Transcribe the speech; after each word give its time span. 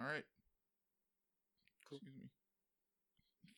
All 0.00 0.06
right. 0.06 0.24
Cool. 1.88 1.98
Excuse 1.98 2.16
me. 2.16 2.28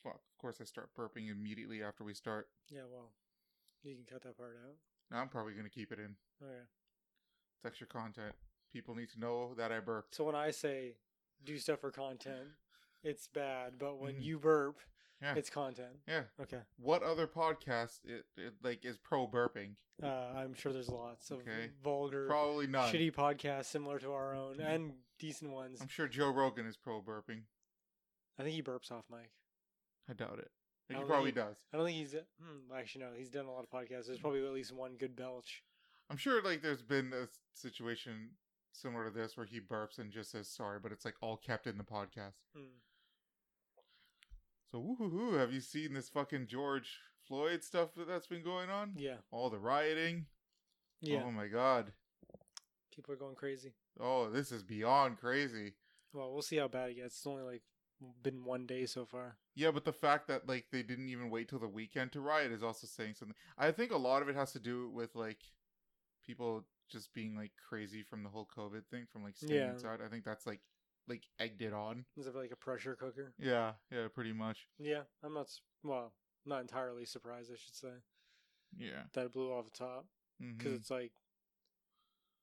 Fuck. 0.03 0.15
Of 0.17 0.39
course, 0.41 0.59
I 0.61 0.65
start 0.65 0.91
burping 0.99 1.31
immediately 1.31 1.83
after 1.83 2.03
we 2.03 2.15
start. 2.15 2.49
Yeah, 2.69 2.83
well, 2.91 3.13
you 3.85 3.95
can 3.95 4.05
cut 4.05 4.23
that 4.23 4.37
part 4.37 4.57
out. 4.67 4.75
No, 5.11 5.19
I'm 5.19 5.29
probably 5.29 5.53
gonna 5.55 5.69
keep 5.69 5.93
it 5.93 5.99
in. 6.01 6.17
Oh, 6.43 6.47
yeah. 6.47 6.65
It's 7.57 7.67
extra 7.67 7.87
content. 7.87 8.35
People 8.73 8.95
need 8.97 9.11
to 9.11 9.21
know 9.21 9.55
that 9.55 9.71
I 9.71 9.79
burped. 9.81 10.15
So 10.17 10.25
when 10.25 10.35
I 10.35 10.51
say 10.51 10.97
do 11.45 11.59
stuff 11.59 11.81
for 11.81 11.91
content, 11.93 12.49
it's 13.05 13.29
bad. 13.29 13.79
But 13.79 13.99
when 13.99 14.17
Mhm. 14.17 14.23
you 14.25 14.39
burp, 14.41 14.81
Yeah. 15.23 15.35
it's 15.37 15.51
content. 15.51 16.01
Yeah. 16.09 16.23
Okay. 16.41 16.59
What 16.79 17.03
other 17.03 17.27
podcast 17.27 18.01
it, 18.05 18.25
it 18.37 18.55
like 18.63 18.85
is 18.85 18.97
pro 18.99 19.27
burping? 19.29 19.77
Uh, 20.03 20.07
I'm 20.37 20.53
sure 20.55 20.73
there's 20.73 20.89
lots 20.89 21.31
of 21.31 21.39
Okay. 21.41 21.71
vulgar, 21.83 22.27
Probably 22.27 22.67
none. 22.67 22.93
shitty 22.93 23.13
podcasts 23.15 23.67
similar 23.67 23.99
to 24.01 24.13
our 24.13 24.35
own 24.35 24.61
and 24.61 24.95
decent 25.21 25.53
ones. 25.53 25.79
I'm 25.81 25.87
sure 25.89 26.09
Joe 26.09 26.31
Rogan 26.31 26.67
is 26.67 26.77
pro 26.77 27.01
burping. 27.01 27.43
I 28.39 28.43
think 28.43 28.55
he 28.57 28.63
burps 28.63 28.91
off 28.91 29.05
mic. 29.11 29.31
I 30.11 30.15
doubt 30.15 30.41
it. 30.41 30.51
I 30.91 30.99
He 30.99 31.05
probably 31.05 31.31
think- 31.31 31.47
does. 31.47 31.57
I 31.73 31.77
don't 31.77 31.87
think 31.87 31.99
he's. 31.99 32.13
Hmm, 32.15 32.73
actually, 32.75 33.05
no. 33.05 33.11
He's 33.17 33.31
done 33.31 33.45
a 33.47 33.53
lot 33.53 33.63
of 33.65 33.71
podcasts. 33.71 34.07
There's 34.07 34.19
probably 34.19 34.45
at 34.45 34.53
least 34.53 34.73
one 34.73 34.97
good 34.97 35.15
belch. 35.15 35.63
I'm 36.11 36.17
sure 36.17 36.43
like 36.43 36.63
there's 36.63 36.83
been 36.83 37.13
a 37.13 37.29
situation 37.55 38.31
similar 38.73 39.05
to 39.05 39.11
this 39.11 39.37
where 39.37 39.47
he 39.47 39.61
burps 39.61 39.99
and 39.99 40.11
just 40.11 40.33
says 40.33 40.49
sorry, 40.49 40.81
but 40.83 40.91
it's 40.91 41.05
like 41.05 41.15
all 41.21 41.37
kept 41.37 41.67
in 41.69 41.79
the 41.79 41.85
podcast. 41.85 42.35
Hmm. 42.57 42.65
So 44.73 44.97
woohoo! 44.99 45.39
Have 45.39 45.53
you 45.53 45.61
seen 45.61 45.93
this 45.93 46.09
fucking 46.09 46.47
George 46.47 46.99
Floyd 47.29 47.63
stuff 47.63 47.91
that's 48.09 48.27
been 48.27 48.43
going 48.43 48.71
on? 48.71 48.95
Yeah. 48.97 49.17
All 49.31 49.51
the 49.51 49.59
rioting. 49.59 50.25
Yeah. 51.03 51.23
Oh 51.27 51.31
my 51.31 51.47
god. 51.47 51.93
People 52.95 53.13
are 53.13 53.19
going 53.19 53.35
crazy. 53.35 53.75
Oh, 54.01 54.31
this 54.31 54.51
is 54.51 54.63
beyond 54.63 55.19
crazy. 55.19 55.75
Well, 56.15 56.33
we'll 56.33 56.41
see 56.41 56.57
how 56.57 56.69
bad 56.69 56.91
it 56.91 56.95
gets. 56.95 57.17
It's 57.19 57.27
only 57.27 57.43
like 57.43 57.63
been 58.23 58.45
one 58.47 58.67
day 58.67 58.87
so 58.87 59.05
far. 59.05 59.37
Yeah, 59.55 59.73
but 59.73 59.85
the 59.85 59.93
fact 59.93 60.27
that 60.29 60.49
like 60.49 60.67
they 60.73 60.83
didn't 60.83 61.11
even 61.11 61.29
wait 61.29 61.51
till 61.51 61.59
the 61.59 61.69
weekend 61.69 62.13
to 62.13 62.23
riot 62.23 62.51
is 62.51 62.63
also 62.63 62.87
saying 62.87 63.15
something. 63.19 63.37
I 63.59 63.73
think 63.73 63.93
a 63.93 63.99
lot 63.99 64.23
of 64.23 64.31
it 64.31 64.37
has 64.37 64.53
to 64.53 64.59
do 64.59 64.89
with 64.89 65.15
like 65.15 65.41
people 66.25 66.65
just 66.91 67.13
being 67.13 67.37
like 67.37 67.53
crazy 67.69 68.03
from 68.03 68.23
the 68.23 68.31
whole 68.31 68.49
COVID 68.57 68.87
thing, 68.91 69.05
from 69.13 69.23
like 69.23 69.37
staying 69.37 69.53
Yeah. 69.61 69.73
inside. 69.73 70.01
I 70.03 70.09
think 70.09 70.25
that's 70.25 70.47
like 70.47 70.61
like 71.09 71.23
egged 71.39 71.63
it 71.63 71.73
on. 71.73 72.05
Is 72.17 72.27
it 72.27 72.35
like 72.35 72.51
a 72.53 72.57
pressure 72.57 72.95
cooker? 72.95 73.35
Yeah, 73.39 73.73
yeah, 73.91 74.09
pretty 74.15 74.33
much. 74.33 74.67
Yeah, 74.79 75.03
I'm 75.23 75.35
not. 75.35 75.49
Well, 75.83 76.13
not 76.47 76.61
entirely 76.61 77.05
surprised. 77.05 77.51
I 77.53 77.57
should 77.57 77.75
say 77.75 77.93
Yeah. 78.77 79.05
that 79.13 79.27
it 79.27 79.33
blew 79.33 79.53
off 79.53 79.65
the 79.65 79.71
top 79.71 80.07
because 80.39 80.73
Mhm. 80.73 80.77
it's 80.77 80.91
like 80.91 81.13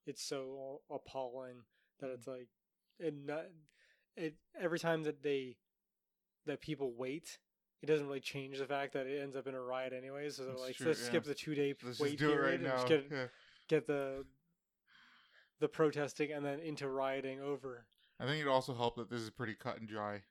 it's 0.05 0.23
so 0.23 0.81
appalling 0.89 1.63
that 1.99 2.09
it's 2.11 2.27
like 2.27 2.47
it 2.99 3.13
not 3.13 3.45
it 4.15 4.35
every 4.59 4.79
time 4.79 5.03
that 5.03 5.21
they 5.21 5.57
that 6.45 6.61
people 6.61 6.93
wait 6.93 7.37
it 7.81 7.85
doesn't 7.85 8.07
really 8.07 8.19
change 8.19 8.57
the 8.57 8.65
fact 8.65 8.93
that 8.93 9.05
it 9.07 9.21
ends 9.21 9.35
up 9.35 9.47
in 9.47 9.53
a 9.55 9.61
riot 9.61 9.93
anyway 9.93 10.29
so 10.29 10.43
they're 10.43 10.51
That's 10.53 10.61
like 10.63 10.75
true, 10.77 10.87
let's 10.87 11.01
yeah. 11.01 11.07
skip 11.07 11.23
the 11.25 11.35
two 11.35 11.53
day 11.55 11.75
Let's 11.83 11.99
wait 11.99 12.11
just 12.11 12.19
do 12.19 12.31
it 12.31 12.35
period 12.35 12.45
right 12.45 12.53
and 12.55 12.63
now. 12.63 12.75
just 12.75 12.87
get 12.87 13.11
Yeah. 13.11 13.27
get 13.67 13.85
the 13.87 14.25
the 15.59 15.67
protesting 15.67 16.31
and 16.31 16.45
then 16.45 16.59
into 16.59 16.87
rioting 16.89 17.39
over 17.41 17.85
I 18.19 18.25
think 18.25 18.41
it 18.43 18.47
also 18.49 18.73
helped 18.73 18.97
that 18.97 19.09
this 19.09 19.21
is 19.21 19.29
pretty 19.29 19.53
cut 19.55 19.79
and 19.79 19.87
dry. 19.87 20.21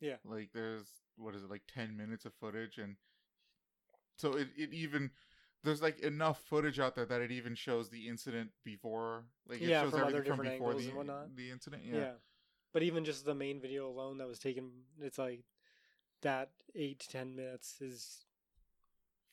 Yeah. 0.00 0.16
Like 0.24 0.50
there's 0.52 0.86
what 1.16 1.34
is 1.34 1.42
it 1.42 1.50
like 1.50 1.62
ten 1.72 1.96
minutes 1.96 2.24
of 2.24 2.32
footage 2.34 2.78
and 2.78 2.96
so 4.16 4.34
it, 4.34 4.48
it 4.56 4.72
even 4.72 5.10
there's 5.64 5.82
like 5.82 5.98
enough 6.00 6.40
footage 6.48 6.78
out 6.78 6.94
there 6.94 7.06
that 7.06 7.20
it 7.20 7.30
even 7.32 7.54
shows 7.54 7.88
the 7.88 8.06
incident 8.08 8.50
before 8.64 9.24
like 9.48 9.60
it 9.60 9.68
Yeah, 9.68 9.82
shows 9.82 9.92
from 9.92 10.02
other 10.02 10.08
everything 10.18 10.36
from 10.36 10.44
different 10.44 10.58
before 10.58 10.68
angles 10.68 10.82
the 10.84 10.88
and 10.90 10.96
whatnot. 10.98 11.36
the 11.36 11.50
incident. 11.50 11.82
yeah. 11.84 11.96
Yeah. 11.98 12.10
but 12.72 12.82
even 12.82 13.04
just 13.04 13.24
the 13.24 13.34
main 13.34 13.60
video 13.60 13.88
alone 13.88 14.18
that 14.18 14.28
was 14.28 14.38
taken 14.38 14.70
it's 15.00 15.18
like 15.18 15.42
that 16.22 16.50
eight 16.74 17.00
to 17.00 17.08
ten 17.08 17.34
minutes 17.34 17.80
is 17.80 18.24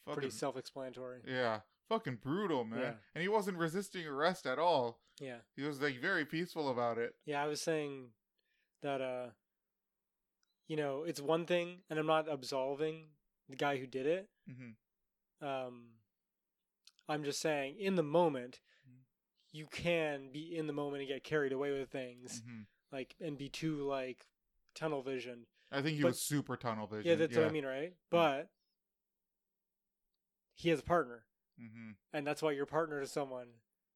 Fucking, 0.06 0.14
pretty 0.22 0.30
self-explanatory 0.36 1.20
yeah. 1.28 1.60
Fucking 1.90 2.16
brutal, 2.24 2.64
man. 2.64 2.80
Yeah. 2.80 2.92
And 3.14 3.22
he 3.22 3.28
wasn't 3.28 3.58
resisting 3.58 4.08
arrest 4.08 4.48
at 4.48 4.58
all. 4.58 5.00
Yeah 5.20 5.38
He 5.56 5.64
was 5.64 5.82
like 5.82 6.00
very 6.00 6.26
peaceful 6.26 6.70
about 6.70 6.98
it. 6.98 7.16
Yeah, 7.26 7.42
I 7.44 7.48
was 7.48 7.62
saying 7.62 8.10
that 8.82 9.02
uh 9.02 9.28
you 10.68 10.76
know, 10.78 11.04
it's 11.04 11.22
one 11.22 11.46
thing 11.46 11.82
and 11.90 12.00
I'm 12.00 12.08
not 12.08 12.28
absolving 12.30 13.10
the 13.50 13.56
guy 13.56 13.78
who 13.78 13.86
did 13.88 14.06
it. 14.06 14.30
hmm 14.48 15.46
Um 15.46 15.86
I'm 17.08 17.24
just 17.24 17.40
saying 17.40 17.76
in 17.80 17.96
the 17.96 18.04
moment 18.04 18.60
Mhm. 18.90 19.04
you 19.52 19.68
can 19.68 20.32
be 20.32 20.56
in 20.58 20.66
the 20.68 20.74
moment 20.74 21.02
and 21.02 21.08
get 21.08 21.24
carried 21.24 21.52
away 21.54 21.72
with 21.72 21.90
things 21.90 22.42
hmm 22.46 22.62
like 22.92 23.16
and 23.20 23.38
be 23.38 23.50
too 23.50 23.84
like 23.88 24.28
tunnel 24.74 25.02
vision. 25.04 25.46
I 25.72 25.82
think 25.82 25.98
he 25.98 26.02
But- 26.04 26.10
was 26.10 26.22
super 26.22 26.56
tunnel 26.58 26.88
vision. 26.88 27.06
Yeah, 27.10 27.16
that's 27.16 27.36
what 27.36 27.46
I 27.46 27.52
mean, 27.52 27.66
right? 27.66 27.94
But 28.10 28.50
he 30.54 30.70
has 30.70 30.80
a 30.80 30.84
partner 30.84 31.26
hmm 31.58 31.92
and 32.14 32.26
that's 32.26 32.42
why 32.42 32.52
you're 32.52 32.66
partner 32.66 33.00
to 33.02 33.08
someone. 33.08 33.48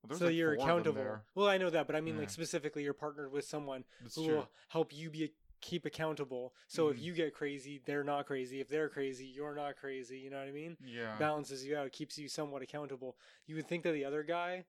Well, 0.07 0.17
so 0.17 0.25
like 0.25 0.35
you're 0.35 0.55
four 0.55 0.69
of 0.71 0.83
them 0.83 0.95
accountable. 0.97 1.21
Well, 1.35 1.47
I 1.47 1.57
know 1.57 1.69
that, 1.69 1.87
but 1.87 1.95
I 1.95 2.01
mean 2.01 2.15
Yeah. 2.15 2.21
like 2.21 2.29
specifically 2.29 2.83
you're 2.83 2.93
partnered 2.93 3.31
with 3.31 3.45
someone 3.45 3.83
That's 4.01 4.15
who 4.15 4.25
true. 4.25 4.35
will 4.35 4.51
help 4.69 4.93
you 4.93 5.09
be 5.09 5.33
keep 5.61 5.85
accountable. 5.85 6.53
So 6.67 6.87
if 6.87 6.97
Mhm. 6.97 7.01
you 7.01 7.13
get 7.13 7.33
crazy, 7.33 7.79
they're 7.83 8.03
not 8.05 8.25
crazy. 8.27 8.61
If 8.61 8.69
they're 8.69 8.87
crazy, 8.87 9.25
you're 9.27 9.55
not 9.55 9.75
crazy. 9.75 10.17
You 10.17 10.29
know 10.29 10.39
what 10.39 10.47
I 10.47 10.51
mean? 10.51 10.77
Yeah. 10.79 11.17
Balances 11.17 11.65
you 11.65 11.75
out, 11.75 11.91
keeps 11.91 12.17
you 12.17 12.29
somewhat 12.29 12.61
accountable. 12.61 13.17
You 13.45 13.55
would 13.57 13.67
think 13.67 13.83
that 13.83 13.91
the 13.91 14.05
other 14.05 14.23
guy, 14.23 14.65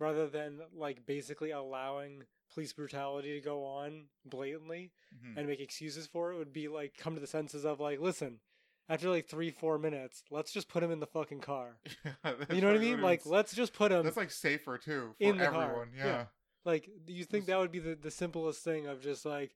rather 0.00 0.26
than 0.28 0.60
like 0.72 1.06
basically 1.06 1.52
allowing 1.52 2.26
police 2.52 2.72
brutality 2.72 3.34
to 3.34 3.40
go 3.40 3.64
on 3.64 4.08
blatantly 4.24 4.90
Mhm. 5.14 5.36
and 5.36 5.46
make 5.46 5.60
excuses 5.60 6.08
for 6.08 6.32
it, 6.32 6.36
would 6.38 6.52
be 6.52 6.66
like 6.66 6.96
come 6.96 7.14
to 7.14 7.20
the 7.20 7.26
senses 7.28 7.64
of 7.64 7.78
like, 7.78 8.00
listen, 8.00 8.40
after 8.88 9.08
like 9.10 9.26
three, 9.26 9.50
four 9.50 9.78
minutes, 9.78 10.22
let's 10.30 10.52
just 10.52 10.68
put 10.68 10.82
him 10.82 10.90
in 10.90 11.00
the 11.00 11.06
fucking 11.06 11.40
car. 11.40 11.76
That's 12.24 12.50
you 12.50 12.60
know 12.60 12.68
what 12.68 12.76
I 12.76 12.80
mean? 12.80 13.00
Like, 13.00 13.24
let's 13.26 13.54
just 13.54 13.72
put 13.72 13.92
him 13.92 14.04
that's 14.04 14.16
like 14.16 14.30
safer 14.30 14.78
too 14.78 15.14
for 15.18 15.24
in 15.24 15.38
the 15.38 15.46
car. 15.46 15.62
everyone. 15.64 15.88
Yeah. 15.96 16.04
Yeah. 16.06 16.24
Like, 16.64 16.88
do 17.06 17.12
you 17.12 17.24
think 17.24 17.46
that 17.46 17.58
would 17.58 17.72
be 17.72 17.78
the, 17.80 17.94
the 17.94 18.10
simplest 18.10 18.62
thing 18.62 18.86
of 18.86 19.00
just 19.02 19.24
like, 19.24 19.52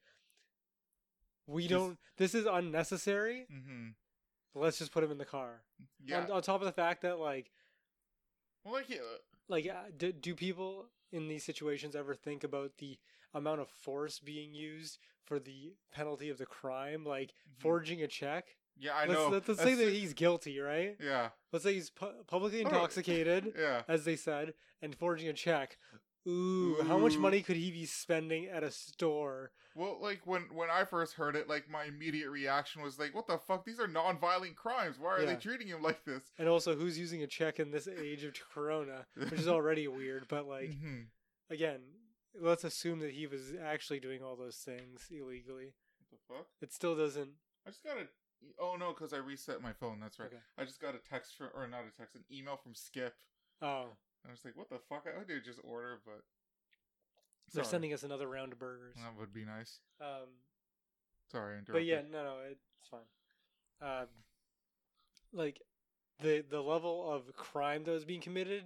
we 1.46 1.62
Just- 1.68 1.72
don't, 1.72 1.98
this 2.16 2.34
is 2.34 2.46
unnecessary. 2.46 3.46
Mm-hmm. 3.52 3.88
Let's 4.54 4.78
just 4.78 4.90
put 4.92 5.04
him 5.04 5.10
in 5.10 5.18
the 5.18 5.24
car. 5.24 5.62
Yeah. 6.04 6.22
On, 6.24 6.30
on 6.32 6.42
top 6.42 6.60
of 6.60 6.66
the 6.66 6.72
fact 6.72 7.02
that, 7.02 7.18
like, 7.18 7.50
well, 8.64 8.74
like 8.74 8.88
yeah, 8.88 8.98
like 9.48 9.68
uh, 9.68 9.90
do, 9.96 10.12
do 10.12 10.34
people 10.34 10.86
in 11.12 11.28
these 11.28 11.44
situations 11.44 11.94
ever 11.94 12.14
think 12.14 12.42
about 12.42 12.78
the 12.78 12.98
amount 13.34 13.60
of 13.60 13.68
force 13.68 14.18
being 14.18 14.54
used 14.54 14.98
for 15.24 15.38
the 15.38 15.74
penalty 15.92 16.30
of 16.30 16.38
the 16.38 16.46
crime? 16.46 17.04
Like, 17.04 17.28
Mhm. 17.30 17.60
forging 17.60 18.02
a 18.02 18.08
check? 18.08 18.56
Yeah, 18.78 18.92
I 18.94 19.06
let's, 19.06 19.12
know. 19.12 19.28
Let's, 19.28 19.48
let's 19.48 19.62
say 19.62 19.74
that 19.74 19.92
he's 19.92 20.12
guilty, 20.14 20.58
right? 20.58 20.96
Yeah. 21.02 21.28
Let's 21.52 21.64
say 21.64 21.74
he's 21.74 21.90
pu- 21.90 22.22
publicly 22.26 22.58
Oh, 22.64 22.68
intoxicated, 22.68 23.54
Yeah. 23.58 23.82
as 23.88 24.04
they 24.04 24.16
said, 24.16 24.54
and 24.82 24.94
forging 24.94 25.28
a 25.28 25.32
check. 25.32 25.78
Ooh, 26.28 26.82
how 26.88 26.98
much 26.98 27.16
money 27.16 27.40
could 27.40 27.54
he 27.56 27.70
be 27.70 27.86
spending 27.86 28.46
at 28.46 28.64
a 28.64 28.70
store? 28.72 29.52
Well, 29.76 29.98
like 30.02 30.22
when 30.26 30.42
when 30.52 30.68
I 30.70 30.84
first 30.84 31.14
heard 31.14 31.36
it, 31.36 31.48
like 31.48 31.70
my 31.70 31.84
immediate 31.84 32.30
reaction 32.30 32.82
was 32.82 32.98
like, 32.98 33.14
"What 33.14 33.28
the 33.28 33.38
fuck? 33.38 33.64
These 33.64 33.78
are 33.78 33.86
non-violent 33.86 34.56
crimes. 34.56 34.96
Why 34.98 35.18
are 35.18 35.24
they 35.26 35.36
treating 35.36 35.68
him 35.68 35.82
like 35.82 36.04
this?" 36.04 36.22
And 36.36 36.48
also, 36.48 36.74
who's 36.74 36.98
using 36.98 37.22
a 37.22 37.28
check 37.28 37.60
in 37.60 37.70
this 37.70 37.86
age 37.86 38.24
of 38.24 38.32
Corona, 38.52 39.06
which 39.14 39.34
is 39.34 39.46
already 39.46 39.86
weird. 39.86 40.26
But 40.26 40.48
like, 40.48 40.70
Mhm. 40.70 41.04
again, 41.48 41.80
let's 42.40 42.64
assume 42.64 42.98
that 43.00 43.12
he 43.12 43.28
was 43.28 43.52
actually 43.62 44.00
doing 44.00 44.20
all 44.22 44.34
those 44.34 44.56
things 44.56 45.06
illegally. 45.10 45.74
What 46.00 46.10
the 46.10 46.34
fuck? 46.34 46.46
It 46.60 46.72
still 46.72 46.96
doesn't. 46.96 47.30
I 47.64 47.70
just 47.70 47.84
got 47.84 47.98
a. 47.98 48.08
Oh 48.60 48.76
no, 48.78 48.92
because 48.92 49.12
I 49.12 49.18
reset 49.18 49.62
my 49.62 49.72
phone. 49.72 49.98
That's 50.00 50.18
right. 50.18 50.26
Okay. 50.26 50.42
I 50.58 50.64
just 50.64 50.80
got 50.80 50.94
a 50.94 50.98
text 50.98 51.36
from, 51.36 51.48
or 51.54 51.66
not 51.66 51.80
a 51.86 51.96
text, 51.96 52.14
an 52.16 52.24
email 52.32 52.56
from 52.56 52.74
Skip. 52.74 53.14
Oh, 53.62 53.86
I 54.26 54.30
was 54.30 54.44
like, 54.44 54.56
"What 54.56 54.68
the 54.70 54.78
fuck? 54.88 55.06
I 55.06 55.24
did 55.24 55.44
just 55.44 55.60
order, 55.64 56.00
but." 56.04 56.22
they're 57.54 57.62
Sorry. 57.62 57.70
sending 57.70 57.94
us 57.94 58.02
another 58.02 58.28
round 58.28 58.52
of 58.52 58.58
burgers. 58.58 58.96
That 58.96 59.16
would 59.18 59.32
be 59.32 59.44
nice. 59.44 59.78
Um, 60.00 60.28
Sorry, 61.30 61.54
I 61.54 61.58
interrupted. 61.58 61.74
but 61.74 61.84
yeah, 61.84 62.00
no, 62.10 62.24
no, 62.24 62.34
it's 62.50 62.88
fine. 62.90 63.00
Um, 63.80 64.06
like 65.32 65.60
the 66.20 66.44
the 66.48 66.60
level 66.60 67.10
of 67.10 67.32
crime 67.34 67.84
that 67.84 67.90
was 67.90 68.04
being 68.04 68.20
committed, 68.20 68.64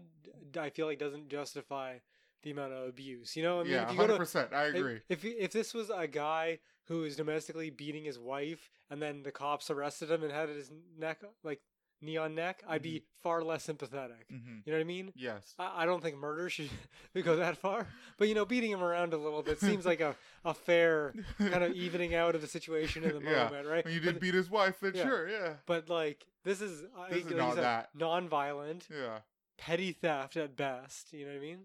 I 0.58 0.70
feel 0.70 0.86
like 0.86 0.98
doesn't 0.98 1.28
justify 1.28 1.98
the 2.42 2.50
amount 2.52 2.72
of 2.72 2.88
abuse. 2.88 3.36
You 3.36 3.42
know, 3.42 3.60
I 3.60 3.64
mean, 3.64 3.72
yeah, 3.72 3.92
hundred 3.92 4.16
percent. 4.16 4.52
I 4.52 4.64
agree. 4.66 5.00
If 5.08 5.24
if 5.24 5.52
this 5.52 5.74
was 5.74 5.90
a 5.94 6.06
guy 6.06 6.58
who 6.90 6.98
was 7.02 7.16
domestically 7.16 7.70
beating 7.70 8.04
his 8.04 8.18
wife 8.18 8.68
and 8.90 9.00
then 9.00 9.22
the 9.22 9.30
cops 9.32 9.70
arrested 9.70 10.10
him 10.10 10.22
and 10.22 10.30
had 10.32 10.48
his 10.50 10.70
neck 10.98 11.22
like 11.42 11.60
knee 12.02 12.16
on 12.16 12.34
neck, 12.34 12.62
I'd 12.66 12.82
be 12.82 13.04
far 13.22 13.42
less 13.42 13.62
sympathetic. 13.62 14.26
hmm 14.30 14.58
You 14.64 14.72
know 14.72 14.78
what 14.78 14.80
I 14.80 14.84
mean? 14.84 15.12
Yes. 15.14 15.54
I, 15.58 15.82
I 15.82 15.86
don't 15.86 16.02
think 16.02 16.16
murder 16.16 16.48
should 16.50 16.70
go 17.24 17.36
that 17.36 17.56
far, 17.58 17.86
but 18.18 18.26
you 18.26 18.34
know, 18.34 18.44
beating 18.44 18.70
him 18.72 18.82
around 18.82 19.12
a 19.14 19.18
little 19.18 19.42
bit 19.42 19.60
seems 19.60 19.84
like 19.86 20.00
a, 20.00 20.16
a 20.44 20.52
fair 20.54 21.12
kind 21.38 21.62
of 21.62 21.72
evening 21.84 22.14
out 22.14 22.34
of 22.34 22.40
the 22.40 22.46
situation 22.48 23.04
in 23.04 23.22
the 23.22 23.30
Yeah. 23.30 23.44
moment, 23.44 23.66
right? 23.68 23.84
When 23.84 23.94
you 23.94 24.00
But- 24.00 24.12
did 24.14 24.20
beat 24.20 24.34
his 24.34 24.50
wife, 24.50 24.80
then 24.80 24.92
Yeah. 24.94 25.04
sure, 25.04 25.28
yeah, 25.28 25.52
but 25.66 25.88
like 25.88 26.26
this 26.42 26.60
is 26.60 26.82
I 26.98 27.10
This 27.10 27.18
is 27.20 27.26
like 27.26 27.36
not 27.36 27.56
that. 27.56 27.90
non-violent, 27.94 28.88
yeah. 28.90 29.18
petty 29.58 29.92
theft 29.92 30.36
at 30.38 30.56
best. 30.56 31.12
You 31.12 31.26
know 31.26 31.32
what 31.32 31.38
I 31.38 31.42
mean? 31.42 31.58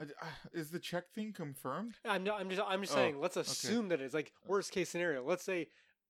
Uh, 0.00 0.04
Is 0.52 0.70
the 0.70 0.78
check 0.78 1.10
thing 1.14 1.32
confirmed? 1.32 1.94
I'm 2.04 2.24
not, 2.24 2.40
I'm 2.40 2.50
just 2.50 2.62
I'm 2.66 2.82
just 2.82 2.92
Oh, 2.92 2.96
saying. 2.96 3.20
Let's 3.20 3.36
assume 3.36 3.88
that 3.88 4.00
it's 4.00 4.14
like 4.14 4.32
worst 4.46 4.72
case 4.72 4.90
scenario. 4.90 5.24
Let's 5.24 5.44
say 5.44 5.68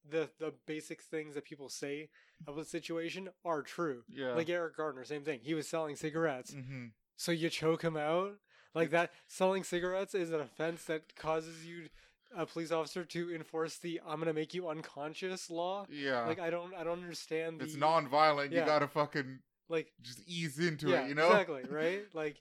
the 0.09 0.29
the 0.39 0.55
basic 0.67 1.03
things 1.03 1.35
that 1.35 1.45
people 1.45 1.69
say 1.69 2.09
about 2.43 2.57
the 2.57 2.65
situation 2.65 3.29
are 3.45 3.63
true. 3.63 4.03
Yeah. 4.09 4.33
Like 4.33 4.49
Eric 4.49 4.77
Gardner, 4.77 5.05
same 5.05 5.23
thing. 5.23 5.41
He 5.43 5.55
was 5.55 5.69
selling 5.69 5.97
cigarettes, 5.97 6.53
mm-hmm. 6.53 6.87
so 7.17 7.33
you 7.33 7.49
choke 7.49 7.83
him 7.83 7.97
out 7.97 8.35
like 8.75 8.91
that. 8.91 9.11
Selling 9.27 9.65
cigarettes 9.65 10.15
is 10.15 10.31
an 10.31 10.41
offense 10.41 10.85
that 10.85 11.17
causes 11.17 11.67
you, 11.67 11.89
a 12.37 12.47
police 12.47 12.71
officer, 12.71 13.05
to 13.05 13.35
enforce 13.35 13.79
the 13.79 14.01
"I'm 14.07 14.19
gonna 14.19 14.33
make 14.33 14.55
you 14.55 14.69
unconscious" 14.69 15.51
law. 15.51 15.87
Yeah. 15.91 16.27
Like 16.27 16.41
I 16.41 16.51
don't 16.51 16.75
I 16.75 16.85
don't 16.85 17.03
understand. 17.03 17.63
it's 17.63 17.75
the, 17.75 17.81
non-violent. 17.81 18.53
You 18.53 18.65
gotta 18.65 18.89
fucking 18.89 19.41
like 19.69 19.93
just 20.03 20.21
ease 20.27 20.59
into 20.59 20.89
yeah 20.91 21.03
it. 21.03 21.09
You 21.09 21.15
know. 21.15 21.29
exactly 21.31 21.63
right. 21.71 22.03
Like 22.13 22.37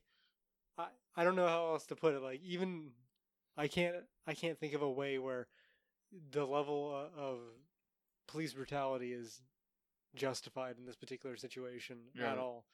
I 1.15 1.23
don't 1.23 1.35
know 1.35 1.47
how 1.47 1.67
else 1.67 1.85
to 1.87 1.95
put 1.95 2.13
it. 2.13 2.21
Like 2.21 2.41
even 2.43 2.91
I 3.57 3.67
can't 3.67 3.95
I 4.27 4.33
can't 4.33 4.59
think 4.59 4.73
of 4.73 4.81
a 4.81 4.89
way 4.89 5.17
where 5.17 5.47
the 6.31 6.45
level 6.45 7.09
of 7.17 7.39
police 8.27 8.53
brutality 8.53 9.13
is 9.13 9.41
justified 10.15 10.75
in 10.79 10.85
this 10.85 10.95
particular 10.95 11.35
situation 11.37 11.97
Yeah. 12.13 12.31
at 12.31 12.37
all. 12.37 12.65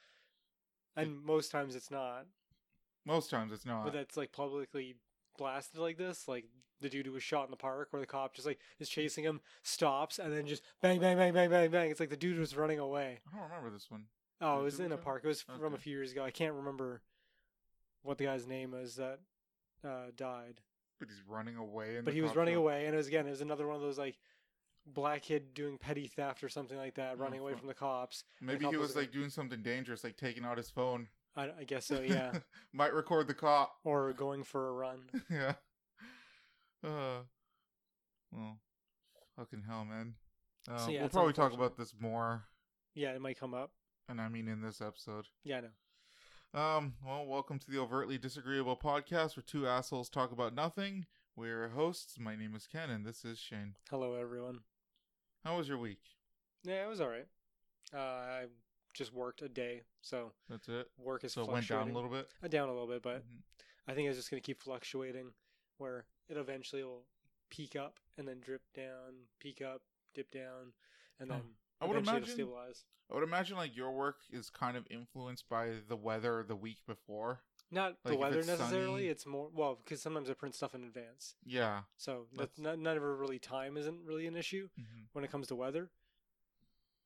And 0.96 1.24
most 1.24 1.52
times 1.52 1.76
it's 1.76 1.90
not. 1.92 2.26
Most 3.06 3.30
times 3.30 3.52
it's 3.52 3.66
not. 3.66 3.84
But 3.86 3.94
that's 3.94 4.18
like 4.18 4.32
publicly 4.32 4.96
blasted 5.38 5.80
like 5.80 5.98
this, 5.98 6.28
like 6.28 6.46
the 6.82 6.90
dude 6.90 7.06
who 7.06 7.12
was 7.14 7.24
shot 7.24 7.46
in 7.46 7.52
the 7.52 7.58
park 7.58 7.88
where 7.92 8.00
the 8.00 8.06
cop 8.06 8.34
just 8.36 8.46
like 8.48 8.60
is 8.80 8.90
chasing 8.90 9.24
him, 9.24 9.40
stops, 9.64 10.20
and 10.20 10.34
then 10.34 10.46
just 10.46 10.64
bang, 10.82 11.00
bang, 11.00 11.16
bang, 11.18 11.34
bang, 11.34 11.50
bang, 11.50 11.72
bang. 11.72 11.90
It's 11.92 12.00
like 12.00 12.10
the 12.10 12.18
dude 12.18 12.38
was 12.40 12.56
running 12.56 12.80
away. 12.80 13.20
I 13.32 13.36
don't 13.38 13.48
remember 13.50 13.70
this 13.70 13.90
one. 13.90 14.06
Oh, 14.42 14.60
it 14.60 14.64
was 14.64 14.80
in 14.80 14.92
a 14.92 14.98
park. 14.98 15.22
It 15.24 15.28
was 15.28 15.42
from 15.42 15.74
a 15.74 15.78
few 15.78 15.94
years 15.94 16.12
ago. 16.12 16.24
I 16.24 16.32
can't 16.32 16.56
remember 16.56 17.02
what 18.04 18.18
the 18.18 18.26
guy's 18.26 18.48
name 18.48 18.74
is 18.74 18.96
that 18.96 19.20
uh, 19.84 20.12
died. 20.16 20.62
But 21.00 21.10
he's 21.10 21.22
running 21.28 21.56
away. 21.56 21.96
And 21.96 22.06
But 22.06 22.14
he 22.14 22.22
was 22.22 22.36
running 22.36 22.56
away, 22.56 22.86
and 22.86 22.94
it 22.94 22.98
was 22.98 23.08
again, 23.08 23.26
it 23.28 23.32
was 23.32 23.42
another 23.42 23.66
one 23.68 23.76
of 23.76 23.82
those 23.82 23.98
like 23.98 24.20
black 24.86 25.24
kid 25.24 25.54
doing 25.54 25.78
petty 25.78 26.08
theft 26.08 26.44
or 26.44 26.50
something 26.50 26.78
like 26.78 26.96
that, 26.96 27.14
Oh, 27.16 27.22
running 27.22 27.40
away 27.40 27.54
from 27.56 27.68
the 27.68 27.74
cops. 27.74 28.24
Maybe 28.40 28.66
he 28.66 28.78
was 28.78 28.90
was 28.90 28.96
like 28.96 29.12
doing 29.12 29.30
something 29.30 29.62
dangerous, 29.62 30.04
like 30.04 30.18
taking 30.18 30.46
out 30.46 30.58
his 30.58 30.70
phone. 30.70 31.08
I, 31.36 31.50
I 31.60 31.64
guess 31.66 31.86
so, 31.86 32.02
yeah. 32.02 32.32
Might 32.74 32.94
record 32.94 33.28
the 33.28 33.34
cop. 33.34 33.76
or 33.84 34.12
going 34.14 34.44
for 34.44 34.68
a 34.70 34.74
run. 34.74 35.00
yeah. 35.30 35.54
Uh. 36.84 37.22
Well, 38.32 38.58
fucking 39.38 39.64
hell, 39.68 39.86
man. 39.86 40.16
Uh, 40.70 40.78
So, 40.78 40.90
yeah, 40.92 41.00
we'll 41.00 41.06
it's 41.06 41.14
probably 41.14 41.34
talk 41.34 41.54
about 41.54 41.78
this 41.78 41.94
more, 42.00 42.44
Yeah, 42.94 43.14
it 43.14 43.22
might 43.22 43.40
come 43.40 43.54
up. 43.54 43.72
and 44.10 44.20
I 44.22 44.28
mean 44.30 44.48
in 44.48 44.62
this 44.62 44.82
episode. 44.82 45.28
Yeah, 45.44 45.58
I 45.58 45.62
know. 45.62 45.68
Um, 46.54 46.96
well, 47.06 47.26
welcome 47.26 47.60
to 47.60 47.72
the 47.72 47.78
Overtly 47.80 48.18
Disagreeable 48.18 48.76
podcast 48.76 49.38
where 49.38 49.44
two 49.46 49.68
assholes 49.68 50.10
talk 50.10 50.32
about 50.32 50.54
nothing. 50.54 51.06
We're 51.36 51.70
hosts. 51.70 52.20
My 52.20 52.36
name 52.36 52.56
is 52.56 52.68
Ken, 52.68 52.90
and 52.90 53.06
this 53.06 53.24
is 53.24 53.40
Shane. 53.40 53.76
Hello, 53.90 54.16
everyone. 54.16 54.60
How 55.46 55.58
was 55.58 55.68
your 55.70 55.78
week? 55.78 56.02
Yeah, 56.64 56.84
it 56.84 56.90
was 56.90 57.00
all 57.00 57.08
right. 57.08 57.28
Uh, 57.94 57.98
I 57.98 58.46
just 58.94 59.14
worked 59.14 59.42
a 59.42 59.48
day, 59.50 59.84
so 60.02 60.34
That's 60.50 60.68
it. 60.68 60.88
work 60.98 61.24
is 61.24 61.34
So 61.34 61.44
it 61.44 61.50
went 61.50 61.68
down 61.70 61.90
a 61.90 61.94
little 61.94 62.10
bit. 62.10 62.30
Uh, 62.44 62.48
down 62.50 62.68
a 62.68 62.74
little 62.74 62.88
bit, 62.88 63.02
but 63.02 63.24
Mhm. 63.26 63.42
I 63.88 63.94
think 63.94 64.10
it's 64.10 64.18
just 64.18 64.30
going 64.30 64.42
to 64.42 64.46
keep 64.46 64.62
fluctuating 64.62 65.34
where 65.78 66.06
it 66.28 66.36
eventually 66.38 66.84
will 66.84 67.06
peak 67.50 67.76
up 67.78 68.00
and 68.18 68.28
then 68.28 68.42
drip 68.42 68.62
down, 68.74 69.28
peak 69.40 69.62
up, 69.62 69.82
dip 70.14 70.30
down, 70.32 70.74
and 71.18 71.32
then 71.32 71.56
I 71.82 71.86
would 71.86 71.98
imagine- 71.98 72.30
stabilize. 72.30 72.86
I 73.10 73.16
would 73.16 73.24
imagine 73.24 73.58
like 73.58 73.76
your 73.76 73.92
work 73.92 74.20
is 74.30 74.50
kind 74.50 74.78
of 74.78 74.88
influenced 74.90 75.50
by 75.50 75.74
the 75.88 75.98
weather 75.98 76.44
the 76.48 76.56
week 76.56 76.78
before. 76.88 77.42
Not 77.70 77.98
Like, 78.06 78.14
the 78.14 78.18
weather 78.18 78.40
it's 78.40 78.48
necessarily. 78.48 79.02
sunny- 79.04 79.08
It's 79.08 79.26
more 79.26 79.50
well 79.50 79.76
because 79.76 80.02
sometimes 80.02 80.30
I 80.30 80.34
print 80.34 80.56
stuff 80.56 80.76
in 80.76 80.84
advance, 80.84 81.36
Yeah. 81.44 81.84
so 81.98 82.28
That's- 82.32 82.50
that's 82.50 82.60
not 82.60 82.80
never 82.80 83.16
really 83.18 83.40
time 83.40 83.76
isn't 83.78 84.06
really 84.06 84.28
an 84.28 84.36
issue 84.36 84.70
hmm 84.76 85.04
when 85.14 85.24
it 85.26 85.32
comes 85.32 85.48
to 85.48 85.56
weather. 85.56 85.90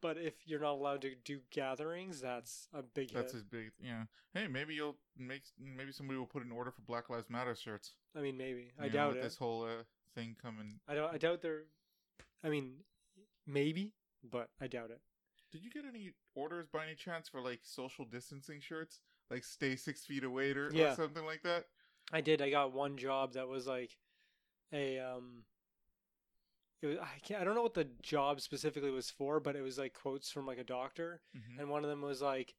But 0.02 0.18
if 0.18 0.46
you're 0.48 0.60
not 0.60 0.74
allowed 0.74 1.02
to 1.02 1.16
do 1.16 1.42
gatherings, 1.50 2.22
that's 2.22 2.68
a 2.74 2.84
big 2.84 3.10
That's 3.12 3.32
hit. 3.32 3.38
his 3.40 3.44
big. 3.44 3.72
Yeah. 3.80 4.06
Hey, 4.34 4.48
maybe 4.48 4.76
you'll 4.76 5.00
make. 5.18 5.44
Maybe 5.58 5.92
somebody 5.92 6.20
will 6.20 6.28
put 6.28 6.44
an 6.44 6.52
order 6.52 6.70
for 6.70 6.82
Black 6.82 7.10
Lives 7.10 7.30
Matter 7.30 7.56
shirts. 7.56 7.96
I 8.14 8.20
mean, 8.22 8.38
maybe 8.38 8.72
I 8.78 8.88
know, 8.88 8.90
doubt 8.94 9.08
with 9.10 9.18
it. 9.18 9.24
This 9.24 9.38
whole 9.38 9.64
uh, 9.64 9.84
thing 10.14 10.36
coming. 10.40 10.80
I 10.88 10.94
don't. 10.94 11.12
I 11.12 11.18
doubt 11.18 11.42
they're. 11.42 11.64
I 12.44 12.50
mean, 12.50 12.84
maybe, 13.48 13.94
but 14.32 14.50
I 14.60 14.68
doubt 14.68 14.92
it. 14.92 15.02
Did 15.52 15.64
you 15.64 15.70
get 15.72 15.86
any 15.86 16.12
orders 16.34 16.68
by 16.68 16.86
any 16.86 16.96
chance 16.96 17.30
for 17.30 17.42
like 17.42 17.62
social 17.64 18.06
distancing 18.06 18.60
shirts, 18.60 19.00
like 19.30 19.44
stay 19.44 19.76
six 19.76 20.06
feet 20.06 20.24
away 20.24 20.52
or, 20.52 20.70
Yeah. 20.74 20.92
or 20.92 20.96
something 20.96 21.26
like 21.26 21.44
that? 21.44 21.66
I 22.12 22.22
did. 22.22 22.42
I 22.42 22.50
got 22.50 22.74
one 22.74 22.98
job 22.98 23.34
that 23.34 23.48
was 23.48 23.66
like 23.68 23.98
a 24.74 25.00
um. 25.00 25.46
It 26.82 26.88
was, 26.88 26.98
I 27.00 27.20
can't. 27.24 27.42
I 27.42 27.44
don't 27.46 27.56
know 27.56 27.64
what 27.64 27.74
the 27.74 27.90
job 28.02 28.42
specifically 28.42 28.92
was 28.92 29.10
for, 29.10 29.40
but 29.40 29.56
it 29.56 29.62
was 29.62 29.78
like 29.78 29.94
quotes 29.94 30.30
from 30.32 30.46
like 30.46 30.58
a 30.60 30.64
doctor, 30.64 31.22
Mhm. 31.36 31.60
and 31.60 31.70
one 31.70 31.84
of 31.84 31.90
them 31.90 32.02
was 32.02 32.22
like 32.22 32.54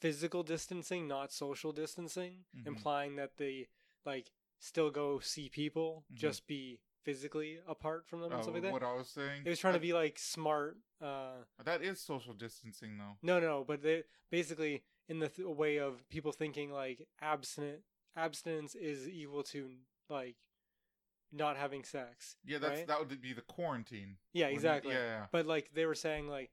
physical 0.00 0.42
distancing, 0.42 1.06
not 1.06 1.32
social 1.32 1.72
distancing, 1.72 2.46
Mhm. 2.56 2.66
implying 2.66 3.16
that 3.16 3.36
they 3.36 3.68
like 4.04 4.32
still 4.58 4.90
go 4.90 5.20
see 5.20 5.48
people, 5.48 6.04
Mhm. 6.10 6.14
just 6.16 6.46
be 6.46 6.80
physically 7.02 7.58
apart 7.68 8.06
from 8.06 8.20
them 8.20 8.32
and 8.32 8.40
Oh, 8.40 8.42
stuff 8.42 8.54
like 8.54 8.62
that. 8.64 8.72
what 8.72 8.82
I 8.82 8.92
was 8.94 9.08
saying. 9.08 9.42
It 9.44 9.48
was 9.50 9.58
trying 9.58 9.74
to 9.74 9.80
be 9.80 9.92
like 9.92 10.18
smart. 10.18 10.76
Uh, 11.00 11.44
That 11.64 11.82
is 11.82 12.00
social 12.00 12.34
distancing, 12.34 12.98
though. 12.98 13.16
no, 13.22 13.40
no, 13.40 13.64
but 13.66 13.82
they 13.82 14.04
basically 14.30 14.82
in 15.08 15.18
the 15.18 15.28
th- 15.28 15.48
way 15.48 15.78
of 15.78 16.08
people 16.08 16.30
thinking 16.32 16.70
like 16.72 17.06
abstinent 17.20 17.80
abstinence 18.16 18.74
is 18.74 19.08
equal 19.08 19.42
to 19.44 19.70
like 20.08 20.36
not 21.32 21.56
having 21.56 21.84
sex. 21.84 22.36
Yeah, 22.44 22.58
that's 22.58 22.78
right? 22.80 22.86
that 22.88 22.98
would 22.98 23.20
be 23.22 23.32
the 23.32 23.42
quarantine. 23.42 24.16
Yeah, 24.32 24.46
exactly. 24.48 24.92
Yeah, 24.94 25.04
yeah. 25.04 25.26
But 25.32 25.46
like 25.46 25.70
they 25.74 25.86
were 25.86 25.94
saying 25.94 26.28
like 26.28 26.50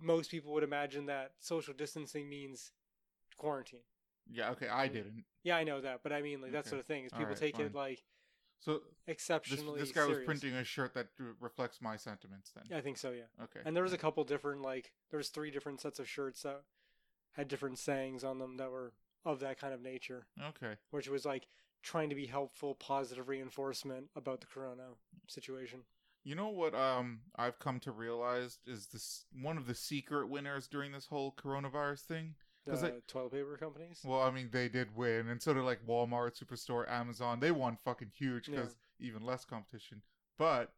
most 0.00 0.30
people 0.30 0.52
would 0.54 0.64
imagine 0.64 1.06
that 1.06 1.32
social 1.38 1.74
distancing 1.74 2.28
means 2.28 2.72
quarantine. 3.36 3.80
Yeah, 4.30 4.50
okay, 4.52 4.68
I 4.68 4.88
didn't. 4.88 5.24
Yeah, 5.42 5.56
I 5.56 5.64
know 5.64 5.80
that, 5.82 6.00
but 6.02 6.12
I 6.12 6.22
mean 6.22 6.40
like 6.40 6.52
that 6.52 6.60
Okay. 6.60 6.70
sort 6.70 6.80
of 6.80 6.86
thing 6.86 7.04
is 7.04 7.12
people 7.12 7.26
right, 7.28 7.36
take 7.36 7.56
fine. 7.56 7.66
it 7.66 7.74
like 7.74 8.02
So 8.64 8.72
this 8.72 8.82
exceptionally 9.08 9.78
this 9.78 9.92
guy 9.92 10.06
was 10.06 10.18
printing 10.24 10.54
a 10.54 10.64
shirt 10.64 10.94
that 10.94 11.08
reflects 11.38 11.82
my 11.82 11.96
sentiments. 11.96 12.50
Then. 12.54 12.64
yeah, 12.70 12.78
I 12.78 12.80
think 12.80 12.96
so, 12.96 13.10
yeah. 13.10 13.44
Okay. 13.44 13.60
And 13.64 13.76
there 13.76 13.82
was 13.82 13.92
a 13.92 13.98
couple 13.98 14.24
different 14.24 14.62
like 14.62 14.92
there 15.10 15.18
was 15.18 15.28
three 15.28 15.50
different 15.50 15.82
sets 15.82 15.98
of 15.98 16.08
shirts 16.08 16.42
that 16.42 16.62
had 17.32 17.48
different 17.48 17.78
sayings 17.78 18.24
on 18.24 18.38
them 18.38 18.56
that 18.56 18.70
were 18.70 18.94
of 19.24 19.40
that 19.40 19.60
kind 19.60 19.74
of 19.74 19.82
nature. 19.82 20.26
Okay. 20.48 20.74
which 20.90 21.08
was 21.08 21.26
like 21.26 21.46
trying 21.82 22.08
to 22.08 22.14
be 22.14 22.26
helpful, 22.26 22.74
positive 22.74 23.28
reinforcement 23.28 24.06
about 24.16 24.40
the 24.40 24.46
corona 24.46 24.84
situation. 25.28 25.80
You 26.22 26.34
know 26.34 26.48
what? 26.48 26.74
Um, 26.74 27.20
I've 27.36 27.58
come 27.58 27.80
to 27.80 27.92
realize 27.92 28.58
is 28.66 28.86
this 28.86 29.26
one 29.42 29.58
of 29.58 29.66
the 29.66 29.74
secret 29.74 30.30
winners 30.30 30.66
during 30.66 30.92
this 30.92 31.06
whole 31.06 31.34
coronavirus 31.36 32.00
thing. 32.00 32.34
The 32.64 32.70
'Cause 32.72 32.84
I- 32.84 33.00
toilet 33.06 33.32
paper 33.32 33.56
companies. 33.58 34.02
Well, 34.04 34.22
I 34.22 34.30
mean, 34.30 34.48
they 34.50 34.68
did 34.68 34.96
win, 34.96 35.28
and 35.28 35.42
so 35.42 35.52
did 35.52 35.62
like 35.64 35.84
Walmart, 35.86 36.38
Superstore, 36.42 36.88
Amazon. 36.88 37.40
They 37.40 37.50
won 37.50 37.76
fucking 37.76 38.10
huge 38.14 38.48
Yeah. 38.48 38.56
because 38.56 38.76
even 38.98 39.22
less 39.22 39.44
competition. 39.44 40.02
But 40.38 40.72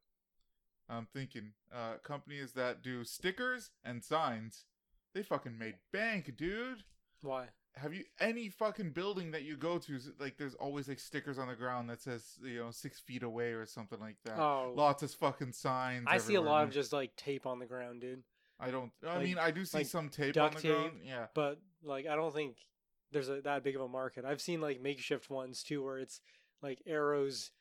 I'm 0.89 1.07
thinking, 1.07 1.55
uh, 1.73 1.99
companies 1.99 2.53
that 2.55 2.83
do 2.83 3.05
stickers 3.05 3.71
and 3.85 4.05
signs, 4.05 4.67
they 5.13 5.23
fucking 5.23 5.57
made 5.57 5.79
bank, 5.93 6.37
dude. 6.37 6.85
Why? 7.21 7.51
Have 7.77 7.93
you 7.93 8.05
any 8.19 8.49
fucking 8.49 8.93
building 8.93 9.31
that 9.33 9.43
you 9.43 9.57
go 9.57 9.79
to? 9.79 9.95
is- 9.97 10.11
Like, 10.19 10.39
there's 10.39 10.55
always 10.55 10.89
like 10.89 10.99
stickers 10.99 11.39
on 11.39 11.47
the 11.49 11.57
ground 11.57 11.91
that 11.91 12.01
says 12.01 12.39
you 12.43 12.59
know 12.59 12.71
six 12.71 12.99
feet 13.01 13.23
away 13.23 13.53
or 13.53 13.67
something 13.67 14.01
like 14.01 14.17
that. 14.25 14.39
Oh, 14.39 14.73
Lots 14.75 15.03
of 15.03 15.13
fucking 15.15 15.53
signs. 15.53 16.07
I 16.09 16.19
see 16.19 16.35
a 16.35 16.41
lot 16.41 16.65
of 16.65 16.71
just 16.71 16.93
like 16.93 17.15
tape 17.17 17.47
on 17.47 17.59
the 17.59 17.67
ground, 17.67 18.01
dude. 18.01 18.25
I 18.59 18.71
don't. 18.71 18.91
I 19.03 19.17
like- 19.17 19.25
mean, 19.25 19.39
I 19.39 19.51
do 19.51 19.67
see 19.67 19.79
like 19.79 19.87
some 19.87 20.09
tape 20.09 20.37
on 20.39 20.55
the 20.55 20.63
ground. 20.63 21.03
Yeah. 21.05 21.27
But 21.35 21.61
like, 21.83 22.07
I 22.07 22.17
don't 22.17 22.35
think 22.35 22.57
there's 23.13 23.29
a, 23.29 23.41
that 23.43 23.63
big 23.63 23.77
of 23.77 23.83
a 23.83 23.89
market. 23.89 24.25
I've 24.25 24.41
seen 24.41 24.61
like 24.61 24.81
makeshift 24.81 25.31
ones 25.31 25.63
too, 25.63 25.83
where 25.85 25.99
it's 25.99 26.21
like 26.63 26.83
arrows 26.87 27.53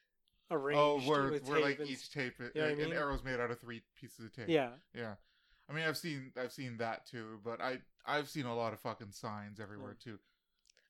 arranged 0.51 0.79
Oh, 0.79 0.99
where 1.09 1.29
with 1.29 1.47
where 1.47 1.57
tape 1.57 1.65
like 1.65 1.79
and 1.79 1.89
each 1.89 2.11
tape, 2.11 2.33
it, 2.39 2.51
You 2.55 2.61
know 2.61 2.67
I 2.67 2.75
mean? 2.75 2.85
an 2.87 2.93
arrow's 2.93 3.23
made 3.23 3.39
out 3.39 3.51
of 3.51 3.59
three 3.59 3.81
pieces 3.99 4.25
of 4.25 4.33
tape. 4.33 4.49
yeah, 4.49 4.69
Yeah. 4.93 5.15
I 5.69 5.73
mean, 5.73 5.85
I've 5.85 5.97
seen 5.97 6.31
I've 6.39 6.51
seen 6.51 6.77
that 6.77 7.07
too, 7.07 7.39
but 7.43 7.59
I 7.61 7.79
I've 8.05 8.29
seen 8.29 8.45
a 8.45 8.55
lot 8.55 8.73
of 8.73 8.79
fucking 8.79 9.11
signs 9.11 9.59
everywhere 9.59 9.93
mm. 9.93 10.03
too. 10.03 10.19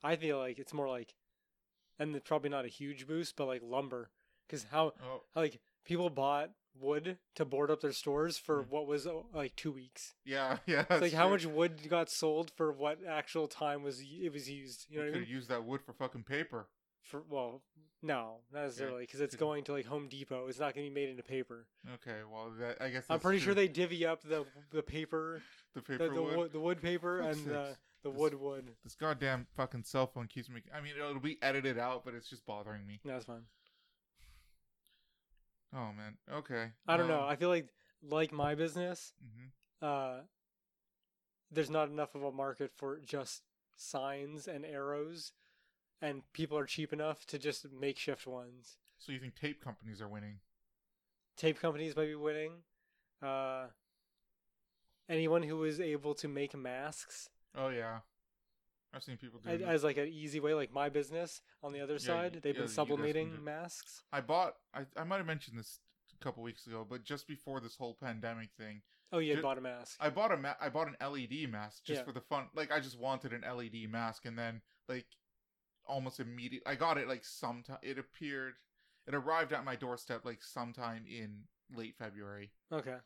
I 0.03 0.17
feel 0.17 0.37
like 0.37 0.59
it's 0.59 0.73
more 0.73 0.89
like, 0.89 1.15
and 1.97 2.15
it's 2.15 2.27
probably 2.27 2.49
not 2.49 2.65
a 2.65 2.69
huge 2.69 3.07
boost, 3.07 3.35
but 3.37 3.45
like 3.45 3.61
lumber, 3.63 4.11
because 4.47 4.65
how 4.71 4.93
Oh, 5.03 5.21
like 5.35 5.59
people 5.85 6.09
bought 6.09 6.51
wood 6.79 7.17
to 7.35 7.45
board 7.45 7.71
up 7.71 7.81
their 7.81 7.91
stores 7.91 8.37
for 8.37 8.63
Mm. 8.63 8.69
what 8.69 8.87
was 8.87 9.07
oh, 9.07 9.25
like 9.33 9.55
two 9.55 9.71
weeks. 9.71 10.13
yeah, 10.25 10.57
yeah. 10.65 10.85
It's 10.89 11.01
like 11.01 11.13
how 11.13 11.23
true. 11.27 11.31
much 11.31 11.45
wood 11.45 11.89
got 11.89 12.09
sold 12.09 12.51
for 12.55 12.71
what 12.71 12.99
actual 13.07 13.47
time 13.47 13.83
was 13.83 14.01
it 14.01 14.31
was 14.33 14.49
used. 14.49 14.85
You 14.89 14.97
know 14.97 15.03
what 15.03 15.07
I 15.07 15.11
could 15.11 15.19
mean? 15.19 15.23
have 15.27 15.35
used 15.35 15.49
that 15.49 15.63
wood 15.63 15.81
for 15.81 15.93
fucking 15.93 16.23
paper. 16.23 16.67
For 17.03 17.23
well, 17.29 17.61
no, 18.01 18.37
not 18.51 18.63
necessarily 18.63 19.03
because 19.03 19.21
it's 19.21 19.35
going 19.35 19.63
to 19.65 19.73
like 19.73 19.85
Home 19.85 20.07
Depot. 20.07 20.47
It's 20.47 20.59
not 20.59 20.73
going 20.75 20.87
to 20.87 20.91
be 20.93 21.01
made 21.01 21.09
into 21.09 21.23
paper. 21.23 21.67
Okay, 21.95 22.19
well, 22.31 22.51
that 22.59 22.81
I 22.81 22.89
guess 22.89 23.05
I'm 23.09 23.19
pretty 23.19 23.39
sure 23.39 23.53
they 23.53 23.67
divvy 23.67 24.05
up 24.05 24.23
the 24.23 24.45
the 24.71 24.81
paper, 24.83 25.41
the 25.75 25.81
the, 25.81 25.85
paper 25.85 26.13
the 26.15 26.21
wood. 26.21 26.37
wood, 26.37 26.51
the 26.53 26.59
wood 26.59 26.81
paper, 26.81 27.19
and 27.21 27.45
the 27.45 27.77
the 28.03 28.09
This- 28.11 28.19
wood 28.19 28.33
wood. 28.35 28.71
This 28.83 28.95
goddamn 28.95 29.47
fucking 29.55 29.83
cell 29.83 30.07
phone 30.07 30.27
keeps 30.27 30.49
me. 30.49 30.61
I 30.75 30.81
mean, 30.81 30.93
it'll 30.97 31.19
be 31.19 31.37
edited 31.41 31.77
out, 31.77 32.03
but 32.05 32.13
it's 32.15 32.29
just 32.29 32.45
bothering 32.45 32.85
me. 32.87 32.99
No, 33.03 33.13
That's 33.13 33.25
fine. 33.25 33.43
Oh 35.75 35.91
man. 35.93 36.17
Okay. 36.31 36.71
I 36.87 36.97
don't 36.97 37.07
know. 37.07 37.23
Um, 37.23 37.29
I 37.29 37.35
feel 37.35 37.49
like 37.49 37.67
like 38.01 38.31
my 38.31 38.55
business, 38.55 39.13
mhm. 39.23 39.49
uh, 39.81 40.21
there's 41.51 41.69
not 41.69 41.89
enough 41.89 42.15
of 42.15 42.23
a 42.23 42.31
market 42.31 42.71
for 42.75 42.99
just 42.99 43.41
signs 43.75 44.47
and 44.47 44.65
arrows, 44.65 45.33
and 46.01 46.21
people 46.33 46.57
are 46.57 46.65
cheap 46.65 46.93
enough 46.93 47.25
to 47.27 47.39
just 47.39 47.65
makeshift 47.71 48.25
ones. 48.25 48.77
So 48.99 49.11
you 49.11 49.19
think 49.19 49.35
tape 49.35 49.61
companies 49.61 50.01
are 50.01 50.07
winning? 50.07 50.39
Tape 51.35 51.59
companies 51.59 51.95
might 51.95 52.05
be 52.05 52.15
winning. 52.15 52.51
Uh, 53.21 53.65
anyone 55.09 55.43
who 55.43 55.63
is 55.63 55.79
able 55.79 56.13
to 56.15 56.27
make 56.27 56.55
masks 56.55 57.29
Oh 57.57 57.69
yeah. 57.69 57.99
I've 58.95 59.03
seen 59.03 59.17
people 59.17 59.39
do. 59.43 59.49
as, 59.49 59.61
as 59.61 59.83
like 59.83 59.97
an 59.97 60.07
easy 60.07 60.39
way, 60.39 60.53
like 60.53 60.71
my 60.73 60.89
business 60.89 61.41
on 61.61 61.73
the 61.73 61.81
other 61.81 61.93
Yeah, 61.93 61.99
side, 61.99 62.39
they've 62.41 62.55
yeah, 62.55 62.61
been 62.61 62.69
sublimating 62.69 63.43
masks. 63.43 64.03
I 64.13 64.21
bought. 64.21 64.55
I 64.73 64.85
I 64.95 65.03
might 65.03 65.17
have 65.17 65.25
mentioned 65.25 65.59
this 65.59 65.79
a 66.13 66.23
couple 66.23 66.41
weeks 66.43 66.65
ago, 66.67 66.85
but 66.89 67.03
just 67.03 67.27
before 67.27 67.59
this 67.59 67.75
whole 67.75 67.97
pandemic 68.01 68.49
thing, 68.57 68.81
Oh, 69.11 69.19
you 69.19 69.31
had 69.31 69.37
Ju- 69.37 69.43
bought 69.43 69.57
a 69.57 69.61
mask. 69.61 69.97
I 69.99 70.09
bought 70.09 70.31
a 70.31 70.37
ma- 70.37 70.55
I 70.59 70.69
bought 70.69 70.87
an 70.87 70.95
LED 71.01 71.47
mask 71.49 71.83
just 71.83 71.99
Yeah. 71.99 72.05
for 72.05 72.11
the 72.13 72.21
fun. 72.21 72.47
Like 72.55 72.71
I 72.71 72.79
just 72.79 72.97
wanted 72.97 73.33
an 73.33 73.41
LED 73.41 73.87
mask, 73.89 74.25
and 74.25 74.37
then 74.37 74.61
like 74.87 75.05
almost 75.85 76.19
immediate, 76.19 76.63
I 76.65 76.75
got 76.75 76.97
it 76.97 77.07
like 77.07 77.23
sometime. 77.25 77.77
It 77.81 77.99
appeared. 77.99 78.53
It 79.07 79.13
arrived 79.13 79.53
at 79.53 79.63
my 79.65 79.75
doorstep 79.75 80.25
like 80.25 80.41
sometime 80.41 81.05
in 81.07 81.43
late 81.75 81.95
February, 81.97 82.51
okay. 82.71 82.97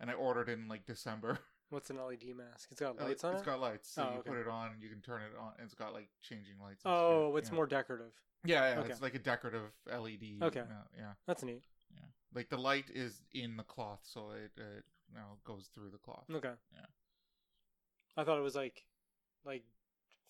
and 0.00 0.10
I 0.10 0.14
ordered 0.14 0.48
it 0.48 0.58
in 0.58 0.66
like 0.68 0.86
December. 0.86 1.38
What's 1.70 1.90
an 1.90 1.96
LED 1.96 2.36
mask? 2.36 2.68
It's 2.70 2.80
got 2.80 3.00
lights 3.00 3.24
on 3.24 3.32
it's 3.34 3.42
it. 3.42 3.46
got 3.46 3.60
lights, 3.60 3.90
so 3.90 4.02
Oh, 4.02 4.12
you 4.12 4.18
okay. 4.20 4.30
put 4.30 4.38
it 4.38 4.46
on, 4.48 4.72
and 4.72 4.82
you 4.82 4.88
can 4.88 5.00
turn 5.00 5.22
it 5.22 5.36
on. 5.38 5.52
And 5.58 5.64
it's 5.64 5.74
got 5.74 5.92
like 5.92 6.08
changing 6.22 6.54
lights. 6.62 6.82
oh, 6.84 7.30
shit, 7.30 7.38
it's 7.38 7.48
yeah. 7.50 7.54
more 7.56 7.66
decorative. 7.66 8.12
Yeah, 8.44 8.74
yeah, 8.74 8.80
okay. 8.80 8.90
it's 8.92 9.02
like 9.02 9.14
a 9.14 9.18
decorative 9.18 9.72
LED. 9.88 10.42
Okay. 10.42 10.60
uh, 10.60 10.86
yeah, 10.96 11.12
That's 11.26 11.42
neat. 11.42 11.64
yeah. 11.92 12.04
Like 12.32 12.48
the 12.48 12.56
light 12.58 12.84
is 12.94 13.22
in 13.32 13.56
the 13.56 13.64
cloth, 13.64 14.00
so 14.04 14.30
it 14.30 14.52
uh, 14.58 14.62
you 15.08 15.14
know 15.16 15.38
goes 15.44 15.68
through 15.74 15.90
the 15.90 15.98
cloth. 15.98 16.24
Okay. 16.32 16.52
Yeah. 16.72 16.86
I 18.16 18.24
thought 18.24 18.38
it 18.38 18.42
was 18.42 18.54
like, 18.54 18.84
like 19.44 19.64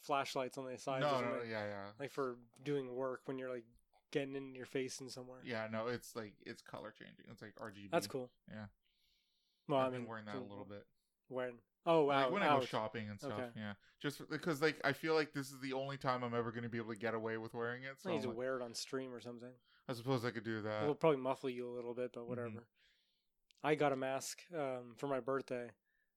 flashlights 0.01 0.57
on 0.57 0.65
the 0.65 0.79
sides. 0.79 1.03
no, 1.05 1.21
no, 1.21 1.43
yeah, 1.49 1.67
yeah. 1.67 1.85
Like 2.01 2.11
for 2.11 2.37
doing 2.65 2.95
work 2.95 3.23
when 3.27 3.39
you're 3.39 3.51
like 3.51 3.65
getting 4.11 4.35
in 4.37 4.55
your 4.55 4.67
face 4.67 5.01
in 5.01 5.11
somewhere. 5.11 5.41
Yeah, 5.45 5.67
no, 5.71 5.89
it's 5.89 6.17
like 6.17 6.33
it's 6.47 6.63
color 6.63 6.93
changing. 6.99 7.27
It's 7.31 7.43
like 7.43 7.55
RGB. 7.57 7.91
That's 7.91 8.07
cool. 8.07 8.31
Yeah. 8.49 8.67
Well, 9.69 9.81
I've 9.81 9.89
I 9.89 9.91
mean, 9.91 10.01
been 10.03 10.09
wearing 10.09 10.25
that 10.27 10.37
a 10.37 10.41
little 10.41 10.65
bit. 10.65 10.87
When? 11.29 11.53
Oh, 11.85 12.05
wow. 12.05 12.25
Like 12.25 12.33
when 12.33 12.43
I 12.43 12.59
go 12.59 12.65
shopping 12.65 13.09
and 13.09 13.21
stuff. 13.21 13.33
Okay. 13.33 13.49
Yeah, 13.57 13.75
just 14.03 14.29
because 14.29 14.61
like 14.61 14.81
I 14.85 14.93
feel 14.93 15.15
like 15.15 15.33
this 15.33 15.51
is 15.51 15.61
the 15.61 15.73
only 15.73 15.97
time 15.97 16.25
I'm 16.25 16.35
ever 16.35 16.51
going 16.51 16.65
to 16.65 16.69
be 16.69 16.79
able 16.79 16.93
to 16.93 16.99
get 16.99 17.15
away 17.15 17.37
with 17.37 17.55
wearing 17.55 17.85
it. 17.85 18.01
So 18.01 18.11
I 18.11 18.15
need 18.15 18.23
to 18.23 18.29
like, 18.29 18.37
wear 18.37 18.57
it 18.57 18.63
on 18.63 18.75
stream 18.75 19.13
or 19.15 19.21
something. 19.21 19.53
I 19.89 19.93
suppose 19.93 20.25
I 20.25 20.31
could 20.31 20.45
do 20.45 20.63
that. 20.63 20.83
It'll 20.83 20.95
probably 20.95 21.21
muffle 21.21 21.49
you 21.49 21.69
a 21.69 21.75
little 21.75 21.95
bit, 21.95 22.11
but 22.13 22.27
whatever. 22.29 22.49
Mhm. 22.49 22.63
I 23.63 23.75
got 23.75 23.93
a 23.93 23.97
mask 23.97 24.43
um, 24.55 24.95
for 24.97 25.07
my 25.07 25.21
birthday, 25.21 25.71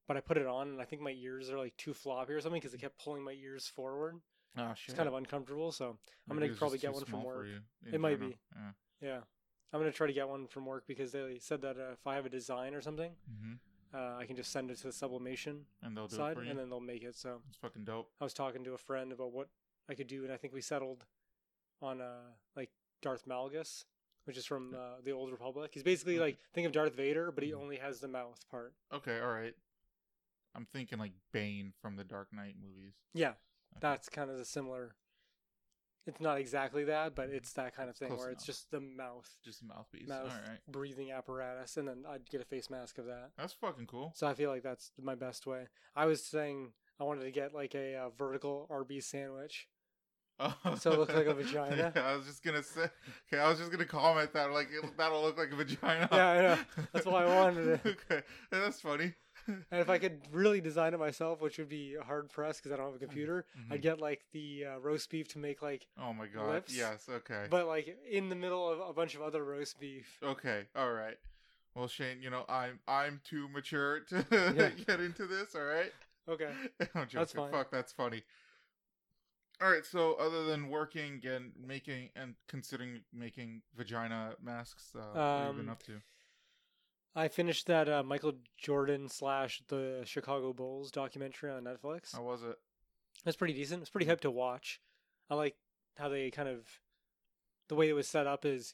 but 0.08 0.18
I 0.18 0.22
put 0.22 0.38
it 0.38 0.46
on 0.48 0.70
and 0.70 0.82
I 0.82 0.86
think 0.86 1.02
my 1.02 1.12
ears 1.12 1.50
are 1.50 1.58
like 1.58 1.76
too 1.78 1.94
floppy 1.94 2.34
or 2.34 2.42
something 2.42 2.60
because 2.60 2.74
it 2.74 2.82
kept 2.82 3.04
pulling 3.04 3.24
my 3.24 3.34
ears 3.34 3.68
forward. 3.68 4.20
oh 4.58 4.74
shit. 4.76 4.90
It's 4.90 4.98
kind 4.98 5.08
of 5.08 5.14
uncomfortable, 5.16 5.72
so 5.72 5.98
I'm 6.30 6.36
Maybe 6.38 6.48
gonna 6.50 6.58
probably 6.58 6.80
get 6.80 6.94
one 6.94 7.06
from 7.06 7.24
work. 7.24 7.48
It 7.92 8.00
might 8.00 8.20
be. 8.20 8.38
Yeah. 8.56 8.72
Yeah, 9.02 9.20
I'm 9.72 9.80
gonna 9.80 9.92
try 9.92 10.08
to 10.08 10.14
get 10.14 10.28
one 10.28 10.48
from 10.48 10.66
work 10.66 10.86
because 10.88 11.12
they 11.12 11.38
said 11.40 11.62
that 11.62 11.78
uh, 11.78 11.92
if 11.94 12.06
I 12.06 12.16
have 12.16 12.26
a 12.26 12.30
design 12.30 12.74
or 12.74 12.82
something, 12.82 13.16
hmm 13.28 13.54
uh, 13.94 14.16
I 14.18 14.26
can 14.26 14.36
just 14.36 14.52
send 14.52 14.70
it 14.72 14.78
to 14.78 14.88
the 14.88 14.94
sublimation 14.94 15.66
And 15.82 15.96
they'll 15.96 16.08
do 16.08 16.16
side, 16.18 16.32
it 16.32 16.36
for 16.36 16.44
you. 16.44 16.50
and 16.52 16.60
then 16.60 16.70
they'll 16.70 16.80
make 16.80 17.04
it. 17.04 17.16
So 17.16 17.42
It's 17.48 17.58
fucking 17.58 17.84
dope. 17.86 18.10
I 18.20 18.24
was 18.24 18.34
talking 18.34 18.64
to 18.66 18.74
a 18.74 18.78
friend 18.78 19.12
about 19.12 19.32
what 19.32 19.48
I 19.90 19.96
could 19.96 20.08
do, 20.08 20.24
and 20.24 20.32
I 20.32 20.38
think 20.38 20.54
we 20.54 20.62
settled 20.62 21.06
on 21.82 22.02
uh 22.02 22.34
like 22.56 22.70
Darth 23.02 23.26
Malgus, 23.28 23.86
which 24.26 24.38
is 24.38 24.46
from 24.46 24.76
uh, 24.76 25.02
the 25.04 25.12
Old 25.12 25.32
Republic. 25.32 25.72
He's 25.74 25.84
basically 25.84 26.20
like 26.20 26.38
think 26.54 26.68
of 26.68 26.74
Darth 26.74 26.94
Vader, 26.96 27.32
but 27.32 27.44
he 27.44 27.52
Mhm. 27.52 27.62
only 27.62 27.78
has 27.78 28.00
the 28.00 28.08
mouth 28.08 28.40
part. 28.52 28.74
Okay, 28.92 29.20
all 29.20 29.32
right. 29.34 29.56
I'm 30.56 30.66
thinking 30.66 31.00
like 31.00 31.14
Bane 31.32 31.74
from 31.82 31.96
the 31.96 32.04
Dark 32.04 32.34
Knight 32.34 32.56
movies. 32.62 32.94
Yeah, 33.14 33.30
Okay. 33.30 33.38
that's 33.80 34.10
kind 34.10 34.30
of 34.30 34.38
the 34.38 34.46
similar. 34.46 34.96
It's 36.08 36.20
not 36.20 36.40
exactly 36.40 36.86
that, 36.86 37.14
but 37.14 37.30
it's 37.30 37.54
that 37.54 37.76
kind 37.76 37.90
of 37.90 37.96
thing 37.96 38.08
Close 38.08 38.20
where 38.20 38.30
it's 38.32 38.46
just 38.46 38.72
the 38.72 38.80
mouth, 38.80 39.30
just 39.44 39.62
a 39.62 39.66
mouthpiece. 39.66 40.08
mouth 40.08 40.22
All 40.24 40.50
right, 40.50 40.60
breathing 40.68 41.12
apparatus, 41.12 41.78
and 41.78 41.88
then 41.88 42.04
I'd 42.10 42.28
get 42.30 42.42
a 42.42 42.46
face 42.46 42.70
mask 42.70 42.98
of 42.98 43.06
that. 43.06 43.32
that's 43.38 43.54
fucking 43.54 43.86
cool. 43.86 44.14
So 44.16 44.26
I 44.28 44.34
feel 44.34 44.50
like 44.50 44.64
that's 44.64 44.92
my 45.02 45.16
best 45.16 45.46
way. 45.46 45.68
I 45.96 46.06
was 46.06 46.24
saying 46.24 46.72
I 47.00 47.04
wanted 47.04 47.24
to 47.26 47.32
get 47.32 47.54
like 47.54 47.76
a 47.76 47.96
uh, 47.96 48.10
vertical 48.18 48.68
RB 48.72 49.04
sandwich. 49.04 49.68
So 50.78 50.94
it 50.94 51.00
looks 51.00 51.14
like 51.14 51.26
a 51.28 51.34
vagina? 51.44 51.92
Yeah, 51.94 52.02
I 52.02 52.16
was 52.16 52.26
just 52.26 52.42
gonna 52.44 52.64
say. 52.64 52.88
Okay, 53.28 53.42
I 53.44 53.50
was 53.50 53.60
just 53.60 53.72
gonna 53.72 53.84
comment 53.86 54.32
that 54.34 54.52
like 54.52 54.70
it, 54.72 54.90
that'll 54.98 55.22
look 55.22 55.38
like 55.38 55.52
a 55.52 55.56
vagina. 55.58 56.08
Yeah, 56.12 56.28
I 56.30 56.42
know. 56.42 56.58
That's 56.94 57.06
why 57.06 57.26
I 57.26 57.36
wanted 57.42 57.68
it. 57.68 57.82
okay, 57.86 58.24
Yeah, 58.54 58.60
that's 58.62 58.80
funny. 58.80 59.14
And 59.72 59.82
if 59.82 59.90
I 59.90 59.98
could 59.98 60.22
really 60.32 60.62
design 60.62 60.94
it 60.94 61.00
myself, 61.00 61.42
which 61.42 61.58
would 61.58 61.70
be 61.70 61.96
hard 61.96 62.30
pressed 62.30 62.62
because 62.64 62.72
I 62.74 62.78
don't 62.78 62.88
have 62.94 62.96
a 63.02 63.06
computer, 63.06 63.46
I'd 63.70 63.80
Mhm. 63.80 63.82
get 63.82 64.00
like 64.00 64.26
the 64.32 64.66
uh, 64.66 64.78
roast 64.80 65.10
beef 65.10 65.28
to 65.30 65.40
make 65.40 65.62
like, 65.62 65.88
Oh 65.98 66.14
my 66.14 66.28
god. 66.28 66.50
lips, 66.50 66.76
Yes. 66.76 67.08
Okay. 67.10 67.48
but 67.50 67.68
like 67.68 67.98
in 68.10 68.30
the 68.30 68.36
middle 68.36 68.70
of 68.70 68.80
a 68.80 68.94
bunch 68.94 69.16
of 69.16 69.22
other 69.22 69.44
roast 69.44 69.80
beef. 69.80 70.18
Okay. 70.24 70.66
All 70.76 70.92
right. 70.94 71.18
Well, 71.76 71.88
Shane, 71.88 72.22
you 72.22 72.30
know 72.30 72.46
I'm 72.50 72.80
I'm 72.88 73.22
too 73.24 73.48
mature 73.50 74.00
to 74.10 74.26
Yeah. 74.56 74.70
get 74.86 75.00
into 75.00 75.28
this. 75.28 75.56
All 75.56 75.64
right. 75.64 75.92
Okay. 76.28 76.52
I'm 76.82 77.08
joking. 77.08 77.10
That's 77.14 77.32
fine. 77.34 77.52
Fuck, 77.52 77.72
that's 77.72 77.92
funny. 77.92 78.24
All 79.62 79.70
right. 79.70 79.86
So, 79.86 80.14
other 80.14 80.46
than 80.46 80.70
working 80.70 81.22
and 81.26 81.52
making 81.58 82.10
and 82.16 82.36
considering 82.48 83.02
making 83.14 83.62
vagina 83.76 84.36
masks, 84.42 84.94
uh, 84.96 85.00
what 85.00 85.18
have 85.20 85.48
you 85.52 85.54
been 85.58 85.68
Um, 85.68 85.70
up 85.70 85.84
to? 85.84 86.02
I 87.16 87.28
finished 87.28 87.68
that 87.68 87.90
uh, 87.90 88.04
Michael 88.04 88.34
Jordan 88.58 89.10
slash 89.10 89.62
the 89.68 90.02
Chicago 90.06 90.54
Bulls 90.54 90.92
documentary 90.92 91.52
on 91.52 91.64
Netflix. 91.64 92.14
How 92.14 92.24
was 92.24 92.44
it? 92.44 92.56
It's 93.26 93.36
pretty 93.38 93.54
decent. 93.54 93.82
It's 93.82 93.90
pretty 93.90 94.06
Mm. 94.06 94.10
hype 94.10 94.22
to 94.22 94.32
watch. 94.32 94.80
I 95.30 95.36
like 95.36 95.56
how 95.98 96.08
they 96.10 96.32
kind 96.32 96.48
of 96.48 96.68
the 97.68 97.76
way 97.76 97.90
it 97.90 97.94
was 97.94 98.08
set 98.08 98.26
up 98.26 98.46
is 98.46 98.74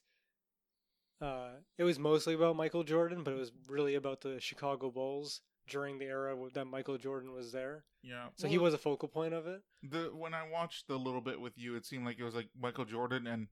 uh 1.21 1.49
it 1.77 1.83
was 1.83 1.97
mostly 1.97 2.33
about 2.33 2.55
Michael 2.55 2.83
Jordan, 2.83 3.23
but 3.23 3.33
it 3.33 3.37
was 3.39 3.51
really 3.67 3.95
about 3.95 4.21
the 4.21 4.39
Chicago 4.39 4.91
Bulls 4.91 5.41
during 5.67 5.97
the 5.97 6.05
era 6.05 6.35
that 6.53 6.65
Michael 6.65 6.97
Jordan 6.97 7.31
was 7.33 7.51
there. 7.51 7.85
Yeah. 8.03 8.27
So 8.35 8.47
he 8.47 8.57
was 8.59 8.73
a 8.73 8.77
focal 8.77 9.07
point 9.09 9.33
of 9.33 9.47
it. 9.47 9.63
the 9.81 10.11
when 10.13 10.33
I 10.33 10.47
watched 10.47 10.87
the 10.87 10.97
little 10.99 11.21
bit 11.21 11.41
with 11.41 11.57
you, 11.57 11.75
it 11.75 11.85
seemed 11.85 12.05
like 12.05 12.19
it 12.19 12.23
was 12.23 12.35
like 12.35 12.49
Michael 12.59 12.85
Jordan 12.85 13.25
and 13.27 13.47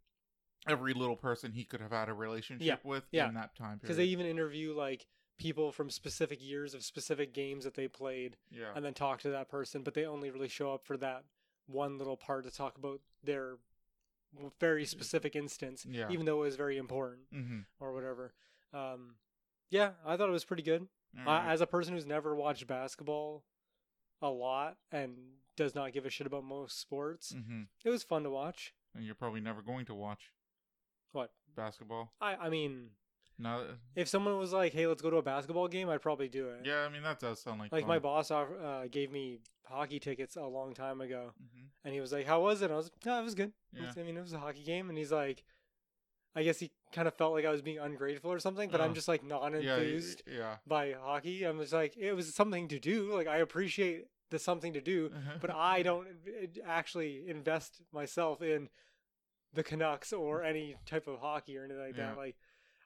every 0.67 0.93
little 0.93 1.15
person 1.15 1.51
he 1.51 1.63
could 1.63 1.81
have 1.81 1.91
had 1.91 2.09
a 2.09 2.13
relationship 2.13 2.83
with 2.83 3.03
yeah. 3.11 3.27
in 3.27 3.33
that 3.35 3.55
time 3.55 3.79
period. 3.79 3.81
Because 3.81 3.97
they 3.97 4.05
even 4.05 4.25
interview 4.25 4.73
like 4.73 5.05
people 5.37 5.71
from 5.71 5.89
specific 5.89 6.39
years 6.41 6.73
of 6.73 6.83
specific 6.83 7.33
games 7.33 7.63
that 7.63 7.73
they 7.73 7.87
played 7.87 8.37
yeah. 8.51 8.67
and 8.75 8.85
then 8.85 8.93
talk 8.93 9.21
to 9.21 9.29
that 9.29 9.49
person, 9.49 9.81
but 9.81 9.93
they 9.93 10.05
only 10.05 10.29
really 10.29 10.47
show 10.47 10.73
up 10.73 10.85
for 10.85 10.97
that 10.97 11.23
one 11.67 11.97
little 11.97 12.17
part 12.17 12.43
to 12.45 12.51
talk 12.51 12.77
about 12.77 13.01
their 13.23 13.57
very 14.59 14.85
specific 14.85 15.35
instance, 15.35 15.85
Yeah. 15.89 16.09
even 16.09 16.25
though 16.25 16.41
it 16.43 16.45
was 16.45 16.55
very 16.55 16.77
important. 16.77 17.31
mm-hmm. 17.33 17.59
or 17.79 17.93
whatever. 17.93 18.33
Um, 18.73 19.15
yeah, 19.69 19.91
I 20.05 20.17
thought 20.17 20.29
it 20.29 20.33
was 20.33 20.45
pretty 20.45 20.63
good. 20.63 20.87
Uh, 21.27 21.43
as 21.45 21.61
a 21.61 21.67
person 21.67 21.93
who's 21.93 22.07
never 22.07 22.35
watched 22.35 22.65
basketball 22.65 23.43
a 24.19 24.29
lot 24.29 24.77
and 24.91 25.15
does 25.55 25.75
not 25.75 25.93
give 25.93 26.07
a 26.07 26.09
shit 26.09 26.25
about 26.25 26.43
most 26.43 26.79
sports, 26.79 27.33
mm-hmm. 27.33 27.63
it 27.85 27.89
was 27.89 28.01
fun 28.01 28.23
to 28.23 28.31
watch. 28.31 28.73
And 28.95 29.05
you're 29.05 29.13
probably 29.13 29.41
never 29.41 29.61
going 29.61 29.85
to 29.85 29.93
watch 29.93 30.31
What? 31.13 31.31
basketball. 31.55 32.11
I, 32.19 32.35
I 32.35 32.49
mean, 32.49 32.89
No. 33.39 33.65
if 33.95 34.07
someone 34.07 34.37
was 34.37 34.51
like, 34.53 34.73
"Hey, 34.73 34.85
let's 34.87 35.01
go 35.01 35.09
to 35.09 35.17
a 35.17 35.21
basketball 35.21 35.67
game," 35.67 35.87
I'd 35.89 36.01
probably 36.01 36.27
do 36.27 36.49
it. 36.49 36.65
Yeah, 36.65 36.79
I 36.81 36.89
mean 36.89 37.03
that 37.03 37.19
does 37.19 37.39
sound 37.41 37.59
like 37.59 37.71
Like 37.71 37.83
fun. 37.83 37.87
my 37.89 37.99
boss 37.99 38.29
uh, 38.31 38.87
gave 38.91 39.11
me 39.11 39.39
hockey 39.65 39.99
tickets 39.99 40.35
a 40.35 40.43
long 40.43 40.73
time 40.73 40.99
ago, 41.01 41.31
hmm 41.37 41.65
and 41.85 41.93
he 41.93 41.99
was 42.01 42.11
like, 42.13 42.25
"How 42.25 42.41
was 42.41 42.61
it?" 42.61 42.65
And 42.65 42.73
I 42.73 42.77
was, 42.77 42.85
like, 42.87 43.05
"No, 43.05 43.19
it 43.19 43.23
was 43.23 43.35
good. 43.35 43.53
Yeah. 43.73 43.91
I 43.97 44.03
mean, 44.03 44.17
it 44.17 44.21
was 44.21 44.33
a 44.33 44.39
hockey 44.39 44.63
game." 44.63 44.89
And 44.89 44.97
he's 44.97 45.11
like, 45.11 45.43
"I 46.35 46.43
guess 46.43 46.59
he 46.59 46.71
kind 46.91 47.07
of 47.07 47.13
felt 47.13 47.33
like 47.33 47.45
I 47.45 47.51
was 47.51 47.61
being 47.61 47.79
ungrateful 47.79 48.31
or 48.31 48.39
something," 48.39 48.69
but. 48.69 48.81
I'm 48.81 48.93
just 48.95 49.07
like 49.07 49.21
Yeah, 49.21 49.29
non-enthused. 49.29 50.23
yeah. 50.25 50.57
by 50.65 50.93
hockey. 50.93 51.43
I'm 51.43 51.59
just 51.59 51.73
like, 51.73 51.95
it 51.97 52.13
was 52.13 52.33
something 52.33 52.67
to 52.69 52.79
do. 52.79 53.13
Like, 53.13 53.27
I 53.27 53.37
appreciate 53.37 54.07
the 54.31 54.39
something 54.39 54.73
to 54.73 54.81
do, 54.81 55.11
Uh-huh. 55.13 55.37
but 55.41 55.51
I 55.51 55.83
don't 55.83 56.07
actually 56.65 57.27
invest 57.29 57.81
myself 57.91 58.41
in 58.41 58.69
the 59.53 59.63
Canucks 59.63 60.11
or 60.13 60.43
any 60.43 60.75
type 60.85 61.07
of 61.07 61.19
hockey 61.19 61.57
or 61.57 61.63
anything 61.65 61.83
like 61.83 61.95
that. 61.95 62.17
Like, 62.17 62.35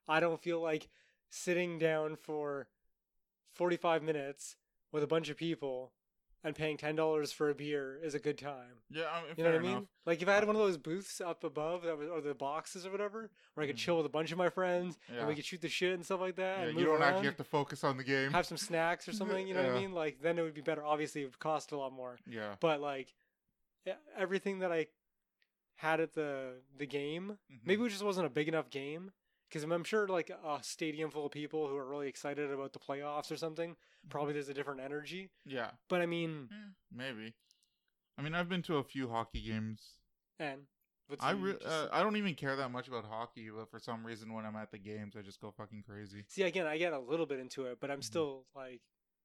I 0.08 0.20
don't 0.20 0.42
feel 0.42 0.62
like 0.62 0.90
sitting 1.30 1.78
down 1.80 2.16
for 2.16 2.68
45 3.54 4.04
minutes 4.04 4.56
with 4.92 5.04
a 5.04 5.08
bunch 5.08 5.30
of 5.30 5.38
people 5.38 5.94
and 6.44 6.56
paying 6.56 6.78
ten 6.78 6.96
dollars 6.96 7.32
for 7.32 7.50
a 7.50 7.56
beer 7.56 8.00
is 8.02 8.14
a 8.14 8.20
good 8.20 8.38
time. 8.38 8.82
Yeah, 8.92 9.06
I 9.12 9.22
mean, 9.24 9.34
You 9.38 9.44
know 9.44 9.52
what 9.52 9.60
I 9.60 9.64
mean? 9.64 9.88
Like 10.06 10.22
if 10.22 10.30
I 10.30 10.36
had 10.36 10.46
one 10.46 10.56
of 10.56 10.62
those 10.62 10.78
booths 10.78 11.20
up 11.20 11.44
above 11.44 11.82
that 11.84 11.98
was, 11.98 12.08
or 12.08 12.22
the 12.22 12.36
boxes 12.36 12.86
or 12.86 12.92
whatever, 12.92 13.32
where 13.56 13.64
I 13.64 13.68
could 13.68 13.76
Mhm. 13.76 13.80
chill 13.80 13.98
with 13.98 14.06
a 14.06 14.10
bunch 14.10 14.32
of 14.32 14.38
my 14.38 14.48
friends 14.50 14.98
Yeah. 15.12 15.20
and 15.20 15.28
we 15.28 15.36
could 15.36 15.44
shoot 15.46 15.62
the 15.62 15.68
shit 15.68 15.94
and 15.96 16.06
stuff 16.06 16.22
like 16.22 16.36
that. 16.36 16.60
Yeah, 16.60 16.66
and 16.68 16.80
you 16.80 16.86
don't 16.86 17.02
around, 17.02 17.14
actually 17.16 17.26
have 17.26 17.38
to 17.38 17.44
focus 17.44 17.84
on 17.84 17.98
the 17.98 18.04
game. 18.04 18.32
have 18.32 18.46
some 18.46 18.56
snacks 18.58 19.08
or 19.10 19.12
something. 19.42 19.48
You 19.48 19.56
know 19.56 19.64
what 19.64 19.76
I 19.76 19.80
mean? 19.80 19.92
Like 19.94 20.22
then 20.22 20.38
it 20.38 20.44
would 20.44 20.54
be 20.54 20.62
better. 20.62 20.86
Obviously, 20.86 21.24
it 21.24 21.26
would 21.26 21.40
cost 21.40 21.72
a 21.72 21.78
lot 21.78 21.92
more, 21.92 22.18
yeah. 22.28 22.56
but 22.62 22.80
like 22.82 23.14
everything 24.16 24.60
that 24.60 24.72
I 24.72 24.88
had 25.78 26.00
at 26.00 26.14
the 26.14 26.62
the 26.78 26.86
game, 26.86 27.38
Mhm. 27.52 27.60
maybe 27.66 27.84
it 27.86 27.90
just 27.90 28.04
wasn't 28.04 28.28
a 28.28 28.30
big 28.30 28.48
enough 28.48 28.70
game. 28.70 29.12
Because 29.50 29.64
I'm 29.64 29.84
sure, 29.86 30.08
like 30.10 30.30
a 30.30 30.60
stadium 30.62 31.10
full 31.10 31.26
of 31.26 31.32
people 31.32 31.70
who 31.70 31.78
are 31.78 31.86
really 31.88 32.10
excited 32.10 32.52
about 32.52 32.74
the 32.74 32.80
playoffs 32.80 33.32
or 33.32 33.38
something, 33.38 33.72
Mm-hmm. 33.76 34.10
probably 34.10 34.34
there's 34.34 34.50
a 34.50 34.54
different 34.54 34.82
energy. 34.82 35.30
Yeah. 35.46 35.72
But 35.88 36.02
I 36.02 36.06
mean, 36.06 36.50
Eh, 36.52 36.74
maybe. 36.92 37.34
I 38.18 38.22
mean, 38.24 38.34
I've 38.36 38.50
been 38.50 38.62
to 38.64 38.76
a 38.78 38.84
few 38.84 39.08
hockey 39.10 39.42
games. 39.42 40.00
and 40.40 40.68
I 41.22 41.32
re- 41.32 41.54
just- 41.54 41.66
uh, 41.66 41.88
I 41.92 42.04
don't 42.04 42.18
even 42.18 42.36
care 42.36 42.56
that 42.58 42.70
much 42.70 42.88
about 42.90 43.06
hockey, 43.06 43.50
but 43.50 43.72
for 43.72 43.80
some 43.80 44.06
reason, 44.06 44.34
when 44.34 44.46
I'm 44.46 44.56
at 44.58 44.70
the 44.72 44.78
games, 44.78 45.16
I 45.16 45.22
just 45.22 45.40
go 45.40 45.50
fucking 45.52 45.84
crazy. 45.84 46.26
See, 46.28 46.44
again, 46.44 46.68
I 46.68 46.78
get 46.78 46.92
a 46.94 47.00
little 47.00 47.26
bit 47.26 47.40
into 47.40 47.66
it, 47.68 47.80
but 47.80 47.90
I'm 47.90 48.02
Mhm. 48.02 48.04
still 48.04 48.46
like, 48.54 48.82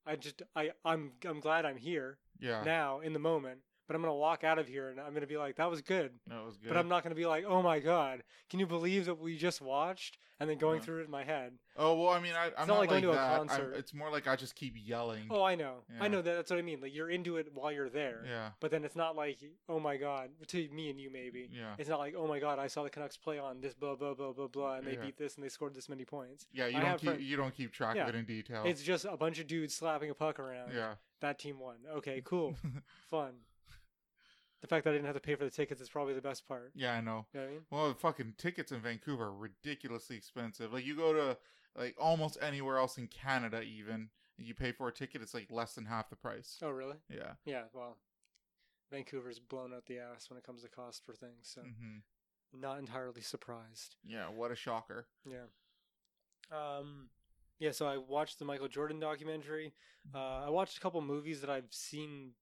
I 0.06 0.14
just, 0.16 0.40
I, 0.54 0.72
I'm, 0.84 1.12
I'm 1.24 1.40
glad 1.40 1.64
I'm 1.66 1.76
here 1.78 2.18
Yeah. 2.38 2.62
now 2.62 3.00
in 3.00 3.12
the 3.12 3.18
moment. 3.18 3.62
But 3.92 3.96
I'm 3.96 4.02
gonna 4.02 4.14
walk 4.14 4.42
out 4.42 4.58
of 4.58 4.66
here 4.66 4.88
and 4.88 4.98
I'm 4.98 5.12
gonna 5.12 5.26
be 5.26 5.36
like, 5.36 5.56
that 5.56 5.68
was 5.70 5.82
good. 5.82 6.12
that 6.28 6.42
was 6.42 6.56
good. 6.56 6.68
But 6.68 6.78
I'm 6.78 6.88
not 6.88 7.02
gonna 7.02 7.14
be 7.14 7.26
like, 7.26 7.44
oh 7.46 7.60
my 7.60 7.78
god, 7.78 8.22
can 8.48 8.58
you 8.58 8.66
believe 8.66 9.04
that 9.04 9.18
we 9.18 9.36
just 9.36 9.60
watched? 9.60 10.16
And 10.40 10.50
then 10.50 10.56
going 10.58 10.78
Yeah. 10.80 10.84
through 10.86 11.00
it 11.02 11.04
in 11.04 11.10
my 11.10 11.22
head. 11.22 11.52
Oh 11.76 11.94
well, 11.94 12.08
I 12.08 12.18
mean, 12.18 12.32
I, 12.34 12.50
I'm 12.58 12.66
not 12.66 12.78
like 12.78 12.88
going 12.88 13.02
to 13.02 13.10
a 13.10 13.14
that. 13.14 13.20
I'm- 13.38 13.46
concert. 13.48 13.74
it's 13.76 13.92
more 13.94 14.10
like 14.10 14.26
I 14.26 14.34
just 14.34 14.56
keep 14.56 14.74
yelling. 14.76 15.26
Oh, 15.30 15.42
I 15.44 15.54
know, 15.54 15.84
I 16.00 16.08
know 16.08 16.20
that. 16.22 16.34
That's 16.34 16.50
what 16.50 16.58
I 16.58 16.62
mean. 16.62 16.80
Like 16.80 16.92
you're 16.94 17.10
into 17.10 17.36
it 17.36 17.48
while 17.54 17.70
you're 17.70 17.90
there. 17.90 18.24
Yeah. 18.26 18.48
But 18.58 18.70
then 18.72 18.82
it's 18.84 18.96
not 18.96 19.14
like, 19.14 19.38
oh 19.68 19.78
my 19.78 19.98
god, 19.98 20.30
to 20.48 20.68
me 20.70 20.88
and 20.90 20.98
you 20.98 21.10
maybe. 21.12 21.48
Yeah. 21.52 21.74
It's 21.78 21.88
not 21.88 21.98
like, 22.00 22.14
oh 22.16 22.26
my 22.26 22.40
god, 22.40 22.58
I 22.58 22.66
saw 22.66 22.82
the 22.82 22.90
Canucks 22.90 23.16
play 23.18 23.38
on 23.38 23.60
this 23.60 23.74
blah 23.74 23.94
blah 23.94 24.14
blah 24.14 24.32
blah 24.32 24.48
blah, 24.48 24.76
and 24.76 24.86
they 24.86 24.94
Yeah. 24.94 25.02
beat 25.04 25.16
this 25.18 25.36
and 25.36 25.44
they 25.44 25.48
scored 25.50 25.74
this 25.74 25.88
many 25.88 26.04
points. 26.06 26.46
Yeah. 26.52 26.66
You 26.66 26.78
I 26.78 26.80
don't 26.80 26.98
keep 26.98 27.20
you 27.20 27.36
don't 27.36 27.54
keep 27.54 27.70
track 27.72 27.94
Yeah. 27.94 28.04
of 28.04 28.08
it 28.08 28.18
in 28.18 28.24
detail. 28.24 28.62
It's 28.66 28.82
just 28.82 29.04
a 29.04 29.16
bunch 29.16 29.38
of 29.38 29.46
dudes 29.46 29.74
slapping 29.74 30.10
a 30.10 30.14
puck 30.14 30.40
around. 30.40 30.72
yeah. 30.74 30.94
That 31.20 31.38
team 31.38 31.60
won. 31.60 31.76
Okay, 31.98 32.20
cool, 32.24 32.56
fun. 33.10 33.34
The 34.62 34.68
fact 34.68 34.84
that 34.84 34.90
I 34.90 34.92
didn't 34.94 35.06
have 35.06 35.16
to 35.16 35.20
pay 35.20 35.34
for 35.34 35.44
the 35.44 35.50
tickets 35.50 35.80
is 35.80 35.88
probably 35.88 36.14
the 36.14 36.22
best 36.22 36.46
part. 36.46 36.70
Yeah, 36.74 36.94
I 36.94 37.00
know. 37.00 37.26
You 37.34 37.40
know 37.40 37.46
I 37.46 37.50
mean? 37.50 37.60
Well, 37.70 37.88
the 37.88 37.94
fucking 37.94 38.34
tickets 38.38 38.70
in 38.70 38.80
Vancouver 38.80 39.24
are 39.24 39.34
ridiculously 39.34 40.16
expensive. 40.16 40.72
Like 40.72 40.86
you 40.86 40.96
go 40.96 41.12
to 41.12 41.36
like 41.76 41.96
almost 42.00 42.38
anywhere 42.40 42.78
else 42.78 42.96
in 42.96 43.08
Canada, 43.08 43.62
even 43.62 44.08
and 44.38 44.46
you 44.46 44.54
pay 44.54 44.72
for 44.72 44.88
a 44.88 44.92
ticket, 44.92 45.20
it's 45.20 45.34
like 45.34 45.48
less 45.50 45.74
than 45.74 45.86
half 45.86 46.10
the 46.10 46.16
price. 46.16 46.58
Oh, 46.62 46.70
really? 46.70 46.96
Yeah. 47.10 47.32
Yeah. 47.44 47.62
Well, 47.72 47.98
Vancouver's 48.90 49.40
blown 49.40 49.74
out 49.74 49.86
the 49.86 49.98
ass 49.98 50.30
when 50.30 50.38
it 50.38 50.44
comes 50.44 50.62
to 50.62 50.68
cost 50.68 51.04
for 51.04 51.12
things, 51.12 51.42
so 51.42 51.62
hmm 51.62 51.98
not 52.54 52.78
entirely 52.78 53.22
surprised. 53.22 53.96
Yeah. 54.04 54.26
What 54.26 54.52
a 54.52 54.54
shocker. 54.54 55.06
Yeah. 55.24 55.46
Um. 56.52 57.08
Yeah. 57.58 57.72
So 57.72 57.86
I 57.86 57.96
watched 57.96 58.38
the 58.38 58.44
Michael 58.44 58.68
Jordan 58.68 59.00
documentary. 59.00 59.72
Uh, 60.14 60.44
I 60.46 60.50
watched 60.50 60.76
a 60.76 60.80
couple 60.80 61.00
movies 61.00 61.40
that 61.40 61.48
I've 61.48 61.70
seen 61.70 62.32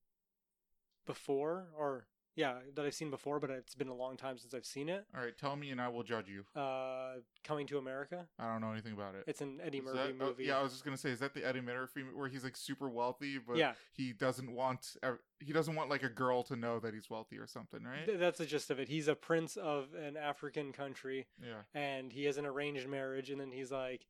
before, 1.07 1.67
or 1.77 2.07
yeah, 2.37 2.55
that 2.75 2.87
I've 2.87 2.95
seen 2.95 3.11
before, 3.11 3.41
but 3.41 3.51
it's 3.51 3.75
been 3.75 3.89
a 3.89 3.95
long 3.95 4.17
time 4.17 4.39
since 4.39 4.55
I've 4.55 4.65
seen 4.65 4.89
it. 4.89 5.05
All 5.15 5.23
right, 5.23 5.37
tell 5.37 5.57
me 5.57 5.71
and 5.71 5.81
I 5.81 5.89
will 5.89 6.05
judge 6.05 6.27
you. 6.29 6.45
Uh, 6.59 7.17
Coming 7.45 7.67
to 7.67 7.79
America. 7.79 8.27
I 8.39 8.51
don't 8.53 8.61
know 8.61 8.71
anything 8.73 8.93
about 8.93 9.15
it. 9.17 9.25
It's 9.27 9.41
an 9.41 9.61
Eddie 9.63 9.79
Is 9.79 9.85
Murphy 9.85 9.99
that- 9.99 10.25
oh, 10.25 10.27
movie. 10.29 10.45
yeah, 10.45 10.59
I 10.59 10.63
was 10.63 10.73
just 10.73 10.85
gonna 10.85 10.97
say, 10.97 11.11
is 11.11 11.19
that 11.19 11.35
the 11.35 11.45
Eddie 11.47 11.61
Murphy 11.61 12.03
where 12.15 12.29
he's 12.29 12.45
like 12.45 12.57
super 12.57 12.89
wealthy, 12.89 13.39
but 13.39 13.57
yeah. 13.57 13.73
he 13.93 14.13
doesn't 14.13 14.51
want 14.55 14.97
ev- 15.03 15.19
he 15.41 15.53
doesn't 15.53 15.75
want 15.75 15.91
like 15.91 16.03
a 16.05 16.09
girl 16.09 16.43
to 16.45 16.57
know 16.57 16.79
that 16.79 16.95
he's 16.95 17.11
wealthy 17.11 17.37
or 17.37 17.47
something, 17.47 17.83
right? 17.83 18.07
Th- 18.07 18.19
that's 18.19 18.39
the 18.39 18.47
gist 18.47 18.71
of 18.71 18.79
it. 18.79 18.89
He's 18.89 19.09
a 19.09 19.15
prince 19.17 19.57
of 19.57 19.89
an 19.95 20.17
African 20.17 20.73
country, 20.73 21.27
yeah. 21.43 21.63
and 21.75 22.13
he 22.13 22.25
has 22.25 22.37
an 22.39 22.47
arranged 22.47 22.89
marriage, 22.89 23.31
and 23.31 23.41
then 23.41 23.51
he's 23.51 23.73
like, 23.73 24.07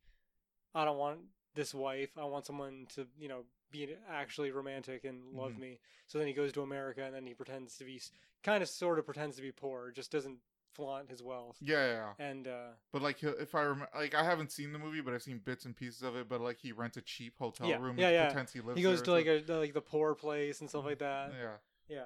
I 0.75 0.85
don't 0.85 0.97
want 0.97 1.19
this 1.55 1.73
wife. 1.73 2.11
I 2.17 2.25
want 2.25 2.45
someone 2.45 2.85
to, 2.95 3.07
you 3.19 3.27
know, 3.27 3.43
be 3.71 3.95
actually 4.09 4.51
romantic 4.51 5.03
and 5.05 5.33
love 5.33 5.53
Mhm. 5.53 5.59
me. 5.59 5.79
So 6.07 6.17
then 6.17 6.27
he 6.27 6.33
goes 6.33 6.51
to 6.53 6.61
America, 6.61 7.03
and 7.03 7.15
then 7.15 7.25
he 7.25 7.33
pretends 7.33 7.77
to 7.77 7.85
be, 7.85 8.01
kind 8.43 8.61
of, 8.61 8.69
sort 8.69 8.99
of 8.99 9.05
pretends 9.05 9.35
to 9.37 9.41
be 9.41 9.51
poor, 9.51 9.91
just 9.91 10.11
doesn't 10.11 10.39
flaunt 10.73 11.09
his 11.09 11.21
wealth. 11.21 11.57
Yeah, 11.61 11.85
yeah, 11.85 11.93
yeah. 12.17 12.25
And 12.25 12.47
uh, 12.47 12.69
But 12.91 13.01
like, 13.01 13.21
if 13.23 13.55
I 13.55 13.61
remember, 13.61 13.89
like, 13.95 14.13
I 14.15 14.23
haven't 14.23 14.51
seen 14.51 14.71
the 14.73 14.79
movie, 14.79 15.01
but 15.01 15.13
I've 15.13 15.21
seen 15.23 15.39
bits 15.39 15.65
and 15.65 15.75
pieces 15.75 16.01
of 16.03 16.15
it. 16.15 16.29
But 16.29 16.39
like, 16.41 16.57
he 16.59 16.71
rents 16.71 16.97
a 16.97 17.01
cheap 17.01 17.37
hotel 17.37 17.67
Yeah, 17.67 17.79
room. 17.79 17.97
yeah, 17.97 18.07
and 18.07 18.13
yeah. 18.15 18.25
Pretends 18.27 18.53
he 18.53 18.61
lives. 18.61 18.77
he 18.77 18.83
goes 18.83 19.01
to 19.01 19.11
like 19.11 19.25
a 19.27 19.43
like 19.47 19.73
the 19.73 19.81
poor 19.81 20.15
place 20.15 20.61
and 20.61 20.69
stuff 20.69 20.85
like 20.85 20.99
that. 20.99 21.33
Yeah. 21.33 21.57
Yeah, 21.89 22.05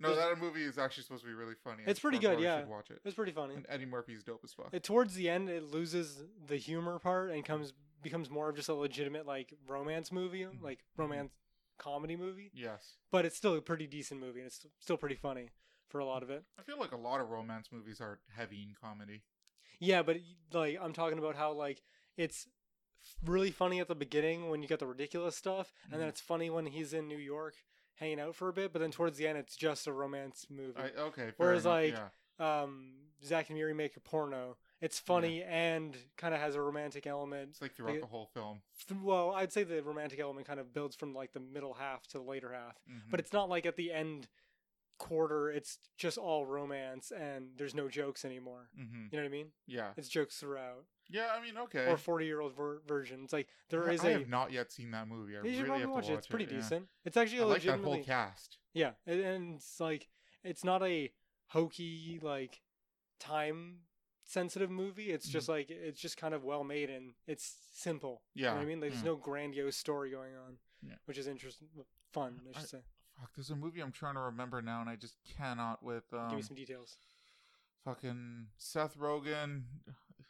No, 0.00 0.12
There's- 0.12 0.28
that 0.36 0.42
movie 0.42 0.64
is 0.64 0.76
actually 0.76 1.04
supposed 1.04 1.22
to 1.22 1.28
be 1.28 1.34
really 1.34 1.54
funny. 1.54 1.84
It's 1.86 2.00
pretty 2.00 2.18
good, 2.18 2.40
yeah. 2.40 2.58
Should 2.60 2.68
watch 2.68 2.90
it. 2.90 3.00
it's 3.04 3.14
pretty 3.14 3.30
funny. 3.30 3.54
And 3.54 3.64
Eddie 3.68 3.86
Murphy's 3.86 4.24
dope 4.24 4.40
as 4.42 4.52
fuck. 4.52 4.70
It, 4.74 4.82
towards 4.82 5.14
the 5.14 5.30
end, 5.30 5.48
it 5.48 5.62
loses 5.62 6.24
the 6.48 6.56
humor 6.56 6.98
part 6.98 7.30
and 7.30 7.44
comes 7.44 7.72
becomes 8.04 8.30
more 8.30 8.48
of 8.48 8.56
just 8.56 8.68
a 8.68 8.74
legitimate 8.74 9.26
like 9.26 9.52
romance 9.66 10.12
movie, 10.12 10.42
Mhm. 10.42 10.62
like 10.62 10.84
romance 10.96 11.32
comedy 11.78 12.14
movie. 12.16 12.50
yes. 12.54 12.98
But 13.10 13.24
it's 13.24 13.36
still 13.36 13.54
a 13.56 13.60
pretty 13.60 13.86
decent 13.88 14.20
movie, 14.20 14.38
and 14.40 14.46
it's 14.46 14.64
still 14.78 14.96
pretty 14.96 15.16
funny 15.16 15.50
for 15.88 15.98
a 15.98 16.04
lot 16.04 16.22
of 16.22 16.30
it. 16.30 16.44
I 16.58 16.62
feel 16.62 16.78
like 16.78 16.92
a 16.92 16.96
lot 16.96 17.20
of 17.20 17.30
romance 17.30 17.72
movies 17.72 18.00
are 18.00 18.20
heavy 18.28 18.62
in 18.62 18.74
comedy. 18.80 19.22
Yeah, 19.80 20.02
but 20.02 20.18
like 20.52 20.78
I'm 20.80 20.92
talking 20.92 21.18
about 21.18 21.34
how 21.34 21.52
like 21.52 21.82
it's 22.16 22.46
really 23.24 23.50
funny 23.50 23.80
at 23.80 23.88
the 23.88 23.94
beginning 23.94 24.48
when 24.48 24.62
you 24.62 24.68
get 24.68 24.78
the 24.78 24.86
ridiculous 24.86 25.36
stuff, 25.36 25.72
and 25.90 25.94
then 26.00 26.06
Mhm. 26.06 26.10
it's 26.10 26.20
funny 26.20 26.48
when 26.48 26.66
he's 26.66 26.92
in 26.94 27.08
New 27.08 27.18
York 27.18 27.56
hanging 27.96 28.20
out 28.20 28.34
for 28.34 28.48
a 28.48 28.52
bit. 28.52 28.72
But 28.72 28.78
then 28.78 28.90
towards 28.92 29.18
the 29.18 29.26
end, 29.28 29.36
it's 29.38 29.56
just 29.56 29.86
a 29.86 29.92
romance 29.92 30.48
movie. 30.48 30.78
I, 30.80 30.88
okay. 30.90 31.22
Fair 31.32 31.34
Whereas, 31.36 31.64
enough, 31.66 31.74
like, 31.74 31.94
yeah. 32.38 32.62
um, 32.62 33.10
Zack 33.22 33.48
and 33.50 33.58
Miri 33.58 33.74
make 33.74 33.96
a 33.96 34.00
porno. 34.00 34.56
It's 34.80 34.98
funny 34.98 35.42
and 35.42 35.96
kind 36.16 36.34
of 36.34 36.40
has 36.40 36.54
a 36.56 36.60
romantic 36.60 37.06
element. 37.06 37.50
it's 37.50 37.62
like 37.62 37.74
throughout 37.74 37.94
they- 37.94 38.00
the 38.00 38.06
whole 38.06 38.26
film. 38.26 38.60
Th- 38.88 39.00
Well, 39.00 39.32
I'd 39.32 39.52
say 39.52 39.62
the 39.64 39.82
romantic 39.82 40.18
element 40.20 40.46
kind 40.46 40.60
of 40.60 40.72
builds 40.74 40.94
from 40.96 41.14
like 41.14 41.32
the 41.32 41.40
middle 41.40 41.74
half 41.74 42.06
to 42.08 42.18
the 42.18 42.24
later 42.24 42.52
half, 42.52 42.76
Mhm. 42.90 43.10
but 43.10 43.20
it's 43.20 43.32
not 43.32 43.48
like 43.48 43.64
at 43.66 43.76
the 43.76 43.92
end 43.92 44.28
quarter 44.98 45.50
it's 45.50 45.78
just 45.96 46.16
all 46.18 46.46
romance 46.46 47.10
and 47.10 47.56
there's 47.56 47.74
no 47.74 47.88
jokes 47.88 48.24
anymore. 48.24 48.70
Mhm. 48.78 49.10
You 49.12 49.18
know 49.18 49.22
what 49.24 49.24
I 49.24 49.28
mean? 49.28 49.52
yeah, 49.66 49.92
It's 49.96 50.08
jokes 50.08 50.38
throughout. 50.38 50.86
yeah. 51.08 51.32
I 51.34 51.40
mean, 51.42 51.56
okay. 51.58 51.86
Or 51.90 51.96
40 51.96 52.26
year 52.26 52.40
old 52.40 52.54
ver- 52.54 52.80
version. 52.80 53.24
It's 53.24 53.32
like 53.32 53.48
there 53.70 53.88
I, 53.88 53.94
is 53.94 54.04
I 54.04 54.10
a. 54.10 54.18
have 54.18 54.28
not 54.28 54.52
yet 54.52 54.70
seen 54.70 54.90
that 54.92 55.08
movie. 55.08 55.36
I 55.36 55.42
you 55.42 55.54
should 55.54 55.64
really 55.66 55.80
have 55.80 55.88
to 55.88 55.92
watch 55.94 56.08
it. 56.10 56.14
It's 56.14 56.26
pretty 56.28 56.44
yeah. 56.46 56.60
decent. 56.60 56.88
It's 57.04 57.16
actually 57.16 57.40
I 57.40 57.44
like 57.44 57.62
that 57.62 57.80
whole 57.80 58.04
cast. 58.04 58.58
Yeah, 58.72 58.92
and 59.06 59.54
it's 59.56 59.80
like 59.80 60.08
it's 60.44 60.62
not 60.62 60.82
a 60.82 61.12
hokey 61.48 62.18
like 62.22 62.60
time 63.18 63.80
sensitive 64.34 64.70
movie. 64.70 65.10
It's 65.12 65.28
just 65.28 65.48
like 65.48 65.70
it's 65.70 66.00
just 66.00 66.16
kind 66.16 66.34
of 66.34 66.44
well 66.44 66.64
made 66.64 66.90
and 66.90 67.12
it's 67.26 67.54
simple. 67.72 68.20
You 68.34 68.44
know 68.46 68.54
Yeah. 68.54 68.60
I 68.60 68.64
mean? 68.64 68.80
Like, 68.80 68.90
there's 68.90 69.02
mm. 69.02 69.06
no 69.06 69.16
grandiose 69.16 69.76
story 69.76 70.10
going 70.10 70.34
on, 70.46 70.58
Yeah. 70.86 70.94
which 71.06 71.16
is 71.18 71.26
interesting, 71.28 71.68
fun. 72.12 72.40
I 72.52 72.58
I- 72.58 72.60
should 72.60 72.68
say. 72.70 72.82
Fuck, 73.20 73.30
there's 73.36 73.50
a 73.50 73.54
movie 73.56 73.80
I'm 73.80 73.92
trying 73.92 74.14
to 74.14 74.20
remember 74.22 74.60
now, 74.60 74.80
and 74.80 74.90
I 74.90 74.96
just 74.96 75.14
cannot. 75.38 75.84
With 75.84 76.02
um, 76.12 76.30
Give 76.30 76.36
me 76.38 76.42
some 76.42 76.56
details. 76.56 76.96
fucking 77.84 78.46
Seth 78.58 78.98
Rogen. 78.98 79.62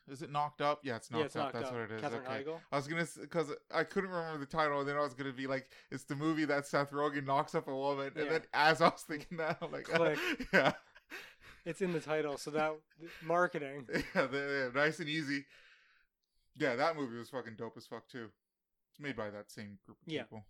Is 0.07 0.21
it 0.21 0.31
Knocked 0.31 0.61
Up? 0.61 0.81
Yeah, 0.83 0.97
it's 0.97 1.11
Knocked 1.11 1.21
yeah, 1.21 1.25
it's 1.27 1.37
Up. 1.37 1.43
knocked 1.45 1.55
That's 1.55 1.67
up. 1.69 1.73
what 1.73 1.83
it 1.83 1.93
is. 1.93 2.01
Katherine 2.03 2.23
okay. 2.27 2.45
Heigl. 2.45 2.61
I 2.71 2.77
was 2.77 2.87
gonna 2.87 3.07
because 3.19 3.51
I 3.75 3.85
couldn't 3.85 4.11
remember 4.11 4.39
the 4.39 4.45
title, 4.45 4.81
and 4.81 4.87
then 4.89 4.97
I 4.97 5.01
was 5.01 5.15
gonna 5.15 5.33
be 5.33 5.47
like, 5.47 5.71
"It's 5.91 6.05
the 6.05 6.15
movie 6.15 6.45
that 6.45 6.67
Seth 6.67 6.91
Rogen 6.91 7.25
knocks 7.25 7.55
up 7.55 7.69
a 7.69 7.75
woman," 7.75 8.13
and 8.17 8.27
Yeah. 8.27 8.33
then 8.33 8.43
as 8.53 8.83
I 8.83 8.89
was 8.91 9.01
thinking 9.01 9.39
that, 9.39 9.57
I'm 9.63 9.73
like, 9.73 9.85
Click. 9.89 10.19
"Yeah, 10.53 10.73
It's 11.65 11.81
in 11.81 11.93
the 11.93 12.01
title, 12.01 12.37
so 12.37 12.51
that 12.51 12.73
marketing. 13.23 13.87
yeah, 14.15 14.27
they- 14.27 14.69
nice 14.75 14.99
and 15.01 15.09
easy." 15.09 15.45
Yeah, 16.57 16.77
that 16.77 16.97
movie 16.97 17.17
was 17.17 17.31
fucking 17.31 17.55
dope 17.57 17.77
as 17.77 17.87
fuck 17.87 18.07
too. 18.09 18.29
It's 18.91 19.01
made 19.01 19.17
by 19.17 19.31
that 19.31 19.51
same 19.51 19.79
group 19.85 19.99
of 20.07 20.13
Yeah. 20.13 20.23
people. 20.23 20.45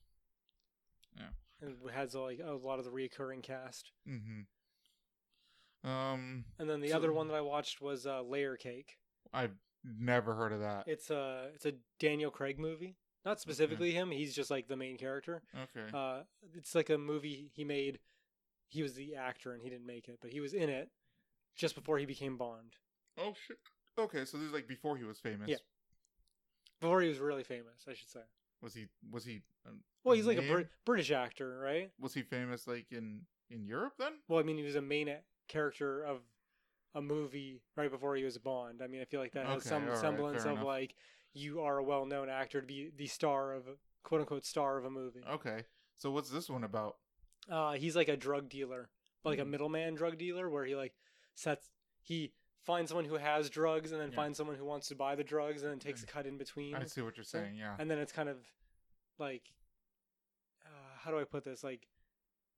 Yeah. 1.17 1.29
It 1.63 1.93
has 1.95 2.15
like 2.15 2.41
a 2.45 2.53
lot 2.53 2.79
of 2.79 2.85
the 2.85 2.91
recurring 2.91 3.41
cast. 3.41 3.91
Mm-hmm. 4.07 5.89
Um, 5.89 6.45
And 6.59 6.69
then 6.69 6.81
the 6.81 6.89
So- 6.91 6.97
other 6.97 7.13
one 7.13 7.29
that 7.29 7.35
I 7.35 7.41
watched 7.41 7.81
was 7.81 8.07
uh, 8.07 8.23
Layer 8.23 8.57
Cake. 8.57 8.99
I've 9.33 9.55
never 9.85 10.35
heard 10.35 10.53
of 10.53 10.61
that. 10.61 10.89
It's 10.89 11.11
a 11.11 11.51
it's 11.55 11.67
a 11.67 11.73
Daniel 11.99 12.31
Craig 12.31 12.59
movie. 12.59 12.97
Not 13.25 13.41
specifically 13.41 13.93
him. 13.93 14.11
He's 14.11 14.35
just 14.35 14.51
like 14.51 14.69
the 14.69 14.77
main 14.77 14.99
character. 14.99 15.43
Okay. 15.55 15.97
Uh, 15.97 16.25
it's 16.55 16.75
like 16.75 16.91
a 16.91 16.99
movie 16.99 17.51
he 17.55 17.65
made. 17.65 17.99
He 18.69 18.83
was 18.83 18.95
the 18.95 19.15
actor 19.15 19.53
and 19.55 19.63
he 19.63 19.71
didn't 19.71 19.87
make 19.87 20.09
it, 20.09 20.19
but 20.21 20.31
he 20.31 20.41
was 20.41 20.53
in 20.53 20.69
it 20.69 20.91
just 21.55 21.75
before 21.75 21.99
he 21.99 22.07
became 22.07 22.37
Bond. 22.37 22.75
oh 23.19 23.35
shit. 23.47 23.59
Okay, 23.99 24.25
so 24.25 24.37
this 24.39 24.49
is 24.49 24.53
like 24.53 24.67
before 24.67 24.97
he 24.97 25.05
was 25.05 25.19
famous. 25.21 25.49
Yeah. 25.51 25.57
Before 26.81 27.01
he 27.01 27.09
was 27.09 27.19
really 27.19 27.45
famous, 27.45 27.85
I 27.89 27.95
should 27.95 28.11
say. 28.11 28.21
Was 28.61 28.75
he? 28.75 28.87
Was 29.11 29.25
he? 29.25 29.43
um, 29.67 29.81
Well, 30.05 30.17
he's 30.17 30.27
like 30.27 30.39
a 30.39 30.43
name? 30.43 30.53
Brit- 30.53 30.69
British 30.85 31.11
actor, 31.11 31.59
right? 31.59 31.91
Was 32.01 32.15
he 32.15 32.23
famous 32.23 32.67
like 32.67 32.87
in 32.91 33.21
in 33.51 33.65
Europe 33.67 33.95
then? 33.99 34.13
Well, 34.29 34.41
I 34.41 34.43
mean, 34.43 34.57
he 34.57 34.63
was 34.65 34.75
a 34.77 34.83
main 34.83 35.15
character 35.49 36.03
of 36.03 36.21
a 36.95 37.03
movie 37.03 37.61
right 37.77 37.91
before 37.91 38.17
he 38.17 38.25
was 38.25 38.39
Bond. 38.39 38.81
I 38.83 38.87
mean, 38.87 39.01
I 39.01 39.05
feel 39.05 39.21
like 39.21 39.33
that 39.33 39.47
has 39.47 39.59
Okay, 39.59 39.69
some 39.69 39.89
semblance 39.97 40.43
fair 40.43 40.53
of 40.53 40.59
enough. 40.59 40.67
like 40.67 40.95
you 41.35 41.63
are 41.63 41.79
a 41.79 41.83
well-known 41.85 42.29
actor 42.29 42.61
to 42.61 42.67
be 42.67 42.91
the 42.97 43.07
star 43.07 43.53
of 43.53 43.65
quote 44.03 44.21
unquote 44.21 44.45
star 44.45 44.79
of 44.79 44.85
a 44.85 44.91
movie. 44.91 45.23
Okay. 45.31 45.65
So 45.97 46.11
what's 46.11 46.31
this 46.31 46.49
one 46.51 46.65
about? 46.65 46.97
Uh, 47.49 47.73
he's 47.73 47.95
like 47.97 48.09
a 48.09 48.17
drug 48.17 48.49
dealer, 48.49 48.89
but 49.23 49.31
like 49.31 49.39
a 49.39 49.43
Mhm. 49.45 49.51
middleman 49.51 49.95
drug 49.95 50.19
dealer, 50.19 50.49
where 50.49 50.65
he 50.65 50.75
like 50.75 50.95
sets 51.35 51.71
he 52.03 52.33
finds 52.63 52.91
someone 52.91 53.05
who 53.05 53.17
has 53.17 53.51
drugs 53.51 53.93
and 53.93 54.01
then 54.01 54.11
Yeah. 54.11 54.17
finds 54.17 54.39
someone 54.39 54.57
who 54.57 54.65
wants 54.65 54.89
to 54.89 54.95
buy 54.95 55.15
the 55.15 55.25
drugs 55.25 55.63
and 55.63 55.71
then 55.73 55.79
takes 55.79 56.03
Okay. 56.03 56.11
a 56.11 56.13
cut 56.13 56.27
in 56.27 56.39
between. 56.39 56.75
I 56.75 56.85
see 56.85 57.03
what 57.03 57.17
you're 57.17 57.25
saying. 57.25 57.57
Yeah. 57.57 57.77
and 57.79 57.91
then 57.91 57.99
it's 57.99 58.13
kind 58.13 58.29
of 58.29 58.39
like 59.19 59.53
uh, 60.65 60.69
how 60.99 61.11
do 61.11 61.19
I 61.19 61.25
put 61.25 61.45
this? 61.45 61.63
Like 61.63 61.87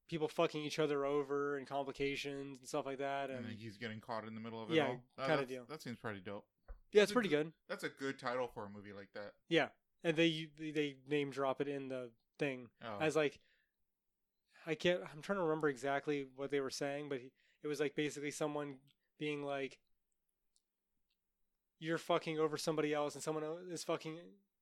people 0.09 0.27
fucking 0.29 0.63
each 0.63 0.79
other 0.79 1.05
over 1.05 1.57
and 1.57 1.67
complications 1.67 2.59
and 2.59 2.67
stuff 2.67 2.85
like 2.85 2.99
that. 2.99 3.29
And, 3.29 3.39
And 3.39 3.47
then 3.49 3.55
he's 3.57 3.77
getting 3.77 3.99
caught 3.99 4.25
in 4.25 4.33
the 4.35 4.41
middle 4.41 4.63
of 4.63 4.71
it 4.71 4.75
Yeah, 4.75 4.87
all. 4.87 5.01
Uh, 5.17 5.27
kinda 5.27 5.45
deal. 5.45 5.65
That 5.65 5.81
seems 5.81 5.99
pretty 5.99 6.21
dope. 6.21 6.45
yeah, 6.93 7.03
it's 7.03 7.11
a 7.11 7.13
pretty 7.13 7.27
good- 7.29 7.47
good. 7.47 7.53
That's 7.67 7.83
a 7.83 7.89
good 7.89 8.17
title 8.17 8.47
for 8.47 8.65
a 8.65 8.69
movie 8.69 8.93
like 8.93 9.11
that. 9.13 9.33
Yeah, 9.49 9.69
and 10.03 10.15
they 10.15 10.45
they 10.57 10.71
they 10.71 10.97
name 11.07 11.31
drop 11.31 11.59
it 11.59 11.67
in 11.67 11.89
the 11.89 12.11
thing 12.39 12.69
Oh. 12.83 12.97
as 12.99 13.15
like 13.17 13.39
I 14.65 14.75
can't. 14.75 15.01
I'm 15.13 15.21
trying 15.21 15.37
to 15.37 15.43
remember 15.43 15.67
exactly 15.69 16.23
what 16.35 16.51
they 16.51 16.59
were 16.59 16.69
saying, 16.69 17.07
but 17.09 17.19
he, 17.19 17.31
it 17.67 17.69
was 17.69 17.81
like 17.81 17.95
basically 17.95 18.31
someone 18.31 18.75
being 19.19 19.43
like, 19.43 19.77
"You're 21.79 21.97
fucking 21.97 22.39
over 22.39 22.57
somebody 22.57 22.93
else, 22.93 23.13
and 23.13 23.23
someone 23.23 23.43
else 23.43 23.61
is 23.69 23.83
fucking 23.83 24.17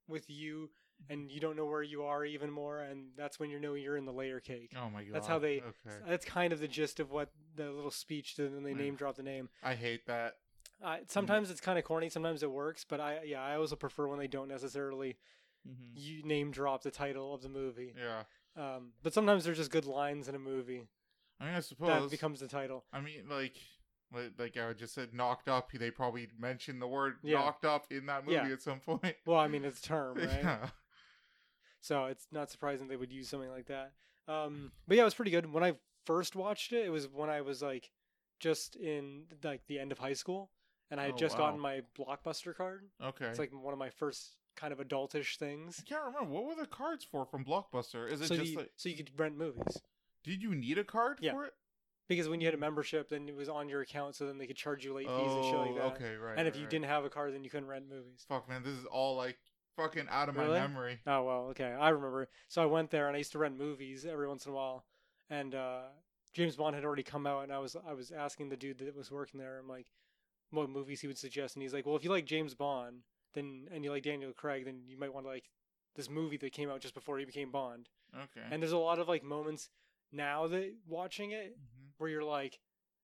with 0.07 0.27
you, 0.29 0.69
and 1.09 1.31
you 1.31 1.39
don't 1.39 1.55
know 1.55 1.65
where 1.65 1.83
you 1.83 2.03
are 2.03 2.25
even 2.25 2.49
more, 2.49 2.79
and 2.79 3.09
that's 3.15 3.39
when 3.39 3.49
you 3.51 3.59
know 3.59 3.75
you're 3.75 3.95
in 3.97 4.05
the 4.05 4.11
layer 4.13 4.39
cake." 4.39 4.73
oh 4.75 4.89
my 4.89 5.03
god. 5.03 5.13
That's 5.13 5.27
how 5.27 5.39
they- 5.39 5.61
Okay. 5.61 5.97
That's 6.07 6.25
kind 6.25 6.51
of 6.51 6.59
the 6.59 6.67
gist 6.67 6.99
of 6.99 7.11
what 7.11 7.29
the 7.55 7.71
little 7.71 7.91
speech 7.91 8.35
did, 8.35 8.51
and 8.51 8.65
they 8.65 8.71
Yeah. 8.71 8.77
name 8.77 8.95
drop 8.95 9.15
the 9.15 9.23
name. 9.23 9.49
I 9.61 9.75
hate 9.75 10.05
that. 10.07 10.39
Uh, 10.81 10.97
sometimes 11.07 11.49
it's 11.51 11.61
kind 11.61 11.77
of 11.79 11.85
corny, 11.85 12.09
sometimes 12.09 12.43
it 12.43 12.51
works, 12.51 12.83
but 12.83 12.99
I 12.99 13.23
yeah 13.23 13.41
I 13.43 13.55
also 13.55 13.75
prefer 13.75 14.07
when 14.07 14.19
they 14.19 14.27
don't 14.27 14.47
necessarily 14.49 15.17
Mm-hmm. 15.67 15.93
you 15.95 16.21
name 16.23 16.51
drop 16.51 16.83
the 16.83 16.91
title 16.91 17.33
of 17.33 17.41
the 17.41 17.49
movie. 17.49 17.93
Yeah. 17.97 18.25
Um, 18.55 18.93
but 19.01 19.13
sometimes 19.13 19.43
they're 19.45 19.55
just 19.55 19.71
good 19.71 19.85
lines 19.85 20.27
in 20.27 20.35
a 20.35 20.39
movie 20.39 20.87
I 21.39 21.45
mean, 21.45 21.53
I 21.55 21.59
suppose 21.59 22.03
that 22.03 22.11
becomes 22.11 22.39
the 22.39 22.47
title. 22.47 22.85
I 22.93 23.01
mean, 23.01 23.23
like, 23.29 23.55
like, 24.37 24.57
I 24.57 24.71
just 24.73 24.93
said, 24.93 25.13
knocked 25.13 25.49
up. 25.49 25.71
They 25.71 25.91
probably 25.91 26.27
mentioned 26.39 26.81
the 26.81 26.87
word 26.87 27.15
Yeah. 27.23 27.39
knocked 27.39 27.65
up 27.65 27.85
in 27.91 28.05
that 28.05 28.23
movie 28.25 28.35
Yeah. 28.35 28.53
at 28.53 28.61
some 28.61 28.79
point. 28.79 29.15
Well, 29.25 29.39
I 29.39 29.47
mean 29.47 29.65
it's 29.65 29.79
a 29.79 29.83
term, 29.83 30.15
right? 30.17 30.29
Yeah. 30.43 30.69
So 31.81 32.05
it's 32.05 32.27
not 32.31 32.49
surprising 32.49 32.87
they 32.87 32.95
would 32.95 33.11
use 33.11 33.29
something 33.29 33.49
like 33.49 33.67
that. 33.67 33.91
Um, 34.27 34.71
but 34.87 34.97
yeah, 34.97 35.03
it 35.03 35.05
was 35.05 35.13
pretty 35.13 35.31
good. 35.31 35.51
When 35.51 35.63
I 35.63 35.73
first 36.05 36.35
watched 36.35 36.73
it, 36.73 36.85
it 36.85 36.89
was 36.89 37.07
when 37.07 37.29
I 37.29 37.41
was 37.41 37.61
like 37.61 37.91
just 38.39 38.75
in 38.75 39.25
like 39.43 39.61
the 39.67 39.79
end 39.79 39.91
of 39.91 39.99
high 39.99 40.13
school, 40.13 40.51
and 40.89 40.99
I 40.99 41.05
had 41.05 41.13
Oh, 41.13 41.17
just 41.17 41.37
wow. 41.37 41.45
gotten 41.45 41.59
my 41.59 41.81
blockbuster 41.97 42.55
card. 42.55 42.85
Okay. 43.03 43.25
It's 43.27 43.39
like 43.39 43.51
one 43.53 43.73
of 43.73 43.79
my 43.79 43.89
first 43.89 44.37
kind 44.55 44.71
of 44.73 44.79
adultish 44.79 45.37
things. 45.37 45.83
I 45.85 45.87
can't 45.89 46.05
remember 46.05 46.29
what 46.31 46.45
were 46.45 46.55
the 46.55 46.65
cards 46.67 47.03
for 47.03 47.25
from 47.25 47.43
Blockbuster. 47.45 48.09
Is 48.11 48.21
it 48.21 48.27
So 48.27 48.35
just 48.35 48.51
you, 48.53 48.57
like 48.59 48.71
so 48.77 48.89
you 48.89 48.95
could 48.95 49.11
rent 49.19 49.37
movies 49.37 49.77
did 50.25 50.41
you 50.41 50.53
need 50.55 50.77
a 50.77 50.83
card 50.83 51.19
Yeah. 51.21 51.31
for 51.33 51.45
it? 51.45 51.53
because 52.07 52.29
when 52.29 52.39
you 52.39 52.45
had 52.45 52.53
a 52.53 52.57
membership, 52.57 53.09
then 53.09 53.27
it 53.27 53.35
was 53.35 53.49
on 53.49 53.67
your 53.67 53.81
account, 53.81 54.15
so 54.15 54.27
then 54.27 54.37
they 54.37 54.45
could 54.45 54.55
charge 54.55 54.85
you 54.85 54.93
late 54.93 55.07
fees 55.07 55.31
and 55.31 55.43
shit 55.43 55.55
Oh, 55.55 55.61
like 55.61 55.75
that. 55.75 55.83
okay, 55.95 56.15
right. 56.17 56.37
and 56.37 56.47
if 56.47 56.53
right, 56.53 56.59
you 56.59 56.65
right. 56.65 56.69
didn't 56.69 56.85
have 56.85 57.03
a 57.03 57.09
card, 57.09 57.33
then 57.33 57.43
you 57.43 57.49
couldn't 57.49 57.67
rent 57.67 57.89
movies. 57.89 58.25
fuck, 58.29 58.47
man, 58.47 58.61
this 58.63 58.73
is 58.77 58.85
all 58.85 59.15
like 59.15 59.39
fucking 59.75 60.05
out 60.09 60.29
of 60.29 60.35
Really? 60.35 60.49
my 60.59 60.67
memory. 60.67 60.99
Oh 61.07 61.23
well, 61.23 61.41
okay. 61.47 61.65
I 61.73 61.89
remember. 61.89 62.27
So 62.47 62.61
I 62.61 62.65
went 62.67 62.91
there 62.91 63.07
and 63.07 63.15
I 63.15 63.17
used 63.17 63.31
to 63.31 63.39
rent 63.39 63.57
movies 63.57 64.05
every 64.05 64.27
once 64.27 64.45
in 64.45 64.51
a 64.51 64.55
while. 64.55 64.85
And 65.29 65.55
uh 65.55 65.81
James 66.33 66.55
Bond 66.57 66.75
had 66.75 66.85
already 66.85 67.01
come 67.03 67.25
out 67.25 67.43
and 67.43 67.51
I 67.51 67.57
was 67.59 67.75
I 67.75 67.93
was 67.93 68.11
asking 68.11 68.49
the 68.49 68.55
dude 68.57 68.77
that 68.77 68.95
was 68.95 69.09
working 69.11 69.39
there, 69.39 69.57
I'm 69.57 69.67
like, 69.67 69.87
what 70.51 70.69
movies 70.69 71.01
he 71.01 71.07
would 71.07 71.17
suggest 71.17 71.55
and 71.55 71.63
he's 71.63 71.73
like, 71.73 71.85
Well 71.87 71.95
if 71.95 72.03
you 72.03 72.09
like 72.11 72.25
James 72.25 72.53
Bond, 72.53 73.01
then 73.33 73.67
and 73.71 73.83
you 73.83 73.89
like 73.91 74.03
Daniel 74.03 74.31
Craig, 74.31 74.63
then 74.65 74.83
you 74.85 74.97
might 74.97 75.13
want 75.13 75.25
to 75.25 75.29
like 75.31 75.49
this 75.95 76.09
movie 76.09 76.37
that 76.37 76.51
came 76.53 76.69
out 76.69 76.81
just 76.81 76.93
before 76.93 77.17
he 77.17 77.25
became 77.25 77.51
Bond. 77.51 77.89
Okay. 78.15 78.45
And 78.51 78.61
there's 78.61 78.71
a 78.73 78.77
lot 78.77 78.99
of 78.99 79.07
like 79.09 79.23
moments 79.23 79.69
now 80.15 80.47
that 80.47 80.73
watching 80.87 81.31
it 81.31 81.57
Mhm. 81.57 81.91
where 81.97 82.09
you're 82.09 82.23
like, 82.23 82.59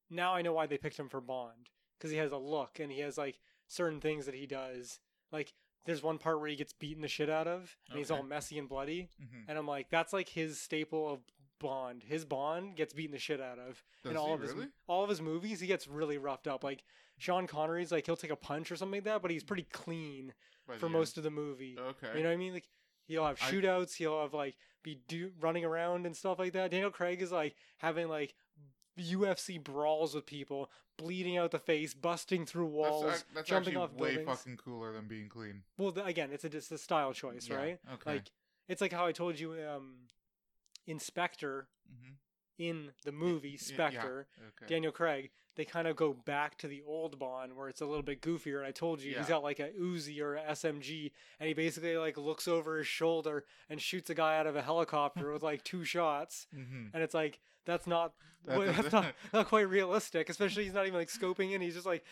now 0.10 0.34
I 0.34 0.42
know 0.42 0.54
why 0.54 0.66
they 0.68 0.78
picked 0.78 0.98
him 0.98 1.10
for 1.10 1.22
Bond 1.22 1.70
because 1.98 2.12
he 2.12 2.18
has 2.18 2.32
a 2.32 2.38
look 2.38 2.80
and 2.80 2.92
he 2.92 3.00
has 3.00 3.18
like 3.18 3.40
certain 3.68 4.02
things 4.02 4.26
that 4.26 4.36
he 4.36 4.46
does. 4.46 5.00
Like 5.32 5.54
there's 5.86 6.04
one 6.04 6.18
part 6.20 6.40
where 6.40 6.50
he 6.50 6.56
gets 6.56 6.74
beaten 6.74 7.02
the 7.02 7.08
shit 7.08 7.30
out 7.30 7.48
of 7.48 7.76
and 7.90 7.98
he's 7.98 8.12
all 8.12 8.24
messy 8.24 8.58
and 8.60 8.70
bloody, 8.70 9.10
Mhm. 9.22 9.46
and 9.48 9.58
I'm 9.58 9.68
like, 9.68 9.90
that's 9.90 10.14
like 10.14 10.30
his 10.30 10.60
staple 10.62 11.08
of 11.12 11.22
Bond. 11.60 12.04
His 12.04 12.26
Bond 12.26 12.76
gets 12.76 12.94
beaten 12.94 13.12
the 13.12 13.20
shit 13.20 13.40
out 13.40 13.60
of 13.60 13.84
Does 14.04 14.12
in 14.12 14.18
all 14.18 14.34
of 14.34 14.42
his 14.42 14.54
really? 14.54 14.68
all 14.88 15.04
of 15.04 15.10
his 15.10 15.22
movies. 15.22 15.60
He 15.60 15.68
gets 15.68 15.88
really 15.88 16.18
roughed 16.18 16.48
up. 16.48 16.64
Like 16.64 16.84
Sean 17.18 17.46
Connery's 17.48 17.92
like 17.92 18.06
he'll 18.06 18.16
take 18.18 18.32
a 18.32 18.36
punch 18.36 18.72
or 18.72 18.76
something 18.76 18.98
like 18.98 19.04
that, 19.06 19.22
but 19.22 19.30
he's 19.32 19.44
pretty 19.44 19.64
clean 19.64 20.34
By 20.68 20.78
for 20.78 20.90
most 20.90 21.18
of 21.18 21.24
the 21.24 21.30
movie. 21.32 21.78
Okay. 21.78 22.18
You 22.18 22.24
know 22.24 22.30
what 22.30 22.34
I 22.34 22.38
mean? 22.38 22.54
Like 22.54 22.68
he'll 23.08 23.26
have 23.26 23.40
I- 23.42 23.52
shootouts. 23.52 23.96
He'll 23.96 24.22
have 24.22 24.34
like 24.34 24.56
be 24.84 25.00
do 25.08 25.32
running 25.40 25.64
around 25.66 26.06
and 26.06 26.16
stuff 26.16 26.40
like 26.40 26.54
that. 26.54 26.72
Daniel 26.72 26.90
Craig 26.92 27.22
is 27.22 27.32
like 27.32 27.56
having 27.78 28.08
like 28.10 28.34
UFC 29.00 29.64
brawls 29.64 30.14
with 30.16 30.26
people, 30.26 30.70
bleeding 30.98 31.38
out 31.38 31.52
the 31.52 31.60
face, 31.60 31.94
busting 31.94 32.46
through 32.46 32.66
walls, 32.66 33.14
ac- 33.14 33.24
that's 33.34 33.48
jumping 33.50 33.78
off 33.78 33.94
way 33.94 34.16
buildings. 34.18 34.28
fucking 34.40 34.58
cooler 34.58 34.92
than 34.94 35.08
being 35.08 35.30
clean. 35.30 35.64
Well, 35.78 35.92
th- 35.92 36.06
again, 36.06 36.30
it's 36.32 36.44
a 36.44 36.48
it's 36.56 36.72
a 36.72 36.78
style 36.78 37.14
choice, 37.14 37.48
Yeah, 37.48 37.56
right? 37.56 37.80
Okay. 37.94 38.14
Like 38.14 38.32
it's 38.68 38.82
like 38.82 38.92
how 38.94 39.06
I 39.06 39.12
told 39.12 39.40
you, 39.40 39.54
um, 39.54 40.08
Inspector 40.88 41.68
Mhm. 41.92 42.16
in 42.58 42.92
the 43.04 43.12
movie 43.12 43.50
Y- 43.50 43.54
yeah, 43.60 43.74
Spectre, 43.74 44.28
Okay. 44.40 44.66
Daniel 44.68 44.92
Craig, 44.92 45.32
they 45.56 45.66
kind 45.66 45.88
of 45.88 45.96
go 45.96 46.14
back 46.14 46.58
to 46.60 46.68
the 46.68 46.82
old 46.88 47.20
Bond 47.20 47.56
where 47.56 47.68
it's 47.68 47.82
a 47.82 47.86
little 47.86 48.04
bit 48.04 48.22
goofier. 48.22 48.58
And 48.60 48.66
I 48.66 48.72
told 48.72 49.02
you 49.02 49.16
he's 49.16 49.28
got 49.28 49.44
like 49.44 49.60
a 49.60 49.70
Uzi 49.70 50.22
or 50.22 50.36
a 50.36 50.42
SMG, 50.52 51.12
and 51.40 51.48
he 51.48 51.54
basically 51.54 51.98
like 51.98 52.18
looks 52.18 52.48
over 52.48 52.78
his 52.78 52.88
shoulder 52.88 53.44
and 53.70 53.82
shoots 53.82 54.10
a 54.10 54.16
guy 54.16 54.38
out 54.38 54.48
of 54.48 54.56
a 54.56 54.62
helicopter 54.62 55.32
with 55.32 55.44
like 55.44 55.64
two 55.64 55.84
shots. 55.84 56.48
hmm 56.54 56.88
And 56.94 57.04
it's 57.04 57.14
like 57.14 57.40
that's 57.66 57.88
not 57.88 58.14
that's 58.46 58.92
not, 58.92 59.14
not 59.34 59.48
quite 59.48 59.70
realistic. 59.70 60.30
Especially 60.30 60.64
he's 60.64 60.74
not 60.74 60.88
even 60.88 60.98
like 60.98 61.10
scoping 61.10 61.52
in; 61.54 61.62
he's 61.62 61.76
just 61.76 61.86
like 61.86 62.04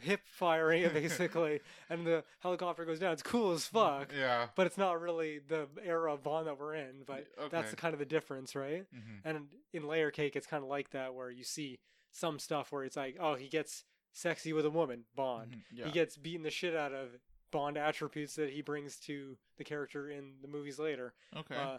hip 0.00 0.20
firing 0.24 0.82
it 0.82 0.92
basically, 0.92 1.60
and 1.90 2.06
the 2.06 2.24
helicopter 2.40 2.84
goes 2.84 2.98
down. 2.98 3.12
It's 3.12 3.22
cool 3.22 3.52
as 3.52 3.64
fuck. 3.66 4.12
Yeah. 4.16 4.46
But 4.54 4.66
it's 4.66 4.78
not 4.78 5.00
really 5.00 5.40
the 5.46 5.68
era 5.84 6.14
of 6.14 6.22
Bond 6.22 6.46
that 6.46 6.58
we're 6.58 6.74
in. 6.74 7.02
But 7.06 7.26
that's 7.50 7.54
okay. 7.54 7.70
the 7.70 7.76
kind 7.76 7.92
of 7.92 7.98
the 7.98 8.06
difference, 8.06 8.54
right? 8.54 8.84
hmm 8.92 9.16
And 9.24 9.46
in 9.72 9.86
Layer 9.86 10.10
Cake, 10.10 10.36
it's 10.36 10.46
kind 10.46 10.62
of 10.62 10.68
like 10.68 10.90
that, 10.90 11.14
where 11.14 11.30
you 11.30 11.44
see 11.44 11.78
some 12.12 12.38
stuff 12.38 12.70
where 12.70 12.84
it's 12.84 12.96
like, 12.96 13.16
oh, 13.18 13.34
he 13.34 13.48
gets 13.48 13.84
sexy 14.12 14.52
with 14.52 14.64
a 14.66 14.70
woman, 14.70 15.04
Bond. 15.14 15.52
Mhm, 15.52 15.62
Yeah. 15.72 15.84
He 15.86 15.90
gets 15.90 16.16
beaten 16.16 16.42
the 16.42 16.50
shit 16.50 16.76
out 16.76 16.92
of 16.92 17.18
Bond 17.50 17.76
attributes 17.76 18.34
that 18.36 18.50
he 18.50 18.62
brings 18.62 18.98
to 19.00 19.36
the 19.56 19.64
character 19.64 20.08
in 20.10 20.34
the 20.42 20.48
movies 20.48 20.78
later. 20.78 21.14
okay. 21.36 21.56
Uh, 21.56 21.78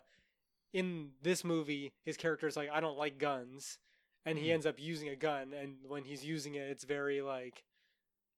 in 0.74 1.12
this 1.22 1.44
movie, 1.44 1.94
his 2.04 2.18
character 2.18 2.48
is 2.48 2.58
like, 2.58 2.70
I 2.72 2.80
don't 2.80 2.98
like 2.98 3.18
guns. 3.20 3.78
And 4.26 4.38
he 4.40 4.48
Mhm. 4.48 4.54
ends 4.54 4.66
up 4.66 4.80
using 4.80 5.10
a 5.10 5.16
gun. 5.16 5.54
And 5.54 5.86
when 5.88 6.06
he's 6.06 6.26
using 6.26 6.56
it, 6.56 6.70
it's 6.70 6.84
very 6.86 7.22
like, 7.22 7.64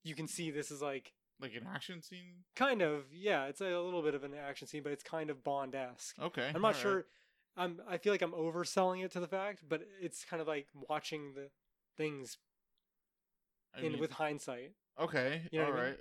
you 0.04 0.16
can 0.16 0.28
see 0.28 0.52
this 0.52 0.72
is 0.72 0.82
like, 0.82 1.14
like 1.40 1.54
an 1.54 1.66
action 1.68 2.02
scene. 2.02 2.44
kind 2.56 2.82
of, 2.82 3.14
yeah, 3.14 3.46
it's 3.46 3.62
a 3.62 3.80
little 3.80 4.02
bit 4.02 4.16
of 4.16 4.24
an 4.24 4.34
action 4.34 4.68
scene, 4.68 4.84
but 4.84 4.92
it's 4.92 5.04
kind 5.04 5.30
of 5.30 5.44
Bond 5.44 5.76
esque. 5.76 6.18
Okay. 6.20 6.52
I'm 6.54 6.62
not 6.62 6.76
sure. 6.76 7.06
I'm. 7.58 7.82
I 7.88 7.98
feel 7.98 8.12
like 8.12 8.22
I'm 8.22 8.34
overselling 8.34 9.04
it 9.06 9.12
to 9.12 9.22
the 9.22 9.28
fact, 9.30 9.64
but 9.70 9.88
it's 10.02 10.26
kind 10.26 10.42
of 10.42 10.48
like 10.48 10.68
watching 10.74 11.34
the 11.36 11.50
things 11.98 12.38
I 13.76 13.82
in 13.82 13.94
mean, 13.94 14.02
with 14.02 14.12
hindsight. 14.12 14.74
Okay. 15.00 15.44
You 15.52 15.60
know 15.60 15.66
all 15.66 15.72
what 15.72 15.80
I 15.80 15.84
right. 15.84 15.90
mean? 15.92 16.00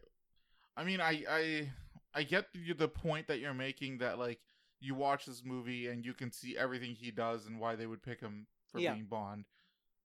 I 0.76 0.85
mean, 0.85 1.00
I 1.00 1.24
I 1.28 1.70
I 2.14 2.22
get 2.24 2.46
the, 2.52 2.72
the 2.74 2.88
point 2.88 3.26
that 3.28 3.40
you're 3.40 3.54
making 3.54 3.98
that 3.98 4.18
like 4.18 4.40
you 4.80 4.94
watch 4.94 5.26
this 5.26 5.42
movie 5.44 5.88
and 5.88 6.04
you 6.04 6.14
can 6.14 6.30
see 6.30 6.57
everything 6.57 6.94
he 6.94 7.11
does 7.11 7.46
and 7.46 7.59
why 7.59 7.74
they 7.76 7.87
would 7.87 8.02
pick 8.02 8.20
him 8.20 8.46
for 8.70 8.78
Yeah. 8.80 8.92
being 8.94 9.07
Bond. 9.07 9.44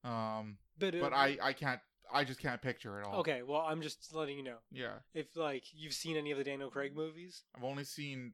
Um, 0.04 0.58
But 0.78 0.96
uh, 0.96 1.00
but 1.02 1.14
I 1.14 1.38
I 1.42 1.54
can't 1.54 1.82
I 2.12 2.24
just 2.24 2.40
can't 2.40 2.62
picture 2.62 3.00
it 3.00 3.06
all. 3.06 3.20
okay. 3.20 3.42
Well, 3.44 3.62
I'm 3.62 3.82
just 3.82 4.16
letting 4.16 4.38
you 4.38 4.44
know 4.44 4.58
Yeah, 4.72 5.00
if 5.14 5.36
like 5.36 5.66
you've 5.74 5.94
seen 5.94 6.18
any 6.18 6.32
of 6.32 6.38
the 6.38 6.44
Daniel 6.44 6.70
Craig 6.72 6.96
movies, 6.96 7.44
I've 7.56 7.64
only 7.64 7.84
seen. 7.84 8.34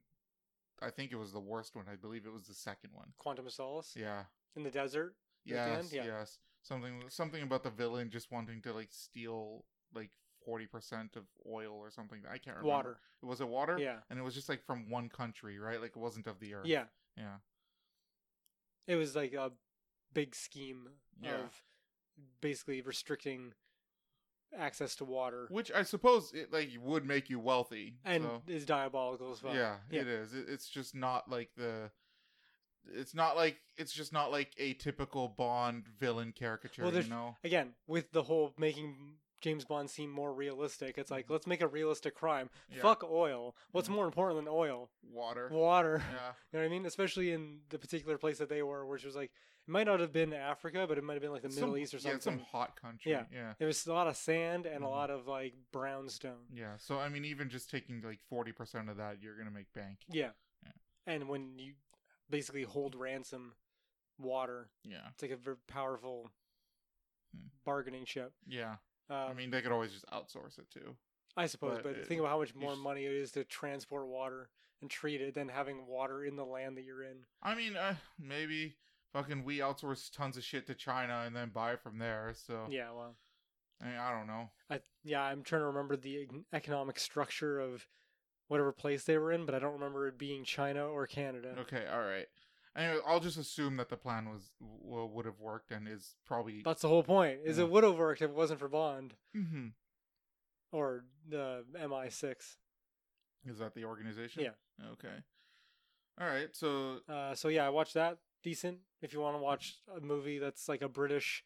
I 0.80 0.90
think 0.90 1.10
it 1.10 1.16
was 1.16 1.32
the 1.32 1.40
worst 1.40 1.74
one. 1.74 1.86
I 1.90 1.96
believe 1.96 2.26
it 2.26 2.32
was 2.32 2.46
the 2.46 2.54
second 2.54 2.90
one. 2.92 3.08
Quantum 3.16 3.46
of 3.46 3.52
Solace 3.52 3.94
Yeah. 3.96 4.24
in 4.54 4.62
the 4.62 4.70
desert. 4.70 5.14
Yes. 5.44 5.90
Yeah. 5.92 6.04
Yes. 6.04 6.38
Something 6.66 7.02
something 7.08 7.42
about 7.42 7.62
the 7.62 7.70
villain 7.70 8.10
just 8.10 8.32
wanting 8.32 8.60
to 8.62 8.72
like 8.72 8.88
steal 8.90 9.64
like 9.94 10.10
forty 10.44 10.66
percent 10.66 11.14
of 11.16 11.22
oil 11.50 11.74
or 11.74 11.90
something. 11.90 12.20
I 12.26 12.38
can't 12.38 12.56
remember. 12.56 12.68
Water. 12.68 12.98
It 13.22 13.26
Was 13.26 13.40
it 13.40 13.48
water? 13.48 13.78
Yeah. 13.78 13.98
And 14.10 14.18
it 14.18 14.22
was 14.22 14.34
just 14.34 14.48
like 14.48 14.64
from 14.64 14.90
one 14.90 15.08
country, 15.08 15.58
right? 15.58 15.80
Like 15.80 15.90
it 15.90 15.96
wasn't 15.98 16.26
of 16.26 16.40
the 16.40 16.54
earth. 16.54 16.66
Yeah. 16.66 16.84
Yeah. 17.16 17.36
It 18.86 18.96
was 18.96 19.14
like 19.16 19.32
a 19.34 19.52
big 20.12 20.34
scheme 20.34 20.88
Yeah. 21.20 21.34
of 21.36 21.62
basically 22.40 22.80
restricting 22.80 23.52
access 24.56 24.94
to 24.96 25.04
water, 25.04 25.46
Which 25.50 25.70
I 25.72 25.82
suppose 25.82 26.32
it 26.32 26.52
like 26.52 26.70
would 26.80 27.04
make 27.04 27.28
you 27.28 27.38
wealthy. 27.38 27.98
and 28.04 28.24
so, 28.24 28.42
is 28.46 28.64
diabolical 28.64 29.30
as 29.32 29.42
well. 29.42 29.54
yeah, 29.54 29.76
Yeah. 29.90 30.00
it 30.02 30.08
is. 30.08 30.34
It, 30.34 30.46
it's 30.48 30.68
just 30.68 30.94
not 30.94 31.30
like 31.30 31.50
the. 31.56 31.90
It's 32.92 33.14
not 33.14 33.36
like 33.36 33.58
it's 33.76 33.92
just 33.92 34.12
not 34.12 34.30
like 34.30 34.52
a 34.58 34.74
typical 34.74 35.28
Bond 35.28 35.86
villain 35.98 36.32
caricature. 36.32 36.82
Well, 36.84 36.94
you 36.94 37.08
know. 37.08 37.36
Again, 37.44 37.74
with 37.86 38.12
the 38.12 38.22
whole 38.22 38.54
making 38.58 39.16
James 39.42 39.64
Bond 39.64 39.90
seem 39.90 40.10
more 40.10 40.32
realistic. 40.32 40.96
It's 40.96 41.10
like 41.10 41.26
Mhm. 41.26 41.30
let's 41.30 41.46
make 41.46 41.60
a 41.60 41.68
realistic 41.68 42.14
crime. 42.14 42.48
Yeah. 42.70 42.80
Fuck 42.80 43.04
oil. 43.04 43.54
What's 43.70 43.88
Mhm. 43.88 43.92
more 43.92 44.06
important 44.06 44.38
than 44.38 44.48
oil? 44.48 44.90
Water. 45.02 45.48
Water. 45.50 46.02
Yeah. 46.10 46.32
You 46.52 46.58
know 46.58 46.60
what 46.60 46.64
I 46.64 46.68
mean? 46.68 46.86
Especially 46.86 47.32
in 47.32 47.60
the 47.68 47.78
particular 47.78 48.16
place 48.18 48.38
that 48.38 48.48
they 48.48 48.62
were, 48.62 48.86
which 48.86 49.04
was 49.04 49.14
like 49.14 49.30
it 49.30 49.70
might 49.70 49.84
not 49.84 49.98
have 50.00 50.12
been 50.12 50.32
Africa, 50.32 50.86
but 50.86 50.96
it 50.96 51.02
might 51.04 51.14
have 51.14 51.22
been 51.22 51.32
like 51.32 51.42
the 51.42 51.50
Some- 51.50 51.62
Middle 51.64 51.76
East 51.76 51.92
or 51.92 51.96
Yeah, 51.98 52.02
something. 52.12 52.20
some 52.20 52.38
hot 52.38 52.76
country. 52.80 53.10
Yeah. 53.12 53.26
Yeah. 53.32 53.54
It 53.58 53.64
was 53.66 53.84
a 53.86 53.92
lot 53.92 54.06
of 54.06 54.16
sand 54.16 54.64
and 54.64 54.82
a 54.84 54.86
Mhm. 54.86 54.90
lot 54.90 55.10
of 55.10 55.26
like 55.26 55.54
brownstone. 55.72 56.46
Yeah. 56.52 56.76
So 56.78 56.98
I 56.98 57.08
mean, 57.08 57.24
even 57.24 57.48
just 57.50 57.68
taking 57.68 58.00
like 58.00 58.22
forty 58.22 58.52
percent 58.52 58.88
of 58.88 58.96
that, 58.96 59.20
you're 59.20 59.36
gonna 59.36 59.50
make 59.50 59.72
bank. 59.74 59.98
Yeah. 60.08 60.30
Yeah. 60.62 60.72
And 61.06 61.28
when 61.28 61.58
you 61.58 61.74
basically 62.30 62.62
hold 62.64 62.94
ransom 62.94 63.54
water, 64.18 64.70
Yeah. 64.84 65.08
it's 65.12 65.22
like 65.22 65.30
a 65.32 65.36
very 65.36 65.56
powerful 65.68 66.30
Hmm. 67.34 67.48
bargaining 67.64 68.04
chip. 68.04 68.32
Yeah. 68.46 68.76
Um, 69.08 69.16
I 69.16 69.34
mean, 69.34 69.50
they 69.50 69.62
could 69.62 69.72
always 69.72 69.92
just 69.92 70.06
outsource 70.06 70.58
it 70.58 70.70
too. 70.70 70.96
I 71.36 71.46
suppose, 71.46 71.76
but 71.76 71.82
but, 71.84 71.96
it- 71.96 72.06
think 72.06 72.20
about 72.20 72.30
how 72.30 72.38
much 72.38 72.54
more 72.54 72.76
money 72.76 73.04
it 73.04 73.12
is 73.12 73.30
to 73.32 73.44
transport 73.44 74.06
water 74.06 74.48
and 74.80 74.90
treat 74.90 75.20
it 75.20 75.34
than 75.34 75.48
having 75.48 75.86
water 75.86 76.24
in 76.24 76.36
the 76.36 76.44
land 76.44 76.76
that 76.76 76.82
you're 76.82 77.02
in. 77.02 77.26
I 77.42 77.54
mean, 77.54 77.76
uh, 77.76 77.96
maybe 78.18 78.76
fucking 79.12 79.44
we 79.44 79.58
outsource 79.58 80.10
tons 80.10 80.36
of 80.36 80.44
shit 80.44 80.66
to 80.66 80.74
China 80.74 81.22
and 81.26 81.36
then 81.36 81.50
buy 81.50 81.76
from 81.76 81.98
there. 81.98 82.32
So 82.34 82.66
Yeah, 82.70 82.90
well, 82.92 83.16
I, 83.80 83.84
mean, 83.84 83.96
I 83.96 84.10
don't 84.12 84.26
know. 84.26 84.50
I 84.70 84.82
yeah, 85.02 85.22
I'm 85.22 85.42
trying 85.42 85.60
to 85.62 85.66
remember 85.66 85.96
the 85.96 86.26
economic 86.52 86.98
structure 86.98 87.60
of 87.60 87.86
whatever 88.48 88.72
place 88.72 89.04
they 89.04 89.18
were 89.18 89.32
in, 89.32 89.44
but 89.46 89.54
I 89.54 89.58
don't 89.58 89.72
remember 89.74 90.06
it 90.06 90.18
being 90.18 90.44
China 90.44 90.86
or 90.86 91.06
Canada. 91.06 91.54
Okay. 91.60 91.86
All 91.92 92.02
right. 92.02 92.26
Anyway, 92.76 93.00
I'll 93.06 93.20
just 93.20 93.38
assume 93.38 93.76
that 93.78 93.88
the 93.88 93.96
plan 93.96 94.28
was 94.28 94.50
w- 94.60 95.06
would 95.06 95.24
have 95.24 95.40
worked 95.40 95.70
and 95.70 95.88
is 95.88 96.14
probably. 96.26 96.62
That's 96.62 96.82
the 96.82 96.88
whole 96.88 97.02
point. 97.02 97.40
Is 97.44 97.56
Yeah. 97.58 97.64
it 97.64 97.70
would 97.70 97.84
have 97.84 97.96
worked 97.96 98.20
if 98.22 98.30
it 98.30 98.34
wasn't 98.36 98.60
for 98.60 98.68
Bond 98.68 99.14
Mhm. 99.34 99.72
or 100.72 101.04
the 101.26 101.64
MI6. 101.74 102.58
Is 103.46 103.58
that 103.60 103.74
the 103.74 103.84
organization? 103.84 104.42
Yeah. 104.42 104.86
Okay. 104.92 105.22
All 106.20 106.26
right. 106.26 106.54
So 106.54 107.00
Uh, 107.08 107.34
so 107.34 107.48
yeah, 107.48 107.66
I 107.66 107.70
watched 107.70 107.94
that. 107.94 108.18
Decent. 108.42 108.80
If 109.00 109.12
you 109.12 109.20
want 109.20 109.36
to 109.36 109.42
watch 109.42 109.80
a 109.94 110.00
movie 110.00 110.38
that's 110.38 110.68
like 110.68 110.82
a 110.82 110.88
British 110.88 111.44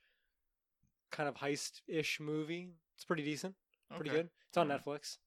kind 1.11 1.29
of 1.29 1.37
heist-ish 1.37 2.21
movie, 2.21 2.75
it's 2.95 3.05
pretty 3.05 3.23
decent. 3.25 3.55
Pretty 3.89 4.11
okay. 4.11 4.19
good. 4.23 4.31
It's 4.49 4.57
on. 4.57 4.69
Netflix. 4.69 5.19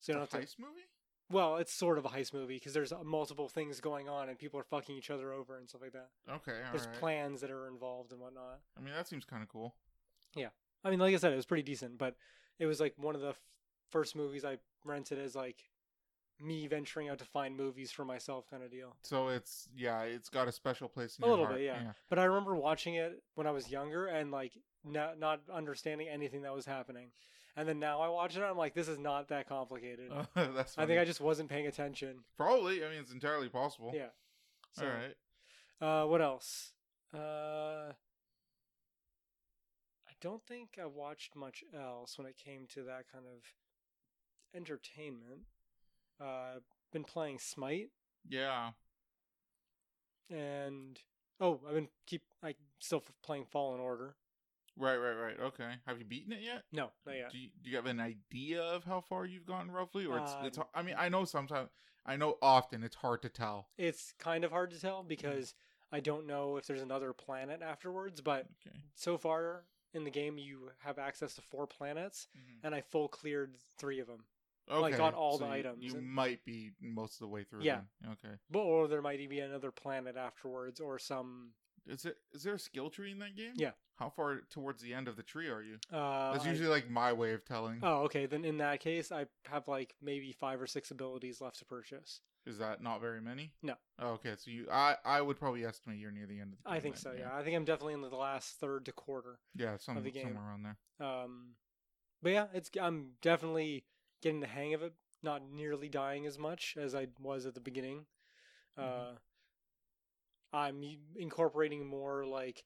So 0.00 0.12
you 0.12 0.14
don't 0.14 0.16
a 0.16 0.20
have 0.20 0.30
to. 0.30 0.38
heist 0.38 0.58
movie. 0.58 0.82
Well, 1.30 1.56
it's 1.56 1.72
sort 1.72 1.98
of 1.98 2.04
a 2.04 2.08
heist 2.08 2.32
movie 2.32 2.54
because 2.54 2.72
there's 2.72 2.92
uh, 2.92 3.02
multiple 3.04 3.48
things 3.48 3.80
going 3.80 4.08
on 4.08 4.28
and 4.28 4.38
people 4.38 4.60
are 4.60 4.64
fucking 4.64 4.94
each 4.96 5.10
other 5.10 5.32
over 5.32 5.58
and 5.58 5.68
stuff 5.68 5.82
like 5.82 5.92
that. 5.92 6.08
Okay. 6.30 6.52
All 6.52 6.72
there's 6.72 6.86
right. 6.86 6.94
plans 7.00 7.40
that 7.40 7.50
are 7.50 7.66
involved 7.66 8.12
and 8.12 8.20
whatnot. 8.20 8.60
I 8.78 8.80
mean, 8.80 8.94
that 8.94 9.08
seems 9.08 9.24
kind 9.24 9.42
of 9.42 9.48
cool. 9.48 9.74
Yeah, 10.36 10.48
I 10.84 10.90
mean, 10.90 11.00
like 11.00 11.14
I 11.14 11.16
said, 11.16 11.32
it 11.32 11.36
was 11.36 11.46
pretty 11.46 11.62
decent, 11.64 11.98
but 11.98 12.14
it 12.58 12.66
was 12.66 12.78
like 12.80 12.94
one 12.96 13.14
of 13.14 13.20
the 13.22 13.30
f- 13.30 13.40
first 13.90 14.14
movies 14.14 14.44
I 14.44 14.58
rented 14.84 15.18
as 15.18 15.34
like 15.34 15.56
me 16.38 16.66
venturing 16.66 17.08
out 17.08 17.18
to 17.18 17.24
find 17.24 17.56
movies 17.56 17.90
for 17.90 18.04
myself 18.04 18.44
kind 18.50 18.62
of 18.62 18.70
deal. 18.70 18.94
So 19.02 19.28
it's 19.28 19.68
yeah, 19.74 20.02
it's 20.02 20.28
got 20.28 20.46
a 20.48 20.52
special 20.52 20.88
place 20.88 21.16
in 21.18 21.24
A 21.24 21.28
little 21.28 21.46
heart. 21.46 21.56
bit, 21.58 21.64
yeah. 21.64 21.92
But 22.10 22.18
I 22.18 22.24
remember 22.24 22.54
watching 22.54 22.94
it 22.96 23.22
when 23.34 23.46
I 23.46 23.50
was 23.50 23.70
younger 23.70 24.06
and 24.06 24.30
like 24.30 24.52
not 24.84 25.18
not 25.18 25.40
understanding 25.52 26.08
anything 26.08 26.42
that 26.42 26.54
was 26.54 26.66
happening. 26.66 27.08
And 27.56 27.66
then 27.66 27.78
now 27.78 28.00
I 28.02 28.08
watch 28.08 28.36
it, 28.36 28.42
I'm 28.42 28.58
like, 28.58 28.74
this 28.74 28.86
is 28.88 28.98
not 28.98 29.28
that 29.28 29.48
complicated. 29.48 30.12
Oh, 30.12 30.26
that's. 30.54 30.76
I 30.76 30.84
think. 30.86 31.00
I 31.00 31.04
just 31.06 31.20
wasn't 31.22 31.48
paying 31.48 31.66
attention. 31.66 32.18
probably. 32.36 32.84
I 32.84 32.90
mean, 32.90 32.98
it's 33.00 33.12
entirely 33.12 33.48
possible. 33.48 33.92
Yeah. 33.94 34.08
So, 34.72 34.84
All 34.86 34.92
right. 34.92 36.04
Uh, 36.04 36.06
what 36.06 36.20
else? 36.20 36.72
Uh, 37.14 37.92
I 40.06 40.12
don't 40.20 40.42
think 40.46 40.78
I 40.80 40.86
watched 40.86 41.34
much 41.34 41.64
else 41.74 42.18
when 42.18 42.26
it 42.26 42.36
came 42.36 42.66
to 42.74 42.82
that 42.82 43.04
kind 43.10 43.24
of 43.26 43.42
entertainment. 44.54 45.42
Uh, 46.20 46.60
been 46.92 47.04
playing 47.04 47.38
Smite 47.38 47.90
Yeah. 48.28 48.70
and 50.30 50.98
oh, 51.40 51.60
I've 51.68 51.74
been 51.74 51.88
keep 52.06 52.22
I 52.42 52.54
still 52.80 53.02
playing 53.22 53.44
Fallen 53.44 53.80
Order. 53.80 54.14
Right. 54.76 54.96
Right. 54.96 55.14
Right. 55.14 55.40
Okay. 55.40 55.70
Have 55.86 55.98
you 55.98 56.04
beaten 56.04 56.32
it 56.32 56.40
yet? 56.42 56.62
No, 56.72 56.90
not 57.06 57.16
yet. 57.16 57.30
Do 57.32 57.38
you, 57.38 57.48
do 57.62 57.70
you 57.70 57.76
have 57.76 57.86
an 57.86 58.00
idea 58.00 58.62
of 58.62 58.84
how 58.84 59.00
far 59.00 59.24
you've 59.24 59.46
gotten 59.46 59.70
roughly, 59.70 60.04
or 60.06 60.18
it's 60.18 60.32
it's? 60.44 60.58
Um, 60.58 60.64
I 60.74 60.82
mean, 60.82 60.96
I 60.98 61.08
know 61.08 61.24
sometimes. 61.24 61.70
I 62.04 62.16
know 62.16 62.36
often 62.40 62.84
it's 62.84 62.96
hard 62.96 63.22
to 63.22 63.28
tell. 63.28 63.68
It's 63.78 64.12
kind 64.18 64.44
of 64.44 64.50
hard 64.52 64.70
to 64.72 64.80
tell 64.80 65.02
because 65.02 65.54
I 65.90 66.00
don't 66.00 66.26
know 66.26 66.56
if 66.56 66.66
there's 66.66 66.82
another 66.82 67.12
planet 67.12 67.62
afterwards. 67.62 68.20
But 68.20 68.46
Okay. 68.66 68.76
so 68.94 69.18
far 69.18 69.64
in 69.94 70.04
the 70.04 70.10
game, 70.10 70.36
you 70.38 70.70
have 70.84 70.98
access 70.98 71.34
to 71.34 71.40
four 71.42 71.66
planets, 71.66 72.28
and 72.62 72.74
I 72.74 72.82
full 72.82 73.08
cleared 73.08 73.56
three 73.78 73.98
of 74.00 74.06
them. 74.06 74.24
Okay. 74.68 74.80
Like, 74.80 74.96
got 74.96 75.14
all 75.14 75.38
the 75.38 75.46
you- 75.46 75.52
items 75.52 75.84
You 75.84 75.96
and- 75.98 76.08
might 76.08 76.44
be 76.44 76.72
most 76.80 77.14
of 77.14 77.20
the 77.20 77.28
way 77.28 77.44
through. 77.44 77.62
Yeah. 77.62 77.82
Okay. 78.04 78.34
But 78.50 78.60
or 78.60 78.88
there 78.88 79.00
might 79.00 79.26
be 79.30 79.38
another 79.40 79.70
planet 79.70 80.16
afterwards, 80.16 80.80
or 80.80 80.98
some. 80.98 81.52
Is 81.86 82.04
it? 82.04 82.16
Is 82.32 82.42
there 82.42 82.54
a 82.54 82.58
skill 82.58 82.90
tree 82.90 83.12
in 83.12 83.18
that 83.20 83.36
game? 83.36 83.52
Yeah. 83.56 83.70
How 83.96 84.10
far 84.10 84.40
towards 84.50 84.82
the 84.82 84.92
end 84.92 85.08
of 85.08 85.16
the 85.16 85.22
tree 85.22 85.48
are 85.48 85.62
you? 85.62 85.76
Uh, 85.92 86.32
That's 86.32 86.44
I- 86.44 86.50
usually 86.50 86.68
like 86.68 86.90
my 86.90 87.12
way 87.12 87.32
of 87.32 87.44
telling. 87.44 87.78
Oh, 87.82 88.02
okay. 88.02 88.26
Then 88.26 88.44
in 88.44 88.58
that 88.58 88.80
case, 88.80 89.10
I 89.10 89.26
have 89.46 89.68
like 89.68 89.94
maybe 90.02 90.32
five 90.32 90.60
or 90.60 90.66
six 90.66 90.90
abilities 90.90 91.40
left 91.40 91.58
to 91.60 91.64
purchase. 91.64 92.20
Is 92.44 92.58
that 92.58 92.80
not 92.82 93.00
very 93.00 93.20
many? 93.20 93.52
No. 93.62 93.74
Oh, 93.98 94.10
okay, 94.10 94.34
so 94.36 94.52
you, 94.52 94.68
I, 94.70 94.94
I 95.04 95.20
would 95.20 95.36
probably 95.36 95.64
estimate 95.64 95.98
you're 95.98 96.12
near 96.12 96.26
the 96.26 96.38
end 96.38 96.52
of 96.52 96.58
the. 96.62 96.70
I 96.70 96.78
think 96.78 96.96
so. 96.96 97.12
Yeah. 97.18 97.34
I 97.34 97.42
think 97.42 97.56
I'm 97.56 97.64
definitely 97.64 97.94
in 97.94 98.02
the 98.02 98.08
last 98.10 98.60
third 98.60 98.84
to 98.84 98.92
quarter. 98.92 99.40
Yeah, 99.56 99.76
some, 99.78 100.00
the 100.00 100.10
game. 100.12 100.26
somewhere 100.26 100.44
around 100.44 100.62
there. 100.62 100.76
Um, 101.08 101.54
but 102.22 102.30
yeah, 102.32 102.46
it's 102.54 102.70
I'm 102.80 103.12
definitely 103.20 103.84
getting 104.22 104.40
the 104.40 104.46
hang 104.46 104.74
of 104.74 104.82
it. 104.82 104.92
Not 105.24 105.42
nearly 105.50 105.88
dying 105.88 106.24
as 106.24 106.38
much 106.38 106.76
as 106.78 106.94
I 106.94 107.08
was 107.18 107.46
at 107.46 107.54
the 107.54 107.60
beginning. 107.60 108.06
Uh, 108.78 108.82
Mhm. 108.82 109.16
I'm 110.52 110.82
incorporating 111.18 111.86
more 111.86 112.24
like 112.24 112.64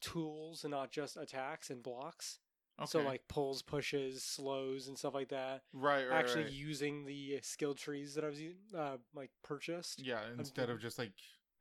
tools 0.00 0.64
and 0.64 0.70
not 0.72 0.90
just 0.90 1.16
attacks 1.16 1.70
and 1.70 1.82
blocks. 1.82 2.38
Okay. 2.80 2.90
So 2.90 3.02
like 3.02 3.22
pulls, 3.28 3.62
pushes, 3.62 4.22
slows, 4.24 4.88
and 4.88 4.98
stuff 4.98 5.14
like 5.14 5.28
that. 5.28 5.62
right, 5.72 6.04
right, 6.08 6.18
Actually 6.18 6.44
right. 6.44 6.52
using 6.52 7.04
the 7.04 7.38
skill 7.42 7.74
trees 7.74 8.14
that 8.14 8.24
I 8.24 8.28
was 8.28 8.40
uh, 8.76 8.96
like 9.14 9.30
purchased. 9.42 10.02
Yeah, 10.04 10.20
instead 10.36 10.70
of 10.70 10.80
just 10.80 10.98
like 10.98 11.12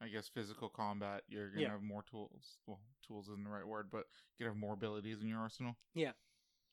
I 0.01 0.07
guess 0.07 0.27
physical 0.27 0.69
combat, 0.69 1.21
you're 1.29 1.49
gonna 1.49 1.61
Yeah. 1.61 1.69
have 1.69 1.83
more 1.83 2.03
tools. 2.09 2.57
Well, 2.67 2.79
tools 3.07 3.29
isn't 3.29 3.43
the 3.43 3.49
right 3.49 3.65
word, 3.65 3.89
but 3.91 4.05
you're 4.37 4.49
gonna 4.49 4.55
have 4.55 4.61
more 4.61 4.73
abilities 4.73 5.21
in 5.21 5.27
your 5.27 5.39
arsenal. 5.39 5.75
Yeah. 5.93 6.11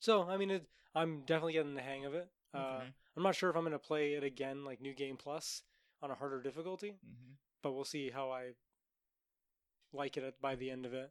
So 0.01 0.29
I 0.29 0.37
mean, 0.37 0.51
it, 0.51 0.67
I'm 0.95 1.21
definitely 1.27 1.55
getting 1.55 1.75
the 1.75 1.83
hang 1.83 2.07
of 2.07 2.15
it. 2.15 2.29
Uh, 2.55 2.81
Okay. 2.81 2.91
I'm 3.17 3.23
not 3.23 3.35
sure 3.35 3.51
if 3.51 3.57
I'm 3.57 3.65
gonna 3.65 3.79
play 3.79 4.15
it 4.15 4.25
again, 4.25 4.65
like 4.65 4.81
New 4.81 4.95
Game 4.95 5.17
Plus, 5.17 5.63
on 6.03 6.11
a 6.11 6.15
harder 6.15 6.41
difficulty, 6.43 6.97
hmm 7.05 7.35
but 7.63 7.73
we'll 7.73 7.85
see 7.85 8.11
how 8.11 8.31
I 8.31 8.53
like 9.93 10.17
it 10.17 10.35
by 10.41 10.55
the 10.55 10.71
end 10.71 10.87
of 10.87 10.95
it. 10.95 11.11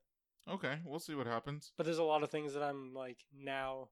Okay, 0.50 0.80
we'll 0.86 1.00
see 1.00 1.15
what 1.15 1.28
happens. 1.28 1.72
But 1.78 1.86
there's 1.86 1.98
a 2.00 2.04
lot 2.04 2.24
of 2.24 2.30
things 2.32 2.54
that 2.54 2.63
I'm 2.63 2.94
like 2.94 3.26
now 3.38 3.89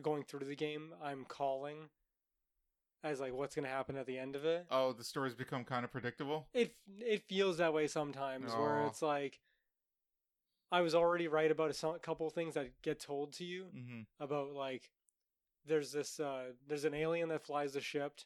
going 0.00 0.24
through 0.24 0.46
the 0.46 0.56
game. 0.56 0.94
I'm 1.02 1.24
calling 1.24 1.90
as 3.04 3.20
like 3.20 3.32
what's 3.34 3.54
gonna 3.54 3.68
happen 3.68 3.96
at 3.96 4.06
the 4.06 4.18
end 4.18 4.36
of 4.36 4.44
it. 4.44 4.66
Oh, 4.70 4.92
the 4.92 5.04
stories 5.04 5.34
become 5.34 5.64
kind 5.64 5.84
of 5.84 5.92
predictable. 5.92 6.48
It 6.54 6.74
it 6.98 7.22
feels 7.28 7.58
that 7.58 7.72
way 7.74 7.86
sometimes, 7.86 8.52
where 8.54 8.86
it's 8.86 9.02
like 9.02 9.40
I 10.70 10.80
was 10.80 10.94
already 10.94 11.28
right 11.28 11.50
about 11.50 11.70
a 11.82 11.98
couple 11.98 12.26
of 12.26 12.32
things 12.32 12.54
that 12.54 12.80
get 12.82 12.98
told 13.00 13.32
to 13.34 13.44
you 13.44 13.66
Mm-hmm. 13.76 14.00
about 14.18 14.52
like 14.54 14.90
there's 15.66 15.92
this 15.92 16.18
uh 16.18 16.52
there's 16.66 16.84
an 16.84 16.94
alien 16.94 17.28
that 17.28 17.44
flies 17.44 17.74
the 17.74 17.80
ship, 17.80 18.20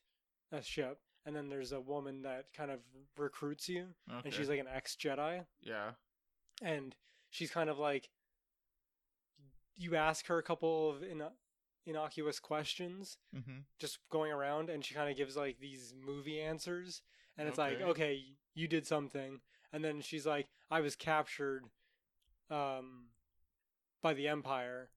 a 0.53 0.63
ship, 0.63 1.01
and 1.27 1.35
then 1.37 1.49
there's 1.51 1.73
a 1.73 1.81
woman 1.81 2.23
that 2.23 2.47
kind 2.57 2.71
of 2.71 2.79
recruits 3.19 3.69
you, 3.69 3.89
Okay. 4.11 4.21
and 4.25 4.33
she's 4.33 4.49
like 4.49 4.61
an 4.61 4.69
ex 4.73 4.97
Jedi, 4.97 5.45
yeah. 5.61 5.91
and 6.63 6.95
she's 7.31 7.51
kind 7.51 7.69
of 7.69 7.79
like 7.79 8.09
you 9.77 9.97
ask 9.97 10.27
her 10.29 10.39
a 10.39 10.43
couple 10.43 10.89
of 10.91 11.03
in- 11.03 11.23
innocuous 11.85 12.41
questions 12.41 13.19
Mm-hmm. 13.37 13.59
just 13.79 13.99
going 14.11 14.33
around 14.33 14.71
and 14.71 14.85
she 14.85 14.95
kind 14.95 15.11
of 15.11 15.17
gives 15.17 15.37
like 15.37 15.59
these 15.61 15.93
movie 16.05 16.41
answers 16.41 17.03
and 17.37 17.47
it's 17.49 17.59
like 17.59 17.75
Okay. 17.75 17.85
okay 17.85 18.25
you 18.55 18.67
did 18.67 18.87
something 18.87 19.41
and 19.73 19.85
then 19.85 20.01
she's 20.01 20.27
like 20.27 20.47
i 20.71 20.81
was 20.81 20.97
captured 20.97 21.65
um 22.51 23.09
by 24.03 24.15
the 24.15 24.27
empire 24.29 24.89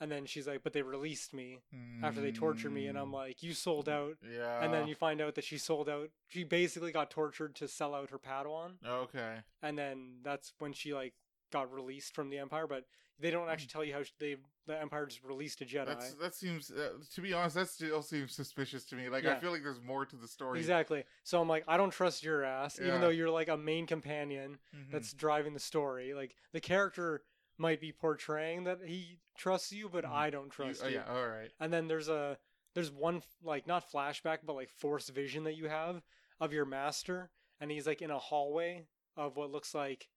and 0.00 0.10
then 0.10 0.26
she's 0.26 0.46
like 0.46 0.62
but 0.62 0.72
they 0.72 0.82
released 0.82 1.32
me 1.34 1.58
after 2.02 2.20
they 2.20 2.30
tortured 2.32 2.70
me 2.72 2.86
and 2.86 2.98
i'm 2.98 3.12
like 3.12 3.42
you 3.42 3.52
sold 3.52 3.88
out 3.88 4.16
Mm, 4.24 4.36
yeah. 4.36 4.62
and 4.64 4.72
then 4.72 4.86
you 4.86 4.94
find 4.94 5.20
out 5.20 5.34
that 5.34 5.44
she 5.44 5.58
sold 5.58 5.88
out 5.88 6.10
she 6.28 6.44
basically 6.44 6.92
got 6.92 7.10
tortured 7.10 7.54
to 7.56 7.68
sell 7.68 7.94
out 7.94 8.10
her 8.10 8.18
padawan 8.18 8.72
Okay. 8.86 9.36
and 9.62 9.76
then 9.78 10.18
that's 10.22 10.52
when 10.58 10.72
she 10.72 10.94
like 10.94 11.14
got 11.52 11.72
released 11.72 12.14
from 12.14 12.30
the 12.30 12.38
empire 12.38 12.66
but 12.66 12.84
they 13.20 13.30
don't 13.32 13.48
actually 13.48 13.66
tell 13.68 13.82
you 13.84 13.92
how 13.94 14.02
they 14.20 14.36
the 14.68 14.78
empire 14.80 15.06
just 15.06 15.24
released 15.24 15.62
a 15.62 15.64
jedi. 15.64 15.86
That's 15.86 16.12
that 16.14 16.34
seems 16.34 16.70
uh, 16.70 16.90
to 17.14 17.20
be 17.22 17.32
honest 17.32 17.54
that 17.56 17.68
still 17.68 18.02
seems 18.02 18.34
suspicious 18.34 18.84
to 18.84 18.96
me. 18.96 19.08
Like 19.08 19.24
I 19.24 19.34
feel 19.36 19.50
like 19.50 19.62
there's 19.62 19.80
more 19.82 20.04
to 20.04 20.14
the 20.14 20.28
story. 20.28 20.58
exactly 20.60 21.04
so 21.24 21.40
i'm 21.40 21.48
like 21.48 21.64
i 21.66 21.76
don't 21.78 21.90
trust 21.90 22.22
your 22.22 22.44
ass 22.44 22.78
Yeah. 22.80 22.88
even 22.88 23.00
though 23.00 23.08
you're 23.08 23.30
like 23.30 23.48
a 23.48 23.56
main 23.56 23.86
companion 23.86 24.58
Mhm. 24.76 24.92
that's 24.92 25.12
driving 25.14 25.54
the 25.54 25.58
story 25.60 26.12
like 26.14 26.36
the 26.52 26.60
character 26.60 27.22
might 27.58 27.80
be 27.80 27.92
portraying 27.92 28.64
that 28.64 28.80
he 28.84 29.18
trusts 29.36 29.72
you, 29.72 29.88
but 29.88 30.04
Mhm. 30.04 30.10
I 30.12 30.30
don't 30.30 30.44
You- 30.46 30.50
trust 30.50 30.82
oh, 30.84 30.88
you. 30.88 30.94
yeah, 30.96 31.12
all 31.12 31.28
right. 31.28 31.52
And 31.60 31.72
then 31.72 31.88
there's 31.88 32.08
a 32.08 32.38
there's 32.74 32.90
one 32.92 33.22
like 33.42 33.66
not 33.66 33.90
flashback, 33.90 34.40
but 34.44 34.52
like 34.54 34.70
force 34.70 35.08
vision 35.08 35.44
that 35.44 35.54
you 35.54 35.68
have 35.68 36.02
of 36.38 36.52
your 36.52 36.64
master, 36.64 37.30
and 37.60 37.70
he's 37.70 37.86
like 37.86 38.00
in 38.02 38.10
a 38.10 38.18
hallway 38.18 38.86
of 39.16 39.36
what 39.36 39.50
looks 39.50 39.74
like 39.74 40.08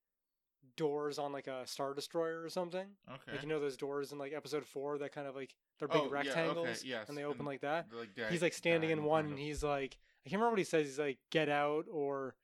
doors 0.76 1.18
on 1.18 1.32
like 1.32 1.48
a 1.48 1.66
star 1.66 1.94
destroyer 1.94 2.42
or 2.44 2.50
something. 2.50 2.96
Okay. 3.10 3.32
Like 3.32 3.42
you 3.42 3.48
know 3.48 3.60
those 3.60 3.78
doors 3.78 4.12
in 4.12 4.20
like 4.20 4.32
episode 4.34 4.66
four 4.66 4.98
that 5.00 5.12
kind 5.12 5.28
of 5.28 5.36
like 5.36 5.56
they're 5.80 5.88
Oh, 5.92 5.94
big 5.94 6.02
yeah, 6.02 6.08
okay, 6.08 6.14
rectangles 6.30 6.84
yes, 6.84 7.10
and 7.10 7.18
they 7.18 7.24
open 7.24 7.40
and 7.40 7.48
like 7.48 7.62
that. 7.62 7.88
Like, 7.92 8.16
he's 8.30 8.42
like 8.44 8.54
standing 8.54 8.92
in 8.92 9.04
one 9.04 9.26
and 9.26 9.40
he's 9.40 9.64
like 9.64 9.98
I 10.26 10.30
can't 10.30 10.40
remember 10.40 10.52
what 10.52 10.60
he 10.60 10.66
says. 10.66 10.86
He's 10.86 11.00
like 11.00 11.18
get 11.32 11.50
out 11.50 11.88
or 11.90 12.36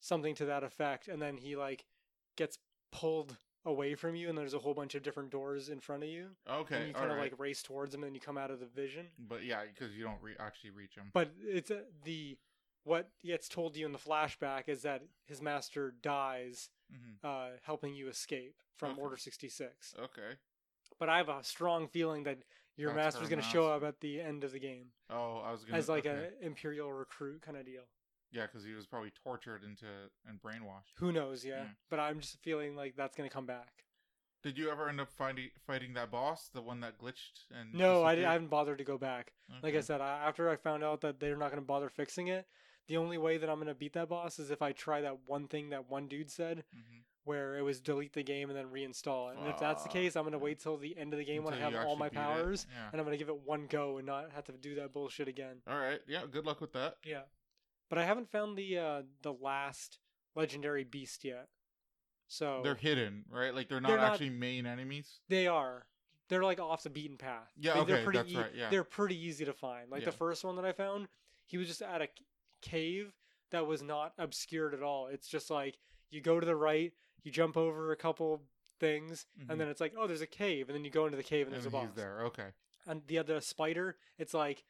something 0.00 0.34
to 0.36 0.44
that 0.46 0.62
effect, 0.62 1.08
and 1.08 1.22
then 1.22 1.38
he 1.38 1.56
like 1.56 1.86
gets 2.36 2.58
pulled 2.92 3.38
away 3.64 3.94
from 3.94 4.14
you, 4.14 4.28
and 4.28 4.36
there's 4.38 4.54
a 4.54 4.58
whole 4.58 4.74
bunch 4.74 4.94
of 4.94 5.02
different 5.02 5.30
doors 5.30 5.68
in 5.68 5.80
front 5.80 6.02
of 6.02 6.08
you, 6.08 6.28
Okay. 6.48 6.76
and 6.76 6.88
you 6.88 6.94
kind 6.94 7.10
of 7.10 7.16
right. 7.18 7.30
like 7.30 7.38
race 7.38 7.62
towards 7.62 7.92
them, 7.92 8.02
and 8.02 8.10
then 8.10 8.14
you 8.14 8.20
come 8.20 8.38
out 8.38 8.50
of 8.50 8.60
the 8.60 8.66
vision. 8.66 9.06
But 9.18 9.44
yeah, 9.44 9.62
because 9.72 9.94
you 9.94 10.04
don't 10.04 10.20
re- 10.22 10.36
actually 10.38 10.70
reach 10.70 10.94
them. 10.94 11.10
But 11.12 11.30
it's 11.42 11.70
uh, 11.70 11.82
the 12.04 12.38
what 12.84 13.10
gets 13.22 13.48
told 13.48 13.74
to 13.74 13.80
you 13.80 13.86
in 13.86 13.92
the 13.92 13.98
flashback 13.98 14.68
is 14.68 14.82
that 14.82 15.02
his 15.26 15.42
master 15.42 15.94
dies, 16.02 16.70
hmm 16.90 17.26
uh, 17.26 17.48
helping 17.62 17.94
you 17.94 18.08
escape 18.08 18.56
from 18.76 18.92
Okay. 18.92 19.00
Order 19.02 19.16
sixty 19.16 19.48
six. 19.48 19.94
Okay. 19.98 20.36
But 20.98 21.08
I 21.08 21.18
have 21.18 21.28
a 21.28 21.44
strong 21.44 21.86
feeling 21.88 22.24
that 22.24 22.38
your 22.76 22.92
That's 22.94 23.14
master's 23.14 23.28
going 23.28 23.42
to 23.42 23.48
show 23.48 23.68
up 23.68 23.82
at 23.84 24.00
the 24.00 24.20
end 24.20 24.42
of 24.44 24.52
the 24.52 24.58
game 24.58 24.86
Oh, 25.10 25.42
I 25.44 25.50
was 25.52 25.64
gonna 25.64 25.76
as 25.78 25.88
like 25.88 26.06
okay. 26.06 26.30
a 26.40 26.46
imperial 26.46 26.92
recruit 26.92 27.42
kind 27.42 27.56
of 27.56 27.66
deal. 27.66 27.82
Yeah, 28.32 28.46
because 28.46 28.64
he 28.64 28.72
was 28.74 28.86
probably 28.86 29.12
tortured 29.24 29.62
into 29.64 29.86
and 30.28 30.40
brainwashed. 30.42 30.94
Who 30.98 31.12
knows? 31.12 31.44
Yeah, 31.44 31.62
Mm. 31.64 31.74
but 31.90 32.00
I'm 32.00 32.20
just 32.20 32.38
feeling 32.42 32.76
like 32.76 32.96
that's 32.96 33.16
going 33.16 33.28
to 33.28 33.32
come 33.34 33.46
back. 33.46 33.84
Did 34.42 34.56
you 34.56 34.70
ever 34.70 34.88
end 34.88 35.00
up 35.00 35.08
fighting 35.10 35.50
fighting 35.66 35.94
that 35.94 36.10
boss, 36.12 36.48
the 36.54 36.62
one 36.62 36.80
that 36.80 36.98
glitched 36.98 37.46
and? 37.50 37.74
No, 37.74 38.02
I, 38.04 38.12
I, 38.12 38.32
haven't 38.34 38.50
bothered 38.50 38.78
to 38.78 38.84
go 38.84 38.96
back. 38.96 39.32
Like 39.62 39.74
I 39.74 39.80
said, 39.80 40.00
I, 40.00 40.18
after 40.26 40.48
I 40.48 40.56
found 40.56 40.84
out 40.84 41.00
that 41.00 41.18
they're 41.18 41.36
not 41.36 41.50
going 41.50 41.60
to 41.60 41.66
bother 41.66 41.88
fixing 41.88 42.28
it, 42.28 42.46
the 42.86 42.96
only 42.98 43.18
way 43.18 43.36
that 43.38 43.50
I'm 43.50 43.56
going 43.56 43.66
to 43.66 43.74
beat 43.74 43.94
that 43.94 44.08
boss 44.08 44.38
is 44.38 44.50
if 44.52 44.62
I 44.62 44.70
try 44.72 45.00
that 45.00 45.18
one 45.26 45.48
thing 45.48 45.70
that 45.70 45.90
one 45.90 46.06
dude 46.06 46.30
said, 46.30 46.62
Mhm. 46.74 47.02
where 47.24 47.56
it 47.58 47.62
was 47.62 47.80
delete 47.80 48.12
the 48.12 48.22
game 48.22 48.48
and 48.48 48.56
then 48.56 48.66
reinstall 48.70 49.32
it. 49.32 49.38
And 49.38 49.48
if 49.48 49.58
that's 49.58 49.82
the 49.82 49.88
case, 49.88 50.14
I'm 50.16 50.22
going 50.22 50.32
to 50.32 50.38
wait 50.38 50.60
till 50.60 50.76
the 50.78 50.96
end 50.96 51.12
of 51.12 51.18
the 51.18 51.24
game 51.24 51.42
when 51.44 51.52
I 51.52 51.58
have 51.58 51.74
all 51.74 51.96
my 51.96 52.06
actually 52.06 52.20
beat 52.20 52.22
it. 52.22 52.34
powers, 52.42 52.66
Yeah. 52.70 52.88
and 52.92 53.00
I'm 53.00 53.04
going 53.06 53.18
to 53.18 53.22
give 53.22 53.28
it 53.28 53.40
one 53.40 53.66
go 53.66 53.96
and 53.98 54.06
not 54.06 54.30
have 54.32 54.44
to 54.44 54.52
do 54.52 54.76
that 54.76 54.92
bullshit 54.92 55.26
again. 55.28 55.60
All 55.66 55.78
right. 55.78 56.00
Yeah. 56.06 56.22
Good 56.30 56.46
luck 56.46 56.60
with 56.60 56.72
that. 56.74 56.96
Yeah, 57.04 57.22
but 57.88 57.98
I 57.98 58.04
haven't 58.04 58.30
found 58.30 58.56
the 58.56 58.78
uh, 58.78 59.02
the 59.22 59.32
last 59.32 59.98
legendary 60.34 60.84
beast 60.84 61.24
yet. 61.24 61.48
So 62.28 62.60
They're 62.62 62.74
hidden, 62.74 63.24
right? 63.30 63.54
Like 63.54 63.68
they're 63.68 63.80
not 63.80 63.88
They're 63.88 63.96
not- 63.96 64.12
actually 64.12 64.30
main 64.30 64.66
enemies. 64.66 65.20
They 65.28 65.46
are. 65.46 65.86
They're 66.28 66.42
like 66.44 66.60
off 66.60 66.82
the 66.82 66.90
beaten 66.90 67.16
path. 67.16 67.50
Yeah, 67.58 67.74
Like, 67.74 67.86
they're 67.86 67.96
okay, 67.96 68.04
pretty 68.04 68.18
that's 68.18 68.32
ea- 68.32 68.36
right, 68.36 68.54
yeah. 68.54 68.68
They're 68.70 68.84
pretty 68.84 69.16
easy 69.18 69.46
to 69.46 69.54
find. 69.54 69.90
Like 69.90 70.00
Yeah. 70.02 70.06
the 70.10 70.16
first 70.16 70.44
one 70.44 70.56
that 70.56 70.64
I 70.66 70.72
found, 70.72 71.08
he 71.46 71.56
was 71.56 71.66
just 71.68 71.80
at 71.80 72.02
a 72.02 72.06
c- 72.06 72.26
cave 72.60 73.14
that 73.50 73.66
was 73.66 73.82
not 73.82 74.12
obscured 74.18 74.74
at 74.74 74.82
all. 74.82 75.06
It's 75.06 75.26
just 75.26 75.48
like 75.50 75.78
you 76.10 76.20
go 76.20 76.38
to 76.38 76.44
the 76.44 76.54
right, 76.56 76.92
you 77.22 77.30
jump 77.32 77.56
over 77.56 77.92
a 77.92 77.96
couple 77.96 78.42
things, 78.78 79.24
Mhm. 79.40 79.48
and 79.50 79.58
then 79.60 79.68
it's 79.68 79.80
like, 79.80 79.94
oh, 79.96 80.06
there's 80.06 80.20
a 80.20 80.26
cave, 80.26 80.68
and 80.68 80.76
then 80.76 80.84
you 80.84 80.90
go 80.90 81.06
into 81.06 81.16
the 81.16 81.22
cave 81.22 81.46
and 81.46 81.54
there's 81.54 81.64
a 81.66 81.70
boss. 81.70 81.88
there. 81.94 82.20
Okay. 82.26 82.52
And 82.86 83.06
the 83.06 83.16
other 83.18 83.40
spider, 83.40 83.96
it's 84.18 84.34
like 84.34 84.64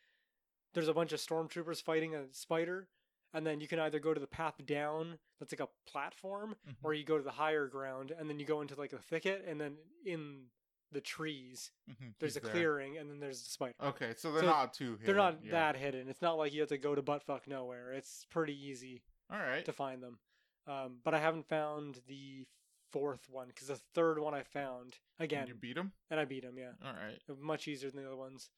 there's 0.74 0.86
a 0.88 0.94
bunch 0.94 1.12
of 1.12 1.18
stormtroopers 1.18 1.82
fighting 1.82 2.14
a 2.14 2.32
spider, 2.32 2.88
and 3.34 3.46
then 3.46 3.60
you 3.60 3.68
can 3.68 3.78
either 3.78 3.98
go 3.98 4.14
to 4.14 4.20
the 4.20 4.26
path 4.26 4.54
down 4.64 5.18
that's 5.38 5.52
like 5.52 5.60
a 5.60 5.68
platform, 5.90 6.56
Mhm. 6.68 6.76
or 6.82 6.94
you 6.94 7.04
go 7.04 7.16
to 7.18 7.22
the 7.24 7.32
higher 7.32 7.66
ground, 7.68 8.10
and 8.10 8.28
then 8.28 8.38
you 8.40 8.46
go 8.46 8.60
into 8.60 8.74
like 8.74 8.92
a 8.92 8.98
thicket, 8.98 9.44
and 9.46 9.60
then 9.60 9.76
in 10.04 10.50
the 10.90 11.00
trees 11.02 11.70
Mhm, 11.90 12.14
there's 12.18 12.32
he's 12.34 12.36
a 12.38 12.40
there. 12.40 12.50
clearing, 12.52 12.96
and 12.96 13.10
then 13.10 13.20
there's 13.20 13.42
the 13.42 13.50
spider. 13.50 13.74
Okay, 13.80 14.14
so 14.16 14.32
they're 14.32 14.40
So 14.42 14.46
not 14.46 14.72
too. 14.72 14.92
Hidden. 14.92 15.06
They're 15.06 15.14
not 15.14 15.44
yeah. 15.44 15.50
that 15.52 15.76
hidden. 15.76 16.08
It's 16.08 16.22
not 16.22 16.38
like 16.38 16.52
you 16.54 16.60
have 16.60 16.70
to 16.70 16.78
go 16.78 16.94
to 16.94 17.02
buttfuck 17.02 17.46
nowhere. 17.46 17.92
It's 17.92 18.24
pretty 18.26 18.54
easy 18.58 19.02
All 19.30 19.38
right. 19.38 19.64
to 19.66 19.72
find 19.72 20.02
them. 20.02 20.18
Um, 20.66 21.00
but 21.04 21.12
I 21.14 21.18
haven't 21.20 21.46
found 21.48 22.02
the 22.06 22.46
fourth 22.90 23.28
one 23.28 23.48
because 23.48 23.68
the 23.68 23.76
third 23.76 24.18
one 24.18 24.32
I 24.34 24.42
found 24.42 24.98
And 25.18 25.24
again, 25.24 25.46
you 25.46 25.54
beat 25.54 25.76
him. 25.76 25.92
and 26.10 26.18
I 26.18 26.24
beat 26.24 26.42
him. 26.44 26.56
Yeah, 26.58 26.72
All 26.82 26.94
right. 26.94 27.20
much 27.38 27.68
easier 27.68 27.90
than 27.90 28.00
the 28.02 28.06
other 28.08 28.16
ones. 28.16 28.50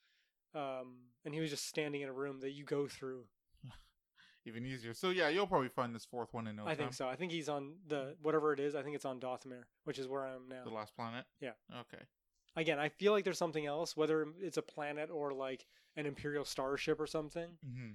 Um, 0.55 1.11
and 1.25 1.35
he 1.35 1.41
was 1.41 1.51
just 1.51 1.67
standing 1.67 2.01
in 2.01 2.09
a 2.09 2.13
room 2.13 2.41
that 2.41 2.51
you 2.51 2.65
go 2.65 2.87
through. 2.89 3.29
Even 4.51 4.67
easier. 4.67 4.93
So 4.95 5.11
yeah, 5.11 5.29
you'll 5.29 5.47
probably 5.47 5.69
find 5.69 5.95
this 5.95 6.05
fourth 6.05 6.35
one 6.35 6.47
in 6.47 6.57
no 6.57 6.65
I 6.65 6.69
time. 6.69 6.77
think 6.77 6.95
so. 6.95 7.09
I 7.09 7.17
think 7.17 7.33
he's 7.33 7.49
on 7.49 7.75
the 7.87 8.17
whatever 8.21 8.53
it 8.53 8.61
is. 8.61 8.75
I 8.75 8.83
think 8.83 8.97
it's 8.97 9.05
on 9.05 9.21
Dathomir, 9.21 9.63
which 9.85 9.99
is 9.99 10.09
where 10.09 10.25
I 10.25 10.35
am 10.35 10.49
now. 10.49 10.65
The 10.65 10.71
last 10.71 10.95
planet. 10.97 11.25
Yeah. 11.41 11.53
Okay. 11.81 12.03
Again, 12.57 12.79
I 12.79 12.89
feel 12.89 13.13
like 13.13 13.25
there's 13.25 13.39
something 13.39 13.65
else, 13.65 13.97
whether 13.97 14.27
it's 14.41 14.57
a 14.57 14.63
planet 14.63 15.09
or 15.13 15.33
like 15.33 15.67
an 15.97 16.07
Imperial 16.07 16.45
starship 16.45 17.01
or 17.01 17.07
something. 17.07 17.49
hmm 17.65 17.91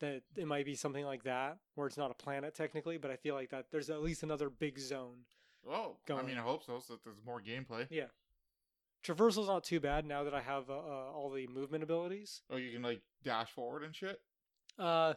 that 0.00 0.22
it 0.36 0.46
might 0.46 0.66
be 0.66 0.74
something 0.74 1.04
like 1.04 1.22
that, 1.22 1.56
where 1.76 1.86
it's 1.86 1.96
not 1.96 2.10
a 2.10 2.14
planet 2.14 2.54
technically, 2.54 2.98
but 2.98 3.10
I 3.12 3.16
feel 3.16 3.34
like 3.34 3.50
that 3.50 3.66
there's 3.70 3.90
at 3.90 4.02
least 4.02 4.22
another 4.24 4.50
big 4.50 4.78
zone. 4.78 5.18
Well, 5.64 5.98
I 6.10 6.22
mean, 6.22 6.36
I 6.36 6.42
hope 6.42 6.64
so. 6.64 6.80
So 6.80 6.94
that 6.94 7.04
there's 7.04 7.24
more 7.24 7.40
gameplay. 7.40 7.86
Yeah. 7.90 8.06
Traversal's 9.02 9.48
not 9.48 9.64
too 9.64 9.80
bad 9.80 10.04
now 10.06 10.24
that 10.24 10.34
I 10.34 10.40
have 10.40 10.68
uh, 10.70 10.74
uh, 10.74 11.12
all 11.12 11.30
the 11.30 11.46
movement 11.46 11.84
abilities. 11.84 12.42
Oh, 12.50 12.56
you 12.56 12.72
can 12.72 12.82
like 12.82 13.02
dash 13.22 13.50
forward 13.50 13.84
and 13.84 13.94
shit. 13.94 14.20
Uh, 14.78 15.14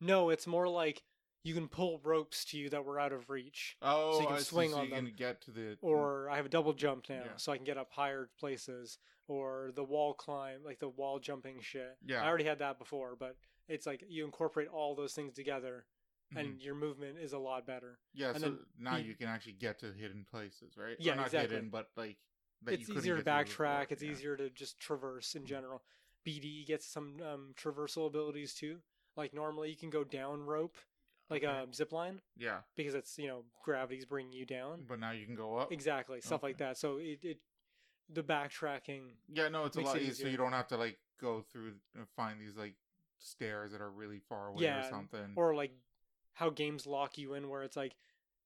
no, 0.00 0.30
it's 0.30 0.46
more 0.46 0.68
like 0.68 1.02
you 1.44 1.54
can 1.54 1.68
pull 1.68 2.00
ropes 2.02 2.44
to 2.46 2.58
you 2.58 2.68
that 2.70 2.84
were 2.84 2.98
out 3.00 3.12
of 3.12 3.30
reach, 3.30 3.76
Oh, 3.80 4.14
so 4.14 4.20
you 4.20 4.26
can 4.26 4.36
I 4.36 4.38
see, 4.40 4.44
swing 4.44 4.70
so 4.70 4.78
on 4.78 4.84
you 4.84 4.90
them. 4.94 5.06
can 5.06 5.14
get 5.14 5.40
to 5.42 5.50
the 5.50 5.78
or 5.80 6.28
I 6.28 6.36
have 6.36 6.46
a 6.46 6.48
double 6.50 6.72
jump 6.72 7.08
now, 7.08 7.22
Yeah. 7.24 7.36
so 7.36 7.52
I 7.52 7.56
can 7.56 7.64
get 7.64 7.78
up 7.78 7.90
higher 7.92 8.28
places, 8.38 8.98
or 9.28 9.70
the 9.74 9.84
wall 9.84 10.14
climb, 10.14 10.62
like 10.64 10.78
the 10.80 10.88
wall 10.88 11.18
jumping 11.20 11.60
shit. 11.60 11.96
Yeah. 12.04 12.22
I 12.22 12.26
already 12.28 12.44
had 12.44 12.58
that 12.58 12.78
before, 12.78 13.14
but 13.16 13.36
it's 13.68 13.86
like 13.86 14.02
you 14.08 14.24
incorporate 14.24 14.68
all 14.68 14.94
those 14.94 15.14
things 15.14 15.34
together, 15.34 15.86
Mhm. 16.34 16.40
and 16.40 16.62
your 16.62 16.74
movement 16.74 17.18
is 17.18 17.32
a 17.32 17.38
lot 17.38 17.66
better. 17.66 17.98
yeah. 18.12 18.30
and 18.30 18.40
So 18.40 18.58
now 18.78 18.96
you- 18.96 19.10
you 19.10 19.14
can 19.14 19.28
actually 19.28 19.52
get 19.54 19.78
to 19.80 19.92
hidden 19.92 20.24
places, 20.24 20.76
right? 20.76 20.98
Or 20.98 21.02
Yeah, 21.02 21.14
not 21.14 21.26
exactly. 21.26 21.54
hidden, 21.54 21.70
but 21.70 21.90
like 21.96 22.18
it's 22.66 22.90
easier 22.90 23.16
to 23.16 23.22
backtrack. 23.22 23.92
It's 23.92 24.02
Yeah. 24.02 24.10
easier 24.10 24.36
to 24.36 24.50
just 24.50 24.78
traverse 24.78 25.34
in 25.36 25.46
general. 25.46 25.84
BD 26.26 26.64
gets 26.66 26.84
some 26.86 27.20
um, 27.22 27.54
traversal 27.54 28.06
abilities 28.08 28.52
too. 28.54 28.82
Like 29.18 29.34
normally 29.34 29.68
you 29.68 29.76
can 29.76 29.90
go 29.90 30.04
down 30.04 30.46
rope, 30.46 30.76
like 31.28 31.44
Okay. 31.44 31.52
a 31.52 31.74
zip 31.74 31.92
line, 31.92 32.20
Yeah, 32.38 32.60
because 32.76 32.94
it's 32.94 33.18
you 33.18 33.26
know 33.26 33.44
gravity's 33.62 34.06
bringing 34.06 34.32
you 34.32 34.46
down. 34.46 34.84
but 34.88 34.98
now 35.00 35.10
you 35.10 35.26
can 35.26 35.34
go 35.34 35.58
up. 35.58 35.72
Exactly, 35.72 36.20
stuff 36.22 36.42
like 36.42 36.56
that. 36.58 36.78
So 36.78 36.96
it, 36.98 37.18
it 37.22 37.38
the 38.08 38.22
backtracking. 38.22 39.02
Yeah, 39.28 39.48
no, 39.48 39.64
it's 39.66 39.76
a 39.76 39.80
Makes 39.80 39.88
lot 39.88 39.96
it 39.98 40.02
easier. 40.02 40.14
So 40.14 40.20
easier. 40.20 40.30
you 40.30 40.36
don't 40.38 40.52
have 40.52 40.68
to 40.68 40.76
like 40.78 40.98
go 41.20 41.42
through 41.52 41.72
and 41.96 42.06
find 42.16 42.40
these 42.40 42.56
like 42.56 42.74
stairs 43.18 43.72
that 43.72 43.80
are 43.80 43.90
really 43.90 44.20
far 44.28 44.48
away 44.48 44.62
Yeah, 44.64 44.86
or 44.86 44.88
something. 44.90 45.32
or 45.34 45.54
like 45.54 45.72
how 46.34 46.48
games 46.50 46.86
lock 46.86 47.18
you 47.18 47.34
in 47.34 47.48
where 47.48 47.64
it's 47.64 47.76
like 47.76 47.96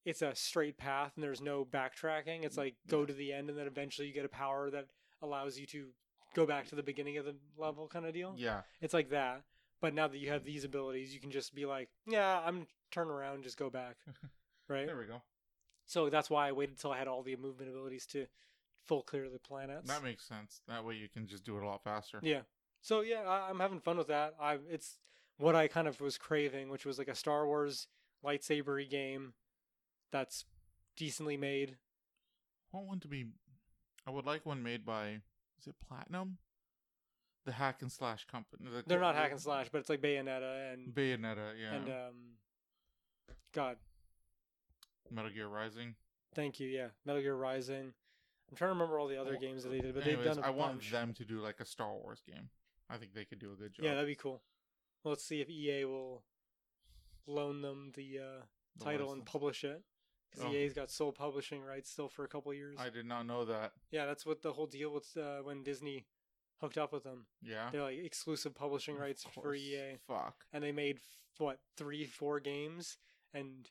it's 0.07 0.23
a 0.23 0.35
straight 0.35 0.79
path 0.79 1.13
and 1.15 1.23
there's 1.23 1.43
no 1.43 1.65
backtracking 1.67 2.43
it's 2.45 2.57
like 2.57 2.75
go 2.89 3.01
Yeah. 3.01 3.07
to 3.09 3.13
the 3.13 3.33
end 3.35 3.51
and 3.51 3.59
then 3.59 3.67
eventually 3.67 4.09
you 4.09 4.15
get 4.15 4.25
a 4.25 4.29
power 4.31 4.71
that 4.71 4.87
allows 5.21 5.59
you 5.59 5.67
to 5.67 5.89
go 6.35 6.47
back 6.47 6.67
to 6.69 6.75
the 6.75 6.83
beginning 6.83 7.19
of 7.19 7.27
the 7.27 7.37
level 7.59 7.87
kind 7.87 8.07
of 8.07 8.15
deal 8.15 8.35
yeah, 8.39 8.63
it's 8.81 8.95
like 8.95 9.11
that 9.11 9.43
but 9.83 9.93
now 9.93 10.09
that 10.09 10.17
you 10.19 10.31
have 10.31 10.45
these 10.45 10.65
abilities 10.65 11.13
you 11.13 11.21
can 11.21 11.31
just 11.31 11.55
be 11.55 11.67
like 11.67 11.91
yeah 12.07 12.41
i'm 12.47 12.67
turn 12.91 13.09
around 13.09 13.43
just 13.43 13.59
go 13.59 13.69
back 13.69 13.97
right 14.69 14.87
there 14.87 14.97
we 14.97 15.05
go. 15.05 15.21
so 15.85 16.09
that's 16.09 16.31
why 16.31 16.49
i 16.49 16.53
waited 16.53 16.79
till 16.79 16.91
i 16.93 16.97
had 16.99 17.07
all 17.09 17.23
the 17.23 17.37
movement 17.37 17.69
abilities 17.71 18.07
to 18.07 18.27
full 18.85 19.03
clear 19.03 19.29
the 19.29 19.39
planets 19.39 19.89
That 19.89 20.03
makes 20.03 20.25
sense. 20.27 20.61
That 20.67 20.85
way 20.85 20.95
you 20.97 21.09
can 21.09 21.27
just 21.27 21.45
do 21.45 21.57
it 21.57 21.63
a 21.63 21.67
lot 21.67 21.85
faster. 21.85 22.19
yeah. 22.23 22.41
So 22.81 23.01
yeah, 23.03 23.23
I, 23.23 23.49
I'm 23.49 23.61
having 23.61 23.79
fun 23.79 23.97
with 23.97 24.09
that. 24.09 24.35
I 24.41 24.59
it's 24.69 24.99
what 25.39 25.55
I 25.55 25.69
kind 25.69 25.87
of 25.87 26.01
was 26.01 26.19
craving, 26.19 26.69
which 26.69 26.85
was 26.85 26.99
like 26.99 27.07
a 27.07 27.15
Star 27.15 27.47
Wars 27.47 27.87
lightsabery 28.25 28.91
game 28.91 29.35
that's 30.11 30.45
decently 30.97 31.37
made. 31.37 31.77
I 32.75 32.77
want 32.79 32.89
one 32.89 33.01
to 33.01 33.09
be. 33.09 33.27
I 34.05 34.11
would 34.11 34.27
like 34.27 34.45
one 34.45 34.65
made 34.65 34.85
by. 34.85 35.21
Is 35.61 35.69
it 35.69 35.77
Platinum? 35.89 36.39
The 37.45 37.53
hack 37.53 37.83
and 37.83 37.91
slash 37.91 38.25
company. 38.27 38.69
The- 38.71 38.85
They're 38.87 39.01
not 39.01 39.15
hack 39.17 39.33
and 39.33 39.41
slash, 39.41 39.69
but 39.71 39.79
it's 39.79 39.89
like 39.89 40.01
Bayonetta 40.01 40.73
and 40.73 40.95
Bayonetta, 40.95 41.53
yeah. 41.61 41.75
and 41.75 41.89
um, 41.89 42.15
God, 43.53 43.77
Metal 45.11 45.31
Gear 45.31 45.49
Rising. 45.49 45.95
thank 46.35 46.61
you. 46.61 46.69
Yeah, 46.69 46.89
Metal 47.05 47.21
Gear 47.21 47.35
Rising. 47.35 47.93
I'm 48.51 48.57
trying 48.57 48.69
to 48.69 48.75
remember 48.75 48.99
all 48.99 49.09
the 49.09 49.21
other 49.21 49.37
games 49.37 49.63
that 49.65 49.71
they 49.71 49.81
did, 49.81 49.95
but 49.95 50.05
Anyways, 50.07 50.25
they've 50.27 50.35
done 50.37 50.45
a 50.45 50.47
I 50.47 50.51
want 50.51 50.83
them 50.91 51.15
to 51.15 51.25
do 51.25 51.41
like 51.41 51.59
a 51.61 51.65
Star 51.65 51.93
Wars 51.93 52.23
game. 52.27 52.51
I 52.91 52.97
think 52.99 53.15
they 53.15 53.25
could 53.25 53.39
do 53.39 53.53
a 53.53 53.57
good 53.57 53.73
job. 53.73 53.85
Yeah, 53.87 53.95
that'd 53.95 54.07
be 54.07 54.15
cool. 54.15 54.43
Well, 55.03 55.13
let's 55.13 55.25
see 55.25 55.41
if 55.41 55.49
EA 55.49 55.85
will 55.87 56.23
loan 57.27 57.63
them 57.63 57.93
the 57.95 58.19
uh, 58.19 58.43
The 58.79 58.85
title 58.85 59.13
and 59.13 59.25
publish 59.25 59.65
it. 59.65 59.83
Because 60.31 60.47
Oh. 60.47 60.53
EA's 60.53 60.73
got 60.73 60.91
sole 60.91 61.13
publishing 61.13 61.63
rights 61.63 61.91
still 61.91 62.09
for 62.09 62.25
a 62.25 62.29
couple 62.29 62.53
years. 62.55 62.77
I 62.79 62.89
did 62.89 63.05
not 63.05 63.27
know 63.27 63.45
that. 63.47 63.73
Yeah, 63.91 64.07
that's 64.07 64.25
what 64.25 64.43
the 64.43 64.53
whole 64.53 64.67
deal 64.67 64.91
with 64.91 65.15
uh, 65.17 65.39
when 65.43 65.63
Disney 65.63 66.07
hooked 66.63 66.79
up 66.79 66.93
with 66.93 67.05
them. 67.05 67.27
Yeah. 67.43 67.69
They're 67.71 67.83
like 67.83 67.99
exclusive 67.99 68.55
publishing 68.55 68.97
rights 68.97 69.27
for. 69.35 69.55
EA, 69.55 69.99
Fuck. 70.07 70.45
and 70.53 70.65
they 70.65 70.73
made 70.73 71.01
what 71.39 71.59
three, 71.77 72.05
four 72.05 72.41
games, 72.41 72.97
and 73.35 73.69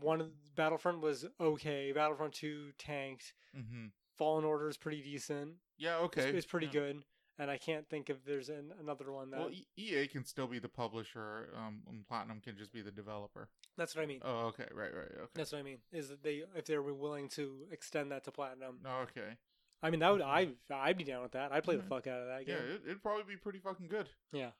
one 0.00 0.20
of 0.20 0.28
Battlefront 0.56 1.00
was 1.00 1.24
okay. 1.40 1.92
Battlefront 1.92 2.34
Two 2.34 2.72
tanked. 2.78 3.32
Mm-hmm. 3.56 3.86
Fallen 4.18 4.44
Order 4.44 4.68
is 4.68 4.76
pretty 4.76 5.02
decent. 5.02 5.52
Yeah. 5.78 5.96
Okay. 5.98 6.28
It's, 6.30 6.44
pretty 6.44 6.66
yeah. 6.66 6.72
good. 6.72 7.02
And 7.38 7.50
I 7.50 7.56
can't 7.56 7.88
think 7.88 8.10
if 8.10 8.22
there's 8.26 8.50
an, 8.50 8.74
another 8.78 9.10
one 9.10 9.30
that. 9.30 9.40
Well, 9.40 9.50
EA 9.78 10.06
can 10.08 10.26
still 10.26 10.46
be 10.46 10.58
the 10.58 10.68
publisher. 10.68 11.48
Um, 11.56 11.80
and 11.88 12.06
Platinum 12.06 12.40
can 12.40 12.54
just 12.58 12.70
be 12.70 12.82
the 12.82 12.90
developer. 12.90 13.48
that's 13.78 13.96
what 13.96 14.02
I 14.02 14.06
mean. 14.06 14.20
Oh, 14.22 14.48
okay. 14.48 14.66
Right. 14.74 14.94
Right. 14.94 15.08
Okay. 15.16 15.30
That's 15.34 15.52
what 15.52 15.58
I 15.58 15.62
mean. 15.62 15.78
Is 15.90 16.10
that 16.10 16.22
they 16.22 16.42
if 16.54 16.66
they 16.66 16.76
were 16.76 16.92
willing 16.92 17.28
to 17.30 17.66
extend 17.72 18.12
that 18.12 18.24
to 18.24 18.30
platinum? 18.30 18.80
Oh, 18.84 19.04
okay. 19.04 19.36
I 19.82 19.90
mean, 19.90 20.00
that 20.00 20.10
would. 20.12 20.20
I 20.22 20.48
I'd 20.70 20.98
be 20.98 21.04
down 21.04 21.22
with 21.22 21.32
that. 21.32 21.52
I'd 21.52 21.64
play 21.64 21.76
the 21.76 21.82
Mhm. 21.82 21.88
fuck 21.88 22.06
out 22.06 22.20
of 22.20 22.28
that 22.28 22.46
Yeah, 22.46 22.58
game. 22.58 22.68
it, 22.70 22.82
it'd 22.84 23.02
probably 23.02 23.24
be 23.24 23.36
pretty 23.36 23.58
fucking 23.60 23.88
good. 23.88 24.08
Yeah. 24.32 24.52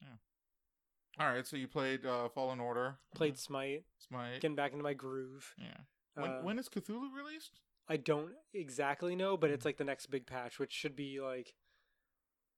Yeah. 0.00 0.16
All 1.18 1.26
right. 1.32 1.46
So 1.46 1.56
you 1.56 1.68
played 1.68 2.04
uh, 2.04 2.28
Fallen 2.28 2.60
Order. 2.60 2.98
Played 3.14 3.38
Smite, 3.38 3.84
Smite. 3.98 4.40
getting 4.40 4.56
back 4.56 4.72
into 4.72 4.82
my 4.84 4.94
groove. 4.94 5.54
Yeah. 5.58 5.76
When, 6.14 6.30
Uh, 6.30 6.42
when 6.42 6.58
is 6.58 6.68
Cthulhu 6.68 7.12
released? 7.12 7.60
I 7.88 7.96
don't 7.96 8.34
exactly 8.52 9.16
know, 9.16 9.36
but 9.38 9.50
it's 9.50 9.64
like 9.64 9.78
the 9.78 9.84
next 9.84 10.06
big 10.06 10.26
patch, 10.26 10.58
which 10.58 10.72
should 10.72 10.94
be 10.94 11.20
like 11.20 11.54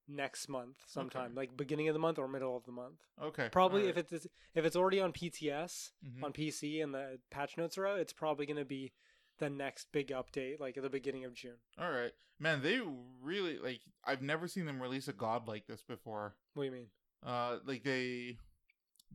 next 0.08 0.48
month 0.48 0.82
sometime, 0.88 1.26
Okay. 1.26 1.34
like 1.34 1.56
beginning 1.56 1.86
of 1.88 1.92
the 1.94 2.00
month 2.00 2.18
or 2.18 2.26
middle 2.26 2.56
of 2.56 2.64
the 2.64 2.72
month. 2.72 3.00
Okay. 3.20 3.48
Probably 3.52 3.86
if 3.86 3.96
it's 3.96 4.12
if 4.54 4.64
it's 4.64 4.74
already 4.74 4.98
on 5.00 5.12
PTS 5.12 5.92
Mhm. 6.04 6.24
on 6.24 6.32
PC 6.32 6.80
and 6.82 6.92
the 6.92 7.20
patch 7.30 7.56
notes 7.56 7.78
are 7.78 7.86
out, 7.86 8.00
it's 8.00 8.12
probably 8.12 8.44
going 8.46 8.56
to 8.56 8.64
be 8.64 8.92
the 9.40 9.50
next 9.50 9.90
big 9.90 10.08
update, 10.08 10.60
like 10.60 10.76
at 10.76 10.82
the 10.84 10.90
beginning 10.90 11.24
of 11.24 11.34
June. 11.34 11.56
All 11.78 11.90
right, 11.90 12.12
man. 12.38 12.62
They 12.62 12.80
really 13.20 13.58
like. 13.58 13.80
I've 14.04 14.22
never 14.22 14.46
seen 14.46 14.66
them 14.66 14.80
release 14.80 15.08
a 15.08 15.12
god 15.12 15.48
like 15.48 15.66
this 15.66 15.82
before. 15.82 16.36
What 16.54 16.62
do 16.62 16.66
you 16.66 16.72
mean? 16.72 16.86
Uh, 17.26 17.56
like 17.66 17.82
they, 17.82 18.36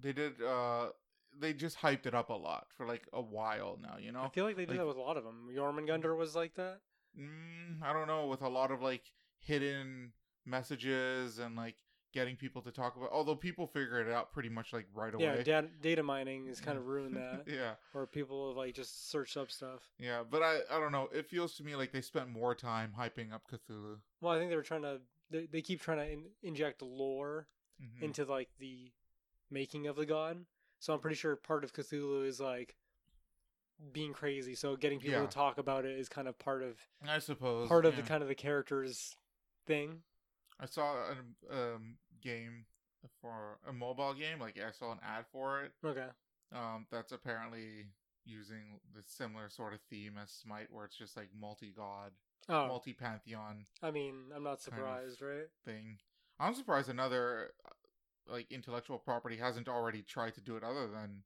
they 0.01 0.11
did. 0.11 0.41
Uh, 0.41 0.87
they 1.39 1.53
just 1.53 1.79
hyped 1.79 2.05
it 2.05 2.13
up 2.13 2.29
a 2.29 2.33
lot 2.33 2.67
for 2.75 2.85
like 2.85 3.07
a 3.13 3.21
while 3.21 3.79
now. 3.81 3.95
You 3.99 4.11
know. 4.11 4.23
I 4.23 4.29
feel 4.29 4.45
like 4.45 4.57
they 4.57 4.65
did 4.65 4.71
like- 4.71 4.79
that 4.79 4.87
with 4.87 4.97
a 4.97 5.01
lot 5.01 5.15
of 5.17 5.23
them. 5.23 5.47
Jormungandr 5.55 6.17
was 6.17 6.35
like 6.35 6.55
that. 6.55 6.79
Mm, 7.17 7.81
I 7.81 7.93
don't 7.93 8.07
know. 8.07 8.27
With 8.27 8.41
a 8.41 8.49
lot 8.49 8.71
of 8.71 8.81
like 8.81 9.03
hidden 9.39 10.11
messages 10.45 11.39
and 11.39 11.55
like 11.55 11.75
getting 12.15 12.35
people 12.35 12.61
to 12.63 12.71
talk 12.71 12.95
about. 12.95 13.09
Although 13.11 13.35
people 13.35 13.67
figure 13.67 13.99
it 13.99 14.11
out 14.11 14.31
pretty 14.31 14.49
much 14.49 14.73
like 14.73 14.87
right 14.95 15.13
Yeah, 15.19 15.33
away. 15.33 15.43
data, 15.43 15.67
data 15.81 16.01
mining 16.01 16.47
has 16.47 16.59
kind 16.59 16.77
of 16.77 16.87
ruined 16.87 17.15
that, 17.17 17.43
yeah. 17.45 17.73
or 17.93 18.07
people 18.07 18.47
have 18.47 18.57
like 18.57 18.73
just 18.73 19.11
searched 19.11 19.37
up 19.37 19.51
stuff. 19.51 19.81
Yeah, 19.99 20.23
but 20.27 20.41
I 20.41 20.61
I 20.71 20.79
don't 20.79 20.91
know. 20.91 21.09
It 21.13 21.27
feels 21.29 21.53
to 21.57 21.63
me 21.63 21.75
like 21.75 21.91
they 21.91 22.01
spent 22.01 22.29
more 22.29 22.55
time 22.55 22.93
hyping 22.97 23.31
up 23.33 23.43
Cthulhu. 23.51 23.97
Well, 24.21 24.33
I 24.33 24.39
think 24.39 24.49
they 24.49 24.55
were 24.55 24.63
trying 24.63 24.81
to. 24.83 25.01
They, 25.29 25.45
they 25.45 25.61
keep 25.61 25.81
trying 25.81 25.97
to 25.97 26.11
in, 26.11 26.23
inject 26.41 26.81
lore 26.81 27.47
Mhm. 27.81 28.03
into 28.03 28.23
like 28.23 28.49
the 28.57 28.91
making 29.51 29.85
of 29.87 29.97
the 29.97 30.05
god. 30.05 30.45
So 30.79 30.93
I'm 30.93 30.99
pretty 30.99 31.17
sure 31.17 31.35
part 31.35 31.63
of 31.65 31.73
Cthulhu 31.73 32.25
is 32.25 32.39
like 32.39 32.75
being 33.91 34.13
crazy. 34.13 34.55
So 34.55 34.77
getting 34.77 34.99
people 34.99 35.19
Yeah. 35.19 35.25
to 35.27 35.31
talk 35.33 35.57
about 35.57 35.83
it 35.83 35.99
is 35.99 36.07
kind 36.07 36.27
of 36.29 36.39
part 36.39 36.63
of 36.63 36.77
I 37.05 37.19
suppose 37.19 37.67
part 37.67 37.85
of 37.85 37.95
the 37.97 38.01
kind 38.03 38.23
of 38.23 38.29
the 38.29 38.35
character's 38.35 39.17
thing. 39.65 40.03
I 40.57 40.67
saw 40.67 40.95
a 41.49 41.75
um, 41.75 41.97
game 42.25 42.65
for 43.21 43.59
a 43.69 43.71
mobile 43.71 44.13
game. 44.13 44.39
Like 44.39 44.57
I 44.57 44.71
saw 44.71 44.91
an 44.91 44.99
ad 45.03 45.25
for 45.31 45.63
it. 45.63 45.71
Okay. 45.85 46.07
Um, 46.53 46.87
that's 46.91 47.11
apparently 47.11 47.85
using 48.25 48.79
the 48.93 49.01
similar 49.05 49.49
sort 49.49 49.73
of 49.73 49.79
theme 49.89 50.13
as 50.21 50.31
Smite, 50.31 50.67
where 50.71 50.85
it's 50.85 50.97
just 50.97 51.15
like 51.15 51.29
multi-god, 51.39 52.11
Oh, 52.49 52.67
multi-pantheon 52.67 53.65
I 53.81 53.91
mean, 53.91 54.31
I'm 54.35 54.43
not 54.43 54.49
kind 54.49 54.51
of- 54.51 54.63
surprised, 54.63 55.21
right? 55.21 55.47
thing. 55.63 55.97
I'm 56.39 56.53
surprised 56.53 56.89
another 56.89 57.51
uh, 57.65 57.69
like 58.33 58.51
intellectual 58.51 58.97
property 58.97 59.37
hasn't 59.37 59.69
already 59.69 60.01
tried 60.01 60.33
to 60.35 60.41
do 60.41 60.57
it, 60.57 60.63
other 60.63 60.87
than 60.87 61.23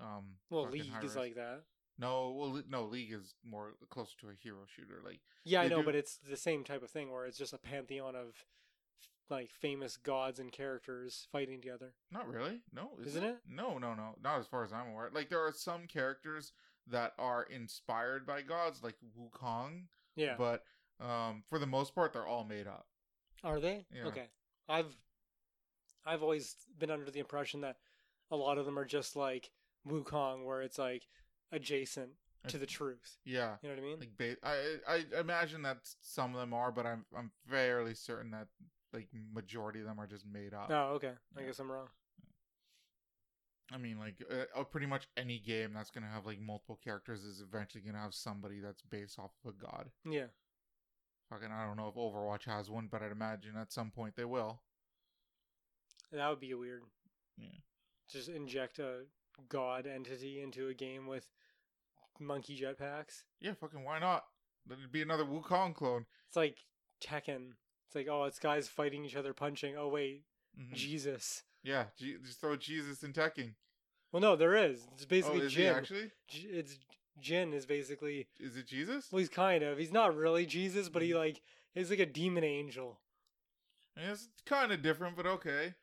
um. 0.00 0.24
Well, 0.50 0.68
League 0.68 0.92
is 1.02 1.16
like 1.16 1.36
that. 1.36 1.62
no, 1.98 2.30
well, 2.32 2.62
no, 2.68 2.84
League 2.84 3.12
is 3.12 3.34
more 3.48 3.74
closer 3.90 4.12
to 4.20 4.28
a 4.28 4.34
hero 4.34 4.58
shooter. 4.66 5.00
Like 5.04 5.20
Yeah, 5.44 5.62
I 5.62 5.68
know, 5.68 5.78
do- 5.78 5.84
but 5.86 5.94
it's 5.94 6.18
the 6.18 6.36
same 6.36 6.64
type 6.64 6.82
of 6.82 6.90
thing 6.90 7.10
where 7.10 7.24
it's 7.26 7.38
just 7.38 7.52
a 7.54 7.58
pantheon 7.58 8.14
of 8.14 8.34
like 9.28 9.50
famous 9.50 9.96
gods 9.96 10.38
and 10.38 10.52
characters 10.52 11.26
fighting 11.32 11.60
together. 11.60 11.94
Not 12.12 12.28
really. 12.28 12.62
No, 12.72 12.90
is 13.00 13.08
Isn't 13.08 13.24
it? 13.24 13.38
No, 13.48 13.78
no, 13.78 13.94
no. 13.94 14.14
Not 14.22 14.38
as 14.40 14.46
far 14.46 14.64
as 14.64 14.72
I'm 14.72 14.88
aware. 14.88 15.10
Like 15.12 15.28
there 15.28 15.44
are 15.44 15.52
some 15.52 15.86
characters 15.86 16.52
that 16.88 17.12
are 17.18 17.42
inspired 17.44 18.26
by 18.26 18.42
gods, 18.42 18.82
like 18.82 18.94
Wukong, 19.18 19.84
Yeah. 20.14 20.36
but 20.38 20.62
um, 21.00 21.42
for 21.48 21.58
the 21.58 21.66
most 21.66 21.94
part, 21.94 22.12
they're 22.12 22.26
all 22.26 22.44
made 22.44 22.66
up. 22.66 22.86
Are 23.42 23.60
they? 23.60 23.86
Yeah. 23.92 24.06
Okay. 24.06 24.28
I've 24.68 24.96
I've 26.04 26.22
always 26.22 26.54
been 26.78 26.90
under 26.90 27.10
the 27.10 27.18
impression 27.20 27.60
that 27.62 27.76
a 28.30 28.36
lot 28.36 28.58
of 28.58 28.64
them 28.66 28.78
are 28.78 28.84
just 28.84 29.16
like 29.16 29.50
Wukong, 29.86 30.44
where 30.44 30.62
it's 30.62 30.78
like 30.78 31.02
adjacent 31.52 32.10
to 32.48 32.58
the 32.58 32.66
truth. 32.66 33.18
Yeah, 33.24 33.56
You 33.62 33.68
know 33.68 33.74
what 33.74 33.82
I 33.82 33.86
mean? 33.86 33.98
like 34.00 34.16
ba- 34.16 34.36
I 34.44 35.04
I 35.14 35.20
imagine 35.20 35.62
that 35.62 35.78
some 36.00 36.32
of 36.34 36.40
them 36.40 36.54
are, 36.54 36.70
but 36.70 36.86
I'm 36.86 37.04
I'm 37.16 37.32
fairly 37.48 37.94
certain 37.94 38.30
that 38.30 38.46
like 38.96 39.08
majority 39.32 39.80
of 39.80 39.86
them 39.86 40.00
are 40.00 40.06
just 40.06 40.26
made 40.26 40.52
up. 40.54 40.68
oh, 40.70 40.94
okay. 40.96 41.12
I 41.36 41.40
Yeah. 41.40 41.46
guess 41.46 41.58
I'm 41.60 41.70
wrong. 41.70 41.88
I 43.72 43.78
mean, 43.78 43.98
like 43.98 44.22
uh, 44.30 44.60
uh, 44.60 44.64
pretty 44.64 44.86
much 44.86 45.08
any 45.16 45.38
game 45.38 45.72
that's 45.74 45.90
gonna 45.90 46.08
have 46.08 46.24
like 46.26 46.40
multiple 46.40 46.78
characters 46.82 47.24
is 47.24 47.40
eventually 47.40 47.82
gonna 47.82 47.98
have 48.00 48.14
somebody 48.14 48.60
that's 48.60 48.82
based 48.82 49.18
off 49.18 49.32
of 49.44 49.54
a 49.54 49.64
god. 49.64 49.90
Yeah. 50.04 50.26
Fucking, 51.30 51.50
I 51.50 51.66
don't 51.66 51.76
know 51.76 51.88
if 51.88 51.96
Overwatch 51.96 52.44
has 52.44 52.70
one, 52.70 52.88
but 52.90 53.02
I'd 53.02 53.10
imagine 53.10 53.56
at 53.56 53.72
some 53.72 53.90
point 53.90 54.14
they 54.16 54.24
will. 54.24 54.60
That 56.12 56.28
would 56.28 56.38
be 56.40 56.54
weird. 56.54 56.84
Yeah. 57.36 57.48
Just 58.08 58.28
inject 58.28 58.78
a 58.78 59.00
god 59.48 59.88
entity 59.88 60.40
into 60.40 60.68
a 60.68 60.74
game 60.74 61.08
with 61.08 61.26
monkey 62.20 62.56
jetpacks. 62.60 63.24
Yeah, 63.40 63.54
fucking 63.60 63.82
why 63.82 63.98
not? 63.98 64.24
Then 64.64 64.78
it'd 64.78 64.92
be 64.92 65.02
another 65.02 65.24
Wukong 65.24 65.74
clone. 65.74 66.06
It's 66.28 66.36
like 66.36 66.58
Tekken. 67.02 67.50
It's 67.86 67.94
like, 67.94 68.08
oh, 68.08 68.24
it's 68.24 68.38
guys 68.38 68.68
fighting 68.68 69.04
each 69.04 69.16
other, 69.16 69.32
punching. 69.32 69.76
Oh 69.76 69.88
wait, 69.88 70.24
Mhm. 70.58 70.74
Jesus. 70.74 71.42
Yeah, 71.62 71.86
G- 71.96 72.16
just 72.24 72.40
throw 72.40 72.56
Jesus 72.56 73.02
in 73.02 73.12
Tekken. 73.12 73.54
Well, 74.12 74.20
no, 74.22 74.36
there 74.36 74.54
is. 74.56 74.86
It's 74.94 75.04
Oh, 75.04 75.08
basically 75.08 75.40
is 75.40 75.52
he 75.52 75.62
Jin. 75.62 75.74
actually? 75.76 76.10
It's 76.28 76.78
Jin 77.20 77.52
is 77.52 77.66
basically. 77.66 78.28
Is 78.38 78.56
it 78.56 78.66
Jesus? 78.66 79.10
Well, 79.10 79.18
he's 79.20 79.28
kind 79.28 79.62
of. 79.64 79.78
He's 79.78 79.92
not 79.92 80.14
really 80.16 80.46
Jesus, 80.46 80.88
but 80.88 81.02
he 81.02 81.10
Mm-hmm. 81.10 81.18
like 81.18 81.42
he's 81.74 81.90
like 81.90 81.98
a 81.98 82.06
demon 82.06 82.44
angel. 82.44 83.00
It's 83.96 84.28
kind 84.44 84.72
of 84.72 84.82
different, 84.82 85.16
but 85.16 85.26
okay. 85.26 85.74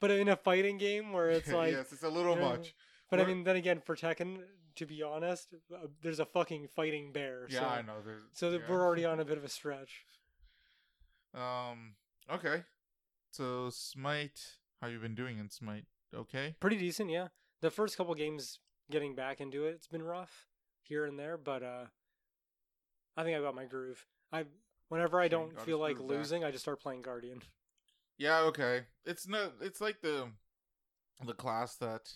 But 0.00 0.10
in 0.10 0.28
a 0.28 0.36
fighting 0.36 0.78
game 0.78 1.12
where 1.12 1.28
it's 1.30 1.48
like, 1.52 1.72
yes, 1.72 1.92
it's 1.92 2.02
a 2.02 2.08
little 2.08 2.36
Yeah. 2.36 2.48
much. 2.48 2.74
but 3.10 3.18
I 3.20 3.22
We're- 3.22 3.34
mean, 3.34 3.44
then 3.44 3.56
again, 3.56 3.80
for 3.80 3.96
Tekken, 3.96 4.44
to 4.76 4.86
be 4.86 5.02
honest, 5.02 5.54
uh, 5.74 5.86
there's 6.02 6.20
a 6.20 6.26
fucking 6.26 6.68
fighting 6.68 7.12
bear. 7.12 7.46
Yeah, 7.48 7.60
so, 7.60 7.66
I 7.66 7.82
know. 7.82 8.00
There's, 8.04 8.22
So 8.32 8.50
yeah. 8.50 8.58
we're 8.68 8.82
already 8.84 9.04
on 9.04 9.18
a 9.20 9.24
bit 9.24 9.38
of 9.38 9.44
a 9.44 9.48
stretch. 9.48 10.04
Um. 11.34 11.94
Okay. 12.30 12.62
So 13.30 13.70
Smite, 13.70 14.40
how 14.80 14.88
you 14.88 14.98
been 14.98 15.14
doing 15.14 15.38
in 15.38 15.50
Smite? 15.50 15.84
Okay. 16.14 16.56
Pretty 16.60 16.78
decent, 16.78 17.10
yeah. 17.10 17.28
The 17.60 17.70
first 17.70 17.96
couple 17.96 18.14
games, 18.14 18.58
getting 18.90 19.14
back 19.14 19.40
into 19.40 19.66
it, 19.66 19.74
it's 19.74 19.86
been 19.86 20.02
rough 20.02 20.46
here 20.82 21.04
and 21.04 21.18
there, 21.18 21.36
but 21.36 21.62
uh, 21.62 21.84
I 23.16 23.24
think 23.24 23.36
I 23.36 23.40
got 23.40 23.54
my 23.54 23.64
groove. 23.66 24.06
I 24.32 24.44
whenever 24.88 25.20
I 25.20 25.28
don't 25.28 25.60
feel 25.60 25.78
like 25.78 25.96
groove 25.96 26.08
back. 26.08 26.18
losing, 26.18 26.44
I 26.44 26.50
just 26.50 26.64
start 26.64 26.80
playing 26.80 27.02
Guardian. 27.02 27.42
Yeah. 28.16 28.40
Okay. 28.40 28.82
It's 29.04 29.28
no. 29.28 29.50
It's 29.60 29.80
like 29.80 30.00
the 30.00 30.28
the 31.24 31.34
class 31.34 31.76
that 31.76 32.12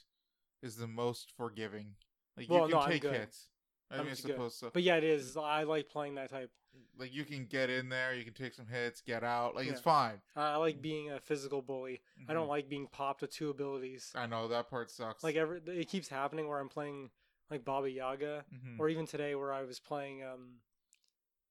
is 0.63 0.77
the 0.77 0.87
most 0.87 1.33
forgiving. 1.37 1.95
Like 2.37 2.49
Well, 2.49 2.67
you 2.69 2.75
no, 2.75 2.81
can 2.81 2.87
I'm 2.87 2.93
take 2.93 3.03
hits. 3.03 3.49
I 3.93 4.03
mean, 4.03 4.09
just 4.09 4.27
good. 4.27 4.53
so. 4.53 4.71
But 4.73 4.83
yeah, 4.83 4.97
it 4.97 5.05
is. 5.05 5.37
I 5.37 5.63
like 5.65 5.89
playing 5.89 6.15
that 6.17 6.31
type. 6.31 6.51
like 6.99 7.13
you 7.13 7.25
can 7.27 7.45
get 7.45 7.69
in 7.69 7.91
there, 7.91 8.15
you 8.15 8.25
can 8.25 8.33
take 8.33 8.55
some 8.55 8.67
hits, 8.67 9.03
get 9.03 9.23
out. 9.23 9.55
Like 9.55 9.67
it's 9.67 9.81
Yeah. 9.81 9.83
fine. 9.83 10.21
I 10.35 10.57
like 10.57 10.81
being 10.81 11.11
a 11.11 11.21
physical 11.21 11.61
bully. 11.61 12.01
I 12.29 12.33
don't 12.33 12.47
Mhm. 12.47 12.51
like 12.51 12.69
being 12.71 12.87
popped 12.87 13.21
with 13.21 13.31
two 13.31 13.51
abilities. 13.51 14.11
I 14.15 14.25
know 14.27 14.49
that 14.49 14.69
part 14.71 14.91
sucks. 14.91 15.23
Like 15.23 15.37
every 15.37 15.61
it 15.67 15.89
keeps 15.89 16.09
happening 16.09 16.49
where 16.49 16.59
I'm 16.61 16.71
playing 16.71 17.11
like 17.51 17.65
Baba 17.65 17.91
Yaga, 17.91 18.47
Mhm. 18.51 18.79
or 18.81 18.89
even 18.89 19.05
today 19.07 19.35
where 19.35 19.53
I 19.53 19.63
was 19.65 19.79
playing 19.81 20.23
um 20.23 20.61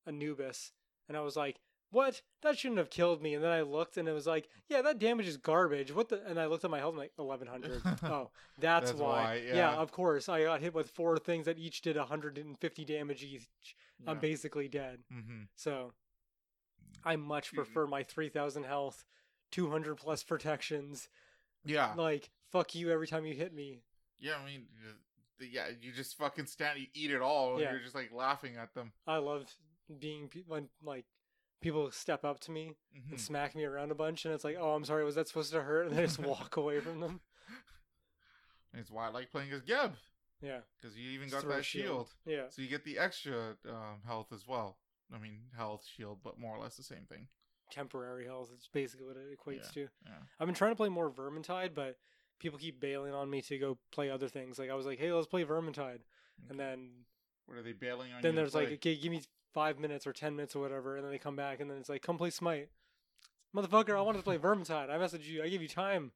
Anubis, 0.07 0.71
and 1.07 1.15
I 1.17 1.21
was 1.21 1.35
like, 1.35 1.59
"What? 1.91 2.21
That 2.41 2.57
shouldn't 2.57 2.79
have 2.79 2.89
killed 2.89 3.21
me." 3.21 3.33
And 3.35 3.43
then 3.43 3.51
I 3.51 3.61
looked, 3.61 3.97
and 3.97 4.07
it 4.07 4.11
was 4.13 4.25
like, 4.25 4.49
"Yeah, 4.69 4.81
that 4.81 4.97
damage 4.99 5.27
is 5.27 5.37
garbage." 5.37 5.93
What 5.93 6.09
the? 6.09 6.25
And 6.25 6.39
I 6.39 6.47
looked 6.47 6.63
at 6.65 6.71
my 6.71 6.79
health, 6.79 6.93
I'm 6.93 6.97
like, 6.97 7.13
"1100." 7.17 7.81
oh, 8.03 8.31
that's, 8.57 8.91
That's 8.91 8.99
why. 9.01 9.23
why, 9.23 9.35
Yeah. 9.45 9.55
yeah. 9.55 9.73
of 9.75 9.91
course. 9.91 10.27
I 10.29 10.43
got 10.43 10.61
hit 10.61 10.73
with 10.73 10.89
four 10.91 11.17
things 11.17 11.45
that 11.45 11.59
each 11.59 11.81
did 11.81 11.97
150 11.97 12.85
damage 12.85 13.23
each. 13.23 13.75
I'm 14.07 14.19
basically 14.19 14.67
dead. 14.67 15.03
Mhm. 15.13 15.47
So, 15.55 15.93
I 17.03 17.15
much 17.17 17.53
prefer 17.53 17.85
my 17.85 18.01
3000 18.03 18.63
health, 18.63 19.05
200 19.51 19.95
plus 19.95 20.23
protections. 20.23 21.07
Yeah. 21.63 21.93
Like, 21.93 22.31
fuck 22.51 22.73
you 22.73 22.89
every 22.89 23.05
time 23.07 23.25
you 23.25 23.35
hit 23.35 23.53
me. 23.53 23.83
Yeah, 24.19 24.37
I 24.41 24.45
mean, 24.45 24.65
yeah, 25.39 25.67
you 25.79 25.91
just 25.91 26.17
fucking 26.17 26.45
stand, 26.47 26.79
you 26.79 26.87
eat 26.93 27.11
it 27.11 27.21
all, 27.21 27.53
and 27.53 27.61
Yeah. 27.61 27.71
you're 27.71 27.79
just 27.81 27.93
like 27.95 28.11
laughing 28.11 28.55
at 28.55 28.73
them. 28.73 28.91
I 29.05 29.17
love 29.17 29.55
being 29.99 30.29
when 30.47 30.69
like 30.81 31.05
people 31.61 31.89
step 31.91 32.25
up 32.25 32.39
to 32.41 32.51
me 32.51 32.75
Mhm. 32.95 33.11
and 33.11 33.19
smack 33.21 33.55
me 33.55 33.63
around 33.63 33.91
a 33.91 33.95
bunch, 33.95 34.25
and 34.25 34.33
it's 34.33 34.43
like, 34.43 34.57
oh, 34.59 34.73
I'm 34.73 34.83
sorry, 34.85 35.03
was 35.05 35.15
that 35.15 35.27
supposed 35.27 35.51
to 35.53 35.61
hurt? 35.61 35.87
And 35.87 35.97
I 35.99 36.01
just 36.05 36.19
walk 36.19 36.57
away 36.57 36.79
from 36.79 36.99
them. 36.99 37.21
It's 38.73 38.89
why 38.91 39.07
I 39.07 39.09
like 39.09 39.31
playing 39.31 39.51
as 39.51 39.61
Geb. 39.61 39.95
Yeah. 40.41 40.61
because 40.81 40.97
you 40.97 41.11
even 41.11 41.29
got 41.29 41.47
that 41.47 41.63
shield. 41.65 42.09
Yeah. 42.25 42.49
so 42.49 42.63
you 42.63 42.67
get 42.67 42.83
the 42.83 42.97
extra 42.97 43.55
um, 43.69 44.01
health 44.07 44.33
as 44.33 44.47
well. 44.47 44.77
I 45.13 45.19
mean, 45.19 45.39
health 45.55 45.85
shield, 45.85 46.19
but 46.23 46.39
more 46.39 46.55
or 46.55 46.59
less 46.63 46.77
the 46.77 46.83
same 46.83 47.05
thing. 47.07 47.27
Temporary 47.69 48.25
health. 48.25 48.49
It's 48.53 48.67
basically 48.67 49.05
what 49.05 49.17
it 49.17 49.37
equates 49.37 49.71
to. 49.73 49.81
Yeah, 50.05 50.13
I've 50.39 50.47
been 50.47 50.55
trying 50.55 50.71
to 50.71 50.75
play 50.75 50.89
more 50.89 51.11
Vermintide, 51.11 51.75
but 51.75 51.97
people 52.39 52.57
keep 52.57 52.79
bailing 52.79 53.13
on 53.13 53.29
me 53.29 53.41
to 53.43 53.57
go 53.59 53.77
play 53.91 54.09
other 54.09 54.27
things. 54.27 54.57
Like 54.57 54.69
I 54.71 54.73
was 54.73 54.85
like, 54.87 54.97
hey, 54.99 55.11
let's 55.13 55.27
play 55.27 55.45
Vermintide, 55.45 55.99
and 56.49 56.59
then 56.59 56.89
what 57.51 57.59
are 57.59 57.63
they 57.63 57.73
bailing 57.73 58.13
on? 58.13 58.21
then 58.21 58.31
you 58.33 58.37
there's 58.37 58.55
like, 58.55 58.71
okay, 58.71 58.95
give 58.95 59.11
me 59.11 59.21
five 59.53 59.77
minutes 59.79 60.07
or 60.07 60.13
ten 60.13 60.35
minutes 60.35 60.55
or 60.55 60.61
whatever, 60.61 60.95
and 60.95 61.03
then 61.05 61.11
they 61.11 61.17
come 61.17 61.35
back, 61.35 61.59
and 61.59 61.69
then 61.69 61.77
it's 61.77 61.89
like, 61.89 62.01
come 62.01 62.17
play 62.17 62.29
Smite, 62.29 62.69
motherfucker. 63.55 63.97
I 63.97 64.01
wanted 64.01 64.19
to 64.19 64.23
play 64.23 64.37
Vermintide. 64.39 64.89
I 64.89 64.97
messaged 64.97 65.25
you. 65.27 65.43
I 65.43 65.49
gave 65.49 65.61
you 65.61 65.67
time, 65.67 66.11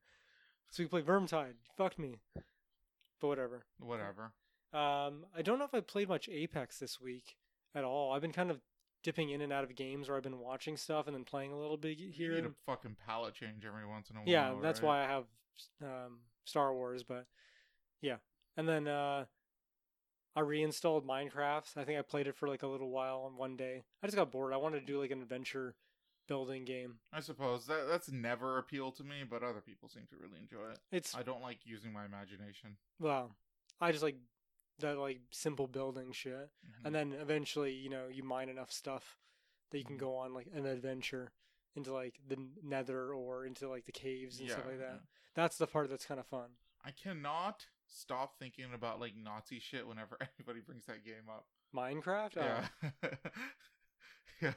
so 0.71 0.83
we 0.83 0.87
can 0.89 1.01
play 1.03 1.13
Vermintide. 1.13 1.49
You 1.63 1.71
fucked 1.77 1.99
me, 1.99 2.19
but 2.33 3.27
whatever. 3.27 3.65
whatever. 3.79 4.31
Um, 4.73 5.25
I 5.35 5.41
don't 5.41 5.57
know 5.59 5.65
if 5.65 5.73
I 5.73 5.79
played 5.79 6.09
much 6.09 6.27
Apex 6.29 6.79
this 6.79 6.99
week 6.99 7.35
at 7.73 7.83
all. 7.83 8.11
I've 8.11 8.21
been 8.21 8.33
kind 8.33 8.51
of 8.51 8.59
dipping 9.03 9.29
in 9.29 9.39
and 9.41 9.53
out 9.53 9.63
of 9.63 9.75
games 9.75 10.07
where 10.09 10.17
I've 10.17 10.23
been 10.23 10.39
watching 10.39 10.75
stuff 10.77 11.05
and 11.07 11.15
then 11.15 11.23
playing 11.23 11.51
a 11.51 11.57
little 11.59 11.77
bit 11.77 11.97
You 11.99 12.09
here. 12.11 12.33
need 12.35 12.45
a 12.45 12.51
fucking 12.65 12.95
palette 13.07 13.35
change 13.35 13.63
every 13.65 13.85
once 13.85 14.09
in 14.09 14.15
a 14.15 14.19
while. 14.19 14.27
yeah, 14.27 14.53
that's 14.61 14.81
right? 14.81 14.87
why 14.87 15.03
I 15.03 15.07
have 15.07 15.23
um, 15.83 16.17
Star 16.45 16.73
Wars. 16.73 17.03
But 17.03 17.25
yeah, 18.01 18.15
and 18.57 18.67
then 18.67 18.87
uh, 18.87 19.25
I 20.35 20.41
reinstalled 20.41 21.07
Minecraft. 21.07 21.77
I 21.77 21.83
think 21.85 21.97
I 21.97 22.01
played 22.01 22.27
it 22.27 22.35
for 22.35 22.47
like 22.49 22.63
a 22.63 22.67
little 22.67 22.89
while 22.89 23.21
on 23.25 23.37
one 23.37 23.55
day. 23.55 23.83
I 24.03 24.07
just 24.07 24.17
got 24.17 24.31
bored. 24.31 24.53
I 24.53 24.57
wanted 24.57 24.81
to 24.81 24.85
do 24.85 24.99
like 24.99 25.11
an 25.11 25.21
adventure 25.21 25.75
building 26.27 26.65
game. 26.65 26.95
I 27.13 27.19
suppose 27.21 27.67
that 27.67 27.87
that's 27.87 28.11
never 28.11 28.57
appealed 28.57 28.95
to 28.97 29.03
me, 29.03 29.23
but 29.29 29.43
other 29.43 29.61
people 29.61 29.87
seem 29.87 30.07
to 30.09 30.15
really 30.17 30.39
enjoy 30.39 30.71
it. 30.71 30.79
It's 30.91 31.15
I 31.15 31.23
don't 31.23 31.41
like 31.41 31.59
using 31.65 31.93
my 31.93 32.03
imagination. 32.05 32.77
well, 32.99 33.31
I 33.79 33.91
just 33.91 34.03
like 34.03 34.17
that 34.79 34.97
like 34.97 35.19
simple 35.31 35.67
building 35.67 36.11
shit. 36.11 36.49
Mhm. 36.67 36.85
and 36.85 36.95
then 36.95 37.13
eventually 37.13 37.71
you 37.73 37.89
know 37.89 38.07
you 38.11 38.23
mine 38.23 38.49
enough 38.49 38.71
stuff 38.71 39.17
that 39.71 39.77
you 39.77 39.85
can 39.85 39.95
Mhm. 39.95 39.99
go 39.99 40.17
on 40.17 40.33
like 40.33 40.47
an 40.53 40.65
adventure 40.65 41.31
into 41.75 41.93
like 41.93 42.19
the 42.27 42.37
nether 42.61 43.13
or 43.13 43.45
into 43.45 43.69
like 43.69 43.85
the 43.85 43.91
caves 43.93 44.39
and 44.39 44.49
stuff 44.49 44.65
like 44.65 44.79
that 44.79 44.93
yeah. 44.95 44.99
that's 45.33 45.57
the 45.57 45.67
part 45.67 45.89
that's 45.89 46.05
kind 46.05 46.19
of 46.19 46.25
fun 46.27 46.49
I 46.83 46.91
cannot 46.91 47.67
stop 47.87 48.37
thinking 48.39 48.65
about 48.73 48.99
like 48.99 49.13
Nazi 49.15 49.59
shit 49.59 49.87
whenever 49.87 50.17
anybody 50.39 50.59
brings 50.65 50.85
that 50.85 51.03
game 51.05 51.29
up. 51.29 51.45
minecraft 51.75 52.37
Oh, 52.37 52.41
Yeah. 52.43 53.09
yeah. 54.41 54.53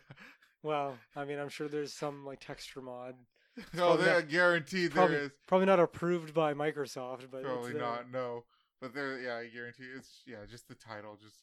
well 0.63 0.97
i 1.17 1.25
mean 1.25 1.39
i'm 1.39 1.49
sure 1.49 1.69
there's 1.69 1.93
some 1.93 2.25
like 2.25 2.41
texture 2.41 2.81
mod 2.81 3.15
Oh, 3.79 3.97
they're 3.97 4.21
not- 4.21 4.29
guaranteed 4.29 4.93
probably, 4.93 5.17
there 5.17 5.25
is. 5.27 5.31
probably 5.47 5.67
not 5.67 5.81
approved 5.81 6.33
by 6.35 6.55
microsoft 6.55 7.31
but 7.31 7.43
Probably 7.43 7.71
it's 7.73 7.79
not. 7.81 8.11
No, 8.11 8.45
but 8.81 8.95
there. 8.95 9.19
Yeah, 9.21 9.37
I 9.39 9.47
guarantee 9.49 9.85
it's. 9.97 10.23
Yeah, 10.27 10.37
just 10.49 10.69
the 10.69 10.75
title 10.77 11.17
just 11.21 11.37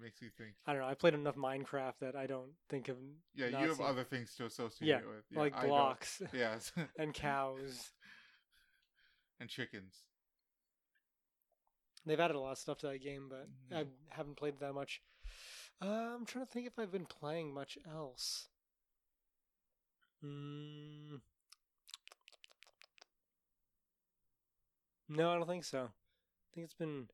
makes 0.00 0.20
you 0.22 0.28
think. 0.36 0.52
i 0.66 0.72
don't 0.72 0.82
know 0.82 0.86
i 0.88 0.94
played 0.94 1.14
enough 1.14 1.34
minecraft 1.36 1.94
that 2.00 2.14
i 2.14 2.26
don't 2.26 2.50
think 2.68 2.88
of 2.88 2.96
Yeah, 3.34 3.46
you 3.46 3.68
have 3.68 3.80
other 3.80 4.04
things 4.04 4.34
to 4.36 4.44
associate 4.44 4.86
Yeah, 4.88 4.98
it 4.98 5.08
with. 5.08 5.24
Yeah, 5.30 5.38
like 5.40 5.64
blocks 5.64 6.22
Yes, 6.32 6.72
and 6.98 7.12
cows 7.14 7.90
and 9.40 9.48
chickens. 9.48 9.94
They've 12.08 12.20
added 12.20 12.36
a 12.36 12.40
lot 12.40 12.52
of 12.52 12.58
stuff 12.58 12.78
to 12.78 12.86
that 12.88 12.98
game 13.02 13.28
but 13.28 13.46
Mhm. 13.70 13.76
i 13.76 13.86
haven't 14.14 14.36
played 14.36 14.58
that 14.60 14.72
much 14.72 15.02
uh, 15.82 15.86
i'm 15.86 16.24
trying 16.26 16.46
to 16.46 16.50
think 16.50 16.66
if 16.66 16.78
i've 16.78 16.90
been 16.92 17.06
playing 17.06 17.52
much 17.54 17.78
else 17.88 18.48
Mm. 20.24 21.20
No, 25.08 25.30
I 25.30 25.36
don't 25.36 25.46
think 25.46 25.64
so. 25.64 25.84
I 25.84 26.54
think 26.54 26.64
it's 26.64 26.74
been 26.74 27.08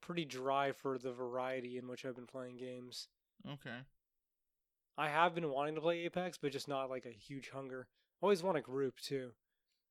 pretty 0.00 0.24
dry 0.24 0.72
for 0.72 0.96
the 0.96 1.12
variety 1.12 1.76
in 1.76 1.88
which 1.88 2.04
I've 2.04 2.14
been 2.14 2.26
playing 2.26 2.56
games. 2.56 3.08
Okay. 3.46 3.78
I 4.96 5.08
have 5.08 5.34
been 5.34 5.50
wanting 5.50 5.74
to 5.74 5.80
play 5.80 6.00
Apex, 6.04 6.38
but 6.38 6.52
just 6.52 6.68
not 6.68 6.88
like 6.90 7.04
a 7.06 7.10
huge 7.10 7.50
hunger. 7.50 7.88
I 8.22 8.26
always 8.26 8.42
want 8.42 8.58
a 8.58 8.62
group 8.62 9.00
too. 9.00 9.32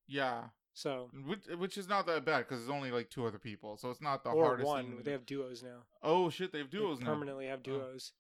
Yeah, 0.08 0.46
So 0.80 1.10
which, 1.26 1.46
which 1.58 1.78
is 1.78 1.90
not 1.90 2.06
that 2.08 2.24
bad 2.24 2.48
because 2.48 2.62
it's 2.62 2.70
only 2.72 2.90
like 2.90 3.10
two 3.10 3.26
other 3.26 3.38
people, 3.38 3.76
so 3.76 3.90
it's 3.92 4.00
not 4.00 4.24
the 4.24 4.30
or 4.30 4.46
hardest. 4.46 4.66
one. 4.66 4.86
thing 4.86 4.98
They 5.00 5.04
do. 5.04 5.12
have 5.12 5.26
duos 5.26 5.62
now. 5.62 5.84
Oh 6.02 6.30
shit, 6.30 6.54
they 6.54 6.60
have 6.60 6.72
They 6.72 6.78
duos 6.78 7.02
now. 7.02 7.08
permanently 7.08 7.48
have 7.48 7.60
Oh. 7.60 7.64
duos. 7.64 8.14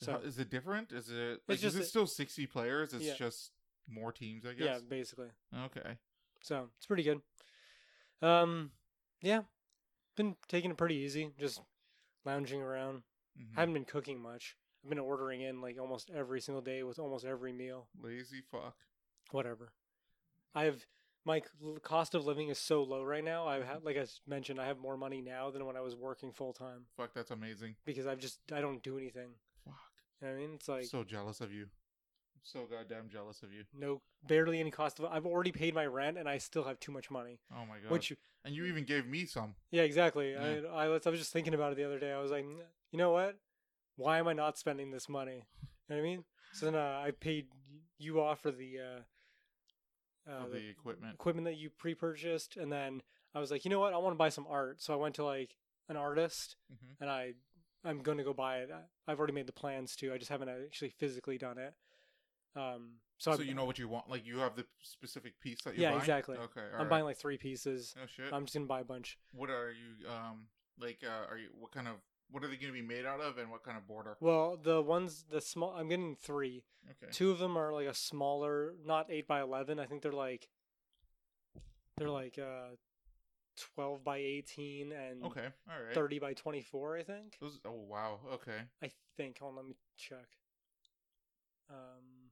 So 0.00 0.12
So 0.12 0.18
is 0.24 0.38
it 0.38 0.50
different? 0.50 0.92
Is 0.92 1.10
it 1.10 1.42
like, 1.48 1.60
is 1.64 1.74
it 1.74 1.82
a- 1.82 1.84
still 1.84 2.06
sixty 2.06 2.46
players? 2.46 2.94
It's 2.94 3.04
Yeah. 3.06 3.14
just 3.16 3.50
more 3.88 4.12
teams, 4.12 4.46
I 4.46 4.52
guess. 4.54 4.64
yeah, 4.66 4.78
basically. 4.88 5.30
Okay. 5.52 5.98
So 6.42 6.70
it's 6.76 6.86
pretty 6.86 7.02
good. 7.02 7.22
Um, 8.22 8.70
yeah, 9.20 9.42
been 10.14 10.36
taking 10.46 10.70
it 10.70 10.76
pretty 10.76 10.94
easy, 10.94 11.32
just 11.38 11.60
lounging 12.24 12.62
around. 12.62 13.02
Mhm. 13.36 13.54
haven't 13.56 13.74
been 13.74 13.84
cooking 13.84 14.20
much. 14.20 14.56
I've 14.84 14.90
been 14.90 14.98
ordering 15.00 15.40
in 15.40 15.60
like 15.60 15.76
almost 15.78 16.08
every 16.10 16.40
single 16.40 16.62
day 16.62 16.84
with 16.84 17.00
almost 17.00 17.24
every 17.24 17.52
meal. 17.52 17.88
Lazy 18.00 18.42
fuck. 18.42 18.76
Whatever. 19.32 19.72
I've 20.54 20.86
my 21.24 21.42
cost 21.82 22.14
of 22.14 22.24
living 22.26 22.48
is 22.48 22.58
so 22.58 22.82
low 22.82 23.02
right 23.02 23.24
now. 23.24 23.46
I 23.46 23.62
have 23.62 23.84
like 23.84 23.96
I 23.96 24.06
mentioned, 24.26 24.60
I 24.60 24.66
have 24.66 24.78
more 24.78 24.96
money 24.96 25.20
now 25.20 25.50
than 25.50 25.66
when 25.66 25.76
I 25.76 25.80
was 25.80 25.94
working 25.94 26.32
full 26.32 26.52
time 26.52 26.86
Fuck, 26.96 27.14
that's 27.14 27.30
amazing. 27.30 27.74
because 27.84 28.06
I've 28.06 28.18
just 28.18 28.38
I 28.52 28.60
don't 28.60 28.82
do 28.82 28.96
anything. 28.98 29.30
Fuck. 29.64 29.74
You 30.20 30.28
know 30.28 30.34
I 30.34 30.36
mean, 30.36 30.50
it's 30.54 30.68
like 30.68 30.84
so 30.84 31.04
jealous 31.04 31.40
of 31.40 31.52
you. 31.52 31.62
I'm 31.62 32.42
so 32.42 32.66
goddamn 32.70 33.08
jealous 33.10 33.42
of 33.42 33.52
you. 33.52 33.64
no 33.74 34.00
barely 34.26 34.60
any 34.60 34.70
cost 34.70 34.98
of. 34.98 35.06
I've 35.06 35.26
already 35.26 35.52
paid 35.52 35.74
my 35.74 35.86
rent 35.86 36.16
and 36.16 36.28
I 36.28 36.38
still 36.38 36.64
have 36.64 36.80
too 36.80 36.92
much 36.92 37.10
money. 37.10 37.38
Oh 37.52 37.66
my 37.66 37.78
god. 37.82 37.90
Which 37.90 38.12
and 38.44 38.54
you 38.54 38.64
even 38.64 38.84
gave 38.84 39.06
me 39.06 39.26
some. 39.26 39.54
yeah, 39.70 39.82
exactly. 39.82 40.32
Yeah. 40.32 40.60
I 40.72 40.84
I 40.84 40.88
was, 40.88 41.06
I 41.06 41.10
was 41.10 41.20
just 41.20 41.32
thinking 41.32 41.52
about 41.54 41.72
it 41.72 41.76
the 41.76 41.84
other 41.84 41.98
day. 41.98 42.12
I 42.12 42.20
was 42.20 42.30
like, 42.30 42.46
you 42.92 42.98
know 42.98 43.10
what? 43.10 43.36
Why 43.96 44.18
am 44.18 44.28
I 44.28 44.32
not 44.32 44.56
spending 44.56 44.90
this 44.90 45.08
money? 45.08 45.44
You 45.62 45.96
know 45.96 45.96
what 45.96 45.98
I 45.98 46.02
mean? 46.02 46.24
So 46.52 46.66
then 46.66 46.74
uh, 46.76 47.02
I 47.04 47.10
paid 47.10 47.48
you 47.98 48.20
off 48.22 48.40
for 48.40 48.50
the 48.50 48.78
uh, 48.78 49.00
uh, 50.30 50.44
the 50.44 50.58
the 50.58 50.68
equipment. 50.68 51.14
equipment 51.14 51.44
that 51.46 51.56
you 51.56 51.70
pre-purchased, 51.70 52.56
and 52.56 52.70
then 52.72 53.02
I 53.34 53.40
was 53.40 53.50
like, 53.50 53.64
you 53.64 53.70
know 53.70 53.80
what? 53.80 53.92
I 53.94 53.98
want 53.98 54.14
to 54.14 54.18
buy 54.18 54.28
some 54.28 54.46
art. 54.48 54.80
So 54.82 54.92
I 54.92 54.96
went 54.96 55.14
to 55.16 55.24
like 55.24 55.56
an 55.88 55.96
artist, 55.96 56.56
hmm 56.68 56.92
and 57.00 57.10
I 57.10 57.34
I'm 57.84 58.02
gonna 58.02 58.24
go 58.24 58.34
buy 58.34 58.58
it. 58.58 58.70
I've 59.08 59.18
already 59.18 59.32
made 59.32 59.46
the 59.46 59.52
plans 59.52 59.96
to. 59.96 60.12
I 60.12 60.18
just 60.18 60.30
haven't 60.30 60.48
actually 60.48 60.90
physically 60.90 61.38
done 61.38 61.58
it. 61.58 61.74
Um, 62.56 62.96
so, 63.18 63.32
So, 63.32 63.42
I'm, 63.42 63.48
you 63.48 63.54
know 63.54 63.64
what 63.64 63.78
you 63.78 63.88
want? 63.88 64.08
Like 64.10 64.26
you 64.26 64.38
have 64.38 64.56
the 64.56 64.66
specific 64.82 65.38
piece 65.40 65.62
that 65.62 65.74
you're 65.74 65.82
Yeah, 65.82 65.90
buying? 65.90 66.00
exactly. 66.00 66.36
Okay. 66.36 66.66
I'm 66.78 66.88
buying 66.88 67.04
like 67.04 67.16
three 67.18 67.38
pieces. 67.38 67.94
Oh 68.02 68.06
shit. 68.06 68.32
I'm 68.32 68.44
just 68.44 68.54
gonna 68.54 68.66
buy 68.66 68.80
a 68.80 68.84
bunch. 68.84 69.18
what 69.32 69.50
are 69.50 69.70
you 69.70 70.08
um 70.08 70.46
like 70.78 70.98
uh 71.04 71.30
are 71.30 71.38
you 71.38 71.48
what 71.58 71.70
kind 71.70 71.86
of 71.86 71.94
what 72.30 72.44
are 72.44 72.48
they 72.48 72.56
going 72.56 72.72
to 72.72 72.80
be 72.80 72.86
made 72.86 73.04
out 73.06 73.20
of 73.20 73.38
and 73.38 73.50
what 73.50 73.62
kind 73.62 73.76
of 73.76 73.86
border? 73.86 74.16
Well, 74.20 74.56
the 74.62 74.80
ones 74.80 75.24
the 75.30 75.40
small 75.40 75.70
I'm 75.76 75.88
getting 75.88 76.16
three. 76.16 76.64
Okay. 76.90 77.10
Two 77.12 77.30
of 77.30 77.38
them 77.38 77.56
are 77.56 77.72
like 77.72 77.86
a 77.86 77.94
smaller, 77.94 78.74
not 78.84 79.06
eight 79.10 79.26
by 79.26 79.40
eleven. 79.40 79.78
I 79.78 79.86
think 79.86 80.02
they're 80.02 80.12
like 80.12 80.48
they're 81.96 82.08
like 82.10 82.38
uh 82.38 82.76
twelve 83.74 84.02
by 84.04 84.18
eighteen 84.18 84.92
and 84.92 85.22
Okay. 85.24 85.46
All 85.68 85.82
right. 85.84 85.94
thirty 85.94 86.18
by 86.18 86.32
twenty 86.34 86.62
four. 86.62 86.96
I 86.96 87.02
think. 87.02 87.36
Those 87.40 87.58
oh 87.66 87.72
wow. 87.88 88.20
Okay. 88.34 88.58
I 88.82 88.90
think. 89.16 89.38
Hold 89.40 89.50
on, 89.52 89.56
let 89.56 89.66
me 89.66 89.74
check. 89.96 90.26
Um, 91.68 92.30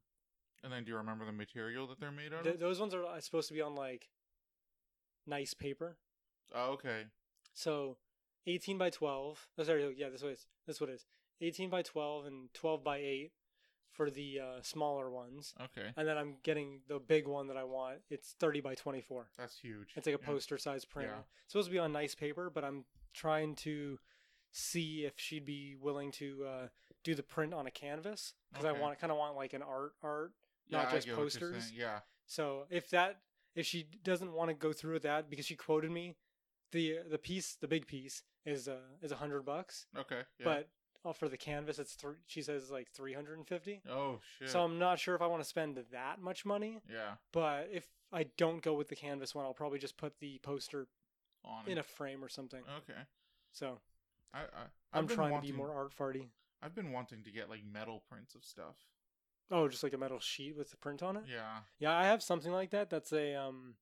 And 0.64 0.72
then 0.72 0.84
do 0.84 0.90
you 0.90 0.96
remember 0.96 1.24
the 1.24 1.32
material 1.32 1.86
that 1.88 2.00
they're 2.00 2.10
made 2.10 2.32
out 2.32 2.42
th- 2.44 2.54
of? 2.54 2.60
those 2.60 2.80
ones 2.80 2.94
are 2.94 3.04
uh, 3.04 3.20
supposed 3.20 3.48
to 3.48 3.54
be 3.54 3.60
on 3.60 3.74
like 3.74 4.08
nice 5.26 5.54
paper. 5.54 5.96
Oh, 6.54 6.72
okay. 6.72 7.04
So, 7.52 7.98
eighteen 8.48 8.78
by 8.78 8.90
twelve. 8.90 9.46
Oh, 9.56 9.62
sorry, 9.62 9.94
yeah, 9.96 10.08
this 10.08 10.22
is 10.22 10.46
this 10.66 10.80
what 10.80 10.90
it 10.90 10.94
is. 10.94 11.06
Eighteen 11.40 11.70
by 11.70 11.82
twelve 11.82 12.26
and 12.26 12.52
twelve 12.54 12.82
by 12.82 12.96
eight 12.98 13.32
for 13.92 14.10
the 14.10 14.38
uh, 14.40 14.62
smaller 14.62 15.10
ones, 15.10 15.54
Okay. 15.60 15.88
and 15.96 16.06
then 16.06 16.16
I'm 16.16 16.36
getting 16.44 16.80
the 16.88 16.98
big 17.00 17.26
one 17.26 17.48
that 17.48 17.56
I 17.56 17.64
want. 17.64 17.98
It's 18.10 18.34
thirty 18.40 18.60
by 18.60 18.74
twenty 18.74 19.00
four. 19.00 19.30
That's 19.38 19.58
huge. 19.58 19.92
It's 19.96 20.06
like 20.06 20.16
a 20.16 20.20
Yeah. 20.20 20.26
poster 20.26 20.58
size 20.58 20.84
print. 20.84 21.10
Yeah. 21.12 21.20
It's 21.44 21.52
supposed 21.52 21.68
to 21.68 21.72
be 21.72 21.78
on 21.78 21.92
nice 21.92 22.14
paper, 22.14 22.50
but 22.50 22.64
I'm 22.64 22.84
trying 23.14 23.54
to 23.56 23.98
see 24.50 25.04
if 25.04 25.14
she'd 25.18 25.44
be 25.44 25.76
willing 25.80 26.10
to 26.12 26.44
uh, 26.46 26.68
do 27.04 27.14
the 27.14 27.22
print 27.22 27.52
on 27.54 27.66
a 27.66 27.70
canvas 27.70 28.34
because 28.50 28.64
Okay. 28.66 28.76
I 28.78 28.80
want 28.80 28.98
kind 28.98 29.10
of 29.10 29.18
want 29.18 29.36
like 29.36 29.52
an 29.52 29.62
art 29.62 29.92
art, 30.02 30.32
Yeah, 30.68 30.78
not 30.78 30.88
I 30.88 30.92
just 30.96 31.06
get 31.06 31.12
what 31.12 31.18
you're 31.18 31.24
posters. 31.50 31.72
Yeah. 31.72 32.00
So 32.26 32.66
if 32.70 32.88
that 32.90 33.20
if 33.54 33.66
she 33.66 33.84
doesn't 34.04 34.32
want 34.32 34.48
to 34.50 34.54
go 34.54 34.72
through 34.72 34.94
with 34.94 35.02
that 35.02 35.28
because 35.28 35.44
she 35.46 35.56
quoted 35.56 35.90
me, 35.90 36.16
the 36.72 36.98
the 37.10 37.18
piece 37.18 37.56
the 37.60 37.68
big 37.68 37.86
piece 37.86 38.22
is 38.44 38.68
uh 38.68 38.76
is 39.02 39.12
a 39.12 39.16
hundred 39.16 39.44
bucks, 39.44 39.86
Okay. 39.98 40.20
Yeah. 40.38 40.44
but 40.44 40.68
uh, 41.04 41.12
for 41.12 41.28
the 41.28 41.36
canvas 41.36 41.78
it's 41.78 41.94
three. 41.94 42.16
She 42.26 42.42
says 42.42 42.70
like 42.70 42.88
three 42.90 43.12
hundred 43.14 43.38
and 43.38 43.46
fifty. 43.46 43.80
oh 43.90 44.18
shit. 44.38 44.50
So 44.50 44.62
I'm 44.62 44.78
not 44.78 44.98
sure 44.98 45.14
if 45.14 45.22
I 45.22 45.26
want 45.26 45.42
to 45.42 45.48
spend 45.48 45.78
that 45.92 46.20
much 46.20 46.44
money. 46.44 46.80
yeah. 46.90 47.12
But 47.32 47.68
if 47.72 47.86
I 48.12 48.24
don't 48.36 48.62
go 48.62 48.74
with 48.74 48.88
the 48.88 48.96
canvas 48.96 49.34
one, 49.34 49.44
I'll 49.44 49.54
probably 49.54 49.78
just 49.78 49.96
put 49.96 50.18
the 50.20 50.38
poster 50.42 50.86
On. 51.44 51.66
in 51.66 51.78
a 51.78 51.82
frame 51.82 52.24
or 52.24 52.28
something. 52.28 52.62
okay. 52.78 53.00
So 53.52 53.78
I, 54.34 54.40
I 54.40 54.44
I'm 54.98 55.06
trying 55.08 55.30
wanting, 55.32 55.48
to 55.48 55.52
be 55.52 55.58
more 55.58 55.72
art 55.72 55.92
farty. 55.96 56.28
I've 56.62 56.74
been 56.74 56.92
wanting 56.92 57.22
to 57.22 57.30
get 57.30 57.48
like 57.48 57.62
metal 57.70 58.02
prints 58.10 58.34
of 58.34 58.44
stuff. 58.44 58.76
Oh, 59.50 59.66
just 59.68 59.82
like 59.82 59.94
a 59.94 59.98
metal 59.98 60.18
sheet 60.20 60.56
with 60.58 60.70
the 60.70 60.76
print 60.76 61.02
on 61.02 61.16
it. 61.16 61.22
Yeah. 61.26 61.60
Yeah, 61.78 61.96
I 61.96 62.04
have 62.04 62.22
something 62.22 62.52
like 62.52 62.70
that. 62.70 62.90
That's 62.90 63.12
a 63.12 63.34
um, 63.34 63.74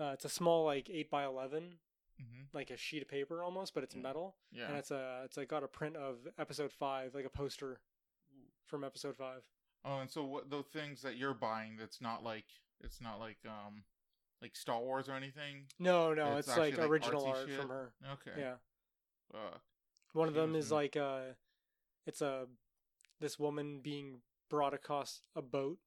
uh, 0.00 0.10
it's 0.14 0.24
a 0.24 0.28
small 0.28 0.64
like 0.64 0.88
eight 0.90 1.10
by 1.10 1.24
eleven 1.24 1.78
Mm-hmm. 2.22 2.56
like 2.56 2.70
a 2.70 2.76
sheet 2.76 3.02
of 3.02 3.08
paper 3.08 3.42
almost, 3.42 3.74
but 3.74 3.82
it's 3.82 3.96
Yeah. 3.96 4.02
metal, 4.02 4.36
Yeah. 4.52 4.68
and 4.68 4.76
it's 4.76 4.92
a 4.92 5.22
it's 5.24 5.36
like 5.36 5.48
got 5.48 5.64
a 5.64 5.66
print 5.66 5.96
of 5.96 6.18
episode 6.38 6.72
five, 6.72 7.12
like 7.12 7.24
a 7.24 7.28
poster 7.28 7.80
from 8.66 8.84
episode 8.84 9.16
five. 9.16 9.42
oh, 9.84 9.98
and 9.98 10.08
so 10.08 10.22
what 10.24 10.48
the 10.48 10.62
things 10.62 11.02
that 11.02 11.16
you're 11.16 11.34
buying? 11.34 11.76
That's 11.76 12.00
not 12.00 12.22
like 12.22 12.44
it's 12.80 13.00
not 13.00 13.18
like 13.18 13.38
um 13.44 13.82
like 14.40 14.54
Star 14.54 14.78
Wars 14.80 15.08
or 15.08 15.14
anything. 15.14 15.64
No, 15.80 16.14
no, 16.14 16.36
It's 16.36 16.46
it's, 16.46 16.56
like 16.56 16.78
like, 16.78 16.88
original 16.88 17.26
art 17.26 17.48
shit? 17.48 17.58
from 17.58 17.68
her. 17.70 17.92
Okay. 18.12 18.38
Yeah, 18.38 18.54
Fuck. 19.32 19.60
one 20.12 20.28
of 20.28 20.34
them 20.34 20.54
is 20.54 20.70
like 20.70 20.96
uh, 20.96 21.32
it's 22.06 22.22
a 22.22 22.46
this 23.20 23.40
woman 23.40 23.80
being 23.80 24.20
brought 24.48 24.72
across 24.72 25.22
a 25.34 25.42
boat 25.42 25.78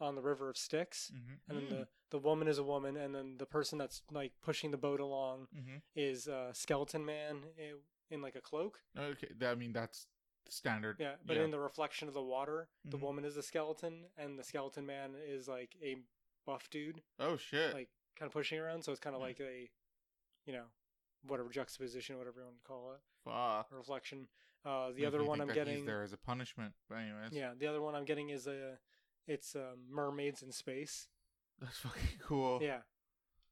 on 0.00 0.14
the 0.14 0.22
river 0.22 0.48
of 0.50 0.56
Styx, 0.56 1.10
Mm-hmm. 1.14 1.50
and 1.50 1.58
then 1.58 1.68
the 1.78 1.88
the 2.10 2.18
woman 2.20 2.46
is 2.46 2.58
a 2.58 2.62
woman, 2.64 2.96
and 2.96 3.14
then 3.14 3.36
the 3.38 3.46
person 3.46 3.78
that's 3.78 4.02
like 4.12 4.32
pushing 4.42 4.70
the 4.70 4.76
boat 4.76 5.00
along 5.00 5.48
Mm-hmm. 5.56 5.76
is 5.94 6.28
a 6.28 6.50
skeleton 6.52 7.04
man 7.04 7.38
in, 7.58 7.74
in 8.10 8.22
like 8.22 8.36
a 8.36 8.40
cloak. 8.40 8.80
Okay. 8.98 9.28
I 9.42 9.54
mean 9.54 9.72
that's 9.72 10.06
standard. 10.48 10.96
Yeah, 11.00 11.14
but 11.26 11.36
Yeah. 11.36 11.44
in 11.44 11.50
the 11.50 11.58
reflection 11.58 12.06
of 12.08 12.14
the 12.14 12.22
water, 12.22 12.68
the 12.84 12.96
Mhm. 12.98 13.00
woman 13.02 13.24
is 13.24 13.36
a 13.36 13.42
skeleton, 13.42 14.06
and 14.16 14.38
the 14.38 14.44
skeleton 14.44 14.86
man 14.86 15.14
is 15.16 15.48
like 15.48 15.76
a 15.82 15.96
buff 16.44 16.70
dude, 16.70 17.02
Oh 17.18 17.36
shit. 17.36 17.74
like 17.74 17.88
kind 18.14 18.28
of 18.28 18.32
pushing 18.32 18.58
around. 18.60 18.82
So 18.84 18.92
it's 18.92 19.00
kind 19.00 19.16
of 19.16 19.20
Yeah. 19.22 19.26
like 19.26 19.40
a, 19.40 19.68
you 20.44 20.52
know, 20.52 20.66
whatever 21.24 21.48
juxtaposition, 21.50 22.16
whatever 22.18 22.38
you 22.40 22.46
want 22.46 22.58
to 22.58 22.62
call 22.68 22.92
it, 22.92 23.00
Fuck. 23.24 23.72
reflection. 23.72 24.28
Uh, 24.64 24.88
the 24.90 24.94
Makes 25.02 25.06
other 25.08 25.24
one 25.24 25.40
I'm 25.40 25.48
getting, 25.48 25.84
there 25.84 26.02
as 26.04 26.12
a 26.12 26.16
punishment. 26.16 26.74
But 26.88 26.96
anyways. 26.98 27.32
yeah, 27.32 27.54
the 27.54 27.66
other 27.66 27.80
one 27.82 27.96
I'm 27.96 28.04
getting 28.04 28.30
is 28.30 28.46
a, 28.46 28.78
it's 29.26 29.54
um, 29.56 29.78
mermaids 29.90 30.42
in 30.42 30.52
space. 30.52 31.08
That's 31.60 31.78
fucking 31.78 32.18
cool. 32.22 32.60
Yeah, 32.62 32.80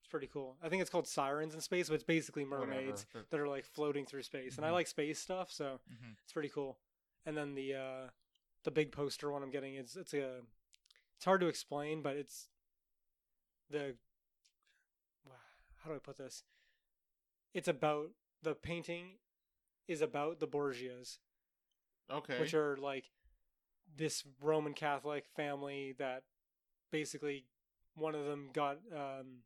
it's 0.01 0.09
pretty 0.11 0.27
cool. 0.27 0.57
I 0.63 0.69
think 0.69 0.83
it's 0.83 0.91
called 0.91 1.07
sirens 1.09 1.55
in 1.55 1.61
space, 1.61 1.89
but 1.89 1.95
it's 1.95 2.05
basically 2.05 2.45
mermaids 2.45 3.07
That- 3.15 3.31
that 3.31 3.41
are 3.41 3.49
like 3.49 3.65
floating 3.65 4.05
through 4.07 4.23
space, 4.23 4.57
and 4.57 4.65
I 4.67 4.71
Mhm. 4.71 4.75
like 4.75 4.87
space 4.87 5.19
stuff, 5.19 5.51
so 5.51 5.81
mhm. 5.91 6.17
It's 6.23 6.33
pretty 6.33 6.51
cool. 6.51 6.79
And 7.25 7.37
then 7.37 7.55
the 7.55 7.75
uh 7.75 8.11
the 8.65 8.71
big 8.71 8.93
poster 8.93 9.31
one 9.31 9.43
I'm 9.43 9.51
getting 9.51 9.75
is 9.75 9.97
it's 9.97 10.15
a 10.15 10.43
it's 11.17 11.25
hard 11.25 11.41
to 11.41 11.47
explain, 11.49 12.03
but 12.03 12.17
it's 12.17 12.49
the 13.71 13.97
how 15.83 15.91
do 15.91 15.97
I 15.97 15.99
put 15.99 16.17
this? 16.17 16.45
It's 17.53 17.69
about 17.69 18.11
the 18.43 18.55
painting 18.55 19.19
is 19.87 20.01
about 20.01 20.41
the 20.41 20.47
Borgias, 20.49 21.19
Okay. 22.11 22.41
which 22.41 22.55
are 22.55 22.77
like 22.79 23.11
this 23.97 24.25
Roman 24.41 24.73
Catholic 24.75 25.25
family 25.37 25.95
that 25.99 26.23
basically 26.91 27.45
one 27.95 28.15
of 28.15 28.27
them 28.27 28.51
got 28.53 28.79
um 28.95 29.43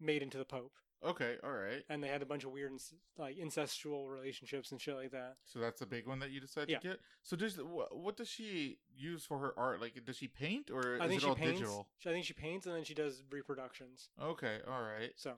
made 0.00 0.22
into 0.22 0.38
the 0.38 0.44
Pope, 0.44 0.72
okay. 1.04 1.36
All 1.42 1.50
right. 1.52 1.82
and 1.88 2.02
they 2.02 2.08
had 2.08 2.22
a 2.22 2.26
bunch 2.26 2.44
of 2.44 2.52
weird 2.52 2.72
like 3.16 3.36
incestual 3.36 4.08
relationships 4.08 4.70
and 4.70 4.80
shit 4.80 4.94
like 4.94 5.10
that. 5.10 5.36
So 5.44 5.58
that's 5.58 5.80
the 5.80 5.86
big 5.86 6.06
one 6.06 6.20
that 6.20 6.30
you 6.30 6.40
decided 6.40 6.70
Yeah. 6.70 6.78
to 6.78 6.88
get. 6.88 7.00
So 7.22 7.36
does 7.36 7.56
what 7.56 8.16
does 8.16 8.28
she 8.28 8.78
use 8.94 9.24
for 9.24 9.38
her 9.38 9.58
art? 9.58 9.80
Like, 9.80 10.04
does 10.04 10.16
she 10.16 10.28
paint 10.28 10.70
or 10.70 10.94
is 10.96 11.00
I 11.00 11.08
think 11.08 11.18
it 11.20 11.24
she 11.24 11.28
all 11.28 11.34
paints. 11.34 11.58
digital? 11.60 11.88
I 12.06 12.10
think 12.10 12.24
she 12.24 12.32
paints 12.34 12.66
and 12.66 12.74
then 12.76 12.84
she 12.84 12.94
does 12.94 13.22
reproductions. 13.30 14.08
Okay. 14.22 14.58
All 14.68 14.82
right. 14.82 15.10
So, 15.16 15.34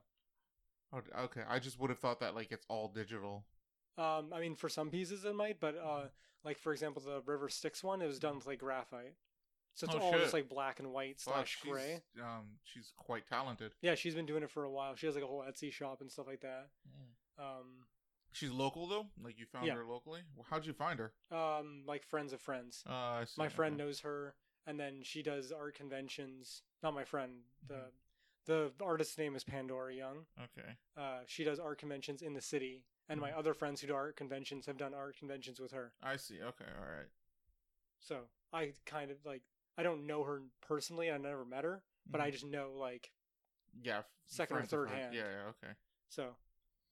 Oh, 0.93 1.01
Okay. 1.25 1.43
I 1.49 1.59
just 1.61 1.79
would 1.79 1.89
have 1.91 2.01
thought 2.01 2.21
that 2.21 2.35
like 2.35 2.51
it's 2.53 2.67
all 2.69 2.89
digital. 2.89 3.45
Um, 3.99 4.33
I 4.33 4.41
mean, 4.41 4.55
for 4.55 4.69
some 4.69 4.91
pieces 4.91 5.25
it 5.25 5.35
might, 5.35 5.61
but 5.61 5.77
uh, 5.77 6.05
like 6.45 6.59
for 6.59 6.73
example, 6.73 7.03
the 7.05 7.21
River 7.31 7.49
Styx 7.49 7.83
one, 7.85 8.01
it 8.03 8.07
was 8.07 8.19
done 8.19 8.37
with 8.37 8.47
like 8.47 8.59
graphite, 8.61 9.15
so 9.75 9.87
it's 9.87 9.95
Oh, 9.95 9.99
all 10.01 10.13
shit. 10.13 10.21
just 10.23 10.33
like 10.35 10.49
black 10.49 10.79
and 10.81 10.93
white 10.93 11.21
slash 11.21 11.59
gray. 11.63 12.03
Um, 12.21 12.59
she's 12.65 12.93
quite 12.97 13.27
talented. 13.27 13.73
Yeah, 13.83 13.95
she's 13.95 14.15
been 14.15 14.27
doing 14.27 14.43
it 14.43 14.51
for 14.51 14.65
a 14.65 14.71
while. 14.71 14.95
She 14.97 15.07
has 15.07 15.15
like 15.15 15.25
a 15.25 15.27
whole 15.27 15.43
Etsy 15.43 15.73
shop 15.73 16.01
and 16.01 16.11
stuff 16.11 16.27
like 16.27 16.41
that. 16.41 16.69
Um, 17.39 17.87
She's 18.33 18.51
local 18.53 18.87
though. 18.87 19.07
Like 19.23 19.39
you 19.39 19.47
found 19.47 19.67
Yeah. 19.67 19.75
her 19.75 19.85
locally. 19.85 20.21
Well, 20.37 20.47
How'd 20.49 20.65
you 20.65 20.73
find 20.73 20.99
her? 21.01 21.13
um, 21.37 21.83
like 21.87 22.05
friends 22.05 22.33
of 22.33 22.41
friends. 22.41 22.85
Uh, 22.89 22.93
I 22.93 23.25
see. 23.25 23.35
My 23.39 23.49
friend 23.49 23.75
okay. 23.75 23.85
knows 23.85 24.01
her, 24.01 24.35
and 24.67 24.79
then 24.79 25.01
she 25.03 25.23
does 25.23 25.51
art 25.51 25.75
conventions. 25.75 26.63
Not 26.83 26.95
my 26.95 27.05
friend. 27.05 27.43
The 27.67 27.75
Mhm. 27.75 27.91
the 28.79 28.85
artist's 28.85 29.19
name 29.19 29.35
is 29.35 29.43
Pandora 29.45 29.95
Young. 29.95 30.27
Okay. 30.41 30.77
Uh, 30.97 31.21
she 31.27 31.43
does 31.45 31.59
art 31.59 31.79
conventions 31.79 32.23
in 32.23 32.35
the 32.35 32.41
city, 32.41 32.85
and 33.09 33.21
my 33.21 33.33
other 33.33 33.55
friends 33.55 33.81
who 33.81 33.87
do 33.89 33.95
art 33.95 34.17
conventions 34.17 34.67
have 34.67 34.77
done 34.77 34.95
art 34.95 35.17
conventions 35.17 35.59
with 35.61 35.73
her. 35.73 35.93
I 36.03 36.17
see. 36.17 36.41
Okay. 36.43 36.65
All 36.79 36.87
right. 36.87 37.09
So 38.01 38.29
I 38.53 38.73
kind 38.87 39.11
of 39.11 39.19
like 39.25 39.43
I 39.77 39.83
don't 39.83 40.07
know 40.07 40.25
her 40.25 40.43
personally. 40.61 41.11
I 41.11 41.17
never 41.19 41.45
met 41.45 41.65
her, 41.65 41.83
but 42.07 42.21
I 42.21 42.29
Mhm. 42.29 42.33
just 42.33 42.45
know 42.47 42.73
like 42.73 43.13
yeah. 43.83 44.03
second 44.27 44.57
or 44.59 44.63
third 44.65 44.91
hand. 44.91 45.15
Yeah. 45.15 45.29
Yeah. 45.31 45.49
Okay. 45.51 45.75
so. 46.09 46.37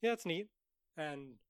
Yeah, 0.01 0.13
it's 0.13 0.25
neat, 0.25 0.49
and 0.97 1.41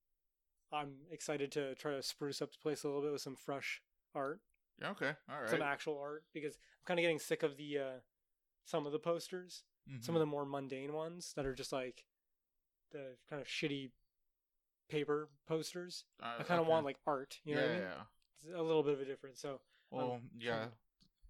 I'm 0.72 1.06
excited 1.10 1.52
to 1.52 1.74
try 1.74 1.92
to 1.92 2.02
spruce 2.02 2.40
up 2.40 2.50
the 2.50 2.58
place 2.58 2.82
a 2.82 2.86
little 2.88 3.02
bit 3.02 3.12
with 3.12 3.20
some 3.20 3.36
fresh 3.36 3.82
art, 4.14 4.40
Yeah. 4.80 4.90
Okay. 4.92 5.16
All 5.28 5.40
right. 5.40 5.50
some 5.50 5.60
actual 5.60 5.98
art, 5.98 6.24
because 6.32 6.54
I'm 6.56 6.84
kind 6.86 6.98
of 6.98 7.02
getting 7.02 7.18
sick 7.18 7.42
of 7.42 7.58
the 7.58 7.78
uh, 7.78 8.00
some 8.64 8.86
of 8.86 8.92
the 8.92 8.98
posters, 8.98 9.64
some 10.00 10.14
Mhm. 10.14 10.16
of 10.16 10.20
the 10.20 10.26
more 10.26 10.46
mundane 10.46 10.94
ones 10.94 11.34
that 11.34 11.44
are 11.44 11.54
just 11.54 11.72
like 11.72 12.06
the 12.90 13.18
kind 13.28 13.42
of 13.42 13.46
shitty 13.48 13.92
paper 14.88 15.28
posters. 15.46 16.04
Uh, 16.22 16.36
I 16.40 16.42
kind 16.42 16.60
of 16.60 16.66
okay. 16.66 16.70
want 16.70 16.84
like 16.84 16.96
art, 17.06 17.38
you 17.44 17.54
know 17.54 17.60
yeah. 17.62 17.66
what 17.66 17.72
I 17.72 17.78
mean? 17.78 17.88
Yeah. 17.88 18.02
It's 18.46 18.54
a 18.58 18.62
little 18.62 18.82
bit 18.82 18.94
of 18.94 19.00
a 19.00 19.04
difference. 19.04 19.40
So 19.40 19.60
Well, 19.90 20.20
yeah. 20.38 20.56
trying- 20.56 20.70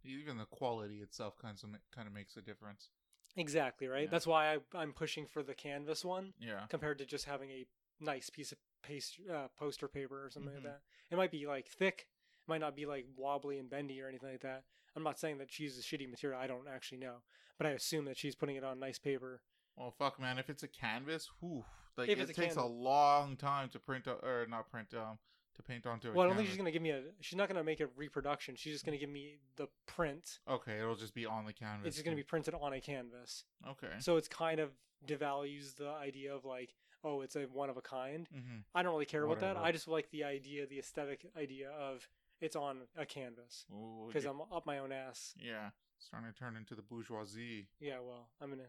Even 0.05 0.39
the 0.39 0.45
quality 0.47 0.99
itself 1.01 1.35
kind 1.41 1.57
of 1.63 1.71
kind 1.95 2.07
of 2.09 2.15
makes 2.15 2.37
a 2.37 2.41
difference. 2.43 2.91
exactly 3.37 3.87
right. 3.89 4.05
Yeah. 4.05 4.11
That's 4.11 4.27
why 4.27 4.55
I, 4.55 4.59
I'm 4.75 4.93
pushing 4.93 5.27
for 5.27 5.43
the 5.43 5.55
canvas 5.55 6.05
one. 6.05 6.33
Yeah. 6.41 6.67
compared 6.69 6.99
to 6.99 7.07
just 7.07 7.25
having 7.27 7.51
a 7.51 7.67
nice 8.01 8.31
piece 8.31 8.53
of 8.53 8.59
paste, 8.83 9.19
uh, 9.33 9.49
poster 9.59 9.89
paper 9.89 10.25
or 10.25 10.31
something 10.31 10.53
Mhm. 10.53 10.57
like 10.57 10.65
that. 10.65 10.81
It 11.11 11.17
might 11.17 11.31
be 11.31 11.47
like 11.47 11.67
thick, 11.69 12.09
it 12.45 12.49
might 12.49 12.61
not 12.61 12.77
be 12.77 12.87
like 12.87 13.07
wobbly 13.17 13.59
and 13.59 13.69
bendy 13.69 14.01
or 14.01 14.09
anything 14.09 14.31
like 14.31 14.41
that. 14.43 14.65
I'm 14.97 15.03
not 15.03 15.19
saying 15.19 15.39
that 15.39 15.51
she 15.53 15.65
uses 15.65 15.85
shitty 15.85 16.09
material. 16.09 16.41
I 16.41 16.47
don't 16.47 16.69
actually 16.69 16.99
know, 16.99 17.17
but 17.59 17.67
I 17.67 17.71
assume 17.71 18.05
that 18.07 18.17
she's 18.17 18.35
putting 18.35 18.57
it 18.57 18.65
on 18.65 18.79
nice 18.81 18.99
paper. 18.99 19.43
Well, 19.77 19.91
fuck, 19.93 20.19
man. 20.21 20.39
If 20.39 20.49
it's 20.51 20.63
a 20.65 20.69
canvas, 20.69 21.29
whew, 21.41 21.65
like 21.99 22.09
If 22.09 22.21
it 22.21 22.35
takes 22.35 22.57
a 22.57 22.65
long 22.65 23.37
time 23.37 23.69
to 23.71 23.79
print 23.79 24.07
or 24.07 24.47
not 24.49 24.71
print 24.71 24.95
um 24.95 25.19
to 25.57 25.63
paint 25.63 25.87
onto. 25.87 26.13
Well, 26.13 26.25
I 26.25 26.29
don't 26.29 26.37
think 26.37 26.49
she's 26.49 26.57
gonna 26.57 26.71
give 26.71 26.83
me 26.83 26.91
a. 26.91 27.03
She's 27.21 27.37
not 27.37 27.49
gonna 27.49 27.65
make 27.65 27.81
a 27.81 27.89
reproduction. 27.97 28.55
She's 28.57 28.73
just 28.73 28.85
gonna 28.85 28.97
give 28.99 29.11
me 29.11 29.39
the 29.57 29.67
print. 29.87 30.39
Okay, 30.49 30.79
it'll 30.79 30.95
just 30.95 31.15
be 31.15 31.27
on 31.27 31.45
the 31.47 31.53
canvas. 31.53 31.89
It's 31.89 31.97
just 31.97 32.05
gonna 32.05 32.17
be 32.17 32.23
printed 32.23 32.55
on 32.55 32.73
a 32.73 32.81
canvas. 32.81 33.45
Okay. 33.69 33.93
So 33.99 34.17
it's 34.17 34.29
kind 34.29 34.61
of 34.61 34.71
devalues 35.07 35.77
the 35.77 35.89
idea 35.91 36.35
of 36.35 36.45
like, 36.45 36.75
oh, 37.05 37.23
it's 37.23 37.35
a 37.37 37.43
one 37.53 37.71
of 37.71 37.77
a 37.77 37.81
kind. 37.81 38.29
Mm-hmm. 38.35 38.59
I 38.75 38.83
don't 38.83 38.93
really 38.93 39.07
care 39.07 39.25
about 39.25 39.41
that. 39.41 39.57
I 39.57 39.73
just 39.73 39.89
like 39.89 40.11
the 40.11 40.25
idea, 40.25 40.67
the 40.67 40.79
aesthetic 40.79 41.27
idea 41.37 41.71
of 41.71 42.09
it's 42.41 42.55
on 42.55 42.83
a 42.97 43.05
canvas 43.05 43.67
because 44.07 44.25
I'm 44.25 44.41
up 44.53 44.65
my 44.65 44.79
own 44.79 44.93
ass. 44.93 45.35
yeah 45.37 45.71
starting 46.01 46.33
to 46.33 46.39
turn 46.39 46.57
into 46.57 46.77
the 46.77 46.83
bourgeoisie. 46.83 47.67
Yeah, 47.81 47.97
well, 48.01 48.29
I'm 48.41 48.51
gonna 48.51 48.69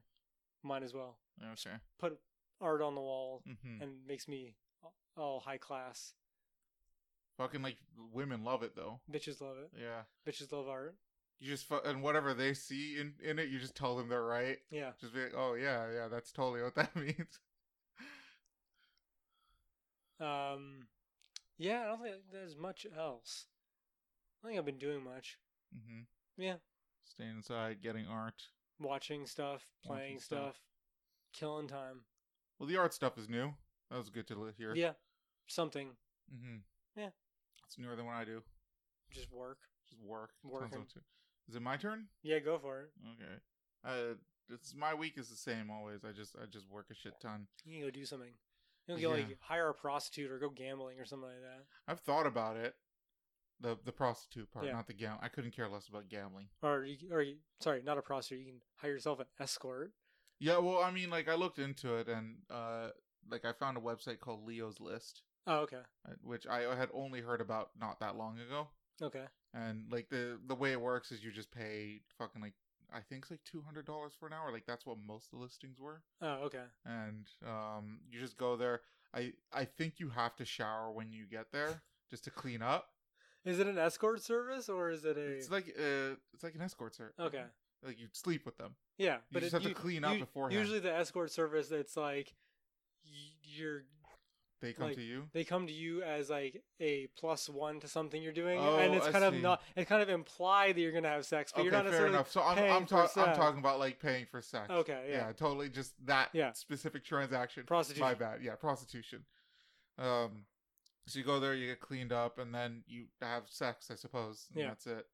might 0.64 0.84
as 0.84 0.94
well 0.94 1.18
Okay. 1.54 1.76
put 2.00 2.20
art 2.62 2.82
on 2.82 2.96
the 2.96 3.02
wall 3.02 3.44
Mm-hmm. 3.48 3.82
and 3.82 3.92
makes 4.08 4.28
me 4.28 4.56
all 5.18 5.40
high 5.40 5.58
class. 5.58 6.14
Fucking 7.38 7.62
like 7.62 7.78
women 8.14 8.44
love 8.44 8.64
it 8.64 8.76
though. 8.76 9.00
Bitches 9.12 9.40
love 9.42 9.58
it. 9.58 9.72
Yeah. 9.80 10.02
Bitches 10.28 10.52
love 10.52 10.68
art. 10.68 10.96
You 11.40 11.50
just 11.50 11.66
fu- 11.68 11.80
and 11.86 12.04
whatever 12.04 12.34
they 12.34 12.54
see 12.54 12.98
in 13.00 13.14
in 13.24 13.40
it, 13.40 13.48
you 13.50 13.60
just 13.60 13.76
tell 13.76 13.96
them 13.96 14.10
they're 14.10 14.22
right. 14.24 14.58
Yeah. 14.72 14.92
Just 15.00 15.14
be 15.14 15.22
like, 15.24 15.34
oh 15.38 15.54
yeah, 15.54 15.86
yeah, 15.94 16.08
that's 16.10 16.32
totally 16.34 16.62
what 16.62 16.76
that 16.76 16.94
means. 16.98 17.40
Um, 20.20 20.88
yeah, 21.58 21.82
I 21.84 21.86
don't 21.86 22.02
think 22.02 22.16
there's 22.32 22.58
much 22.58 22.86
else. 22.98 23.46
I 24.44 24.48
think 24.48 24.60
I've 24.60 24.66
been 24.66 24.78
doing 24.78 25.04
much. 25.04 25.38
mm-hmm. 25.76 26.02
Yeah, 26.42 26.56
Staying 27.06 27.38
inside, 27.38 27.82
getting 27.82 28.06
art. 28.08 28.44
watching 28.80 29.26
stuff, 29.26 29.64
playing 29.86 30.02
Watching 30.16 30.20
stuff. 30.20 30.40
stuff, 30.40 30.56
killing 31.34 31.68
time. 31.68 32.02
Well, 32.60 32.68
the 32.68 32.78
art 32.78 32.94
stuff 32.94 33.18
is 33.18 33.30
new. 33.30 33.54
That 33.90 33.98
was 33.98 34.10
good 34.10 34.28
to 34.28 34.54
hear. 34.58 34.76
Yeah, 34.76 34.92
something. 35.48 35.90
Mm-hmm. 36.34 36.58
Yeah. 37.00 37.10
It's 37.66 37.78
newer 37.78 37.96
than 37.96 38.06
what 38.06 38.16
I 38.16 38.26
do. 38.26 38.42
Just 39.12 39.32
work. 39.32 39.60
Just 39.90 40.02
work. 40.02 40.32
Working. 40.44 40.86
Is 41.48 41.56
it 41.56 41.62
my 41.62 41.78
turn? 41.78 42.06
Yeah, 42.22 42.40
go 42.40 42.58
for 42.60 42.82
it. 42.82 42.90
Okay. 43.16 43.34
Uh, 43.84 44.14
it's 44.54 44.76
my 44.76 44.94
week 44.94 45.18
is 45.18 45.30
the 45.30 45.36
same 45.36 45.70
always. 45.72 46.04
I 46.04 46.12
just 46.12 46.36
I 46.36 46.46
just 46.46 46.70
work 46.70 46.88
a 46.92 46.96
shit 46.96 47.14
ton. 47.22 47.48
You 47.66 47.78
can 47.80 47.88
go 47.88 47.92
do 47.92 48.06
something. 48.06 48.34
You 48.88 48.96
can 48.96 49.02
go 49.04 49.16
Yeah. 49.16 49.26
like 49.26 49.38
hire 49.42 49.70
a 49.70 49.74
prostitute 49.74 50.32
or 50.32 50.40
go 50.40 50.50
gambling 50.50 51.00
or 51.00 51.06
something 51.06 51.30
like 51.30 51.42
that. 51.42 51.66
I've 51.88 52.00
thought 52.02 52.26
about 52.28 52.58
it. 52.58 52.76
The 53.62 53.78
the 53.84 53.92
prostitute 53.92 54.52
part, 54.52 54.66
Yeah. 54.66 54.74
not 54.74 54.88
the 54.88 54.94
gam. 54.94 55.18
I 55.22 55.28
couldn't 55.30 55.52
care 55.52 55.68
less 55.70 55.88
about 55.88 56.08
gambling. 56.10 56.50
Or 56.62 56.84
you, 56.84 56.98
or 57.12 57.22
you, 57.22 57.38
sorry, 57.62 57.82
not 57.84 57.98
a 57.98 58.02
prostitute. 58.02 58.46
You 58.46 58.52
can 58.54 58.62
hire 58.78 58.92
yourself 58.92 59.20
an 59.20 59.28
escort. 59.40 59.94
Yeah, 60.40 60.58
well, 60.60 60.80
I 60.80 60.92
mean, 60.92 61.10
like 61.10 61.28
I 61.30 61.36
looked 61.36 61.60
into 61.60 61.96
it 61.96 62.08
and 62.08 62.38
uh, 62.50 62.90
like 63.30 63.46
I 63.46 63.52
found 63.54 63.78
a 63.78 63.82
website 63.82 64.20
called 64.20 64.46
Leo's 64.46 64.80
List, 64.80 65.22
Oh, 65.48 65.60
okay, 65.60 65.82
uh, 66.08 66.14
which 66.24 66.48
I 66.48 66.62
had 66.76 66.90
only 66.94 67.22
heard 67.22 67.42
about 67.42 67.72
not 67.80 68.00
that 68.00 68.16
long 68.16 68.40
ago. 68.40 68.68
okay. 69.02 69.26
And 69.54 69.92
like 69.92 70.10
the 70.10 70.40
the 70.48 70.56
way 70.56 70.72
it 70.74 70.82
works 70.82 71.12
is 71.12 71.24
you 71.24 71.32
just 71.32 71.52
pay 71.52 72.02
fucking 72.20 72.42
like 72.42 72.54
I 72.94 73.00
think 73.02 73.24
it's 73.24 73.32
like 73.32 73.44
two 73.44 73.62
hundred 73.64 73.86
dollars 73.86 74.14
for 74.20 74.28
an 74.28 74.34
hour. 74.34 74.52
Like 74.52 74.66
that's 74.68 74.86
what 74.86 74.98
most 75.06 75.26
of 75.34 75.40
the 75.40 75.44
listings 75.44 75.80
were. 75.80 76.02
Oh, 76.22 76.44
okay. 76.46 76.64
And 76.86 77.28
um, 77.46 78.00
you 78.12 78.20
just 78.20 78.38
go 78.38 78.56
there. 78.56 78.82
I 79.14 79.34
I 79.52 79.66
think 79.66 79.96
you 80.00 80.10
have 80.10 80.36
to 80.36 80.46
shower 80.46 80.92
when 80.92 81.12
you 81.12 81.26
get 81.26 81.52
there 81.52 81.82
just 82.12 82.24
to 82.26 82.32
clean 82.32 82.62
up. 82.62 82.90
Is 83.44 83.58
it 83.58 83.66
an 83.68 83.78
escort 83.80 84.22
service 84.22 84.70
or 84.70 84.92
is 84.92 85.04
it 85.06 85.18
a? 85.18 85.22
It's 85.38 85.50
like 85.50 85.74
uh, 85.80 86.16
it's 86.34 86.44
like 86.44 86.54
an 86.56 86.62
escort 86.62 86.94
service. 86.94 87.16
Okay. 87.20 87.46
Like 87.84 88.00
you 88.00 88.08
sleep 88.12 88.46
with 88.46 88.58
them. 88.58 88.76
yeah, 88.98 89.16
You 89.16 89.20
but 89.32 89.40
just 89.42 89.54
it- 89.54 89.62
have 89.64 89.72
to 89.72 89.74
clean 89.74 90.04
up 90.04 90.18
beforehand. 90.20 90.60
Usually, 90.60 90.80
the 90.80 90.94
escort 90.94 91.32
service, 91.32 91.72
it's 91.72 91.96
like 91.96 92.34
you're 93.44 93.84
They 94.62 94.74
come 94.74 94.88
Like, 94.88 94.96
to 94.98 95.02
you. 95.02 95.30
they 95.32 95.46
come 95.46 95.68
to 95.68 95.72
you 95.74 96.04
as 96.04 96.30
like 96.30 96.62
a 96.82 97.08
plus 97.18 97.48
one 97.48 97.80
to 97.80 97.88
something 97.88 98.22
you're 98.22 98.34
doing, 98.34 98.60
Oh, 98.60 98.76
and 98.78 98.94
it's 98.94 99.08
I 99.08 99.12
kind 99.14 99.24
of 99.24 99.34
not. 99.36 99.62
It 99.78 99.86
kind 99.86 100.02
of 100.02 100.10
implied 100.10 100.76
that 100.76 100.82
you're 100.82 100.92
gonna 100.92 101.08
have 101.08 101.26
sex, 101.26 101.54
but 101.54 101.62
Okay, 101.62 101.64
you're 101.64 101.72
not 101.72 101.84
fair 101.84 101.92
necessarily. 101.92 102.16
enough. 102.16 102.30
So 102.32 102.42
I'm 102.44 102.58
I'm, 102.72 102.86
ta- 102.86 103.08
I'm 103.16 103.36
talking 103.36 103.60
about 103.60 103.80
like 103.80 104.00
paying 104.02 104.26
for 104.26 104.42
sex. 104.42 104.70
Okay, 104.70 105.06
yeah. 105.10 105.28
Yeah, 105.28 105.32
totally. 105.32 105.70
Just 105.70 105.94
that 106.06 106.30
Yeah. 106.34 106.52
specific 106.52 107.06
transaction. 107.06 107.64
Prostitution. 107.66 108.06
My 108.06 108.14
bad. 108.16 108.42
Yeah, 108.44 108.56
prostitution. 108.56 109.26
Um, 109.98 110.46
so 111.08 111.18
you 111.20 111.24
go 111.26 111.40
there, 111.40 111.56
you 111.56 111.68
get 111.68 111.80
cleaned 111.80 112.12
up, 112.12 112.38
and 112.38 112.54
then 112.54 112.84
you 112.86 113.06
have 113.22 113.44
sex. 113.50 113.90
I 113.90 113.96
suppose. 113.96 114.48
And 114.52 114.60
Yeah. 114.60 114.68
That's 114.68 114.88
it. 114.88 115.08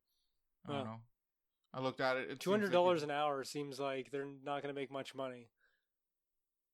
I 0.67 0.71
don't 0.71 0.85
know. 0.85 0.99
I 1.75 1.81
looked 1.81 1.99
at 1.99 2.15
it. 2.17 2.31
it 2.31 2.39
Two 2.39 2.51
hundred 2.51 2.71
dollars 2.71 3.03
an 3.03 3.11
hour 3.11 3.43
seems 3.43 3.79
like 3.79 4.09
they're 4.11 4.27
not 4.43 4.61
gonna 4.61 4.73
make 4.73 4.89
much 4.91 5.13
money. 5.13 5.49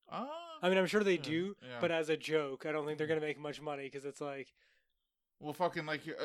Ah. 0.09 0.27
I 0.61 0.69
mean, 0.69 0.77
I'm 0.77 0.85
sure 0.85 1.03
they 1.03 1.15
Yeah, 1.15 1.21
do, 1.23 1.55
yeah. 1.61 1.77
but 1.79 1.91
as 1.91 2.09
a 2.09 2.17
joke, 2.17 2.65
I 2.67 2.71
don't 2.71 2.85
think 2.85 2.97
they're 2.97 3.07
gonna 3.07 3.19
make 3.21 3.39
much 3.39 3.59
money 3.61 3.83
because 3.85 4.05
it's 4.05 4.21
like 4.21 4.53
well, 5.39 5.53
fucking 5.53 5.87
like, 5.87 6.01
uh, 6.07 6.23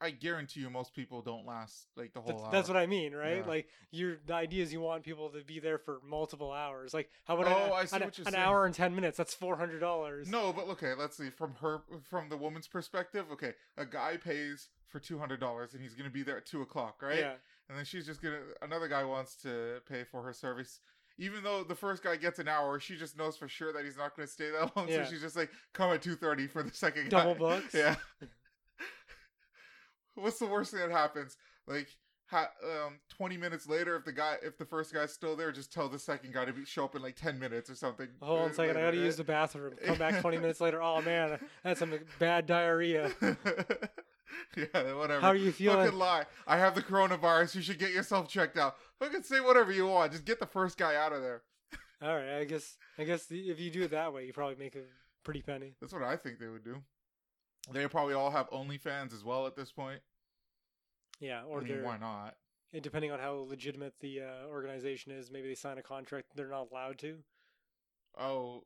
I 0.00 0.10
guarantee 0.10 0.60
you, 0.60 0.70
most 0.70 0.94
people 0.94 1.22
don't 1.22 1.44
last 1.44 1.88
like 1.96 2.12
the 2.12 2.20
whole 2.20 2.28
that's, 2.34 2.42
hour. 2.44 2.52
that's 2.52 2.68
what 2.68 2.76
I 2.76 2.86
mean, 2.86 3.12
right? 3.12 3.38
Yeah. 3.38 3.46
Like 3.48 3.66
your 3.90 4.18
the 4.26 4.34
idea 4.34 4.62
is 4.62 4.72
you 4.72 4.80
want 4.80 5.02
people 5.02 5.28
to 5.30 5.42
be 5.42 5.58
there 5.58 5.76
for 5.78 5.98
multiple 6.06 6.52
hours. 6.52 6.94
Like 6.94 7.10
how 7.24 7.36
about 7.36 7.48
Oh, 7.48 7.64
an, 7.66 7.72
I 7.72 7.84
see 7.86 7.96
an, 7.96 8.02
what 8.02 8.16
you're 8.18 8.26
an 8.28 8.32
saying. 8.34 8.44
hour 8.44 8.64
and 8.64 8.72
ten 8.72 8.94
minutes? 8.94 9.16
That's 9.18 9.34
four 9.34 9.56
hundred 9.56 9.80
dollars. 9.80 10.28
No, 10.30 10.52
but 10.52 10.68
okay, 10.68 10.92
let's 10.96 11.16
see 11.16 11.30
from 11.30 11.54
her 11.62 11.82
from 12.08 12.28
the 12.28 12.36
woman's 12.36 12.68
perspective. 12.68 13.24
Okay, 13.32 13.54
a 13.76 13.84
guy 13.84 14.18
pays 14.18 14.68
for 14.86 15.00
two 15.00 15.18
hundred 15.18 15.40
dollars 15.40 15.74
and 15.74 15.82
he's 15.82 15.94
gonna 15.94 16.08
be 16.10 16.22
there 16.22 16.36
at 16.36 16.46
two 16.46 16.62
o'clock, 16.62 17.02
right? 17.02 17.18
Yeah. 17.18 17.32
And 17.68 17.78
then 17.78 17.84
she's 17.84 18.04
just 18.06 18.20
gonna 18.22 18.40
another 18.62 18.88
guy 18.88 19.04
wants 19.04 19.36
to 19.42 19.80
pay 19.88 20.04
for 20.04 20.22
her 20.22 20.32
service. 20.32 20.80
Even 21.16 21.44
though 21.44 21.62
the 21.62 21.74
first 21.76 22.02
guy 22.02 22.16
gets 22.16 22.38
an 22.40 22.48
hour, 22.48 22.78
she 22.80 22.96
just 22.96 23.16
knows 23.16 23.36
for 23.36 23.48
sure 23.48 23.72
that 23.72 23.84
he's 23.84 23.96
not 23.96 24.14
gonna 24.16 24.26
stay 24.28 24.50
that 24.50 24.76
long. 24.76 24.88
Yeah. 24.88 25.04
So 25.04 25.10
she's 25.12 25.20
just 25.22 25.36
like, 25.36 25.50
come 25.72 25.92
at 25.92 26.02
two 26.02 26.16
thirty 26.16 26.46
for 26.46 26.62
the 26.62 26.72
second 26.74 27.08
Double 27.10 27.34
guy. 27.34 27.38
bucks? 27.60 27.74
Yeah. 27.74 27.94
What's 30.14 30.38
the 30.38 30.46
worst 30.46 30.70
thing 30.70 30.80
that 30.80 30.90
happens? 30.92 31.36
Like 31.66 31.88
ha- 32.26 32.50
um, 32.64 33.00
twenty 33.08 33.36
minutes 33.36 33.66
later, 33.68 33.96
if 33.96 34.04
the 34.04 34.12
guy, 34.12 34.36
if 34.42 34.56
the 34.58 34.64
first 34.64 34.92
guy's 34.94 35.12
still 35.12 35.34
there, 35.36 35.50
just 35.50 35.72
tell 35.72 35.88
the 35.88 35.98
second 35.98 36.32
guy 36.34 36.44
to 36.44 36.52
be, 36.52 36.64
show 36.64 36.84
up 36.84 36.94
in 36.94 37.02
like 37.02 37.16
ten 37.16 37.38
minutes 37.38 37.68
or 37.70 37.74
something. 37.74 38.08
Hold 38.22 38.40
on 38.42 38.50
a 38.50 38.54
second. 38.54 38.76
I 38.76 38.82
gotta 38.82 38.96
use 38.98 39.16
the 39.16 39.24
bathroom. 39.24 39.74
Come 39.84 39.98
back 39.98 40.20
20 40.20 40.36
minutes 40.38 40.60
later. 40.60 40.80
Oh 40.82 41.00
man, 41.02 41.38
had 41.64 41.78
some 41.78 41.98
bad 42.18 42.46
diarrhea. 42.46 43.10
yeah, 44.56 44.94
whatever. 44.94 45.20
How 45.20 45.28
are 45.28 45.36
you 45.36 45.52
feeling? 45.52 45.84
Fucking 45.84 45.98
lie. 45.98 46.24
I 46.46 46.58
have 46.58 46.74
the 46.74 46.82
coronavirus. 46.82 47.56
You 47.56 47.62
should 47.62 47.78
get 47.78 47.92
yourself 47.92 48.28
checked 48.28 48.56
out. 48.56 48.76
Fucking 48.98 49.22
say 49.22 49.40
whatever 49.40 49.72
you 49.72 49.86
want. 49.86 50.12
Just 50.12 50.24
get 50.24 50.40
the 50.40 50.46
first 50.46 50.78
guy 50.78 50.96
out 50.96 51.12
of 51.12 51.22
there. 51.22 51.42
All 52.02 52.14
right, 52.14 52.38
I 52.40 52.44
guess 52.44 52.76
I 52.98 53.04
guess 53.04 53.26
if 53.30 53.60
you 53.60 53.70
do 53.70 53.82
it 53.82 53.90
that 53.90 54.12
way, 54.12 54.26
you 54.26 54.32
probably 54.32 54.56
make 54.56 54.76
a 54.76 54.82
pretty 55.24 55.42
penny. 55.42 55.74
That's 55.80 55.92
what 55.92 56.02
I 56.02 56.16
think 56.16 56.38
they 56.38 56.48
would 56.48 56.64
do. 56.64 56.82
They 57.72 57.86
probably 57.88 58.12
all 58.12 58.30
have 58.30 58.50
OnlyFans 58.50 59.14
as 59.14 59.24
well 59.24 59.46
at 59.46 59.56
this 59.56 59.72
point. 59.72 60.00
Yeah, 61.18 61.44
or 61.48 61.60
I 61.60 61.64
mean, 61.64 61.82
why 61.82 61.96
not? 61.96 62.34
and 62.74 62.82
depending 62.82 63.12
on 63.12 63.20
how 63.20 63.46
legitimate 63.48 63.94
the 64.00 64.20
uh, 64.20 64.48
organization 64.48 65.12
is, 65.12 65.30
maybe 65.30 65.46
they 65.48 65.54
sign 65.54 65.78
a 65.78 65.82
contract 65.82 66.26
they're 66.34 66.48
not 66.48 66.68
allowed 66.72 66.98
to. 66.98 67.18
Oh, 68.18 68.64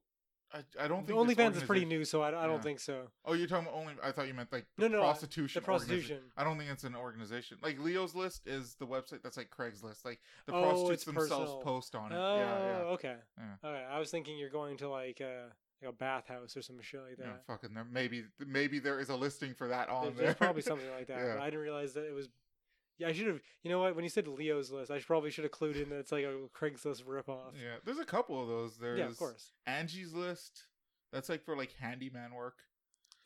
I, 0.55 0.85
I 0.85 0.89
don't 0.89 1.07
think 1.07 1.19
OnlyFans 1.19 1.57
is 1.57 1.63
pretty 1.63 1.85
new, 1.85 2.05
so 2.07 2.23
I, 2.23 2.31
I 2.31 2.33
Yeah. 2.43 2.47
don't 2.47 2.63
think 2.63 2.81
so. 2.81 3.09
Oh, 3.27 3.35
you're 3.35 3.47
talking 3.47 3.67
about 3.69 3.79
only? 3.79 3.95
I 4.03 4.13
thought 4.13 4.27
you 4.29 4.35
meant 4.35 4.51
like 4.51 4.65
No, 4.79 4.85
the 4.89 4.89
no, 4.97 5.01
I- 5.01 5.05
prostitution. 5.05 5.61
The 5.61 5.65
prostitution. 5.65 6.21
I 6.39 6.45
don't 6.45 6.57
think 6.59 6.71
it's 6.71 6.85
an 6.85 6.97
organization. 6.97 7.59
Like 7.63 7.79
Leo's 7.79 8.15
List 8.15 8.47
is 8.47 8.75
the 8.77 8.87
website 8.87 9.23
that's 9.23 9.37
like 9.37 9.51
Craigslist. 9.51 10.05
Like 10.05 10.21
the 10.47 10.55
Oh, 10.55 10.63
prostitutes 10.63 11.05
themselves 11.05 11.31
personal. 11.31 11.61
post 11.61 11.95
on 11.95 12.13
it. 12.13 12.17
Oh, 12.17 12.37
yeah, 12.37 12.43
yeah. 12.43 12.79
Oh, 12.85 12.89
okay. 12.95 13.17
Yeah. 13.37 13.69
Okay, 13.69 13.85
I 13.91 13.99
was 13.99 14.11
thinking 14.11 14.39
you're 14.39 14.49
going 14.51 14.79
to 14.79 14.89
like 14.89 15.21
a 15.21 15.49
like 15.83 15.91
a 15.91 15.93
bathhouse 15.93 16.57
or 16.57 16.63
some 16.63 16.81
shit 16.81 17.01
like 17.07 17.19
that. 17.19 17.27
Yeah, 17.27 17.33
fucking 17.47 17.75
there. 17.75 17.85
Maybe 17.85 18.25
maybe 18.45 18.79
there 18.79 18.99
is 19.01 19.11
a 19.11 19.17
listing 19.17 19.55
for 19.55 19.69
that 19.69 19.89
on 19.91 20.15
there. 20.17 20.25
there's 20.27 20.35
probably 20.37 20.63
something 20.63 20.89
like 20.97 21.07
that. 21.09 21.19
Yeah. 21.19 21.43
I 21.43 21.47
didn't 21.51 21.61
realize 21.61 21.93
that 21.93 22.05
it 22.07 22.15
was. 22.15 22.29
Yeah, 22.99 23.09
I 23.09 23.13
should 23.13 23.27
have. 23.29 23.41
You 23.63 23.71
know 23.71 23.79
what? 23.81 23.95
When 23.95 24.05
you 24.05 24.11
said 24.11 24.27
Leo's 24.27 24.71
list, 24.71 24.91
I 24.91 24.99
should 24.99 25.07
probably 25.07 25.31
should 25.31 25.45
have 25.45 25.53
clued 25.53 25.81
in 25.81 25.89
that 25.91 25.99
it's 25.99 26.13
like 26.13 26.25
a 26.25 26.35
Craigslist 26.57 27.05
ripoff. 27.05 27.53
yeah, 27.55 27.77
there's 27.85 27.99
a 27.99 28.05
couple 28.05 28.43
of 28.43 28.49
those. 28.49 28.77
There's 28.77 28.99
Yeah, 28.99 29.07
of 29.07 29.17
course. 29.17 29.53
Angie's 29.67 30.13
List. 30.13 30.65
That's 31.13 31.29
like 31.29 31.45
for 31.45 31.57
like 31.57 31.73
handyman 31.81 32.35
work. 32.35 32.57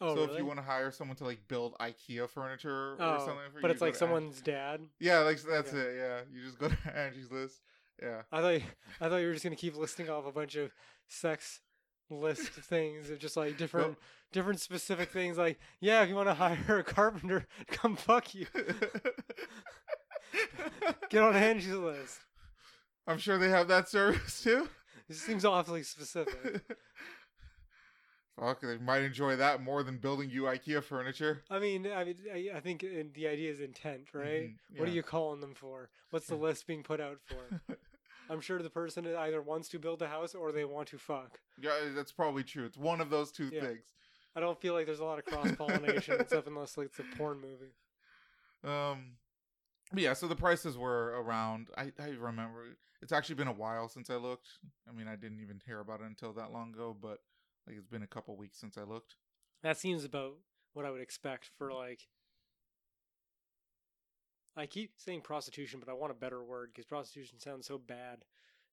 Oh, 0.00 0.14
so 0.14 0.20
really? 0.22 0.32
if 0.32 0.38
you 0.38 0.46
want 0.46 0.58
to 0.58 0.64
hire 0.64 0.90
someone 0.90 1.16
to 1.18 1.24
like 1.24 1.46
build 1.48 1.74
IKEA 1.80 2.28
furniture 2.28 2.92
or 2.92 2.96
oh, 2.98 3.18
something, 3.18 3.36
for 3.52 3.60
but 3.60 3.68
you, 3.68 3.72
it's 3.72 3.80
go 3.80 3.86
like 3.86 3.94
someone's 3.94 4.40
dad. 4.40 4.80
Yeah, 5.00 5.20
like 5.20 5.40
that's 5.42 5.72
Okay. 5.72 5.78
it. 5.78 5.96
Yeah, 5.96 6.20
you 6.32 6.44
just 6.44 6.58
go 6.58 6.68
to 6.68 6.76
Angie's 6.96 7.30
List. 7.30 7.60
Yeah. 8.02 8.22
I 8.32 8.40
thought 8.40 8.54
you, 8.54 8.62
I 9.00 9.08
thought 9.08 9.16
you 9.18 9.26
were 9.28 9.32
just 9.32 9.44
gonna 9.44 9.56
keep 9.56 9.76
listing 9.76 10.10
off 10.10 10.26
a 10.26 10.32
bunch 10.32 10.56
of 10.56 10.72
sex 11.08 11.60
list 12.11 12.57
of 12.59 12.64
things 12.64 13.11
of 13.11 13.18
just 13.18 13.36
like 13.36 13.57
different 13.57 13.96
different 14.32 14.61
specific 14.61 15.11
things. 15.11 15.38
Like, 15.38 15.59
yeah, 15.80 16.03
if 16.03 16.09
you 16.09 16.14
want 16.14 16.28
to 16.28 16.34
hire 16.34 16.78
a 16.78 16.84
carpenter, 16.84 17.46
come 17.68 17.96
fuck 17.96 18.34
you. 18.34 18.46
Get 21.11 21.22
on 21.22 21.34
Angie's 21.36 21.74
list. 21.74 22.20
I'm 23.07 23.18
sure 23.18 23.38
they 23.38 23.48
have 23.50 23.68
that 23.68 23.88
service 23.88 24.42
too. 24.42 24.68
It 25.09 25.16
seems 25.16 25.44
awfully 25.44 25.82
specific. 25.82 26.62
Fuck, 28.38 28.62
they 28.62 28.78
might 28.78 29.03
enjoy 29.03 29.36
that 29.36 29.62
more 29.62 29.82
than 29.82 29.98
building 29.98 30.30
you 30.30 30.44
IKEA 30.44 30.82
furniture. 30.82 31.42
I 31.50 31.59
mean, 31.59 31.86
I 31.92 32.05
mean, 32.05 32.16
I, 32.32 32.50
I 32.57 32.61
think 32.61 32.80
the 32.80 33.26
idea 33.28 33.50
is 33.50 33.61
intent, 33.61 34.14
right? 34.14 34.50
Mhm, 34.50 34.78
What 34.78 34.88
are 34.88 34.92
you 34.92 35.03
calling 35.03 35.40
them 35.40 35.55
for? 35.55 35.90
What's 36.11 36.28
the 36.28 36.36
list 36.36 36.66
being 36.66 36.82
put 36.82 37.00
out 37.00 37.18
for? 37.26 37.61
I'm 38.33 38.41
sure 38.41 38.62
the 38.62 38.70
person 38.70 39.07
either 39.07 39.43
wants 39.43 39.68
to 39.68 39.78
build 39.78 40.01
a 40.01 40.09
house 40.09 40.35
or 40.35 40.53
they 40.53 40.64
want 40.64 40.89
to 40.89 40.99
fuck. 40.99 41.39
Yeah, 41.61 41.72
that's 41.95 42.12
probably 42.12 42.43
true. 42.43 42.64
It's 42.64 42.78
one 42.78 43.03
of 43.03 43.11
those 43.11 43.30
two 43.30 43.51
Yeah. 43.53 43.61
things. 43.61 43.85
I 44.35 44.41
don't 44.41 44.59
feel 44.59 44.72
like 44.72 44.87
there's 44.87 45.01
a 45.01 45.05
lot 45.05 45.18
of 45.18 45.26
cross 45.26 45.53
pollination 45.57 46.14
and 46.18 46.26
stuff 46.26 46.47
unless 46.47 46.78
like 46.78 46.87
it's 46.87 46.99
a 46.99 47.05
porn 47.16 47.41
movie. 47.41 47.74
Um, 48.64 49.16
yeah. 49.93 50.12
So 50.12 50.28
the 50.28 50.37
prices 50.37 50.78
were 50.78 51.20
around. 51.20 51.68
I 51.76 51.91
I 51.99 52.11
remember. 52.11 52.76
It's 53.03 53.11
actually 53.11 53.35
been 53.35 53.49
a 53.49 53.53
while 53.53 53.89
since 53.89 54.09
I 54.09 54.14
looked. 54.14 54.49
I 54.89 54.93
mean, 54.93 55.09
I 55.09 55.16
didn't 55.16 55.41
even 55.41 55.61
hear 55.66 55.80
about 55.80 56.01
it 56.01 56.07
until 56.07 56.33
that 56.35 56.53
long 56.53 56.72
ago. 56.72 56.97
But 56.99 57.18
like, 57.66 57.76
it's 57.76 57.89
been 57.89 58.05
a 58.05 58.07
couple 58.07 58.37
weeks 58.37 58.59
since 58.61 58.78
I 58.78 58.83
looked. 58.85 59.16
That 59.64 59.76
seems 59.78 60.05
about 60.05 60.35
what 60.74 60.85
I 60.87 60.91
would 60.93 61.01
expect 61.01 61.51
for 61.59 61.72
like. 61.72 62.03
I 64.57 64.66
keep 64.66 64.92
saying 64.98 65.22
prostitution, 65.22 65.80
but 65.80 65.88
I 65.90 65.94
want 65.94 66.11
a 66.12 66.14
better 66.14 66.42
word 66.42 66.70
because 66.72 66.84
prostitution 66.86 67.38
sounds 67.38 67.66
so 67.66 67.78
bad. 67.78 68.24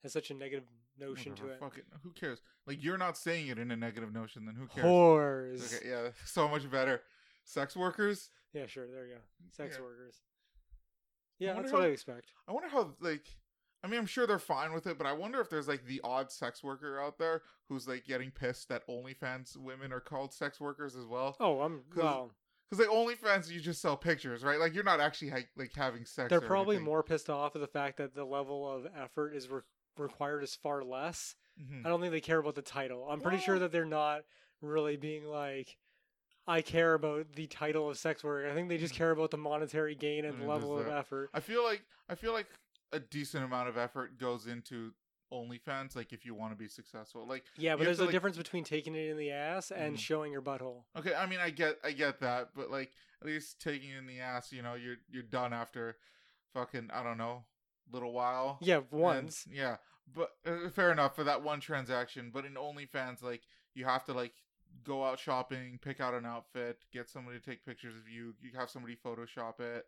Has 0.04 0.14
such 0.14 0.32
a 0.32 0.34
negative 0.34 0.64
notion 0.98 1.34
to 1.36 1.48
it. 1.50 1.60
Fuck 1.60 1.78
it. 1.78 1.86
Who 2.04 2.12
cares? 2.12 2.42
Like, 2.66 2.82
you're 2.82 2.98
not 2.98 3.18
saying 3.18 3.48
it 3.48 3.58
in 3.60 3.70
a 3.72 3.76
negative 3.76 4.14
notion. 4.14 4.46
Then 4.46 4.56
who 4.56 4.68
cares? 4.68 4.86
Whores. 4.86 5.76
Okay, 5.76 5.90
yeah, 5.90 6.10
so 6.26 6.48
much 6.48 6.70
better. 6.72 7.02
Sex 7.44 7.76
workers. 7.76 8.30
Yeah, 8.54 8.66
sure. 8.66 8.88
There 8.88 9.06
you 9.08 9.16
go. 9.16 9.20
Sex 9.52 9.76
Yeah. 9.78 9.84
workers. 9.84 10.16
Yeah, 11.38 11.54
that's 11.54 11.72
what 11.72 11.82
how- 11.82 11.88
I 11.88 11.92
expect. 11.92 12.34
I 12.48 12.52
wonder 12.52 12.70
how 12.70 12.96
like 13.00 13.26
I 13.84 13.88
mean 13.88 14.00
I'm 14.00 14.06
sure 14.06 14.28
they're 14.28 14.40
fine 14.40 14.74
with 14.74 14.88
it, 14.88 14.98
but 14.98 15.08
I 15.08 15.14
wonder 15.14 15.40
if 15.40 15.50
there's 15.50 15.68
like 15.68 15.86
the 15.86 16.02
odd 16.04 16.32
sex 16.32 16.64
worker 16.64 17.00
out 17.02 17.18
there 17.18 17.42
who's 17.70 17.88
like 17.88 18.06
getting 18.06 18.30
pissed 18.32 18.68
that 18.70 18.86
OnlyFans 18.88 19.56
women 19.58 19.94
are 19.94 20.02
called 20.02 20.34
sex 20.34 20.60
workers 20.60 20.96
as 20.96 21.06
well. 21.06 21.38
Oh, 21.40 21.62
I'm 21.62 21.84
well. 21.96 22.32
Because 22.70 22.86
like 22.86 22.96
OnlyFans, 22.96 23.50
you 23.50 23.60
just 23.60 23.82
sell 23.82 23.98
pictures, 23.98 24.44
right? 24.44 24.60
Like 24.60 24.76
you're 24.76 24.84
not 24.84 25.00
actually 25.00 25.30
ha- 25.30 25.48
like 25.58 25.74
having 25.76 26.06
sex. 26.06 26.30
They're 26.30 26.38
or 26.40 26.42
probably 26.42 26.76
anything. 26.76 26.86
more 26.86 27.02
pissed 27.04 27.30
off 27.30 27.56
at 27.56 27.62
the 27.62 27.68
fact 27.68 27.98
that 27.98 28.14
the 28.14 28.26
level 28.26 28.70
of 28.70 28.88
effort 28.96 29.34
is 29.36 29.50
re- 29.50 29.62
required 29.98 30.44
is 30.44 30.56
far 30.56 30.84
less. 30.84 31.36
Mhm. 31.60 31.86
I 31.86 31.90
don't 31.90 32.00
think 32.00 32.12
they 32.12 32.22
care 32.22 32.38
about 32.38 32.56
the 32.56 32.62
title. 32.62 33.08
I'm 33.10 33.22
pretty 33.22 33.40
sure 33.40 33.60
that 33.60 33.72
they're 33.72 33.86
not 33.86 34.22
really 34.62 34.98
being 34.98 35.26
like, 35.26 35.78
I 36.48 36.62
care 36.62 36.94
about 36.94 37.34
the 37.34 37.48
title 37.48 37.90
of 37.90 37.98
sex 37.98 38.24
work. 38.24 38.46
I 38.50 38.54
think 38.54 38.70
they 38.70 38.78
just 38.78 38.94
care 38.94 39.12
about 39.12 39.32
the 39.32 39.38
monetary 39.38 39.96
gain 39.96 40.26
and 40.26 40.36
Mm, 40.36 40.40
the 40.42 40.46
level 40.48 40.78
of 40.78 40.88
effort. 40.88 41.30
I 41.34 41.40
feel 41.40 41.64
like 41.64 41.84
I 42.08 42.16
feel 42.16 42.34
like 42.34 42.48
a 42.92 43.00
decent 43.00 43.44
amount 43.44 43.70
of 43.70 43.78
effort 43.78 44.18
goes 44.18 44.48
into 44.48 44.94
OnlyFans. 45.32 45.96
Like 45.96 46.14
if 46.14 46.26
you 46.26 46.34
want 46.34 46.52
to 46.52 46.58
be 46.58 46.68
successful, 46.68 47.26
like 47.28 47.44
Yeah, 47.58 47.76
but 47.76 47.84
there's 47.86 47.98
to, 47.98 48.04
a 48.04 48.06
like- 48.06 48.12
difference 48.14 48.38
between 48.38 48.64
taking 48.64 48.96
it 48.96 49.10
in 49.10 49.18
the 49.18 49.32
ass 49.32 49.72
and 49.72 49.96
Mhm. 49.96 50.00
showing 50.00 50.32
your 50.32 50.42
butthole. 50.42 50.84
Okay, 50.98 51.14
I 51.14 51.26
mean, 51.26 51.40
I 51.40 51.50
get, 51.50 51.78
I 51.84 51.92
get 51.92 52.20
that, 52.22 52.50
but 52.56 52.70
like, 52.72 52.92
at 53.22 53.28
least 53.28 53.60
taking 53.62 53.90
it 53.92 53.98
in 53.98 54.08
the 54.08 54.20
ass, 54.20 54.52
you 54.52 54.62
know, 54.62 54.76
you're 54.76 54.98
you're 55.10 55.24
done 55.24 55.54
after, 55.54 55.98
fucking, 56.54 56.90
I 56.94 57.04
don't 57.04 57.18
know, 57.18 57.44
little 57.92 58.14
while. 58.14 58.58
Yeah, 58.62 58.78
And- 58.78 58.92
once. 58.92 59.48
yeah, 59.52 59.78
but 60.08 60.32
uh, 60.46 60.70
fair 60.70 60.92
enough 60.92 61.16
for 61.16 61.24
that 61.26 61.42
one 61.44 61.60
transaction. 61.60 62.32
But 62.34 62.46
in 62.46 62.54
OnlyFans, 62.56 63.22
like, 63.22 63.44
you 63.74 63.86
have 63.86 64.06
to 64.06 64.14
like 64.14 64.34
go 64.84 65.04
out 65.04 65.20
shopping, 65.20 65.80
pick 65.82 66.00
out 66.00 66.14
an 66.14 66.26
outfit, 66.26 66.86
get 66.92 67.10
somebody 67.10 67.40
to 67.40 67.44
take 67.46 67.66
pictures 67.66 67.96
of 67.96 68.08
you. 68.08 68.36
You 68.42 68.52
have 68.58 68.70
somebody 68.70 68.96
Photoshop 68.96 69.60
it. 69.60 69.86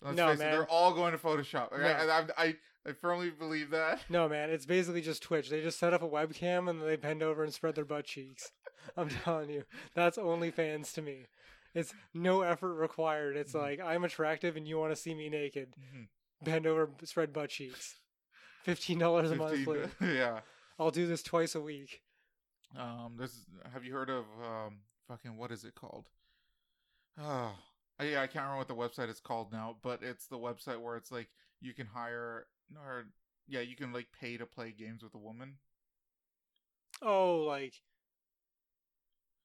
Let's 0.00 0.16
No, 0.16 0.28
face 0.28 0.36
it, 0.36 0.38
man. 0.44 0.52
they're 0.52 0.68
all 0.70 0.94
going 0.94 1.10
to 1.12 1.18
Photoshop. 1.18 1.72
Like, 1.72 1.80
No. 1.80 1.86
I, 1.88 2.18
I, 2.20 2.24
I, 2.44 2.56
I 2.88 2.92
firmly 2.92 3.30
believe 3.30 3.70
that. 3.70 4.00
No, 4.08 4.28
man, 4.28 4.50
it's 4.50 4.66
basically 4.66 5.02
just 5.02 5.22
Twitch. 5.22 5.50
They 5.50 5.60
just 5.62 5.78
set 5.78 5.92
up 5.92 6.02
a 6.02 6.08
webcam 6.08 6.70
and 6.70 6.80
they 6.82 6.96
bend 6.96 7.22
over 7.22 7.44
and 7.44 7.52
spread 7.52 7.74
their 7.74 7.84
butt 7.84 8.04
cheeks. 8.06 8.50
I'm 8.96 9.08
telling 9.24 9.50
you, 9.50 9.64
that's 9.94 10.16
OnlyFans 10.16 10.92
to 10.94 11.02
me. 11.02 11.26
It's 11.74 11.92
no 12.14 12.42
effort 12.42 12.74
required. 12.74 13.36
It's 13.36 13.52
Mhm. 13.52 13.60
like 13.60 13.80
I'm 13.80 14.04
attractive 14.04 14.56
and 14.56 14.66
you 14.66 14.78
want 14.78 14.92
to 14.92 14.96
see 15.00 15.14
me 15.14 15.28
naked. 15.28 15.74
Mhm. 15.78 16.08
Bend 16.42 16.66
over, 16.66 16.90
spread 17.04 17.32
butt 17.32 17.50
cheeks. 17.50 17.96
Fifteen 18.62 18.98
dollars 18.98 19.30
a 19.30 19.36
month. 19.36 19.64
15 19.64 19.90
yeah. 20.16 20.40
I'll 20.78 20.90
do 20.90 21.06
this 21.06 21.22
twice 21.22 21.54
a 21.54 21.60
week. 21.60 22.02
Um, 22.76 23.16
this 23.18 23.44
have 23.72 23.84
you 23.84 23.92
heard 23.92 24.10
of 24.10 24.24
um 24.42 24.78
fucking 25.08 25.36
what 25.36 25.50
is 25.52 25.64
it 25.64 25.74
called? 25.74 26.08
Oh, 27.20 27.54
yeah, 28.00 28.22
I 28.22 28.26
can't 28.28 28.44
remember 28.46 28.58
what 28.58 28.68
the 28.68 28.74
website 28.76 29.08
is 29.10 29.20
called 29.20 29.52
now, 29.52 29.76
but 29.82 30.02
it's 30.02 30.26
the 30.28 30.38
website 30.38 30.80
where 30.80 30.96
it's 30.96 31.10
like 31.10 31.28
you 31.60 31.74
can 31.74 31.86
hire 31.86 32.46
or 32.76 33.06
yeah, 33.48 33.60
you 33.60 33.76
can 33.76 33.92
like 33.92 34.08
pay 34.20 34.36
to 34.36 34.46
play 34.46 34.72
games 34.76 35.02
with 35.02 35.14
a 35.14 35.18
woman. 35.18 35.54
Oh, 37.02 37.38
like, 37.46 37.74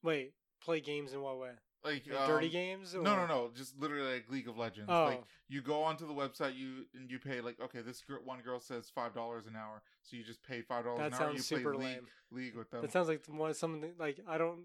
wait, 0.02 0.34
play 0.64 0.80
games 0.82 1.14
in 1.14 1.22
what 1.22 1.40
way? 1.40 1.52
Like, 1.84 2.04
Like 2.10 2.28
dirty 2.28 2.48
um, 2.48 2.52
games? 2.54 2.94
No, 2.94 3.00
or- 3.02 3.04
no, 3.04 3.26
no, 3.28 3.52
just 3.54 3.78
literally 3.78 4.14
like 4.14 4.30
League 4.30 4.48
of 4.48 4.58
Legends. 4.58 4.90
Oh, 4.90 5.04
Like 5.06 5.24
you 5.50 5.62
go 5.62 5.84
onto 5.84 6.08
the 6.08 6.14
website, 6.14 6.56
you 6.56 6.86
and 6.96 7.12
you 7.12 7.20
pay 7.20 7.42
like 7.42 7.60
okay, 7.62 7.82
this 7.82 8.02
gr- 8.02 8.24
one 8.24 8.40
girl 8.42 8.60
says 8.60 8.90
five 8.94 9.14
dollars 9.14 9.46
an 9.48 9.56
hour, 9.58 9.82
so 10.02 10.16
you 10.16 10.24
just 10.24 10.42
pay 10.44 10.62
five 10.62 10.86
dollars 10.86 11.00
an 11.00 11.04
hour. 11.04 11.08
and 11.08 11.16
sounds 11.38 11.52
You 11.52 11.58
play 11.58 11.64
super 11.64 11.76
league, 11.76 11.88
lame. 11.88 12.08
league 12.32 12.56
with 12.56 12.72
them. 12.72 12.82
That 12.82 12.92
sounds 12.94 13.10
like 13.10 13.22
one 13.28 13.54
something 13.54 13.92
like 14.00 14.20
I 14.28 14.38
don't 14.38 14.62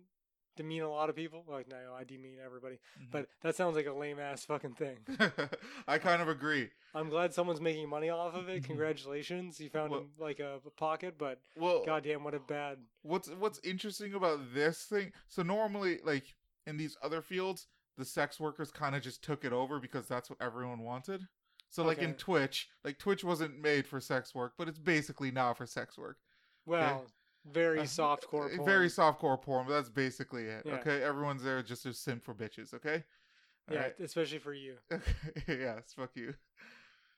demean 0.59 0.83
a 0.83 0.91
lot 0.91 1.09
of 1.09 1.17
people. 1.17 1.45
Like 1.49 1.69
no, 1.69 1.77
I 1.99 2.05
demean 2.05 2.37
everybody. 2.45 2.77
Mhm. 3.01 3.11
But 3.11 3.29
that 3.43 3.57
sounds 3.57 3.77
like 3.77 3.87
a 3.87 3.93
lame 3.93 4.19
ass 4.19 4.45
fucking 4.45 4.75
thing. 4.75 4.99
I 5.89 5.97
kind 5.99 6.21
of 6.21 6.29
agree. 6.29 6.69
I'm 6.95 7.09
glad 7.09 7.33
someone's 7.33 7.61
making 7.61 7.89
money 7.89 8.11
off 8.11 8.35
of 8.35 8.49
it. 8.49 8.63
Mhm. 8.63 8.67
Congratulations, 8.67 9.59
you 9.61 9.71
found 9.71 9.91
Well- 9.93 10.07
like 10.19 10.41
a, 10.41 10.61
pocket. 10.77 11.17
But 11.19 11.41
Well, 11.57 11.85
goddamn, 11.87 12.25
what 12.25 12.35
a 12.35 12.41
bad. 12.41 12.79
what's 13.03 13.29
what's 13.31 13.59
interesting 13.65 14.13
about 14.15 14.53
this 14.53 14.85
thing 14.85 15.13
so 15.29 15.43
normally 15.43 15.99
like 16.05 16.35
in 16.67 16.77
these 16.77 16.97
other 17.03 17.23
fields 17.23 17.67
the 17.97 18.05
sex 18.05 18.39
workers 18.39 18.71
kind 18.71 18.95
of 18.95 19.03
just 19.03 19.23
took 19.25 19.45
it 19.45 19.53
over 19.53 19.81
because 19.81 20.07
that's 20.07 20.29
what 20.29 20.41
everyone 20.43 20.81
wanted 20.81 21.23
so 21.71 21.83
like 21.85 21.99
in 21.99 22.15
twitch 22.15 22.69
like 22.85 22.99
twitch 22.99 23.25
wasn't 23.25 23.59
made 23.61 23.87
for 23.87 24.01
sex 24.01 24.35
work 24.35 24.53
but 24.59 24.69
it's 24.69 24.79
basically 24.79 25.31
now 25.31 25.55
for 25.55 25.65
sex 25.67 25.97
work 25.97 26.19
Well, 26.67 27.07
very 27.47 27.87
soft 27.87 28.27
core. 28.27 28.47
Uh, 28.47 28.57
Porn. 28.57 28.67
very 28.67 28.89
softcore 28.89 29.41
porn 29.41 29.67
but 29.67 29.73
that's 29.75 29.89
basically 29.89 30.45
it 30.45 30.63
Yeah. 30.67 30.75
okay 30.75 31.03
everyone's 31.03 31.43
there 31.43 31.63
just 31.63 31.83
to 31.85 31.93
simp 31.93 32.25
for 32.25 32.35
bitches 32.35 32.75
okay 32.75 33.05
Yeah, 33.71 33.77
Alright? 33.77 34.01
especially 34.01 34.39
for 34.39 34.53
you. 34.55 34.77
Okay. 34.93 35.03
yes 35.49 35.93
fuck 35.97 36.11
you 36.15 36.35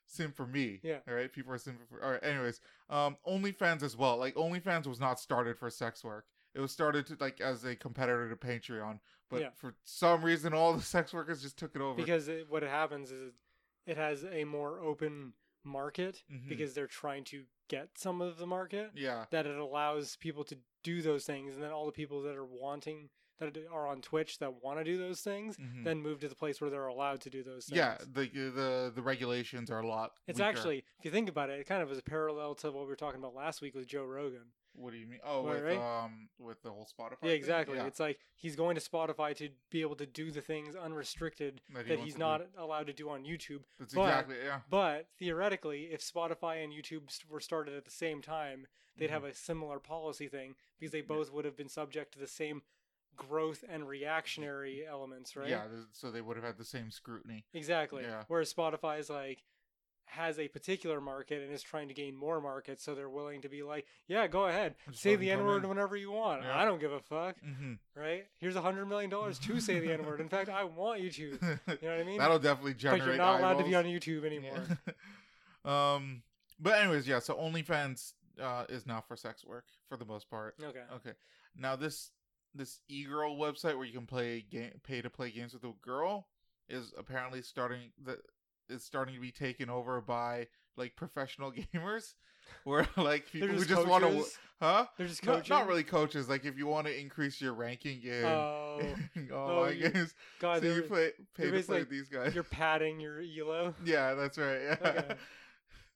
sim 0.06 0.32
for 0.32 0.46
me 0.46 0.80
Yeah. 0.82 0.98
all 1.08 1.14
right 1.14 1.32
people 1.32 1.52
are 1.52 1.58
simping 1.58 1.88
for 1.88 2.02
all 2.04 2.10
right 2.12 2.24
anyways 2.24 2.60
um 2.88 3.16
onlyfans 3.26 3.82
as 3.82 3.96
well 3.96 4.16
like 4.16 4.34
onlyfans 4.34 4.86
was 4.86 5.00
not 5.00 5.20
started 5.20 5.58
for 5.58 5.70
sex 5.70 6.02
work 6.04 6.26
it 6.54 6.60
was 6.60 6.72
started 6.72 7.06
to 7.06 7.16
like 7.20 7.40
as 7.40 7.64
a 7.64 7.76
competitor 7.76 8.28
to 8.28 8.36
patreon 8.36 8.98
but 9.30 9.40
Yeah. 9.40 9.50
for 9.54 9.74
some 9.84 10.22
reason 10.24 10.52
all 10.52 10.72
the 10.74 10.82
sex 10.96 11.12
workers 11.12 11.42
just 11.42 11.56
took 11.56 11.74
it 11.76 11.80
over 11.80 11.94
Because 11.96 12.26
it, 12.28 12.46
what 12.50 12.62
happens 12.64 13.10
is 13.12 13.34
it 13.86 13.96
has 13.96 14.24
a 14.24 14.44
more 14.44 14.80
open 14.80 15.32
market 15.64 16.22
Mhm. 16.30 16.48
because 16.48 16.74
they're 16.74 16.86
trying 16.86 17.24
to 17.24 17.44
get 17.68 17.96
some 17.98 18.20
of 18.20 18.38
the 18.38 18.46
market. 18.46 18.90
yeah 18.94 19.26
that 19.30 19.46
it 19.46 19.56
allows 19.56 20.16
people 20.16 20.44
to 20.44 20.56
do 20.82 21.02
those 21.02 21.24
things 21.24 21.54
and 21.54 21.62
then 21.62 21.70
all 21.70 21.86
the 21.86 21.92
people 21.92 22.22
that 22.22 22.34
are 22.36 22.44
wanting 22.46 23.10
that 23.38 23.56
are 23.70 23.86
on 23.86 24.02
twitch 24.02 24.38
that 24.38 24.62
want 24.62 24.78
to 24.78 24.84
do 24.84 24.98
those 24.98 25.20
things 25.22 25.56
mhm. 25.56 25.84
then 25.84 26.00
move 26.02 26.18
to 26.20 26.28
the 26.28 26.34
place 26.34 26.60
where 26.60 26.68
they're 26.70 26.86
allowed 26.88 27.20
to 27.20 27.30
do 27.30 27.42
those 27.42 27.66
things 27.66 27.76
yeah 27.76 27.96
the 28.00 28.26
the 28.28 28.92
the 28.94 29.02
regulations 29.02 29.70
are 29.70 29.80
a 29.80 29.86
lot 29.86 30.12
it's 30.26 30.38
weaker. 30.38 30.48
actually 30.48 30.78
if 30.98 31.04
you 31.04 31.10
think 31.10 31.28
about 31.28 31.48
it 31.50 31.60
it 31.60 31.66
kind 31.66 31.82
of 31.82 31.90
is 31.92 31.98
a 31.98 32.02
parallel 32.02 32.54
to 32.54 32.70
what 32.72 32.82
we 32.84 32.88
were 32.88 32.96
talking 32.96 33.20
about 33.20 33.34
last 33.34 33.60
week 33.62 33.74
with 33.74 33.86
joe 33.86 34.04
rogan 34.04 34.52
what 34.80 34.92
do 34.92 34.98
you 34.98 35.06
mean 35.06 35.20
oh 35.24 35.44
Right, 35.46 35.54
with 35.54 35.64
right? 35.64 36.04
um 36.04 36.28
with 36.38 36.62
the 36.62 36.70
whole 36.70 36.86
spotify 36.86 37.16
yeah 37.22 37.32
exactly 37.32 37.76
yeah. 37.76 37.86
it's 37.86 38.00
like 38.00 38.18
he's 38.36 38.56
going 38.56 38.74
to 38.76 38.80
spotify 38.80 39.34
to 39.36 39.48
be 39.70 39.80
able 39.82 39.96
to 39.96 40.06
do 40.06 40.30
the 40.30 40.40
things 40.40 40.74
unrestricted 40.74 41.60
That 41.74 41.86
he 41.86 41.88
that 41.90 41.98
he's 42.00 42.14
to 42.14 42.18
do. 42.18 42.24
not 42.24 42.46
allowed 42.58 42.86
to 42.86 42.92
do 42.92 43.08
on 43.10 43.24
youtube 43.24 43.60
that's 43.78 43.94
but- 43.94 44.02
exactly 44.08 44.36
yeah 44.44 44.60
but 44.70 45.06
theoretically 45.18 45.84
if 45.92 46.00
spotify 46.00 46.64
and 46.64 46.72
youtube 46.72 47.02
were 47.28 47.40
started 47.40 47.74
at 47.74 47.84
the 47.84 47.90
same 47.90 48.22
time 48.22 48.66
they'd 48.96 49.08
Mhm. 49.08 49.12
have 49.12 49.24
a 49.24 49.34
similar 49.34 49.78
policy 49.78 50.28
thing 50.28 50.54
because 50.78 50.92
they 50.92 51.00
both 51.02 51.32
would 51.32 51.44
have 51.44 51.56
been 51.56 51.68
subject 51.68 52.12
to 52.12 52.18
the 52.18 52.26
same 52.26 52.62
growth 53.16 53.64
and 53.68 53.86
reactionary 53.88 54.86
elements, 54.86 55.36
right? 55.36 55.48
yeah 55.48 55.64
so 55.92 56.10
they 56.10 56.20
would 56.22 56.36
have 56.36 56.44
had 56.44 56.56
the 56.58 56.64
same 56.64 56.90
scrutiny 56.90 57.44
Exactly. 57.52 58.02
Yeah. 58.02 58.24
Whereas 58.28 58.52
Spotify 58.52 58.98
is 58.98 59.10
like 59.10 59.42
has 60.10 60.38
a 60.38 60.48
particular 60.48 61.00
market 61.00 61.42
and 61.42 61.52
is 61.52 61.62
trying 61.62 61.88
to 61.88 61.94
gain 61.94 62.16
more 62.16 62.40
markets, 62.40 62.82
so 62.82 62.94
they're 62.94 63.08
willing 63.08 63.42
to 63.42 63.48
be 63.48 63.62
like, 63.62 63.86
yeah, 64.08 64.26
go 64.26 64.46
ahead, 64.46 64.74
say 64.92 65.16
the 65.16 65.30
N 65.30 65.44
word 65.44 65.66
whenever 65.66 65.96
you 65.96 66.10
want. 66.12 66.42
Yeah. 66.42 66.58
I 66.58 66.64
don't 66.64 66.80
give 66.80 66.92
a 66.92 67.00
fuck, 67.00 67.36
mm-hmm. 67.44 67.74
right? 67.94 68.26
Here's 68.38 68.56
a 68.56 68.62
hundred 68.62 68.86
million 68.86 69.10
dollars 69.10 69.38
to 69.40 69.60
say 69.60 69.80
the 69.80 69.92
N 69.92 70.04
word. 70.04 70.20
In 70.20 70.28
fact, 70.28 70.48
I 70.48 70.64
want 70.64 71.00
you 71.00 71.10
to. 71.10 71.22
You 71.22 71.30
know 71.38 71.58
what 71.66 71.84
I 71.84 72.04
mean? 72.06 72.18
That'll 72.18 72.38
definitely 72.38 72.74
generate. 72.74 73.00
but 73.00 73.06
you're 73.08 73.16
not 73.16 73.40
allowed 73.40 73.58
to 73.58 73.64
be 73.64 73.74
on. 73.74 73.84
YouTube 73.90 74.24
anymore. 74.24 74.62
Yeah. 75.64 75.94
um, 75.94 76.22
but 76.60 76.78
anyways, 76.78 77.08
yeah. 77.08 77.18
So 77.18 77.34
OnlyFans 77.34 78.12
uh, 78.40 78.64
is 78.68 78.86
now 78.86 79.02
for 79.06 79.16
sex 79.16 79.44
work 79.44 79.64
for 79.88 79.96
the 79.96 80.04
most 80.04 80.30
part. 80.30 80.54
Okay. 80.62 80.82
Okay. 80.94 81.12
Now 81.56 81.76
this 81.76 82.10
this 82.54 82.80
e-girl 82.88 83.36
website 83.36 83.76
where 83.76 83.84
you 83.84 83.92
can 83.92 84.06
play 84.06 84.44
game, 84.48 84.72
pay 84.82 85.00
to 85.00 85.10
play 85.10 85.30
games 85.30 85.54
with 85.54 85.64
a 85.64 85.72
girl 85.82 86.26
is 86.68 86.92
apparently 86.96 87.42
starting 87.42 87.92
that 88.04 88.18
is 88.70 88.84
starting 88.84 89.14
to 89.14 89.20
be 89.20 89.32
taken 89.32 89.68
over 89.70 90.00
by 90.00 90.46
like 90.76 90.96
professional 90.96 91.52
gamers, 91.74 92.14
where 92.64 92.86
like 92.96 93.30
people 93.30 93.48
who 93.48 93.56
just 93.56 93.68
just 93.68 93.86
want 93.86 94.04
to, 94.04 94.10
coaches? 94.10 94.38
huh? 94.60 94.86
They're 94.96 95.06
just 95.06 95.24
Not, 95.24 95.36
coaching. 95.36 95.56
not 95.56 95.66
really 95.66 95.84
coaches. 95.84 96.28
Like 96.28 96.44
if 96.44 96.56
you 96.56 96.66
want 96.66 96.86
to 96.86 96.98
increase 96.98 97.40
your 97.40 97.52
ranking 97.54 98.02
in 98.02 98.24
Oh, 98.24 98.80
Oh, 99.32 99.34
online 99.34 99.76
you- 99.78 99.90
games, 99.90 100.14
God, 100.40 100.62
so 100.62 100.68
you 100.72 100.82
play 100.82 101.10
pay 101.36 101.50
to 101.50 101.50
play 101.50 101.60
like- 101.60 101.80
with 101.80 101.90
these 101.90 102.08
guys. 102.08 102.34
you're 102.34 102.44
padding 102.44 103.00
your 103.00 103.20
elo. 103.20 103.74
Yeah, 103.84 104.14
that's 104.14 104.38
right. 104.38 104.60
Yeah. 104.62 104.76
Okay. 104.84 105.14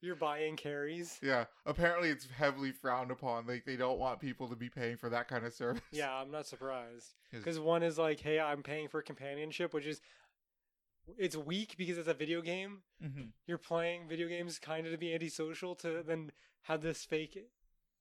You're 0.00 0.16
buying 0.16 0.56
carries. 0.56 1.18
Yeah. 1.22 1.46
Apparently 1.64 2.10
it's 2.10 2.26
heavily 2.26 2.72
frowned 2.72 3.10
upon. 3.10 3.46
Like 3.46 3.64
they 3.64 3.76
don't 3.76 3.98
want 3.98 4.20
people 4.20 4.48
to 4.48 4.54
be 4.56 4.68
paying 4.68 4.98
for 4.98 5.08
that 5.08 5.28
kind 5.28 5.46
of 5.46 5.54
service. 5.54 5.80
Yeah, 5.92 6.12
I'm 6.14 6.30
not 6.30 6.46
surprised. 6.46 7.14
Because 7.32 7.58
one 7.58 7.82
is 7.82 7.96
like, 7.96 8.20
hey, 8.20 8.38
I'm 8.38 8.62
paying 8.62 8.88
for 8.88 9.00
companionship, 9.00 9.72
which 9.72 9.86
is 9.86 10.02
it's 11.18 11.36
weak 11.36 11.74
because 11.76 11.98
it's 11.98 12.08
a 12.08 12.14
video 12.14 12.40
game. 12.40 12.82
Mhm. 13.02 13.32
You're 13.46 13.58
playing 13.58 14.08
video 14.08 14.28
games 14.28 14.58
kind 14.58 14.86
of 14.86 14.92
to 14.92 14.98
be 14.98 15.12
antisocial 15.14 15.74
to 15.76 16.02
then 16.02 16.32
have 16.62 16.82
this 16.82 17.04
fake 17.04 17.38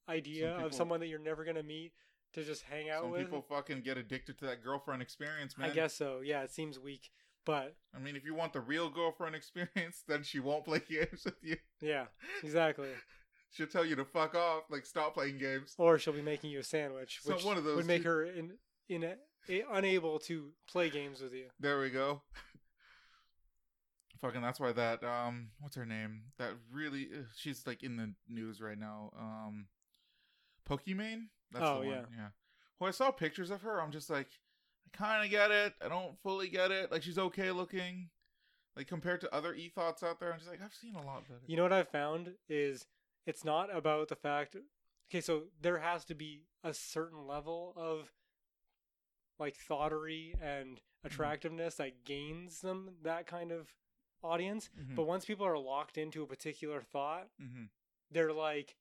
idea 0.09 0.53
Some 0.57 0.65
of 0.65 0.73
someone 0.73 0.99
that 0.99 1.07
you're 1.07 1.19
never 1.19 1.43
gonna 1.45 1.63
meet 1.63 1.93
to 2.33 2.43
just 2.43 2.63
hang 2.63 2.89
out 2.89 3.03
Some 3.03 3.11
with. 3.11 3.21
people 3.21 3.41
fucking 3.41 3.81
get 3.81 3.97
addicted 3.97 4.37
to 4.39 4.45
that 4.45 4.63
girlfriend 4.63 5.01
experience, 5.01 5.57
man. 5.57 5.69
I 5.69 5.73
guess 5.73 5.93
so. 5.93 6.21
Yeah, 6.21 6.43
it 6.43 6.51
seems 6.51 6.79
weak, 6.79 7.09
but 7.45 7.75
I 7.95 7.99
mean, 7.99 8.15
if 8.15 8.25
you 8.25 8.33
want 8.33 8.53
the 8.53 8.61
real 8.61 8.89
girlfriend 8.89 9.35
experience, 9.35 10.03
then 10.07 10.23
she 10.23 10.39
won't 10.39 10.65
play 10.65 10.79
games 10.89 11.23
with 11.25 11.35
you. 11.41 11.57
yeah, 11.81 12.07
exactly. 12.41 12.89
She'll 13.51 13.67
tell 13.67 13.85
you 13.85 13.95
to 13.97 14.05
fuck 14.05 14.33
off, 14.33 14.63
like 14.71 14.83
stop 14.83 15.13
playing 15.13 15.37
games. 15.37 15.75
Or 15.77 15.99
she'll 15.99 16.11
be 16.13 16.23
making 16.23 16.49
you 16.49 16.57
a 16.59 16.63
sandwich, 16.63 17.19
So 17.21 17.35
which 17.35 17.43
one 17.45 17.55
of 17.55 17.63
those 17.63 17.75
would 17.75 17.85
make 17.85 18.01
two- 18.01 18.07
her 18.09 18.23
in 18.23 18.57
in 18.89 19.03
a, 19.03 19.15
a- 19.47 19.63
unable 19.73 20.17
to 20.21 20.53
play 20.67 20.89
games 20.89 21.21
with 21.21 21.33
you. 21.33 21.49
There 21.59 21.79
we 21.79 21.91
go. 21.91 22.23
Fucking 24.23 24.41
that's 24.41 24.59
why 24.59 24.71
that 24.71 25.03
um 25.03 25.49
what's 25.59 25.75
her 25.75 25.85
name? 25.85 26.21
That 26.39 26.53
really 26.71 27.09
she's 27.35 27.67
like 27.67 27.83
in 27.83 27.97
the 27.97 28.13
news 28.27 28.61
right 28.61 28.79
now. 28.79 29.11
Um 29.19 29.67
Pokimane? 30.67 31.27
That's 31.51 31.65
Oh, 31.65 31.81
the 31.81 31.87
one. 31.87 31.95
yeah. 31.95 32.01
Yeah. 32.15 32.27
When 32.77 32.87
I 32.87 32.91
saw 32.91 33.11
pictures 33.11 33.51
of 33.51 33.61
her, 33.63 33.81
I'm 33.81 33.91
just 33.91 34.09
like 34.09 34.29
I 34.87 34.97
kind 34.97 35.25
of 35.25 35.29
get 35.29 35.51
it. 35.51 35.73
I 35.83 35.89
don't 35.89 36.17
fully 36.23 36.47
get 36.47 36.71
it. 36.71 36.89
Like 36.91 37.03
she's 37.03 37.19
okay 37.19 37.51
looking. 37.51 38.09
Like 38.77 38.87
compared 38.87 39.21
to 39.21 39.35
other 39.35 39.53
e-thots 39.53 40.01
out 40.01 40.19
there, 40.19 40.31
I'm 40.33 40.39
just 40.39 40.49
like 40.49 40.61
I've 40.63 40.73
seen 40.73 40.95
a 40.95 41.05
lot 41.05 41.27
better. 41.27 41.41
You 41.45 41.57
know 41.57 41.63
what 41.63 41.73
I 41.73 41.83
found 41.83 42.31
is 42.49 42.85
it's 43.27 43.43
not 43.43 43.75
about 43.75 44.07
the 44.07 44.15
fact. 44.15 44.55
Okay, 45.11 45.19
so 45.21 45.43
there 45.61 45.79
has 45.79 46.05
to 46.05 46.15
be 46.15 46.43
a 46.63 46.73
certain 46.73 47.27
level 47.27 47.73
of 47.75 48.09
like 49.37 49.57
thoughterry 49.57 50.33
and 50.41 50.79
attractiveness 51.03 51.75
that 51.75 52.05
gains 52.05 52.61
them 52.61 52.91
that 53.03 53.27
kind 53.27 53.51
of 53.51 53.67
audience. 54.23 54.69
Mhm. 54.79 54.95
But 54.95 55.03
once 55.03 55.25
people 55.25 55.45
are 55.45 55.57
locked 55.57 55.97
into 55.97 56.23
a 56.23 56.27
particular 56.27 56.81
thought, 56.81 57.29
Mhm. 57.41 57.69
they're 58.11 58.33
like, 58.33 58.77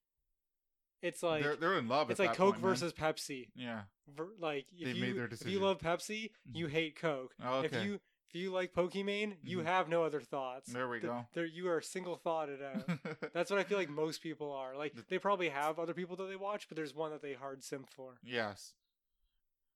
it's 1.03 1.23
like 1.23 1.43
they're 1.43 1.57
they're 1.57 1.79
in 1.79 1.89
love. 1.89 2.11
it's 2.11 2.21
like 2.21 2.35
Coke 2.35 2.55
point, 2.55 2.63
man. 2.63 2.71
versus 2.71 2.93
Pepsi. 2.93 3.51
Yeah. 3.55 3.83
Ver- 4.07 4.35
Like 4.39 4.67
if 4.73 4.85
They've 4.87 4.97
you 4.97 5.03
made 5.03 5.17
their 5.17 5.25
if 5.27 5.47
you 5.47 5.59
love 5.61 5.79
Pepsi, 5.79 6.31
you 6.53 6.69
hate 6.69 6.97
Coke. 6.97 7.35
Oh, 7.43 7.63
If 7.63 7.73
you 7.85 8.01
if 8.29 8.37
you 8.41 8.51
like 8.51 8.73
Pokimane, 8.73 9.37
you 9.43 9.59
Mhm. 9.59 9.65
have 9.65 9.89
no 9.89 10.05
other 10.05 10.21
thoughts. 10.21 10.73
There 10.73 10.89
we 10.89 11.01
Th- 11.01 11.11
go. 11.11 11.27
There 11.35 11.45
you 11.45 11.69
are 11.69 11.81
single 11.83 12.17
thoughted 12.17 12.63
out. 12.63 13.33
That's 13.35 13.51
what 13.51 13.59
I 13.59 13.65
feel 13.65 13.77
like 13.79 13.91
most 13.91 14.23
people 14.23 14.53
are. 14.53 14.77
Like 14.77 14.95
The- 14.95 15.03
they 15.03 15.19
probably 15.19 15.49
have 15.51 15.79
other 15.79 15.93
people 15.93 16.17
that 16.17 16.25
they 16.27 16.37
watch, 16.37 16.69
but 16.69 16.77
there's 16.77 16.95
one 16.95 17.11
that 17.11 17.21
they 17.21 17.35
hard 17.35 17.63
simp 17.65 17.91
for. 17.91 18.19
Yes. 18.23 18.75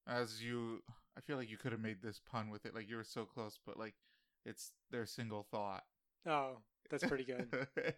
As 0.07 0.43
you, 0.43 0.83
I 1.17 1.21
feel 1.21 1.37
like 1.37 1.51
you 1.51 1.59
could 1.59 1.73
have 1.73 1.81
made 1.81 2.01
this 2.01 2.21
pun 2.21 2.49
with 2.51 2.65
it. 2.65 2.75
Like 2.75 2.89
you 2.89 2.97
were 2.97 3.05
so 3.05 3.25
close, 3.27 3.59
but 3.67 3.77
like 3.77 3.95
it's 4.47 4.71
their 4.91 5.05
single 5.05 5.43
thought. 5.51 5.83
Oh, 6.27 6.59
that's 6.91 7.05
pretty 7.05 7.25
good. 7.25 7.49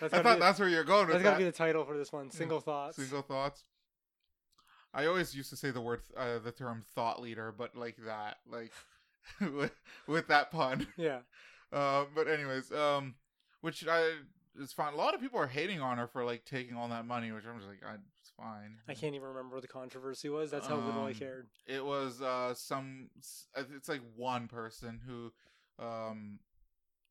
That's 0.00 0.14
I 0.14 0.22
thought 0.22 0.38
that's 0.38 0.58
where 0.58 0.70
you're 0.70 0.84
going 0.84 1.06
with 1.06 1.16
That's 1.16 1.22
got 1.22 1.32
to 1.32 1.38
be 1.38 1.44
the 1.44 1.52
title 1.52 1.84
for 1.84 1.98
this 1.98 2.10
one. 2.10 2.30
Single 2.30 2.60
thoughts. 2.60 2.96
Single 2.96 3.20
thoughts. 3.20 3.64
I 4.94 5.04
always 5.04 5.34
used 5.34 5.50
to 5.50 5.56
say 5.56 5.70
the 5.70 5.82
word, 5.82 6.00
uh, 6.16 6.38
the 6.38 6.50
term 6.50 6.82
thought 6.94 7.20
leader, 7.20 7.52
but 7.56 7.76
like 7.76 7.96
that, 8.06 8.38
like 8.50 8.72
with, 9.40 9.72
with 10.06 10.28
that 10.28 10.50
pun. 10.50 10.86
Yeah. 10.96 11.18
Uh, 11.72 12.04
but 12.14 12.28
anyways, 12.28 12.70
um, 12.70 13.14
which 13.62 13.86
I 13.88 14.10
is 14.60 14.74
fine. 14.74 14.92
A 14.92 14.96
lot 14.96 15.14
of 15.14 15.22
people 15.22 15.38
are 15.40 15.46
hating 15.46 15.80
on 15.80 15.96
her 15.96 16.06
for 16.06 16.22
like 16.22 16.44
taking 16.44 16.76
all 16.76 16.86
that 16.88 17.06
money, 17.06 17.32
which 17.32 17.44
I'm 17.46 17.56
just 17.56 17.66
like, 17.66 17.80
I, 17.82 17.94
it's 18.20 18.30
fine. 18.36 18.76
I 18.86 18.92
can't 18.92 19.14
even 19.14 19.28
remember 19.28 19.54
what 19.56 19.62
the 19.62 19.68
controversy 19.68 20.28
was. 20.28 20.50
That's 20.50 20.66
how 20.66 20.76
little 20.76 21.04
I 21.04 21.12
Um, 21.12 21.14
cared. 21.14 21.46
It 21.66 21.82
was 21.82 22.20
uh 22.20 22.52
some. 22.52 23.08
It's 23.74 23.88
like 23.88 24.02
one 24.16 24.48
person 24.48 25.00
who, 25.06 25.32
um, 25.82 26.38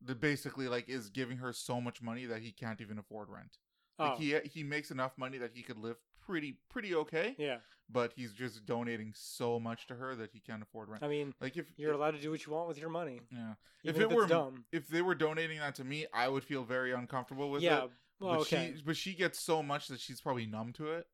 that 0.03 0.19
basically 0.19 0.67
like 0.67 0.89
is 0.89 1.09
giving 1.09 1.37
her 1.37 1.53
so 1.53 1.79
much 1.81 2.01
money 2.01 2.25
that 2.25 2.41
he 2.41 2.51
can't 2.51 2.81
even 2.81 2.97
afford 2.97 3.29
rent. 3.29 3.57
Like 3.99 4.13
Oh, 4.13 4.15
he 4.15 4.35
he 4.45 4.63
makes 4.63 4.89
enough 4.91 5.17
money 5.17 5.37
that 5.37 5.51
he 5.53 5.61
could 5.61 5.77
live 5.77 5.97
pretty 6.25 6.57
pretty 6.69 6.95
okay, 6.95 7.35
yeah. 7.37 7.57
but 7.89 8.13
he's 8.15 8.33
just 8.33 8.65
donating 8.65 9.13
so 9.15 9.59
much 9.59 9.85
to 9.87 9.95
her 9.95 10.15
that 10.15 10.31
he 10.31 10.39
can't 10.39 10.63
afford 10.63 10.89
rent. 10.89 11.03
I 11.03 11.07
mean, 11.07 11.33
Like 11.41 11.57
if 11.57 11.65
you're 11.77 11.93
allowed 11.93 12.11
to 12.11 12.21
do 12.21 12.31
what 12.31 12.45
you 12.45 12.51
want 12.53 12.67
with 12.67 12.79
your 12.79 12.89
money, 12.89 13.21
yeah, 13.31 13.53
if 13.83 13.95
if, 13.97 14.01
it 14.01 14.11
were 14.11 14.25
dumb. 14.27 14.65
if 14.71 14.87
they 14.87 15.01
were 15.01 15.15
donating 15.15 15.59
that 15.59 15.75
to 15.75 15.83
me, 15.83 16.07
I 16.13 16.27
would 16.29 16.43
feel 16.43 16.63
very 16.63 16.93
uncomfortable 16.93 17.51
with 17.51 17.61
Yeah. 17.61 17.83
it. 17.85 17.91
Well, 18.19 18.33
but 18.35 18.41
okay. 18.41 18.73
she 18.77 18.81
but 18.83 18.95
she 18.97 19.13
gets 19.13 19.39
so 19.39 19.61
much 19.61 19.87
that 19.87 19.99
she's 19.99 20.21
probably 20.21 20.45
numb 20.45 20.73
to 20.73 20.91
it. 20.93 21.07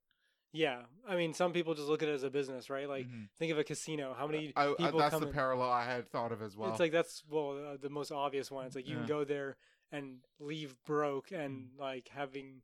Yeah. 0.53 0.81
I 1.07 1.15
mean, 1.15 1.33
some 1.33 1.51
people 1.53 1.73
just 1.75 1.87
look 1.87 2.01
at 2.01 2.09
it 2.09 2.13
as 2.13 2.23
a 2.23 2.29
business, 2.29 2.69
right? 2.69 2.87
Like, 2.87 3.05
Mhm. 3.07 3.29
think 3.37 3.51
of 3.51 3.59
a 3.59 3.63
casino. 3.63 4.13
How 4.13 4.25
many 4.27 4.53
I, 4.55 4.71
I, 4.71 4.73
people 4.75 4.99
that's 4.99 5.17
the 5.19 5.27
in? 5.27 5.33
parallel 5.33 5.69
I 5.69 5.83
had 5.83 6.09
thought 6.09 6.31
of 6.31 6.41
as 6.41 6.55
well. 6.55 6.69
It's 6.71 6.79
like 6.79 6.91
that's 6.91 7.23
well 7.29 7.73
uh, 7.73 7.77
the 7.77 7.89
most 7.89 8.11
obvious 8.11 8.49
one. 8.49 8.65
It's 8.65 8.75
like 8.75 8.87
you 8.87 8.93
Yeah. 8.93 8.99
can 8.99 9.07
go 9.07 9.23
there 9.23 9.57
and 9.91 10.19
leave 10.39 10.75
broke 10.85 11.31
and 11.31 11.69
Mm. 11.75 11.79
like 11.79 12.07
having, 12.09 12.61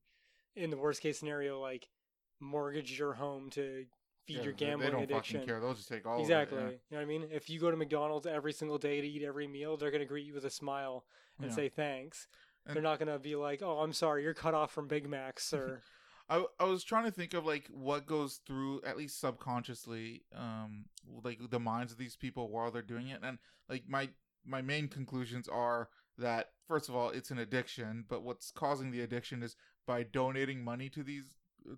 in 0.55 0.69
the 0.69 0.77
worst 0.77 1.01
case 1.01 1.19
scenario, 1.19 1.59
like 1.59 1.87
mortgage 2.39 2.97
your 2.97 3.13
home 3.13 3.49
to 3.51 3.85
feed 4.25 4.37
Yeah, 4.37 4.43
your 4.43 4.53
gambling 4.53 4.87
they 4.87 4.91
don't 4.91 5.03
addiction. 5.03 5.39
fucking 5.41 5.47
care. 5.47 5.59
They'll 5.59 5.73
just 5.73 5.89
take 5.89 6.05
all 6.05 6.19
exactly. 6.19 6.57
Of 6.59 6.67
it, 6.69 6.81
You 6.89 6.97
know 6.97 6.97
what 6.97 7.03
I 7.03 7.05
mean? 7.19 7.27
If 7.31 7.49
you 7.49 7.59
go 7.59 7.69
to 7.69 7.77
McDonald's 7.77 8.25
every 8.25 8.53
single 8.53 8.77
day 8.77 9.01
to 9.01 9.07
eat 9.07 9.23
every 9.23 9.47
meal, 9.47 9.75
they're 9.77 9.91
gonna 9.91 10.05
greet 10.05 10.25
you 10.25 10.33
with 10.33 10.45
a 10.45 10.49
smile 10.49 11.05
and 11.37 11.49
Yeah. 11.49 11.55
say 11.55 11.69
thanks. 11.69 12.27
And- 12.65 12.75
they're 12.75 12.83
not 12.83 12.97
gonna 12.99 13.19
be 13.19 13.35
like, 13.35 13.61
"Oh, 13.61 13.79
I'm 13.79 13.91
sorry, 13.91 14.23
you're 14.23 14.33
cut 14.33 14.53
off 14.53 14.71
from 14.71 14.87
Big 14.87 15.07
Macs, 15.09 15.43
sir." 15.49 15.81
I 16.33 16.45
I 16.59 16.63
was 16.65 16.83
trying 16.83 17.05
to 17.05 17.11
think 17.11 17.33
of 17.33 17.45
like 17.45 17.67
what 17.71 18.07
goes 18.07 18.41
through 18.45 18.81
at 18.83 18.97
least 18.97 19.19
subconsciously, 19.19 20.23
um, 20.35 20.85
like 21.23 21.39
the 21.49 21.59
minds 21.59 21.91
of 21.91 21.99
these 21.99 22.15
people 22.15 22.49
while 22.49 22.71
they're 22.71 22.81
doing 22.81 23.09
it, 23.09 23.21
and 23.23 23.37
like 23.69 23.83
my 23.87 24.09
my 24.45 24.61
main 24.61 24.87
conclusions 24.87 25.47
are 25.47 25.89
that 26.17 26.49
first 26.67 26.89
of 26.89 26.95
all 26.95 27.09
it's 27.09 27.31
an 27.31 27.37
addiction, 27.37 28.05
but 28.09 28.23
what's 28.23 28.51
causing 28.51 28.91
the 28.91 29.01
addiction 29.01 29.43
is 29.43 29.55
by 29.85 30.03
donating 30.03 30.63
money 30.63 30.89
to 30.89 31.03
these 31.03 31.35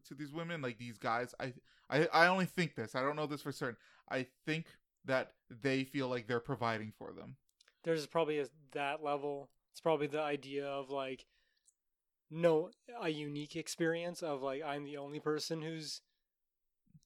to 0.07 0.15
these 0.15 0.31
women, 0.31 0.61
like 0.61 0.77
these 0.77 0.97
guys. 0.97 1.35
I 1.39 1.53
I 1.89 2.07
I 2.13 2.27
only 2.27 2.45
think 2.45 2.75
this. 2.75 2.95
I 2.95 3.01
don't 3.01 3.17
know 3.17 3.27
this 3.27 3.41
for 3.41 3.51
certain. 3.51 3.77
I 4.09 4.25
think 4.45 4.67
that 5.03 5.33
they 5.49 5.83
feel 5.83 6.07
like 6.07 6.27
they're 6.27 6.39
providing 6.39 6.93
for 6.97 7.11
them. 7.11 7.35
There's 7.83 8.07
probably 8.07 8.39
a, 8.39 8.47
that 8.71 9.03
level. 9.03 9.49
It's 9.71 9.81
probably 9.81 10.07
the 10.07 10.21
idea 10.21 10.65
of 10.65 10.89
like, 10.89 11.25
no, 12.29 12.71
a 13.01 13.09
unique 13.09 13.55
experience 13.55 14.21
of 14.23 14.41
like 14.41 14.61
I'm 14.63 14.83
the 14.83 14.97
only 14.97 15.19
person 15.19 15.61
who's 15.61 16.01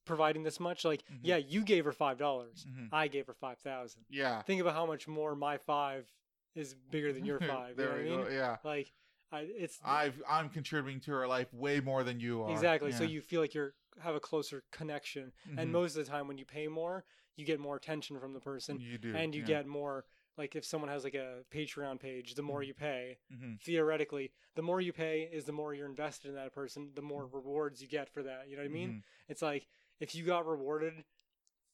providing 0.05 0.43
this 0.43 0.59
much. 0.59 0.85
Like, 0.85 1.03
Mhm. 1.11 1.19
yeah, 1.21 1.37
you 1.37 1.63
gave 1.63 1.85
her 1.85 1.91
five 1.91 2.17
dollars. 2.17 2.65
hmm 2.67 2.87
I 2.91 3.07
gave 3.07 3.27
her 3.27 3.33
five 3.33 3.59
thousand. 3.59 4.05
Yeah. 4.09 4.41
Think 4.41 4.61
about 4.61 4.73
how 4.73 4.85
much 4.85 5.07
more 5.07 5.35
my 5.35 5.57
five 5.57 6.11
is 6.55 6.73
bigger 6.73 7.13
than 7.13 7.25
your 7.25 7.39
five. 7.39 7.77
you 7.77 7.83
know 7.83 7.89
there 7.89 7.89
what 7.91 7.99
I 7.99 8.03
mean? 8.03 8.23
go. 8.23 8.29
Yeah. 8.29 8.57
Like, 8.63 8.91
I 9.31 9.41
it's 9.41 9.79
I've 9.83 10.21
I'm 10.27 10.49
contributing 10.49 10.99
to 11.01 11.11
her 11.11 11.27
life 11.27 11.53
way 11.53 11.79
more 11.79 12.03
than 12.03 12.19
you 12.19 12.41
are. 12.43 12.51
exactly. 12.51 12.91
So 12.91 13.03
you 13.03 13.21
feel 13.21 13.41
like 13.41 13.53
you're 13.53 13.75
have 14.01 14.15
a 14.15 14.19
closer 14.19 14.63
connection, 14.71 15.33
and 15.57 15.69
Mhm. 15.69 15.73
most 15.73 15.95
of 15.97 16.05
the 16.05 16.09
time 16.11 16.27
when 16.27 16.37
you 16.37 16.45
pay 16.45 16.67
more, 16.67 17.03
you 17.35 17.45
get 17.45 17.59
more 17.59 17.75
attention 17.75 18.17
from 18.19 18.33
the 18.33 18.39
person, 18.39 18.79
you 18.79 18.97
do, 18.97 19.13
and 19.15 19.35
you 19.35 19.41
yeah. 19.41 19.47
get 19.47 19.67
more. 19.67 20.05
Like 20.37 20.55
if 20.55 20.63
someone 20.65 20.89
has 20.89 21.03
like 21.03 21.15
a 21.15 21.43
Patreon 21.51 21.99
page, 21.99 22.35
the 22.35 22.41
more 22.41 22.61
Mhm. 22.61 22.67
you 22.67 22.73
pay, 22.73 23.17
Mhm. 23.31 23.59
theoretically, 23.61 24.31
the 24.55 24.61
more 24.61 24.79
you 24.79 24.93
pay 24.93 25.23
is 25.23 25.45
the 25.45 25.51
more 25.51 25.73
you're 25.73 25.85
invested 25.85 26.29
in 26.29 26.35
that 26.35 26.53
person, 26.53 26.93
the 26.95 27.01
more 27.01 27.25
rewards 27.27 27.81
you 27.81 27.87
get 27.87 28.09
for 28.09 28.23
that. 28.23 28.47
You 28.47 28.55
know 28.55 28.61
what 28.63 28.69
I 28.69 28.73
mean? 28.73 28.93
Mhm. 28.93 29.03
It's 29.27 29.41
like 29.41 29.67
if 29.99 30.15
you 30.15 30.23
got 30.25 30.45
rewarded 30.45 31.03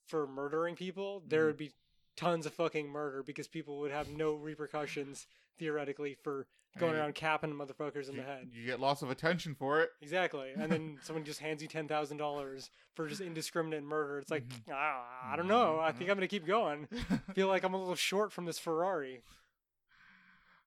for 0.06 0.26
murdering 0.26 0.74
people, 0.74 1.20
there 1.20 1.42
Mhm. 1.42 1.46
would 1.46 1.56
be 1.56 1.72
tons 2.16 2.46
of 2.46 2.54
fucking 2.54 2.88
murder 2.88 3.22
because 3.22 3.46
people 3.46 3.78
would 3.78 3.90
have 3.92 4.08
no 4.08 4.34
repercussions 4.34 5.26
theoretically 5.58 6.16
for 6.22 6.46
going 6.78 6.92
And 6.92 7.00
around 7.00 7.14
capping 7.14 7.52
motherfuckers 7.52 8.08
in 8.08 8.16
you, 8.16 8.20
the 8.20 8.26
head. 8.26 8.48
you 8.52 8.66
get 8.66 8.80
lots 8.80 9.00
of 9.02 9.10
attention 9.10 9.54
for 9.54 9.80
it. 9.80 9.90
Exactly. 10.02 10.50
And 10.56 10.70
then 10.70 10.98
someone 11.02 11.24
just 11.24 11.40
hands 11.40 11.62
you 11.62 11.68
ten 11.68 11.88
thousand 11.88 12.18
dollars 12.18 12.68
for 12.94 13.06
just 13.08 13.20
indiscriminate 13.22 13.82
murder. 13.82 14.18
It's 14.18 14.30
like 14.30 14.46
Mhm. 14.48 14.72
ah, 14.72 15.32
I 15.32 15.36
don't 15.36 15.48
know. 15.48 15.78
I 15.80 15.92
think. 15.92 16.10
I'm 16.10 16.16
gonna 16.16 16.28
keep 16.28 16.46
going. 16.46 16.86
I 17.28 17.32
feel 17.32 17.48
like 17.48 17.62
I'm 17.64 17.74
a 17.74 17.78
little 17.78 17.94
short 17.94 18.32
from 18.32 18.44
this 18.44 18.58
Ferrari. 18.58 19.22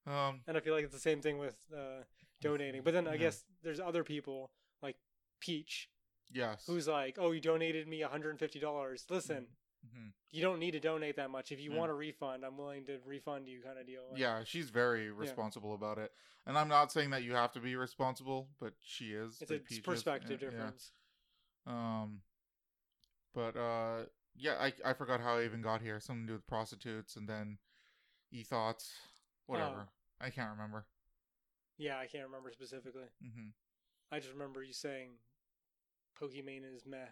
um, 0.08 0.42
And 0.48 0.58
I 0.58 0.60
feel 0.60 0.74
like 0.74 0.84
it's 0.86 0.94
the 0.94 1.00
same 1.00 1.22
thing 1.22 1.38
with 1.38 1.56
uh, 1.76 2.04
donating. 2.42 2.82
But 2.84 2.94
then 2.94 3.08
I 3.08 3.12
Yeah. 3.14 3.18
guess 3.18 3.44
there's 3.64 3.80
other 3.80 4.04
people 4.04 4.52
like 4.82 4.96
Peach 5.40 5.90
yes. 6.32 6.64
who's 6.66 6.88
like, 6.88 7.18
"Oh, 7.20 7.32
you 7.32 7.40
donated 7.42 7.88
me 7.88 8.02
$150. 8.02 9.06
Listen, 9.10 9.48
Mhm. 9.86 10.14
you 10.32 10.42
don't 10.42 10.60
need 10.60 10.72
to 10.72 10.80
donate 10.80 11.16
that 11.16 11.30
much. 11.30 11.52
If 11.52 11.60
you 11.60 11.72
Yeah. 11.72 11.78
want 11.78 11.92
a 11.92 11.94
refund, 11.96 12.44
I'm 12.46 12.58
willing 12.58 12.86
to 12.86 13.00
refund 13.06 13.48
you, 13.48 13.62
kind 13.62 13.78
of 13.80 13.86
deal." 13.88 14.10
Like, 14.10 14.20
Yeah, 14.20 14.44
she's 14.44 14.70
very 14.70 15.10
responsible 15.12 15.74
about 15.74 15.98
it, 15.98 16.14
and 16.46 16.58
I'm 16.58 16.68
not 16.68 16.92
saying 16.92 17.10
that 17.12 17.24
you 17.24 17.34
have 17.34 17.52
to 17.54 17.60
be 17.60 17.76
responsible, 17.76 18.50
but 18.60 18.76
she 18.82 19.14
is. 19.14 19.42
it's 19.42 19.50
a 19.52 19.56
like 19.56 19.66
Peach 19.66 19.80
is. 19.80 19.84
perspective 19.86 20.42
Yeah, 20.42 20.48
yeah. 20.48 20.52
difference. 20.52 20.92
Um, 21.66 22.24
but 23.34 23.56
uh, 23.56 24.06
yeah, 24.36 24.56
I 24.60 24.74
I 24.84 24.94
forgot 24.94 25.20
how 25.22 25.38
I 25.38 25.46
even 25.46 25.62
got 25.62 25.82
here. 25.82 26.00
Something 26.00 26.26
to 26.28 26.32
do 26.32 26.34
with 26.34 26.48
prostitutes, 26.48 27.16
and 27.16 27.28
then 27.28 27.60
e 28.32 28.44
thoughts, 28.44 28.94
whatever. 29.46 29.88
Oh. 29.90 29.94
I 30.20 30.30
can't 30.30 30.52
remember. 30.52 30.86
Yeah, 31.78 31.98
I 31.98 32.08
can't 32.08 32.26
remember 32.26 32.52
specifically. 32.52 33.10
Mm-hmm. 33.24 33.50
I 34.12 34.20
just 34.20 34.34
remember 34.34 34.64
you 34.64 34.74
saying 34.74 35.18
Pokimane 36.20 36.66
is 36.66 36.86
meh. 36.86 37.08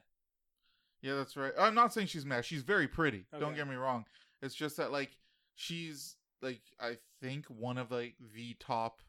Yeah, 1.08 1.16
that's 1.16 1.38
right. 1.38 1.54
I'm 1.58 1.74
not 1.74 1.94
saying 1.94 2.08
she's 2.08 2.26
mad. 2.26 2.44
She's 2.44 2.64
very 2.64 2.88
pretty. 2.88 3.26
Don't 3.40 3.56
get 3.56 3.68
me 3.68 3.76
wrong. 3.76 4.06
It's 4.42 4.54
just 4.54 4.78
that 4.78 4.92
like 4.92 5.12
she's 5.56 6.18
like 6.42 6.62
I 6.80 6.98
think 7.22 7.46
one 7.46 7.78
of 7.78 7.92
like 7.92 8.16
the 8.36 8.56
top 8.60 9.02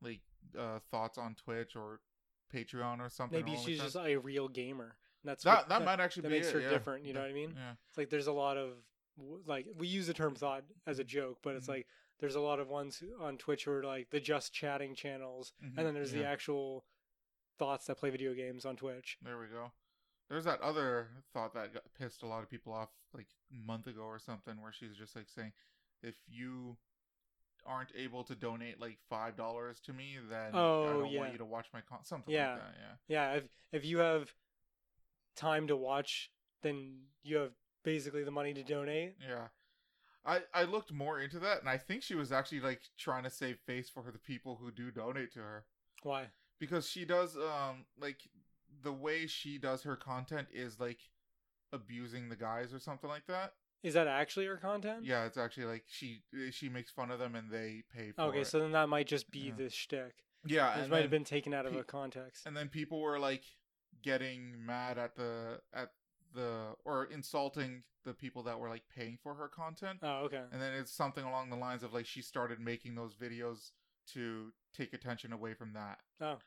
like 0.00 0.20
uh 0.58 0.78
thots 0.90 1.18
on 1.18 1.34
Twitch 1.34 1.74
or 1.74 2.00
Patreon 2.54 3.00
or 3.00 3.08
something. 3.08 3.44
Maybe 3.44 3.56
or 3.56 3.60
she's 3.60 3.80
just 3.80 3.96
a 3.96 4.16
real 4.16 4.48
gamer. 4.48 4.96
And 5.22 5.30
that's 5.30 5.44
that 5.44 5.56
what, 5.56 5.68
that, 5.68 5.84
might 5.84 6.00
actually 6.00 6.22
that 6.22 6.28
be 6.28 6.34
makes 6.36 6.48
it, 6.48 6.54
her 6.54 6.60
yeah. 6.60 6.70
different. 6.70 7.04
You 7.04 7.12
know 7.14 7.20
what 7.20 7.30
I 7.30 7.34
mean? 7.34 7.52
Yeah. 7.54 7.72
It's 7.88 7.98
like 7.98 8.10
there's 8.10 8.28
a 8.28 8.32
lot 8.32 8.56
of 8.56 8.70
like 9.44 9.66
we 9.76 9.86
use 9.86 10.06
the 10.06 10.14
term 10.14 10.34
thot 10.34 10.62
as 10.86 10.98
a 10.98 11.04
joke, 11.04 11.38
but 11.42 11.56
it's 11.56 11.66
Mhm. 11.66 11.70
like 11.70 11.86
there's 12.20 12.36
a 12.36 12.40
lot 12.40 12.60
of 12.60 12.68
ones 12.68 13.02
on 13.20 13.38
Twitch 13.38 13.64
who 13.64 13.72
are 13.72 13.82
like 13.82 14.10
the 14.10 14.20
just 14.20 14.52
chatting 14.52 14.94
channels, 14.94 15.52
Mhm, 15.62 15.76
and 15.76 15.86
then 15.86 15.94
there's 15.94 16.12
the 16.12 16.24
actual 16.24 16.86
thots 17.58 17.86
that 17.86 17.96
play 17.96 18.08
video 18.10 18.34
games 18.34 18.64
on 18.64 18.76
Twitch. 18.76 19.18
There 19.22 19.38
we 19.38 19.46
go. 19.46 19.72
There's 20.30 20.44
that 20.44 20.60
other 20.60 21.08
thot 21.34 21.52
that 21.54 21.74
got 21.74 21.82
pissed 21.98 22.22
a 22.22 22.26
lot 22.26 22.42
of 22.42 22.48
people 22.48 22.72
off 22.72 22.88
like 23.12 23.26
a 23.52 23.66
month 23.66 23.88
ago 23.88 24.02
or 24.02 24.18
something, 24.20 24.62
where 24.62 24.72
she's 24.72 24.96
just 24.96 25.16
like 25.16 25.28
saying, 25.28 25.52
if 26.02 26.14
you 26.28 26.76
aren't 27.66 27.90
able 27.96 28.24
to 28.24 28.34
donate 28.34 28.80
like 28.80 28.98
five 29.10 29.36
dollars 29.36 29.80
to 29.80 29.92
me, 29.92 30.16
then 30.30 30.54
I 30.54 30.58
Oh, 30.58 31.00
don't 31.00 31.10
yeah. 31.10 31.20
want 31.20 31.32
you 31.32 31.38
to 31.38 31.44
watch 31.44 31.66
my 31.74 31.80
con 31.80 32.04
something 32.04 32.32
Yeah. 32.32 32.52
like 32.52 32.60
that. 32.62 32.74
Yeah. 32.78 32.94
Yeah, 33.32 33.32
if 33.38 33.44
if 33.72 33.84
you 33.84 33.98
have 33.98 34.32
time 35.36 35.66
to 35.66 35.76
watch, 35.76 36.30
then 36.62 37.00
you 37.22 37.36
have 37.36 37.52
basically 37.82 38.22
the 38.24 38.30
money 38.30 38.54
to 38.54 38.62
donate. 38.62 39.16
Yeah. 39.26 39.48
I, 40.24 40.42
I 40.52 40.64
looked 40.64 40.92
more 40.92 41.18
into 41.18 41.38
that 41.40 41.60
and 41.60 41.68
I 41.68 41.78
think 41.78 42.02
she 42.02 42.14
was 42.14 42.30
actually 42.30 42.60
like 42.60 42.82
trying 42.98 43.24
to 43.24 43.30
save 43.30 43.58
face 43.58 43.88
for 43.88 44.04
the 44.12 44.18
people 44.18 44.56
who 44.60 44.70
do 44.70 44.90
donate 44.90 45.32
to 45.32 45.38
her. 45.40 45.64
Why? 46.02 46.26
Because 46.58 46.86
she 46.88 47.04
does 47.06 47.36
um 47.36 47.86
like 47.98 48.18
the 48.82 48.92
way 48.92 49.26
she 49.26 49.58
does 49.58 49.82
her 49.82 49.96
content 49.96 50.48
is 50.52 50.78
like 50.80 50.98
abusing 51.72 52.28
the 52.28 52.36
guys 52.36 52.72
or 52.72 52.78
something 52.78 53.08
like 53.08 53.26
that. 53.26 53.52
Is 53.82 53.94
that 53.94 54.06
actually 54.06 54.46
her 54.46 54.56
content? 54.56 55.04
Yeah, 55.04 55.24
it's 55.24 55.38
actually 55.38 55.66
like 55.66 55.84
she 55.88 56.22
she 56.50 56.68
makes 56.68 56.90
fun 56.90 57.10
of 57.10 57.18
them 57.18 57.34
and 57.34 57.50
they 57.50 57.82
pay 57.94 58.12
for 58.12 58.22
Okay, 58.22 58.40
it. 58.40 58.46
so 58.46 58.58
then 58.60 58.72
that 58.72 58.88
might 58.88 59.06
just 59.06 59.30
be 59.30 59.40
Yeah. 59.48 59.54
the 59.56 59.70
shtick. 59.70 60.24
yeah, 60.44 60.78
This 60.80 60.88
might 60.90 61.02
have 61.02 61.10
been 61.10 61.24
taken 61.24 61.54
out 61.54 61.66
of 61.66 61.72
pe- 61.72 61.78
a 61.78 61.84
context. 61.84 62.46
and 62.46 62.56
then 62.56 62.68
people 62.68 63.00
were 63.00 63.18
like 63.18 63.44
getting 64.02 64.64
mad 64.64 64.98
at 64.98 65.14
the 65.16 65.60
at 65.72 65.92
the 66.34 66.74
or 66.84 67.04
insulting 67.06 67.82
the 68.04 68.14
people 68.14 68.42
that 68.44 68.58
were 68.58 68.68
like 68.68 68.82
paying 68.94 69.18
for 69.22 69.34
her 69.34 69.48
content. 69.48 69.98
Oh, 70.02 70.24
okay. 70.24 70.42
and 70.52 70.60
then 70.60 70.74
it's 70.74 70.92
something 70.92 71.24
along 71.24 71.50
the 71.50 71.56
lines 71.56 71.82
of 71.82 71.92
like 71.92 72.06
she 72.06 72.22
started 72.22 72.60
making 72.60 72.94
those 72.94 73.14
videos 73.14 73.70
to 74.12 74.52
take 74.74 74.92
attention 74.92 75.32
away 75.32 75.54
from 75.54 75.72
that. 75.74 76.00
Oh. 76.20 76.38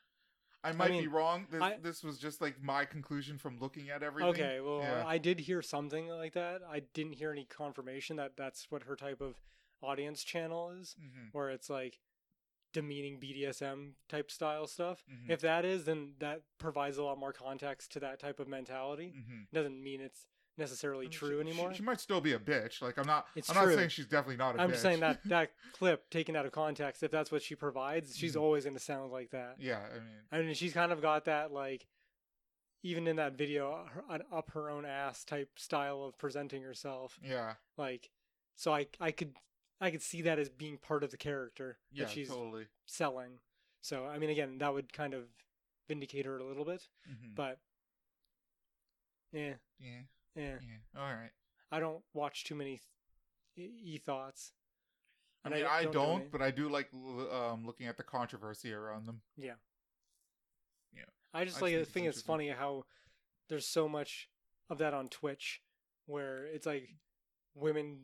I 0.64 0.72
might 0.72 0.88
be 0.88 1.00
mean, 1.00 1.10
wrong. 1.10 1.46
This, 1.50 1.62
I- 1.62 1.76
this 1.78 2.02
was 2.02 2.18
just 2.18 2.40
like 2.40 2.62
my 2.62 2.84
conclusion 2.84 3.38
from 3.38 3.58
looking 3.58 3.90
at 3.90 4.02
everything. 4.02 4.30
Okay, 4.30 4.60
well, 4.60 4.80
Yeah. 4.80 5.04
I 5.06 5.18
did 5.18 5.40
hear 5.40 5.60
something 5.62 6.08
like 6.08 6.32
that. 6.32 6.62
I 6.68 6.80
didn't 6.80 7.12
hear 7.14 7.30
any 7.30 7.44
confirmation 7.44 8.16
that 8.16 8.36
that's 8.36 8.70
what 8.70 8.84
her 8.84 8.96
type 8.96 9.20
of 9.20 9.36
audience 9.82 10.24
channel 10.24 10.70
is, 10.70 10.96
Mhm. 10.98 11.32
where 11.32 11.50
it's 11.50 11.68
like 11.68 12.00
demeaning 12.72 13.20
BDSM 13.20 13.94
type 14.08 14.30
style 14.30 14.66
stuff. 14.66 15.04
Mhm. 15.08 15.30
If 15.30 15.40
that 15.42 15.64
is, 15.64 15.84
then 15.84 16.14
that 16.18 16.42
provides 16.58 16.96
a 16.96 17.04
lot 17.04 17.18
more 17.18 17.32
context 17.32 17.92
to 17.92 18.00
that 18.00 18.18
type 18.18 18.40
of 18.40 18.48
mentality. 18.48 19.12
Mhm. 19.16 19.46
Doesn't 19.52 19.80
mean 19.82 20.00
it's 20.00 20.26
necessarily 20.56 21.06
she- 21.06 21.12
true 21.12 21.36
she- 21.42 21.48
anymore. 21.48 21.74
She, 21.74 21.82
might 21.82 22.00
still 22.00 22.20
be 22.20 22.32
a 22.32 22.38
bitch. 22.38 22.80
Like 22.82 22.98
I'm 22.98 23.06
not. 23.06 23.26
It's 23.34 23.48
I'm 23.50 23.56
not 23.56 23.74
saying 23.74 23.88
she's 23.90 24.06
definitely 24.06 24.36
not 24.36 24.56
a 24.56 24.60
I'm 24.62 24.68
bitch. 24.68 24.72
just 24.72 24.82
saying 24.82 25.00
that 25.00 25.20
that 25.28 25.50
clip 25.72 26.08
taken 26.10 26.36
out 26.36 26.46
of 26.46 26.52
context, 26.52 27.02
if 27.02 27.10
that's 27.10 27.30
what 27.32 27.42
she 27.42 27.54
provides, 27.54 28.16
she's 28.16 28.34
Mhm. 28.36 28.40
always 28.40 28.64
going 28.64 28.74
to 28.74 28.80
sound 28.82 29.10
like 29.12 29.30
that. 29.30 29.56
yeah, 29.58 29.80
I 29.90 29.94
mean, 29.94 30.02
I 30.32 30.42
mean, 30.42 30.54
she's 30.54 30.72
kind 30.72 30.92
of 30.92 31.00
got 31.02 31.24
that 31.26 31.52
like, 31.52 31.86
even 32.82 33.06
in 33.06 33.16
that 33.16 33.32
video, 33.38 33.86
her, 33.92 34.04
an 34.10 34.22
up 34.32 34.50
her 34.52 34.68
own 34.70 34.84
ass 34.84 35.24
type 35.24 35.50
style 35.58 36.02
of 36.04 36.18
presenting 36.18 36.62
herself. 36.62 37.18
yeah, 37.22 37.54
Like, 37.76 38.10
so 38.56 38.72
I 38.74 38.86
I 39.00 39.10
could 39.10 39.34
I 39.80 39.90
could 39.90 40.02
see 40.02 40.22
that 40.22 40.38
as 40.38 40.48
being 40.48 40.78
part 40.78 41.02
of 41.02 41.10
the 41.10 41.16
character 41.16 41.78
yeah, 41.92 42.04
that 42.04 42.12
she's 42.12 42.28
totally. 42.28 42.66
selling. 42.86 43.40
So 43.80 44.06
I 44.06 44.18
mean, 44.18 44.30
again, 44.30 44.58
that 44.58 44.72
would 44.72 44.92
kind 44.92 45.14
of 45.14 45.24
vindicate 45.88 46.24
her 46.26 46.38
a 46.38 46.44
little 46.44 46.64
bit, 46.64 46.86
Mhm. 47.10 47.34
but 47.34 47.58
yeah, 49.32 49.54
yeah, 49.80 50.02
yeah. 50.36 50.56
yeah. 50.60 51.00
All 51.00 51.06
right. 51.12 51.30
I 51.72 51.80
don't 51.80 52.02
watch 52.12 52.44
too 52.44 52.54
many 52.54 52.80
e 53.56 53.98
thoughts. 54.04 54.52
I 55.44 55.50
mean, 55.50 55.64
I, 55.68 55.82
don't, 55.84 55.92
donate. 55.92 56.32
but 56.32 56.40
I 56.40 56.50
do 56.50 56.68
like 56.70 56.88
um, 56.94 57.66
looking 57.66 57.86
at 57.86 57.96
the 57.98 58.02
controversy 58.02 58.72
around 58.72 59.06
them. 59.06 59.20
Yeah. 59.36 59.54
Yeah. 60.94 61.02
I 61.34 61.44
just 61.44 61.58
I 61.58 61.66
like 61.66 61.72
the 61.74 61.76
thing 61.78 61.82
it's 61.84 61.90
think 61.92 62.06
it's 62.06 62.16
interesting. 62.18 62.32
funny 62.32 62.48
how 62.48 62.84
there's 63.48 63.66
so 63.66 63.88
much 63.88 64.28
of 64.70 64.78
that 64.78 64.94
on 64.94 65.08
Twitch 65.08 65.60
where 66.06 66.46
it's 66.46 66.64
like 66.66 66.88
women 67.54 67.98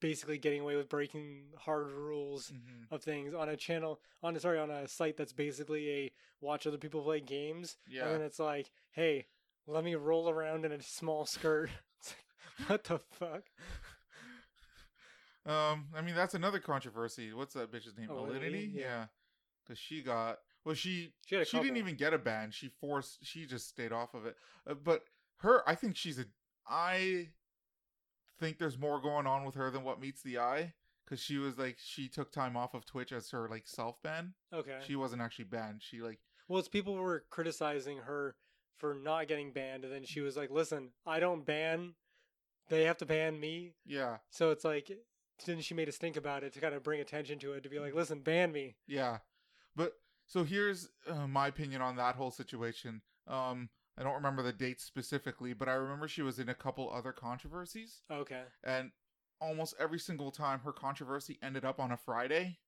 basically 0.00 0.38
getting 0.38 0.60
away 0.60 0.76
with 0.76 0.88
breaking 0.88 1.44
hard 1.58 1.90
rules 1.90 2.50
Mm-hmm. 2.52 2.94
of 2.94 3.02
things 3.02 3.34
on 3.34 3.48
a 3.48 3.56
channel 3.56 4.00
on 4.22 4.36
a 4.36 4.40
sorry 4.40 4.58
on 4.58 4.70
a 4.70 4.86
site 4.86 5.16
that's 5.16 5.32
basically 5.32 5.90
a 5.90 6.12
watch 6.40 6.66
other 6.66 6.76
people 6.76 7.02
play 7.02 7.20
games 7.20 7.76
Yeah. 7.88 8.04
and 8.04 8.14
then 8.14 8.20
it's 8.20 8.38
like 8.38 8.70
hey 8.92 9.26
let 9.66 9.84
me 9.84 9.94
roll 9.94 10.28
around 10.28 10.64
in 10.64 10.72
a 10.72 10.82
small 10.82 11.26
skirt 11.26 11.70
what 12.66 12.84
the 12.84 13.00
fuck 13.18 13.42
Um, 15.44 15.86
I 15.94 16.00
mean 16.02 16.14
that's 16.14 16.34
another 16.34 16.58
controversy. 16.58 17.32
What's 17.32 17.54
that 17.54 17.70
bitch's 17.70 17.96
name? 17.96 18.08
Alinity? 18.08 18.40
Alinity? 18.40 18.74
Yeah. 18.74 18.80
Yeah, 18.80 19.04
because 19.64 19.78
she 19.78 20.02
got 20.02 20.38
well, 20.66 20.74
she 20.74 21.12
She 21.28 21.44
she 21.44 21.60
didn't 21.60 21.76
even 21.76 21.94
get 21.94 22.12
a 22.12 22.18
ban. 22.18 22.50
She 22.50 22.68
forced. 22.68 23.24
She 23.24 23.46
just 23.46 23.68
stayed 23.68 23.92
off 23.92 24.14
of 24.14 24.26
it. 24.26 24.36
Uh, 24.68 24.74
but 24.74 25.04
her, 25.38 25.62
I 25.68 25.76
think 25.76 25.96
she's 25.96 26.18
a. 26.18 26.24
I 26.68 27.28
think 28.40 28.58
there's 28.58 28.76
more 28.76 29.00
going 29.00 29.28
on 29.28 29.44
with 29.44 29.54
her 29.54 29.70
than 29.70 29.84
what 29.84 30.00
meets 30.00 30.22
the 30.22 30.38
eye. 30.38 30.74
Because 31.04 31.20
she 31.20 31.38
was 31.38 31.56
like, 31.56 31.76
she 31.78 32.08
took 32.08 32.32
time 32.32 32.56
off 32.56 32.74
of 32.74 32.84
Twitch 32.84 33.12
as 33.12 33.30
her 33.30 33.48
like 33.48 33.68
self 33.68 34.02
ban. 34.02 34.34
okay 34.52 34.78
She 34.84 34.96
wasn't 34.96 35.22
actually 35.22 35.44
banned. 35.44 35.82
She 35.84 36.00
like, 36.00 36.18
Well, 36.48 36.58
it's 36.58 36.66
people 36.66 36.96
were 36.96 37.24
criticizing 37.30 37.98
her 37.98 38.34
for 38.78 38.94
not 38.94 39.28
getting 39.28 39.52
banned, 39.52 39.84
and 39.84 39.92
then 39.92 40.04
she 40.04 40.20
was 40.20 40.36
like, 40.36 40.50
"Listen, 40.50 40.90
I 41.06 41.20
don't 41.20 41.44
ban; 41.44 41.94
they 42.68 42.84
have 42.84 42.98
to 42.98 43.06
ban 43.06 43.38
me." 43.40 43.74
yeah, 43.84 44.18
So 44.30 44.50
it's 44.50 44.64
like, 44.64 44.90
then 45.44 45.60
she 45.60 45.74
made 45.74 45.88
a 45.88 45.92
stink 45.92 46.16
about 46.16 46.44
it 46.44 46.52
to 46.54 46.60
kind 46.60 46.74
of 46.74 46.82
bring 46.82 47.00
attention 47.00 47.38
to 47.40 47.52
it, 47.52 47.62
to 47.62 47.68
be 47.68 47.78
like, 47.78 47.94
"Listen, 47.94 48.20
ban 48.20 48.52
me." 48.52 48.76
yeah. 48.86 49.18
But 49.74 49.92
so 50.26 50.42
here's 50.42 50.88
uh, 51.08 51.26
my 51.26 51.48
opinion 51.48 51.82
on 51.82 51.96
that 51.96 52.16
whole 52.16 52.30
situation. 52.30 53.02
Um, 53.28 53.68
I 53.98 54.02
don't 54.02 54.14
remember 54.14 54.42
the 54.42 54.52
dates 54.52 54.84
specifically, 54.84 55.52
but 55.52 55.68
I 55.68 55.74
remember 55.74 56.08
she 56.08 56.22
was 56.22 56.38
in 56.38 56.48
a 56.48 56.54
couple 56.54 56.90
other 56.90 57.12
controversies. 57.12 58.02
Okay, 58.10 58.42
and 58.64 58.90
almost 59.40 59.74
every 59.78 59.98
single 59.98 60.30
time 60.30 60.60
her 60.60 60.72
controversy 60.72 61.38
ended 61.42 61.64
up 61.64 61.78
on 61.78 61.92
a 61.92 61.96
Friday. 61.96 62.58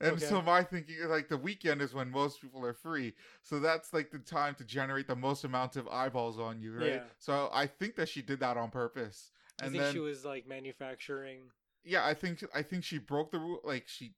And 0.00 0.12
Okay. 0.14 0.26
so 0.26 0.40
my 0.42 0.62
thinking 0.62 0.96
is 0.98 1.06
like 1.08 1.28
the 1.28 1.36
weekend 1.36 1.82
is 1.82 1.94
when 1.94 2.10
most 2.10 2.40
people 2.40 2.64
are 2.64 2.72
free. 2.72 3.14
So 3.42 3.60
that's 3.60 3.92
like 3.92 4.10
the 4.10 4.18
time 4.18 4.54
to 4.56 4.64
generate 4.64 5.06
the 5.06 5.16
most 5.16 5.44
amount 5.44 5.76
of 5.76 5.88
eyeballs 5.88 6.38
on 6.38 6.60
you, 6.60 6.72
right? 6.74 6.94
Yeah. 6.94 7.00
So 7.18 7.50
I 7.52 7.66
think 7.66 7.96
that 7.96 8.08
she 8.08 8.22
did 8.22 8.40
that 8.40 8.56
on 8.56 8.70
purpose. 8.70 9.30
I 9.60 9.68
think 9.68 9.74
then 9.74 9.92
she 9.92 9.98
was 9.98 10.24
like 10.24 10.46
manufacturing. 10.46 11.50
yeah, 11.84 12.04
I 12.06 12.14
think 12.14 12.44
I 12.54 12.62
think 12.62 12.84
she 12.84 12.98
broke 12.98 13.30
the 13.30 13.38
rule 13.38 13.60
like 13.64 13.88
she 13.88 14.14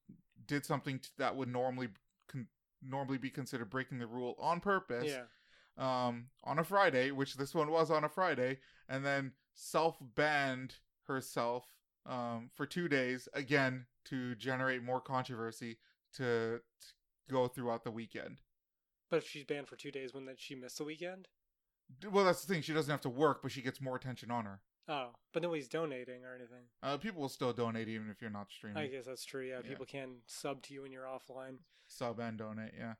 did 0.46 0.64
something 0.64 1.00
that 1.18 1.36
would 1.36 1.48
normally 1.48 1.88
con- 2.28 2.48
normally 2.82 3.18
be 3.18 3.30
considered 3.30 3.70
breaking 3.70 3.98
the 3.98 4.06
rule 4.06 4.34
on 4.38 4.60
purpose 4.60 5.10
Yeah, 5.10 5.22
um, 5.78 6.26
on 6.44 6.58
a 6.58 6.64
Friday, 6.64 7.10
which 7.10 7.34
this 7.36 7.54
one 7.54 7.70
was 7.70 7.90
on 7.90 8.04
a 8.04 8.08
Friday, 8.08 8.58
and 8.88 9.04
then 9.04 9.32
self 9.54 9.96
banned 10.14 10.74
herself 11.06 11.64
um, 12.06 12.50
for 12.54 12.66
two 12.66 12.88
days 12.88 13.28
again 13.34 13.86
to 14.06 14.34
generate 14.34 14.82
more 14.82 15.00
controversy 15.00 15.78
to, 16.16 16.60
to 16.80 17.32
go 17.32 17.48
throughout 17.48 17.84
the 17.84 17.90
weekend. 17.90 18.40
but 19.10 19.18
if 19.18 19.28
she's 19.28 19.44
banned 19.44 19.68
for 19.68 19.76
two 19.76 19.90
days, 19.90 20.12
when 20.14 20.24
that 20.26 20.40
she 20.40 20.54
missed 20.54 20.78
the 20.78 20.84
weekend. 20.84 21.28
Well, 22.10 22.24
that's 22.24 22.44
the 22.44 22.52
thing; 22.52 22.62
she 22.62 22.72
doesn't 22.72 22.90
have 22.90 23.02
to 23.02 23.10
work, 23.10 23.42
but 23.42 23.52
she 23.52 23.60
gets 23.62 23.80
more 23.80 23.96
attention 23.96 24.30
on 24.30 24.44
her. 24.46 24.60
Oh, 24.88 25.10
but 25.32 25.42
nobody's 25.42 25.68
donating 25.68 26.24
or 26.24 26.34
anything. 26.34 26.64
Uh, 26.82 26.96
people 26.96 27.20
will 27.20 27.28
still 27.28 27.52
donate 27.52 27.88
even 27.88 28.08
if 28.10 28.20
you're 28.20 28.30
not 28.30 28.50
streaming. 28.50 28.82
I 28.82 28.86
guess 28.88 29.04
that's 29.04 29.24
true. 29.24 29.42
Yeah, 29.46 29.56
Yeah. 29.62 29.68
people 29.68 29.86
can 29.86 30.16
sub 30.26 30.62
to 30.62 30.74
you 30.74 30.82
when 30.82 30.90
you're 30.92 31.04
offline. 31.04 31.58
Sub 31.86 32.18
and 32.18 32.38
donate, 32.38 32.72
yeah. 32.76 32.94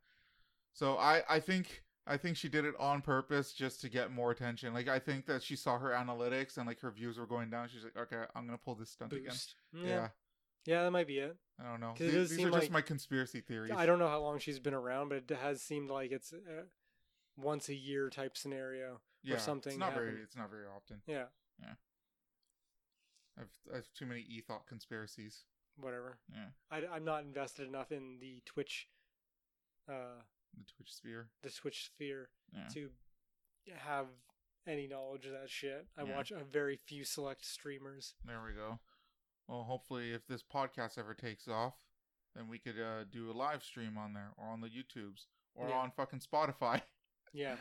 So 0.75 0.97
I, 0.99 1.23
I 1.29 1.41
think 1.41 1.83
I 2.07 2.17
think 2.17 2.37
she 2.37 2.49
did 2.49 2.65
it 2.65 2.75
on 2.79 3.01
purpose 3.03 3.53
just 3.53 3.81
to 3.81 3.89
get 3.89 4.11
more 4.13 4.31
attention. 4.31 4.75
Like 4.75 4.89
I 4.89 4.99
think 4.99 5.27
that 5.27 5.43
she 5.43 5.57
saw 5.57 5.79
her 5.79 5.91
analytics 5.91 6.57
and 6.59 6.67
like 6.67 6.81
her 6.81 6.91
views 6.91 7.19
were 7.19 7.27
going 7.27 7.49
down. 7.51 7.69
She's 7.69 7.85
like, 7.85 7.97
okay, 7.97 8.25
I'm 8.35 8.45
gonna 8.47 8.59
pull 8.59 8.75
this 8.75 8.91
stunt 8.91 9.13
again. 9.13 9.35
Yeah. 9.73 9.87
Yeah, 9.89 10.09
yeah, 10.65 10.83
that 10.85 10.91
might 10.91 11.07
be 11.07 11.19
it. 11.19 11.37
I 11.61 11.65
don't 11.71 11.81
know. 11.81 11.95
These, 11.97 12.31
these 12.31 12.41
are 12.45 12.51
just 12.51 12.63
like- 12.63 12.71
my 12.71 12.81
conspiracy 12.83 13.41
theories. 13.41 13.73
I 13.77 13.87
don't 13.87 13.99
know 13.99 14.09
how 14.09 14.21
long 14.21 14.39
she's 14.39 14.59
been 14.59 14.75
around, 14.75 15.09
but 15.11 15.19
it 15.19 15.31
has 15.43 15.63
seemed 15.63 15.91
like 15.91 16.11
it's 16.13 16.33
a 16.33 16.65
once 17.37 17.69
a 17.69 17.75
year 17.75 18.11
type 18.11 18.37
scenario. 18.37 19.01
yeah, 19.23 19.39
something 19.39 19.73
It's 19.73 19.79
not 19.81 19.95
very. 19.95 20.21
It's 20.23 20.37
not 20.37 20.51
very 20.51 20.67
often. 20.67 21.03
Yeah, 21.07 21.27
Yeah. 21.61 21.75
I've 23.39 23.51
I've 23.75 23.93
too 23.95 24.07
many 24.07 24.21
e 24.21 24.41
thought 24.47 24.67
conspiracies. 24.67 25.45
whatever. 25.77 26.19
Yeah, 26.33 26.49
I, 26.71 26.97
am 26.97 27.05
not 27.05 27.25
invested 27.25 27.67
enough 27.67 27.91
in 27.93 28.19
the 28.21 28.43
Twitch, 28.45 28.89
uh, 29.89 30.21
the 30.57 30.65
Twitch 30.77 30.93
sphere. 30.93 31.29
the 31.43 31.51
Twitch 31.51 31.87
sphere 31.87 32.29
Yeah. 32.53 32.69
to 32.75 32.91
have 33.75 34.07
any 34.67 34.87
knowledge 34.87 35.25
of 35.27 35.33
that 35.33 35.49
shit. 35.51 35.87
I 35.97 36.03
Yeah. 36.05 36.15
watch 36.17 36.31
a 36.31 36.45
very 36.45 36.77
few 36.77 37.05
select 37.05 37.45
streamers. 37.45 38.15
There 38.25 38.43
we 38.43 38.53
go. 38.53 38.81
Well, 39.53 39.65
hopefully, 39.65 40.13
if 40.13 40.27
this 40.27 40.43
podcast 40.43 40.99
ever 40.99 41.13
takes 41.13 41.47
off, 41.47 41.75
then 42.35 42.49
we 42.49 42.59
could 42.59 42.81
uh, 42.81 43.05
do 43.11 43.31
a 43.31 43.35
live 43.37 43.63
stream 43.63 43.99
on 43.99 44.15
there 44.15 44.31
or 44.39 44.47
on 44.49 44.63
the 44.63 44.69
YouTubes 44.69 45.27
or 45.55 45.69
Yeah. 45.69 45.75
on 45.75 45.91
fucking 45.91 46.21
Spotify. 46.21 46.81
Yeah, 47.35 47.57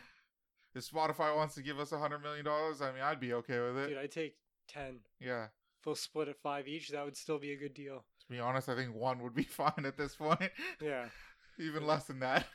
if 0.75 0.89
Spotify 0.89 1.33
wants 1.33 1.55
to 1.55 1.61
give 1.61 1.79
us 1.79 1.93
a 1.93 1.97
hundred 1.97 2.19
million 2.23 2.43
dollars, 2.43 2.81
I 2.81 2.91
mean, 2.91 3.01
I'd 3.01 3.21
be 3.21 3.31
okay 3.35 3.57
with 3.61 3.77
it. 3.77 3.87
dude, 3.87 3.97
I 3.97 4.05
take 4.07 4.35
ten. 4.67 4.99
yeah. 5.17 5.45
If 5.79 5.85
we'll 5.85 5.95
split 5.95 6.27
at 6.27 6.35
five 6.37 6.67
each, 6.67 6.89
that 6.89 7.05
would 7.05 7.15
still 7.15 7.39
be 7.39 7.53
a 7.53 7.57
good 7.57 7.73
deal. 7.73 8.03
To 8.19 8.27
be 8.29 8.37
honest, 8.39 8.67
I 8.67 8.75
think 8.75 8.93
one 8.93 9.19
would 9.23 9.33
be 9.33 9.43
fine 9.59 9.85
at 9.85 9.95
this 9.97 10.15
point. 10.15 10.51
Yeah, 10.81 11.05
Even 11.57 11.87
less 11.87 12.03
than 12.03 12.19
that. 12.19 12.45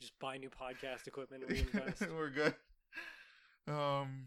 just 0.00 0.18
buy 0.18 0.38
new 0.38 0.50
podcast 0.50 1.06
equipment 1.06 1.44
and. 1.48 2.10
We're 2.16 2.30
good. 2.30 2.54
Um. 3.68 4.26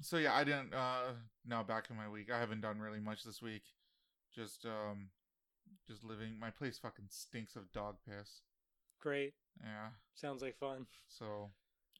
So 0.00 0.16
yeah, 0.18 0.34
I 0.34 0.44
didn't. 0.44 0.74
Uh. 0.74 1.12
Now 1.46 1.62
back 1.62 1.88
in 1.90 1.96
my 1.96 2.08
week. 2.08 2.30
I 2.32 2.38
haven't 2.38 2.60
done 2.60 2.78
really 2.80 3.00
much 3.00 3.24
this 3.24 3.40
week. 3.42 3.62
Just 4.34 4.64
um. 4.66 5.08
Just 5.86 6.04
living. 6.04 6.38
My 6.38 6.50
place 6.50 6.78
fucking 6.78 7.06
stinks 7.08 7.56
of 7.56 7.70
dog 7.72 7.96
piss. 8.08 8.40
Great, 9.00 9.34
Yeah. 9.62 9.88
sounds 10.14 10.40
like 10.40 10.56
fun. 10.58 10.86
So 11.08 11.50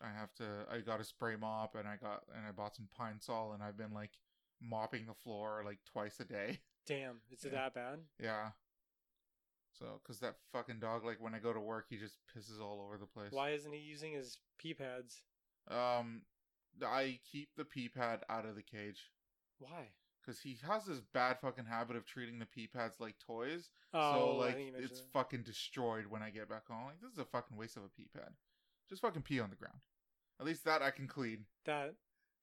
I 0.03 0.09
have 0.09 0.35
to. 0.37 0.45
I 0.71 0.81
got 0.81 1.01
a 1.01 1.05
spray 1.05 1.37
mop 1.37 1.75
and 1.75 1.87
I 1.87 1.97
got 1.97 2.23
and 2.35 2.47
I 2.47 2.51
bought 2.53 2.75
some 2.77 2.89
Pine 2.97 3.21
Sol 3.21 3.53
and 3.53 3.63
I've 3.63 3.77
been 3.77 3.93
like 3.93 4.13
mopping 4.63 5.05
the 5.07 5.13
floor 5.15 5.63
like 5.67 5.79
twice 5.93 6.19
a 6.21 6.25
day. 6.25 6.61
Damn, 6.87 7.17
is 7.31 7.45
it 7.45 7.53
Yeah. 7.53 7.61
that 7.65 7.75
bad? 7.75 7.99
Yeah. 8.19 8.49
So, 9.79 10.01
cause 10.07 10.21
that 10.21 10.37
fucking 10.53 10.79
dog, 10.79 11.05
like 11.05 11.21
when 11.21 11.35
I 11.35 11.39
go 11.41 11.53
to 11.53 11.61
work, 11.61 11.87
he 11.91 11.97
just 11.97 12.17
pisses 12.35 12.61
all 12.63 12.81
over 12.87 12.97
the 12.97 13.07
place. 13.07 13.33
Why 13.33 13.51
isn't 13.51 13.73
he 13.73 13.81
using 13.81 14.13
his 14.13 14.39
pee 14.59 14.73
pads? 14.73 15.23
Um, 15.69 16.23
I 16.83 17.19
keep 17.31 17.51
the 17.57 17.65
pee 17.65 17.89
pad 17.89 18.21
out 18.29 18.47
of 18.47 18.55
the 18.57 18.63
cage 18.63 19.11
Why? 19.59 19.89
because 20.21 20.41
he 20.41 20.57
has 20.67 20.87
this 20.87 21.01
bad 21.13 21.39
fucking 21.41 21.67
habit 21.67 21.97
of 21.97 22.07
treating 22.07 22.39
the 22.39 22.47
pee 22.47 22.67
pads 22.67 22.97
like 22.99 23.17
toys. 23.19 23.69
Oh, 23.93 24.13
so 24.13 24.41
I 24.41 24.45
like 24.47 24.55
think 24.57 24.67
you 24.69 24.73
mentioned 24.73 24.91
it's 24.91 25.01
that. 25.01 25.13
fucking 25.13 25.43
destroyed 25.43 26.07
when 26.09 26.23
I 26.23 26.31
get 26.31 26.49
back 26.49 26.67
home. 26.69 26.87
Like 26.87 27.01
this 27.03 27.13
is 27.13 27.19
a 27.19 27.25
fucking 27.25 27.57
waste 27.57 27.77
of 27.77 27.85
a 27.85 27.89
pee 27.89 28.09
pad. 28.15 28.31
Just 28.89 29.03
fucking 29.03 29.23
pee 29.23 29.41
on 29.41 29.51
the 29.51 29.57
ground. 29.57 29.79
At 30.41 30.47
least 30.47 30.65
that 30.65 30.83
I 30.83 30.91
can 30.91 31.07
clean. 31.07 31.45
that 31.67 31.95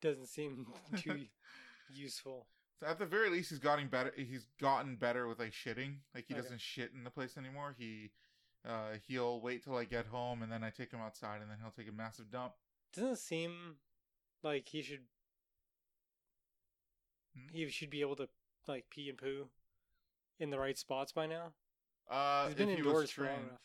doesn't 0.02 0.28
seem 0.28 0.68
too 0.96 1.26
useful. 1.94 2.48
So 2.80 2.88
at 2.88 2.98
the 2.98 3.06
very 3.06 3.30
least, 3.30 3.50
he's 3.50 3.60
gotten 3.60 3.88
better. 3.88 4.12
He's 4.16 4.48
gotten 4.60 4.96
better 4.96 5.28
with 5.28 5.40
like 5.40 5.52
shitting. 5.52 5.98
Like 6.16 6.26
he 6.28 6.34
Okay. 6.34 6.42
doesn't 6.42 6.62
shit 6.62 6.92
in 6.96 7.04
the 7.04 7.12
place 7.12 7.38
anymore. 7.38 7.76
He, 7.78 8.12
uh, 8.68 8.94
he'll 9.08 9.40
wait 9.42 9.64
till 9.64 9.76
I 9.76 9.84
get 9.86 10.08
home 10.08 10.42
and 10.42 10.52
then 10.52 10.64
I 10.64 10.70
take 10.72 10.92
him 10.92 11.00
outside 11.00 11.42
and 11.42 11.50
then 11.52 11.58
he'll 11.62 11.72
take 11.72 11.92
a 11.92 11.96
massive 11.96 12.32
dump. 12.32 12.54
Doesn't 12.94 13.18
seem 13.20 13.76
like 14.44 14.68
he 14.68 14.82
should 14.82 15.02
Hmm? 17.36 17.48
he 17.54 17.70
should 17.70 17.90
be 17.90 18.02
able 18.02 18.16
to 18.18 18.28
like 18.68 18.86
pee 18.90 19.10
and 19.10 19.18
poo 19.18 19.48
in 20.40 20.50
the 20.50 20.60
right 20.60 20.78
spots 20.78 21.12
by 21.12 21.28
now? 21.28 21.54
Uh, 22.10 22.48
He's 22.48 22.56
been 22.56 22.70
if 22.70 22.78
he 22.78 22.82
was 22.82 22.88
indoors 22.88 23.12
for 23.12 23.22
long 23.24 23.30
trained, 23.36 23.48
enough. 23.50 23.62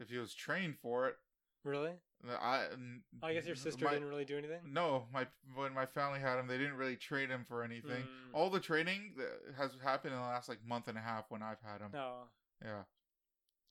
if 0.00 0.10
he 0.10 0.18
was 0.18 0.34
trained 0.34 0.76
for 0.82 1.08
it, 1.08 1.16
Really? 1.62 1.92
I. 2.28 2.64
n- 2.72 3.02
I 3.22 3.32
guess 3.34 3.46
your 3.46 3.54
sister 3.54 3.84
my- 3.84 3.92
didn't 3.92 4.08
really 4.08 4.24
do 4.24 4.36
anything. 4.36 4.60
No, 4.72 5.06
my 5.12 5.26
when 5.54 5.72
my 5.72 5.86
family 5.86 6.18
had 6.20 6.38
him, 6.38 6.46
they 6.48 6.58
didn't 6.58 6.74
really 6.76 6.96
train 6.96 7.30
him 7.30 7.44
for 7.44 7.62
anything. 7.62 8.02
Mm. 8.02 8.34
All 8.34 8.50
the 8.50 8.60
training 8.60 9.14
that 9.18 9.54
has 9.56 9.76
happened 9.82 10.14
in 10.14 10.20
the 10.20 10.26
last 10.26 10.48
like 10.48 10.64
month 10.64 10.88
and 10.88 10.98
a 10.98 11.00
half 11.00 11.30
when 11.30 11.42
I've 11.42 11.60
had 11.62 11.80
him. 11.80 11.90
No. 11.92 12.24
Yeah. 12.64 12.82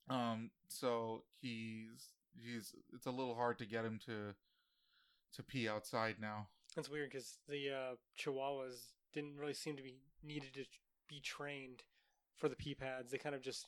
Um. 0.10 0.52
So 0.70 1.26
he's 1.42 2.14
he's 2.40 2.74
it's 2.94 3.06
a 3.06 3.12
little 3.12 3.36
hard 3.36 3.58
to 3.60 3.66
get 3.66 3.84
him 3.86 4.00
to 4.06 4.34
to 5.36 5.44
pee 5.44 5.68
outside 5.68 6.16
now. 6.20 6.48
That's 6.76 6.90
weird 6.90 7.10
because 7.12 7.38
the 7.48 7.70
uh, 7.72 7.96
Chihuahuas 8.18 8.94
didn't 9.14 9.38
really 9.38 9.54
seem 9.54 9.76
to 9.76 9.84
be 9.84 9.96
needed 10.24 10.54
to 10.54 10.66
be 11.08 11.20
trained 11.20 11.84
for 12.36 12.48
the 12.50 12.56
pee 12.56 12.76
pads. 12.76 13.12
They 13.12 13.18
kind 13.18 13.36
of 13.36 13.42
just 13.42 13.66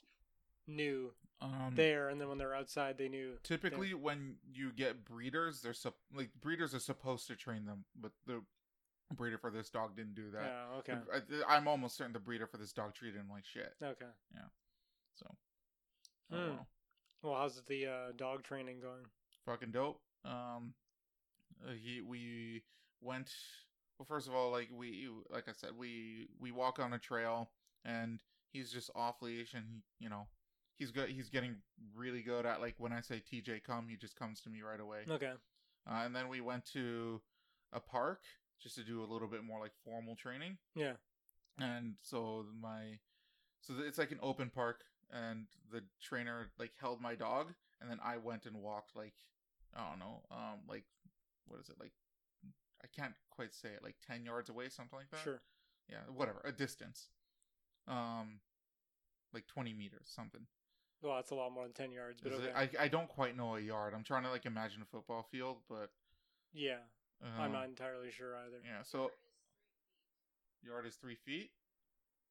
knew 0.67 1.11
Um. 1.41 1.73
there, 1.75 2.09
and 2.09 2.21
then 2.21 2.29
when 2.29 2.37
they're 2.37 2.55
outside, 2.55 2.97
they 2.97 3.09
knew. 3.09 3.37
typically, 3.43 3.93
when 3.93 4.35
you 4.53 4.71
get 4.71 5.03
breeders, 5.03 5.61
they're 5.61 5.73
sup- 5.73 5.97
like 6.13 6.29
breeders 6.39 6.73
are 6.75 6.79
supposed 6.79 7.27
to 7.27 7.35
train 7.35 7.65
them, 7.65 7.85
but 7.99 8.11
the 8.27 8.41
breeder 9.15 9.37
for 9.39 9.49
this 9.51 9.69
dog 9.69 9.95
didn't 9.95 10.15
do 10.15 10.29
that. 10.31 10.43
Yeah. 10.43 10.77
Okay. 10.79 10.97
I, 11.47 11.55
I'm 11.57 11.67
almost 11.67 11.97
certain 11.97 12.13
the 12.13 12.19
breeder 12.19 12.47
for 12.47 12.57
this 12.57 12.71
dog 12.71 12.93
treated 12.93 13.19
him 13.19 13.27
like 13.29 13.45
shit. 13.45 13.73
Okay. 13.83 14.05
Yeah. 14.33 14.41
So. 15.15 15.35
Oh, 16.31 16.37
Hmm. 16.37 16.55
well. 17.23 17.35
How's 17.35 17.61
the 17.63 17.87
uh, 17.87 18.11
dog 18.15 18.43
training 18.43 18.79
going? 18.79 19.03
fucking 19.45 19.71
dope. 19.71 19.99
Um, 20.23 20.73
he 21.81 22.01
we 22.01 22.63
went. 23.01 23.29
Well, 23.97 24.05
first 24.07 24.27
of 24.27 24.33
all, 24.33 24.51
like 24.51 24.69
we 24.75 25.07
like 25.29 25.47
I 25.47 25.53
said, 25.53 25.71
we 25.77 26.27
we 26.39 26.51
walk 26.51 26.79
on 26.79 26.93
a 26.93 26.99
trail, 26.99 27.49
and 27.85 28.19
he's 28.51 28.71
just 28.71 28.89
off 28.95 29.21
leash, 29.21 29.53
and 29.53 29.65
he, 29.69 29.83
you 29.99 30.09
know, 30.09 30.27
he's 30.77 30.91
good. 30.91 31.09
He's 31.09 31.29
getting 31.29 31.57
really 31.95 32.21
good 32.21 32.45
at 32.45 32.61
like 32.61 32.75
when 32.77 32.91
I 32.93 33.01
say 33.01 33.21
TJ 33.21 33.63
come, 33.63 33.87
he 33.89 33.95
just 33.97 34.15
comes 34.15 34.41
to 34.41 34.49
me 34.49 34.61
right 34.61 34.79
away. 34.79 35.01
Okay. 35.09 35.33
Uh, 35.89 36.01
and 36.05 36.15
then 36.15 36.29
we 36.29 36.41
went 36.41 36.65
to 36.73 37.21
a 37.73 37.79
park 37.79 38.21
just 38.61 38.75
to 38.75 38.83
do 38.83 39.01
a 39.03 39.05
little 39.11 39.27
bit 39.27 39.43
more 39.43 39.59
like 39.59 39.71
formal 39.83 40.15
training, 40.15 40.57
Yeah. 40.75 40.93
and 41.59 41.95
so 42.01 42.45
my 42.61 42.99
so 43.61 43.73
it's 43.79 43.97
like 43.97 44.11
an 44.11 44.19
open 44.21 44.49
park, 44.49 44.83
and 45.11 45.45
the 45.71 45.81
trainer 46.01 46.51
like 46.59 46.71
held 46.79 47.01
my 47.01 47.15
dog, 47.15 47.53
and 47.79 47.89
then 47.89 47.99
I 48.03 48.17
went 48.17 48.45
and 48.45 48.57
walked 48.57 48.95
like 48.95 49.13
I 49.75 49.89
don't 49.89 49.99
know, 49.99 50.21
um, 50.31 50.59
like 50.67 50.83
what 51.47 51.59
is 51.59 51.69
it 51.69 51.75
like? 51.79 51.91
I 52.83 52.87
can't 52.87 53.13
quite 53.29 53.53
say 53.53 53.69
it, 53.69 53.83
like 53.83 53.95
ten 54.05 54.25
yards 54.25 54.49
away, 54.49 54.69
something 54.69 54.97
like 54.97 55.09
that. 55.11 55.19
Sure. 55.23 55.41
Yeah, 55.89 55.97
whatever, 56.13 56.41
a 56.45 56.51
distance, 56.51 57.09
um, 57.87 58.39
like 59.33 59.45
twenty 59.47 59.73
meters, 59.73 60.07
something. 60.07 60.41
Well, 61.01 61.15
that's 61.15 61.31
a 61.31 61.35
lot 61.35 61.51
more 61.51 61.63
than 61.63 61.73
ten 61.73 61.91
yards, 61.91 62.21
but 62.21 62.33
okay. 62.33 62.51
I 62.55 62.69
I 62.85 62.87
don't 62.87 63.09
quite 63.09 63.35
know 63.35 63.55
a 63.55 63.59
yard. 63.59 63.93
I'm 63.95 64.03
trying 64.03 64.23
to 64.23 64.29
like 64.29 64.45
imagine 64.45 64.81
a 64.81 64.85
football 64.85 65.23
field, 65.31 65.57
but 65.69 65.89
yeah, 66.53 66.77
um, 67.23 67.29
I'm 67.41 67.51
not 67.51 67.65
entirely 67.65 68.11
sure 68.11 68.35
either. 68.35 68.57
Yeah, 68.63 68.83
so 68.83 69.11
yard 70.63 70.85
is 70.85 70.95
three 70.95 71.15
feet. 71.15 71.51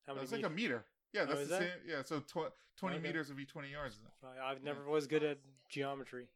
How 0.07 0.15
many? 0.15 0.23
That's 0.27 0.33
like 0.33 0.51
a 0.51 0.55
meter. 0.55 0.85
Yeah, 1.13 1.23
Oh, 1.23 1.27
that's 1.27 1.41
is 1.41 1.49
the 1.49 1.55
that? 1.55 1.61
same. 1.63 1.71
Yeah, 1.87 2.03
so 2.03 2.21
tw- 2.21 2.53
twenty 2.77 2.97
Okay. 2.97 3.09
meters 3.09 3.29
would 3.29 3.37
be 3.37 3.45
twenty 3.45 3.71
yards. 3.71 3.99
I've 4.43 4.63
never 4.63 4.89
was 4.89 5.07
good 5.07 5.23
at 5.25 5.39
geometry. 5.69 6.29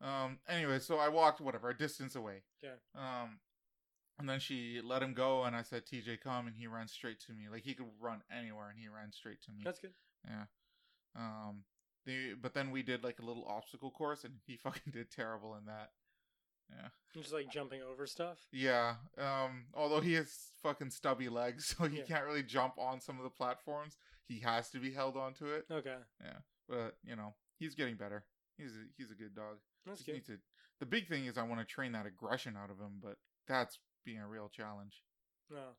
Um. 0.00 0.38
Anyway, 0.48 0.78
so 0.78 0.98
I 0.98 1.08
walked 1.08 1.40
whatever 1.40 1.70
a 1.70 1.76
distance 1.76 2.14
away. 2.16 2.42
Yeah. 2.62 2.76
Um, 2.94 3.38
and 4.18 4.28
then 4.28 4.40
she 4.40 4.80
let 4.82 5.02
him 5.02 5.14
go, 5.14 5.44
and 5.44 5.54
I 5.56 5.62
said, 5.62 5.84
"TJ, 5.86 6.20
come," 6.20 6.46
and 6.46 6.56
he 6.56 6.66
ran 6.66 6.88
straight 6.88 7.20
to 7.26 7.32
me. 7.32 7.48
Like 7.50 7.62
he 7.62 7.74
could 7.74 7.86
run 8.00 8.22
anywhere, 8.30 8.68
and 8.70 8.78
he 8.78 8.88
ran 8.88 9.12
straight 9.12 9.42
to 9.44 9.50
me. 9.52 9.62
That's 9.64 9.80
good. 9.80 9.94
yeah. 10.26 10.44
Um. 11.16 11.64
The 12.04 12.34
but 12.40 12.54
then 12.54 12.70
we 12.70 12.82
did 12.82 13.02
like 13.02 13.18
a 13.20 13.24
little 13.24 13.44
obstacle 13.48 13.90
course, 13.90 14.24
and 14.24 14.34
he 14.46 14.56
fucking 14.62 14.92
did 14.92 15.10
terrible 15.10 15.54
in 15.56 15.64
that. 15.66 15.90
Yeah. 16.70 16.88
Just 17.14 17.32
like 17.32 17.50
jumping 17.50 17.80
over 17.82 18.06
stuff. 18.06 18.38
Yeah. 18.52 18.96
Um. 19.18 19.66
Although 19.74 20.00
he 20.00 20.12
has 20.14 20.30
fucking 20.62 20.90
stubby 20.90 21.28
legs, 21.28 21.66
so 21.78 21.84
he 21.84 21.98
Yeah. 21.98 22.04
can't 22.04 22.24
really 22.26 22.42
jump 22.42 22.74
on 22.78 23.00
some 23.00 23.16
of 23.18 23.24
the 23.24 23.30
platforms. 23.30 23.96
He 24.28 24.40
has 24.40 24.68
to 24.70 24.78
be 24.78 24.92
held 24.92 25.16
onto 25.16 25.46
it. 25.46 25.66
Okay, 25.70 25.96
Yeah. 26.22 26.38
But 26.68 26.96
you 27.04 27.14
know, 27.16 27.34
he's 27.58 27.74
getting 27.74 27.94
better. 27.96 28.24
He's 28.58 28.72
a, 28.72 28.84
he's 28.96 29.10
a 29.10 29.14
good 29.14 29.34
dog. 29.34 29.58
That's 29.86 29.98
Just 30.00 30.06
good. 30.06 30.12
need 30.14 30.26
to. 30.26 30.38
The 30.80 30.86
big 30.86 31.08
thing 31.08 31.26
is 31.26 31.38
I 31.38 31.42
want 31.44 31.60
to 31.60 31.66
train 31.66 31.92
that 31.92 32.06
aggression 32.06 32.56
out 32.56 32.70
of 32.70 32.78
him, 32.78 33.00
but 33.02 33.16
that's 33.48 33.78
being 34.04 34.18
a 34.18 34.28
real 34.28 34.48
challenge. 34.48 35.02
No, 35.50 35.76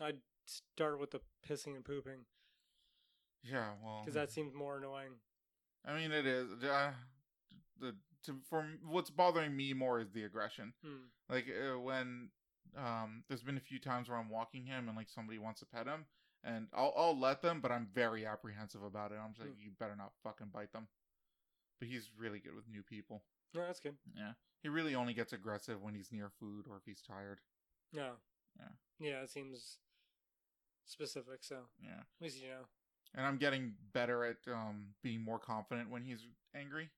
I'd 0.00 0.18
start 0.46 0.98
with 0.98 1.10
the 1.10 1.20
pissing 1.46 1.74
and 1.76 1.84
pooping 1.84 2.24
Yeah. 3.42 3.70
Well. 3.84 4.00
because 4.02 4.14
that 4.14 4.30
seems 4.30 4.54
more 4.54 4.78
annoying. 4.78 5.12
I 5.84 5.94
mean, 5.94 6.12
it 6.12 6.26
is. 6.26 6.46
Uh, 6.62 6.92
the 7.80 7.94
to 8.24 8.36
for 8.48 8.66
what's 8.86 9.10
bothering 9.10 9.56
me 9.56 9.72
more 9.72 10.00
is 10.00 10.10
the 10.12 10.24
aggression. 10.24 10.74
Hmm. 10.84 11.08
Like 11.28 11.46
uh, 11.48 11.78
when 11.78 12.28
um, 12.76 13.24
there's 13.28 13.42
been 13.42 13.56
a 13.56 13.60
few 13.60 13.78
times 13.78 14.08
where 14.08 14.18
I'm 14.18 14.28
walking 14.28 14.64
him 14.66 14.88
and 14.88 14.96
like 14.96 15.08
somebody 15.08 15.38
wants 15.38 15.60
to 15.60 15.66
pet 15.66 15.86
him, 15.86 16.04
and 16.44 16.68
I'll 16.74 16.92
I'll 16.96 17.18
let 17.18 17.40
them, 17.42 17.60
but 17.60 17.70
I'm 17.72 17.88
very 17.94 18.26
apprehensive 18.26 18.82
about 18.82 19.12
it. 19.12 19.18
I'm 19.22 19.30
just 19.32 19.40
like, 19.40 19.50
Hmm. 19.54 19.60
you 19.60 19.70
better 19.78 19.96
not 19.96 20.12
fucking 20.22 20.48
bite 20.52 20.72
them. 20.72 20.86
But 21.78 21.88
he's 21.88 22.10
really 22.18 22.38
good 22.40 22.54
with 22.54 22.68
new 22.68 22.82
people. 22.82 23.22
No, 23.54 23.62
that's 23.66 23.80
good. 23.80 23.96
Yeah. 24.14 24.32
He 24.62 24.68
really 24.68 24.94
only 24.94 25.14
gets 25.14 25.32
aggressive 25.32 25.80
when 25.82 25.94
he's 25.94 26.12
near 26.12 26.30
food 26.38 26.66
or 26.68 26.76
if 26.76 26.82
he's 26.84 27.00
tired. 27.02 27.40
No. 27.92 28.12
Yeah. 28.58 28.68
Yeah, 28.98 29.22
it 29.22 29.30
seems 29.30 29.78
specific. 30.84 31.42
So 31.42 31.68
Yeah. 31.82 32.00
at 32.00 32.06
least 32.20 32.40
you 32.40 32.48
know. 32.48 32.66
And 33.14 33.26
I'm 33.26 33.38
getting 33.38 33.74
better 33.92 34.24
at 34.24 34.46
um 34.46 34.94
being 35.02 35.22
more 35.22 35.38
confident 35.38 35.90
when 35.90 36.02
he's 36.02 36.26
angry. 36.54 36.90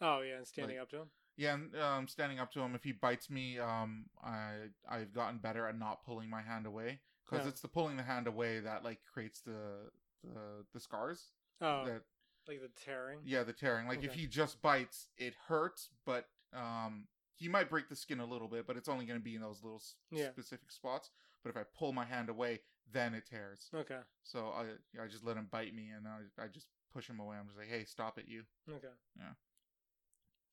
Oh 0.00 0.20
yeah, 0.20 0.36
and 0.36 0.46
standing 0.46 0.76
Like- 0.76 0.82
up 0.84 0.90
to 0.90 0.98
him. 1.02 1.10
Yeah, 1.36 1.54
and 1.54 1.74
um 1.76 2.08
standing 2.08 2.38
up 2.38 2.52
to 2.52 2.60
him 2.60 2.74
if 2.74 2.84
he 2.84 2.92
bites 2.92 3.30
me, 3.30 3.58
um 3.58 4.10
I 4.22 4.68
I've 4.88 5.12
gotten 5.12 5.38
better 5.38 5.66
at 5.66 5.76
not 5.78 6.04
pulling 6.04 6.28
my 6.30 6.42
hand 6.42 6.66
away 6.66 7.00
Yeah. 7.32 7.48
it's 7.48 7.62
the 7.62 7.68
pulling 7.68 7.96
the 7.96 8.02
hand 8.02 8.26
away 8.26 8.60
that 8.60 8.84
like 8.84 9.04
creates 9.06 9.40
the 9.40 9.90
the 10.22 10.66
the 10.72 10.80
scars. 10.80 11.32
Oh, 11.60 11.84
That 11.86 12.02
like 12.48 12.60
the 12.60 12.70
tearing. 12.84 13.20
yeah, 13.24 13.42
the 13.44 13.52
tearing. 13.52 13.86
Like 13.88 14.02
if 14.04 14.12
he 14.14 14.26
just 14.26 14.60
bites, 14.62 15.08
it 15.16 15.34
hurts, 15.48 15.88
but 16.04 16.28
um 16.54 17.06
he 17.34 17.48
might 17.48 17.68
break 17.70 17.88
the 17.88 17.96
skin 17.96 18.20
a 18.20 18.24
little 18.26 18.46
bit, 18.48 18.66
but 18.66 18.76
it's 18.76 18.88
only 18.88 19.04
going 19.04 19.18
to 19.18 19.24
be 19.24 19.34
in 19.34 19.40
those 19.40 19.62
little 19.64 19.78
s- 19.78 19.94
Yeah. 20.10 20.30
specific 20.30 20.70
spots. 20.70 21.10
But 21.42 21.50
if 21.50 21.56
I 21.56 21.64
pull 21.76 21.92
my 21.92 22.04
hand 22.04 22.28
away, 22.28 22.60
then 22.92 23.14
it 23.14 23.26
tears. 23.26 23.68
Okay. 23.74 23.98
So 24.22 24.48
I 24.48 25.02
I 25.02 25.08
just 25.08 25.24
let 25.24 25.36
him 25.36 25.48
bite 25.50 25.74
me, 25.74 25.88
and 25.96 26.06
I 26.06 26.20
I 26.42 26.46
just 26.48 26.68
push 26.92 27.08
him 27.08 27.18
away. 27.20 27.36
I'm 27.36 27.46
just 27.46 27.58
like, 27.58 27.68
hey, 27.68 27.84
stop 27.84 28.18
it, 28.18 28.26
you. 28.28 28.42
Okay. 28.70 28.86
Yeah. 29.18 29.32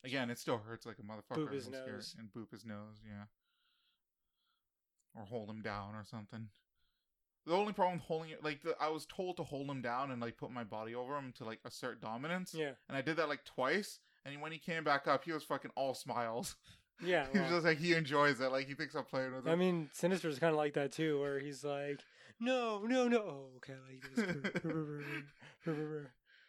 Again, 0.03 0.29
it 0.29 0.39
still 0.39 0.57
hurts 0.57 0.85
like 0.85 0.97
a 0.99 1.03
motherfucker. 1.03 1.45
Boop 1.47 1.53
his 1.53 1.69
nose. 1.69 2.15
and 2.17 2.29
boop 2.33 2.51
his 2.51 2.65
nose, 2.65 3.01
yeah. 3.05 3.25
Or 5.15 5.25
hold 5.25 5.49
him 5.49 5.61
down 5.61 5.95
or 5.95 6.05
something. 6.05 6.47
The 7.45 7.53
only 7.55 7.73
problem 7.73 7.97
with 7.97 8.05
holding 8.07 8.29
it, 8.31 8.43
like 8.43 8.61
the, 8.61 8.75
I 8.79 8.89
was 8.89 9.05
told 9.05 9.37
to 9.37 9.43
hold 9.43 9.67
him 9.69 9.81
down 9.81 10.11
and 10.11 10.21
like 10.21 10.37
put 10.37 10.51
my 10.51 10.63
body 10.63 10.93
over 10.93 11.17
him 11.17 11.33
to 11.37 11.45
like 11.45 11.59
assert 11.65 12.01
dominance, 12.01 12.53
Yeah. 12.53 12.71
and 12.87 12.97
I 12.97 13.01
did 13.01 13.17
that 13.17 13.29
like 13.29 13.43
twice. 13.45 13.99
And 14.25 14.39
when 14.41 14.51
he 14.51 14.59
came 14.59 14.83
back 14.83 15.07
up, 15.07 15.23
he 15.23 15.31
was 15.31 15.43
fucking 15.43 15.71
all 15.75 15.93
smiles. 15.93 16.55
Yeah. 17.01 17.27
he 17.31 17.39
was 17.39 17.47
well, 17.47 17.57
just 17.59 17.65
like 17.65 17.77
he 17.77 17.93
enjoys 17.93 18.41
it, 18.41 18.51
like 18.51 18.67
he 18.67 18.73
thinks 18.73 18.93
I'm 18.93 19.05
playing 19.05 19.33
with 19.33 19.45
him. 19.47 19.51
I 19.53 19.55
mean, 19.55 19.89
Sinister's 19.93 20.37
kind 20.37 20.51
of 20.51 20.57
like 20.57 20.73
that 20.73 20.91
too, 20.91 21.17
where 21.21 21.39
he's 21.39 21.63
like, 21.63 22.01
"No, 22.41 22.81
no, 22.85 23.07
no." 23.07 23.17
Oh, 23.19 23.47
okay, 23.55 23.75
like 23.87 24.03
this. 24.15 24.53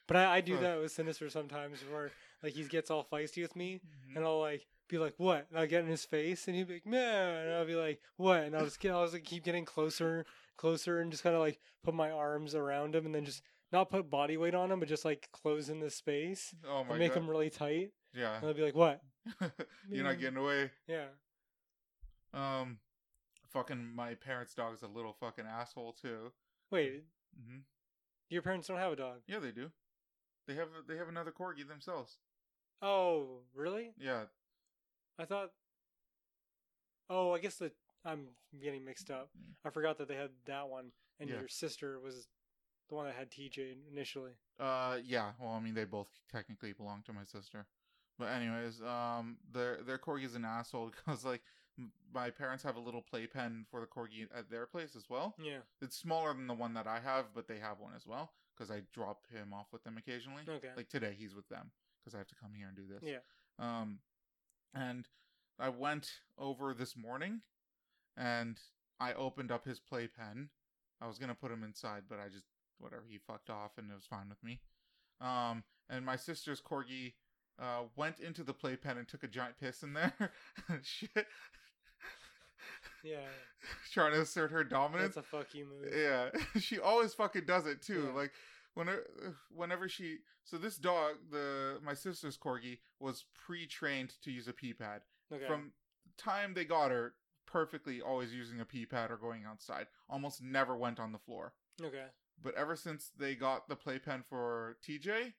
but 0.09 0.17
I, 0.17 0.37
I 0.37 0.41
do 0.41 0.59
that 0.59 0.81
with 0.81 0.91
Sinister 0.91 1.31
sometimes, 1.31 1.79
where 1.91 2.11
like 2.43 2.55
he 2.55 2.65
gets 2.65 2.91
all 2.91 3.05
feisty 3.05 3.43
with 3.43 3.55
me, 3.55 3.81
Mhm. 4.11 4.17
and 4.17 4.25
I'll 4.25 4.41
like 4.41 4.67
be 4.89 4.99
like, 4.99 5.15
"What?" 5.19 5.47
And 5.51 5.59
I'll 5.61 5.69
get 5.69 5.85
in 5.85 5.89
his 5.91 6.05
face, 6.05 6.49
and 6.49 6.57
he'd 6.57 6.67
be 6.67 6.75
like, 6.75 6.87
"Man," 6.87 7.47
and 7.47 7.55
I'll 7.55 7.65
be 7.65 7.77
like, 7.77 8.01
"What?" 8.17 8.43
And 8.43 8.57
I'll 8.57 8.65
just 8.65 8.81
get, 8.81 8.91
I'll 8.93 9.05
just 9.05 9.15
like, 9.15 9.25
keep 9.25 9.45
getting 9.45 9.65
closer, 9.65 10.27
closer, 10.61 11.01
and 11.01 11.11
just 11.11 11.23
kind 11.23 11.35
of 11.35 11.41
like 11.41 11.59
put 11.82 11.95
my 11.95 12.11
arms 12.11 12.55
around 12.55 12.95
him, 12.95 13.07
and 13.07 13.15
then 13.15 13.24
just 13.24 13.43
not 13.73 13.89
put 13.91 14.11
body 14.11 14.37
weight 14.37 14.55
on 14.55 14.70
him, 14.70 14.81
but 14.81 14.89
just 14.89 15.05
like 15.05 15.28
close 15.32 15.69
in 15.69 15.81
the 15.81 15.91
space 15.91 16.55
oh 16.69 16.85
my 16.85 16.91
and 16.91 16.99
make 16.99 17.15
god, 17.15 17.20
him 17.23 17.31
really 17.31 17.51
tight. 17.51 17.93
yeah, 18.15 18.37
And 18.37 18.47
I'll 18.47 18.55
be 18.55 18.62
like, 18.62 18.74
"What?" 18.74 19.01
you're 19.91 20.05
not 20.05 20.19
getting 20.20 20.37
away. 20.39 20.70
Yeah. 20.87 21.07
Um, 22.32 22.78
fucking 23.49 23.95
my 23.95 24.15
parents' 24.15 24.55
dog's 24.55 24.82
a 24.82 24.87
little 24.87 25.12
fucking 25.12 25.47
asshole 25.47 25.95
too. 25.95 26.32
Wait, 26.70 27.05
hmm 27.37 27.59
your 28.28 28.43
parents 28.43 28.69
don't 28.69 28.77
have 28.77 28.93
a 28.93 28.97
dog? 28.97 29.23
Yeah, 29.27 29.41
they 29.41 29.51
do. 29.51 29.70
They 30.47 30.55
have 30.55 30.69
they 30.89 30.97
have 30.97 31.09
another 31.09 31.32
corgi 31.32 31.66
themselves. 31.66 32.19
Oh, 32.82 33.41
really? 33.55 33.91
Yeah, 33.99 34.24
I 35.19 35.24
thought. 35.24 35.51
Oh, 37.09 37.32
I 37.32 37.41
guess 37.41 37.57
that 37.57 37.73
I'm 38.05 38.29
getting 38.63 38.85
mixed 38.85 39.11
up. 39.11 39.31
Mm. 39.39 39.55
I 39.65 39.71
forgot 39.71 39.99
that 39.99 40.09
they 40.09 40.15
had 40.17 40.31
that 40.47 40.69
one, 40.69 40.93
and 41.19 41.29
Yeah. 41.29 41.39
your 41.41 41.49
sister 41.49 42.01
was 42.01 42.29
the 42.89 42.95
one 42.95 43.07
that 43.07 43.15
had 43.15 43.31
TJ 43.31 43.77
initially. 43.91 44.33
Uh, 44.59 44.99
yeah. 45.05 45.33
Well, 45.41 45.51
I 45.53 45.61
mean, 45.61 45.75
they 45.75 45.85
both 45.85 46.09
technically 46.31 46.73
belong 46.73 47.03
to 47.05 47.13
my 47.13 47.25
sister. 47.25 47.67
But 48.19 48.27
anyways, 48.33 48.83
um, 48.83 49.39
their 49.51 49.83
their 49.83 49.99
corgi 49.99 50.25
is 50.25 50.35
an 50.35 50.45
asshole 50.45 50.91
because 50.97 51.25
like 51.25 51.43
m- 51.79 51.93
my 52.13 52.31
parents 52.31 52.63
have 52.65 52.77
a 52.77 52.81
little 52.81 53.01
playpen 53.03 53.65
for 53.71 53.81
the 53.81 53.87
corgi 53.87 54.27
at 54.35 54.51
their 54.51 54.67
place 54.67 54.95
as 54.97 55.09
well. 55.09 55.35
Yeah. 55.39 55.61
It's 55.81 55.97
smaller 55.97 56.35
than 56.35 56.47
the 56.47 56.55
one 56.55 56.75
that 56.75 56.87
I 56.87 57.01
have, 57.01 57.27
but 57.35 57.47
they 57.49 57.59
have 57.59 57.79
one 57.81 57.95
as 57.95 58.07
well 58.07 58.33
because 58.55 58.71
I 58.71 58.83
drop 58.93 59.27
him 59.33 59.55
off 59.55 59.73
with 59.73 59.85
them 59.85 59.97
occasionally. 59.97 60.43
Okay. 60.49 60.69
Like 60.77 60.89
today, 60.91 61.15
he's 61.17 61.35
with 61.35 61.49
them 61.49 61.71
because 62.01 62.15
I 62.15 62.19
have 62.19 62.29
to 62.29 62.35
come 62.35 62.53
here 62.55 62.67
and 62.69 62.77
do 62.77 62.87
this. 62.87 63.03
yeah. 63.03 63.21
Um, 63.59 64.01
and 64.75 65.07
I 65.59 65.69
went 65.71 66.11
over 66.39 66.75
this 66.75 66.97
morning, 66.97 67.41
and 68.16 68.59
I 69.01 69.12
opened 69.15 69.51
up 69.51 69.65
his 69.65 69.81
playpen. 69.81 70.51
I 71.01 71.07
was 71.07 71.19
gonna 71.19 71.35
put 71.35 71.51
him 71.53 71.62
inside, 71.65 72.03
but 72.09 72.19
I 72.19 72.28
just 72.28 72.47
whatever 72.78 73.05
he 73.09 73.19
fucked 73.19 73.51
off, 73.51 73.73
and 73.78 73.91
it 73.91 73.95
was 73.95 74.07
fine 74.07 74.28
with 74.28 74.43
me. 74.43 74.61
Um, 75.20 75.65
and 75.89 76.05
my 76.05 76.16
sister's 76.16 76.61
corgi 76.61 77.15
uh 77.61 77.82
went 77.97 78.20
into 78.20 78.43
the 78.43 78.55
playpen 78.55 78.97
and 78.97 79.07
took 79.07 79.23
a 79.23 79.28
giant 79.28 79.59
piss 79.59 79.82
in 79.82 79.93
there. 79.93 80.12
Shit, 80.82 81.27
Yeah. 83.03 83.16
trying 83.93 84.12
to 84.12 84.20
assert 84.20 84.51
her 84.51 84.65
dominance. 84.65 85.15
That's 85.15 85.27
a 85.27 85.31
fuck 85.31 85.55
you 85.55 85.66
move. 85.66 85.93
Yeah, 85.95 86.31
she 86.61 86.78
always 86.78 87.15
fucking 87.15 87.45
does 87.47 87.66
it 87.66 87.82
too. 87.82 88.05
Yeah. 88.09 88.15
Like 88.15 88.32
whenever, 88.74 89.07
whenever 89.55 89.89
she. 89.89 90.19
So 90.45 90.57
this 90.59 90.77
dog, 90.77 91.16
the 91.31 91.78
my 91.85 91.95
sister's 91.95 92.37
corgi, 92.39 92.78
was 92.99 93.24
pre-trained 93.47 94.15
to 94.23 94.31
use 94.31 94.49
a 94.49 94.53
pee 94.53 94.73
pad 94.73 95.03
Okay. 95.32 95.47
from 95.47 95.73
the 96.07 96.23
time 96.23 96.55
they 96.55 96.65
got 96.65 96.91
her. 96.91 97.15
Perfectly, 97.51 98.01
always 98.01 98.33
using 98.33 98.61
a 98.61 98.65
pee 98.65 98.87
pad 98.87 99.11
or 99.11 99.17
going 99.17 99.45
outside. 99.45 99.87
Almost 100.09 100.43
never 100.43 100.77
went 100.77 101.01
on 101.01 101.13
the 101.13 101.19
floor. 101.19 101.53
okay. 101.83 102.07
But 102.43 102.55
ever 102.55 102.75
since 102.77 103.11
they 103.19 103.35
got 103.35 103.69
the 103.69 103.77
playpen 103.77 104.23
for 104.29 104.77
TJ, 104.87 105.35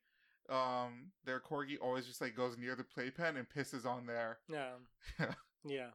um, 0.50 1.12
their 1.26 1.40
corgi 1.40 1.78
always 1.82 2.06
just 2.06 2.22
like 2.22 2.36
goes 2.36 2.58
near 2.58 2.76
the 2.76 2.84
playpen 2.84 3.38
and 3.38 3.48
pisses 3.50 3.86
on 3.86 4.06
there. 4.06 4.40
Yeah. 4.50 4.72
Yeah. 5.20 5.34
Yeah. 5.64 5.90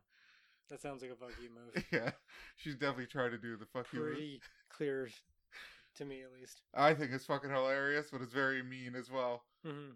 That 0.70 0.80
sounds 0.80 1.02
like 1.02 1.10
a 1.12 1.16
fuck 1.16 1.32
you 1.42 1.48
move. 1.50 1.84
yeah, 1.92 2.10
she's 2.56 2.74
definitely 2.74 3.06
trying 3.06 3.30
to 3.32 3.38
do 3.38 3.56
the 3.56 3.66
fuck 3.66 3.86
you. 3.92 3.98
move. 4.00 4.08
Pretty 4.12 4.40
clear 4.68 5.08
to 5.96 6.04
me, 6.04 6.22
at 6.22 6.32
least. 6.40 6.60
I 6.74 6.92
think 6.94 7.12
it's 7.12 7.24
fucking 7.26 7.50
hilarious, 7.50 8.08
but 8.10 8.20
it's 8.20 8.32
very 8.32 8.62
mean 8.62 8.94
as 8.96 9.10
well. 9.10 9.42
hmm 9.64 9.90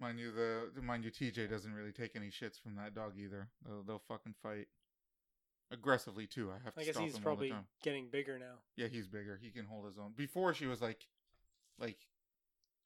Mind 0.00 0.18
you, 0.18 0.30
the 0.32 0.82
mind 0.82 1.04
you, 1.04 1.10
TJ 1.10 1.50
doesn't 1.50 1.72
really 1.72 1.92
take 1.92 2.14
any 2.14 2.28
shits 2.28 2.60
from 2.60 2.76
that 2.76 2.94
dog 2.94 3.12
either. 3.18 3.48
They'll, 3.66 3.82
they'll 3.82 4.02
fucking 4.08 4.34
fight 4.42 4.68
aggressively 5.70 6.26
too. 6.26 6.50
I 6.50 6.62
have 6.64 6.74
to 6.74 6.80
I 6.80 6.84
guess 6.84 6.94
stop 6.94 7.04
he's 7.04 7.14
them 7.14 7.22
probably 7.22 7.50
all 7.50 7.56
the 7.56 7.62
time. 7.62 7.66
getting 7.82 8.08
bigger 8.10 8.38
now. 8.38 8.54
Yeah, 8.76 8.86
he's 8.88 9.06
bigger. 9.08 9.38
He 9.42 9.50
can 9.50 9.66
hold 9.66 9.86
his 9.86 9.98
own. 9.98 10.12
Before 10.16 10.54
she 10.54 10.66
was 10.66 10.80
like, 10.80 11.06
like 11.78 11.98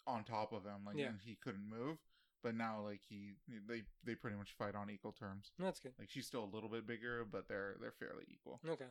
on 0.07 0.25
top 0.25 0.53
of 0.53 0.65
him, 0.65 0.85
like 0.87 0.97
Yeah. 0.97 1.07
and 1.09 1.19
he 1.25 1.37
couldn't 1.37 1.69
move. 1.69 1.99
But 2.43 2.57
now, 2.57 2.81
like 2.83 3.03
he, 3.09 3.35
they 3.69 3.83
they 4.03 4.17
pretty 4.17 4.37
much 4.37 4.53
fight 4.59 4.75
on 4.75 4.91
equal 4.91 5.13
terms. 5.13 5.53
That's 5.61 5.79
good. 5.79 5.93
Like 5.99 6.11
she's 6.11 6.27
still 6.27 6.43
a 6.43 6.53
little 6.53 6.69
bit 6.69 6.87
bigger, 6.89 7.25
but 7.31 7.47
they're 7.47 7.77
they're 7.81 7.93
fairly 7.93 8.25
equal. 8.29 8.59
Okay. 8.69 8.87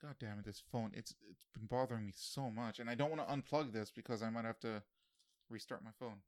God 0.00 0.14
damn 0.20 0.38
it, 0.38 0.44
this 0.44 0.62
phone! 0.70 0.90
It's 0.94 1.14
it's 1.28 1.46
been 1.54 1.66
bothering 1.66 2.06
me 2.06 2.12
so 2.16 2.48
much, 2.50 2.78
and 2.78 2.88
I 2.88 2.94
don't 2.94 3.10
want 3.10 3.26
to 3.26 3.34
unplug 3.34 3.72
this 3.72 3.90
because 3.90 4.22
I 4.22 4.30
might 4.30 4.44
have 4.44 4.58
to 4.60 4.82
restart 5.50 5.82
my 5.82 5.90
phone. 5.98 6.18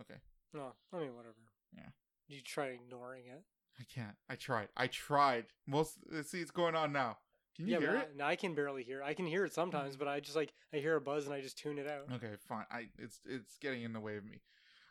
Okay. 0.00 0.20
No, 0.54 0.72
I 0.92 0.98
mean 0.98 1.14
whatever. 1.14 1.34
Yeah. 1.76 1.88
You 2.28 2.40
try 2.40 2.66
ignoring 2.66 3.24
it. 3.26 3.42
I 3.80 3.84
can't. 3.92 4.16
I 4.28 4.36
tried. 4.36 4.68
I 4.76 4.86
tried. 4.86 5.46
Most 5.66 5.98
see, 6.24 6.40
it's 6.40 6.50
going 6.50 6.74
on 6.74 6.92
now. 6.92 7.18
Can 7.56 7.66
you 7.66 7.74
yeah, 7.74 7.80
hear 7.80 7.94
it? 7.96 8.14
I, 8.20 8.30
I 8.30 8.36
can 8.36 8.54
barely 8.54 8.82
hear. 8.82 9.02
I 9.02 9.14
can 9.14 9.26
hear 9.26 9.44
it 9.44 9.52
sometimes, 9.52 9.96
but 9.96 10.08
I 10.08 10.20
just 10.20 10.36
like 10.36 10.52
I 10.72 10.78
hear 10.78 10.96
a 10.96 11.00
buzz 11.00 11.26
and 11.26 11.34
I 11.34 11.40
just 11.40 11.58
tune 11.58 11.78
it 11.78 11.86
out. 11.86 12.14
Okay, 12.14 12.34
fine. 12.48 12.64
I 12.70 12.86
it's 12.98 13.20
it's 13.26 13.58
getting 13.58 13.82
in 13.82 13.92
the 13.92 14.00
way 14.00 14.16
of 14.16 14.24
me. 14.24 14.40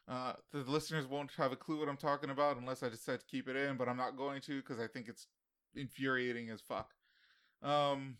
Uh, 0.07 0.33
the 0.51 0.59
listeners 0.59 1.07
won't 1.07 1.31
have 1.37 1.51
a 1.51 1.55
clue 1.55 1.79
what 1.79 1.87
I'm 1.87 1.97
talking 1.97 2.29
about 2.29 2.57
unless 2.57 2.83
I 2.83 2.89
decide 2.89 3.19
to 3.21 3.25
keep 3.25 3.47
it 3.47 3.55
in, 3.55 3.77
but 3.77 3.87
I'm 3.87 3.97
not 3.97 4.17
going 4.17 4.41
to 4.41 4.61
because 4.61 4.79
I 4.79 4.87
think 4.87 5.07
it's 5.07 5.27
infuriating 5.75 6.49
as 6.49 6.61
fuck. 6.61 6.91
Um, 7.63 8.17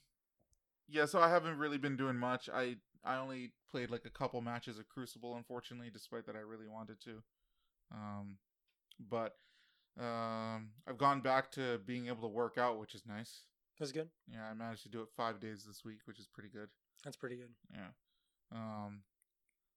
yeah. 0.88 1.06
So 1.06 1.20
I 1.20 1.30
haven't 1.30 1.58
really 1.58 1.78
been 1.78 1.98
doing 1.98 2.18
much. 2.18 2.50
I 2.52 2.78
I 3.04 3.18
only 3.18 3.52
played 3.70 3.90
like 3.90 4.06
a 4.06 4.10
couple 4.10 4.42
matches 4.42 4.78
of 4.78 4.88
Crucible, 4.88 5.36
unfortunately, 5.36 5.90
despite 5.92 6.26
that 6.28 6.36
I 6.36 6.40
really 6.40 6.68
wanted 6.68 7.00
to. 7.02 7.24
Um, 7.92 8.38
but 9.10 9.36
um, 10.00 10.70
I've 10.88 10.98
gone 10.98 11.22
back 11.22 11.52
to 11.54 11.80
being 11.86 12.08
able 12.08 12.22
to 12.22 12.28
work 12.28 12.58
out, 12.58 12.80
which 12.80 12.96
is 12.96 13.04
nice. 13.06 13.42
That's 13.80 13.92
good. 13.92 14.10
Yeah, 14.32 14.48
I 14.50 14.54
managed 14.54 14.84
to 14.84 14.90
do 14.90 15.02
it 15.02 15.08
five 15.16 15.40
days 15.40 15.66
this 15.68 15.84
week, 15.84 16.00
which 16.06 16.20
is 16.20 16.28
pretty 16.28 16.50
good. 16.50 16.70
That's 17.04 17.18
pretty 17.18 17.36
good. 17.36 17.50
Yeah. 17.74 17.88
Um, 18.52 19.02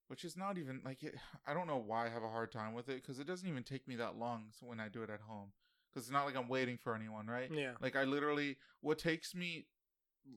which 0.09 0.25
is 0.25 0.37
not 0.37 0.59
even 0.59 0.83
like 0.85 1.03
it. 1.03 1.15
I 1.47 1.55
don't 1.55 1.67
know 1.67 1.83
why 1.85 2.07
I 2.07 2.11
have 2.11 2.23
a 2.23 2.29
hard 2.29 2.53
time 2.53 2.75
with 2.75 2.89
it 2.89 3.03
because 3.03 3.19
it 3.19 3.27
doesn't 3.27 3.49
even 3.49 3.63
take 3.63 3.89
me 3.89 3.97
that 3.97 4.17
long 4.17 4.47
when 4.61 4.81
I 4.81 4.89
do 4.89 5.03
it 5.03 5.11
at 5.11 5.21
home. 5.21 5.53
Because 5.91 6.07
it's 6.07 6.13
not 6.13 6.27
like 6.27 6.37
I'm 6.37 6.49
waiting 6.49 6.77
for 6.77 6.95
anyone, 6.95 7.27
right? 7.27 7.49
Yeah. 7.53 7.73
Like 7.81 7.95
I 7.95 8.03
literally, 8.05 8.57
what 8.81 8.99
takes 8.99 9.35
me 9.35 9.67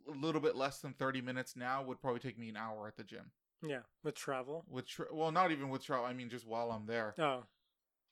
a 0.07 0.11
little 0.11 0.41
bit 0.41 0.55
less 0.55 0.79
than 0.79 0.93
30 0.93 1.21
minutes 1.21 1.55
now 1.55 1.83
would 1.83 2.01
probably 2.01 2.19
take 2.19 2.37
me 2.37 2.49
an 2.49 2.57
hour 2.57 2.87
at 2.87 2.97
the 2.97 3.03
gym. 3.03 3.31
Yeah. 3.61 3.81
With 4.03 4.15
travel. 4.15 4.65
With 4.69 4.87
tra- 4.87 5.13
well, 5.13 5.31
not 5.31 5.51
even 5.51 5.69
with 5.69 5.83
travel. 5.83 6.05
I 6.05 6.13
mean, 6.13 6.29
just 6.29 6.45
while 6.45 6.71
I'm 6.71 6.85
there, 6.85 7.15
Oh. 7.17 7.43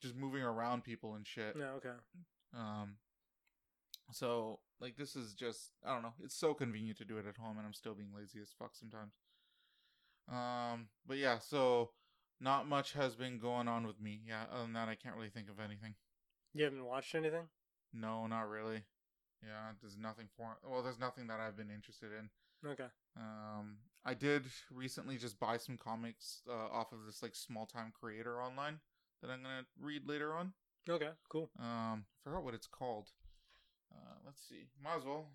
just 0.02 0.15
moving 0.15 0.41
around 0.41 0.84
people 0.84 1.15
and 1.15 1.26
shit. 1.27 1.56
Yeah. 1.57 1.72
Okay. 1.73 1.93
Um, 2.53 2.97
so 4.11 4.60
like 4.80 4.95
this 4.97 5.15
is 5.15 5.34
just 5.34 5.72
I 5.85 5.93
don't 5.93 6.03
know. 6.03 6.14
It's 6.23 6.35
so 6.35 6.53
convenient 6.53 6.97
to 6.99 7.06
do 7.06 7.18
it 7.18 7.26
at 7.27 7.38
home, 7.38 7.57
and 7.57 7.65
I'm 7.65 7.73
still 7.73 7.93
being 7.95 8.14
lazy 8.15 8.39
as 8.41 8.49
fuck 8.57 8.76
sometimes. 8.76 9.14
Um, 10.31 10.88
but 11.06 11.18
yeah, 11.18 11.39
so 11.39 11.91
not 12.39 12.68
much 12.68 12.93
has 12.93 13.15
been 13.15 13.38
going 13.39 13.68
on 13.68 13.85
with 13.85 13.99
me. 14.02 14.22
Yeah, 14.27 14.43
other 14.52 14.64
than 14.64 14.73
that, 14.73 14.89
I 14.89 14.95
can't 14.95 15.15
really 15.15 15.30
think 15.30 15.49
of 15.49 15.60
anything. 15.60 15.95
You 16.53 16.64
haven't 16.64 16.85
watched 16.85 17.14
anything? 17.15 17.47
No, 17.93 18.26
not 18.27 18.49
really. 18.49 18.84
Yeah, 19.46 19.74
there's 19.82 19.98
nothing 19.98 20.28
for. 20.36 20.58
Well, 20.68 20.82
there's 20.82 21.00
nothing 21.00 21.28
that 21.28 21.40
I've 21.40 21.56
been 21.56 21.70
interested 21.70 22.10
in. 22.18 22.30
Okay. 22.68 22.88
Um, 23.16 23.78
I 24.04 24.14
did 24.16 24.46
recently 24.74 25.18
just 25.18 25.40
buy 25.40 25.58
some 25.58 25.78
comics 25.78 26.42
uh, 26.50 26.54
off 26.72 26.92
of 26.92 27.06
this 27.06 27.22
like 27.22 27.36
small 27.36 27.66
time 27.66 27.94
creator 28.00 28.42
online 28.42 28.80
that 29.22 29.30
I'm 29.30 29.44
gonna 29.44 29.66
read 29.80 30.08
later 30.08 30.34
on. 30.34 30.54
Okay. 30.90 31.10
Cool. 31.30 31.50
Um, 31.60 32.06
I 32.06 32.24
forgot 32.24 32.44
what 32.44 32.54
it's 32.54 32.68
called. 32.68 33.10
Uh, 33.92 34.16
let's 34.26 34.42
see. 34.48 34.68
Might 34.84 34.98
as 34.98 35.06
well 35.06 35.28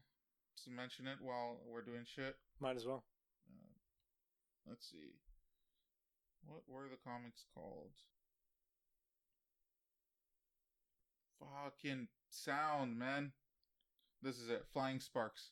just 0.57 0.71
mention 0.71 1.07
it 1.07 1.19
while 1.21 1.59
we're 1.67 1.83
doing 1.83 2.05
shit. 2.05 2.37
Might 2.61 2.77
as 2.77 2.87
well. 2.87 3.05
Uh, 3.49 3.79
let's 4.69 4.91
see. 4.91 5.15
What 6.47 6.63
were 6.69 6.89
the 6.89 6.97
comics 7.05 7.45
called? 7.55 7.93
Fucking 11.39 12.09
sound, 12.29 12.99
man. 12.99 13.33
This 14.23 14.39
is 14.39 14.51
it. 14.51 14.65
Flying 14.73 15.01
Sparks. 15.01 15.51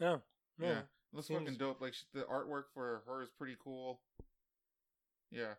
Oh. 0.00 0.20
Yeah. 0.58 0.68
Yeah. 0.68 0.80
Looks 1.12 1.28
Seems- 1.28 1.40
fucking 1.40 1.58
dope. 1.58 1.80
Like 1.80 1.94
the 2.12 2.22
artwork 2.22 2.64
for 2.74 3.02
her 3.06 3.22
is 3.22 3.30
pretty 3.30 3.56
cool. 3.62 4.00
Yeah. 5.30 5.54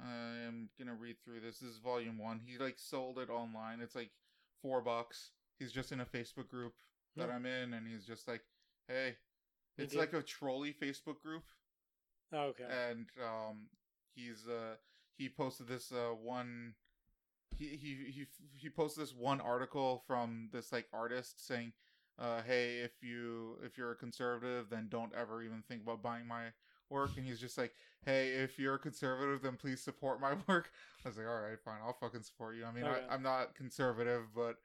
I 0.00 0.38
am 0.46 0.70
gonna 0.78 0.94
read 0.94 1.16
through 1.22 1.40
this. 1.40 1.58
This 1.58 1.70
is 1.70 1.78
volume 1.78 2.18
one. 2.18 2.40
He 2.46 2.56
like 2.58 2.78
sold 2.78 3.18
it 3.18 3.28
online. 3.28 3.80
It's 3.80 3.94
like 3.94 4.10
four 4.62 4.80
bucks. 4.80 5.32
He's 5.58 5.72
just 5.72 5.92
in 5.92 6.00
a 6.00 6.06
Facebook 6.06 6.48
group 6.48 6.74
that 7.16 7.28
Yeah. 7.28 7.34
I'm 7.34 7.44
in, 7.44 7.74
and 7.74 7.86
he's 7.86 8.06
just 8.06 8.26
like, 8.26 8.42
"Hey, 8.88 9.16
it's 9.76 9.94
like 9.94 10.14
a 10.14 10.22
trolley 10.22 10.72
Facebook 10.72 11.20
group." 11.20 11.44
Oh, 12.32 12.44
okay. 12.54 12.64
and 12.64 13.10
um 13.22 13.68
he's 14.14 14.46
uh 14.48 14.76
he 15.18 15.28
posted 15.28 15.66
this 15.66 15.92
uh 15.92 16.14
one 16.14 16.74
he 17.58 17.66
he 17.76 17.96
he 18.10 18.26
he 18.56 18.68
posted 18.70 19.02
this 19.02 19.14
one 19.14 19.40
article 19.40 20.02
from 20.06 20.48
this 20.52 20.72
like 20.72 20.86
artist 20.92 21.46
saying 21.46 21.72
uh 22.18 22.42
hey 22.46 22.78
if 22.78 22.92
you 23.02 23.56
if 23.64 23.76
you're 23.78 23.92
a 23.92 23.96
conservative 23.96 24.66
then 24.70 24.86
don't 24.88 25.12
ever 25.14 25.42
even 25.42 25.62
think 25.68 25.82
about 25.82 26.02
buying 26.02 26.26
my 26.26 26.44
work 26.88 27.10
and 27.16 27.24
he's 27.26 27.40
just 27.40 27.56
like 27.56 27.72
hey 28.04 28.28
if 28.28 28.58
you're 28.58 28.74
a 28.74 28.78
conservative 28.78 29.42
then 29.42 29.56
please 29.56 29.80
support 29.80 30.20
my 30.20 30.32
work 30.48 30.70
i 31.04 31.08
was 31.08 31.16
like 31.16 31.26
all 31.26 31.40
right 31.40 31.58
fine 31.64 31.78
i'll 31.84 31.96
fucking 32.00 32.22
support 32.22 32.56
you 32.56 32.64
i 32.64 32.72
mean 32.72 32.84
Okay. 32.84 33.00
I, 33.08 33.14
i'm 33.14 33.22
not 33.22 33.54
conservative 33.54 34.24
but 34.34 34.56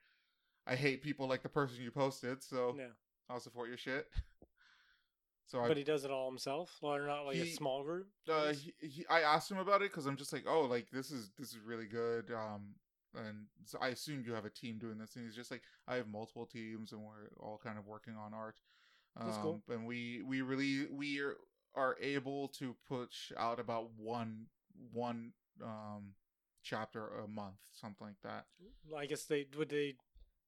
i 0.66 0.74
hate 0.74 1.02
people 1.02 1.26
like 1.28 1.42
the 1.42 1.48
person 1.48 1.82
you 1.82 1.90
posted 1.90 2.42
so 2.42 2.74
yeah. 2.78 2.86
i'll 3.30 3.40
support 3.40 3.68
your 3.68 3.78
shit 3.78 4.08
so 5.46 5.60
i 5.60 5.68
But 5.68 5.76
he 5.76 5.84
does 5.84 6.04
it 6.04 6.10
all 6.10 6.28
himself. 6.28 6.76
Well, 6.82 6.98
not 6.98 7.22
like 7.26 7.36
a 7.36 7.46
small 7.52 7.82
group. 7.82 8.08
uh, 8.28 8.52
he, 8.52 8.74
he, 8.80 9.06
I 9.08 9.20
asked 9.22 9.50
him 9.50 9.58
about 9.58 9.82
it 9.82 9.90
because 9.90 10.06
I'm 10.06 10.16
just 10.16 10.32
like, 10.32 10.44
oh, 10.48 10.62
like 10.62 10.90
this 10.90 11.10
is 11.10 11.30
this 11.38 11.50
is 11.50 11.58
really 11.64 11.86
good. 11.86 12.30
Um, 12.32 12.74
and 13.14 13.46
so 13.64 13.78
I 13.80 13.88
assume 13.88 14.24
you 14.26 14.34
have 14.34 14.44
a 14.44 14.50
team 14.50 14.78
doing 14.78 14.98
this, 14.98 15.16
and 15.16 15.24
he's 15.24 15.34
just 15.36 15.50
like, 15.50 15.62
I 15.88 15.94
have 15.96 16.08
multiple 16.08 16.46
teams, 16.46 16.92
and 16.92 17.00
we're 17.00 17.30
all 17.40 17.58
kind 17.62 17.78
of 17.78 17.86
working 17.86 18.14
on 18.14 18.34
art. 18.34 18.56
Um, 19.16 19.26
That's 19.26 19.38
cool. 19.38 19.62
And 19.70 19.86
we 19.86 20.22
we 20.26 20.42
really 20.42 20.86
we 20.90 21.20
are, 21.20 21.36
are 21.74 21.96
able 22.00 22.48
to 22.58 22.74
push 22.88 23.32
out 23.38 23.58
about 23.60 23.90
one 23.96 24.46
one 24.92 25.32
um 25.62 26.12
chapter 26.62 27.06
a 27.24 27.28
month, 27.28 27.56
something 27.72 28.08
like 28.08 28.20
that. 28.24 28.46
I 28.96 29.06
guess 29.06 29.24
they 29.24 29.46
would 29.56 29.68
they 29.70 29.94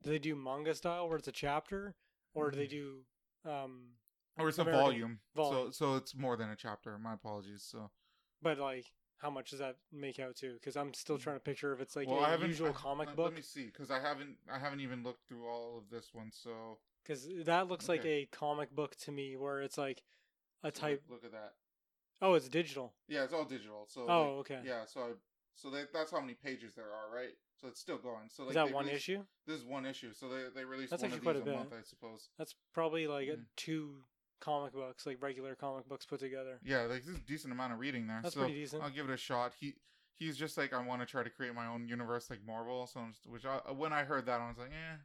do 0.03 0.11
they 0.11 0.19
do 0.19 0.35
manga 0.37 0.75
style 0.75 1.09
where 1.09 1.19
it's 1.19 1.29
a 1.29 1.33
chapter, 1.33 1.95
or 2.35 2.51
do 2.51 2.59
they 2.59 2.67
do 2.67 3.05
um 3.45 3.93
Or 4.39 4.49
it's 4.49 4.59
a 4.59 4.65
volume, 4.65 5.19
volume. 5.35 5.73
so 5.73 5.85
so 5.93 5.97
it's 5.97 6.15
more 6.15 6.37
than 6.37 6.51
a 6.51 6.57
chapter. 6.57 6.99
My 6.99 7.15
apologies. 7.15 7.63
So 7.69 7.91
but 8.43 8.59
like 8.59 8.87
how 9.19 9.31
much 9.31 9.51
does 9.51 9.59
that 9.59 9.77
make 9.93 10.21
out 10.21 10.37
to? 10.37 10.55
Because 10.55 10.77
I'm 10.77 10.95
still 10.95 11.19
trying 11.19 11.37
to 11.37 11.41
picture 11.41 11.73
if 11.73 11.81
it's 11.81 11.97
like 11.97 12.07
well, 12.09 12.21
I 12.25 12.35
a 12.35 12.39
usual 12.47 12.69
I- 12.69 12.73
comic 12.73 13.09
let, 13.09 13.17
book. 13.17 13.25
Let 13.27 13.35
me 13.35 13.43
see, 13.43 13.67
because 13.67 13.91
I 13.91 13.99
haven't 14.01 14.37
I 14.53 14.59
haven't 14.59 14.81
even 14.81 15.03
looked 15.03 15.27
through 15.29 15.47
all 15.49 15.79
of 15.79 15.91
this 15.91 16.11
one. 16.13 16.31
So 16.33 16.79
Because 17.05 17.27
that 17.47 17.69
looks 17.69 17.89
like 17.89 18.05
a 18.05 18.27
comic 18.31 18.71
book 18.75 18.95
to 19.05 19.11
me, 19.13 19.37
where 19.37 19.61
it's 19.61 19.77
like 19.79 20.03
a 20.63 20.69
so 20.75 20.81
type. 20.81 21.03
Look, 21.11 21.25
at 21.25 21.33
that. 21.33 21.55
Oh, 22.23 22.35
it's 22.35 22.49
digital. 22.49 22.95
Yeah, 23.09 23.25
it's 23.25 23.33
all 23.33 23.45
digital. 23.45 23.87
So 23.89 24.07
Oh, 24.09 24.23
like, 24.39 24.51
okay. 24.53 24.61
Yeah, 24.65 24.85
so 24.87 25.01
I, 25.01 25.11
so 25.55 25.71
that, 25.71 25.93
that's 25.93 26.11
how 26.13 26.21
many 26.21 26.35
pages 26.35 26.75
there 26.75 26.87
are, 26.87 27.15
right? 27.15 27.31
So 27.61 27.67
it's 27.69 27.81
still 27.81 27.99
going. 27.99 28.29
So 28.29 28.43
like 28.45 28.51
Is 28.51 28.55
that 28.55 28.73
one 28.73 28.87
released- 28.87 29.09
issue? 29.09 29.25
This 29.49 29.59
is 29.61 29.65
one 29.65 29.85
issue. 29.87 30.13
So 30.13 30.29
they 30.29 30.45
they 30.55 30.65
released 30.65 30.91
That's 30.91 31.03
one 31.03 31.13
actually 31.13 31.29
of 31.31 31.35
these 31.37 31.43
quite 31.45 31.55
a 31.57 31.57
a 31.59 31.65
bit. 31.65 31.71
month, 31.71 31.73
I 31.77 31.83
suppose. 31.83 32.29
That's 32.39 32.55
probably 32.73 33.09
like 33.09 33.27
a 33.29 33.33
Mhm. 33.37 33.47
two 33.57 34.05
comic 34.41 34.73
books, 34.73 35.07
like 35.07 35.23
regular 35.23 35.55
comic 35.55 35.89
books 35.89 36.07
put 36.07 36.21
together. 36.21 36.59
Yeah, 36.65 36.83
like 36.83 37.05
there's 37.05 37.17
a 37.17 37.21
decent 37.21 37.53
amount 37.53 37.73
of 37.73 37.79
reading 37.79 38.07
there. 38.07 38.21
That's 38.23 38.35
so 38.35 38.41
pretty 38.41 38.55
decent. 38.61 38.83
I'll 38.83 38.91
give 38.91 39.09
it 39.09 39.13
a 39.13 39.17
shot. 39.17 39.53
He 39.59 39.75
he's 40.17 40.37
just 40.37 40.57
like 40.59 40.73
I 40.73 40.85
want 40.85 41.01
to 41.01 41.07
try 41.07 41.23
to 41.23 41.31
create 41.31 41.55
my 41.55 41.67
own 41.67 41.89
universe 41.89 42.29
like 42.31 42.41
Marvel. 42.47 42.87
So 42.87 43.01
I'm 43.01 43.13
just, 43.13 43.27
which 43.27 43.45
I, 43.47 43.73
when 43.73 43.93
I 43.93 44.05
heard 44.05 44.27
that 44.27 44.41
I 44.41 44.49
was 44.49 44.59
like, 44.59 44.71
eh. 44.71 44.97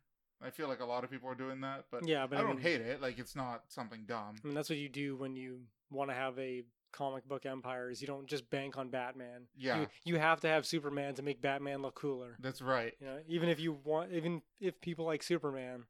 I 0.46 0.50
feel 0.50 0.68
like 0.68 0.82
a 0.82 0.86
lot 0.86 1.06
of 1.06 1.12
people 1.12 1.30
are 1.30 1.36
doing 1.36 1.62
that, 1.62 1.86
but 1.90 2.06
yeah, 2.06 2.28
but 2.28 2.38
I 2.38 2.42
don't 2.42 2.56
mean, 2.56 2.60
hate 2.64 2.82
it. 2.82 3.02
Like 3.02 3.18
it's 3.18 3.36
not 3.36 3.64
something 3.70 4.04
dumb. 4.06 4.36
I 4.44 4.48
mean, 4.48 4.56
that's 4.56 4.70
what 4.70 4.78
you 4.78 4.90
do 4.90 5.16
when 5.16 5.36
you 5.38 5.62
want 5.90 6.10
to 6.10 6.16
have 6.16 6.38
a 6.38 6.64
comic 6.92 7.26
book 7.30 7.46
empire. 7.46 7.90
Is 7.90 8.02
you 8.02 8.08
don't 8.08 8.28
just 8.28 8.50
bank 8.50 8.78
on 8.78 8.90
Batman. 8.90 9.48
Yeah, 9.56 9.80
You, 9.82 9.88
you 10.04 10.18
have 10.18 10.42
to 10.42 10.48
have 10.50 10.66
Superman 10.66 11.14
to 11.16 11.22
make 11.22 11.42
Batman 11.42 11.82
look 11.82 11.96
cooler. 11.96 12.36
that's 12.42 12.62
right. 12.62 12.94
You 13.00 13.08
know, 13.08 13.18
even 13.28 13.48
if 13.48 13.60
you 13.62 13.78
want, 13.86 14.12
even 14.12 14.42
if 14.60 14.82
people 14.82 15.06
like 15.06 15.24
Superman, 15.24 15.86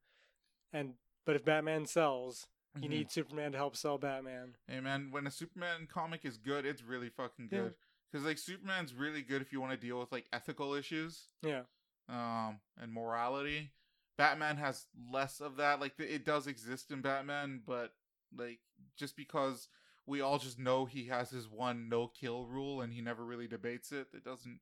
and 0.72 0.94
but 1.26 1.36
if 1.36 1.44
Batman 1.44 1.88
sells, 1.88 2.48
you 2.76 2.88
Mhm. 2.88 2.92
need 2.92 3.12
Superman 3.12 3.52
to 3.52 3.58
help 3.58 3.76
sell 3.76 3.98
Batman. 3.98 4.56
Hey 4.68 4.80
man, 4.80 5.12
when 5.12 5.28
a 5.28 5.32
Superman 5.32 5.88
comic 5.88 6.26
is 6.26 6.38
good, 6.38 6.66
it's 6.66 6.82
really 6.84 7.10
fucking 7.10 7.50
Yeah. 7.52 7.60
good. 7.60 7.76
Because 8.12 8.26
like 8.26 8.38
Superman's 8.38 8.94
really 8.94 9.22
good 9.22 9.42
if 9.42 9.52
you 9.52 9.60
want 9.60 9.72
to 9.74 9.78
deal 9.78 10.00
with 10.00 10.12
like 10.12 10.28
ethical 10.32 10.74
issues, 10.74 11.34
Yeah, 11.42 11.64
um, 12.08 12.62
and 12.78 12.94
morality. 12.94 13.72
Batman 14.18 14.58
has 14.58 14.86
less 15.12 15.42
of 15.42 15.56
that. 15.58 15.80
Like 15.80 16.00
it 16.00 16.24
does 16.24 16.46
exist 16.48 16.92
in 16.92 17.02
Batman, 17.02 17.62
but 17.66 17.96
like 18.36 18.60
just 18.96 19.16
because 19.16 19.68
we 20.06 20.22
all 20.22 20.38
just 20.38 20.60
know 20.60 20.86
he 20.86 21.06
has 21.06 21.32
his 21.32 21.48
one 21.50 21.90
no 21.90 22.08
kill 22.08 22.46
rule 22.46 22.82
and 22.82 22.94
he 22.94 23.02
never 23.02 23.26
really 23.26 23.48
debates 23.48 23.92
it, 23.92 24.08
it 24.14 24.24
doesn't. 24.24 24.60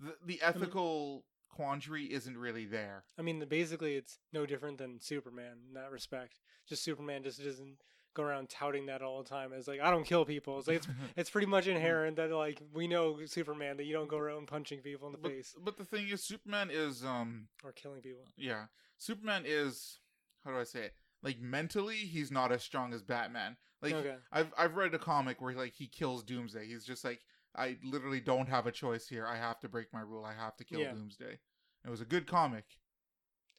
The 0.00 0.16
the 0.24 0.42
ethical 0.42 1.24
quandary 1.48 2.04
isn't 2.06 2.36
really 2.36 2.66
there. 2.66 3.04
I 3.18 3.22
mean, 3.22 3.44
basically, 3.48 3.96
it's 3.96 4.18
no 4.32 4.46
different 4.46 4.78
than 4.78 5.00
Superman 5.00 5.56
in 5.68 5.74
that 5.74 5.90
respect. 5.90 6.40
Just 6.68 6.82
Superman 6.82 7.22
just 7.22 7.42
doesn't 7.42 7.78
go 8.14 8.22
around 8.22 8.48
touting 8.48 8.86
that 8.86 9.02
all 9.02 9.22
the 9.22 9.28
time 9.28 9.52
as 9.52 9.68
like 9.68 9.80
I 9.80 9.90
don't 9.90 10.04
kill 10.04 10.24
people. 10.24 10.58
It's 10.58 10.68
like 10.68 10.78
it's 10.78 10.88
it's 11.16 11.30
pretty 11.30 11.46
much 11.46 11.66
inherent 11.66 12.16
that 12.16 12.30
like 12.30 12.60
we 12.74 12.88
know 12.88 13.18
Superman 13.26 13.76
that 13.76 13.84
you 13.84 13.92
don't 13.92 14.08
go 14.08 14.18
around 14.18 14.46
punching 14.46 14.80
people 14.80 15.06
in 15.06 15.12
the 15.12 15.18
but, 15.18 15.30
face 15.30 15.54
but 15.62 15.76
the 15.76 15.84
thing 15.84 16.08
is, 16.08 16.22
Superman 16.22 16.70
is 16.70 17.04
um 17.04 17.48
or 17.64 17.72
killing 17.72 18.00
people. 18.00 18.24
yeah 18.36 18.64
superman 18.98 19.44
is 19.46 20.00
how 20.44 20.50
do 20.50 20.58
i 20.58 20.64
say 20.64 20.80
it 20.80 20.94
like 21.22 21.40
mentally 21.40 21.96
he's 21.96 22.30
not 22.30 22.52
as 22.52 22.62
strong 22.62 22.92
as 22.92 23.02
batman 23.02 23.56
like 23.80 23.94
okay, 23.94 24.16
i've 24.32 24.52
i've 24.58 24.76
read 24.76 24.92
a 24.92 24.98
comic 24.98 25.40
where 25.40 25.54
like 25.54 25.72
he 25.72 25.86
kills 25.86 26.22
doomsday 26.22 26.66
he's 26.66 26.84
just 26.84 27.04
like 27.04 27.20
i 27.56 27.76
literally 27.84 28.20
don't 28.20 28.48
have 28.48 28.66
a 28.66 28.72
choice 28.72 29.06
here 29.08 29.26
i 29.26 29.36
have 29.36 29.58
to 29.60 29.68
break 29.68 29.86
my 29.92 30.00
rule 30.00 30.24
i 30.24 30.32
have 30.34 30.56
to 30.56 30.64
kill 30.64 30.80
Yeah. 30.80 30.92
doomsday 30.92 31.38
it 31.84 31.90
was 31.90 32.00
a 32.00 32.04
good 32.04 32.26
comic 32.26 32.64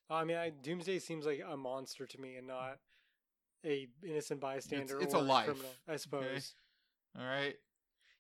oh, 0.10 0.16
I 0.16 0.24
mean, 0.24 0.38
I, 0.38 0.50
Doomsday 0.50 1.00
seems 1.00 1.26
like 1.26 1.42
a 1.48 1.56
monster 1.56 2.08
to 2.08 2.20
me 2.22 2.36
and 2.36 2.48
not 2.48 2.80
a 3.66 3.88
innocent 4.04 4.40
bystander. 4.40 5.00
it's 5.02 5.14
or 5.14 5.18
a 5.18 5.22
life, 5.22 5.46
criminal, 5.46 5.72
I 5.88 5.96
suppose. 5.98 6.54
all 7.18 7.26
right 7.26 7.56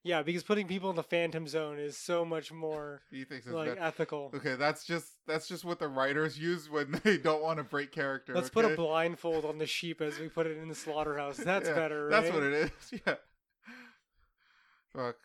Yeah, 0.03 0.21
because 0.21 0.43
putting 0.43 0.67
people 0.67 0.89
in 0.91 0.95
the 0.95 1.03
Phantom 1.03 1.47
Zone 1.47 1.79
is 1.79 1.97
so 1.97 2.23
much 2.25 2.51
more 2.51 3.01
he 3.11 3.23
thinks 3.23 3.45
it's 3.47 3.55
like 3.55 3.75
bad. 3.75 3.87
ethical. 3.87 4.31
okay 4.35 4.55
that's 4.55 4.85
just 4.85 5.07
that's 5.27 5.47
just 5.47 5.65
what 5.65 5.79
the 5.79 5.87
writers 5.87 6.37
use 6.37 6.69
when 6.69 6.91
they 7.03 7.17
don't 7.17 7.41
want 7.41 7.57
to 7.57 7.63
break 7.63 7.91
character 7.91 8.33
Let's 8.35 8.49
put 8.49 8.65
a 8.65 8.75
blindfold 8.75 9.43
on 9.45 9.57
the 9.57 9.65
sheep 9.67 9.99
as 10.01 10.19
we 10.19 10.29
put 10.29 10.45
it 10.47 10.57
in 10.57 10.67
the 10.69 10.75
slaughterhouse. 10.75 11.37
That's 11.37 11.67
Yeah, 11.69 11.75
better. 11.75 12.07
Right? 12.07 12.21
That's 12.21 12.33
what 12.33 12.43
it 12.43 12.53
is. 12.53 13.01
Yeah. 13.05 13.15
Fuck. 14.93 15.15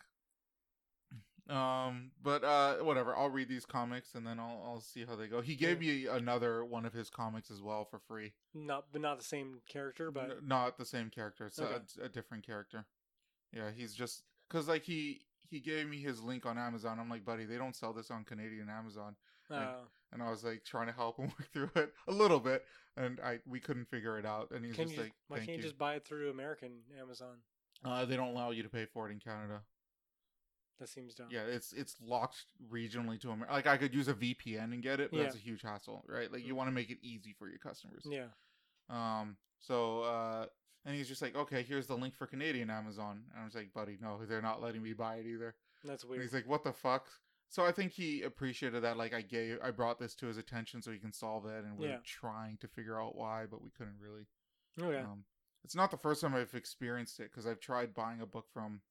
Um, 1.47 2.11
but 2.23 2.43
uh, 2.43 2.77
whatever. 2.77 3.15
I'll 3.15 3.29
read 3.29 3.47
these 3.49 3.65
comics 3.65 4.15
and 4.15 4.25
then 4.25 4.39
I'll 4.39 4.61
I'll 4.65 4.81
see 4.81 5.05
how 5.05 5.15
they 5.15 5.27
go. 5.27 5.41
He 5.41 5.55
gave 5.55 5.79
me 5.79 6.07
another 6.07 6.65
one 6.65 6.85
of 6.85 6.93
his 6.93 7.09
comics 7.09 7.51
as 7.51 7.61
well 7.61 7.85
for 7.85 7.99
free. 7.99 8.33
Not, 8.53 8.85
but 8.91 9.01
not 9.01 9.19
the 9.19 9.25
same 9.25 9.59
character, 9.67 10.09
but 10.09 10.23
N- 10.23 10.31
not 10.47 10.77
the 10.77 10.85
same 10.85 11.09
character. 11.11 11.45
It's 11.45 11.59
Okay. 11.59 11.75
a, 12.01 12.05
a 12.05 12.09
different 12.09 12.45
character. 12.45 12.85
Yeah, 13.53 13.69
he's 13.75 13.93
just 13.93 14.23
because 14.49 14.67
like 14.67 14.83
he 14.83 15.21
he 15.47 15.59
gave 15.59 15.87
me 15.87 15.97
his 15.97 16.19
link 16.21 16.47
on 16.47 16.57
Amazon. 16.57 16.99
I'm 16.99 17.09
like, 17.09 17.23
buddy, 17.23 17.45
they 17.45 17.57
don't 17.57 17.75
sell 17.75 17.93
this 17.93 18.09
on 18.09 18.23
Canadian 18.23 18.67
Amazon. 18.69 19.15
like, 19.49 19.61
uh, 19.61 19.73
And 20.11 20.23
I 20.23 20.31
was 20.31 20.43
like 20.43 20.63
trying 20.63 20.87
to 20.87 20.93
help 20.93 21.17
him 21.17 21.27
work 21.39 21.51
through 21.53 21.69
it 21.75 21.93
a 22.07 22.11
little 22.11 22.39
bit, 22.39 22.65
and 22.97 23.19
I 23.19 23.37
we 23.45 23.59
couldn't 23.59 23.85
figure 23.87 24.17
it 24.17 24.25
out. 24.25 24.49
And 24.49 24.65
he's 24.65 24.75
can 24.75 24.85
just 24.85 24.97
you 24.97 25.03
like, 25.03 25.13
why 25.27 25.37
thank 25.37 25.49
can't 25.49 25.57
you 25.59 25.63
you. 25.63 25.69
just 25.69 25.77
buy 25.77 25.93
it 25.93 26.05
through 26.05 26.31
American 26.31 26.71
Amazon? 26.99 27.35
Uh, 27.83 28.03
they 28.05 28.15
don't 28.15 28.29
allow 28.29 28.49
you 28.49 28.63
to 28.63 28.69
pay 28.69 28.85
for 28.85 29.07
it 29.07 29.11
in 29.11 29.19
Canada. 29.19 29.61
That 30.79 30.89
seems 30.89 31.15
dumb. 31.15 31.27
Yeah, 31.31 31.43
it's 31.43 31.71
it's 31.73 31.95
locked 32.01 32.45
regionally 32.71 33.19
to 33.21 33.29
America. 33.31 33.53
Like 33.53 33.67
I 33.67 33.77
could 33.77 33.93
use 33.93 34.07
a 34.09 34.13
VPN 34.13 34.73
and 34.73 34.83
get 34.83 34.99
it, 34.99 35.11
but 35.11 35.19
that's 35.23 35.35
a 35.35 35.39
huge 35.39 35.61
hassle, 35.61 36.03
right? 36.07 36.31
Like 36.31 36.45
you 36.45 36.53
Mm. 36.53 36.57
want 36.57 36.67
to 36.69 36.73
make 36.73 36.89
it 36.89 36.97
easy 37.01 37.33
for 37.37 37.47
your 37.47 37.59
customers. 37.59 38.05
Yeah. 38.09 38.27
Um. 38.89 39.37
So, 39.59 40.01
uh, 40.01 40.45
and 40.85 40.95
he's 40.95 41.07
just 41.07 41.21
like, 41.21 41.35
okay, 41.35 41.63
here's 41.63 41.87
the 41.87 41.95
link 41.95 42.13
for 42.15 42.27
Canadian 42.27 42.69
Amazon, 42.69 43.23
and 43.33 43.41
I 43.41 43.45
was 43.45 43.55
like, 43.55 43.73
buddy, 43.73 43.97
no, 44.01 44.19
they're 44.25 44.41
not 44.41 44.61
letting 44.61 44.83
me 44.83 44.93
buy 44.93 45.15
it 45.15 45.25
either. 45.25 45.55
That's 45.83 46.03
And 46.03 46.11
weird. 46.11 46.21
he's 46.23 46.33
like, 46.33 46.47
what 46.47 46.63
the 46.63 46.73
fuck? 46.73 47.07
So 47.47 47.63
I 47.65 47.71
think 47.71 47.93
he 47.93 48.21
appreciated 48.23 48.83
that. 48.83 48.97
Like 48.97 49.13
I 49.13 49.21
gave, 49.21 49.57
I 49.63 49.71
brought 49.71 49.97
this 49.97 50.13
to 50.15 50.27
his 50.27 50.37
attention 50.37 50.81
so 50.81 50.91
he 50.91 50.99
can 50.99 51.13
solve 51.13 51.45
it, 51.45 51.63
and 51.63 51.77
we're 51.77 51.89
Yeah. 51.89 51.99
trying 52.03 52.57
to 52.57 52.67
figure 52.67 52.99
out 53.01 53.15
why, 53.15 53.45
but 53.49 53.61
we 53.63 53.69
couldn't 53.71 53.97
really. 53.99 54.25
okay. 54.81 54.99
Um, 54.99 55.23
it's 55.63 55.73
not 55.75 55.89
the 55.89 55.97
first 55.97 56.21
time 56.21 56.35
I've 56.35 56.53
experienced 56.53 57.19
it 57.19 57.31
because 57.31 57.47
I've 57.47 57.59
tried 57.61 57.93
buying 57.95 58.21
a 58.21 58.25
book 58.27 58.47
from 58.53 58.81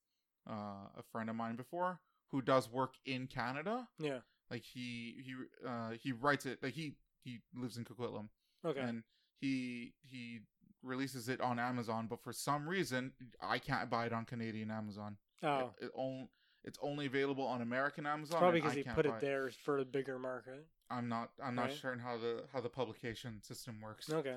uh, 0.48 0.88
a 0.96 1.02
friend 1.12 1.28
of 1.30 1.36
mine 1.36 1.56
before 1.56 2.00
who 2.30 2.42
does 2.42 2.68
work 2.70 2.94
in 3.06 3.26
Canada. 3.26 3.88
yeah. 3.98 4.18
Like 4.50 4.62
he 4.62 5.16
he 5.24 5.34
uh, 5.66 5.90
he 6.00 6.12
writes 6.12 6.44
it 6.46 6.62
like 6.62 6.74
he 6.74 6.96
he 7.22 7.40
lives 7.54 7.76
in 7.78 7.84
Coquitlam 7.84 8.28
Okay. 8.64 8.80
and 8.80 9.02
he 9.40 9.94
he 10.02 10.40
releases 10.82 11.28
it 11.30 11.40
on 11.40 11.58
Amazon, 11.58 12.06
but 12.08 12.22
for 12.22 12.32
some 12.32 12.68
reason 12.68 13.12
I 13.40 13.58
can't 13.58 13.88
buy 13.88 14.04
it 14.06 14.12
on 14.12 14.24
Canadian 14.26 14.70
Amazon. 14.70 15.16
oh. 15.42 15.72
It, 15.80 15.86
it 15.86 15.90
on, 15.94 16.28
it's 16.62 16.78
only 16.82 17.06
available 17.06 17.44
on 17.46 17.62
American 17.62 18.06
Amazon. 18.06 18.38
Probably 18.38 18.60
because 18.60 18.74
he 18.74 18.82
put 18.84 19.06
it 19.06 19.20
there 19.20 19.50
for 19.64 19.78
the 19.78 19.84
bigger 19.86 20.18
market. 20.18 20.66
I'm 20.90 21.08
not 21.08 21.30
I'm 21.42 21.54
not 21.54 21.66
Right. 21.66 21.74
certain 21.80 22.00
how 22.00 22.18
the 22.18 22.44
how 22.52 22.60
the 22.60 22.68
publication 22.68 23.40
system 23.42 23.80
works. 23.82 24.10
Okay. 24.10 24.36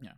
Yeah. 0.00 0.12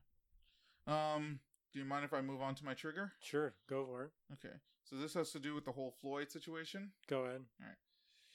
Um, 0.86 1.40
do 1.72 1.78
you 1.78 1.84
mind 1.84 2.04
if 2.04 2.12
I 2.14 2.20
move 2.20 2.40
on 2.42 2.54
to 2.56 2.64
my 2.64 2.74
trigger? 2.74 3.12
Sure. 3.22 3.54
Go 3.68 3.84
for 3.84 4.04
it. 4.04 4.10
Okay. 4.34 4.54
So 4.84 4.96
this 4.96 5.14
has 5.14 5.30
to 5.32 5.38
do 5.38 5.54
with 5.54 5.64
the 5.64 5.72
whole 5.72 5.94
Floyd 6.00 6.30
situation. 6.30 6.92
Go 7.08 7.20
ahead. 7.24 7.42
Alright. 7.60 7.76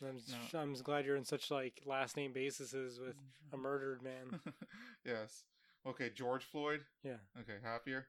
I'm, 0.04 0.18
s- 0.18 0.34
No. 0.54 0.60
I'm 0.60 0.74
glad 0.74 1.06
you're 1.06 1.16
in 1.16 1.24
such 1.26 1.50
like 1.52 1.82
last 1.86 2.18
name 2.18 2.34
bases 2.34 2.74
with 2.74 3.16
a 3.54 3.58
murdered 3.58 4.02
man. 4.02 4.40
yes. 5.06 5.44
Okay, 5.88 6.10
George 6.14 6.44
Floyd. 6.44 6.82
Yeah. 7.04 7.18
Okay, 7.40 7.58
happier. 7.64 8.08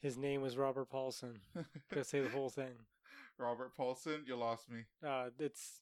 His 0.00 0.16
name 0.16 0.40
was 0.42 0.56
Robert 0.56 0.88
Paulson. 0.90 1.40
Gotta 1.90 2.04
say 2.04 2.20
the 2.20 2.28
whole 2.30 2.50
thing. 2.50 2.72
Robert 3.38 3.76
Paulson, 3.76 4.22
you 4.26 4.36
lost 4.36 4.70
me. 4.70 4.80
Uh, 5.06 5.30
it's 5.38 5.80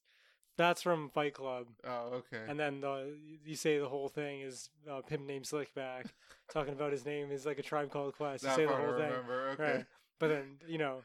that's 0.59 0.81
from 0.83 1.09
Fight 1.09 1.33
Club, 1.33 1.65
Oh, 1.87 2.21
okay. 2.21 2.43
and 2.47 2.59
then 2.59 2.81
the 2.81 3.17
you 3.45 3.55
say 3.55 3.79
the 3.79 3.87
whole 3.89 4.09
thing 4.09 4.41
is 4.41 4.69
uh, 4.89 5.01
pimp 5.01 5.25
named 5.25 5.45
Slickback, 5.45 6.05
talking 6.53 6.73
about 6.73 6.91
his 6.91 7.05
name 7.05 7.31
is 7.31 7.45
like 7.45 7.57
a 7.59 7.63
tribe 7.63 7.89
called 7.91 8.13
Quest. 8.15 8.43
You 8.43 8.49
that 8.49 8.55
say 8.55 8.65
the 8.65 8.75
whole 8.75 8.93
thing, 8.93 9.09
remember. 9.09 9.49
Okay. 9.53 9.63
right? 9.77 9.85
But 10.19 10.27
then 10.29 10.57
you 10.67 10.77
know, 10.77 11.01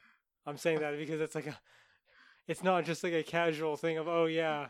I'm 0.47 0.59
saying 0.59 0.81
that 0.81 0.99
because 0.99 1.21
it's 1.21 1.35
like 1.35 1.47
a, 1.47 1.59
it's 2.49 2.63
not 2.63 2.85
just 2.85 3.03
like 3.05 3.13
a 3.15 3.23
casual 3.23 3.77
thing 3.77 3.97
of 3.99 4.09
oh 4.09 4.27
yeah, 4.27 4.67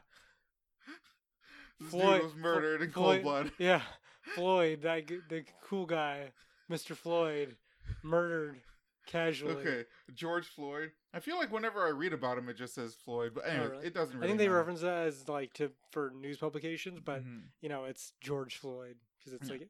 This 1.81 1.91
Floyd- 1.91 2.23
was 2.23 2.35
murdered 2.37 2.83
in 2.83 2.91
Floyd- 2.91 3.23
cold 3.23 3.23
blood. 3.23 3.53
yeah, 3.59 3.83
Floyd, 4.35 4.83
that 4.83 5.07
the 5.29 5.45
cool 5.65 5.87
guy, 5.87 6.31
Mr. 6.71 6.95
Floyd, 6.97 7.57
murdered 8.03 8.61
casually. 9.07 9.55
Okay, 9.57 9.85
George 10.15 10.47
Floyd. 10.47 10.93
I 11.15 11.21
feel 11.21 11.37
like 11.39 11.53
whenever 11.53 11.87
I 11.87 11.91
read 11.91 12.13
about 12.13 12.37
him, 12.39 12.49
it 12.49 12.55
just 12.57 12.75
says 12.75 12.95
Floyd. 12.95 13.33
But 13.35 13.47
anyway, 13.47 13.67
really? 13.69 13.87
it 13.87 13.95
doesn't. 13.95 14.15
Really 14.17 14.27
I 14.27 14.29
think 14.29 14.39
they 14.39 14.47
matter. 14.47 14.57
reference 14.59 14.81
that 14.81 15.07
as 15.07 15.29
like 15.29 15.53
to 15.55 15.71
for 15.91 16.11
news 16.11 16.39
publications, 16.39 17.01
but 17.05 17.25
Mhm. 17.25 17.43
you 17.61 17.69
know, 17.69 17.85
it's 17.85 18.13
George 18.21 18.57
Floyd 18.57 18.97
because 19.19 19.33
it's 19.33 19.49
Yeah. 19.49 19.59
like 19.59 19.69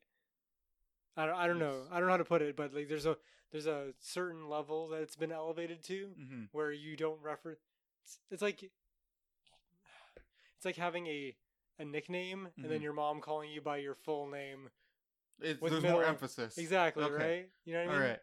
I 1.16 1.26
don't, 1.26 1.36
I 1.36 1.46
don't 1.46 1.58
know. 1.58 1.86
I 1.92 1.98
don't 1.98 2.06
know 2.06 2.12
how 2.14 2.16
to 2.16 2.24
put 2.24 2.42
it, 2.42 2.56
but 2.56 2.72
like 2.74 2.88
there's 2.88 3.06
a 3.06 3.18
there's 3.52 3.66
a 3.66 3.92
certain 4.00 4.48
level 4.48 4.88
that 4.88 5.02
it's 5.02 5.14
been 5.16 5.30
elevated 5.30 5.82
to 5.84 6.14
Mhm. 6.18 6.48
where 6.52 6.72
you 6.72 6.96
don't 6.96 7.20
reference. 7.22 7.60
It's, 8.02 8.18
it's 8.30 8.42
like 8.42 8.62
it's 8.62 8.72
like 10.64 10.76
having 10.76 11.06
a 11.06 11.36
a 11.78 11.84
nickname 11.84 12.48
and 12.56 12.70
then 12.70 12.78
Mhm. 12.78 12.84
your 12.84 12.92
mom 12.92 13.20
calling 13.20 13.50
you 13.50 13.60
by 13.60 13.78
your 13.78 13.96
full 13.96 14.28
name. 14.28 14.70
It's, 15.40 15.58
there's 15.60 15.72
middle- 15.82 15.90
more 15.90 16.04
emphasis. 16.04 16.56
Exactly 16.56 17.02
Okay. 17.02 17.14
right. 17.40 17.50
You 17.64 17.72
know 17.74 17.86
what 17.86 17.94
I 17.96 17.98
mean? 17.98 18.08
right. 18.10 18.20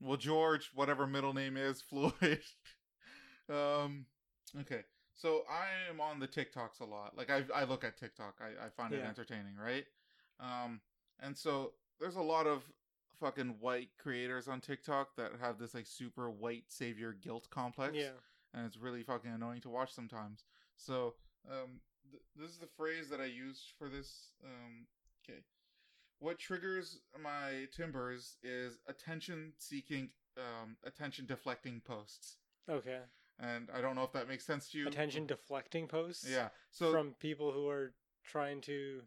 Well, 0.00 0.16
George, 0.16 0.70
whatever 0.74 1.06
middle 1.06 1.34
name 1.34 1.56
is, 1.56 1.82
Floyd. 1.88 2.40
um, 3.48 4.06
Okay. 4.60 4.80
So 5.14 5.42
I 5.50 5.66
am 5.90 6.00
on 6.00 6.18
the 6.18 6.26
TikToks 6.26 6.80
a 6.80 6.84
lot. 6.84 7.16
Like 7.16 7.30
I 7.30 7.44
I 7.54 7.64
look 7.64 7.84
at 7.84 7.98
TikTok. 7.98 8.40
I, 8.40 8.66
I 8.66 8.68
find 8.70 8.92
it 8.94 9.00
entertaining, 9.08 9.54
right? 9.62 9.84
Um 10.40 10.80
and 11.20 11.36
so 11.36 11.72
there's 12.00 12.16
a 12.16 12.22
lot 12.22 12.46
of 12.46 12.62
fucking 13.20 13.56
white 13.60 13.90
creators 13.98 14.48
on 14.48 14.60
TikTok 14.62 15.14
that 15.16 15.32
have 15.40 15.58
this 15.58 15.74
like 15.74 15.86
super 15.86 16.30
white 16.30 16.64
savior 16.68 17.12
guilt 17.12 17.48
complex. 17.50 17.94
Yeah. 17.96 18.16
And 18.54 18.64
it's 18.66 18.78
really 18.78 19.02
fucking 19.02 19.30
annoying 19.30 19.60
to 19.60 19.68
watch 19.68 19.92
sometimes. 19.92 20.44
So 20.76 21.14
um 21.48 21.80
th- 22.10 22.22
this 22.34 22.50
is 22.50 22.56
the 22.58 22.66
phrase 22.78 23.08
that 23.10 23.20
I 23.20 23.26
used 23.26 23.74
for 23.78 23.88
this 23.90 24.32
um 24.42 24.86
okay. 25.28 25.40
What 26.20 26.38
triggers 26.38 27.00
my 27.22 27.66
timbers 27.74 28.36
is 28.42 28.78
attention 28.86 29.52
seeking 29.58 30.10
um 30.36 30.76
attention 30.84 31.26
deflecting 31.26 31.80
posts. 31.84 32.36
Okay. 32.70 33.00
And 33.38 33.68
I 33.74 33.80
don't 33.80 33.96
know 33.96 34.04
if 34.04 34.12
that 34.12 34.28
makes 34.28 34.44
sense 34.44 34.68
to 34.70 34.78
you. 34.78 34.86
Attention 34.86 35.26
deflecting 35.26 35.88
posts. 35.88 36.26
Yeah. 36.30 36.48
So 36.70 36.92
from 36.92 37.14
people 37.20 37.52
who 37.52 37.68
are 37.68 37.94
trying 38.24 38.60
to. 38.62 39.00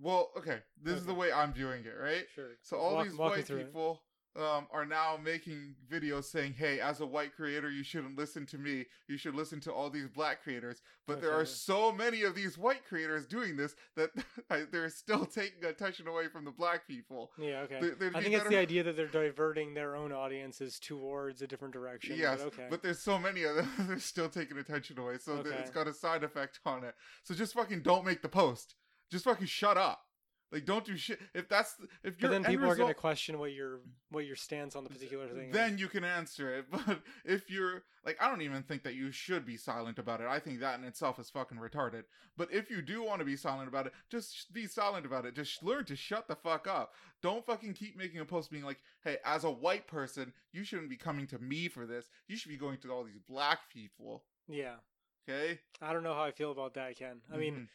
well, 0.00 0.30
okay. 0.36 0.58
This 0.80 0.96
is 0.98 1.06
the 1.06 1.14
way 1.14 1.32
I'm 1.32 1.52
viewing 1.54 1.84
it, 1.84 1.94
right? 2.00 2.26
Sure. 2.34 2.50
So 2.62 2.76
all 2.76 2.94
Walk- 2.96 3.06
these 3.06 3.16
white 3.16 3.48
people 3.48 4.02
um, 4.36 4.66
are 4.70 4.84
now 4.86 5.18
making 5.22 5.74
videos 5.90 6.24
saying, 6.24 6.54
"Hey, 6.54 6.80
as 6.80 7.00
a 7.00 7.06
white 7.06 7.34
creator, 7.34 7.70
you 7.70 7.82
shouldn't 7.82 8.16
listen 8.16 8.46
to 8.46 8.58
me. 8.58 8.86
You 9.08 9.16
should 9.16 9.34
listen 9.34 9.60
to 9.60 9.72
all 9.72 9.90
these 9.90 10.08
black 10.08 10.42
creators." 10.42 10.80
But 11.06 11.20
there 11.20 11.32
are 11.32 11.46
so 11.46 11.90
many 11.90 12.22
of 12.22 12.34
these 12.34 12.58
white 12.58 12.84
creators 12.86 13.26
doing 13.26 13.56
this 13.56 13.74
that 13.96 14.10
they're 14.70 14.90
still 14.90 15.24
taking 15.26 15.64
attention 15.64 16.06
away 16.06 16.28
from 16.28 16.44
the 16.44 16.50
black 16.50 16.86
people. 16.86 17.32
Yeah. 17.38 17.60
Okay. 17.62 17.80
There'd 17.98 18.14
I 18.14 18.22
think 18.22 18.34
it's 18.34 18.48
the 18.48 18.58
idea 18.58 18.82
that 18.84 18.96
they're 18.96 19.06
diverting 19.06 19.74
their 19.74 19.96
own 19.96 20.12
audiences 20.12 20.78
towards 20.78 21.42
a 21.42 21.46
different 21.46 21.72
direction. 21.74 22.16
Yes, 22.16 22.38
But 22.38 22.46
okay. 22.48 22.66
but 22.70 22.82
there's 22.82 23.00
so 23.00 23.18
many 23.18 23.44
of 23.44 23.56
them. 23.56 23.68
They're 23.88 23.98
still 23.98 24.28
taking 24.28 24.58
attention 24.58 24.98
away, 24.98 25.18
so 25.18 25.32
Okay. 25.34 25.50
it's 25.58 25.70
got 25.70 25.88
a 25.88 25.92
side 25.94 26.24
effect 26.24 26.60
on 26.66 26.84
it. 26.84 26.94
So 27.24 27.34
just 27.34 27.54
fucking 27.54 27.82
don't 27.82 28.04
make 28.04 28.22
the 28.22 28.28
post. 28.28 28.74
Just 29.10 29.24
fucking 29.24 29.46
shut 29.46 29.76
up. 29.78 30.02
Like 30.50 30.64
don't 30.64 30.84
do 30.84 30.96
shit. 30.96 31.20
If 31.34 31.48
that's 31.48 31.76
if 32.02 32.14
but 32.14 32.22
your 32.22 32.30
then 32.30 32.44
people 32.44 32.70
are 32.70 32.74
going 32.74 32.88
to 32.88 32.94
question 32.94 33.38
what 33.38 33.52
your 33.52 33.80
what 34.10 34.24
your 34.24 34.36
stance 34.36 34.74
on 34.76 34.84
the 34.84 34.88
particular 34.90 35.28
thing. 35.28 35.50
then 35.50 35.74
is. 35.74 35.80
you 35.80 35.88
can 35.88 36.04
answer 36.04 36.54
it. 36.54 36.64
But 36.86 37.00
if 37.24 37.50
you're 37.50 37.82
like, 38.06 38.16
I 38.20 38.28
don't 38.30 38.40
even 38.40 38.62
think 38.62 38.82
that 38.84 38.94
you 38.94 39.10
should 39.12 39.44
be 39.44 39.58
silent 39.58 39.98
about 39.98 40.22
it. 40.22 40.26
I 40.26 40.38
think 40.38 40.60
that 40.60 40.78
in 40.78 40.84
itself 40.86 41.18
is 41.18 41.28
fucking 41.28 41.58
retarded. 41.58 42.04
But 42.38 42.50
if 42.50 42.70
you 42.70 42.80
do 42.80 43.02
want 43.02 43.18
to 43.18 43.26
be 43.26 43.36
silent 43.36 43.68
about 43.68 43.86
it, 43.86 43.92
just 44.08 44.50
be 44.54 44.66
silent 44.66 45.04
about 45.04 45.26
it. 45.26 45.34
Just 45.34 45.62
learn 45.62 45.84
to 45.84 45.96
shut 45.96 46.28
the 46.28 46.36
fuck 46.36 46.66
up. 46.66 46.94
Don't 47.20 47.44
fucking 47.44 47.74
keep 47.74 47.96
making 47.98 48.20
a 48.20 48.24
post 48.24 48.50
being 48.50 48.64
like, 48.64 48.78
hey, 49.04 49.18
as 49.26 49.44
a 49.44 49.50
white 49.50 49.86
person, 49.86 50.32
you 50.52 50.64
shouldn't 50.64 50.88
be 50.88 50.96
coming 50.96 51.26
to 51.26 51.38
me 51.40 51.68
for 51.68 51.84
this. 51.84 52.06
You 52.28 52.36
should 52.36 52.48
be 52.50 52.56
going 52.56 52.78
to 52.78 52.90
all 52.92 53.04
these 53.04 53.18
black 53.28 53.68
people. 53.70 54.22
yeah, 54.48 54.76
Okay. 55.28 55.58
I 55.82 55.92
don't 55.92 56.04
know 56.04 56.14
how 56.14 56.22
I 56.22 56.30
feel 56.30 56.52
about 56.52 56.72
that, 56.74 56.96
Ken. 56.96 57.20
I 57.30 57.36
mean, 57.36 57.54
Mhm, 57.54 57.68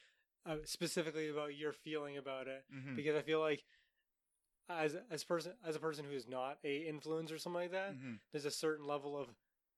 uh, 0.46 0.58
specifically 0.66 1.30
about 1.30 1.56
your 1.56 1.72
feeling 1.74 2.18
about 2.18 2.48
it, 2.48 2.64
mhm, 2.74 2.96
because 2.96 3.16
I 3.16 3.22
feel 3.22 3.40
like 3.40 3.64
as 4.70 4.96
as 5.12 5.24
person 5.24 5.54
as 5.66 5.76
a 5.76 5.80
person 5.80 6.06
who 6.06 6.12
is 6.16 6.28
not 6.28 6.58
a 6.64 6.86
influencer 6.92 7.34
or 7.34 7.38
something 7.38 7.62
like 7.62 7.72
that, 7.72 7.94
mhm, 7.96 8.20
there's 8.32 8.46
a 8.46 8.52
certain 8.52 8.86
level 8.86 9.18
of 9.18 9.28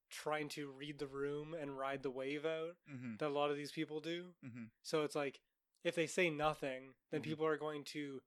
trying 0.10 0.48
to 0.50 0.72
read 0.72 1.00
the 1.00 1.08
room 1.08 1.54
and 1.60 1.78
ride 1.78 2.04
the 2.04 2.12
wave 2.12 2.46
out 2.46 2.76
mhm, 2.90 3.18
that 3.18 3.28
a 3.28 3.34
lot 3.34 3.50
of 3.52 3.58
these 3.58 3.72
people 3.72 4.00
do. 4.00 4.34
mhm. 4.44 4.70
So 4.84 5.04
it's 5.04 5.16
like 5.16 5.40
if 5.84 5.96
they 5.96 6.08
say 6.08 6.30
nothing, 6.30 6.94
then 7.12 7.22
Mhm. 7.22 7.24
people 7.24 7.46
are 7.46 7.58
going 7.58 7.84
to 7.86 8.22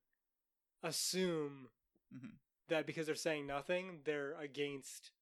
assume 0.82 1.68
Mhm. 2.12 2.38
that 2.68 2.86
because 2.86 3.06
they're 3.06 3.14
saying 3.14 3.46
nothing, 3.46 4.00
they're 4.04 4.34
against 4.40 5.12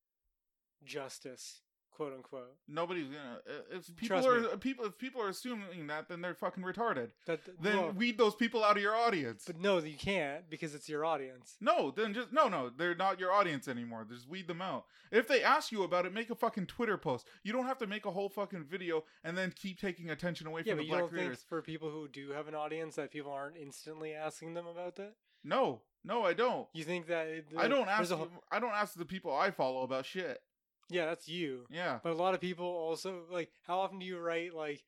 justice, 0.85 1.63
quote 1.97 2.13
unquote. 2.13 2.55
Nobody's 2.69 3.07
gonna. 3.07 3.41
uh, 3.49 3.77
If 3.77 3.95
people 3.97 4.09
Trust 4.23 4.29
are 4.29 4.41
me. 4.41 4.49
people, 4.61 4.85
if 4.85 4.99
people 4.99 5.23
are 5.23 5.29
assuming 5.29 5.87
that, 5.87 6.09
then 6.09 6.21
they're 6.21 6.35
fucking 6.35 6.63
retarded. 6.63 7.11
That 7.27 7.41
Then 7.61 7.77
well, 7.79 7.93
weed 7.93 8.19
those 8.19 8.35
people 8.35 8.63
out 8.63 8.77
of 8.77 8.83
your 8.83 8.95
audience. 8.95 9.45
but 9.47 9.59
no, 9.59 9.79
you 9.79 9.97
can't 9.97 10.49
because 10.51 10.75
it's 10.75 10.89
your 10.89 11.05
audience. 11.05 11.57
No, 11.61 11.91
then 11.91 12.13
just 12.15 12.33
no, 12.33 12.49
no. 12.49 12.69
They're 12.71 12.95
not 12.95 13.19
your 13.19 13.33
audience 13.33 13.67
anymore. 13.69 14.05
Just 14.09 14.29
weed 14.29 14.47
them 14.49 14.61
out. 14.61 14.85
If 15.11 15.27
they 15.29 15.43
ask 15.43 15.73
you 15.73 15.83
about 15.85 16.05
it, 16.05 16.13
make 16.13 16.31
a 16.31 16.35
fucking 16.35 16.67
Twitter 16.67 16.99
post. 16.99 17.27
You 17.43 17.53
don't 17.53 17.67
have 17.67 17.79
to 17.79 17.87
make 17.87 18.05
a 18.07 18.11
whole 18.11 18.29
fucking 18.29 18.65
video 18.65 19.05
and 19.25 19.37
then 19.39 19.53
keep 19.57 19.81
taking 19.81 20.11
attention 20.11 20.47
away 20.47 20.63
Yeah, 20.65 20.73
from 20.73 20.79
the 20.79 20.85
you 20.85 20.91
black 20.91 21.09
creators. 21.09 21.45
for 21.49 21.63
people 21.63 21.91
who 21.91 22.09
do 22.09 22.31
have 22.31 22.49
an 22.49 22.55
audience 22.55 22.97
that 22.97 23.11
people 23.11 23.33
aren't 23.33 23.57
instantly 23.57 24.13
asking 24.15 24.55
them 24.55 24.67
about 24.67 24.97
that? 24.97 25.15
No, 25.45 25.83
no, 26.03 26.25
I 26.25 26.33
don't. 26.33 26.67
You 26.73 26.83
think 26.83 27.07
that 27.07 27.29
it- 27.29 27.47
I 27.57 27.69
don't 27.69 27.89
ask. 27.89 28.11
whole- 28.11 28.29
I 28.51 28.59
don't 28.59 28.73
ask 28.73 28.95
the 28.95 29.05
people 29.05 29.33
I 29.33 29.53
follow 29.53 29.83
about 29.83 30.05
shit. 30.07 30.43
Yeah, 30.89 31.07
that's 31.07 31.29
you. 31.29 31.67
Yeah. 31.71 31.99
But 32.03 32.13
a 32.13 32.15
lot 32.17 32.35
of 32.35 32.41
people 32.41 32.67
also 32.67 33.23
like. 33.31 33.51
How 33.67 33.79
often 33.81 33.99
do 33.99 34.07
you 34.07 34.19
write 34.19 34.55
like 34.55 34.85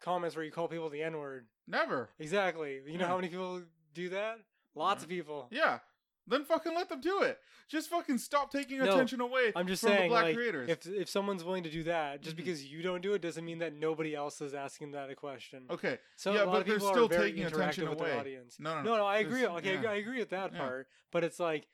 comments 0.00 0.36
where 0.36 0.44
you 0.44 0.50
call 0.50 0.68
people 0.68 0.88
the 0.90 1.02
N 1.02 1.18
word? 1.18 1.46
Never. 1.66 2.10
Exactly. 2.18 2.80
You 2.86 2.98
know 2.98 3.06
how 3.06 3.16
many 3.16 3.28
people 3.28 3.62
do 3.94 4.08
that? 4.10 4.38
Lots 4.74 5.00
Yeah. 5.00 5.04
of 5.04 5.08
people. 5.10 5.48
Yeah. 5.50 5.78
Then 6.26 6.44
fucking 6.44 6.72
let 6.74 6.88
them 6.88 7.00
do 7.00 7.22
it. 7.22 7.40
Just 7.68 7.90
fucking 7.90 8.18
stop 8.18 8.52
taking 8.52 8.78
No, 8.78 8.92
attention 8.92 9.20
away 9.20 9.52
I'm 9.56 9.66
just 9.66 9.82
from 9.82 9.90
the 9.90 9.96
saying, 9.96 10.10
black 10.10 10.22
like, 10.24 10.36
creators. 10.36 10.68
if 10.68 10.86
if 10.86 11.08
someone's 11.08 11.42
willing 11.42 11.64
to 11.64 11.70
do 11.70 11.82
that, 11.84 12.20
just 12.22 12.34
Mhm. 12.36 12.38
because 12.38 12.64
you 12.64 12.80
don't 12.82 13.00
do 13.00 13.14
it 13.14 13.22
doesn't 13.22 13.44
mean 13.44 13.58
that 13.58 13.72
nobody 13.74 14.14
else 14.14 14.40
is 14.40 14.54
asking 14.54 14.92
that 14.92 15.10
a 15.10 15.16
question. 15.16 15.66
okay. 15.68 15.98
So 16.16 16.32
Yeah, 16.32 16.44
but 16.44 16.64
they're 16.64 16.78
still 16.78 17.08
taking 17.08 17.44
attention 17.44 17.88
away. 17.88 18.40
No, 18.60 18.74
no, 18.76 18.82
No, 18.82 18.96
no, 18.98 19.04
I 19.06 19.18
agree. 19.18 19.40
There's- 19.40 19.56
Okay, 19.58 19.82
yeah. 19.82 19.90
I 19.90 19.94
agree 19.94 20.18
with 20.20 20.30
that 20.30 20.52
Yeah. 20.52 20.58
part. 20.58 20.88
But 21.10 21.24
it's 21.24 21.40
like 21.40 21.66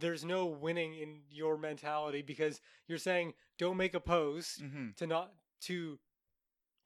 there's 0.00 0.24
no 0.24 0.46
winning 0.46 0.94
in 0.94 1.20
your 1.30 1.56
mentality 1.56 2.22
because 2.22 2.60
you're 2.88 2.98
saying 2.98 3.34
don't 3.58 3.76
make 3.76 3.94
a 3.94 4.00
post 4.00 4.62
Mm-hmm. 4.62 4.88
to 4.96 5.06
not 5.06 5.32
to 5.62 5.98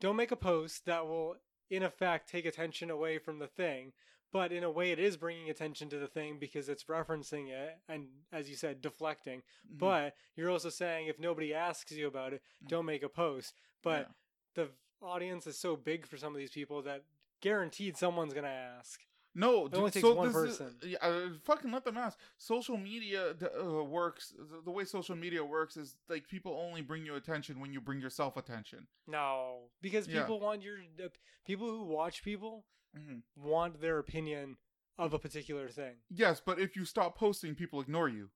don't 0.00 0.16
make 0.16 0.32
a 0.32 0.36
post 0.36 0.86
that 0.86 1.06
will 1.06 1.36
in 1.70 1.82
effect 1.82 2.28
take 2.28 2.44
attention 2.46 2.90
away 2.90 3.18
from 3.18 3.38
the 3.38 3.46
thing 3.46 3.92
but 4.32 4.50
in 4.52 4.64
a 4.64 4.70
way 4.70 4.90
it 4.90 4.98
is 4.98 5.16
bringing 5.16 5.48
attention 5.48 5.88
to 5.88 5.98
the 5.98 6.08
thing 6.08 6.38
because 6.38 6.68
it's 6.68 6.84
referencing 6.84 7.48
it 7.48 7.78
and 7.88 8.06
as 8.32 8.48
you 8.50 8.56
said 8.56 8.80
deflecting 8.82 9.38
Mm-hmm. 9.40 9.78
but 9.78 10.14
you're 10.36 10.50
also 10.50 10.68
saying 10.68 11.06
if 11.06 11.18
nobody 11.18 11.54
asks 11.54 11.92
you 11.92 12.06
about 12.06 12.32
it 12.32 12.42
Mm. 12.64 12.68
don't 12.68 12.84
make 12.86 13.02
a 13.02 13.08
post 13.08 13.54
but 13.82 14.10
the 14.54 14.68
audience 15.02 15.46
is 15.46 15.58
so 15.58 15.76
big 15.76 16.06
for 16.06 16.16
some 16.16 16.32
of 16.34 16.38
these 16.38 16.50
people 16.50 16.82
that 16.82 17.02
guaranteed 17.40 17.96
someone's 17.96 18.32
going 18.34 18.44
to 18.44 18.50
ask 18.50 19.00
No, 19.36 19.66
It 19.66 19.74
only 19.74 19.90
dude, 19.90 19.92
takes 19.94 20.02
so 20.06 20.14
one 20.14 20.28
this 20.28 20.36
is- 20.36 20.58
person. 20.58 20.76
yeah, 20.84 20.98
uh, 21.02 21.28
fucking 21.42 21.72
let 21.72 21.84
them 21.84 21.96
ask. 21.96 22.16
Social 22.38 22.76
media 22.76 23.34
uh, 23.60 23.82
works. 23.82 24.32
The 24.64 24.70
way 24.70 24.84
social 24.84 25.16
media 25.16 25.44
works 25.44 25.76
is 25.76 25.96
like 26.08 26.28
people 26.28 26.52
only 26.66 26.82
bring 26.82 27.04
you 27.04 27.16
attention 27.16 27.58
when 27.60 27.72
you 27.72 27.80
bring 27.80 28.00
yourself 28.00 28.36
attention. 28.36 28.86
no 29.08 29.70
because 29.82 30.06
Yeah. 30.06 30.20
people 30.20 30.38
want 30.40 30.62
your 30.62 30.78
uh, 31.02 31.08
people 31.44 31.66
who 31.68 31.82
watch 31.84 32.22
people 32.22 32.64
hmm 32.96 33.18
want 33.36 33.80
their 33.80 33.98
opinion 33.98 34.56
of 34.98 35.12
a 35.12 35.18
particular 35.18 35.68
thing 35.68 35.96
Yes, 36.08 36.40
but 36.44 36.60
if 36.60 36.76
you 36.76 36.84
stop 36.84 37.18
posting, 37.18 37.56
people 37.56 37.80
ignore 37.80 38.08
you. 38.08 38.30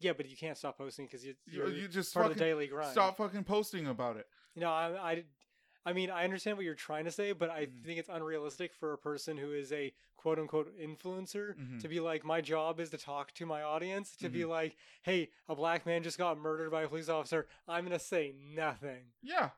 Yeah, 0.00 0.12
but 0.12 0.28
you 0.28 0.36
can't 0.36 0.58
stop 0.58 0.76
posting 0.76 1.06
because 1.06 1.24
You, 1.24 1.34
you're 1.46 1.70
you 1.70 1.86
just 1.88 2.12
part 2.12 2.26
of 2.26 2.34
the 2.34 2.40
daily 2.40 2.66
grind. 2.66 2.90
stop 2.90 3.16
fucking 3.16 3.44
posting 3.44 3.86
about 3.86 4.16
it. 4.16 4.26
You 4.54 4.60
know, 4.62 4.70
I, 4.70 5.12
I, 5.12 5.24
I 5.86 5.92
mean, 5.92 6.10
I 6.10 6.24
understand 6.24 6.56
what 6.58 6.64
you're 6.66 6.74
trying 6.74 7.04
to 7.04 7.12
say, 7.12 7.30
but 7.32 7.48
I 7.48 7.66
Mhm. 7.66 7.84
think 7.84 7.98
it's 8.00 8.08
unrealistic 8.08 8.74
for 8.74 8.92
a 8.92 8.98
person 8.98 9.36
who 9.38 9.52
is 9.52 9.72
a 9.72 9.94
quote 10.16 10.38
unquote 10.40 10.76
influencer 10.76 11.54
Mhm. 11.56 11.80
to 11.80 11.88
be 11.88 12.00
like, 12.00 12.24
my 12.24 12.40
job 12.40 12.80
is 12.80 12.90
to 12.90 12.98
talk 12.98 13.32
to 13.34 13.46
my 13.46 13.62
audience, 13.62 14.16
to 14.16 14.28
be 14.28 14.40
Mm-hmm. 14.40 14.50
like, 14.50 14.76
hey, 15.02 15.30
a 15.48 15.54
black 15.54 15.86
man 15.86 16.02
just 16.02 16.18
got 16.18 16.36
murdered 16.38 16.70
by 16.72 16.82
a 16.82 16.88
police 16.88 17.08
officer. 17.08 17.46
I'm 17.68 17.84
gonna 17.84 18.00
say 18.00 18.32
nothing. 18.32 19.12
Yeah. 19.22 19.50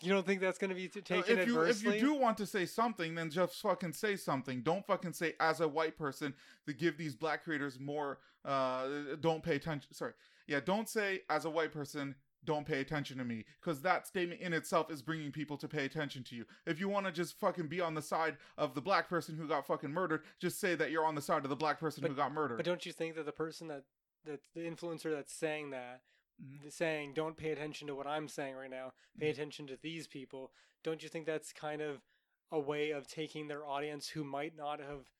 You 0.00 0.12
don't 0.12 0.26
think 0.26 0.40
that's 0.40 0.58
gonna 0.58 0.74
be 0.74 0.88
t- 0.88 0.98
Uh, 0.98 1.02
taken 1.04 1.38
if 1.38 1.46
you 1.46 1.62
if 1.62 1.80
you 1.84 2.00
do 2.00 2.14
want 2.14 2.36
to 2.38 2.46
say 2.46 2.66
something, 2.66 3.14
then 3.14 3.30
just 3.30 3.60
fucking 3.62 3.92
say 3.92 4.16
something. 4.16 4.62
Don't 4.62 4.84
fucking 4.84 5.12
say 5.12 5.36
as 5.38 5.60
a 5.60 5.68
white 5.68 5.96
person 5.96 6.34
to 6.66 6.72
give 6.72 6.96
these 6.96 7.14
black 7.14 7.44
creators 7.44 7.78
more. 7.78 8.18
Uh, 8.44 9.14
don't 9.20 9.44
pay 9.44 9.54
attention. 9.54 9.94
Sorry, 9.94 10.14
yeah, 10.48 10.58
don't 10.58 10.88
say 10.88 11.22
as 11.30 11.44
a 11.44 11.50
white 11.50 11.70
person. 11.70 12.16
Don't 12.44 12.66
pay 12.66 12.80
attention 12.80 13.18
to 13.18 13.24
me 13.24 13.44
because 13.60 13.82
that 13.82 14.06
statement 14.06 14.40
in 14.40 14.52
itself 14.52 14.90
is 14.90 15.00
bringing 15.00 15.30
people 15.30 15.56
to 15.58 15.68
pay 15.68 15.84
attention 15.84 16.24
to 16.24 16.34
you. 16.34 16.44
If 16.66 16.80
you 16.80 16.88
want 16.88 17.06
to 17.06 17.12
just 17.12 17.38
fucking 17.38 17.68
be 17.68 17.80
on 17.80 17.94
the 17.94 18.02
side 18.02 18.36
of 18.58 18.74
the 18.74 18.80
black 18.80 19.08
person 19.08 19.36
who 19.36 19.46
got 19.46 19.66
fucking 19.66 19.90
murdered, 19.92 20.24
just 20.40 20.58
say 20.58 20.74
that 20.74 20.90
you're 20.90 21.04
on 21.04 21.14
the 21.14 21.22
side 21.22 21.44
of 21.44 21.50
the 21.50 21.56
black 21.56 21.78
person 21.78 22.02
who 22.04 22.14
got 22.14 22.32
murdered. 22.32 22.56
But 22.56 22.66
don't 22.66 22.84
you 22.84 22.92
think 22.92 23.14
that 23.14 23.26
the 23.26 23.32
person 23.32 23.68
that 23.68 23.84
that 24.24 24.40
the 24.54 24.60
influencer 24.60 25.10
that's 25.12 25.32
saying 25.32 25.70
that, 25.70 26.02
Mhm. 26.40 26.70
saying 26.72 27.14
don't 27.14 27.36
pay 27.36 27.50
attention 27.50 27.86
to 27.88 27.94
what 27.94 28.06
I'm 28.06 28.28
saying 28.28 28.54
right 28.54 28.70
now, 28.70 28.92
pay 29.18 29.28
Mhm. 29.28 29.32
attention 29.32 29.66
to 29.68 29.76
these 29.76 30.06
people, 30.06 30.52
don't 30.84 31.02
you 31.02 31.08
think 31.08 31.26
that's 31.26 31.52
kind 31.52 31.82
of 31.82 32.02
a 32.50 32.58
way 32.60 32.90
of 32.90 33.06
taking 33.08 33.48
their 33.48 33.64
audience 33.64 34.10
who 34.10 34.22
might 34.24 34.54
not 34.54 34.78
have 34.80 35.10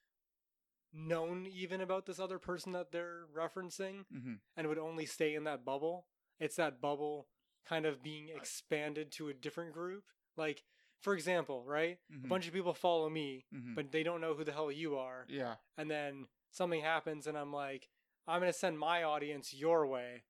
known 0.93 1.47
even 1.47 1.81
about 1.81 2.07
this 2.07 2.19
other 2.20 2.39
person 2.39 2.73
that 2.73 2.93
they're 2.93 3.27
referencing 3.32 4.05
Mhm. 4.12 4.40
and 4.57 4.69
would 4.69 4.78
only 4.78 5.07
stay 5.07 5.35
in 5.35 5.44
that 5.44 5.65
bubble? 5.65 6.07
It's 6.40 6.56
that 6.56 6.80
bubble 6.80 7.28
kind 7.64 7.86
of 7.86 8.02
being 8.02 8.28
expanded 8.28 9.12
to 9.12 9.28
a 9.28 9.34
different 9.34 9.72
group. 9.72 10.04
Like, 10.36 10.64
for 11.00 11.14
example, 11.14 11.64
right? 11.64 11.98
Mhm. 12.12 12.24
A 12.24 12.28
bunch 12.28 12.46
of 12.46 12.52
people 12.52 12.74
follow 12.74 13.09
me, 13.09 13.44
Mhm. 13.52 13.74
but 13.74 13.90
they 13.92 14.02
don't 14.02 14.20
know 14.20 14.34
who 14.34 14.44
the 14.44 14.52
hell 14.52 14.70
you 14.72 14.96
are 14.96 15.26
yeah, 15.28 15.56
and 15.76 15.90
then 15.90 16.28
something 16.50 16.80
happens 16.80 17.26
and 17.26 17.36
I'm 17.36 17.52
like, 17.52 17.88
I'm 18.26 18.40
gonna 18.40 18.52
send 18.52 18.78
my 18.78 19.02
audience 19.02 19.52
your 19.54 19.86
way. 19.86 20.24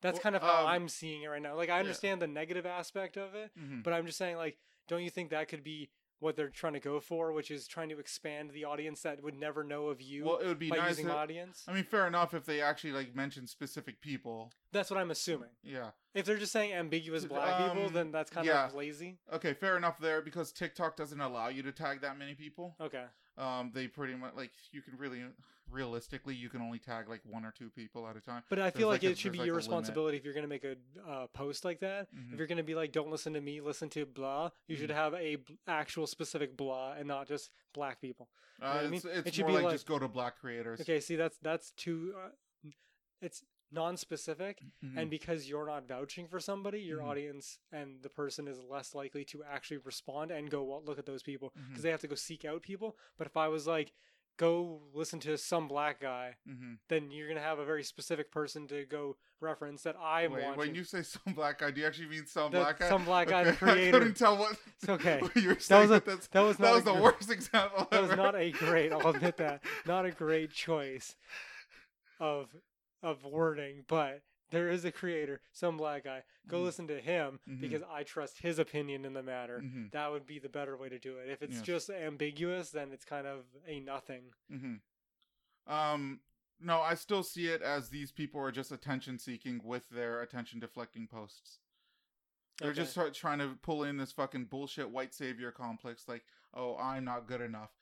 That's 0.00 0.16
Well, 0.16 0.22
kind 0.22 0.36
of 0.36 0.42
how 0.42 0.62
um, 0.62 0.66
I'm 0.68 0.88
seeing 0.88 1.22
it 1.22 1.28
right 1.28 1.40
now. 1.42 1.54
Like 1.56 1.68
I 1.70 1.74
yeah. 1.74 1.80
understand 1.80 2.20
the 2.22 2.26
negative 2.26 2.66
aspect 2.66 3.16
of 3.16 3.34
it, 3.34 3.54
Mhm. 3.56 3.82
but 3.82 3.92
I'm 3.92 4.06
just 4.06 4.18
saying 4.18 4.36
like 4.36 4.58
don't 4.86 5.02
you 5.02 5.10
think 5.10 5.30
that 5.30 5.48
could 5.48 5.64
be 5.64 5.90
what 6.24 6.34
they're 6.36 6.48
trying 6.48 6.72
to 6.72 6.80
go 6.80 6.98
for, 6.98 7.32
which 7.32 7.50
is 7.50 7.68
trying 7.68 7.88
to 7.90 7.98
expand 8.00 8.50
the 8.50 8.64
audience 8.64 9.02
that 9.02 9.22
would 9.22 9.38
never 9.38 9.62
know 9.62 9.88
of 9.88 10.00
you 10.00 10.24
Well, 10.24 10.38
it 10.38 10.46
would 10.46 10.58
be 10.58 10.70
by 10.70 10.76
nice. 10.78 10.88
using 10.90 11.06
if- 11.06 11.12
audience? 11.12 11.64
I 11.68 11.72
mean, 11.74 11.84
fair 11.84 12.06
enough 12.08 12.34
if 12.34 12.44
they 12.44 12.60
actually 12.60 12.92
like 12.92 13.14
mention 13.14 13.46
specific 13.46 14.00
people. 14.00 14.52
That's 14.72 14.90
what 14.90 14.98
I'm 14.98 15.10
assuming. 15.12 15.50
Yeah. 15.62 15.90
If 16.14 16.24
they're 16.26 16.38
just 16.38 16.52
saying 16.52 16.72
ambiguous 16.72 17.24
black 17.26 17.58
people, 17.68 17.86
Um, 17.86 17.92
then 17.92 18.10
that's 18.10 18.30
kind 18.30 18.46
yeah. 18.46 18.66
of 18.66 18.74
lazy. 18.74 19.18
Okay, 19.32 19.52
fair 19.54 19.76
enough 19.76 19.98
there 19.98 20.20
because 20.22 20.50
TikTok 20.50 20.96
doesn't 20.96 21.20
allow 21.20 21.48
you 21.48 21.62
to 21.62 21.70
tag 21.72 22.00
that 22.00 22.18
many 22.18 22.34
people. 22.34 22.74
Okay. 22.80 23.04
Um, 23.36 23.70
they 23.74 23.88
pretty 23.88 24.14
much 24.14 24.34
like 24.36 24.52
you 24.70 24.80
can 24.82 24.96
really, 24.96 25.22
realistically, 25.70 26.34
you 26.34 26.48
can 26.48 26.60
only 26.62 26.78
tag 26.78 27.08
like 27.08 27.20
one 27.28 27.44
or 27.44 27.50
two 27.50 27.68
people 27.70 28.06
at 28.06 28.16
a 28.16 28.20
time. 28.20 28.42
But 28.48 28.58
I 28.60 28.70
feel 28.70 28.86
like, 28.88 29.02
like 29.02 29.08
a- 29.08 29.12
it 29.12 29.18
should 29.18 29.32
be 29.32 29.38
there's 29.38 29.46
your 29.46 29.54
like 29.56 29.64
a 29.66 29.70
limit. 29.70 29.70
responsibility 29.80 30.16
if 30.18 30.24
you're 30.24 30.34
going 30.34 30.44
to 30.44 30.48
make 30.48 30.64
a 30.64 30.76
uh, 31.08 31.26
post 31.28 31.64
like 31.64 31.80
that. 31.80 32.14
Mhm. 32.14 32.32
If 32.32 32.38
you're 32.38 32.46
going 32.46 32.58
to 32.58 32.62
be 32.64 32.74
like, 32.74 32.92
don't 32.92 33.10
listen 33.10 33.32
to 33.32 33.40
me, 33.40 33.60
listen 33.60 33.88
to 33.90 34.06
blah, 34.06 34.50
you 34.68 34.76
should 34.76 34.90
Mhm. 34.90 34.94
have 34.94 35.14
a 35.14 35.36
b- 35.36 35.58
actual 35.66 36.06
specific 36.06 36.56
blah 36.56 36.92
and 36.92 37.08
not 37.08 37.26
just 37.26 37.50
black 37.72 38.00
people. 38.00 38.28
Uh, 38.62 38.66
what 38.74 38.76
I 38.76 38.82
mean? 38.84 38.94
it's 38.94 39.04
it's 39.04 39.26
It 39.28 39.34
should 39.34 39.42
more 39.42 39.48
be 39.50 39.54
like, 39.56 39.64
like- 39.64 39.74
just 39.74 39.86
go 39.86 39.98
to 39.98 40.06
black 40.06 40.38
creators. 40.38 40.80
Okay, 40.80 41.00
see, 41.00 41.16
that's 41.16 41.36
that's 41.38 41.72
too. 41.72 42.14
Uh, 42.16 42.68
it's 43.20 43.42
non-specific, 43.74 44.62
Mhm. 44.84 44.96
and 44.96 45.10
because 45.10 45.48
you're 45.48 45.66
not 45.66 45.86
vouching 45.86 46.26
for 46.28 46.40
somebody, 46.40 46.80
your 46.80 47.00
Mhm. 47.00 47.06
audience 47.08 47.58
and 47.72 48.02
the 48.02 48.08
person 48.08 48.48
is 48.48 48.58
less 48.60 48.94
likely 48.94 49.24
to 49.26 49.44
actually 49.44 49.78
respond 49.78 50.30
and 50.30 50.50
go 50.50 50.62
well, 50.62 50.82
look 50.82 50.98
at 50.98 51.06
those 51.06 51.22
people 51.22 51.52
because 51.68 51.80
Mhm. 51.80 51.82
they 51.82 51.90
have 51.90 52.00
to 52.00 52.08
go 52.08 52.14
seek 52.14 52.44
out 52.44 52.62
people. 52.62 52.96
But 53.18 53.26
if 53.26 53.36
I 53.36 53.48
was 53.48 53.66
like, 53.66 53.92
go 54.36 54.82
listen 54.92 55.20
to 55.20 55.38
some 55.38 55.68
black 55.68 56.00
guy, 56.00 56.36
Mhm. 56.48 56.78
then 56.88 57.10
you're 57.12 57.28
gonna 57.28 57.40
have 57.40 57.60
a 57.60 57.64
very 57.64 57.84
specific 57.84 58.32
person 58.32 58.66
to 58.66 58.84
go 58.84 59.16
reference 59.38 59.84
that 59.84 59.94
I'm 59.96 60.32
Wait, 60.32 60.42
watching. 60.42 60.58
when 60.58 60.74
you 60.74 60.82
say 60.82 61.02
some 61.04 61.34
black 61.34 61.58
guy, 61.58 61.70
do 61.70 61.80
you 61.80 61.86
actually 61.86 62.08
mean 62.08 62.26
some 62.26 62.50
The- 62.50 62.58
black 62.58 62.80
guy? 62.80 62.88
some 62.88 63.04
black 63.04 63.28
guy, 63.28 63.44
the 63.44 63.50
I 63.62 63.90
couldn't 63.92 64.16
tell 64.16 64.36
what. 64.36 64.58
It's 64.66 64.88
okay. 64.88 65.20
what 65.22 65.36
you 65.36 65.50
were 65.50 65.54
That 65.54 65.78
was 65.82 65.90
a- 65.92 66.00
that 66.00 66.40
was 66.40 66.56
that 66.56 66.72
was 66.74 66.82
the 66.84 66.94
worst 66.94 67.30
example. 67.30 67.86
that 67.92 68.02
was 68.02 68.16
not 68.16 68.34
a 68.34 68.50
great. 68.50 68.90
I'll 68.92 69.06
admit 69.08 69.36
that 69.36 69.62
not 69.86 70.04
a 70.04 70.10
great 70.10 70.50
choice 70.50 71.14
of 72.18 72.48
of 73.04 73.24
wording, 73.24 73.84
but 73.86 74.22
there 74.50 74.68
is 74.68 74.84
a 74.84 74.90
creator, 74.92 75.40
some 75.52 75.76
black 75.76 76.04
guy. 76.04 76.22
Go 76.48 76.60
Mhm. 76.60 76.64
listen 76.64 76.86
to 76.88 77.00
him 77.00 77.40
Mhm. 77.46 77.60
because 77.60 77.82
I 77.82 78.02
trust 78.02 78.38
his 78.38 78.58
opinion 78.58 79.04
in 79.04 79.12
the 79.12 79.22
matter. 79.22 79.60
Mhm. 79.60 79.90
That 79.92 80.10
would 80.10 80.26
be 80.26 80.38
the 80.38 80.48
better 80.48 80.76
way 80.76 80.88
to 80.88 80.98
do 80.98 81.18
it. 81.18 81.28
If 81.28 81.42
it's 81.42 81.56
Yes. 81.56 81.62
just 81.64 81.90
ambiguous, 81.90 82.70
then 82.70 82.92
it's 82.92 83.04
kind 83.04 83.26
of 83.26 83.46
a 83.66 83.80
nothing. 83.80 84.32
hmm 84.48 84.76
Um, 85.66 86.20
no, 86.60 86.80
I 86.80 86.94
still 86.94 87.22
see 87.22 87.48
it 87.48 87.62
as 87.62 87.90
these 87.90 88.12
people 88.12 88.40
are 88.40 88.52
just 88.52 88.70
attention 88.72 89.18
seeking 89.18 89.62
with 89.64 89.88
their 89.88 90.20
attention 90.22 90.60
deflecting 90.60 91.08
posts. 91.08 91.60
They're 92.58 92.70
Okay. 92.70 92.84
just 92.84 93.16
trying 93.18 93.38
to 93.40 93.56
pull 93.56 93.82
in 93.82 93.96
this 93.96 94.12
fucking 94.12 94.46
bullshit 94.46 94.90
white 94.90 95.12
savior 95.14 95.50
complex, 95.52 96.06
like, 96.06 96.24
oh, 96.52 96.76
I'm 96.76 97.04
not 97.04 97.26
good 97.26 97.40
enough. 97.40 97.72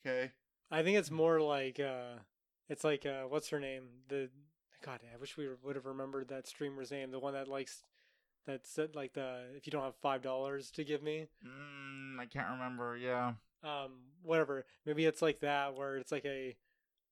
Okay. 0.00 0.32
I 0.70 0.82
think 0.82 0.96
it's 0.98 1.10
more 1.10 1.40
like 1.40 1.78
uh 1.78 2.20
it's 2.68 2.82
like 2.84 3.04
uh 3.04 3.24
what's 3.24 3.50
her 3.50 3.60
name? 3.60 4.04
The 4.08 4.30
God, 4.82 5.00
I 5.12 5.16
wish 5.18 5.36
we 5.36 5.48
would 5.62 5.76
have 5.76 5.86
remembered 5.86 6.28
that 6.28 6.46
streamer's 6.46 6.90
name. 6.90 7.10
The 7.10 7.18
one 7.20 7.34
that 7.34 7.48
likes 7.48 7.82
that 8.46 8.66
said 8.66 8.94
like 8.96 9.12
the 9.14 9.44
if 9.56 9.66
you 9.66 9.70
don't 9.70 9.84
have 9.84 9.94
five 9.96 10.22
dollars 10.22 10.70
to 10.72 10.84
give 10.84 11.02
me, 11.02 11.28
Mm, 11.46 12.18
I 12.18 12.26
can't 12.26 12.50
remember. 12.50 12.96
Yeah. 12.96 13.34
um, 13.62 13.92
whatever. 14.22 14.64
Maybe 14.84 15.04
it's 15.06 15.22
like 15.22 15.40
that 15.40 15.74
where 15.76 15.96
it's 15.96 16.10
like 16.12 16.24
a 16.24 16.56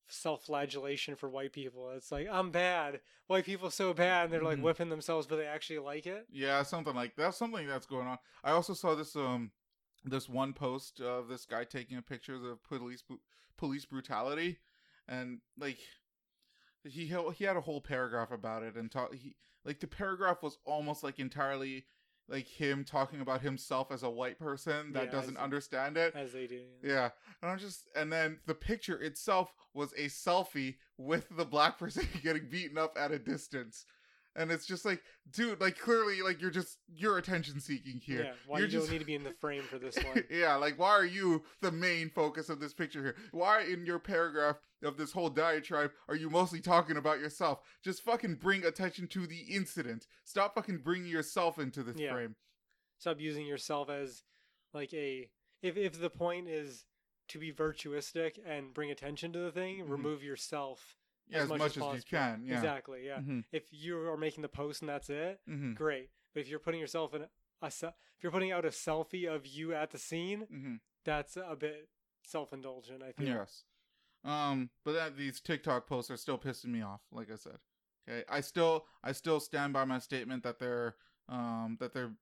self-flagellation 0.08 1.14
for 1.16 1.28
white 1.28 1.52
people. 1.52 1.90
It's 1.90 2.10
like 2.12 2.28
I'm 2.30 2.50
bad. 2.50 3.00
White 3.28 3.44
people 3.44 3.70
so 3.70 3.94
bad, 3.94 4.24
and 4.24 4.32
they're 4.32 4.42
like 4.42 4.58
Mhm. 4.58 4.62
whipping 4.62 4.88
themselves, 4.88 5.26
but 5.26 5.36
they 5.36 5.46
actually 5.46 5.78
like 5.78 6.06
it. 6.06 6.26
Yeah, 6.30 6.62
something 6.64 6.94
like 6.94 7.14
that's 7.16 7.36
something 7.36 7.66
that's 7.68 7.86
going 7.86 8.08
on. 8.08 8.18
I 8.42 8.50
also 8.50 8.74
saw 8.74 8.94
this 8.94 9.14
um 9.16 9.52
this 10.04 10.28
one 10.28 10.52
post 10.52 11.00
of 11.00 11.28
this 11.28 11.46
guy 11.46 11.64
taking 11.64 11.96
a 11.96 12.02
picture 12.02 12.34
of 12.50 12.62
police 12.64 13.04
police 13.56 13.84
brutality, 13.84 14.58
and 15.06 15.40
like 15.56 15.78
he 16.84 17.12
he 17.36 17.44
had 17.44 17.56
a 17.56 17.60
whole 17.60 17.80
paragraph 17.80 18.30
about 18.30 18.62
it 18.62 18.74
and 18.76 18.90
talk 18.90 19.14
he 19.14 19.36
like 19.64 19.80
the 19.80 19.86
paragraph 19.86 20.42
was 20.42 20.58
almost 20.64 21.02
like 21.04 21.18
entirely 21.18 21.84
like 22.28 22.46
him 22.46 22.84
talking 22.84 23.20
about 23.20 23.40
himself 23.40 23.90
as 23.90 24.04
a 24.04 24.08
white 24.10 24.38
person 24.38 24.92
that 24.92 25.06
Yeah, 25.06 25.10
doesn't 25.10 25.36
as- 25.36 25.42
understand 25.42 25.96
it. 25.96 26.14
As 26.14 26.32
they 26.32 26.46
do. 26.46 26.60
Yeah, 26.80 27.10
and 27.42 27.50
I'm 27.50 27.58
just, 27.58 27.88
and 27.96 28.12
then 28.12 28.38
the 28.46 28.54
picture 28.54 28.96
itself 29.02 29.52
was 29.74 29.92
a 29.94 30.04
selfie 30.06 30.76
with 30.96 31.26
the 31.36 31.44
black 31.44 31.76
person 31.80 32.06
getting 32.22 32.48
beaten 32.48 32.78
up 32.78 32.96
at 32.96 33.10
a 33.10 33.18
distance, 33.18 33.84
and 34.36 34.52
it's 34.52 34.64
just 34.64 34.84
like, 34.84 35.02
dude, 35.32 35.60
like 35.60 35.76
clearly, 35.76 36.22
like 36.22 36.40
you're 36.40 36.52
just 36.52 36.78
you're 36.86 37.18
attention 37.18 37.58
seeking 37.58 37.98
here. 38.00 38.22
Yeah. 38.26 38.32
Why 38.46 38.58
You're 38.58 38.66
you 38.68 38.72
just- 38.74 38.86
don't 38.86 38.92
need 38.92 38.98
to 39.00 39.04
be 39.06 39.16
in 39.16 39.24
the 39.24 39.34
frame 39.40 39.62
for 39.64 39.80
this 39.80 39.96
one? 40.04 40.22
yeah, 40.30 40.54
like 40.54 40.78
why 40.78 40.90
are 40.90 41.04
you 41.04 41.42
the 41.62 41.72
main 41.72 42.10
focus 42.10 42.48
of 42.48 42.60
this 42.60 42.72
picture 42.72 43.02
here? 43.02 43.16
Why 43.32 43.62
in 43.62 43.84
your 43.84 43.98
paragraph 43.98 44.56
of 44.82 44.96
this 44.96 45.12
whole 45.12 45.28
diatribe 45.30 45.92
are 46.08 46.16
you 46.16 46.30
mostly 46.30 46.60
talking 46.60 46.96
about 46.96 47.20
yourself? 47.20 47.60
Just 47.82 48.02
fucking 48.02 48.36
bring 48.36 48.64
attention 48.64 49.06
to 49.08 49.26
the 49.26 49.40
incident. 49.40 50.06
Stop 50.24 50.54
fucking 50.54 50.78
bringing 50.78 51.08
yourself 51.10 51.58
into 51.58 51.82
this 51.82 51.96
Yeah. 51.98 52.12
frame. 52.12 52.36
Stop 52.98 53.20
using 53.20 53.46
yourself 53.46 53.88
as 53.90 54.24
like 54.72 54.92
a 54.94 55.30
if 55.62 55.76
if 55.76 56.00
the 56.00 56.10
point 56.10 56.48
is 56.48 56.86
to 57.28 57.38
be 57.38 57.52
virtuistic 57.52 58.38
and 58.44 58.74
bring 58.74 58.90
attention 58.90 59.32
to 59.32 59.38
the 59.38 59.52
thing, 59.52 59.84
Mhm. 59.84 59.90
remove 59.90 60.22
yourself. 60.22 60.96
Yeah, 61.28 61.42
as, 61.44 61.48
much, 61.48 61.60
as, 61.62 61.76
you 61.76 62.02
can. 62.02 62.42
Yeah. 62.44 62.56
Exactly. 62.56 63.06
Yeah. 63.06 63.20
Mhm, 63.20 63.44
If 63.52 63.72
you 63.72 63.96
are 64.08 64.16
making 64.16 64.42
the 64.42 64.48
post 64.48 64.82
and 64.82 64.88
that's 64.88 65.08
it, 65.08 65.40
mhm, 65.48 65.76
great. 65.76 66.10
But 66.34 66.40
if 66.40 66.48
you're 66.48 66.58
putting 66.58 66.80
yourself 66.80 67.14
in 67.14 67.28
a 67.62 67.70
se- 67.70 67.94
if 68.16 68.22
you're 68.24 68.32
putting 68.32 68.50
out 68.50 68.64
a 68.64 68.68
selfie 68.70 69.32
of 69.32 69.46
you 69.46 69.72
at 69.72 69.90
the 69.92 69.98
scene, 69.98 70.46
mhm. 70.48 70.80
that's 71.04 71.36
a 71.36 71.54
bit 71.54 71.88
self-indulgent. 72.24 73.02
I 73.02 73.12
think. 73.12 73.28
Yes. 73.28 73.64
Um, 74.24 74.70
but 74.84 74.92
that, 74.92 75.16
these 75.16 75.40
TikTok 75.40 75.86
posts 75.86 76.10
are 76.10 76.16
still 76.16 76.38
pissing 76.38 76.66
me 76.66 76.82
off. 76.82 77.00
Like 77.10 77.30
I 77.32 77.36
said, 77.36 77.58
okay, 78.08 78.24
I 78.28 78.40
still 78.40 78.84
I 79.02 79.12
still 79.12 79.40
stand 79.40 79.72
by 79.72 79.84
my 79.84 79.98
statement 79.98 80.42
that 80.42 80.58
they're 80.58 80.96
um 81.28 81.76
that 81.80 81.92
they're 81.92 82.12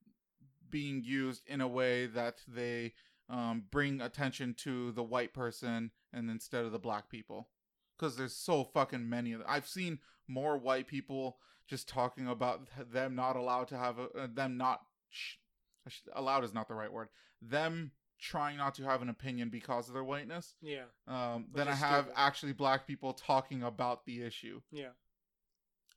being 0.71 1.03
used 1.03 1.43
in 1.47 1.61
a 1.61 1.69
way 1.69 2.07
that 2.07 2.43
they 2.47 2.95
um 3.29 3.65
bring 3.71 4.01
attention 4.01 4.55
to 4.59 4.93
the 4.93 5.03
white 5.03 5.35
person 5.35 5.91
and 6.13 6.31
instead 6.31 6.65
of 6.65 6.73
the 6.73 6.79
black 6.79 7.09
people 7.11 7.49
because 7.99 8.17
there's 8.17 8.35
so 8.35 8.65
fucking 8.65 9.09
many 9.09 9.33
of 9.33 9.41
them. 9.41 9.49
I've 9.51 9.67
seen 9.67 9.99
more 10.29 10.57
white 10.57 10.87
people 10.87 11.39
just 11.67 11.89
talking 11.89 12.29
about 12.29 12.69
them 12.93 13.15
not 13.15 13.37
allowed 13.37 13.69
to 13.69 13.77
have 13.77 13.99
a 13.99 14.05
uh, 14.17 14.29
them 14.33 14.57
not 14.57 14.81
sh- 15.11 15.37
allowed 16.15 16.45
is 16.45 16.55
not 16.55 16.69
the 16.69 16.75
right 16.75 16.93
word 16.93 17.09
them 17.41 17.93
trying 18.19 18.57
not 18.57 18.75
to 18.75 18.85
have 18.85 19.03
an 19.03 19.09
opinion 19.09 19.49
because 19.49 19.89
of 19.89 19.95
their 19.95 20.05
whiteness 20.05 20.55
Yeah. 20.61 20.85
um, 21.07 21.47
then 21.55 21.69
I 21.69 21.75
have 21.75 22.05
stupid. 22.07 22.19
actually 22.19 22.53
black 22.53 22.87
people 22.87 23.13
talking 23.13 23.63
about 23.63 24.05
the 24.07 24.23
issue. 24.23 24.61
Yeah. 24.73 24.91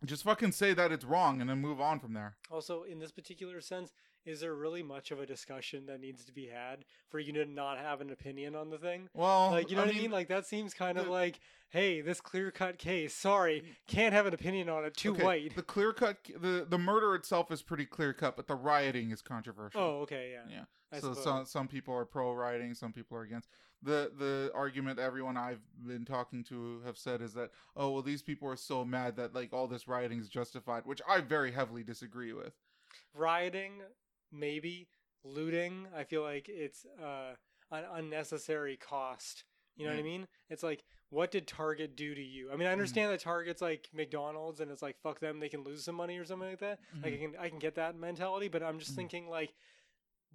Just 0.03 0.23
fucking 0.23 0.51
say 0.53 0.73
that 0.73 0.91
it's 0.91 1.05
wrong 1.05 1.41
and 1.41 1.49
then 1.49 1.59
move 1.59 1.79
on 1.79 1.99
from 1.99 2.13
there. 2.13 2.35
Also, 2.49 2.81
in 2.83 2.97
this 2.97 3.11
particular 3.11 3.61
sense, 3.61 3.91
is 4.25 4.39
there 4.41 4.55
really 4.55 4.81
much 4.81 5.11
of 5.11 5.19
a 5.19 5.27
discussion 5.27 5.85
that 5.87 5.99
needs 6.01 6.25
to 6.25 6.31
be 6.31 6.47
had 6.47 6.85
for 7.09 7.19
you 7.19 7.31
to 7.33 7.45
not 7.45 7.77
have 7.77 8.01
an 8.01 8.09
opinion 8.09 8.55
on 8.55 8.71
the 8.71 8.79
thing? 8.79 9.09
Well, 9.13 9.51
Like, 9.51 9.69
you 9.69 9.75
know 9.75 9.85
what 9.85 9.95
I 9.95 9.97
mean? 9.99 10.09
Like, 10.09 10.27
that 10.29 10.47
seems 10.47 10.73
kind 10.73 10.97
of 10.97 11.07
like, 11.07 11.39
hey, 11.69 12.01
this 12.01 12.19
clear 12.19 12.49
cut 12.49 12.79
case, 12.79 13.13
sorry, 13.13 13.63
can't 13.87 14.13
have 14.13 14.25
an 14.25 14.33
opinion 14.33 14.69
on 14.69 14.85
it, 14.85 14.95
too 14.97 15.11
okay, 15.13 15.23
white. 15.23 15.55
The 15.55 15.61
clear 15.63 15.93
cut, 15.93 16.17
the 16.39 16.65
the 16.67 16.77
murder 16.79 17.13
itself 17.15 17.51
is 17.51 17.61
pretty 17.61 17.85
clear 17.85 18.11
cut, 18.13 18.35
but 18.35 18.47
the 18.47 18.55
rioting 18.55 19.11
is 19.11 19.21
controversial. 19.21 19.81
Oh, 19.81 19.99
okay, 20.01 20.31
yeah. 20.33 20.51
yeah. 20.51 20.63
I 20.91 20.99
so 20.99 21.09
suppose. 21.13 21.23
some 21.23 21.45
some 21.45 21.67
people 21.67 21.93
are 21.93 22.05
pro 22.05 22.33
rioting, 22.33 22.73
some 22.73 22.91
people 22.93 23.17
are 23.17 23.23
against. 23.23 23.49
The 23.83 24.11
the 24.17 24.51
argument 24.53 24.99
everyone 24.99 25.37
I've 25.37 25.61
been 25.87 26.05
talking 26.05 26.43
to 26.45 26.81
have 26.85 26.97
said 26.97 27.21
is 27.21 27.33
that 27.33 27.49
oh 27.75 27.89
well 27.91 28.01
these 28.03 28.21
people 28.21 28.47
are 28.47 28.55
so 28.55 28.85
mad 28.85 29.15
that 29.15 29.33
like 29.33 29.53
all 29.53 29.67
this 29.67 29.87
rioting 29.87 30.19
is 30.19 30.29
justified, 30.29 30.85
which 30.85 31.01
I 31.07 31.21
very 31.21 31.51
heavily 31.51 31.83
disagree 31.83 32.33
with. 32.33 32.53
Rioting, 33.13 33.81
maybe. 34.31 34.87
Looting, 35.23 35.85
I 35.95 36.03
feel 36.03 36.23
like 36.23 36.49
it's 36.49 36.83
uh, 36.99 37.35
an 37.71 37.83
unnecessary 37.93 38.75
cost. 38.75 39.43
You 39.77 39.85
know 39.85 39.91
what 39.91 39.99
I 39.99 40.01
mm. 40.01 40.05
mean? 40.05 40.27
It's 40.49 40.63
like, 40.63 40.83
what 41.09 41.31
did 41.31 41.47
Target 41.47 41.95
do 41.95 42.13
to 42.15 42.21
you? 42.21 42.51
I 42.51 42.55
mean, 42.55 42.67
I 42.67 42.71
mm. 42.71 42.73
understand 42.73 43.11
that 43.11 43.19
Target's 43.19 43.61
like 43.61 43.89
McDonald's 43.93 44.61
and 44.61 44.71
it's 44.71 44.81
like, 44.81 44.97
fuck 45.01 45.19
them, 45.19 45.39
they 45.39 45.49
can 45.49 45.63
lose 45.63 45.83
some 45.83 45.95
money 45.95 46.17
or 46.17 46.25
something 46.25 46.49
like 46.49 46.59
that. 46.59 46.79
Like 47.03 47.13
I 47.13 47.17
mm. 47.17 47.21
can 47.21 47.39
I 47.39 47.49
can 47.49 47.59
get 47.59 47.75
that 47.75 47.95
mentality, 47.95 48.47
but 48.47 48.63
I'm 48.63 48.79
just 48.79 48.95
thinking 48.95 49.29
like 49.29 49.53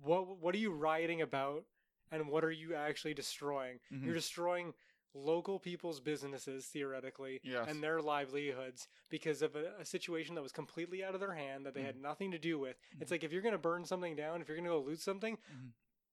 what 0.02 0.38
what 0.38 0.54
are 0.54 0.58
you 0.58 0.70
rioting 0.72 1.22
about 1.22 1.64
and 2.10 2.28
what 2.28 2.44
are 2.44 2.50
you 2.52 2.74
actually 2.74 3.14
destroying? 3.14 3.80
Mhm. 3.92 4.04
You're 4.04 4.14
destroying 4.14 4.74
local 5.14 5.58
people's 5.58 5.98
businesses 5.98 6.66
theoretically 6.66 7.40
Yes. 7.42 7.66
and 7.68 7.82
their 7.82 8.02
livelihoods 8.02 8.86
because 9.08 9.40
of 9.40 9.56
a, 9.56 9.74
a 9.78 9.84
situation 9.84 10.34
that 10.34 10.42
was 10.42 10.52
completely 10.52 11.02
out 11.02 11.14
of 11.14 11.20
their 11.20 11.32
hand 11.34 11.64
that 11.64 11.72
they 11.74 11.82
had 11.82 11.96
nothing 11.96 12.30
to 12.32 12.38
do 12.38 12.58
with. 12.58 12.76
It's 13.00 13.08
Mhm. 13.08 13.12
like 13.12 13.24
if 13.24 13.32
you're 13.32 13.40
going 13.42 13.52
to 13.52 13.58
burn 13.58 13.84
something 13.86 14.14
down, 14.14 14.42
if 14.42 14.48
you're 14.48 14.56
going 14.58 14.66
to 14.66 14.70
go 14.70 14.80
loot 14.80 15.00
something, 15.00 15.38
Mhm. 15.50 15.72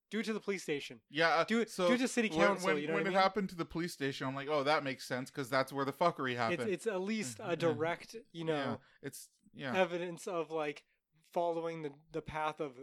do 0.09 0.19
it 0.19 0.23
to 0.23 0.33
the 0.33 0.39
police 0.39 0.63
station. 0.63 1.01
Yeah, 1.09 1.29
uh, 1.35 1.43
Do 1.43 1.59
it 1.59 1.69
so 1.69 1.87
do 1.89 1.95
it 1.95 1.97
to 1.97 2.07
city 2.07 2.29
council, 2.29 2.67
When, 2.67 2.81
you 2.81 2.87
know 2.87 2.93
when 2.93 3.01
it 3.05 3.09
mean? 3.09 3.13
happened 3.17 3.49
to 3.49 3.55
the 3.55 3.65
police 3.65 3.91
station, 3.91 4.25
I'm 4.25 4.35
like, 4.35 4.47
oh, 4.47 4.63
that 4.63 4.83
makes 4.85 5.05
sense 5.05 5.29
because 5.29 5.49
that's 5.49 5.73
where 5.73 5.83
the 5.85 5.91
fuckery 5.93 6.35
happened. 6.37 6.61
It's 6.61 6.85
it's 6.85 6.87
at 6.87 7.01
least 7.01 7.39
Mhm. 7.39 7.51
a 7.51 7.55
direct, 7.57 8.15
you 8.31 8.45
know, 8.45 8.53
Yeah, 8.55 8.77
it's 9.07 9.29
yeah. 9.53 9.75
evidence 9.75 10.27
of 10.27 10.49
like 10.49 10.85
following 11.33 11.81
the 11.81 11.93
the 12.11 12.21
path 12.21 12.61
of 12.61 12.79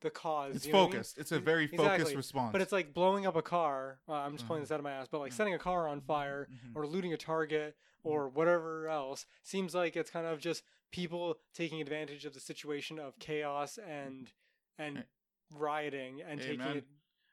the 0.00 0.10
cause. 0.10 0.56
It's 0.56 0.66
you 0.66 0.72
know 0.72 0.78
what 0.80 0.82
I 0.82 0.86
mean? 0.86 0.92
focused. 0.94 1.18
It's 1.18 1.32
a 1.32 1.40
very 1.40 1.64
Exactly. 1.64 1.86
focused 1.98 2.16
response. 2.16 2.52
But 2.52 2.60
it's 2.60 2.72
like 2.72 2.94
blowing 2.94 3.26
up 3.26 3.36
a 3.36 3.42
car. 3.42 3.98
Uh, 4.08 4.12
I'm 4.14 4.32
just 4.32 4.46
pulling 4.46 4.60
Mhm. 4.62 4.64
this 4.66 4.72
out 4.72 4.80
of 4.80 4.84
my 4.84 4.92
ass, 4.92 5.08
but 5.10 5.18
like 5.18 5.32
Yeah. 5.32 5.36
setting 5.36 5.54
a 5.54 5.58
car 5.58 5.88
on 5.88 6.00
fire 6.00 6.48
Mhm. 6.50 6.76
or 6.76 6.86
looting 6.86 7.12
a 7.12 7.16
target 7.16 7.76
or 8.04 8.28
whatever 8.28 8.88
else 8.88 9.26
seems 9.42 9.74
like 9.74 9.96
it's 9.96 10.10
kind 10.10 10.26
of 10.26 10.40
just 10.40 10.62
people 10.90 11.38
taking 11.52 11.80
advantage 11.80 12.24
of 12.24 12.32
the 12.34 12.40
situation 12.40 12.98
of 12.98 13.18
chaos 13.18 13.76
and 13.78 14.32
and 14.78 15.04
rioting 15.52 16.22
and 16.22 16.40
taking 16.40 16.60
it. 16.60 16.84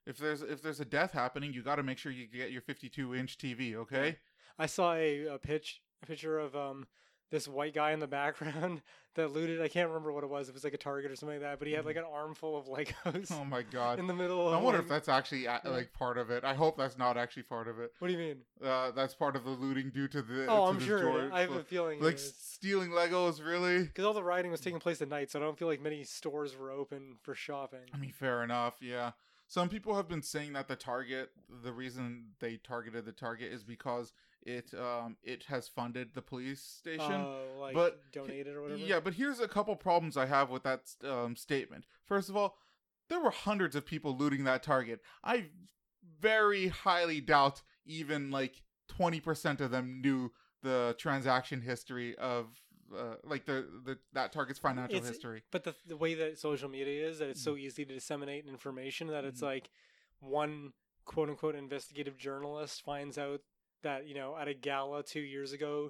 if 0.05 0.17
there's 0.17 0.41
if 0.41 0.61
there's 0.61 0.79
a 0.79 0.85
death 0.85 1.11
happening, 1.11 1.53
you 1.53 1.61
got 1.61 1.75
to 1.75 1.83
make 1.83 1.97
sure 1.97 2.11
you 2.11 2.27
get 2.27 2.51
your 2.51 2.61
52 2.61 3.13
inch 3.15 3.37
TV. 3.37 3.75
Okay. 3.75 4.17
I 4.57 4.65
saw 4.65 4.93
a, 4.95 5.25
a 5.27 5.37
pitch 5.37 5.81
a 6.01 6.05
picture 6.05 6.39
of 6.39 6.55
um 6.55 6.87
this 7.31 7.47
white 7.47 7.73
guy 7.73 7.91
in 7.91 7.99
the 7.99 8.07
background 8.07 8.81
that 9.15 9.31
looted. 9.31 9.61
I 9.61 9.67
can't 9.67 9.87
remember 9.87 10.11
what 10.11 10.23
it 10.23 10.29
was. 10.29 10.47
It 10.47 10.53
was 10.53 10.63
like 10.63 10.73
a 10.73 10.77
Target 10.77 11.11
or 11.11 11.15
something 11.15 11.35
like 11.35 11.49
that. 11.49 11.59
But 11.59 11.67
he 11.67 11.73
had 11.73 11.85
like 11.85 11.95
mm-hmm. 11.95 12.05
an 12.05 12.11
armful 12.13 12.57
of 12.57 12.67
Legos 12.67 13.31
Oh 13.31 13.45
my 13.45 13.63
god. 13.63 13.99
in 13.99 14.07
the 14.07 14.13
middle. 14.13 14.47
Of 14.47 14.53
I 14.53 14.61
wonder 14.61 14.79
if 14.79 14.87
that's 14.87 15.09
actually 15.09 15.45
a- 15.45 15.61
Yeah. 15.63 15.71
like 15.71 15.93
part 15.93 16.17
of 16.17 16.29
it. 16.29 16.43
I 16.43 16.53
hope 16.53 16.77
that's 16.77 16.97
not 16.97 17.17
actually 17.17 17.43
part 17.43 17.67
of 17.67 17.79
it. 17.79 17.93
What 17.99 18.07
do 18.07 18.13
you 18.13 18.19
mean? 18.19 18.37
Uh, 18.63 18.91
that's 18.91 19.15
part 19.15 19.35
of 19.35 19.43
the 19.43 19.51
looting 19.51 19.89
due 19.89 20.07
to 20.09 20.21
the. 20.21 20.47
Oh, 20.47 20.65
to 20.65 20.71
I'm 20.71 20.79
sure. 20.79 20.99
George- 20.99 21.31
I 21.31 21.41
have 21.41 21.51
a 21.51 21.63
feeling. 21.63 22.01
like 22.01 22.19
stealing 22.19 22.91
Legos, 22.91 23.45
really. 23.45 23.83
because 23.83 24.05
all 24.05 24.13
the 24.13 24.23
rioting 24.23 24.51
was 24.51 24.61
taking 24.61 24.79
mm. 24.79 24.83
place 24.83 25.01
at 25.01 25.09
night, 25.09 25.31
so 25.31 25.39
I 25.39 25.43
don't 25.43 25.57
feel 25.57 25.67
like 25.67 25.81
many 25.81 26.03
stores 26.03 26.55
were 26.57 26.71
open 26.71 27.15
for 27.21 27.33
shopping. 27.35 27.79
I 27.93 27.97
mean, 27.97 28.11
fair 28.11 28.43
enough. 28.43 28.75
Yeah. 28.81 29.11
Some 29.47 29.69
people 29.69 29.95
have 29.95 30.07
been 30.07 30.23
saying 30.23 30.53
that 30.53 30.67
the 30.67 30.75
target, 30.75 31.29
the 31.63 31.71
reason 31.71 32.31
they 32.39 32.57
targeted 32.57 33.05
the 33.05 33.11
target 33.11 33.53
is 33.53 33.63
because 33.63 34.11
it 34.45 34.73
um 34.75 35.17
it 35.23 35.43
has 35.47 35.67
funded 35.67 36.13
the 36.13 36.21
police 36.21 36.61
station. 36.61 37.11
Oh, 37.11 37.57
like 37.59 37.73
but- 37.73 37.99
donated 38.11 38.55
or 38.55 38.61
whatever. 38.61 38.79
Yeah, 38.81 38.99
but 38.99 39.13
here's 39.15 39.39
a 39.39 39.47
couple 39.47 39.75
problems 39.75 40.15
I 40.17 40.25
have 40.27 40.49
with 40.49 40.63
that 40.63 40.81
um, 41.03 41.35
statement. 41.35 41.85
First 42.05 42.29
of 42.29 42.37
all, 42.37 42.57
there 43.09 43.19
were 43.19 43.31
hundreds 43.31 43.75
of 43.75 43.85
people 43.85 44.15
looting 44.17 44.43
that 44.45 44.63
target. 44.63 45.01
I 45.23 45.47
very 46.19 46.67
highly 46.67 47.21
doubt 47.21 47.61
even 47.85 48.31
like 48.31 48.61
20% 48.99 49.61
of 49.61 49.71
them 49.71 50.01
knew 50.01 50.31
the 50.63 50.95
transaction 50.97 51.61
history 51.61 52.15
of 52.17 52.47
uh, 52.95 53.15
like 53.23 53.45
the, 53.45 53.65
the 53.83 53.97
that 54.13 54.31
target's 54.31 54.59
financial 54.59 54.95
It's- 54.95 55.09
history. 55.11 55.43
But 55.51 55.63
the 55.63 55.75
the 55.87 55.97
way 55.97 56.13
that 56.15 56.37
social 56.37 56.69
media 56.69 57.07
is, 57.07 57.17
that 57.19 57.29
it's 57.29 57.43
so 57.43 57.55
easy 57.57 57.83
to 57.85 57.93
disseminate 57.93 58.45
information 58.47 59.07
that 59.07 59.25
it's 59.25 59.41
Mhm. 59.41 59.45
like 59.53 59.69
one 60.19 60.73
quote 61.03 61.29
unquote 61.29 61.55
investigative 61.55 62.17
journalist 62.17 62.83
finds 62.83 63.17
out 63.17 63.41
that 63.85 64.07
you 64.07 64.13
know 64.13 64.35
at 64.37 64.47
a 64.49 64.53
gala 64.53 65.01
two 65.03 65.21
years 65.21 65.53
ago, 65.53 65.89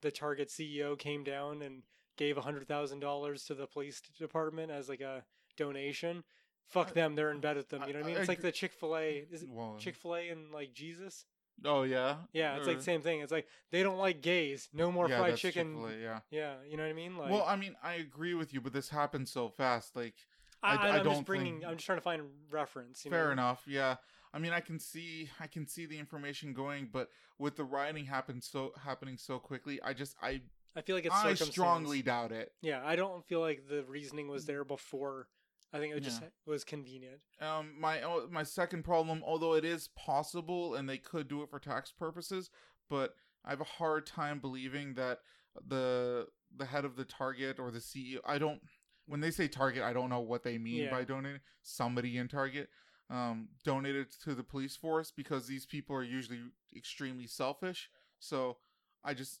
the 0.00 0.10
Target 0.10 0.48
CEO 0.48 0.98
came 0.98 1.22
down 1.22 1.60
and 1.62 1.82
gave 2.16 2.38
a 2.38 2.40
hundred 2.40 2.66
thousand 2.66 3.00
dollars 3.00 3.44
to 3.44 3.54
the 3.54 3.66
police 3.66 4.00
department 4.18 4.70
as 4.72 4.88
like 4.88 5.00
a 5.02 5.22
donation. 5.56 6.24
Fuck 6.70 6.88
I- 6.90 6.92
them, 6.92 7.14
they're 7.14 7.30
in 7.30 7.40
bed 7.40 7.56
with 7.56 7.68
them. 7.68 7.82
You 7.86 7.92
know 7.92 7.98
what 8.00 8.06
I 8.06 8.08
mean? 8.08 8.16
It's 8.16 8.28
I 8.28 8.32
like 8.32 8.40
the 8.40 8.52
Chick 8.52 8.72
Fil 8.72 8.96
A. 8.96 9.26
Well, 9.48 9.74
mm, 9.76 9.78
Chick 9.78 9.96
Fil 9.96 10.16
A 10.16 10.28
and 10.30 10.50
like 10.52 10.72
Jesus? 10.72 11.26
oh 11.64 11.82
yeah. 11.82 12.16
Yeah, 12.32 12.56
it's 12.56 12.66
like 12.66 12.76
Or- 12.76 12.78
the 12.78 12.84
same 12.84 13.02
thing. 13.02 13.20
It's 13.20 13.30
like 13.32 13.46
they 13.70 13.82
don't 13.82 13.98
like 13.98 14.22
gays. 14.22 14.68
No 14.72 14.90
more 14.90 15.08
yeah, 15.08 15.18
fried 15.18 15.36
chicken. 15.36 15.76
Yeah. 16.00 16.20
Yeah, 16.30 16.54
you 16.68 16.76
know 16.76 16.82
what 16.84 16.88
I 16.90 16.94
mean? 16.94 17.16
Like, 17.16 17.30
well, 17.30 17.44
I 17.46 17.56
mean, 17.56 17.76
I 17.82 17.94
agree 17.94 18.34
with 18.34 18.52
you, 18.54 18.60
but 18.60 18.72
this 18.72 18.88
happened 18.88 19.28
so 19.28 19.48
fast. 19.48 19.94
Like, 19.94 20.14
I, 20.62 20.76
I- 20.76 20.94
I, 20.94 21.02
don't 21.02 21.14
just 21.14 21.24
bringing. 21.26 21.54
think- 21.60 21.66
I'm 21.66 21.74
just 21.76 21.86
trying 21.86 21.98
to 21.98 22.02
find 22.02 22.22
reference. 22.50 23.04
You 23.04 23.10
fair 23.10 23.26
know? 23.26 23.32
enough. 23.32 23.64
Yeah. 23.66 23.96
I 24.34 24.38
mean, 24.40 24.52
I 24.52 24.58
can 24.60 24.80
see, 24.80 25.30
I 25.38 25.46
can 25.46 25.66
see 25.66 25.86
the 25.86 25.98
information 25.98 26.52
going, 26.52 26.88
but 26.92 27.08
with 27.38 27.54
the 27.56 27.62
rioting 27.64 28.04
happen 28.06 28.40
so 28.42 28.72
happening 28.84 29.16
so 29.16 29.38
quickly, 29.38 29.80
I 29.82 29.92
just, 29.94 30.16
I, 30.20 30.40
I 30.76 30.80
feel 30.82 30.96
like 30.96 31.06
it's 31.06 31.14
I 31.14 31.34
strongly 31.34 32.02
doubt 32.02 32.32
it. 32.32 32.50
Yeah, 32.60 32.82
I 32.84 32.96
don't 32.96 33.24
feel 33.26 33.38
like 33.40 33.68
the 33.68 33.84
reasoning 33.84 34.26
was 34.26 34.44
there 34.44 34.64
before. 34.64 35.28
I 35.72 35.78
think 35.78 35.94
it 35.94 36.00
just 36.00 36.20
Yeah. 36.20 36.28
was 36.46 36.64
convenient. 36.64 37.20
Um, 37.40 37.74
my 37.80 38.00
my 38.30 38.42
second 38.42 38.84
problem, 38.84 39.22
although 39.24 39.54
it 39.54 39.64
is 39.64 39.88
possible 39.96 40.74
and 40.74 40.88
they 40.88 40.98
could 40.98 41.28
do 41.28 41.42
it 41.42 41.50
for 41.50 41.58
tax 41.60 41.92
purposes, 41.92 42.50
but 42.90 43.14
I 43.44 43.50
have 43.50 43.60
a 43.60 43.64
hard 43.64 44.04
time 44.06 44.38
believing 44.40 44.94
that 44.94 45.18
the 45.66 46.26
the 46.56 46.64
head 46.66 46.84
of 46.84 46.94
the 46.96 47.04
Target 47.04 47.58
or 47.58 47.70
the 47.72 47.80
CEO. 47.80 48.18
I 48.24 48.38
don't. 48.38 48.60
When 49.06 49.20
they 49.20 49.30
say 49.32 49.48
Target, 49.48 49.82
I 49.82 49.92
don't 49.92 50.10
know 50.10 50.20
what 50.20 50.44
they 50.44 50.58
mean 50.58 50.84
Yeah. 50.84 50.90
by 50.90 51.04
donating. 51.04 51.40
Somebody 51.62 52.16
in 52.18 52.26
Target 52.28 52.68
um, 53.10 53.48
donated 53.64 54.06
to 54.24 54.34
the 54.34 54.42
police 54.42 54.76
force 54.76 55.10
because 55.10 55.46
these 55.46 55.66
people 55.66 55.94
are 55.96 56.02
usually 56.02 56.40
extremely 56.74 57.26
selfish. 57.26 57.90
So 58.18 58.56
I 59.04 59.14
just 59.14 59.40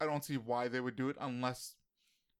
I 0.00 0.06
don't 0.06 0.24
see 0.24 0.36
why 0.36 0.68
they 0.68 0.80
would 0.80 0.96
do 0.96 1.08
it 1.08 1.16
unless 1.20 1.74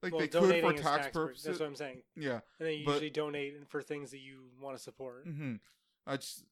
like 0.02 0.12
well, 0.12 0.20
they 0.20 0.28
could 0.28 0.60
for 0.62 0.72
tax, 0.72 0.82
tax 0.82 1.08
purposes. 1.08 1.44
That's 1.44 1.60
what 1.60 1.66
I'm 1.66 1.76
saying. 1.76 2.02
yeah. 2.16 2.40
And 2.58 2.68
they 2.68 2.74
you 2.76 2.86
but- 2.86 2.92
usually 2.92 3.10
donate 3.10 3.54
for 3.68 3.82
things 3.82 4.10
that 4.12 4.20
you 4.20 4.44
want 4.60 4.76
to 4.76 4.82
support. 4.82 5.24
hmm 5.24 5.56
I 6.06 6.16
just 6.16 6.44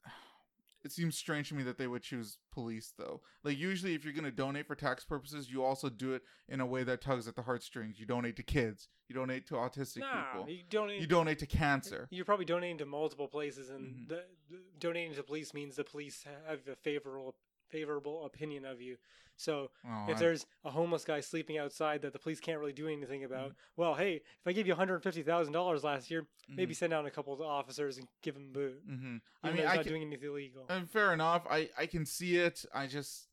it 0.84 0.92
seems 0.92 1.16
strange 1.16 1.48
to 1.48 1.54
me 1.54 1.62
that 1.64 1.76
they 1.78 1.86
would 1.86 2.02
choose 2.02 2.38
police 2.52 2.92
though. 2.98 3.20
Like 3.44 3.58
usually 3.58 3.94
if 3.94 4.04
you're 4.04 4.12
going 4.12 4.24
to 4.24 4.30
donate 4.30 4.66
for 4.66 4.74
tax 4.74 5.04
purposes, 5.04 5.50
you 5.50 5.64
also 5.64 5.88
do 5.88 6.14
it 6.14 6.22
in 6.48 6.60
a 6.60 6.66
way 6.66 6.82
that 6.84 7.00
tugs 7.00 7.26
at 7.28 7.34
the 7.36 7.42
heartstrings. 7.42 7.98
You 7.98 8.06
donate 8.06 8.36
to 8.36 8.42
kids, 8.42 8.88
you 9.08 9.14
donate 9.14 9.46
to 9.48 9.54
autistic 9.54 9.98
Nah, 10.00 10.32
people. 10.32 10.48
you 10.50 10.62
donate. 10.70 11.00
You 11.00 11.06
donate 11.06 11.38
to 11.40 11.46
cancer. 11.46 12.06
You're 12.10 12.24
probably 12.24 12.44
donating 12.44 12.78
to 12.78 12.86
multiple 12.86 13.28
places, 13.28 13.70
and 13.70 13.94
Mhm. 13.94 14.08
the, 14.08 14.24
the- 14.50 14.62
donating 14.78 15.14
to 15.14 15.22
police 15.22 15.52
means 15.52 15.76
the 15.76 15.84
police 15.84 16.24
have 16.46 16.60
a 16.68 16.76
favorable 16.76 17.34
favorable 17.68 18.24
opinion 18.26 18.64
of 18.64 18.80
you. 18.80 18.96
So 19.36 19.70
Oh, 19.86 20.06
if 20.08 20.16
I- 20.16 20.18
there's 20.20 20.46
a 20.64 20.70
homeless 20.70 21.04
guy 21.04 21.20
sleeping 21.20 21.58
outside 21.58 22.02
that 22.02 22.12
the 22.12 22.18
police 22.18 22.40
can't 22.40 22.58
really 22.58 22.72
do 22.72 22.88
anything 22.88 23.20
Mm-hmm. 23.22 23.32
about, 23.32 23.54
well, 23.76 23.94
hey, 23.94 24.16
if 24.16 24.46
I 24.46 24.52
gave 24.52 24.66
you 24.66 24.72
one 24.72 24.78
hundred 24.78 25.02
fifty 25.02 25.22
thousand 25.22 25.52
dollars 25.52 25.84
last 25.84 26.10
year, 26.10 26.26
maybe 26.48 26.74
Mhm. 26.74 26.76
send 26.76 26.90
down 26.90 27.06
a 27.06 27.10
couple 27.10 27.32
of 27.32 27.40
officers 27.40 27.98
and 27.98 28.08
give 28.22 28.34
them 28.34 28.48
a 28.50 28.52
boot. 28.52 28.88
Mhm. 28.88 29.20
I 29.44 29.52
mean, 29.52 29.60
I 29.66 29.76
not 29.76 29.84
can, 29.84 29.92
doing 29.92 30.02
anything 30.02 30.28
illegal. 30.28 30.66
and 30.68 30.90
fair 30.90 31.12
enough. 31.12 31.46
I 31.48 31.70
I 31.78 31.86
can 31.86 32.04
see 32.04 32.36
it. 32.36 32.64
I 32.74 32.86
just 32.88 33.28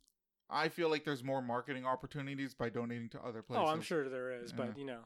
I 0.47 0.69
feel 0.69 0.89
like 0.89 1.03
there's 1.05 1.23
more 1.23 1.41
marketing 1.41 1.87
opportunities 1.87 2.53
by 2.53 2.69
donating 2.69 3.09
to 3.09 3.19
other 3.25 3.41
places. 3.41 3.63
oh, 3.65 3.71
I'm 3.71 3.81
sure 3.81 4.07
there 4.07 4.31
is, 4.31 4.51
Yeah. 4.51 4.57
but 4.57 4.77
you 4.77 4.85
know, 4.85 5.05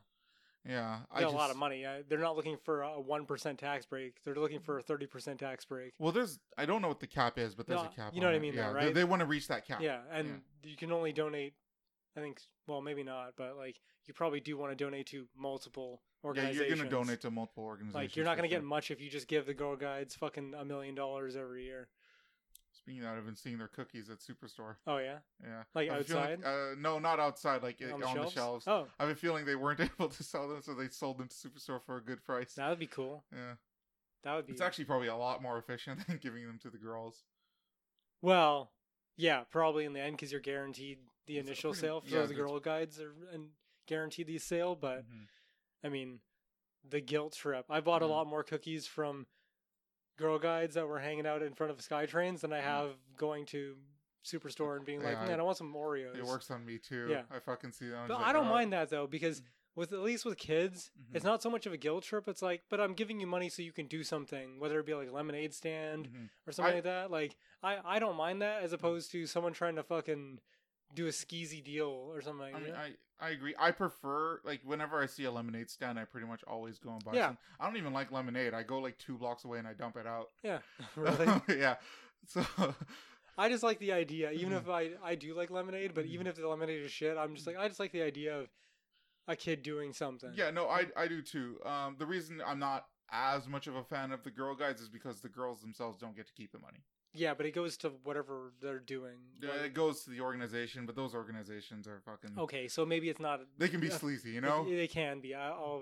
Yeah, 0.69 0.99
they 1.13 1.19
I 1.19 1.21
got 1.21 1.33
a 1.33 1.35
lot 1.35 1.49
of 1.49 1.57
money. 1.57 1.85
Uh, 1.85 2.03
they're 2.07 2.19
not 2.19 2.35
looking 2.35 2.57
for 2.63 2.83
a 2.83 2.99
one 2.99 3.25
percent 3.25 3.57
tax 3.57 3.85
break. 3.85 4.23
They're 4.23 4.35
looking 4.35 4.59
for 4.59 4.77
a 4.77 4.81
thirty 4.81 5.07
percent 5.07 5.39
tax 5.39 5.65
break. 5.65 5.93
Well, 5.97 6.11
there's 6.11 6.39
I 6.57 6.65
don't 6.65 6.81
know 6.81 6.87
what 6.87 6.99
the 6.99 7.07
cap 7.07 7.39
is, 7.39 7.55
but 7.55 7.65
there's 7.65 7.81
No, 7.81 7.87
a 7.87 7.95
cap. 7.95 8.13
you 8.13 8.21
know 8.21 8.27
what 8.27 8.35
I 8.35 8.39
mean 8.39 8.55
though, 8.55 8.61
Yeah, 8.61 8.71
right? 8.71 8.93
They, 8.93 9.03
want 9.03 9.21
to 9.21 9.25
reach 9.25 9.47
that 9.47 9.65
cap. 9.65 9.81
Yeah, 9.81 9.99
and 10.11 10.41
you 10.63 10.75
can 10.75 10.91
only 10.91 11.11
donate. 11.11 11.53
I 12.17 12.21
think, 12.21 12.41
well, 12.67 12.81
maybe 12.81 13.03
not, 13.03 13.33
but 13.37 13.55
like 13.57 13.79
you 14.05 14.13
probably 14.13 14.39
do 14.39 14.57
want 14.57 14.71
to 14.71 14.83
donate 14.83 15.07
to 15.07 15.27
multiple 15.37 16.01
organizations. 16.23 16.61
Yeah, 16.61 16.67
you're 16.67 16.77
gonna 16.77 16.89
donate 16.89 17.21
to 17.21 17.31
multiple 17.31 17.63
organizations. 17.63 17.95
Like 17.95 18.15
you're 18.15 18.25
not 18.25 18.35
gonna 18.35 18.47
get 18.47 18.63
much 18.63 18.91
if 18.91 19.01
you 19.01 19.09
just 19.09 19.27
give 19.27 19.45
the 19.45 19.53
Girl 19.53 19.75
Guides 19.75 20.15
fucking 20.15 20.53
a 20.57 20.65
million 20.65 20.95
dollars 20.95 21.35
every 21.35 21.65
year. 21.65 21.87
Speaking 22.71 23.01
of 23.01 23.07
that, 23.09 23.17
I've 23.17 23.25
been 23.25 23.35
seeing 23.35 23.57
their 23.57 23.67
cookies 23.67 24.09
at 24.09 24.19
Superstore. 24.19 24.75
Oh 24.87 24.97
yeah, 24.97 25.17
Yeah, 25.43 25.63
like 25.73 25.89
I 25.89 25.93
have 25.93 26.01
a 26.01 26.05
feeling- 26.05 26.23
outside 26.43 26.45
uh, 26.45 26.75
no, 26.77 26.99
not 26.99 27.19
outside. 27.19 27.61
Like 27.63 27.81
on, 27.83 28.01
on 28.03 28.15
the 28.17 28.29
shelves. 28.29 28.67
Oh, 28.67 28.87
I 28.99 29.03
have 29.03 29.11
a 29.11 29.15
feeling 29.15 29.45
they 29.45 29.55
weren't 29.55 29.79
able 29.99 30.07
to 30.09 30.23
sell 30.23 30.47
them, 30.47 30.61
so 30.61 30.73
they 30.73 30.87
sold 30.87 31.17
them 31.17 31.27
to 31.27 31.35
Superstore 31.35 31.81
for 31.81 31.97
a 31.97 32.01
good 32.01 32.23
price. 32.23 32.53
that 32.55 32.69
would 32.69 32.79
be 32.79 32.87
cool. 32.87 33.23
yeah, 33.33 33.53
That 34.23 34.35
would 34.35 34.45
be. 34.47 34.53
it's 34.53 34.61
actually 34.61 34.85
probably 34.85 35.07
a 35.07 35.15
lot 35.15 35.41
more 35.41 35.57
efficient 35.57 35.99
than 36.07 36.17
giving 36.17 36.45
them 36.45 36.59
to 36.61 36.69
the 36.69 36.77
girls. 36.77 37.23
well, 38.21 38.71
yeah, 39.17 39.43
probably 39.51 39.85
in 39.85 39.93
the 39.93 39.99
end 40.01 40.15
because 40.15 40.31
you're 40.31 40.41
guaranteed 40.41 40.99
the 41.27 41.37
It's 41.37 41.47
initial 41.47 41.71
pretty- 41.71 41.87
sale. 41.87 42.03
yeah, 42.05 42.21
So 42.21 42.27
the 42.27 42.33
Girl 42.35 42.59
Guides 42.59 42.99
are 43.01 43.13
and 43.33 43.49
guaranteed 43.87 44.27
the 44.27 44.37
sale, 44.37 44.75
but 44.75 44.99
Mhm. 45.09 45.27
I 45.83 45.89
mean, 45.89 46.21
the 46.87 47.01
guilt 47.01 47.33
trip. 47.33 47.65
I 47.69 47.81
bought 47.81 48.01
a 48.01 48.05
lot 48.07 48.27
more 48.27 48.43
cookies 48.43 48.87
from 48.87 49.27
Girl 50.19 50.37
Guides 50.37 50.75
that 50.75 50.87
were 50.87 50.99
hanging 50.99 51.25
out 51.25 51.41
in 51.41 51.53
front 51.53 51.71
of 51.71 51.77
SkyTrains 51.79 52.41
than 52.41 52.53
I 52.53 52.59
have 52.61 52.91
going 53.17 53.45
to 53.47 53.75
Superstore 54.25 54.75
and 54.77 54.85
being 54.85 55.01
like, 55.01 55.13
Yeah, 55.13 55.21
I- 55.21 55.27
man, 55.27 55.39
I 55.39 55.43
want 55.43 55.57
some 55.57 55.73
Oreos. 55.73 56.15
It 56.17 56.25
works 56.25 56.51
on 56.51 56.65
me 56.65 56.77
too. 56.77 57.07
Yeah. 57.09 57.23
I 57.31 57.39
fucking 57.39 57.71
see 57.71 57.87
that. 57.87 58.07
But 58.07 58.15
I 58.17 58.25
like, 58.27 58.33
don't 58.33 58.47
"Oh." 58.47 58.49
mind 58.49 58.73
that 58.73 58.89
though 58.89 59.07
because 59.07 59.41
with 59.75 59.93
at 59.93 59.99
least 60.01 60.25
with 60.25 60.37
kids, 60.37 60.91
Mhm. 60.99 61.15
it's 61.15 61.23
not 61.23 61.41
so 61.41 61.49
much 61.49 61.65
of 61.65 61.71
a 61.71 61.77
guilt 61.77 62.03
trip. 62.03 62.27
It's 62.27 62.41
like, 62.41 62.63
but 62.69 62.81
I'm 62.81 62.93
giving 62.93 63.19
you 63.21 63.27
money 63.27 63.47
so 63.49 63.61
you 63.61 63.71
can 63.71 63.87
do 63.87 64.03
something, 64.03 64.59
whether 64.59 64.77
it 64.79 64.85
be 64.85 64.93
like 64.93 65.07
a 65.07 65.11
lemonade 65.11 65.53
stand 65.53 66.09
Mhm. 66.09 66.29
or 66.45 66.51
something 66.51 66.71
I- 66.73 66.75
like 66.75 66.83
that. 66.83 67.11
Like 67.11 67.37
I, 67.63 67.79
I 67.95 67.99
don't 67.99 68.17
mind 68.17 68.41
that 68.41 68.61
as 68.61 68.73
opposed 68.73 69.11
to 69.13 69.25
someone 69.25 69.53
trying 69.53 69.75
to 69.75 69.83
fucking 69.83 70.41
do 70.93 71.05
a 71.07 71.11
skeezy 71.11 71.63
deal 71.63 71.87
or 71.87 72.19
something. 72.21 72.53
Like 72.53 72.55
I 72.55 72.59
mean. 72.59 72.73
I, 72.75 72.95
I 73.21 73.29
agree. 73.31 73.53
I 73.59 73.71
prefer 73.71 74.39
like 74.45 74.61
whenever 74.63 75.01
I 75.01 75.05
see 75.05 75.25
a 75.25 75.31
lemonade 75.31 75.69
stand, 75.69 75.99
I 75.99 76.05
pretty 76.05 76.25
much 76.27 76.41
always 76.47 76.79
go 76.79 76.91
and 76.91 77.03
buy 77.03 77.13
Yeah. 77.15 77.27
some. 77.27 77.37
I 77.59 77.65
don't 77.67 77.77
even 77.77 77.93
like 77.93 78.11
lemonade. 78.11 78.53
I 78.53 78.63
go 78.63 78.79
like 78.79 78.97
two 78.97 79.17
blocks 79.17 79.43
away 79.45 79.59
and 79.59 79.67
I 79.67 79.73
dump 79.73 79.97
it 79.97 80.07
out. 80.07 80.29
yeah, 80.43 80.59
really. 80.95 81.27
yeah. 81.49 81.75
So 82.27 82.45
I 83.37 83.49
just 83.49 83.63
like 83.63 83.79
the 83.79 83.91
idea, 83.93 84.31
even 84.31 84.53
if 84.53 84.67
I 84.69 84.91
I 85.03 85.15
do 85.15 85.33
like 85.33 85.49
lemonade, 85.51 85.93
but 85.93 86.05
even 86.05 86.27
if 86.27 86.35
the 86.35 86.47
lemonade 86.47 86.83
is 86.83 86.91
shit, 86.91 87.17
I'm 87.17 87.35
just 87.35 87.47
like 87.47 87.57
I 87.57 87.67
just 87.67 87.79
like 87.79 87.91
the 87.91 88.01
idea 88.03 88.37
of 88.39 88.47
a 89.27 89.35
kid 89.35 89.63
doing 89.63 89.93
something. 89.93 90.31
yeah, 90.35 90.49
no, 90.51 90.67
I 90.67 90.87
I 90.97 91.07
do 91.07 91.21
too. 91.21 91.59
Um, 91.65 91.95
the 91.99 92.05
reason 92.05 92.41
I'm 92.45 92.59
not 92.59 92.85
as 93.11 93.47
much 93.47 93.67
of 93.67 93.75
a 93.75 93.83
fan 93.83 94.11
of 94.11 94.23
the 94.23 94.31
girl 94.31 94.55
guides 94.55 94.81
is 94.81 94.89
because 94.89 95.19
the 95.21 95.29
girls 95.29 95.61
themselves 95.61 95.97
don't 95.97 96.15
get 96.15 96.27
to 96.27 96.33
keep 96.33 96.51
the 96.51 96.59
money. 96.59 96.83
Yeah, 97.13 97.33
but 97.33 97.45
it 97.47 97.55
goes 97.55 97.75
to 97.77 97.89
whatever 98.03 98.51
they're 98.61 98.79
doing. 98.79 99.15
Yeah, 99.41 99.49
Like- 99.49 99.61
it 99.61 99.73
goes 99.73 100.03
to 100.03 100.11
the 100.11 100.21
organization, 100.21 100.85
but 100.85 100.95
those 100.95 101.15
organizations 101.15 101.87
are 101.87 101.99
fucking. 102.05 102.37
okay, 102.37 102.67
so 102.67 102.85
maybe 102.85 103.09
it's 103.09 103.19
not. 103.19 103.41
They 103.57 103.67
can 103.67 103.79
be 103.79 103.87
yeah, 103.87 103.97
sleazy, 103.97 104.31
you 104.31 104.41
know. 104.41 104.63
They, 104.69 104.87
can 104.87 105.19
be. 105.19 105.33
I, 105.33 105.49
I'll 105.49 105.81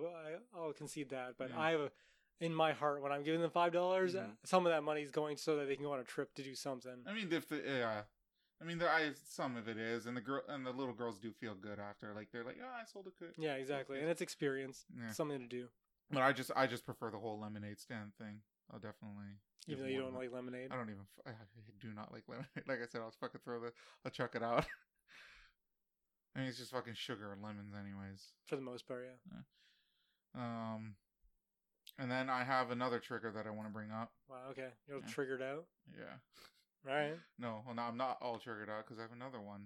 I, 0.55 0.57
I'll 0.57 0.73
concede 0.73 1.09
that, 1.09 1.33
but 1.37 1.49
Yeah. 1.49 1.59
I 1.59 1.71
have 1.71 1.79
a, 1.81 1.91
in 2.39 2.53
my 2.53 2.71
heart 2.71 3.01
when 3.01 3.11
I'm 3.11 3.23
giving 3.23 3.41
them 3.41 3.49
five 3.51 3.73
dollars, 3.73 4.13
Mhm. 4.15 4.37
some 4.45 4.65
of 4.65 4.71
that 4.71 4.83
money 4.83 5.01
is 5.01 5.11
going 5.11 5.37
so 5.37 5.57
that 5.57 5.65
they 5.67 5.75
can 5.75 5.83
go 5.83 5.91
on 5.93 5.99
a 5.99 6.03
trip 6.03 6.33
to 6.35 6.43
do 6.43 6.55
something. 6.55 7.03
I 7.05 7.13
mean, 7.13 7.31
if 7.33 7.49
the 7.49 7.61
yeah, 7.65 8.03
I 8.61 8.63
mean, 8.63 8.77
there 8.77 8.89
I 8.89 9.11
some 9.27 9.57
of 9.57 9.67
it 9.67 9.77
is, 9.77 10.05
and 10.05 10.15
the 10.15 10.21
girl 10.21 10.43
and 10.47 10.65
the 10.65 10.71
little 10.71 10.93
girls 10.93 11.17
do 11.19 11.31
feel 11.33 11.55
good 11.55 11.77
after. 11.79 12.13
Like 12.13 12.31
they're 12.31 12.43
like, 12.45 12.57
oh, 12.63 12.65
I 12.81 12.85
sold 12.85 13.07
a 13.07 13.11
cook. 13.11 13.33
Yeah, 13.37 13.55
exactly, 13.55 13.99
and 13.99 14.07
it's 14.09 14.21
experience, 14.21 14.85
Yeah. 14.97 15.11
something 15.11 15.39
to 15.39 15.47
do. 15.47 15.67
But 16.09 16.21
I 16.21 16.31
just 16.31 16.51
I 16.55 16.67
just 16.67 16.85
prefer 16.85 17.11
the 17.11 17.17
whole 17.19 17.37
lemonade 17.39 17.79
stand 17.79 18.13
thing. 18.17 18.39
I'll 18.72 18.80
definitely. 18.80 19.38
Even 19.68 19.84
though 19.84 19.89
you 19.89 19.99
don't 20.02 20.15
like 20.15 20.31
lemonade. 20.34 20.69
I 20.72 20.76
don't 20.76 20.89
even. 20.89 21.02
I 21.26 21.31
do 21.81 21.89
not 21.94 22.11
like 22.14 22.23
lemonade. 22.27 22.48
Like 22.68 22.80
I 22.81 22.85
said, 22.88 23.02
I'll 23.02 23.14
fucking 23.19 23.41
throw 23.44 23.60
the. 23.60 23.72
I'll 24.06 24.11
chuck 24.11 24.35
it 24.35 24.44
out. 24.44 24.65
I 26.35 26.39
mean, 26.39 26.49
it's 26.49 26.57
just 26.60 26.72
fucking 26.72 26.94
sugar 26.95 27.34
and 27.34 27.41
lemons, 27.41 27.73
anyways. 27.73 28.31
For 28.45 28.56
the 28.56 28.61
most 28.61 28.88
part, 28.88 29.06
yeah. 29.34 29.39
Um, 30.35 30.95
and 31.98 32.11
then 32.11 32.30
I 32.30 32.44
have 32.44 32.69
another 32.72 32.99
trigger 32.99 33.31
that 33.31 33.48
I 33.48 33.49
want 33.49 33.68
to 33.68 33.73
bring 33.73 33.89
up. 33.91 34.11
Wow. 34.30 34.38
Okay, 34.52 34.68
you're 34.88 34.99
Yeah. 34.99 35.07
triggered 35.07 35.41
out. 35.41 35.65
Yeah. 35.98 36.14
All 36.89 36.95
right. 36.95 37.15
No, 37.39 37.64
well, 37.65 37.76
no, 37.76 37.81
I'm 37.81 37.98
not 37.98 38.18
all 38.22 38.38
triggered 38.38 38.69
out 38.69 38.85
because 38.85 38.99
I 38.99 39.03
have 39.03 39.11
another 39.14 39.41
one. 39.41 39.65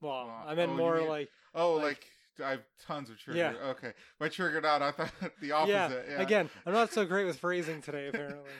Well, 0.00 0.26
Well, 0.26 0.44
I 0.46 0.54
meant 0.54 0.72
oh, 0.72 0.76
more 0.76 0.96
mean- 0.98 1.08
like 1.08 1.28
Oh, 1.54 1.74
Like- 1.74 1.82
like, 1.84 2.06
I 2.44 2.50
have 2.50 2.62
tons 2.86 3.10
of 3.10 3.18
trigger. 3.18 3.38
Yeah. 3.38 3.70
Okay, 3.70 3.92
by 4.18 4.28
triggered 4.28 4.64
out, 4.64 4.82
I 4.82 4.90
thought 4.92 5.12
the 5.40 5.48
yeah, 5.48 5.54
opposite. 5.54 6.06
Yeah. 6.10 6.22
Again, 6.22 6.50
I'm 6.66 6.72
not 6.72 6.92
so 6.92 7.04
great 7.04 7.24
with 7.24 7.38
phrasing 7.40 7.82
today. 7.82 8.08
Apparently. 8.08 8.50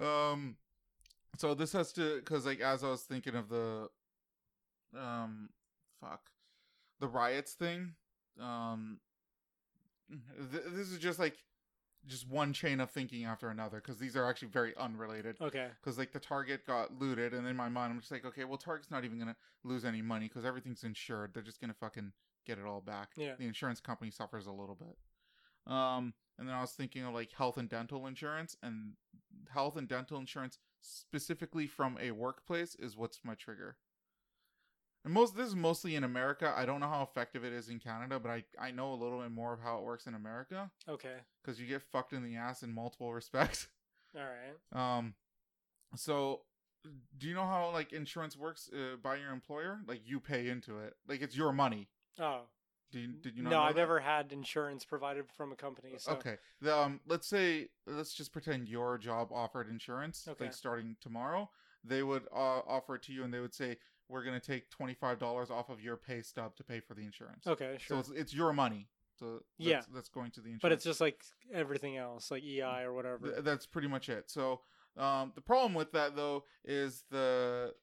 Um, 0.00 0.56
so 1.38 1.54
this 1.54 1.72
has 1.72 1.92
to 1.94 2.16
because 2.16 2.46
like 2.46 2.60
as 2.60 2.84
I 2.84 2.88
was 2.88 3.02
thinking 3.02 3.34
of 3.34 3.48
the, 3.48 3.88
um, 4.98 5.48
fuck, 6.00 6.20
the 7.00 7.08
riots 7.08 7.52
thing. 7.52 7.94
Um, 8.40 8.98
th- 10.10 10.64
this 10.74 10.90
is 10.90 10.98
just 10.98 11.18
like 11.18 11.36
just 12.06 12.28
one 12.28 12.52
chain 12.52 12.80
of 12.80 12.90
thinking 12.90 13.24
after 13.24 13.48
another 13.48 13.78
because 13.78 13.98
these 13.98 14.16
are 14.16 14.28
actually 14.28 14.48
very 14.48 14.76
unrelated. 14.76 15.36
Okay. 15.40 15.68
because 15.82 15.98
like 15.98 16.12
the 16.12 16.20
target 16.20 16.66
got 16.66 16.96
looted 16.98 17.34
and 17.34 17.46
in 17.46 17.56
my 17.56 17.68
mind 17.68 17.92
i'm 17.92 17.98
just 17.98 18.12
like 18.12 18.24
okay 18.24 18.44
well 18.44 18.56
target's 18.58 18.90
not 18.90 19.04
even 19.04 19.18
gonna 19.18 19.34
lose 19.64 19.84
any 19.84 20.02
money 20.02 20.28
because 20.28 20.44
everything's 20.44 20.84
insured 20.84 21.34
they're 21.34 21.42
just 21.42 21.60
gonna 21.60 21.74
fucking 21.74 22.12
get 22.46 22.58
it 22.58 22.64
all 22.64 22.80
back 22.80 23.10
Yeah. 23.16 23.34
the 23.38 23.46
insurance 23.46 23.80
company 23.80 24.10
suffers 24.10 24.46
a 24.46 24.52
little 24.52 24.74
bit 24.76 24.96
um 25.72 26.14
and 26.38 26.48
then 26.48 26.54
i 26.54 26.60
was 26.60 26.72
thinking 26.72 27.04
of 27.04 27.12
like 27.14 27.32
health 27.32 27.56
and 27.56 27.68
dental 27.68 28.06
insurance 28.06 28.56
and 28.62 28.92
health 29.52 29.76
and 29.76 29.88
dental 29.88 30.18
insurance 30.18 30.58
specifically 30.80 31.66
from 31.66 31.98
a 32.00 32.12
workplace 32.12 32.74
is 32.76 32.96
what's 32.96 33.20
my 33.24 33.34
trigger 33.34 33.76
and 35.04 35.12
most 35.12 35.36
this 35.36 35.46
is 35.48 35.56
mostly 35.56 35.94
in 35.96 36.04
america 36.04 36.52
i 36.56 36.64
don't 36.64 36.80
know 36.80 36.88
how 36.88 37.02
effective 37.02 37.44
it 37.44 37.52
is 37.52 37.68
in 37.68 37.78
canada 37.78 38.18
but 38.20 38.30
i 38.30 38.44
i 38.60 38.70
know 38.70 38.92
a 38.92 38.94
little 38.96 39.20
bit 39.20 39.30
more 39.30 39.52
of 39.52 39.60
how 39.60 39.78
it 39.78 39.84
works 39.84 40.06
in 40.06 40.14
america 40.14 40.70
Okay. 40.88 41.16
because 41.42 41.60
you 41.60 41.66
get 41.66 41.82
fucked 41.82 42.12
in 42.12 42.22
the 42.22 42.36
ass 42.36 42.62
in 42.62 42.72
multiple 42.72 43.12
respects 43.20 43.68
All 44.16 44.22
right. 44.22 44.96
um, 44.96 45.14
so 45.94 46.42
do 47.18 47.26
you 47.28 47.34
know 47.34 47.46
how 47.46 47.70
like 47.72 47.92
insurance 47.92 48.36
works 48.36 48.70
uh, 48.72 48.94
by 49.02 49.16
your 49.16 49.32
employer? 49.32 49.80
Like 49.88 50.02
you 50.04 50.20
pay 50.20 50.48
into 50.48 50.78
it, 50.78 50.94
like 51.08 51.20
it's 51.20 51.36
your 51.36 51.52
money. 51.52 51.88
Oh. 52.20 52.42
Do 52.92 53.00
you, 53.00 53.08
did 53.08 53.36
you 53.36 53.42
not 53.42 53.50
no, 53.50 53.56
know 53.56 53.62
I've 53.64 53.74
that? 53.74 53.80
never 53.80 53.98
had 54.00 54.32
insurance 54.32 54.84
provided 54.84 55.24
from 55.36 55.50
a 55.52 55.56
company. 55.56 55.94
So. 55.98 56.12
Okay. 56.12 56.36
The, 56.60 56.76
um, 56.76 57.00
let's 57.06 57.26
say 57.26 57.68
let's 57.86 58.14
just 58.14 58.32
pretend 58.32 58.68
your 58.68 58.96
job 58.96 59.30
offered 59.32 59.68
insurance, 59.68 60.26
Okay. 60.28 60.44
like 60.44 60.54
starting 60.54 60.96
tomorrow. 61.00 61.50
They 61.82 62.02
would 62.04 62.22
uh, 62.32 62.60
offer 62.66 62.94
it 62.94 63.02
to 63.04 63.12
you, 63.12 63.24
and 63.24 63.34
they 63.34 63.40
would 63.40 63.54
say, 63.54 63.76
"We're 64.08 64.22
going 64.24 64.38
to 64.40 64.44
take 64.44 64.70
twenty 64.70 64.94
five 64.94 65.18
dollars 65.18 65.50
off 65.50 65.68
of 65.68 65.80
your 65.80 65.96
pay 65.96 66.22
stub 66.22 66.54
to 66.56 66.64
pay 66.64 66.78
for 66.80 66.94
the 66.94 67.02
insurance." 67.02 67.46
Okay. 67.46 67.76
So 67.80 67.84
Sure. 67.86 67.98
it's, 67.98 68.10
it's 68.10 68.34
your 68.34 68.52
money. 68.52 68.88
So 69.18 69.26
that's, 69.34 69.42
Yeah. 69.58 69.80
that's 69.92 70.08
going 70.08 70.30
to 70.32 70.40
the 70.40 70.46
insurance. 70.52 70.62
but 70.62 70.72
it's 70.72 70.84
just 70.84 71.00
like 71.00 71.22
everything 71.52 71.96
else, 71.96 72.30
like 72.30 72.42
EI 72.44 72.82
or 72.82 72.92
whatever. 72.92 73.30
Th- 73.30 73.42
that's 73.44 73.66
pretty 73.66 73.88
much 73.88 74.08
it. 74.08 74.30
So 74.30 74.60
um, 74.96 75.32
the 75.34 75.40
problem 75.40 75.74
with 75.74 75.90
that 75.92 76.14
though 76.16 76.44
is 76.64 77.04
the 77.10 77.74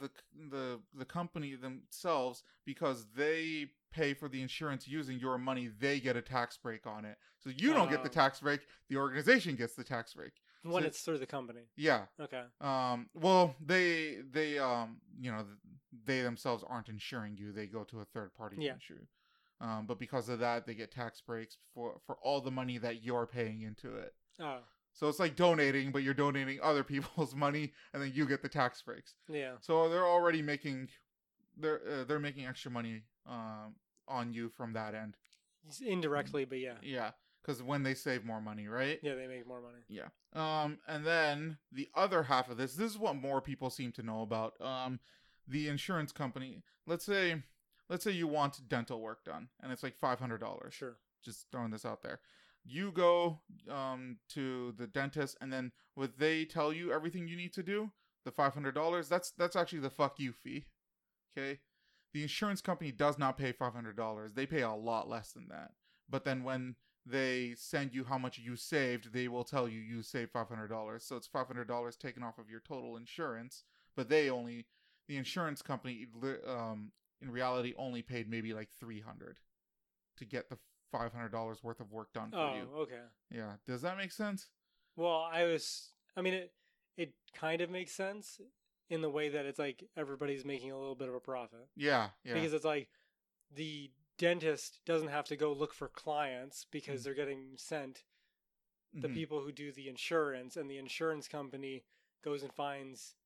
the 0.00 0.10
the 0.50 0.80
the 0.96 1.04
company 1.04 1.54
themselves 1.54 2.42
because 2.64 3.06
they 3.16 3.66
pay 3.92 4.12
for 4.14 4.28
the 4.28 4.42
insurance 4.42 4.88
using 4.88 5.18
your 5.20 5.38
money, 5.38 5.68
they 5.78 6.00
get 6.00 6.16
a 6.16 6.22
tax 6.22 6.56
break 6.56 6.86
on 6.86 7.04
it. 7.04 7.16
So 7.38 7.50
you 7.50 7.72
don't 7.72 7.88
get 7.90 8.02
the 8.02 8.08
Oh. 8.08 8.12
tax 8.12 8.40
break; 8.40 8.60
the 8.88 8.96
organization 8.96 9.54
gets 9.56 9.74
the 9.74 9.84
tax 9.84 10.14
break. 10.14 10.32
when 10.62 10.82
so- 10.82 10.86
it's 10.88 11.02
through 11.02 11.18
the 11.18 11.26
company. 11.26 11.68
Yeah. 11.76 12.06
Okay. 12.18 12.42
Um. 12.60 13.08
Well, 13.14 13.54
they 13.64 14.22
they 14.30 14.58
um 14.58 15.00
you 15.20 15.30
know 15.30 15.46
they 16.04 16.22
themselves 16.22 16.64
aren't 16.66 16.88
insuring 16.88 17.36
you; 17.36 17.52
they 17.52 17.66
go 17.66 17.84
to 17.84 18.00
a 18.00 18.04
third 18.04 18.34
party 18.34 18.56
to 18.56 18.62
Yeah. 18.62 18.74
insure. 18.74 19.06
Um, 19.60 19.86
but 19.86 19.98
because 20.00 20.28
of 20.28 20.40
that, 20.40 20.66
they 20.66 20.74
get 20.74 20.90
tax 20.90 21.20
breaks 21.20 21.56
for 21.74 22.00
for 22.06 22.16
all 22.16 22.40
the 22.40 22.50
money 22.50 22.78
that 22.78 23.02
you're 23.04 23.26
paying 23.26 23.60
into 23.62 23.94
it. 23.96 24.14
Oh. 24.40 24.60
So 24.94 25.08
it's 25.08 25.18
like 25.18 25.34
donating, 25.36 25.90
but 25.90 26.02
you're 26.04 26.14
donating 26.14 26.60
other 26.62 26.84
people's 26.84 27.34
money, 27.46 27.72
and 27.92 28.02
then 28.02 28.12
you 28.14 28.26
get 28.26 28.42
the 28.42 28.48
tax 28.48 28.80
breaks. 28.80 29.14
Yeah. 29.28 29.54
So 29.60 29.88
they're 29.88 30.06
already 30.06 30.40
making, 30.40 30.88
they're 31.56 31.80
uh, 31.86 32.04
they're 32.04 32.20
making 32.20 32.46
extra 32.46 32.70
money 32.70 33.02
um, 33.28 33.74
on 34.08 34.32
you 34.32 34.48
from 34.48 34.72
that 34.74 34.94
end. 34.94 35.16
Indirectly, 35.84 36.44
but 36.44 36.58
yeah. 36.60 36.74
Yeah, 36.82 37.10
because 37.42 37.62
when 37.62 37.82
they 37.82 37.94
save 37.94 38.24
more 38.24 38.40
money, 38.40 38.68
right? 38.68 39.00
Yeah, 39.02 39.14
they 39.14 39.26
make 39.26 39.46
more 39.48 39.60
money. 39.60 39.80
Yeah. 39.88 40.08
Um, 40.34 40.78
and 40.86 41.04
then 41.04 41.58
the 41.72 41.88
other 41.94 42.22
half 42.24 42.48
of 42.48 42.56
this, 42.56 42.74
this 42.74 42.90
is 42.92 42.98
what 42.98 43.16
more 43.16 43.40
people 43.40 43.70
seem 43.70 43.90
to 43.92 44.02
know 44.02 44.22
about. 44.22 44.54
Um, 44.60 45.00
the 45.48 45.68
insurance 45.68 46.12
company. 46.12 46.62
Let's 46.86 47.04
say, 47.04 47.42
let's 47.88 48.04
say 48.04 48.12
you 48.12 48.26
want 48.28 48.60
dental 48.68 49.00
work 49.00 49.24
done, 49.24 49.48
and 49.62 49.72
it's 49.72 49.82
like 49.82 49.96
five 49.96 50.20
hundred 50.20 50.38
dollars. 50.40 50.74
Sure. 50.74 50.96
just 51.24 51.46
throwing 51.50 51.70
this 51.70 51.84
out 51.84 52.02
there. 52.02 52.20
You 52.64 52.92
go 52.92 53.40
um, 53.70 54.18
to 54.30 54.72
the 54.78 54.86
dentist, 54.86 55.36
and 55.40 55.52
then 55.52 55.72
would 55.96 56.18
they 56.18 56.44
tell 56.44 56.72
you 56.72 56.92
everything 56.92 57.28
you 57.28 57.36
need 57.36 57.52
to 57.54 57.62
do? 57.62 57.90
The 58.24 58.30
five 58.30 58.54
hundred 58.54 58.74
dollars. 58.74 59.08
That's 59.08 59.32
that's 59.32 59.56
actually 59.56 59.80
the 59.80 59.90
fuck 59.90 60.18
you 60.18 60.32
fee. 60.32 60.64
Okay, 61.36 61.60
the 62.14 62.22
insurance 62.22 62.62
company 62.62 62.90
does 62.90 63.18
not 63.18 63.36
pay 63.36 63.52
five 63.52 63.74
hundred 63.74 63.96
dollars. 63.96 64.32
They 64.32 64.46
pay 64.46 64.62
a 64.62 64.72
lot 64.72 65.08
less 65.08 65.32
than 65.32 65.48
that. 65.48 65.72
But 66.08 66.24
then 66.24 66.42
when 66.42 66.76
they 67.04 67.54
send 67.56 67.94
you 67.94 68.04
how 68.04 68.16
much 68.16 68.38
you 68.38 68.56
saved, 68.56 69.12
they 69.12 69.28
will 69.28 69.44
tell 69.44 69.68
you 69.68 69.80
you 69.80 70.02
saved 70.02 70.32
five 70.32 70.48
hundred 70.48 70.68
dollars. 70.68 71.04
So 71.04 71.16
it's 71.16 71.26
five 71.26 71.46
hundred 71.46 71.68
dollars 71.68 71.96
taken 71.96 72.22
off 72.22 72.38
of 72.38 72.48
your 72.48 72.60
total 72.60 72.96
insurance. 72.96 73.64
But 73.94 74.08
they 74.08 74.30
only 74.30 74.66
the 75.06 75.18
insurance 75.18 75.60
company 75.60 76.06
um, 76.48 76.92
in 77.20 77.30
reality 77.30 77.74
only 77.76 78.00
paid 78.00 78.28
maybe 78.30 78.54
like 78.54 78.70
three 78.80 79.00
hundred 79.00 79.38
to 80.16 80.24
get 80.24 80.48
the 80.48 80.58
five 80.98 81.12
hundred 81.12 81.32
dollars 81.32 81.62
worth 81.62 81.80
of 81.80 81.90
work 81.92 82.12
done 82.12 82.30
for 82.30 82.38
Oh, 82.38 82.54
you. 82.54 82.68
okay. 82.82 83.02
Yeah, 83.30 83.52
does 83.66 83.82
that 83.82 83.96
make 83.96 84.12
sense? 84.12 84.48
Well, 84.96 85.28
I 85.32 85.44
was. 85.44 85.90
I 86.16 86.20
mean, 86.22 86.34
it 86.34 86.52
it 86.96 87.12
kind 87.34 87.60
of 87.60 87.70
makes 87.70 87.92
sense 87.92 88.40
in 88.88 89.00
the 89.02 89.10
way 89.10 89.28
that 89.30 89.44
it's 89.46 89.58
like 89.58 89.84
everybody's 89.96 90.44
making 90.44 90.70
a 90.70 90.78
little 90.78 90.94
bit 90.94 91.08
of 91.08 91.14
a 91.14 91.20
profit 91.20 91.68
Yeah, 91.74 92.10
yeah, 92.22 92.34
because 92.34 92.52
it's 92.52 92.64
like 92.64 92.88
the 93.52 93.90
dentist 94.18 94.80
doesn't 94.84 95.08
have 95.08 95.24
to 95.24 95.36
go 95.36 95.52
look 95.52 95.74
for 95.74 95.88
clients 95.88 96.66
because 96.70 97.00
Mm. 97.00 97.04
they're 97.04 97.14
getting 97.14 97.56
sent 97.56 98.04
the 98.92 99.08
Mhm. 99.08 99.14
people 99.14 99.40
who 99.40 99.50
do 99.50 99.72
the 99.72 99.88
insurance, 99.88 100.56
and 100.56 100.70
the 100.70 100.78
insurance 100.78 101.26
company 101.26 101.84
goes 102.22 102.44
and 102.44 102.52
finds 102.52 103.16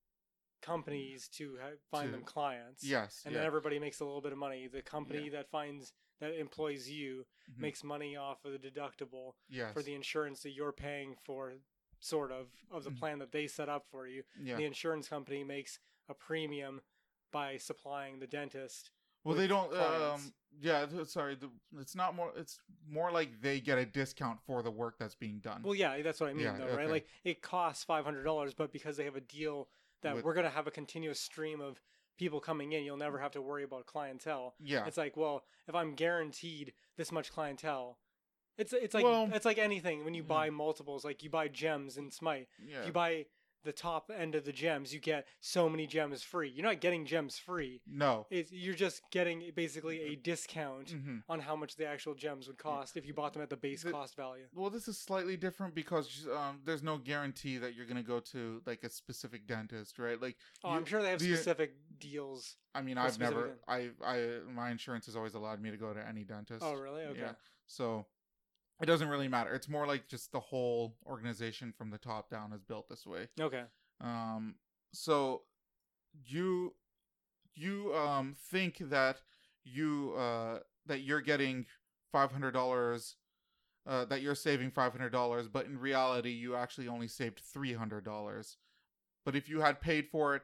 companies 0.62 1.28
to 1.28 1.58
ha- 1.60 1.76
find 1.90 2.06
To- 2.08 2.12
them 2.12 2.24
clients. 2.24 2.82
Yes, 2.82 3.22
and 3.26 3.32
yeah. 3.34 3.40
then 3.40 3.46
everybody 3.46 3.78
makes 3.78 4.00
a 4.00 4.04
little 4.06 4.22
bit 4.22 4.32
of 4.32 4.38
money. 4.38 4.66
The 4.66 4.80
company 4.82 5.28
that 5.28 5.50
finds 5.50 5.92
that 6.20 6.38
employs 6.38 6.88
you 6.88 7.26
Mhm. 7.50 7.58
makes 7.58 7.84
money 7.84 8.16
off 8.16 8.44
of 8.44 8.52
the 8.52 8.58
deductible 8.58 9.34
yes, 9.48 9.72
for 9.72 9.82
the 9.82 9.94
insurance 9.94 10.42
that 10.42 10.50
you're 10.50 10.72
paying 10.72 11.16
for, 11.24 11.54
sort 12.00 12.30
of, 12.32 12.48
of 12.70 12.84
the 12.84 12.90
Mhm. 12.90 12.98
plan 12.98 13.18
that 13.20 13.32
they 13.32 13.46
set 13.46 13.68
up 13.68 13.86
for 13.90 14.06
you. 14.06 14.24
yeah. 14.40 14.56
The 14.56 14.64
insurance 14.64 15.08
company 15.08 15.44
makes 15.44 15.78
a 16.08 16.14
premium 16.14 16.82
by 17.30 17.56
supplying 17.56 18.18
the 18.20 18.26
dentist. 18.26 18.90
well, 19.24 19.36
they 19.36 19.46
don't. 19.48 19.74
Um, 19.74 20.32
yeah, 20.58 20.86
sorry. 21.04 21.34
The, 21.34 21.50
it's 21.76 21.94
not 21.94 22.14
more. 22.14 22.32
It's 22.36 22.60
more 22.86 23.10
like 23.10 23.40
they 23.42 23.60
get 23.60 23.76
a 23.76 23.84
discount 23.84 24.40
for 24.40 24.62
the 24.62 24.70
work 24.70 24.96
that's 24.96 25.14
being 25.16 25.40
done. 25.40 25.62
Well, 25.62 25.74
yeah, 25.74 26.00
that's 26.00 26.20
what 26.20 26.30
I 26.30 26.32
mean, 26.32 26.44
Yeah, 26.44 26.56
though, 26.56 26.74
right? 26.74 26.88
Like 26.88 27.06
it 27.24 27.42
costs 27.42 27.84
five 27.84 28.04
hundred 28.06 28.22
dollars, 28.22 28.54
but 28.54 28.72
because 28.72 28.96
they 28.96 29.04
have 29.04 29.16
a 29.16 29.20
deal 29.20 29.68
that 30.00 30.14
With- 30.14 30.24
we're 30.24 30.34
gonna 30.34 30.48
have 30.50 30.66
a 30.66 30.70
continuous 30.70 31.20
stream 31.20 31.60
of 31.60 31.82
people 32.18 32.40
coming 32.40 32.72
in, 32.72 32.84
you'll 32.84 32.96
never 32.96 33.18
have 33.18 33.30
to 33.32 33.40
worry 33.40 33.62
about 33.62 33.86
clientele. 33.86 34.54
yeah, 34.60 34.84
It's 34.86 34.96
like, 34.98 35.16
well, 35.16 35.44
if 35.68 35.74
I'm 35.74 35.94
guaranteed 35.94 36.72
this 36.96 37.10
much 37.12 37.32
clientele, 37.32 37.98
it's 38.58 38.72
it's 38.72 38.92
like 38.94 39.04
Well- 39.04 39.30
it's 39.32 39.44
like 39.44 39.58
anything 39.58 40.04
when 40.04 40.14
you 40.14 40.22
Yeah. 40.22 40.28
buy 40.28 40.50
multiples. 40.50 41.04
Like 41.04 41.22
you 41.22 41.30
buy 41.30 41.46
gems 41.48 41.96
in 41.96 42.10
Smite, 42.10 42.48
yeah. 42.62 42.84
you 42.84 42.92
buy 42.92 43.26
the 43.64 43.72
top 43.72 44.10
end 44.16 44.34
of 44.34 44.44
the 44.44 44.52
gems, 44.52 44.92
you 44.94 45.00
get 45.00 45.26
so 45.40 45.68
many 45.68 45.86
gems 45.86 46.22
free. 46.22 46.48
You're 46.50 46.64
not 46.64 46.80
getting 46.80 47.04
gems 47.04 47.38
free. 47.38 47.80
No. 47.86 48.26
It's, 48.30 48.52
you're 48.52 48.74
just 48.74 49.02
getting 49.10 49.50
basically 49.54 50.00
a 50.12 50.16
discount 50.16 50.90
hmm 50.90 51.18
on 51.28 51.40
how 51.40 51.56
much 51.56 51.76
the 51.76 51.86
actual 51.86 52.14
gems 52.14 52.46
would 52.46 52.58
cost 52.58 52.96
if 52.96 53.06
you 53.06 53.12
bought 53.12 53.32
them 53.32 53.42
at 53.42 53.50
the 53.50 53.56
base 53.56 53.82
The- 53.82 53.90
cost 53.90 54.16
value. 54.16 54.44
Well, 54.54 54.70
this 54.70 54.88
is 54.88 54.98
slightly 54.98 55.36
different 55.36 55.74
because 55.74 56.26
um, 56.34 56.60
there's 56.64 56.82
no 56.82 56.98
guarantee 56.98 57.58
that 57.58 57.74
you're 57.74 57.86
gonna 57.86 58.02
go 58.02 58.20
to 58.20 58.62
like 58.66 58.84
a 58.84 58.88
specific 58.90 59.46
dentist, 59.46 59.98
right? 59.98 60.20
Like, 60.20 60.36
Oh, 60.64 60.70
you- 60.70 60.76
I'm 60.76 60.84
sure 60.84 61.02
they 61.02 61.10
have 61.10 61.18
the- 61.18 61.34
specific 61.34 61.74
deals. 61.98 62.56
I 62.74 62.82
mean, 62.82 62.96
I've 62.98 63.18
never, 63.18 63.58
I, 63.66 63.90
I, 64.04 64.38
my 64.54 64.70
insurance 64.70 65.06
has 65.06 65.16
always 65.16 65.34
allowed 65.34 65.60
me 65.60 65.70
to 65.70 65.76
go 65.76 65.92
to 65.92 66.06
any 66.06 66.22
dentist. 66.22 66.62
Oh, 66.64 66.74
really? 66.74 67.02
Okay. 67.02 67.20
Yeah. 67.20 67.32
So 67.66 68.06
it 68.80 68.86
doesn't 68.86 69.08
really 69.08 69.28
matter. 69.28 69.54
It's 69.54 69.68
more 69.68 69.86
like 69.86 70.08
just 70.08 70.32
the 70.32 70.40
whole 70.40 70.96
organization 71.06 71.72
from 71.76 71.90
the 71.90 71.98
top 71.98 72.30
down 72.30 72.52
is 72.52 72.62
built 72.62 72.88
this 72.88 73.06
way. 73.06 73.28
Okay. 73.40 73.62
Um, 74.00 74.54
so 74.92 75.42
you 76.26 76.74
you 77.54 77.94
um 77.94 78.34
think 78.50 78.78
that 78.78 79.18
you 79.64 80.14
uh 80.16 80.60
that 80.86 81.00
you're 81.00 81.20
getting 81.20 81.66
five 82.12 82.32
hundred 82.32 82.52
dollars. 82.52 83.16
Uh, 83.86 84.04
that 84.04 84.20
you're 84.20 84.34
saving 84.34 84.70
five 84.70 84.92
hundred 84.92 85.10
dollars, 85.10 85.48
but 85.48 85.64
in 85.64 85.78
reality, 85.78 86.28
you 86.28 86.54
actually 86.54 86.86
only 86.88 87.08
saved 87.08 87.40
three 87.40 87.72
hundred 87.72 88.04
dollars. 88.04 88.58
But 89.24 89.34
if 89.34 89.48
you 89.48 89.62
had 89.62 89.80
paid 89.80 90.08
for 90.08 90.36
it 90.36 90.42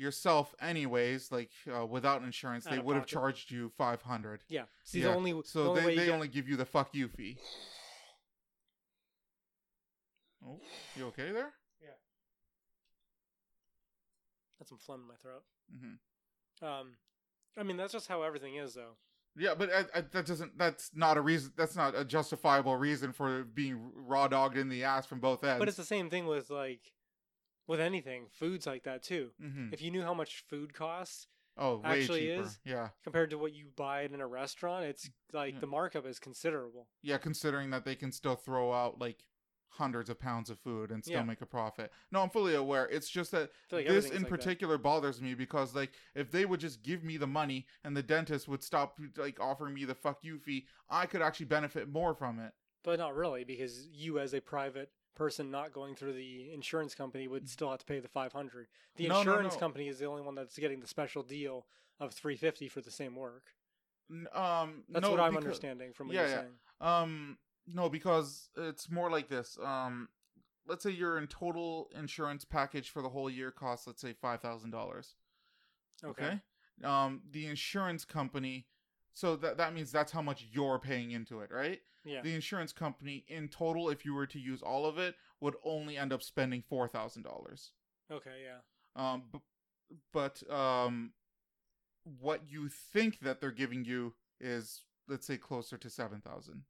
yourself, 0.00 0.54
anyways, 0.60 1.30
like 1.30 1.50
uh, 1.72 1.86
without 1.86 2.22
insurance, 2.22 2.66
Out 2.66 2.72
they 2.72 2.78
of 2.78 2.84
would 2.86 2.94
have 2.96 3.02
pocket. 3.04 3.12
charged 3.12 3.50
you 3.50 3.70
five 3.76 4.02
hundred. 4.02 4.42
Yeah. 4.48 4.64
See, 4.84 5.00
Yeah, 5.00 5.08
the 5.08 5.14
only 5.14 5.32
the 5.32 5.42
So 5.44 5.68
only 5.68 5.80
way 5.80 5.84
they, 5.86 5.92
you 5.92 5.98
they 6.00 6.06
get- 6.06 6.14
only 6.14 6.28
give 6.28 6.48
you 6.48 6.56
the 6.56 6.64
fuck 6.64 6.88
you 6.94 7.08
fee. 7.08 7.38
Oh, 10.46 10.58
you 10.96 11.04
okay 11.06 11.32
there? 11.32 11.52
Yeah, 11.82 11.90
got 14.58 14.68
some 14.68 14.78
phlegm 14.78 15.02
in 15.02 15.08
my 15.08 15.14
throat. 15.14 15.42
hmm 15.70 16.64
Um, 16.66 16.92
I 17.58 17.62
mean 17.62 17.76
that's 17.76 17.92
just 17.92 18.08
how 18.08 18.22
everything 18.22 18.56
is, 18.56 18.74
though. 18.74 18.96
Yeah, 19.36 19.54
but 19.54 19.70
I, 19.72 19.98
I, 19.98 20.00
that 20.12 20.26
doesn't. 20.26 20.58
That's 20.58 20.90
not 20.94 21.16
a 21.16 21.20
reason. 21.20 21.52
That's 21.56 21.76
not 21.76 21.94
a 21.96 22.04
justifiable 22.04 22.76
reason 22.76 23.12
for 23.12 23.44
being 23.44 23.92
raw 23.94 24.26
dogged 24.28 24.56
in 24.56 24.68
the 24.68 24.82
ass 24.82 25.06
from 25.06 25.20
both 25.20 25.44
ends. 25.44 25.58
But 25.60 25.68
it's 25.68 25.76
the 25.76 25.84
same 25.84 26.10
thing 26.10 26.26
with 26.26 26.50
like 26.50 26.80
with 27.70 27.80
anything, 27.80 28.26
foods 28.32 28.66
like 28.66 28.82
that 28.84 29.02
too. 29.02 29.30
hmm 29.40 29.68
If 29.72 29.80
you 29.80 29.90
knew 29.90 30.02
how 30.02 30.12
much 30.14 30.44
food 30.48 30.74
costs 30.74 31.28
oh, 31.56 31.76
way 31.78 32.00
actually 32.02 32.20
cheaper. 32.26 32.42
is- 32.42 32.58
Yeah, 32.64 32.88
compared 33.04 33.30
to 33.30 33.38
what 33.38 33.52
you 33.54 33.68
buy 33.76 34.02
it 34.02 34.12
in 34.12 34.20
a 34.20 34.26
restaurant, 34.26 34.84
it's 34.84 35.08
like 35.32 35.54
Yeah. 35.54 35.60
the 35.60 35.66
markup 35.68 36.04
is 36.06 36.18
considerable. 36.18 36.88
yeah. 37.02 37.18
Considering 37.18 37.70
that 37.70 37.84
they 37.84 37.94
can 37.94 38.12
still 38.12 38.34
throw 38.36 38.72
out 38.72 38.98
like 38.98 39.24
hundreds 39.74 40.10
of 40.10 40.18
pounds 40.18 40.50
of 40.50 40.58
food 40.58 40.90
and 40.90 41.04
still 41.04 41.18
Yeah. 41.18 41.22
make 41.22 41.40
a 41.42 41.46
profit. 41.46 41.92
No, 42.10 42.22
I'm 42.22 42.28
fully 42.30 42.56
aware. 42.56 42.88
It's 42.88 43.08
just 43.08 43.30
that 43.30 43.52
like 43.70 43.86
this 43.86 44.06
in 44.06 44.10
like 44.10 44.20
that. 44.22 44.28
particular 44.28 44.78
bothers 44.78 45.22
me 45.22 45.34
because 45.34 45.76
like 45.76 45.92
if 46.16 46.32
they 46.32 46.44
would 46.44 46.58
just 46.58 46.82
give 46.82 47.04
me 47.04 47.16
the 47.18 47.28
money 47.28 47.66
and 47.84 47.96
the 47.96 48.02
dentist 48.02 48.48
would 48.48 48.64
stop 48.64 48.98
like 49.16 49.38
offering 49.38 49.74
me 49.74 49.84
the 49.84 49.94
fuck 49.94 50.24
you 50.24 50.40
fee, 50.40 50.66
I 50.88 51.06
could 51.06 51.22
actually 51.22 51.46
benefit 51.46 51.88
more 51.88 52.14
from 52.16 52.40
it. 52.40 52.52
But 52.82 52.98
not 52.98 53.14
really, 53.14 53.44
because 53.44 53.86
you 53.92 54.18
as 54.18 54.34
a 54.34 54.40
private 54.40 54.90
person 55.14 55.50
not 55.50 55.72
going 55.72 55.94
through 55.94 56.14
the 56.14 56.52
insurance 56.52 56.94
company 56.94 57.28
would 57.28 57.48
still 57.48 57.70
have 57.70 57.80
to 57.80 57.86
pay 57.86 58.00
the 58.00 58.08
five 58.08 58.32
hundred. 58.32 58.68
The 58.96 59.08
No, 59.08 59.14
no, 59.14 59.20
insurance 59.20 59.54
no. 59.54 59.60
company 59.60 59.88
is 59.88 59.98
the 59.98 60.06
only 60.06 60.22
one 60.22 60.34
that's 60.34 60.58
getting 60.58 60.80
the 60.80 60.86
special 60.86 61.22
deal 61.22 61.66
of 61.98 62.12
three 62.12 62.36
fifty 62.36 62.68
for 62.68 62.80
the 62.80 62.90
same 62.90 63.14
work. 63.16 63.44
Um, 64.32 64.84
That's 64.88 65.02
no, 65.02 65.10
what 65.12 65.20
I'm 65.20 65.30
because- 65.32 65.44
understanding 65.44 65.92
from 65.92 66.08
what 66.08 66.14
yeah, 66.16 66.20
you're 66.22 66.30
yeah. 66.30 66.36
saying. 66.40 66.52
Um, 66.80 67.38
no, 67.66 67.88
because 67.88 68.48
it's 68.56 68.90
more 68.90 69.10
like 69.10 69.28
this. 69.28 69.56
Um, 69.62 70.08
let's 70.66 70.82
say 70.82 70.90
your 70.90 71.18
in 71.18 71.26
total 71.28 71.88
insurance 71.96 72.44
package 72.44 72.90
for 72.90 73.02
the 73.02 73.08
whole 73.10 73.30
year 73.30 73.50
costs, 73.50 73.86
let's 73.86 74.00
say 74.00 74.12
five 74.12 74.40
thousand 74.40 74.70
dollars. 74.70 75.14
Okay. 76.02 76.40
Um, 76.82 77.20
the 77.30 77.46
insurance 77.46 78.04
company, 78.06 78.66
so 79.14 79.36
that 79.36 79.56
that 79.58 79.74
means 79.74 79.90
that's 79.92 80.12
how 80.12 80.22
much 80.22 80.46
you're 80.50 80.78
paying 80.78 81.10
into 81.10 81.40
it, 81.40 81.50
right? 81.52 81.80
Yeah. 82.04 82.22
The 82.22 82.34
insurance 82.34 82.72
company 82.72 83.24
in 83.28 83.48
total, 83.48 83.90
if 83.90 84.04
you 84.04 84.14
were 84.14 84.26
to 84.26 84.38
use 84.38 84.62
all 84.62 84.86
of 84.86 84.98
it, 84.98 85.14
would 85.40 85.56
only 85.64 85.96
end 85.98 86.12
up 86.12 86.22
spending 86.22 86.62
four 86.68 86.88
thousand 86.88 87.22
dollars. 87.24 87.72
Okay. 88.10 88.42
Yeah. 88.44 88.60
Um, 88.96 89.22
but, 89.32 89.42
but 90.12 90.50
um, 90.54 91.12
what 92.20 92.42
you 92.48 92.68
think 92.68 93.20
that 93.20 93.40
they're 93.40 93.50
giving 93.50 93.84
you 93.84 94.14
is, 94.40 94.84
let's 95.08 95.26
say, 95.26 95.36
closer 95.36 95.76
to 95.76 95.90
seven 95.90 96.20
thousand. 96.20 96.62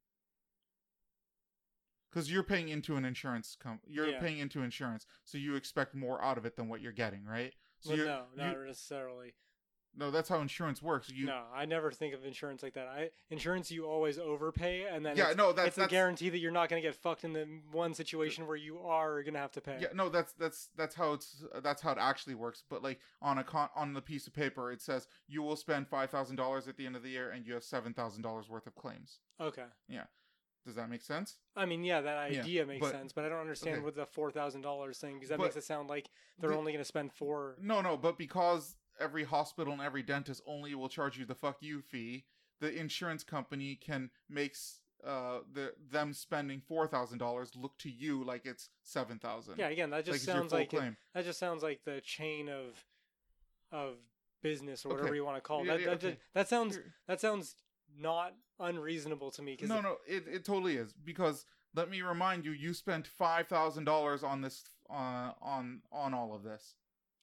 Because 2.11 2.31
you're 2.33 2.43
paying 2.43 2.69
into 2.69 2.97
an 2.97 3.05
insurance 3.05 3.57
com- 3.63 3.81
you're 3.87 4.09
Yeah. 4.09 4.19
paying 4.21 4.39
into 4.39 4.63
insurance, 4.63 5.07
so 5.25 5.39
you 5.39 5.55
expect 5.55 5.95
more 5.95 6.21
out 6.23 6.39
of 6.39 6.45
it 6.45 6.57
than 6.57 6.69
what 6.69 6.81
you're 6.81 6.91
getting, 6.93 7.25
right? 7.25 7.55
So 7.79 7.95
Well, 7.97 8.05
no, 8.37 8.45
not 8.45 8.57
you- 8.57 8.67
necessarily. 8.67 9.35
No, 9.97 10.11
that's 10.11 10.29
how 10.29 10.41
insurance 10.41 10.81
works. 10.83 11.11
You, 11.11 11.27
no, 11.27 11.43
I 11.55 11.65
never 11.65 11.91
think 11.91 12.15
of 12.15 12.25
insurance 12.25 12.63
like 12.63 12.75
that. 12.75 12.87
I 12.87 13.11
insurance 13.29 13.71
you 13.71 13.87
always 13.87 14.19
overpay, 14.19 14.85
and 14.85 15.05
then 15.05 15.17
yeah, 15.17 15.29
it's, 15.29 15.37
no, 15.37 15.53
that's 15.53 15.77
it's 15.77 15.79
a 15.79 15.89
guarantee 15.89 16.29
that 16.31 16.39
you're 16.39 16.53
not 16.53 16.69
going 16.69 16.81
to 16.81 16.89
get 16.89 16.95
fucked 16.95 17.25
in 17.25 17.33
the 17.33 17.47
one 17.73 17.93
situation 17.95 18.47
where 18.47 18.57
you 18.57 18.79
are 18.79 19.23
going 19.23 19.35
to 19.35 19.41
have 19.41 19.53
to 19.53 19.61
pay. 19.61 19.79
Yeah, 19.81 19.89
no, 19.95 20.09
that's 20.09 20.33
that's 20.35 20.69
that's 20.77 20.95
how 20.95 21.13
it's 21.15 21.45
that's 21.63 21.83
how 21.83 21.93
it 21.93 21.99
actually 22.01 22.35
works. 22.37 22.63
But 22.69 22.83
like 22.83 23.01
on 23.21 23.39
a 23.39 23.45
con- 23.45 23.71
on 23.75 23.93
the 23.95 24.03
piece 24.03 24.27
of 24.27 24.33
paper, 24.33 24.71
it 24.71 24.81
says 24.81 25.09
you 25.29 25.43
will 25.43 25.57
spend 25.57 25.89
five 25.89 26.11
thousand 26.11 26.37
dollars 26.37 26.69
at 26.69 26.77
the 26.77 26.87
end 26.87 26.97
of 26.97 27.03
the 27.03 27.11
year, 27.11 27.31
and 27.31 27.47
you 27.47 27.55
have 27.55 27.65
seven 27.65 27.93
thousand 27.93 28.23
dollars 28.23 28.49
worth 28.49 28.67
of 28.67 28.75
claims. 28.75 29.19
Okay. 29.41 29.65
Yeah. 29.89 30.05
Does 30.67 30.75
that 30.77 30.91
make 30.91 31.01
sense? 31.01 31.39
I 31.57 31.65
mean, 31.65 31.83
yeah, 31.83 32.03
that 32.03 32.33
Yeah, 32.33 32.41
idea 32.43 32.67
makes 32.67 32.81
but- 32.83 32.93
sense, 32.93 33.13
but 33.15 33.25
I 33.25 33.31
don't 33.31 33.41
understand 33.41 33.77
okay. 33.77 33.85
what 33.85 33.95
the 33.97 34.05
four 34.05 34.31
thousand 34.31 34.61
dollars 34.61 34.99
thing 34.99 35.15
because 35.15 35.31
that 35.31 35.39
But 35.39 35.45
makes 35.45 35.57
it 35.57 35.65
sound 35.65 35.89
like 35.89 36.11
they're 36.39 36.51
the- 36.51 36.57
only 36.57 36.73
going 36.73 36.83
to 36.83 36.89
spend 36.89 37.13
four. 37.13 37.57
No, 37.61 37.81
no, 37.81 37.97
but 37.97 38.19
because 38.19 38.77
every 39.01 39.25
hospital 39.25 39.73
and 39.73 39.83
every 39.83 40.03
dentist 40.03 40.43
only 40.47 40.75
will 40.75 40.89
charge 40.89 41.19
you 41.19 41.25
the 41.25 41.35
fuck 41.35 41.57
you 41.61 41.81
fee, 41.81 42.25
the 42.61 42.73
insurance 42.79 43.25
company 43.25 43.75
can 43.75 44.11
makes 44.29 44.81
uh 45.05 45.39
the 45.55 45.73
them 45.91 46.13
spending 46.13 46.61
four 46.61 46.87
thousand 46.87 47.19
dollars 47.19 47.53
look 47.57 47.77
to 47.79 47.89
you 47.91 48.23
like 48.23 48.45
it's 48.45 48.69
seven 48.83 49.19
thousand. 49.19 49.55
Yeah, 49.59 49.69
again, 49.69 49.91
that 49.91 50.05
just 50.05 50.27
your 50.27 50.35
sounds 50.37 50.53
like 50.53 50.73
it- 50.75 50.95
that 51.15 51.25
just 51.25 51.39
sounds 51.39 51.63
like 51.63 51.81
the 51.85 52.01
chain 52.03 52.49
of 52.49 52.85
of 53.73 53.95
business 54.43 54.85
or 54.85 54.89
Okay. 54.93 54.97
whatever 54.99 55.15
you 55.15 55.25
want 55.25 55.37
to 55.37 55.41
call 55.41 55.61
it. 55.63 55.67
Yeah, 55.67 55.73
that, 55.73 55.81
yeah, 55.81 55.87
that, 55.87 55.95
okay. 55.95 56.11
just- 56.11 56.23
that 56.35 56.49
sounds 56.49 56.79
that 57.07 57.21
sounds 57.21 57.55
not 57.97 58.35
unreasonable 58.59 59.31
to 59.33 59.43
me 59.43 59.57
No, 59.63 59.81
no, 59.81 59.97
it, 60.07 60.29
it 60.29 60.45
totally 60.45 60.77
is 60.77 60.93
because 60.93 61.45
let 61.75 61.89
me 61.89 62.03
remind 62.03 62.45
you, 62.45 62.53
you 62.53 62.75
spent 62.75 63.07
five 63.07 63.49
thousand 63.49 63.85
dollars 63.85 64.23
on 64.23 64.43
this 64.43 64.63
uh, 64.91 65.33
on 65.41 65.81
on 65.93 66.13
all 66.15 66.35
of 66.35 66.43
this. 66.43 66.75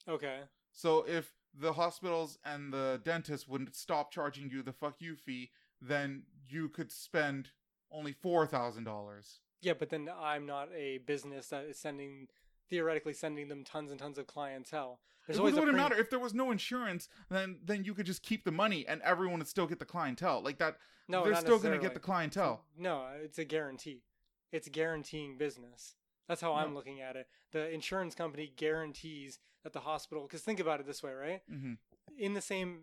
okay, 0.07 0.39
So 0.71 1.03
if 1.07 1.31
the 1.53 1.73
hospitals 1.73 2.37
and 2.45 2.71
the 2.73 3.01
dentists 3.03 3.47
wouldn't 3.47 3.75
stop 3.75 4.11
charging 4.11 4.49
you 4.49 4.61
the 4.63 4.73
fuck 4.73 4.95
you 4.99 5.15
fee, 5.15 5.51
then 5.81 6.23
you 6.47 6.69
could 6.69 6.91
spend 6.91 7.49
only 7.91 8.11
four 8.13 8.45
thousand 8.47 8.83
dollars. 8.83 9.39
yeah, 9.61 9.73
but 9.77 9.89
then 9.89 10.09
I'm 10.19 10.45
not 10.45 10.69
a 10.75 10.99
business 10.99 11.47
that 11.49 11.65
is 11.65 11.77
sending 11.77 12.27
theoretically 12.69 13.13
sending 13.13 13.47
them 13.47 13.63
tons 13.63 13.91
and 13.91 13.99
tons 13.99 14.17
of 14.17 14.27
clientele. 14.27 14.99
There's 15.25 15.37
It 15.37 15.39
always 15.39 15.55
wouldn't 15.55 15.71
pre- 15.71 15.81
matter 15.81 15.95
if 15.97 16.09
there 16.09 16.19
was 16.19 16.33
no 16.33 16.51
insurance. 16.51 17.07
Then 17.29 17.59
then 17.63 17.83
you 17.85 17.93
could 17.93 18.05
just 18.05 18.23
keep 18.23 18.43
the 18.43 18.51
money 18.51 18.85
and 18.87 19.01
everyone 19.03 19.39
would 19.39 19.47
still 19.47 19.67
get 19.67 19.79
the 19.79 19.85
clientele. 19.85 20.41
Like 20.41 20.57
that, 20.59 20.77
No, 21.07 21.23
they're 21.23 21.35
still 21.35 21.59
going 21.59 21.73
to 21.73 21.81
get 21.81 21.93
the 21.93 21.99
clientele. 21.99 22.65
No, 22.77 23.07
it's 23.23 23.39
a 23.39 23.45
guarantee. 23.45 24.03
It's 24.51 24.67
guaranteeing 24.69 25.37
business. 25.37 25.95
That's 26.27 26.41
how 26.41 26.53
I'm 26.53 26.73
looking 26.75 27.01
at 27.01 27.15
it. 27.15 27.27
The 27.51 27.69
insurance 27.73 28.15
company 28.15 28.51
guarantees 28.55 29.39
that 29.63 29.73
the 29.73 29.79
hospital. 29.79 30.23
Because 30.23 30.41
think 30.41 30.59
about 30.59 30.79
it 30.79 30.85
this 30.85 31.01
way, 31.03 31.13
right? 31.13 31.41
hmm 31.49 31.73
in 32.17 32.33
the 32.33 32.41
same 32.41 32.79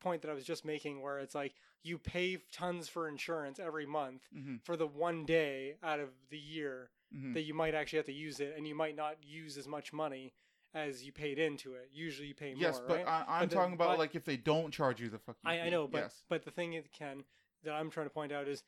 point 0.00 0.22
that 0.22 0.30
I 0.30 0.34
was 0.34 0.44
just 0.44 0.64
making, 0.64 1.02
where 1.02 1.18
it's 1.18 1.34
like 1.34 1.54
you 1.82 1.98
pay 1.98 2.38
tons 2.52 2.88
for 2.88 3.08
insurance 3.08 3.58
every 3.58 3.86
month 3.86 4.22
hmm 4.32 4.56
for 4.62 4.76
the 4.76 4.86
one 4.86 5.24
day 5.24 5.74
out 5.82 6.00
of 6.00 6.08
the 6.30 6.38
year 6.38 6.90
hmm 7.12 7.32
that 7.34 7.42
you 7.42 7.54
might 7.54 7.74
actually 7.74 7.98
have 7.98 8.06
to 8.06 8.12
use 8.12 8.40
it, 8.40 8.54
and 8.56 8.66
you 8.68 8.74
might 8.74 8.96
not 8.96 9.16
use 9.22 9.56
as 9.58 9.66
much 9.66 9.92
money 9.92 10.32
as 10.74 11.02
you 11.04 11.10
paid 11.12 11.38
into 11.38 11.74
it. 11.74 11.88
Usually, 11.92 12.28
you 12.28 12.34
pay 12.34 12.54
Yes, 12.56 12.78
more. 12.78 12.84
but 12.88 13.04
right? 13.06 13.24
I, 13.28 13.46
the- 13.46 13.54
talking 13.54 13.74
about 13.74 13.88
but- 13.88 13.98
like 13.98 14.14
if 14.14 14.24
they 14.24 14.36
don't 14.36 14.72
charge 14.72 15.00
you 15.00 15.08
the 15.08 15.18
fuck. 15.18 15.36
I, 15.44 15.60
I 15.60 15.68
know, 15.70 15.86
but 15.88 15.98
yes. 15.98 16.22
but 16.28 16.44
the 16.44 16.50
thing 16.50 16.80
Ken, 16.92 17.24
that 17.64 17.72
I'm 17.72 17.90
trying 17.90 18.06
to 18.06 18.10
point 18.14 18.30
out 18.32 18.46
is 18.48 18.62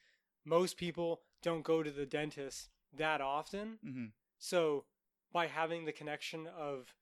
most 0.44 0.76
people 0.76 1.20
don't 1.42 1.62
go 1.62 1.82
to 1.82 1.90
the 1.90 2.06
dentist 2.06 2.68
that 2.96 3.20
often. 3.20 4.10
So 4.40 4.84
by 5.32 5.46
having 5.46 5.84
the 5.84 5.92
connection 5.92 6.48
of 6.58 6.92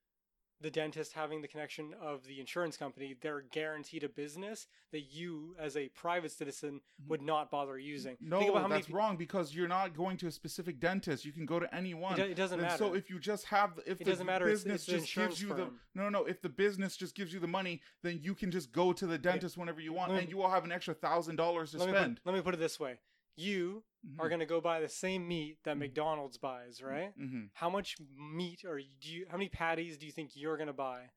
the 0.61 0.71
dentist 0.71 1.13
having 1.13 1.41
the 1.41 1.49
connection 1.49 1.95
of 2.03 2.27
the 2.27 2.41
insurance 2.41 2.77
company, 2.77 3.15
they're 3.21 3.43
guaranteed 3.53 4.03
a 4.03 4.09
business 4.09 4.67
that 4.91 5.03
you, 5.03 5.55
as 5.59 5.77
a 5.77 5.89
private 5.91 6.33
citizen, 6.33 6.81
mm-hmm. 6.81 7.11
would 7.11 7.23
not 7.23 7.51
bother 7.51 7.79
using. 7.79 8.17
No, 8.21 8.41
Think 8.41 8.51
about 8.51 8.63
how 8.63 8.69
that's 8.69 8.89
pe- 8.89 8.93
wrong 8.93 9.17
because 9.17 9.55
you're 9.55 9.69
not 9.69 9.97
going 9.97 10.17
to 10.17 10.27
a 10.27 10.33
specific 10.33 10.81
dentist. 10.81 11.25
You 11.25 11.33
can 11.33 11.47
go 11.47 11.61
to 11.61 11.73
any 11.73 11.93
It, 11.93 12.17
do- 12.17 12.23
it 12.33 12.35
doesn't 12.35 12.59
And 12.59 12.67
matter. 12.67 12.79
So 12.79 12.95
if 12.95 13.09
you 13.09 13.21
just 13.21 13.45
have, 13.47 13.79
if 13.87 14.01
It 14.01 14.05
the 14.05 14.13
it's- 14.13 14.39
business 14.65 14.75
it's 14.83 14.87
the 14.87 14.93
just 14.99 15.15
gives 15.15 15.41
you 15.41 15.49
the 15.51 15.71
no, 15.95 16.03
no, 16.03 16.09
no. 16.09 16.25
If 16.25 16.43
the 16.43 16.49
business 16.49 16.97
just 16.97 17.15
gives 17.15 17.33
you 17.33 17.39
the 17.39 17.47
money, 17.47 17.81
then 18.03 18.19
you 18.21 18.35
can 18.35 18.51
just 18.51 18.73
go 18.73 18.93
to 18.93 19.07
the 19.07 19.19
dentist 19.19 19.57
whenever 19.57 19.81
you 19.81 19.93
want, 19.93 20.13
me- 20.13 20.19
and 20.19 20.29
you 20.29 20.39
will 20.39 20.51
have 20.51 20.65
an 20.65 20.73
extra 20.73 20.95
thousand 20.95 21.37
dollars 21.37 21.71
to 21.71 21.79
let 21.79 21.87
me 21.89 21.95
spend. 21.95 22.17
put, 22.17 22.33
let 22.33 22.35
me 22.37 22.43
put 22.43 22.55
it 22.55 22.61
this 22.61 22.81
way: 22.81 22.99
you 23.39 23.85
Mhm. 24.07 24.21
are 24.21 24.29
going 24.29 24.41
to 24.41 24.47
go 24.47 24.61
buy 24.61 24.81
the 24.81 24.89
same 24.89 25.27
meat 25.27 25.59
that 25.65 25.77
Mhm. 25.77 25.81
McDonald's 25.81 26.39
buys, 26.39 26.83
right? 26.83 27.17
Mm-hmm. 27.19 27.47
How 27.55 27.69
much 27.71 27.97
meat 28.17 28.65
or 28.65 28.79
do 28.81 29.09
you 29.13 29.27
how 29.31 29.37
many 29.37 29.49
patties 29.49 29.97
do 29.99 30.07
you 30.07 30.13
think 30.13 30.37
you're 30.37 30.57
going 30.57 30.67
to 30.69 30.73
buy 30.73 31.11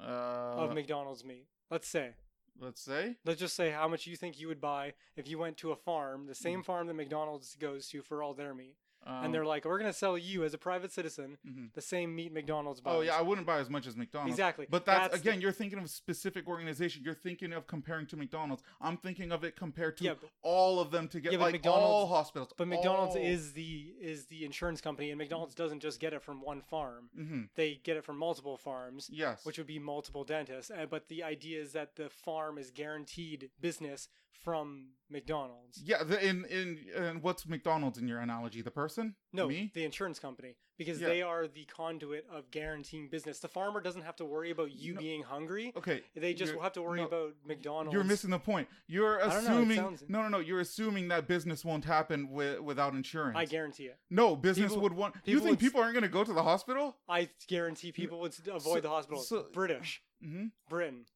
Uh, 0.00 0.64
of 0.64 0.74
McDonald's 0.74 1.24
meat? 1.24 1.46
Let's 1.70 1.88
say. 1.88 2.14
let's 2.56 2.80
say. 2.80 3.16
Let's 3.24 3.40
just 3.40 3.56
say 3.56 3.70
how 3.72 3.88
much 3.88 4.06
you 4.06 4.16
think 4.16 4.38
you 4.38 4.46
would 4.48 4.60
buy 4.60 4.94
if 5.16 5.26
you 5.28 5.38
went 5.38 5.56
to 5.58 5.72
a 5.72 5.76
farm, 5.76 6.26
the 6.26 6.34
same 6.34 6.62
farm 6.62 6.86
that 6.86 6.94
McDonald's 6.94 7.56
goes 7.56 7.88
to 7.88 8.00
for 8.02 8.22
all 8.22 8.32
their 8.34 8.54
meat. 8.54 8.76
Um, 9.06 9.24
and 9.26 9.34
they're 9.34 9.44
like, 9.44 9.64
"We're 9.64 9.78
going 9.78 9.90
to 9.90 9.96
sell 9.96 10.16
you 10.16 10.44
as 10.44 10.54
a 10.54 10.58
private 10.58 10.92
citizen 10.92 11.36
mhm. 11.46 11.72
the 11.74 11.80
same 11.80 12.14
meat 12.14 12.32
McDonald's 12.32 12.80
buys." 12.80 12.94
Oh 12.96 13.00
yeah, 13.02 13.16
I 13.16 13.22
wouldn't 13.22 13.46
buy 13.46 13.58
as 13.58 13.68
much 13.68 13.86
as 13.86 13.96
McDonald's. 13.96 14.32
Exactly. 14.32 14.66
But 14.68 14.86
that's, 14.86 15.10
That's 15.10 15.22
the- 15.22 15.28
again, 15.30 15.40
you're 15.40 15.52
thinking 15.52 15.78
of 15.78 15.84
a 15.84 15.88
specific 15.88 16.46
organization. 16.48 17.02
You're 17.04 17.14
thinking 17.14 17.52
of 17.52 17.66
comparing 17.66 18.06
to 18.06 18.16
McDonald's. 18.16 18.62
I'm 18.80 18.96
thinking 18.96 19.32
of 19.32 19.44
it 19.44 19.56
compared 19.56 19.96
to 19.98 20.04
Yeah, 20.04 20.14
but- 20.20 20.30
all 20.42 20.80
of 20.80 20.90
them 20.90 21.08
together, 21.08 21.36
Yeah, 21.36 21.42
like 21.42 21.52
McDonald's- 21.52 21.84
all 21.84 22.06
hospitals. 22.06 22.52
But 22.56 22.68
McDonald's 22.68 23.16
all... 23.16 23.22
is 23.22 23.52
the 23.52 23.94
is 24.00 24.26
the 24.26 24.44
insurance 24.44 24.80
company, 24.80 25.10
and 25.10 25.18
McDonald's 25.18 25.54
doesn't 25.54 25.80
just 25.80 26.00
get 26.00 26.12
it 26.12 26.22
from 26.22 26.40
one 26.40 26.62
farm; 26.62 27.10
hmm 27.14 27.42
they 27.56 27.74
get 27.82 27.96
it 27.96 28.04
from 28.04 28.16
multiple 28.18 28.56
farms, 28.56 29.10
Yes. 29.12 29.44
which 29.44 29.58
would 29.58 29.66
be 29.66 29.78
multiple 29.78 30.24
dentists. 30.24 30.70
Uh, 30.70 30.86
but 30.86 31.08
the 31.08 31.22
idea 31.22 31.60
is 31.60 31.72
that 31.72 31.96
the 31.96 32.08
farm 32.08 32.58
is 32.58 32.70
guaranteed 32.70 33.50
business 33.60 34.08
from 34.42 34.88
McDonald's. 35.10 35.80
yeah. 35.84 36.02
The, 36.02 36.22
in 36.26 36.44
in 36.46 36.78
and 36.96 37.22
what's 37.22 37.46
McDonald's 37.46 37.98
in 37.98 38.08
your 38.08 38.18
analogy? 38.20 38.62
The 38.62 38.70
person? 38.70 39.14
No, 39.32 39.48
Me? 39.48 39.70
the 39.74 39.84
insurance 39.84 40.18
company, 40.18 40.56
because 40.78 41.00
Yeah. 41.00 41.08
they 41.08 41.22
are 41.22 41.46
the 41.46 41.64
conduit 41.66 42.26
of 42.32 42.50
guaranteeing 42.50 43.08
business. 43.10 43.38
The 43.38 43.48
farmer 43.48 43.80
doesn't 43.80 44.02
have 44.02 44.16
to 44.16 44.24
worry 44.24 44.50
about 44.50 44.72
you 44.72 44.94
No. 44.94 45.00
being 45.00 45.22
hungry; 45.22 45.72
Okay. 45.76 46.02
they 46.16 46.32
just 46.34 46.52
you're- 46.52 46.62
have 46.62 46.72
to 46.72 46.82
worry 46.82 47.00
no, 47.00 47.06
about 47.06 47.34
McDonald's. 47.44 47.92
You're 47.92 48.02
missing 48.04 48.30
the 48.30 48.38
point. 48.38 48.68
You're 48.86 49.18
don't 49.18 49.28
know, 49.28 49.36
assuming 49.38 49.76
sounds- 49.76 50.04
no, 50.08 50.22
no, 50.22 50.28
no. 50.28 50.38
You're 50.38 50.60
assuming 50.60 51.08
that 51.08 51.28
business 51.28 51.64
won't 51.64 51.84
happen 51.84 52.24
wi- 52.26 52.58
without 52.58 52.94
insurance. 52.94 53.36
I 53.36 53.44
guarantee 53.44 53.84
it. 53.86 53.98
no, 54.10 54.34
business 54.36 54.70
People- 54.72 54.82
would 54.84 54.92
want. 54.94 55.14
You 55.26 55.38
think 55.38 55.50
would 55.50 55.58
people 55.60 55.80
aren't 55.80 55.92
going 55.94 56.02
to 56.02 56.08
go 56.08 56.24
to 56.24 56.32
the 56.32 56.42
hospital? 56.42 56.96
I 57.08 57.28
guarantee 57.46 57.92
people 57.92 58.18
would 58.20 58.34
avoid 58.48 58.62
so- 58.62 58.80
the 58.80 58.88
hospital. 58.88 59.20
so- 59.22 59.48
British, 59.52 60.02
hmm 60.20 60.46
Britain. 60.68 61.06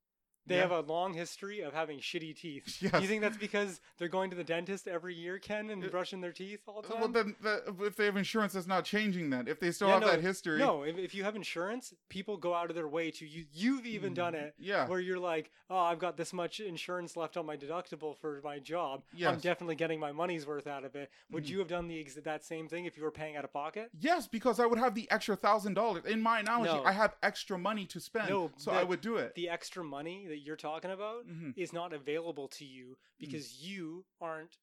They 0.49 0.57
Yeah. 0.57 0.63
have 0.63 0.71
a 0.71 0.81
long 0.81 1.13
history 1.15 1.61
of 1.61 1.73
having 1.75 1.99
shitty 2.01 2.37
teeth. 2.37 2.79
Yes. 2.81 2.93
Do 2.93 3.01
you 3.01 3.07
think 3.09 3.23
that's 3.23 3.37
because 3.37 3.81
they're 3.99 4.09
going 4.09 4.31
to 4.31 4.37
the 4.37 4.45
dentist 4.45 4.89
every 4.89 5.15
year, 5.15 5.39
Ken, 5.39 5.71
and 5.71 5.85
Uh, 5.85 5.89
brushing 5.89 6.21
their 6.21 6.33
teeth 6.33 6.61
all 6.67 6.83
the 6.83 6.89
time? 6.89 7.01
Well, 7.01 7.09
then, 7.09 7.37
that, 7.43 7.63
if 7.81 7.97
they 7.97 8.07
have 8.07 8.17
insurance, 8.17 8.55
that's 8.55 8.67
not 8.67 8.85
changing 8.85 9.31
that. 9.31 9.47
If 9.49 9.61
they 9.61 9.71
still 9.71 9.89
Yeah, 9.89 9.95
have 9.95 10.03
no, 10.03 10.11
that 10.11 10.21
history, 10.21 10.59
no, 10.59 10.83
if, 10.83 10.97
if 10.99 11.15
you 11.15 11.23
have 11.25 11.37
insurance, 11.37 11.93
people 12.09 12.37
go 12.37 12.55
out 12.55 12.71
of 12.71 12.77
their 12.77 12.89
way 12.89 13.11
to 13.13 13.27
you. 13.27 13.45
You've 13.53 13.87
even 13.87 14.15
done 14.15 14.35
it 14.35 14.55
yeah, 14.59 14.87
where 14.89 15.01
you're 15.01 15.19
like, 15.19 15.51
oh, 15.71 15.79
I've 15.79 15.99
got 15.99 16.17
this 16.17 16.33
much 16.33 16.61
insurance 16.61 17.17
left 17.17 17.37
on 17.37 17.45
my 17.47 17.57
deductible 17.57 18.17
for 18.17 18.41
my 18.43 18.59
job. 18.59 19.03
I'm 19.25 19.39
definitely 19.39 19.75
getting 19.77 20.01
my 20.01 20.13
money's 20.13 20.47
worth 20.47 20.67
out 20.67 20.85
of 20.85 20.97
it. 20.97 21.11
Would 21.31 21.45
Mhm. 21.45 21.49
you 21.51 21.59
have 21.59 21.69
done 21.69 21.89
the 21.89 22.01
ex- 22.01 22.15
that 22.15 22.45
same 22.45 22.69
thing 22.69 22.87
if 22.87 22.97
you 22.97 23.03
were 23.03 23.11
paying 23.11 23.37
out 23.37 23.45
of 23.45 23.53
pocket? 23.53 23.91
yes, 24.01 24.27
because 24.27 24.59
I 24.61 24.67
would 24.67 24.79
have 24.79 24.95
the 24.95 25.11
extra 25.11 25.37
thousand 25.37 25.75
dollars. 25.75 26.05
In 26.07 26.21
my 26.23 26.41
analogy, 26.41 26.73
No. 26.73 26.85
I 26.85 26.93
have 26.93 27.17
extra 27.23 27.59
money 27.59 27.85
to 27.87 28.01
spend, 28.01 28.31
No, 28.31 28.51
so 28.57 28.71
the- 28.71 28.79
I 28.79 28.85
would 28.85 29.01
do 29.01 29.17
it. 29.17 29.35
The 29.35 29.49
extra 29.49 29.85
money 29.85 30.27
that 30.27 30.38
you're 30.39 30.57
talking 30.57 30.91
about 30.91 31.27
Mhm. 31.27 31.55
is 31.57 31.73
not 31.73 31.93
available 31.93 32.49
to 32.49 32.65
you 32.65 32.97
because 33.19 33.63
you 33.63 34.05
aren't 34.21 34.59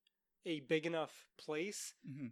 a 0.46 0.60
big 0.62 0.86
enough 0.86 1.28
place 1.38 1.94
Mhm. 2.08 2.32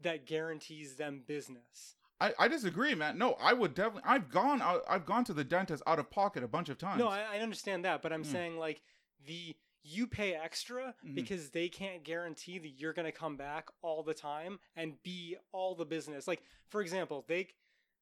that 0.00 0.26
guarantees 0.26 0.96
them 0.96 1.20
business. 1.26 1.96
I, 2.20 2.32
I 2.38 2.48
disagree, 2.48 2.94
man. 2.94 3.18
No, 3.18 3.34
I 3.34 3.52
would 3.52 3.74
definitely. 3.74 4.02
I've 4.08 4.30
gone. 4.30 4.62
out, 4.62 4.82
I've 4.88 5.04
gone 5.04 5.24
to 5.24 5.34
the 5.34 5.44
dentist 5.44 5.82
out 5.86 5.98
of 5.98 6.10
pocket 6.10 6.42
a 6.44 6.48
bunch 6.48 6.68
of 6.68 6.78
times. 6.78 6.98
No, 6.98 7.08
I, 7.08 7.36
I 7.36 7.38
understand 7.40 7.84
that, 7.84 8.02
but 8.02 8.12
I'm 8.12 8.22
Mm. 8.22 8.32
saying 8.32 8.58
like 8.58 8.82
the 9.24 9.56
you 9.86 10.06
pay 10.06 10.34
extra 10.34 10.94
Mhm. 11.04 11.14
because 11.14 11.50
they 11.50 11.68
can't 11.68 12.02
guarantee 12.04 12.58
that 12.58 12.68
you're 12.70 12.94
going 12.94 13.04
to 13.04 13.12
come 13.12 13.36
back 13.36 13.68
all 13.82 14.02
the 14.02 14.14
time 14.14 14.58
and 14.74 15.02
be 15.02 15.36
all 15.52 15.74
the 15.74 15.84
business. 15.84 16.26
Like 16.26 16.42
for 16.68 16.80
example, 16.80 17.24
they 17.28 17.48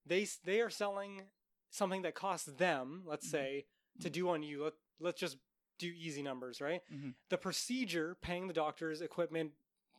they 0.06 0.24
they 0.44 0.60
are 0.60 0.70
selling 0.70 1.28
something 1.70 2.02
that 2.02 2.14
costs 2.14 2.46
them, 2.46 3.02
let's 3.06 3.26
Mhm. 3.26 3.30
say, 3.30 3.66
to 4.00 4.10
do 4.10 4.28
on 4.30 4.42
you. 4.42 4.64
Let 4.64 4.74
let's 5.00 5.20
just 5.20 5.38
do 5.78 5.88
easy 5.88 6.22
numbers, 6.22 6.60
right? 6.60 6.82
Mhm. 6.92 7.14
The 7.28 7.38
procedure, 7.38 8.14
paying 8.20 8.46
the 8.46 8.52
doctors, 8.54 9.00
equipment, 9.00 9.52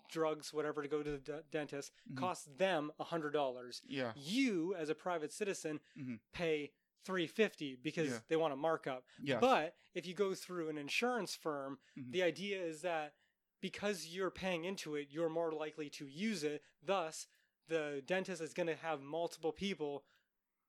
drugs, 0.09 0.53
whatever 0.53 0.81
to 0.81 0.87
go 0.87 1.01
to 1.03 1.11
the 1.11 1.17
d- 1.17 1.33
dentist, 1.51 1.91
Mhm. 2.09 2.17
costs 2.17 2.45
them 2.45 2.91
a 2.99 3.03
hundred 3.05 3.31
dollars. 3.31 3.81
yeah, 3.85 4.13
You, 4.15 4.75
as 4.75 4.89
a 4.89 4.95
private 4.95 5.31
citizen, 5.33 5.81
Mhm. 5.97 6.19
pay 6.31 6.71
three 7.03 7.27
fifty 7.27 7.75
because 7.75 8.11
Yeah. 8.11 8.19
they 8.29 8.35
want 8.37 8.53
a 8.53 8.55
markup. 8.55 9.05
yes, 9.19 9.41
But 9.41 9.75
if 9.93 10.05
you 10.05 10.13
go 10.13 10.33
through 10.35 10.69
an 10.69 10.77
insurance 10.77 11.35
firm, 11.35 11.79
Mhm. 11.97 12.11
the 12.11 12.23
idea 12.23 12.63
is 12.63 12.81
that 12.81 13.15
because 13.59 14.07
you're 14.07 14.31
paying 14.31 14.63
into 14.65 14.95
it, 14.95 15.09
you're 15.09 15.29
more 15.29 15.51
likely 15.51 15.89
to 15.89 16.07
use 16.07 16.43
it. 16.43 16.63
Thus, 16.81 17.27
the 17.67 18.01
dentist 18.05 18.41
is 18.41 18.53
going 18.53 18.67
to 18.67 18.75
have 18.75 19.01
multiple 19.01 19.51
people, 19.53 20.05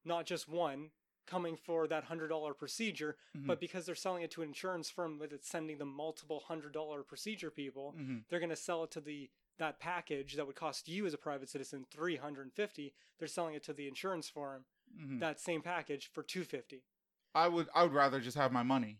not 0.04 0.26
just 0.26 0.48
one, 0.48 0.92
coming 1.26 1.56
for 1.56 1.86
that 1.88 2.04
hundred 2.04 2.28
dollar 2.28 2.54
procedure. 2.54 3.16
Mhm. 3.36 3.46
But 3.46 3.60
because 3.60 3.86
they're 3.86 3.94
selling 3.94 4.22
it 4.22 4.30
to 4.32 4.42
an 4.42 4.48
insurance 4.48 4.90
firm 4.90 5.18
that's 5.18 5.48
sending 5.48 5.78
them 5.78 5.88
multiple 5.88 6.40
hundred 6.40 6.72
dollar 6.72 7.02
procedure 7.02 7.50
people, 7.50 7.94
Mhm. 7.96 8.24
they're 8.28 8.40
going 8.40 8.50
to 8.50 8.56
sell 8.56 8.84
it 8.84 8.90
to 8.92 9.00
the 9.00 9.30
that 9.58 9.78
package 9.78 10.34
that 10.34 10.46
would 10.46 10.56
cost 10.56 10.88
you 10.88 11.06
as 11.06 11.14
a 11.14 11.18
private 11.18 11.48
citizen 11.48 11.86
350 11.88 12.92
they're 13.18 13.28
selling 13.28 13.54
it 13.54 13.62
to 13.62 13.72
the 13.72 13.86
insurance 13.86 14.28
firm 14.28 14.64
Mhm. 14.96 15.20
that 15.20 15.38
same 15.38 15.62
package 15.62 16.08
for 16.12 16.24
250 16.24 16.82
I 17.36 17.46
would. 17.46 17.68
I 17.72 17.84
would 17.84 17.92
rather 17.92 18.20
just 18.20 18.36
have 18.36 18.50
my 18.52 18.64
money. 18.64 18.98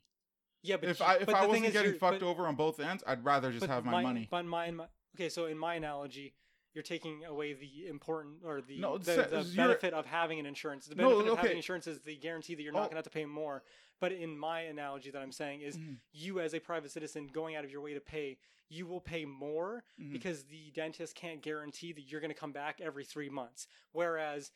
yeah 0.62 0.76
but 0.76 0.88
if 0.90 1.00
you- 1.00 1.04
I 1.06 1.16
if 1.16 1.28
I 1.28 1.44
wasn't 1.46 1.72
getting 1.72 1.98
fucked 1.98 2.20
but- 2.20 2.26
over 2.26 2.46
on 2.46 2.54
both 2.54 2.78
ends, 2.78 3.02
I'd 3.06 3.24
rather 3.24 3.50
just 3.52 3.66
have 3.66 3.84
my, 3.84 4.00
money. 4.02 4.28
But 4.30 4.44
my, 4.44 4.66
in 4.66 4.76
my 4.76 4.88
okay, 5.16 5.28
so 5.28 5.46
in 5.46 5.58
my 5.58 5.74
analogy, 5.74 6.34
you're 6.74 6.82
taking 6.82 7.24
away 7.24 7.52
the 7.54 7.86
important 7.88 8.38
or 8.44 8.60
the 8.60 8.78
No, 8.78 8.98
the, 8.98 9.28
the 9.30 9.52
benefit 9.56 9.94
of 9.94 10.06
having 10.06 10.38
an 10.40 10.46
insurance. 10.46 10.86
The 10.86 10.96
No, 10.96 11.10
benefit 11.10 11.32
of 11.32 11.38
having 11.38 11.56
insurance 11.56 11.86
is 11.86 12.00
the 12.00 12.16
guarantee 12.16 12.54
that 12.56 12.62
you're 12.62 12.72
not 12.72 12.80
Oh. 12.80 12.82
going 12.82 12.90
to 12.92 12.96
have 12.96 13.04
to 13.04 13.10
pay 13.10 13.24
more. 13.24 13.62
But 14.00 14.12
in 14.12 14.36
my 14.36 14.62
analogy 14.62 15.10
that 15.12 15.20
I'm 15.22 15.32
saying 15.32 15.60
is 15.62 15.76
Mhm. 15.78 15.98
you 16.12 16.40
as 16.40 16.52
a 16.52 16.58
private 16.60 16.90
citizen 16.90 17.28
going 17.28 17.54
out 17.54 17.64
of 17.64 17.70
your 17.70 17.80
way 17.80 17.94
to 17.94 18.00
pay, 18.00 18.38
you 18.68 18.86
will 18.86 19.00
pay 19.00 19.24
more 19.24 19.84
Mhm. 20.00 20.12
because 20.12 20.44
the 20.44 20.70
dentist 20.72 21.14
can't 21.14 21.40
guarantee 21.40 21.92
that 21.92 22.02
you're 22.02 22.20
going 22.20 22.32
to 22.32 22.38
come 22.38 22.52
back 22.52 22.80
every 22.80 23.04
3 23.04 23.28
months. 23.30 23.68
Whereas 23.92 24.50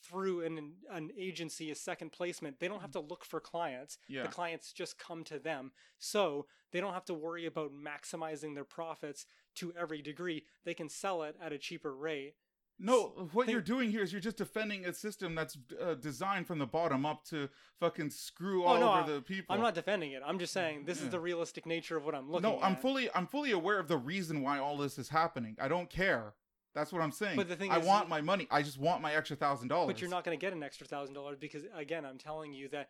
through 0.00 0.42
an 0.42 0.76
an 0.90 1.10
agency 1.16 1.70
a 1.70 1.74
second 1.74 2.10
placement 2.12 2.58
they 2.60 2.68
don't 2.68 2.80
have 2.80 2.90
to 2.90 3.00
look 3.00 3.24
for 3.24 3.40
clients 3.40 3.96
Yeah. 4.06 4.24
the 4.24 4.28
clients 4.28 4.70
just 4.70 4.98
come 4.98 5.24
to 5.24 5.38
them 5.38 5.72
so 5.98 6.46
they 6.72 6.80
don't 6.80 6.92
have 6.92 7.06
to 7.06 7.14
worry 7.14 7.46
about 7.46 7.72
maximizing 7.72 8.54
their 8.54 8.64
profits 8.66 9.24
to 9.56 9.72
every 9.78 10.02
degree 10.02 10.44
they 10.64 10.74
can 10.74 10.88
sell 10.88 11.22
it 11.22 11.36
at 11.42 11.52
a 11.52 11.58
cheaper 11.58 11.94
rate 11.94 12.34
No, 12.78 13.28
what 13.32 13.48
you're 13.48 13.60
doing 13.60 13.90
here 13.90 14.02
is 14.02 14.10
you're 14.12 14.20
just 14.20 14.36
defending 14.36 14.84
a 14.84 14.92
system 14.92 15.34
that's 15.34 15.56
uh, 15.80 15.94
designed 15.94 16.46
from 16.48 16.58
the 16.58 16.66
bottom 16.66 17.06
up 17.06 17.24
to 17.26 17.48
fucking 17.78 18.10
screw 18.10 18.64
Oh, 18.64 18.66
all 18.68 18.80
no, 18.80 18.92
over 18.94 19.12
the 19.14 19.22
people. 19.22 19.54
i'm 19.54 19.60
not 19.62 19.74
defending 19.74 20.12
it 20.12 20.22
i'm 20.26 20.38
just 20.38 20.52
saying 20.52 20.84
this 20.84 20.98
Yeah. 20.98 21.04
is 21.04 21.10
the 21.10 21.20
realistic 21.20 21.66
nature 21.66 21.96
of 21.96 22.04
what 22.04 22.14
i'm 22.14 22.30
looking 22.30 22.50
no, 22.50 22.60
I'm 22.60 22.72
at. 22.72 22.82
fully 22.82 23.08
I'm 23.14 23.26
fully 23.26 23.52
aware 23.52 23.78
of 23.78 23.88
the 23.88 23.96
reason 23.98 24.42
why 24.42 24.58
all 24.58 24.76
this 24.76 24.98
is 24.98 25.08
happening. 25.08 25.56
I 25.60 25.68
don't 25.68 25.88
care. 25.88 26.34
That's 26.74 26.92
what 26.92 27.02
I'm 27.02 27.12
saying. 27.12 27.36
But 27.36 27.48
the 27.48 27.54
thing 27.54 27.70
I 27.70 27.78
is, 27.78 27.86
want 27.86 28.08
my 28.08 28.20
money. 28.20 28.48
I 28.50 28.62
just 28.62 28.78
want 28.80 29.00
my 29.00 29.14
extra 29.14 29.36
thousand 29.36 29.68
dollars. 29.68 29.86
but 29.86 30.00
you're 30.00 30.10
not 30.10 30.24
going 30.24 30.36
to 30.36 30.44
get 30.44 30.52
an 30.52 30.64
extra 30.64 30.86
thousand 30.88 31.14
dollars 31.14 31.36
because 31.38 31.62
again 31.76 32.04
i'm 32.04 32.18
telling 32.18 32.52
you 32.52 32.68
that 32.70 32.88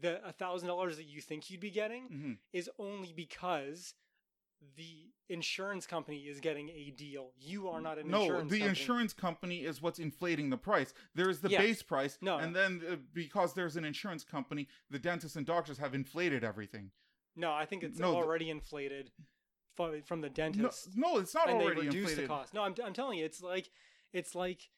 the 0.00 0.24
a 0.24 0.30
thousand 0.32 0.68
dollars 0.68 0.96
that 0.98 1.06
you 1.06 1.20
think 1.20 1.50
you'd 1.50 1.58
be 1.58 1.70
getting 1.72 2.04
Mhm. 2.08 2.38
is 2.52 2.70
only 2.78 3.12
because 3.12 3.94
the 4.76 5.10
insurance 5.28 5.86
company 5.86 6.18
is 6.22 6.40
getting 6.40 6.68
a 6.70 6.90
deal 6.90 7.30
you 7.38 7.68
are 7.68 7.80
not 7.80 7.98
an 7.98 8.08
No, 8.08 8.22
insurance 8.22 8.50
the 8.50 8.58
company. 8.58 8.68
insurance 8.68 9.12
company 9.12 9.56
is 9.64 9.80
what's 9.80 9.98
inflating 10.00 10.50
the 10.50 10.56
price. 10.58 10.92
There's 11.14 11.40
the 11.40 11.50
Yeah. 11.50 11.58
base 11.60 11.82
price, 11.82 12.18
No. 12.20 12.36
and 12.38 12.54
then 12.54 12.82
uh, 12.88 12.96
because 13.12 13.54
there's 13.54 13.76
an 13.76 13.84
insurance 13.84 14.24
company, 14.24 14.66
the 14.90 14.98
dentists 14.98 15.36
and 15.36 15.46
doctors 15.46 15.78
have 15.78 15.94
inflated 15.94 16.42
everything. 16.44 16.90
no 17.36 17.52
i 17.52 17.64
think 17.64 17.82
it's 17.84 17.98
No, 17.98 18.16
already 18.16 18.50
inflated 18.50 19.12
fro- 19.76 20.02
from 20.02 20.20
the 20.20 20.28
dentist 20.28 20.90
no, 20.96 21.18
it's 21.18 21.32
not 21.34 21.48
and 21.48 21.60
they 21.60 21.64
already 21.64 21.82
reduce 21.86 22.10
inflated. 22.10 22.24
the 22.24 22.28
cost. 22.28 22.52
No, 22.52 22.62
I'm, 22.62 22.74
I'm 22.84 22.92
telling 22.92 23.18
you, 23.18 23.24
it's 23.24 23.40
like 23.40 23.70
it's 24.12 24.34
like 24.34 24.68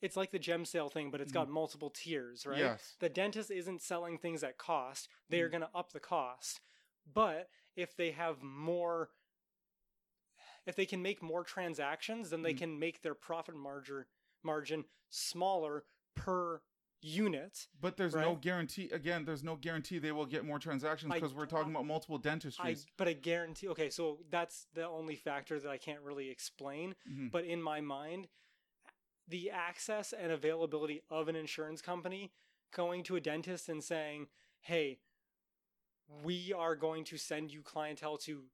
it's 0.00 0.16
like 0.16 0.30
the 0.30 0.38
gem 0.38 0.64
sale 0.64 0.88
thing, 0.88 1.10
but 1.10 1.20
it's 1.20 1.32
got 1.32 1.48
multiple 1.48 1.90
tiers, 1.90 2.46
right? 2.46 2.58
Yes. 2.58 2.96
The 3.00 3.08
dentist 3.08 3.50
isn't 3.50 3.80
selling 3.82 4.18
things 4.18 4.44
at 4.44 4.58
cost; 4.58 5.08
they 5.30 5.40
are 5.40 5.48
Mhm. 5.48 5.52
going 5.52 5.60
to 5.62 5.70
up 5.74 5.92
the 5.92 6.00
cost. 6.00 6.60
But 7.12 7.48
if 7.76 7.96
they 7.96 8.10
have 8.12 8.42
more, 8.42 9.10
if 10.66 10.76
they 10.76 10.86
can 10.86 11.02
make 11.02 11.22
more 11.22 11.44
transactions, 11.44 12.30
then 12.30 12.42
they 12.42 12.54
Mhm. 12.54 12.58
can 12.58 12.78
make 12.78 13.02
their 13.02 13.14
profit 13.14 13.54
margin 13.54 14.06
margin 14.42 14.84
smaller 15.08 15.86
per 16.14 16.60
unit. 17.00 17.68
But 17.80 17.96
there's 17.96 18.14
no 18.14 18.36
guarantee. 18.36 18.88
Again, 18.90 19.24
there's 19.24 19.42
no 19.42 19.56
guarantee 19.56 19.98
they 19.98 20.12
will 20.12 20.26
get 20.26 20.44
more 20.44 20.58
transactions 20.58 21.12
because 21.12 21.34
we're 21.34 21.46
talking 21.46 21.70
about 21.70 21.86
multiple 21.86 22.18
I, 22.18 22.76
but 22.96 23.08
I 23.08 23.12
guarantee. 23.14 23.68
Okay, 23.68 23.90
so 23.90 24.22
that's 24.30 24.66
the 24.72 24.86
only 24.86 25.16
factor 25.16 25.58
that 25.60 25.70
I 25.70 25.76
can't 25.78 26.00
really 26.02 26.30
explain. 26.30 26.94
Mhm. 27.06 27.30
but 27.30 27.44
in 27.44 27.62
my 27.62 27.80
mind 27.80 28.28
the 29.26 29.50
access 29.50 30.12
and 30.12 30.30
availability 30.30 31.02
of 31.08 31.28
an 31.28 31.36
insurance 31.36 31.80
company 31.80 32.30
going 32.70 33.02
to 33.02 33.16
a 33.16 33.20
dentist 33.20 33.70
and 33.70 33.82
saying 33.82 34.28
hey 34.60 35.00
we 36.22 36.52
are 36.52 36.76
going 36.76 37.04
to 37.04 37.16
send 37.16 37.52
you 37.52 37.62
clientele 37.62 38.16
to 38.18 38.44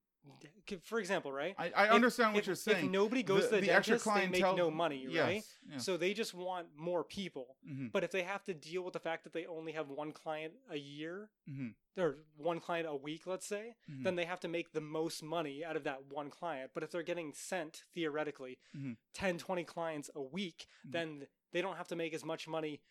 for 0.83 1.01
example, 1.01 1.33
right? 1.33 1.55
I, 1.59 1.71
I 1.75 1.85
If- 1.87 1.93
understand 1.93 2.35
what 2.35 2.41
if, 2.41 2.47
you're 2.47 2.55
saying. 2.55 2.85
If 2.87 2.91
nobody 2.91 3.23
goes 3.23 3.45
The- 3.49 3.57
to 3.57 3.61
the, 3.63 3.67
the 3.69 3.73
extra 3.75 3.97
dentist, 3.99 4.15
they 4.33 4.43
make 4.43 4.57
no 4.57 4.71
money, 4.71 5.07
yes, 5.09 5.23
right? 5.27 5.43
yeah. 5.67 5.79
So 5.79 5.97
they 5.97 6.13
just 6.13 6.35
want 6.35 6.67
more 6.77 7.03
people. 7.03 7.57
Mhm, 7.67 7.91
But 7.91 8.05
if 8.05 8.11
they 8.11 8.23
have 8.23 8.45
to 8.45 8.53
deal 8.53 8.83
with 8.83 8.93
the 8.93 9.01
fact 9.01 9.25
that 9.25 9.33
they 9.33 9.47
only 9.47 9.73
have 9.73 9.89
one 9.89 10.13
client 10.13 10.53
a 10.69 10.77
year, 10.77 11.31
mhm, 11.49 11.75
or 11.97 12.17
one 12.37 12.61
client 12.61 12.87
a 12.87 12.95
week, 12.95 13.27
let's 13.27 13.47
say, 13.47 13.77
mhm. 13.91 14.05
then 14.05 14.15
they 14.17 14.27
have 14.27 14.41
to 14.41 14.49
make 14.49 14.73
the 14.73 14.81
most 14.83 15.23
money 15.23 15.65
out 15.65 15.75
of 15.75 15.85
that 15.85 16.05
one 16.13 16.29
client. 16.29 16.73
But 16.75 16.83
if 16.83 16.91
they're 16.91 17.03
getting 17.03 17.33
sent, 17.33 17.85
theoretically, 17.95 18.59
Mhm. 18.77 18.99
10, 19.15 19.39
20 19.39 19.65
clients 19.65 20.11
a 20.15 20.21
week, 20.23 20.67
Mhm. 20.87 20.93
then 20.93 21.29
they 21.53 21.63
don't 21.63 21.77
have 21.77 21.89
to 21.89 21.97
make 21.97 22.13
as 22.13 22.27
much 22.27 22.47
money 22.47 22.83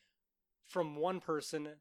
from 0.66 0.96
one 0.96 1.20
person 1.20 1.80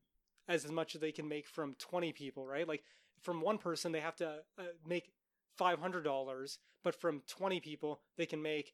as 0.48 0.64
as 0.64 0.72
much 0.72 0.94
as 0.94 1.00
they 1.00 1.12
can 1.12 1.28
make 1.28 1.46
from 1.46 1.74
20 1.74 2.12
people, 2.12 2.46
right? 2.46 2.66
Like 2.66 2.82
from 3.22 3.40
one 3.40 3.58
person, 3.58 3.92
they 3.92 4.00
have 4.00 4.16
to 4.16 4.42
uh, 4.58 4.62
make 4.86 5.12
$500, 5.60 6.58
but 6.84 6.94
from 6.94 7.22
20 7.26 7.60
people, 7.60 8.00
they 8.16 8.26
can 8.26 8.40
make 8.42 8.72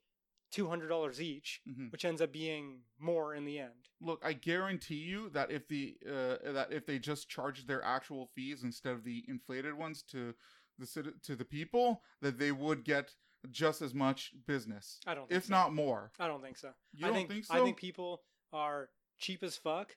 $200 0.52 1.20
each, 1.20 1.60
Mhm. 1.66 1.90
which 1.90 2.04
ends 2.04 2.20
up 2.22 2.30
being 2.32 2.84
more 2.98 3.34
in 3.34 3.44
the 3.44 3.58
end. 3.58 3.88
Look, 4.00 4.20
I 4.24 4.34
guarantee 4.34 4.96
you 5.02 5.30
that 5.30 5.50
if 5.50 5.66
the 5.66 5.96
uh, 6.06 6.52
that 6.52 6.72
if 6.72 6.86
they 6.86 6.98
just 6.98 7.28
charged 7.28 7.66
their 7.66 7.82
actual 7.82 8.26
fees 8.34 8.62
instead 8.62 8.92
of 8.92 9.02
the 9.02 9.24
inflated 9.26 9.74
ones 9.74 10.02
to 10.04 10.34
the 10.78 11.14
to 11.22 11.34
the 11.34 11.44
people, 11.44 12.02
that 12.20 12.38
they 12.38 12.52
would 12.52 12.84
get 12.84 13.14
just 13.50 13.82
as 13.82 13.94
much 13.94 14.32
business, 14.46 15.00
I 15.06 15.14
don't 15.14 15.28
think 15.28 15.38
if 15.38 15.46
so. 15.46 15.54
not 15.54 15.74
more. 15.74 16.12
I 16.20 16.28
don't 16.28 16.42
think 16.42 16.56
so. 16.56 16.72
You 16.92 17.06
I 17.06 17.08
don't 17.08 17.16
think, 17.16 17.28
think 17.30 17.44
so? 17.46 17.54
I 17.54 17.60
think 17.64 17.76
people 17.76 18.22
are 18.52 18.90
cheap 19.18 19.42
as 19.42 19.56
fuck. 19.56 19.96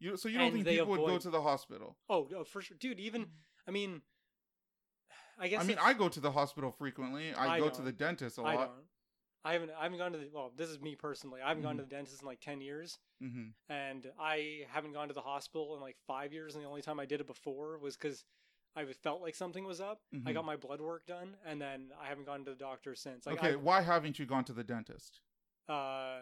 You 0.00 0.16
so 0.16 0.28
you 0.28 0.38
don't 0.38 0.52
think 0.52 0.66
people 0.66 0.86
would 0.86 0.98
go 0.98 1.18
to 1.18 1.30
the 1.30 1.42
hospital? 1.42 1.96
Oh, 2.08 2.26
no, 2.30 2.42
for 2.42 2.62
sure, 2.62 2.76
dude. 2.78 2.98
Even 2.98 3.26
I 3.68 3.70
mean, 3.70 4.00
I 5.38 5.48
guess 5.48 5.60
I 5.62 5.64
mean, 5.64 5.76
I 5.80 5.92
go 5.92 6.08
to 6.08 6.20
the 6.20 6.32
hospital 6.32 6.72
frequently. 6.72 7.32
I, 7.34 7.56
I 7.56 7.58
go 7.58 7.68
to 7.68 7.76
don't. 7.76 7.84
the 7.84 7.92
dentist 7.92 8.38
a 8.38 8.42
I 8.42 8.54
lot. 8.54 8.66
don't. 8.68 8.70
I 9.44 9.52
haven't. 9.52 9.70
I 9.78 9.82
haven't 9.84 9.98
gone 9.98 10.12
to 10.12 10.18
the. 10.18 10.28
Well, 10.32 10.52
this 10.56 10.70
is 10.70 10.80
me 10.80 10.94
personally. 10.96 11.40
I 11.42 11.48
haven't 11.48 11.62
gone 11.62 11.76
to 11.76 11.82
Mhm. 11.82 11.88
the 11.88 11.94
dentist 11.96 12.22
in 12.22 12.26
like 12.26 12.40
ten 12.40 12.60
years, 12.60 12.98
hmm 13.20 13.48
and 13.68 14.10
I 14.18 14.66
haven't 14.70 14.92
gone 14.92 15.08
to 15.08 15.14
the 15.14 15.20
hospital 15.20 15.74
in 15.76 15.80
like 15.80 15.96
five 16.06 16.32
years. 16.32 16.54
And 16.54 16.64
the 16.64 16.68
only 16.68 16.82
time 16.82 16.98
I 16.98 17.06
did 17.06 17.20
it 17.20 17.26
before 17.26 17.78
was 17.78 17.96
because 17.96 18.24
I 18.74 18.84
felt 18.86 19.20
like 19.22 19.34
something 19.34 19.64
was 19.64 19.80
up. 19.80 20.00
I 20.12 20.16
Mhm. 20.30 20.34
got 20.34 20.44
my 20.44 20.56
blood 20.56 20.80
work 20.80 21.06
done, 21.06 21.36
and 21.44 21.60
then 21.60 21.92
I 22.00 22.06
haven't 22.08 22.24
gone 22.24 22.44
to 22.44 22.50
the 22.50 22.56
doctor 22.56 22.94
since. 22.94 23.26
Like, 23.26 23.38
okay, 23.42 23.56
why 23.56 23.82
haven't 23.82 24.18
you 24.18 24.26
gone 24.26 24.44
to 24.44 24.52
the 24.52 24.64
dentist? 24.64 25.20
Uh, 25.68 26.20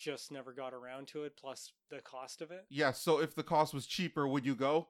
just 0.00 0.32
never 0.32 0.52
got 0.52 0.72
around 0.74 1.06
to 1.08 1.22
it. 1.24 1.36
Plus 1.36 1.72
the 1.90 2.00
cost 2.00 2.40
of 2.42 2.50
it. 2.50 2.64
yeah 2.70 2.90
so 2.92 3.20
if 3.20 3.34
the 3.34 3.42
cost 3.44 3.72
was 3.74 3.86
cheaper, 3.86 4.26
would 4.26 4.44
you 4.46 4.54
go? 4.56 4.88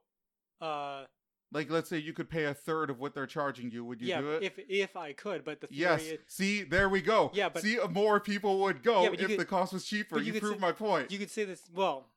Uh, 0.60 1.04
Like, 1.52 1.68
let's 1.68 1.88
say 1.88 1.98
you 1.98 2.12
could 2.12 2.30
pay 2.30 2.44
a 2.44 2.54
third 2.54 2.90
of 2.90 3.00
what 3.00 3.12
they're 3.12 3.26
charging 3.26 3.72
you. 3.72 3.84
Would 3.84 4.00
you 4.00 4.06
yeah, 4.08 4.20
do 4.20 4.30
it? 4.32 4.42
if 4.44 4.58
if 4.68 4.96
I 4.96 5.12
could, 5.12 5.44
but 5.44 5.60
the 5.60 5.66
theory 5.66 5.80
Yes. 5.80 6.02
is- 6.02 6.18
See, 6.28 6.62
there 6.62 6.88
we 6.88 7.00
go. 7.02 7.30
Yeah, 7.34 7.48
but- 7.48 7.62
see, 7.62 7.76
more 7.90 8.20
people 8.20 8.60
would 8.60 8.82
go 8.84 9.02
Yeah, 9.02 9.10
if 9.12 9.26
could- 9.26 9.40
the 9.40 9.44
cost 9.44 9.72
was 9.72 9.84
cheaper. 9.84 10.18
you 10.20 10.32
You, 10.32 10.40
say- 10.40 10.58
my 10.58 10.70
point. 10.72 11.10
you 11.10 11.18
could 11.18 11.30
say 11.30 11.44
this. 11.44 11.62
Well, 11.74 12.08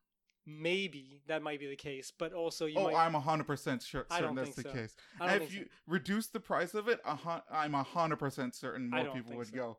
maybe 0.46 1.22
that 1.28 1.42
might 1.42 1.60
be 1.60 1.68
the 1.68 1.76
case, 1.76 2.12
but 2.16 2.34
also 2.34 2.66
you 2.66 2.78
oh, 2.78 2.92
might. 2.92 2.96
I'm 2.96 3.14
hundred 3.14 3.46
percent 3.48 3.82
sure 3.82 4.06
I 4.12 4.20
certain 4.20 4.36
that's 4.36 4.56
the 4.56 4.62
so. 4.64 4.72
case. 4.72 4.96
If 5.22 5.54
you 5.54 5.68
reduce 5.88 6.28
the 6.28 6.40
price 6.40 6.74
of 6.74 6.88
it, 6.88 7.00
hun- 7.04 7.42
I'm 7.50 7.74
hundred 7.74 8.18
percent 8.18 8.54
certain 8.54 8.90
more 8.90 9.06
people 9.16 9.36
would 9.38 9.48
so. 9.48 9.56
go. 9.56 9.78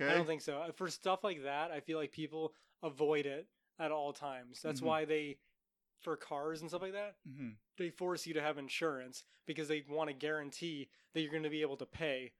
Okay. 0.00 0.10
I 0.10 0.14
don't 0.16 0.26
think 0.26 0.40
so. 0.42 0.58
Uh, 0.58 0.72
For 0.72 0.88
stuff 0.88 1.22
like 1.24 1.42
that, 1.44 1.70
I 1.70 1.80
feel 1.80 1.98
like 1.98 2.12
people 2.12 2.54
avoid 2.82 3.26
it 3.26 3.46
at 3.78 3.90
all 3.92 4.12
times. 4.12 4.62
That's 4.62 4.80
Mhm. 4.80 4.84
why 4.84 5.04
they, 5.04 5.38
for 6.00 6.16
cars 6.16 6.60
and 6.60 6.70
stuff 6.70 6.82
like 6.82 6.92
that, 6.92 7.16
hmm 7.26 7.50
they 7.76 7.88
force 7.90 8.26
you 8.26 8.34
to 8.34 8.42
have 8.42 8.58
insurance 8.58 9.24
because 9.46 9.66
they 9.68 9.82
want 9.88 10.08
to 10.08 10.14
guarantee 10.14 10.90
that 11.14 11.22
you're 11.22 11.30
going 11.30 11.42
to 11.42 11.48
be 11.50 11.62
able 11.62 11.78
to 11.78 11.86
pay 11.86 12.32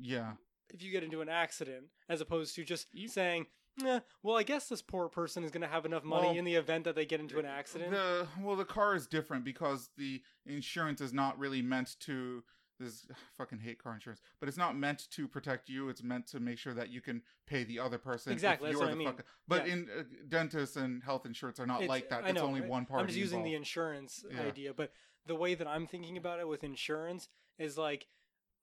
Yeah. 0.00 0.36
if 0.70 0.82
you 0.82 0.90
get 0.90 1.04
into 1.04 1.20
an 1.20 1.28
accident, 1.28 1.90
as 2.08 2.20
opposed 2.22 2.54
to 2.54 2.64
just 2.64 2.88
You- 2.94 3.06
saying, 3.08 3.46
"Nah, 3.76 4.00
well, 4.22 4.36
I 4.38 4.42
guess 4.44 4.68
this 4.68 4.80
poor 4.80 5.08
person 5.10 5.44
is 5.44 5.50
going 5.50 5.60
to 5.60 5.68
have 5.68 5.84
enough 5.84 6.04
money 6.04 6.28
Well, 6.28 6.36
in 6.38 6.44
the 6.46 6.54
event 6.54 6.84
that 6.84 6.94
they 6.94 7.04
get 7.06 7.20
into 7.20 7.38
an 7.38 7.44
accident. 7.46 7.90
The 7.90 8.28
well, 8.40 8.56
the 8.56 8.64
car 8.64 8.94
is 8.94 9.06
different 9.06 9.44
because 9.44 9.88
the 9.96 10.22
insurance 10.46 11.00
is 11.02 11.12
not 11.12 11.38
really 11.38 11.60
meant 11.62 11.96
to. 12.00 12.44
This 12.78 13.06
I 13.10 13.14
fucking 13.36 13.58
hate 13.58 13.82
car 13.82 13.94
insurance, 13.94 14.20
but 14.40 14.48
it's 14.48 14.58
not 14.58 14.76
meant 14.76 15.08
to 15.12 15.26
protect 15.28 15.68
you. 15.68 15.88
It's 15.88 16.02
meant 16.02 16.26
to 16.28 16.40
make 16.40 16.58
sure 16.58 16.74
that 16.74 16.90
you 16.90 17.00
can 17.00 17.22
pay 17.46 17.64
the 17.64 17.78
other 17.80 17.98
person. 17.98 18.32
Exactly, 18.32 18.70
that's 18.70 18.80
what 18.80 18.90
I 18.90 18.94
mean. 18.94 19.08
fuck- 19.08 19.24
But 19.46 19.66
Yeah. 19.66 19.72
in 19.74 19.90
uh, 19.90 20.02
dentists 20.28 20.76
and 20.76 21.02
health 21.02 21.26
insurance 21.26 21.58
are 21.60 21.66
not 21.66 21.82
It's- 21.82 21.88
like 21.88 22.08
that. 22.10 22.26
It's 22.28 22.40
only 22.40 22.60
one 22.60 22.86
part. 22.86 23.00
I'm 23.00 23.06
just 23.08 23.18
using 23.18 23.42
the 23.42 23.54
insurance 23.54 24.24
Yeah. 24.30 24.42
idea, 24.42 24.74
but 24.74 24.92
the 25.26 25.34
way 25.34 25.54
that 25.54 25.66
I'm 25.66 25.86
thinking 25.86 26.16
about 26.16 26.40
it 26.40 26.48
with 26.48 26.62
insurance 26.64 27.28
is 27.58 27.76
like 27.76 28.06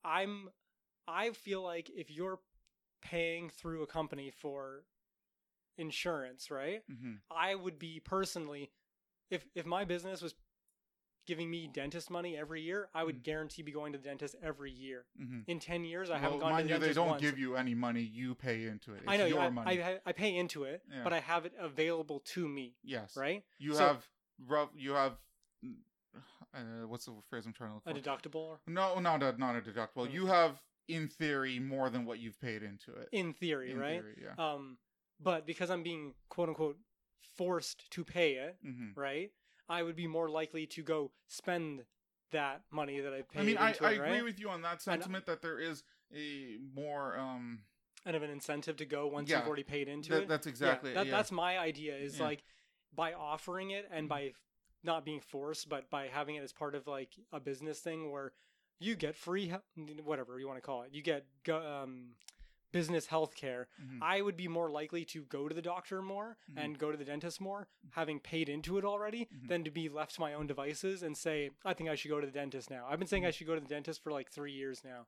I'm 0.04 0.48
I 1.08 1.30
feel 1.32 1.62
like 1.62 1.88
if 1.90 2.10
you're 2.10 2.40
paying 3.02 3.50
through 3.50 3.82
a 3.82 3.86
company 3.86 4.30
for 4.30 4.84
insurance, 5.78 6.50
right? 6.50 6.82
hmm 6.88 7.14
I 7.30 7.54
would 7.54 7.78
be 7.78 8.00
personally 8.00 8.70
if 9.30 9.46
if 9.54 9.66
my 9.66 9.84
business 9.84 10.22
was 10.22 10.34
giving 11.26 11.50
me 11.50 11.66
dentist 11.66 12.08
money 12.10 12.36
every 12.36 12.62
year, 12.62 12.88
I 12.94 13.02
would 13.04 13.16
Mhm. 13.18 13.22
guarantee 13.24 13.62
be 13.62 13.72
going 13.72 13.92
to 13.92 13.98
the 13.98 14.04
dentist 14.04 14.36
every 14.42 14.70
year. 14.70 15.06
hmm 15.16 15.40
In 15.46 15.58
10 15.58 15.84
years, 15.84 16.08
I 16.08 16.14
well, 16.14 16.20
haven't 16.22 16.38
gone 16.40 16.56
to 16.58 16.62
the 16.62 16.68
you, 16.74 16.78
they 16.78 16.92
don't 16.92 17.08
once. 17.08 17.20
give 17.22 17.38
you 17.38 17.56
any 17.56 17.74
money. 17.74 18.00
You 18.02 18.34
pay 18.34 18.66
into 18.66 18.92
it. 18.94 18.98
It's 18.98 19.08
I 19.08 19.16
know 19.16 19.26
your 19.26 19.40
I, 19.40 19.50
money. 19.50 19.82
I 19.82 20.00
I 20.06 20.12
pay 20.12 20.36
into 20.36 20.64
it, 20.64 20.82
Yeah. 20.90 21.02
but 21.04 21.12
I 21.12 21.20
have 21.20 21.44
it 21.44 21.54
available 21.58 22.20
to 22.20 22.48
me, 22.48 22.76
yes. 22.82 23.16
right? 23.16 23.44
You 23.58 23.74
So- 23.74 23.78
have 23.86 24.08
rough. 24.38 24.70
You 24.74 24.92
have. 24.92 25.18
Uh, 26.54 26.86
what's 26.86 27.04
the 27.04 27.14
phrase 27.28 27.44
I'm 27.44 27.52
trying 27.52 27.70
to 27.70 27.74
look 27.74 27.86
A 27.86 27.94
for? 27.94 28.00
deductible 28.00 28.58
no, 28.66 28.98
not 28.98 29.22
a 29.22 29.36
not 29.36 29.56
a 29.56 29.60
deductible. 29.60 29.90
Oh. 29.96 30.04
You 30.04 30.26
have, 30.26 30.62
in 30.88 31.08
theory, 31.08 31.58
more 31.58 31.90
than 31.90 32.06
what 32.06 32.18
you've 32.18 32.40
paid 32.40 32.62
into 32.62 32.94
it. 32.94 33.08
in 33.12 33.34
theory, 33.34 33.72
In 33.72 33.78
right? 33.78 34.00
theory, 34.00 34.22
yeah. 34.22 34.34
Um, 34.52 34.78
but 35.20 35.44
because 35.46 35.70
I'm 35.70 35.82
being 35.82 36.14
quote 36.30 36.48
unquote 36.48 36.78
forced 37.36 37.90
to 37.90 38.04
pay 38.04 38.34
it, 38.36 38.56
hmm 38.62 38.92
right? 38.94 39.32
I 39.68 39.82
would 39.82 39.96
be 39.96 40.06
more 40.06 40.28
likely 40.28 40.66
to 40.66 40.82
go 40.82 41.10
spend 41.28 41.84
that 42.32 42.62
money 42.70 43.00
that 43.00 43.12
I 43.12 43.22
paid. 43.22 43.40
I 43.40 43.42
mean, 43.42 43.56
I, 43.56 43.68
into 43.70 43.84
I 43.84 43.90
it, 43.90 43.94
agree 43.96 44.10
right? 44.10 44.24
with 44.24 44.40
you 44.40 44.48
on 44.50 44.62
that 44.62 44.82
sentiment 44.82 45.26
that 45.26 45.42
there 45.42 45.58
is 45.58 45.82
a 46.14 46.56
more 46.74 47.18
um. 47.18 47.60
kind 48.04 48.16
of 48.16 48.22
an 48.22 48.30
incentive 48.30 48.76
to 48.76 48.84
go 48.86 49.06
once 49.08 49.28
Yeah. 49.30 49.38
you've 49.38 49.46
already 49.48 49.64
paid 49.64 49.88
into 49.88 50.10
that- 50.10 50.22
it. 50.22 50.28
that's 50.28 50.46
Yeah, 50.46 50.50
exactly. 50.50 50.92
that, 50.94 51.06
yeah. 51.06 51.10
That's 51.12 51.32
my 51.32 51.58
idea. 51.58 51.96
Is 51.96 52.18
Yeah. 52.18 52.24
like 52.26 52.44
by 52.94 53.12
offering 53.12 53.70
it 53.70 53.88
and 53.90 54.08
by 54.08 54.32
not 54.84 55.04
being 55.04 55.20
forced, 55.20 55.68
but 55.68 55.90
by 55.90 56.06
having 56.06 56.36
it 56.36 56.42
as 56.44 56.52
part 56.52 56.74
of 56.76 56.86
like 56.86 57.16
a 57.32 57.40
business 57.40 57.80
thing 57.80 58.10
where 58.12 58.32
you 58.78 58.94
get 58.94 59.16
free, 59.16 59.52
whatever 60.04 60.38
you 60.38 60.46
want 60.46 60.58
to 60.58 60.62
call 60.62 60.82
it, 60.82 60.92
you 60.92 61.02
get 61.02 61.26
um, 61.48 62.14
business 62.76 63.06
health 63.06 63.34
care. 63.34 63.68
Mhm. 63.80 63.98
I 64.02 64.20
would 64.22 64.36
be 64.36 64.48
more 64.48 64.70
likely 64.70 65.04
to 65.06 65.24
go 65.24 65.48
to 65.48 65.54
the 65.54 65.62
doctor 65.62 66.02
more 66.02 66.36
Mhm. 66.50 66.58
and 66.62 66.78
go 66.78 66.90
to 66.92 66.96
the 66.98 67.04
dentist 67.04 67.40
more, 67.40 67.68
having 67.92 68.20
paid 68.20 68.48
into 68.48 68.76
it 68.78 68.84
already, 68.84 69.26
Mhm. 69.26 69.48
than 69.48 69.64
to 69.64 69.70
be 69.70 69.88
left 69.88 70.14
to 70.16 70.20
my 70.20 70.34
own 70.34 70.46
devices 70.46 71.02
and 71.02 71.16
say, 71.16 71.50
I 71.64 71.72
think 71.74 71.88
I 71.88 71.94
should 71.94 72.10
go 72.10 72.20
to 72.20 72.26
the 72.26 72.32
dentist 72.32 72.70
now. 72.70 72.86
I've 72.86 72.98
been 72.98 73.08
saying 73.08 73.24
I 73.24 73.30
Mhm. 73.30 73.34
should 73.34 73.46
go 73.46 73.54
to 73.54 73.60
the 73.60 73.68
dentist 73.68 74.02
for 74.02 74.12
like 74.12 74.30
three 74.30 74.52
years 74.52 74.84
now, 74.84 75.06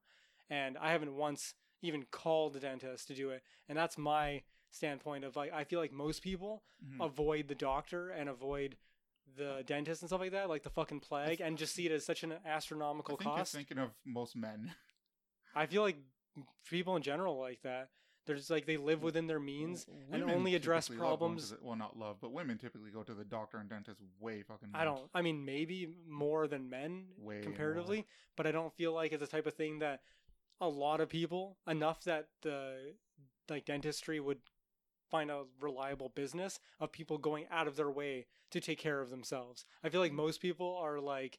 and 0.48 0.78
I 0.78 0.90
haven't 0.92 1.14
once 1.14 1.54
even 1.82 2.04
called 2.06 2.54
the 2.54 2.60
dentist 2.60 3.06
to 3.08 3.14
do 3.14 3.30
it. 3.30 3.42
And 3.68 3.76
that's 3.78 3.96
my 3.98 4.42
standpoint 4.70 5.24
of 5.24 5.36
like, 5.36 5.52
I 5.52 5.64
feel 5.64 5.78
like 5.80 5.92
most 5.92 6.22
people 6.22 6.64
Mhm. 6.84 7.04
avoid 7.04 7.48
the 7.48 7.54
doctor 7.54 8.10
and 8.10 8.28
avoid 8.28 8.76
the 9.36 9.62
dentist 9.66 10.02
and 10.02 10.08
stuff 10.08 10.20
like 10.20 10.32
that, 10.32 10.48
like 10.48 10.62
the 10.62 10.70
fucking 10.70 11.00
plague, 11.00 11.40
and 11.40 11.56
just 11.58 11.74
see 11.74 11.86
it 11.86 11.92
as 11.92 12.04
such 12.04 12.22
an 12.22 12.32
I 12.32 12.36
astronomical 12.48 13.16
think 13.16 13.30
cost. 13.30 13.52
you're 13.54 13.60
thinking 13.60 13.78
of 13.78 13.94
most 14.04 14.34
men. 14.34 14.74
I 15.54 15.66
feel 15.66 15.82
like 15.82 15.96
people 16.68 16.96
in 16.96 17.02
general 17.02 17.38
like 17.38 17.62
that. 17.62 17.88
They're 18.26 18.36
just 18.36 18.50
like 18.50 18.66
they 18.66 18.76
live 18.76 19.02
within 19.02 19.26
their 19.26 19.40
means. 19.40 19.86
Women 20.10 20.28
only 20.28 20.54
address 20.54 20.88
typically 20.88 21.08
love 21.08 21.18
problems- 21.18 21.54
well, 21.62 21.76
not 21.76 21.98
love, 21.98 22.18
but 22.20 22.30
women 22.30 22.58
typically 22.58 22.90
go 22.90 23.02
to 23.02 23.14
the 23.14 23.24
doctor 23.24 23.56
and 23.56 23.70
dentist 23.70 24.02
way 24.20 24.42
fucking. 24.42 24.68
I 24.74 24.84
more. 24.84 24.96
don't. 24.96 25.10
I 25.14 25.22
mean, 25.22 25.46
maybe 25.46 25.88
more 26.06 26.46
than 26.46 26.68
men 26.68 27.06
Way 27.18 27.40
comparatively, 27.40 28.06
but 28.36 28.46
I 28.46 28.52
don't 28.52 28.74
feel 28.74 28.92
like 28.92 29.12
it's 29.12 29.22
the 29.22 29.26
type 29.26 29.46
of 29.46 29.54
thing 29.54 29.78
that 29.78 30.02
a 30.60 30.68
lot 30.68 31.00
of 31.00 31.08
people 31.08 31.56
enough 31.66 32.04
that 32.04 32.28
the 32.42 32.92
like 33.48 33.64
dentistry 33.64 34.20
would 34.20 34.40
find 35.10 35.30
a 35.30 35.44
reliable 35.62 36.10
business 36.10 36.60
of 36.80 36.92
people 36.92 37.16
going 37.16 37.46
out 37.50 37.66
of 37.66 37.76
their 37.76 37.90
way 37.90 38.26
to 38.50 38.60
take 38.60 38.78
care 38.78 39.00
of 39.00 39.08
themselves. 39.08 39.64
I 39.82 39.88
feel 39.88 40.02
like 40.02 40.12
mm. 40.12 40.16
most 40.16 40.42
people 40.42 40.76
are 40.82 41.00
like. 41.00 41.38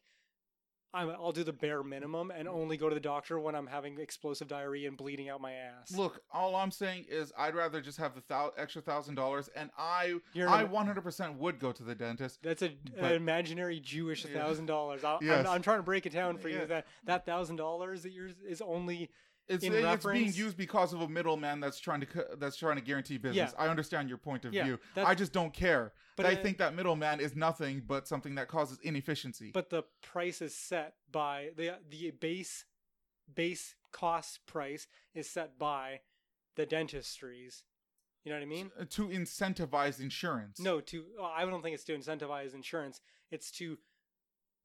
I'm, 0.92 1.10
I'll 1.10 1.32
do 1.32 1.44
the 1.44 1.52
bare 1.52 1.82
minimum 1.82 2.30
and 2.30 2.48
only 2.48 2.76
go 2.76 2.88
to 2.88 2.94
the 2.94 3.00
doctor 3.00 3.38
when 3.38 3.54
I'm 3.54 3.66
having 3.66 3.98
explosive 3.98 4.48
diarrhea 4.48 4.88
and 4.88 4.96
bleeding 4.96 5.28
out 5.28 5.40
my 5.40 5.52
ass. 5.52 5.92
Look, 5.96 6.20
all 6.32 6.56
I'm 6.56 6.70
saying 6.70 7.06
is 7.08 7.32
I'd 7.38 7.54
rather 7.54 7.80
just 7.80 7.98
have 7.98 8.14
the 8.14 8.22
thou- 8.28 8.52
extra 8.56 8.82
thousand 8.82 9.14
dollars, 9.14 9.48
and 9.54 9.70
I, 9.78 10.16
You're 10.32 10.48
I 10.48 10.62
an- 10.62 10.68
100% 10.68 11.36
would 11.36 11.58
go 11.60 11.70
to 11.72 11.82
the 11.82 11.94
dentist. 11.94 12.40
That's 12.42 12.62
a, 12.62 12.72
But- 12.96 13.04
an 13.04 13.12
imaginary 13.12 13.78
Jewish 13.80 14.24
thousand 14.24 14.66
dollars. 14.66 15.04
I'm, 15.04 15.18
I'm 15.46 15.62
trying 15.62 15.78
to 15.78 15.82
break 15.84 16.06
it 16.06 16.12
down 16.12 16.38
for 16.38 16.48
you. 16.48 16.66
That 16.66 16.86
that 17.04 17.24
thousand 17.26 17.56
dollars 17.56 18.02
that 18.02 18.12
yours 18.12 18.32
is 18.46 18.60
only 18.60 19.10
It's 19.50 19.64
in 19.64 19.72
it's 19.74 20.06
being 20.06 20.32
used 20.32 20.56
because 20.56 20.92
of 20.92 21.00
a 21.00 21.08
middleman 21.08 21.58
that's 21.58 21.80
trying 21.80 22.00
to 22.02 22.06
that's 22.38 22.56
trying 22.56 22.76
to 22.76 22.82
guarantee 22.82 23.18
business. 23.18 23.52
I 23.58 23.66
understand 23.66 24.08
your 24.08 24.18
point 24.18 24.44
of 24.44 24.54
Yeah, 24.54 24.64
view. 24.64 24.78
I 24.96 25.14
just 25.14 25.32
don't 25.32 25.52
care. 25.52 25.92
But 26.16 26.26
I 26.26 26.34
uh, 26.34 26.42
think 26.42 26.58
that 26.58 26.74
middleman 26.74 27.18
is 27.18 27.34
nothing 27.34 27.82
but 27.86 28.06
something 28.06 28.36
that 28.36 28.46
causes 28.48 28.78
inefficiency. 28.82 29.50
but 29.52 29.70
the 29.70 29.82
price 30.02 30.40
is 30.40 30.54
set 30.54 30.94
by 31.10 31.50
the 31.56 31.78
the 31.88 32.12
base 32.12 32.64
base 33.34 33.74
cost 33.90 34.46
price 34.46 34.86
is 35.14 35.28
set 35.28 35.58
by 35.58 36.00
the 36.56 36.64
dentistries. 36.64 37.64
You 38.24 38.32
know 38.32 38.38
what 38.38 38.42
I 38.42 38.46
mean? 38.46 38.70
uh, 38.78 38.84
to 38.90 39.08
incentivize 39.08 39.98
insurance. 39.98 40.60
No, 40.60 40.80
to 40.80 41.06
oh, 41.18 41.24
I 41.24 41.44
don't 41.44 41.62
think 41.62 41.74
it's 41.74 41.84
to 41.84 41.96
incentivize 41.96 42.54
insurance. 42.54 43.00
It's 43.30 43.50
to 43.52 43.78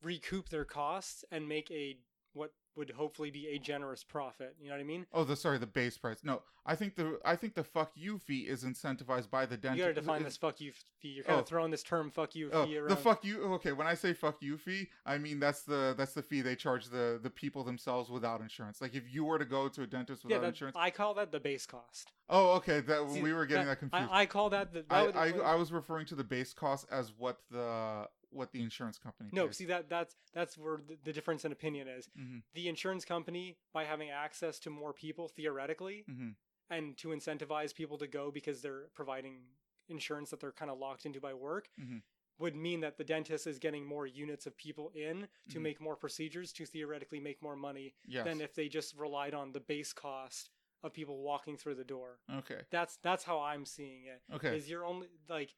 recoup 0.03 0.49
their 0.49 0.65
costs 0.65 1.23
and 1.31 1.47
make 1.47 1.71
a 1.71 1.97
what 2.35 2.51
would 2.75 2.91
hopefully 2.91 3.31
be 3.31 3.47
a 3.47 3.57
generous 3.57 4.03
profit. 4.03 4.53
You 4.59 4.67
know 4.67 4.73
what 4.75 4.81
I 4.81 4.83
mean? 4.83 5.05
Oh, 5.13 5.23
the 5.23 5.37
sorry, 5.37 5.57
the 5.57 5.65
base 5.65 5.97
price. 5.97 6.17
No, 6.23 6.41
I 6.65 6.75
think 6.75 6.95
the 6.95 7.19
I 7.23 7.37
think 7.37 7.55
the 7.55 7.63
fuck 7.63 7.91
you 7.95 8.17
fee 8.19 8.41
is 8.41 8.65
incentivized 8.65 9.29
by 9.29 9.45
the 9.45 9.55
dentist. 9.55 9.77
You 9.77 9.83
gotta 9.85 9.93
define 9.93 10.23
this 10.23 10.35
fuck 10.35 10.59
you 10.59 10.73
fee. 10.99 11.07
You're 11.09 11.23
kind 11.23 11.37
Oh. 11.37 11.39
of 11.39 11.47
throwing 11.47 11.71
this 11.71 11.83
term 11.83 12.11
fuck 12.11 12.35
you 12.35 12.49
Oh, 12.51 12.65
fee 12.65 12.77
around. 12.77 12.89
the 12.89 12.97
fuck 12.97 13.23
you. 13.23 13.41
Okay, 13.53 13.71
when 13.71 13.87
I 13.87 13.93
say 13.93 14.11
fuck 14.13 14.41
you 14.41 14.57
fee, 14.57 14.89
I 15.05 15.17
mean 15.17 15.39
that's 15.39 15.61
the 15.61 15.95
that's 15.97 16.13
the 16.13 16.21
fee 16.21 16.41
they 16.41 16.55
charge 16.57 16.87
the 16.89 17.17
the 17.23 17.29
people 17.29 17.63
themselves 17.63 18.09
without 18.09 18.41
insurance. 18.41 18.81
Like 18.81 18.93
if 18.93 19.11
you 19.13 19.23
were 19.23 19.39
to 19.39 19.45
go 19.45 19.69
to 19.69 19.83
a 19.83 19.87
dentist 19.87 20.23
yeah, 20.23 20.35
without 20.35 20.41
that, 20.41 20.47
insurance. 20.49 20.75
I 20.77 20.89
call 20.89 21.13
that 21.13 21.31
the 21.31 21.39
base 21.39 21.65
cost. 21.65 22.11
Oh, 22.29 22.55
okay. 22.55 22.81
That 22.81 23.09
See, 23.09 23.21
we 23.21 23.31
were 23.31 23.45
getting 23.45 23.67
that, 23.67 23.79
confused. 23.79 24.09
I, 24.11 24.21
I 24.21 24.25
call 24.25 24.49
that 24.49 24.73
the. 24.73 24.81
that 24.89 24.91
I, 24.91 25.03
would- 25.05 25.15
I, 25.15 25.51
I 25.53 25.55
was 25.55 25.71
referring 25.71 26.07
to 26.07 26.15
the 26.15 26.23
base 26.25 26.51
cost 26.53 26.87
as 26.91 27.13
what 27.17 27.37
the 27.51 28.07
what 28.35 28.51
the 28.51 28.61
insurance 28.61 28.97
company. 28.97 29.29
no, 29.33 29.47
pays. 29.47 29.57
see 29.57 29.65
that 29.65 29.89
that's 29.89 30.15
that's 30.33 30.57
where 30.57 30.77
the, 30.77 30.97
the 31.03 31.13
difference 31.13 31.45
in 31.45 31.51
opinion 31.51 31.87
is. 31.87 32.09
Mhm. 32.19 32.43
The 32.53 32.67
insurance 32.67 33.05
company, 33.05 33.57
by 33.73 33.85
having 33.85 34.09
access 34.09 34.59
to 34.59 34.69
more 34.69 34.93
people 34.93 35.27
theoretically, 35.29 36.05
Mhm. 36.09 36.35
and 36.69 36.97
to 36.97 37.09
incentivize 37.09 37.73
people 37.73 37.97
to 37.99 38.07
go 38.07 38.31
because 38.31 38.61
they're 38.61 38.89
providing 38.93 39.43
insurance 39.87 40.29
that 40.31 40.39
they're 40.39 40.51
kind 40.51 40.71
of 40.71 40.77
locked 40.79 41.05
into 41.05 41.19
by 41.21 41.33
work, 41.33 41.69
Mhm. 41.79 42.01
would 42.39 42.55
mean 42.55 42.81
that 42.81 42.97
the 42.97 43.03
dentist 43.03 43.47
is 43.47 43.59
getting 43.59 43.85
more 43.85 44.05
units 44.07 44.45
of 44.45 44.57
people 44.57 44.89
in 44.89 45.29
to 45.49 45.59
Mhm. 45.59 45.61
make 45.61 45.79
more 45.79 45.95
procedures 45.95 46.51
to 46.53 46.65
theoretically 46.65 47.19
make 47.19 47.41
more 47.41 47.55
money 47.55 47.93
Yes. 48.05 48.25
than 48.25 48.41
if 48.41 48.53
they 48.55 48.67
just 48.67 48.93
relied 48.95 49.33
on 49.33 49.51
the 49.53 49.59
base 49.61 49.93
cost 49.93 50.49
of 50.83 50.91
people 50.91 51.21
walking 51.21 51.55
through 51.57 51.75
the 51.75 51.85
door. 51.85 52.19
okay. 52.29 52.65
That's 52.71 52.97
that's 52.97 53.23
how 53.23 53.39
I'm 53.39 53.65
seeing 53.65 54.05
it. 54.05 54.21
Okay. 54.31 54.57
Is 54.57 54.69
you're 54.69 54.85
only 54.85 55.07
like 55.29 55.55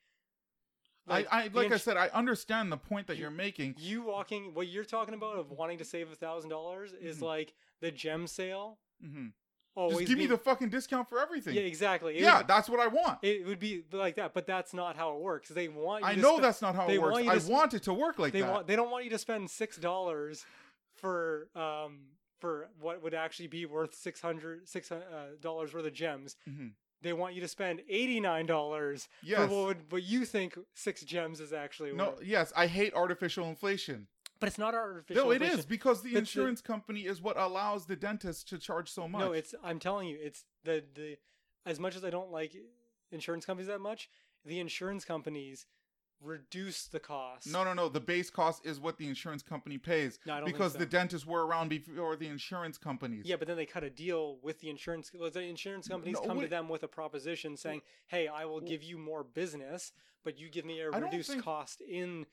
I, 1.09 1.25
I 1.31 1.47
the 1.47 1.55
like 1.57 1.71
I 1.71 1.77
said, 1.77 1.97
I 1.97 2.07
understand 2.09 2.71
the 2.71 2.77
point 2.77 3.07
that 3.07 3.15
You- 3.15 3.21
you're 3.23 3.31
making. 3.31 3.75
you 3.77 4.01
walking 4.03 4.53
what 4.53 4.67
you're 4.67 4.83
talking 4.83 5.13
about 5.13 5.37
of 5.37 5.51
wanting 5.51 5.77
to 5.79 5.85
save 5.85 6.11
a 6.11 6.15
thousand 6.15 6.49
dollars 6.49 6.93
is 6.93 7.19
Mhm. 7.19 7.21
like 7.23 7.53
the 7.81 7.91
gem 7.91 8.27
sale. 8.27 8.77
Mm-hmm. 9.03 9.27
Always 9.75 9.97
Just 9.99 10.07
give 10.09 10.17
me 10.17 10.25
the 10.25 10.39
fucking 10.39 10.69
discount 10.69 11.07
for 11.07 11.19
everything. 11.21 11.53
yeah 11.53 11.61
exactly. 11.61 12.15
It 12.17 12.21
yeah, 12.23 12.39
would- 12.39 12.47
that's 12.47 12.67
what 12.67 12.79
I 12.79 12.87
want. 12.87 13.19
it 13.21 13.45
would 13.45 13.59
be 13.59 13.83
like 13.91 14.15
that, 14.15 14.33
but 14.33 14.47
that's 14.47 14.73
not 14.73 14.95
how 14.95 15.13
it 15.15 15.19
works. 15.21 15.49
They 15.49 15.67
want 15.67 16.03
you 16.03 16.09
I 16.09 16.15
know 16.15 16.37
spe- 16.37 16.41
that's 16.41 16.61
not 16.63 16.73
how 16.75 16.87
they 16.87 16.95
it 16.95 17.01
works. 17.01 17.13
want 17.13 17.27
I 17.29 17.37
sp- 17.37 17.49
want 17.51 17.73
it 17.75 17.83
to 17.83 17.93
work 17.93 18.17
like 18.19 18.33
they 18.33 18.41
that. 18.41 18.51
want 18.51 18.67
they 18.67 18.75
don't 18.75 18.89
want 18.89 19.03
you 19.03 19.11
to 19.11 19.17
spend 19.19 19.49
six 19.51 19.77
dollars 19.77 20.45
for 20.95 21.47
um 21.55 21.99
for 22.39 22.69
what 22.79 23.01
would 23.03 23.13
actually 23.13 23.47
be 23.47 23.65
worth 23.65 23.93
six 23.95 24.19
hundred 24.21 24.67
six 24.67 24.91
uh, 24.91 25.01
dollars 25.41 25.73
worth 25.73 25.85
of 25.85 25.93
gems. 25.93 26.35
Mhm. 26.49 26.71
They 27.01 27.13
want 27.13 27.35
you 27.35 27.41
to 27.41 27.47
spend 27.47 27.81
eighty 27.89 28.19
nine 28.19 28.45
dollars 28.45 29.07
Yes. 29.21 29.47
for 29.49 29.55
what 29.55 29.65
would 29.67 29.91
what 29.91 30.03
you 30.03 30.25
think 30.25 30.57
six 30.73 31.03
gems 31.03 31.39
is 31.39 31.53
actually 31.53 31.91
worth 31.91 31.97
No, 31.97 32.09
worth. 32.11 32.23
yes, 32.23 32.51
I 32.55 32.67
hate 32.67 32.93
artificial 32.93 33.47
inflation. 33.47 34.07
But 34.39 34.47
it's 34.49 34.57
not 34.57 34.73
artificial. 34.75 35.25
No, 35.25 35.31
it 35.31 35.35
inflation. 35.35 35.59
is 35.59 35.65
because 35.65 36.01
the 36.01 36.09
But 36.09 36.13
the- 36.13 36.19
insurance 36.19 36.61
company 36.61 37.05
is 37.05 37.21
what 37.21 37.37
allows 37.37 37.85
the 37.85 37.95
dentist 37.95 38.47
to 38.49 38.57
charge 38.59 38.89
so 38.91 39.07
much. 39.07 39.19
No, 39.19 39.31
it's 39.31 39.53
I'm 39.63 39.79
telling 39.79 40.07
you, 40.07 40.17
it's 40.21 40.45
the 40.63 40.83
the 40.93 41.17
as 41.65 41.79
much 41.79 41.95
as 41.95 42.03
I 42.03 42.09
don't 42.09 42.31
like 42.31 42.55
insurance 43.11 43.45
companies 43.45 43.67
that 43.67 43.79
much, 43.81 44.09
the 44.45 44.59
insurance 44.59 45.05
companies 45.05 45.65
reduce 46.21 46.87
the 46.87 46.99
cost. 46.99 47.47
no, 47.47 47.63
no, 47.63 47.73
no. 47.73 47.89
The 47.89 47.99
base 47.99 48.29
cost 48.29 48.65
is 48.65 48.79
what 48.79 48.97
the 48.97 49.07
insurance 49.07 49.43
company 49.43 49.77
pays 49.77 50.19
No, 50.25 50.33
I 50.35 50.37
don't 50.39 50.45
because 50.45 50.73
so. 50.73 50.79
the 50.79 50.85
dentists 50.85 51.27
were 51.27 51.45
around 51.45 51.69
before 51.69 52.15
the 52.15 52.27
insurance 52.27 52.77
companies. 52.77 53.25
Yeah, 53.25 53.35
but 53.35 53.47
then 53.47 53.57
they 53.57 53.65
cut 53.65 53.83
a 53.83 53.89
deal 53.89 54.39
with 54.41 54.59
the 54.59 54.69
insurance. 54.69 55.11
well, 55.13 55.29
The 55.29 55.41
insurance 55.41 55.87
companies 55.87 56.17
No, 56.21 56.27
come 56.27 56.41
to 56.41 56.47
them 56.47 56.69
with 56.69 56.83
a 56.83 56.87
proposition 56.87 57.55
saying, 57.57 57.81
"Hey, 58.07 58.27
I 58.27 58.45
will 58.45 58.61
give 58.61 58.81
you 58.83 58.97
more 58.97 59.23
business, 59.23 59.91
but 60.23 60.37
you 60.37 60.49
give 60.49 60.65
me 60.65 60.79
a 60.81 60.89
reduced 60.91 61.29
think- 61.31 61.43
cost 61.43 61.81
in 61.81 62.25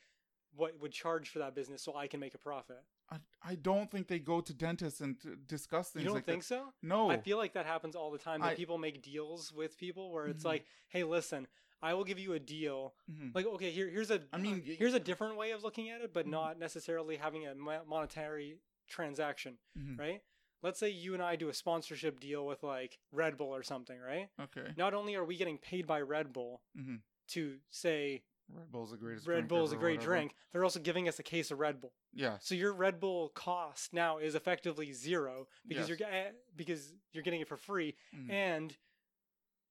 what 0.57 0.79
would 0.81 0.93
charge 0.93 1.29
for 1.29 1.41
that 1.41 1.55
business, 1.55 1.83
so 1.83 1.95
I 1.97 2.07
can 2.07 2.21
make 2.21 2.35
a 2.35 2.39
profit." 2.39 2.83
I, 3.11 3.19
I 3.43 3.55
don't 3.57 3.91
think 3.91 4.09
they 4.09 4.19
go 4.19 4.41
to 4.41 4.55
dentists 4.55 5.03
and 5.03 5.17
discuss 5.47 5.91
things 5.91 6.05
you 6.05 6.07
don't 6.09 6.15
like 6.17 6.25
think 6.25 6.41
that. 6.43 6.47
so? 6.47 6.73
No. 6.81 7.11
I 7.11 7.19
feel 7.19 7.37
like 7.37 7.53
that 7.53 7.67
happens 7.67 7.95
all 7.95 8.11
the 8.11 8.19
time. 8.19 8.41
That 8.41 8.47
I- 8.53 8.55
people 8.55 8.79
make 8.79 9.03
deals 9.03 9.53
with 9.53 9.77
people 9.77 10.11
where 10.11 10.27
it's 10.27 10.43
Mhm. 10.43 10.47
like, 10.49 10.67
"Hey, 10.89 11.05
listen, 11.05 11.47
I 11.83 11.95
will 11.95 12.05
give 12.05 12.19
you 12.19 12.33
a 12.35 12.41
deal." 12.41 12.95
Mhm. 13.11 13.35
Like, 13.35 13.47
okay, 13.47 13.71
here, 13.71 13.89
here's 13.89 14.11
a. 14.11 14.23
I 14.33 14.39
mean, 14.39 14.61
uh, 14.61 14.75
here's 14.79 14.95
a 14.95 15.01
different 15.01 15.37
way 15.37 15.51
of 15.53 15.63
looking 15.63 15.91
at 15.91 16.01
it, 16.01 16.13
but 16.13 16.27
Mhm. 16.27 16.31
not 16.31 16.59
necessarily 16.59 17.17
having 17.17 17.47
a 17.47 17.55
monetary 17.55 18.61
transaction, 18.89 19.59
Mhm. 19.77 19.99
right? 19.99 20.23
Let's 20.63 20.79
say 20.79 20.89
you 20.89 21.13
and 21.15 21.23
I 21.23 21.37
do 21.37 21.49
a 21.51 21.55
sponsorship 21.55 22.21
deal 22.21 22.47
with 22.47 22.63
like 22.63 22.99
Red 23.13 23.37
Bull 23.37 23.55
or 23.55 23.63
something, 23.63 23.99
right? 23.99 24.31
Okay. 24.41 24.73
Not 24.77 24.95
only 24.95 25.15
are 25.15 25.25
we 25.25 25.37
getting 25.37 25.59
paid 25.59 25.87
by 25.87 26.01
Red 26.01 26.33
Bull 26.33 26.63
Mhm. 26.77 27.03
to 27.29 27.61
say 27.71 28.25
Red 28.49 28.71
Bull's 28.71 28.91
the 28.91 28.97
greatest. 28.99 29.27
Red 29.27 29.35
drink 29.37 29.49
Bull 29.49 29.65
is 29.65 29.73
a 29.73 29.77
great 29.77 29.97
whatever. 29.99 30.13
drink, 30.17 30.37
they're 30.53 30.65
also 30.65 30.79
giving 30.81 31.09
us 31.09 31.19
a 31.19 31.23
case 31.23 31.51
of 31.51 31.59
Red 31.59 31.81
Bull. 31.81 31.95
Yeah. 32.13 32.37
So 32.39 32.55
your 32.55 32.73
Red 32.75 33.01
Bull 33.01 33.31
cost 33.31 33.93
now 33.95 34.19
is 34.19 34.35
effectively 34.35 34.93
zero 34.93 35.49
because 35.67 35.89
Yes. 35.89 35.99
you're 35.99 36.09
ge- 36.09 36.35
because 36.55 36.95
you're 37.13 37.23
getting 37.23 37.41
it 37.41 37.49
for 37.49 37.57
free 37.57 37.97
Mhm. 38.15 38.31
and 38.31 38.77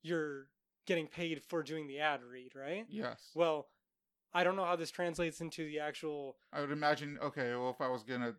you're 0.02 0.50
getting 0.86 1.08
paid 1.08 1.42
for 1.44 1.64
doing 1.64 1.88
the 1.88 2.00
ad 2.00 2.22
read, 2.24 2.56
right? 2.56 2.86
Yes. 2.90 3.32
Well, 3.36 3.68
I 4.34 4.44
don't 4.44 4.56
know 4.56 4.66
how 4.66 4.76
this 4.76 4.90
translates 4.92 5.42
into 5.42 5.66
the 5.66 5.80
actual 5.80 6.38
I 6.52 6.62
would 6.62 6.72
imagine. 6.72 7.20
Okay, 7.22 7.52
well, 7.56 7.70
if 7.70 7.80
I 7.82 7.88
was 7.88 8.04
gonna 8.04 8.34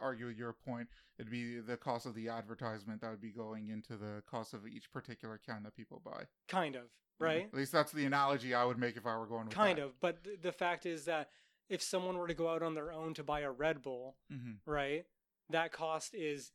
argue 0.00 0.26
your 0.28 0.52
point, 0.52 0.88
it'd 1.18 1.30
be 1.30 1.60
the 1.60 1.76
cost 1.76 2.04
of 2.06 2.14
the 2.14 2.28
advertisement 2.28 3.00
that 3.00 3.10
would 3.10 3.20
be 3.20 3.30
going 3.30 3.68
into 3.68 3.96
the 3.96 4.22
cost 4.28 4.54
of 4.54 4.66
each 4.66 4.90
particular 4.92 5.38
can 5.44 5.62
that 5.62 5.76
people 5.76 6.02
buy. 6.04 6.24
kind 6.48 6.74
of, 6.74 6.82
Yeah. 7.20 7.26
right? 7.26 7.44
At 7.46 7.54
least 7.54 7.72
that's 7.72 7.92
the 7.92 8.04
analogy 8.06 8.54
I 8.54 8.64
would 8.64 8.78
make 8.78 8.96
if 8.96 9.06
I 9.06 9.16
were 9.16 9.26
going 9.26 9.46
with 9.46 9.54
Kind 9.54 9.78
of, 9.78 10.00
but 10.00 10.24
th- 10.24 10.40
the 10.42 10.52
fact 10.52 10.84
is 10.84 11.04
that 11.04 11.30
if 11.68 11.80
someone 11.82 12.16
were 12.18 12.28
to 12.28 12.34
go 12.34 12.48
out 12.48 12.62
on 12.62 12.74
their 12.74 12.92
own 12.92 13.14
to 13.14 13.22
buy 13.24 13.40
a 13.40 13.50
Red 13.50 13.82
Bull, 13.82 14.16
hmm 14.28 14.54
right? 14.66 15.06
That 15.50 15.70
cost 15.70 16.12
is 16.14 16.50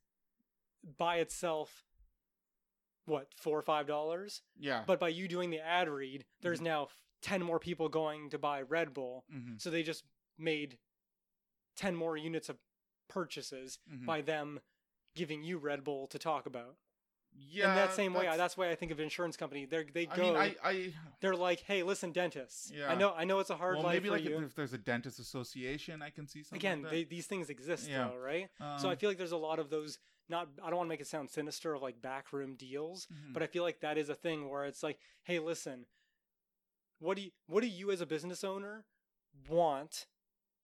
by 0.97 1.17
itself 1.19 1.85
what, 3.05 3.27
4 3.35 3.57
or 3.57 3.61
5 3.61 3.87
dollars? 3.87 4.41
Yeah. 4.59 4.83
But 4.85 4.99
by 4.99 5.09
you 5.09 5.27
doing 5.27 5.49
the 5.49 5.59
ad 5.59 5.89
read, 5.89 6.25
there's 6.41 6.59
Mhm. 6.59 6.63
now 6.65 6.87
10 7.21 7.43
more 7.43 7.59
people 7.59 7.89
going 7.89 8.29
to 8.31 8.37
buy 8.39 8.61
Red 8.61 8.93
Bull. 8.93 9.25
hmm 9.29 9.57
So 9.57 9.69
they 9.69 9.83
just 9.83 10.05
made 10.37 10.77
10 11.75 11.95
more 11.95 12.17
units 12.17 12.49
of 12.49 12.57
purchases 13.07 13.79
hmm 13.89 14.05
by 14.05 14.21
them 14.21 14.59
giving 15.15 15.43
you 15.43 15.57
Red 15.57 15.83
Bull 15.83 16.07
to 16.07 16.17
talk 16.19 16.45
about. 16.45 16.77
yeah. 17.33 17.69
In 17.69 17.75
that 17.75 17.93
same 17.93 18.13
way, 18.13 18.21
I- 18.21 18.31
that's- 18.31 18.37
that's 18.37 18.57
why 18.57 18.69
I 18.71 18.75
think 18.75 18.91
of 18.91 18.99
insurance 18.99 19.37
company. 19.37 19.65
They 19.65 19.83
they 19.83 20.07
I 20.07 20.15
go 20.17 20.21
mean, 20.23 20.35
I, 20.35 20.55
I 20.63 20.93
they're 21.21 21.35
like, 21.35 21.61
"Hey, 21.61 21.81
listen, 21.83 22.11
dentists. 22.11 22.71
Yeah. 22.73 22.89
I 22.91 22.95
know 22.95 23.13
I 23.13 23.23
know 23.25 23.39
it's 23.39 23.49
a 23.49 23.55
hard 23.55 23.75
well, 23.75 23.83
life 23.85 23.93
maybe 23.95 24.09
like 24.09 24.23
you." 24.23 24.37
if, 24.37 24.43
if 24.43 24.55
there's 24.55 24.73
a 24.73 24.77
dentist 24.77 25.17
association, 25.19 26.01
I 26.01 26.09
can 26.09 26.27
see 26.27 26.43
something. 26.43 26.57
Again, 26.57 26.81
like 26.83 26.91
they, 26.91 27.03
these 27.05 27.27
things 27.27 27.49
exist 27.49 27.87
Yeah. 27.89 28.07
though, 28.09 28.17
right? 28.17 28.49
that. 28.59 28.79
so 28.81 28.89
I 28.89 28.93
Um, 28.93 28.97
feel 28.97 29.09
like 29.09 29.17
there's 29.17 29.31
a 29.31 29.37
lot 29.37 29.59
of 29.59 29.69
those 29.69 29.97
not 30.31 30.49
I 30.63 30.69
don't 30.69 30.77
want 30.77 30.87
to 30.87 30.89
make 30.89 31.01
it 31.01 31.07
sound 31.07 31.29
sinister 31.29 31.73
of 31.75 31.81
like 31.83 32.01
backroom 32.01 32.55
deals, 32.55 33.05
mhm. 33.13 33.33
but 33.33 33.43
I 33.43 33.47
feel 33.47 33.61
like 33.63 33.81
that 33.81 33.97
is 33.99 34.09
a 34.09 34.15
thing 34.15 34.49
where 34.49 34.65
it's 34.65 34.81
like, 34.81 34.97
"Hey, 35.23 35.37
listen, 35.39 35.85
what 36.99 37.17
do 37.17 37.23
you 37.23 37.31
what 37.47 37.61
do 37.61 37.67
you 37.67 37.91
as 37.91 38.01
a 38.01 38.05
business 38.05 38.43
owner 38.43 38.85
want 39.49 40.07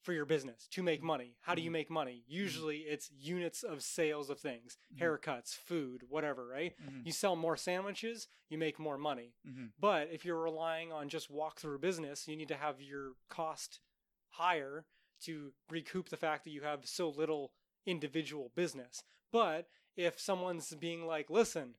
for 0.04 0.14
your 0.14 0.26
business 0.26 0.68
to 0.72 0.82
make 0.84 1.04
money? 1.04 1.36
How 1.42 1.54
do 1.56 1.62
you 1.62 1.70
Mhm. 1.70 1.74
make 1.74 1.90
money? 1.90 2.24
Usually 2.28 2.80
it's 2.82 3.12
units 3.12 3.62
of 3.64 3.84
sales 3.84 4.30
of 4.30 4.40
things, 4.40 4.78
haircuts, 4.96 5.54
food, 5.56 6.04
whatever, 6.10 6.48
right? 6.48 6.78
Mhm. 6.80 7.06
You 7.06 7.12
sell 7.12 7.36
more 7.36 7.58
sandwiches, 7.58 8.28
you 8.48 8.58
make 8.58 8.80
more 8.80 8.98
money. 8.98 9.34
Mhm. 9.46 9.74
But 9.78 10.10
if 10.10 10.24
you're 10.24 10.42
relying 10.42 10.94
on 10.94 11.10
just 11.10 11.30
walk 11.30 11.60
through 11.60 11.80
business, 11.80 12.28
you 12.28 12.38
need 12.38 12.48
to 12.48 12.56
have 12.58 12.82
your 12.82 13.16
cost 13.28 13.82
higher 14.30 14.86
to 15.22 15.54
recoup 15.70 16.08
the 16.10 16.18
fact 16.18 16.44
that 16.46 16.52
you 16.52 16.62
have 16.62 16.88
so 16.88 17.10
little 17.10 17.52
individual 17.86 18.50
business. 18.50 19.04
But 19.32 19.68
if 19.96 20.20
someone's 20.20 20.74
being 20.76 21.06
like, 21.06 21.30
listen, 21.30 21.76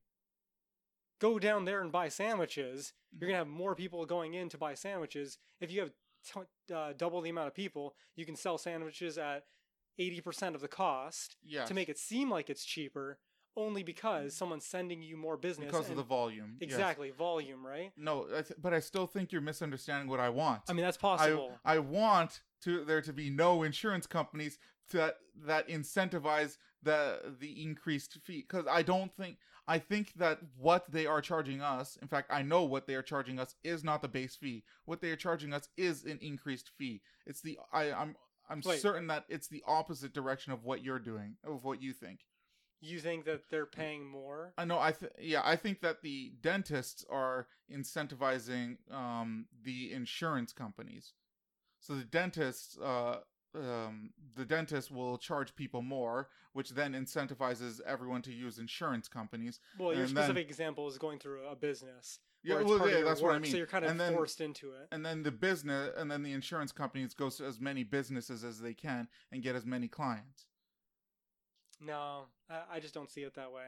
go 1.20 1.38
down 1.38 1.64
there 1.64 1.80
and 1.80 1.92
buy 1.92 2.08
sandwiches, 2.08 2.92
you're 3.12 3.28
going 3.28 3.34
to 3.34 3.38
have 3.38 3.48
more 3.48 3.74
people 3.74 4.04
going 4.06 4.34
in 4.34 4.48
to 4.50 4.58
buy 4.58 4.74
sandwiches. 4.74 5.38
If 5.60 5.70
you 5.70 5.80
have 5.80 5.90
t- 6.24 6.74
uh, 6.74 6.92
double 6.96 7.20
the 7.20 7.30
amount 7.30 7.48
of 7.48 7.54
people, 7.54 7.94
you 8.16 8.26
can 8.26 8.36
sell 8.36 8.58
sandwiches 8.58 9.18
at 9.18 9.44
80% 9.98 10.54
of 10.54 10.60
the 10.60 10.68
cost 10.68 11.36
yes. 11.44 11.68
to 11.68 11.74
make 11.74 11.88
it 11.88 11.98
seem 11.98 12.30
like 12.30 12.50
it's 12.50 12.64
cheaper 12.64 13.18
only 13.56 13.82
because 13.82 14.34
someone's 14.34 14.64
sending 14.64 15.02
you 15.02 15.16
more 15.16 15.36
business. 15.36 15.66
because 15.66 15.90
of 15.90 15.96
the 15.96 16.02
volume. 16.02 16.56
yes. 16.60 16.70
Exactly, 16.70 17.10
volume, 17.10 17.66
right? 17.66 17.90
No, 17.96 18.26
I 18.30 18.42
th- 18.42 18.60
but 18.60 18.72
I 18.72 18.78
still 18.78 19.06
think 19.06 19.32
you're 19.32 19.40
misunderstanding 19.40 20.08
what 20.08 20.20
I 20.20 20.28
want. 20.28 20.62
I 20.68 20.72
mean, 20.72 20.84
that's 20.84 20.96
possible. 20.96 21.58
I 21.64 21.80
want 21.80 22.42
to 22.62 22.84
there 22.84 23.02
to 23.02 23.12
be 23.12 23.30
no 23.30 23.64
insurance 23.64 24.06
companies 24.06 24.58
that 24.92 25.16
that 25.46 25.68
incentivize 25.68 26.56
the 26.82 27.36
the 27.40 27.62
increased 27.62 28.18
fee 28.24 28.44
because 28.48 28.66
I 28.70 28.82
don't 28.82 29.14
think 29.14 29.38
I 29.66 29.78
think 29.78 30.14
that 30.14 30.38
what 30.56 30.90
they 30.90 31.06
are 31.06 31.20
charging 31.20 31.60
us, 31.60 31.98
in 32.00 32.08
fact, 32.08 32.30
I 32.32 32.42
know 32.42 32.62
what 32.64 32.86
they 32.86 32.94
are 32.94 33.02
charging 33.02 33.38
us 33.38 33.54
is 33.62 33.84
not 33.84 34.00
the 34.00 34.08
base 34.08 34.34
fee. 34.34 34.64
What 34.86 35.00
they 35.00 35.10
are 35.10 35.16
charging 35.16 35.52
us 35.52 35.68
is 35.76 36.04
an 36.04 36.18
increased 36.22 36.70
fee. 36.78 37.02
It's 37.26 37.42
the 37.42 37.58
I 37.72 37.92
I'm 37.92 38.16
I'm 38.48 38.62
Wait. 38.64 38.80
certain 38.80 39.08
that 39.08 39.24
it's 39.28 39.48
the 39.48 39.62
opposite 39.66 40.14
direction 40.14 40.52
of 40.52 40.64
what 40.64 40.82
you're 40.82 40.98
doing, 40.98 41.36
of 41.44 41.64
what 41.64 41.82
you 41.82 41.92
think. 41.92 42.20
You 42.80 43.00
think 43.00 43.24
that 43.24 43.50
they're 43.50 43.66
paying 43.66 44.06
more? 44.06 44.54
I 44.56 44.64
know. 44.64 44.78
I 44.78 44.92
th- 44.92 45.12
yeah. 45.20 45.42
I 45.44 45.56
think 45.56 45.80
that 45.80 46.00
the 46.02 46.32
dentists 46.40 47.04
are 47.10 47.48
incentivizing 47.72 48.76
um, 48.90 49.46
the 49.64 49.92
insurance 49.92 50.52
companies. 50.52 51.12
So 51.80 51.94
the 51.94 52.04
dentists, 52.04 52.78
uh, 52.78 53.18
um, 53.54 54.10
the 54.36 54.44
dentist 54.44 54.90
will 54.90 55.18
charge 55.18 55.54
people 55.56 55.82
more, 55.82 56.28
which 56.52 56.70
then 56.70 56.92
incentivizes 56.92 57.80
everyone 57.86 58.22
to 58.22 58.32
use 58.32 58.58
insurance 58.58 59.08
companies. 59.08 59.60
Well, 59.78 59.92
your 59.94 60.04
And 60.04 60.16
then- 60.16 60.24
specific 60.24 60.48
example 60.48 60.86
is 60.88 60.98
going 60.98 61.18
through 61.18 61.46
a 61.46 61.56
business. 61.56 62.20
Yeah, 62.44 62.62
well, 62.62 62.88
yeah, 62.88 63.00
that's 63.02 63.20
what 63.20 63.34
I 63.34 63.38
mean. 63.40 63.50
So 63.50 63.56
you're 63.56 63.66
kind 63.66 63.84
of 63.84 63.98
then- 63.98 64.14
forced 64.14 64.40
into 64.40 64.72
it. 64.72 64.88
And 64.92 65.04
then 65.04 65.22
the 65.22 65.32
business, 65.32 65.92
and 65.96 66.10
then 66.10 66.22
the 66.22 66.32
insurance 66.32 66.70
companies 66.72 67.12
goes 67.14 67.36
to 67.38 67.44
as 67.46 67.60
many 67.60 67.82
businesses 67.82 68.44
as 68.44 68.60
they 68.60 68.74
can 68.74 69.08
and 69.32 69.42
get 69.42 69.56
as 69.56 69.66
many 69.66 69.88
clients. 69.88 70.46
No, 71.80 72.26
I, 72.48 72.62
I 72.74 72.80
just 72.80 72.94
don't 72.94 73.10
see 73.10 73.22
it 73.22 73.34
that 73.34 73.52
way. 73.52 73.66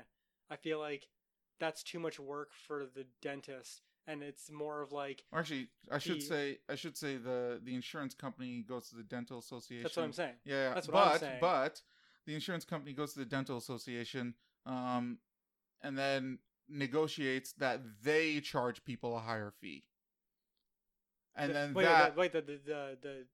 I 0.51 0.57
feel 0.57 0.79
like 0.79 1.09
that's 1.59 1.83
too 1.83 1.99
much 2.01 2.19
work 2.19 2.51
for 2.67 2.87
the 2.87 3.07
dentist, 3.21 3.83
and 4.11 4.23
it's 4.23 4.51
more 4.51 4.83
of 4.83 4.93
like 4.93 5.23
actually, 5.33 5.69
I 5.91 5.99
should 5.99 6.17
The- 6.17 6.21
say, 6.27 6.59
I 6.69 6.75
should 6.75 6.97
say 6.97 7.17
the 7.17 7.61
the 7.63 7.75
insurance 7.75 8.15
company 8.15 8.63
goes 8.63 8.89
to 8.91 8.97
the 8.97 9.03
dental 9.05 9.39
association. 9.39 9.83
that's 9.85 9.97
what 9.97 10.05
I'm 10.05 10.13
saying. 10.13 10.35
Yeah. 10.45 10.75
That's 10.75 10.89
what 10.89 10.95
but 10.95 11.13
I'm 11.15 11.19
saying. 11.21 11.39
but 11.41 11.83
the 12.27 12.35
insurance 12.35 12.65
company 12.65 12.93
goes 12.93 13.13
to 13.15 13.19
the 13.21 13.25
dental 13.25 13.57
association, 13.57 14.35
um, 14.67 15.19
and 15.83 15.97
then 15.97 16.39
negotiates 16.69 17.53
that 17.55 17.81
they 18.03 18.41
charge 18.41 18.85
people 18.85 19.17
a 19.17 19.21
higher 19.21 19.51
fee. 19.61 19.85
And 21.35 21.51
The- 21.51 21.55
then 21.55 21.75
wait, 21.75 21.85
that 21.85 22.17
wait, 22.17 22.33
wait, 22.35 22.47
the, 22.47 22.53
the 22.53 22.59
the 22.65 22.99
the 23.01 23.27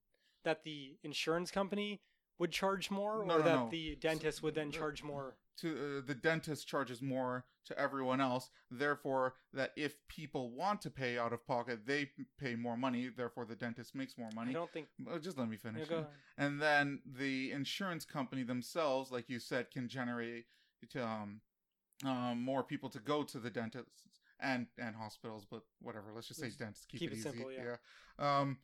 that 0.44 0.62
the 0.64 0.96
insurance 1.02 1.50
company 1.50 2.00
would 2.38 2.52
charge 2.52 2.90
more, 2.90 3.24
No, 3.24 3.34
or 3.36 3.38
no, 3.38 3.44
that 3.44 3.54
no. 3.56 3.68
the 3.70 3.96
dentist 3.96 4.42
would 4.42 4.54
then 4.54 4.70
charge 4.70 5.02
more. 5.02 5.36
To 5.60 5.98
uh, 5.98 6.06
the 6.06 6.14
dentist 6.14 6.66
charges 6.68 7.00
more 7.02 7.44
to 7.66 7.78
everyone 7.78 8.20
else. 8.20 8.50
Therefore, 8.70 9.34
that 9.52 9.72
if 9.76 9.96
people 10.08 10.50
want 10.50 10.80
to 10.82 10.90
pay 10.90 11.18
out 11.18 11.32
of 11.32 11.46
pocket, 11.46 11.86
they 11.86 12.10
pay 12.38 12.54
more 12.54 12.76
money. 12.76 13.08
Therefore, 13.08 13.44
the 13.44 13.56
dentist 13.56 13.94
makes 13.94 14.16
more 14.16 14.30
money 14.34 14.50
I 14.50 14.54
don't 14.54 14.72
think. 14.72 14.88
Uh, 15.10 15.18
Just 15.18 15.38
let 15.38 15.48
me 15.48 15.56
Yeah, 15.62 15.70
finish. 15.70 15.88
go 15.88 15.96
ahead. 15.96 16.08
and 16.38 16.60
then 16.62 17.00
the 17.04 17.52
insurance 17.52 18.04
company 18.04 18.42
themselves, 18.44 19.10
like 19.10 19.28
you 19.28 19.38
said, 19.40 19.70
can 19.70 19.88
generate 19.88 20.46
um, 20.94 21.40
um, 22.04 22.42
more 22.42 22.62
people 22.62 22.88
to 22.90 22.98
go 22.98 23.22
to 23.24 23.38
the 23.38 23.50
dentists 23.50 24.02
and 24.38 24.66
and 24.78 24.94
hospitals, 24.94 25.46
but 25.50 25.62
whatever. 25.80 26.12
Let's 26.14 26.28
just 26.28 26.40
say 26.40 26.50
dentists. 26.50 26.86
Keep, 26.86 27.00
keep 27.00 27.10
it, 27.10 27.14
it 27.14 27.18
easy. 27.18 27.30
simple, 27.30 27.50
yeah. 27.50 27.76
yeah. 28.18 28.38
Um, 28.40 28.58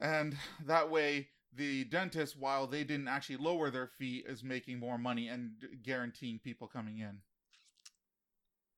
and 0.00 0.36
that 0.66 0.90
way, 0.90 1.28
the 1.56 1.84
dentist, 1.84 2.36
while 2.38 2.66
they 2.66 2.84
didn't 2.84 3.08
actually 3.08 3.36
lower 3.36 3.70
their 3.70 3.86
fee, 3.86 4.24
is 4.26 4.42
making 4.42 4.78
more 4.78 4.98
money 4.98 5.28
and 5.28 5.52
guaranteeing 5.82 6.38
people 6.38 6.66
coming 6.66 6.98
in. 6.98 7.18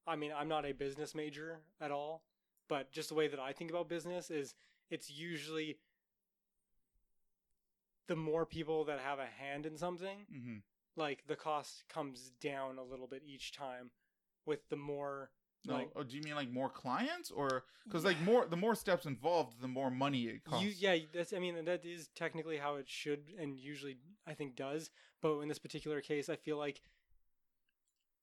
I 0.06 0.16
mean, 0.16 0.32
I'm 0.36 0.48
not 0.48 0.64
a 0.64 0.72
business 0.72 1.14
major 1.14 1.58
at 1.80 1.90
all, 1.90 2.22
but 2.68 2.92
just 2.92 3.08
the 3.08 3.14
way 3.14 3.28
that 3.28 3.40
I 3.40 3.52
think 3.52 3.70
about 3.70 3.88
business 3.88 4.30
is 4.30 4.54
it's 4.90 5.10
usually 5.10 5.78
the 8.06 8.16
more 8.16 8.46
people 8.46 8.84
that 8.84 9.00
have 9.00 9.18
a 9.18 9.26
hand 9.26 9.66
in 9.66 9.76
something, 9.76 10.26
hmm 10.30 10.58
like 10.96 11.26
the 11.26 11.36
cost 11.36 11.84
comes 11.90 12.32
down 12.40 12.78
a 12.78 12.82
little 12.82 13.06
bit 13.06 13.22
each 13.26 13.52
time 13.52 13.90
with 14.46 14.66
the 14.70 14.76
more 14.76 15.30
No, 15.66 15.74
like 15.74 15.90
oh, 15.96 16.02
do 16.02 16.16
you 16.16 16.22
mean 16.22 16.34
like 16.34 16.50
more 16.50 16.68
clients, 16.68 17.30
or 17.30 17.64
because 17.84 18.04
like 18.04 18.20
more 18.22 18.46
the 18.46 18.56
more 18.56 18.74
steps 18.74 19.06
involved, 19.06 19.60
the 19.60 19.68
more 19.68 19.90
money 19.90 20.24
it 20.24 20.44
costs? 20.44 20.64
you 20.64 20.72
yeah 20.78 20.96
that's 21.12 21.32
i 21.32 21.38
mean 21.38 21.64
that 21.64 21.84
is 21.84 22.08
technically 22.14 22.56
how 22.56 22.76
it 22.76 22.88
should 22.88 23.32
and 23.38 23.58
usually 23.58 23.98
i 24.26 24.34
think 24.34 24.56
does. 24.56 24.90
But 25.22 25.40
in 25.40 25.48
this 25.48 25.58
particular 25.58 26.00
case 26.00 26.28
i 26.28 26.36
feel 26.36 26.58
like 26.58 26.80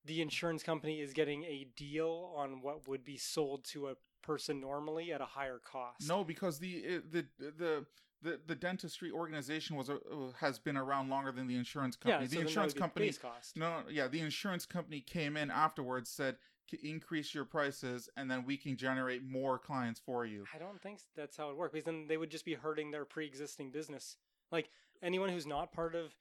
the 0.06 0.22
insurance 0.22 0.64
company 0.64 1.00
is 1.00 1.14
getting 1.14 1.44
a 1.44 1.68
deal 1.76 2.34
on 2.36 2.62
what 2.62 2.88
would 2.88 3.04
be 3.04 3.18
sold 3.18 3.64
to 3.66 3.88
a 3.88 3.96
person 4.22 4.60
normally 4.60 5.12
at 5.14 5.22
a 5.22 5.26
higher 5.26 5.60
cost. 5.60 6.08
No, 6.08 6.24
because 6.24 6.60
the 6.60 7.02
the 7.12 7.26
the 7.38 7.86
the 8.24 8.40
the 8.48 8.56
dentistry 8.56 9.12
organization 9.12 9.76
was 9.76 9.90
uh, 9.90 9.98
has 10.40 10.58
been 10.58 10.78
around 10.78 11.10
longer 11.10 11.32
than 11.32 11.48
the 11.48 11.56
insurance 11.56 11.98
yeah 12.06 12.14
company. 12.14 12.28
so 12.28 12.32
the 12.32 12.42
that 12.42 12.48
insurance 12.48 12.74
company, 12.74 13.12
cost. 13.12 13.58
no, 13.58 13.70
no, 13.70 13.90
yeah, 13.90 14.08
the 14.08 14.22
insurance 14.22 14.66
company 14.66 15.02
came 15.02 15.38
in 15.38 15.52
afterwards, 15.52 16.10
said 16.10 16.38
"C- 16.82 16.90
increase 16.90 17.34
your 17.34 17.46
prices, 17.46 18.10
and 18.18 18.30
then 18.30 18.46
we 18.46 18.58
can 18.58 18.76
generate 18.78 19.24
more 19.24 19.58
clients 19.60 20.00
for 20.00 20.26
you. 20.26 20.46
i 20.54 20.58
don't 20.58 20.82
think 20.82 21.00
that's 21.16 21.38
how 21.38 21.50
it 21.50 21.58
works 21.58 21.74
because 21.74 21.86
then 21.86 22.08
they 22.08 22.18
would 22.18 22.30
just 22.32 22.46
be 22.46 22.54
hurting 22.56 22.92
their 22.92 23.06
pre-existing 23.06 23.72
business 23.72 24.18
like 24.52 24.70
anyone 25.02 25.30
who's 25.30 25.46
not 25.48 25.72
part 25.72 25.96
of 25.96 26.16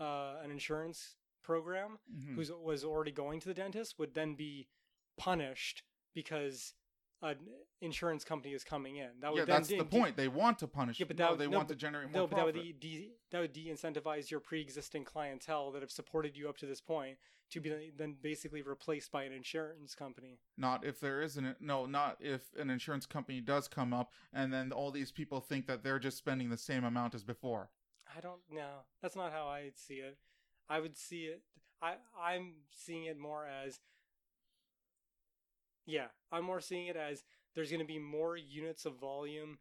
uh, 0.00 0.36
an 0.42 0.50
insurance 0.50 1.16
program 1.42 1.98
Mhm. 2.12 2.34
who 2.34 2.56
was 2.62 2.84
already 2.84 3.12
going 3.12 3.40
to 3.40 3.48
the 3.48 3.54
dentist 3.54 3.98
would 3.98 4.14
then 4.14 4.34
be 4.34 4.68
punished 5.16 5.82
because 6.14 6.74
an 7.22 7.36
insurance 7.80 8.24
company 8.24 8.54
is 8.54 8.64
coming 8.64 8.96
in. 8.96 9.08
That 9.20 9.32
would 9.32 9.38
yeah, 9.38 9.44
then 9.44 9.56
that's 9.56 9.68
the 9.68 9.78
de- 9.78 9.84
point. 9.84 10.16
They 10.16 10.28
want 10.28 10.58
to 10.60 10.66
punish. 10.66 11.00
Yeah, 11.00 11.06
but 11.06 11.18
no, 11.18 11.30
that- 11.30 11.38
they 11.38 11.46
no, 11.48 11.56
want 11.58 11.68
to 11.68 11.74
but- 11.74 11.80
generate 11.80 12.10
No, 12.10 12.20
more 12.20 12.28
but 12.28 12.36
that 12.36 12.44
would 12.46 12.54
de- 12.54 12.72
de- 12.72 13.12
that 13.30 13.40
would 13.40 13.52
de-incentivize 13.52 14.30
your 14.30 14.40
pre-existing 14.40 15.04
clientele 15.04 15.72
that 15.72 15.82
have 15.82 15.90
supported 15.90 16.36
you 16.36 16.48
up 16.48 16.56
to 16.58 16.66
this 16.66 16.80
point 16.80 17.18
to 17.50 17.60
be 17.60 17.92
then 17.96 18.16
basically 18.20 18.60
replaced 18.62 19.12
by 19.12 19.22
an 19.22 19.32
insurance 19.32 19.94
company. 19.94 20.40
Not 20.56 20.84
if 20.84 20.98
there 21.00 21.22
isn't. 21.22 21.60
No, 21.60 21.86
not 21.86 22.16
if 22.20 22.52
an 22.58 22.70
insurance 22.70 23.06
company 23.06 23.40
does 23.40 23.68
come 23.68 23.94
up, 23.94 24.12
and 24.32 24.52
then 24.52 24.72
all 24.72 24.90
these 24.90 25.12
people 25.12 25.40
think 25.40 25.66
that 25.66 25.82
they're 25.84 25.98
just 26.00 26.18
spending 26.18 26.50
the 26.50 26.56
same 26.56 26.84
amount 26.84 27.14
as 27.14 27.22
before. 27.24 27.70
I 28.16 28.20
don't 28.20 28.40
know. 28.50 28.84
That's 29.00 29.16
not 29.16 29.32
how 29.32 29.46
I 29.46 29.70
see 29.74 29.94
it. 29.96 30.18
I 30.68 30.80
would 30.80 30.96
see 30.96 31.24
it. 31.26 31.42
I 31.80 31.96
I'm 32.18 32.54
seeing 32.72 33.04
it 33.04 33.18
more 33.18 33.46
as. 33.46 33.78
Yeah, 35.86 36.06
I'm 36.32 36.44
more 36.44 36.60
seeing 36.60 36.86
it 36.88 36.96
as 36.96 37.24
there's 37.54 37.70
going 37.70 37.80
to 37.80 37.86
be 37.86 37.98
more 37.98 38.36
units 38.36 38.84
of 38.84 38.96
volume 38.96 39.58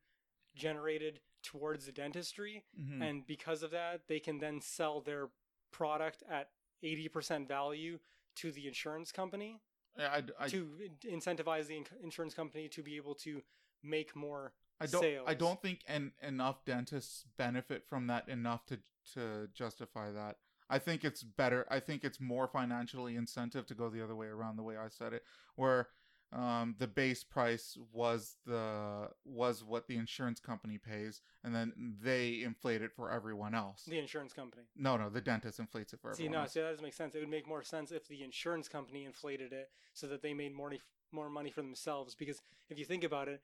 generated 0.56 1.20
towards 1.44 1.86
the 1.86 1.92
dentistry, 1.92 2.66
Mhm. 2.80 3.02
and 3.08 3.28
because 3.28 3.62
of 3.62 3.72
that, 3.72 4.08
they 4.08 4.20
can 4.20 4.40
then 4.40 4.60
sell 4.62 5.00
their 5.02 5.30
product 5.72 6.24
at 6.28 6.52
80% 6.82 7.48
value 7.48 8.00
to 8.36 8.52
the 8.52 8.68
insurance 8.68 9.12
company 9.12 9.62
I, 9.98 10.04
I, 10.06 10.24
I, 10.40 10.48
to 10.50 10.90
incentivize 11.06 11.68
the 11.68 11.86
insurance 12.02 12.34
company 12.34 12.68
to 12.70 12.82
be 12.84 12.96
able 12.96 13.16
to 13.16 13.44
make 13.84 14.16
more 14.16 14.54
I 14.80 14.88
don't. 14.88 15.06
I 15.26 15.34
don't 15.36 15.62
think 15.62 15.84
en- 15.88 16.12
enough 16.22 16.66
dentists 16.66 17.24
benefit 17.38 17.86
from 17.88 18.08
that 18.08 18.28
enough 18.28 18.66
to 18.66 18.80
to 19.14 19.48
justify 19.54 20.12
that. 20.12 20.38
I 20.70 20.80
think 20.80 21.06
it's 21.06 21.24
better. 21.24 21.66
I 21.70 21.80
think 21.80 22.04
it's 22.04 22.20
more 22.20 22.48
financially 22.48 23.16
incentive 23.16 23.66
to 23.68 23.76
go 23.76 23.90
the 23.90 24.04
other 24.04 24.16
way 24.16 24.28
around. 24.28 24.58
The 24.58 24.64
way 24.64 24.76
I 24.76 24.90
said 24.90 25.14
it, 25.14 25.24
where 25.56 25.90
um, 26.36 26.76
the 26.78 26.88
base 26.88 27.24
price 27.24 27.78
was 27.94 28.36
the 28.46 29.10
was 29.24 29.64
what 29.64 29.88
the 29.88 29.96
insurance 29.96 30.40
company 30.40 30.78
pays, 30.78 31.22
and 31.44 31.56
then 31.56 31.96
they 32.02 32.42
inflate 32.44 32.82
it 32.82 32.92
for 32.92 33.10
everyone 33.10 33.56
else. 33.56 33.86
the 33.86 33.98
insurance 33.98 34.34
company. 34.34 34.64
no, 34.76 34.98
no, 34.98 35.10
the 35.10 35.22
dentist 35.22 35.60
inflates 35.60 35.94
it 35.94 36.00
for 36.02 36.14
See, 36.14 36.24
everyone 36.26 36.34
no, 36.34 36.42
else. 36.44 36.52
see, 36.52 36.60
that 36.60 36.70
doesn't 36.72 36.84
make 36.84 36.94
sense. 36.94 37.16
It 37.16 37.20
would 37.20 37.30
make 37.30 37.48
more 37.48 37.64
sense 37.64 37.92
if 37.92 38.08
the 38.08 38.22
insurance 38.24 38.68
company 38.68 39.06
inflated 39.06 39.54
it 39.54 39.72
so 39.94 40.08
that 40.08 40.22
they 40.22 40.34
made 40.34 40.54
more 40.54 40.74
more 41.12 41.30
money 41.30 41.50
for 41.50 41.62
themselves. 41.62 42.16
Because 42.16 42.42
if 42.70 42.78
you 42.78 42.84
think 42.86 43.04
about 43.06 43.30
it, 43.30 43.42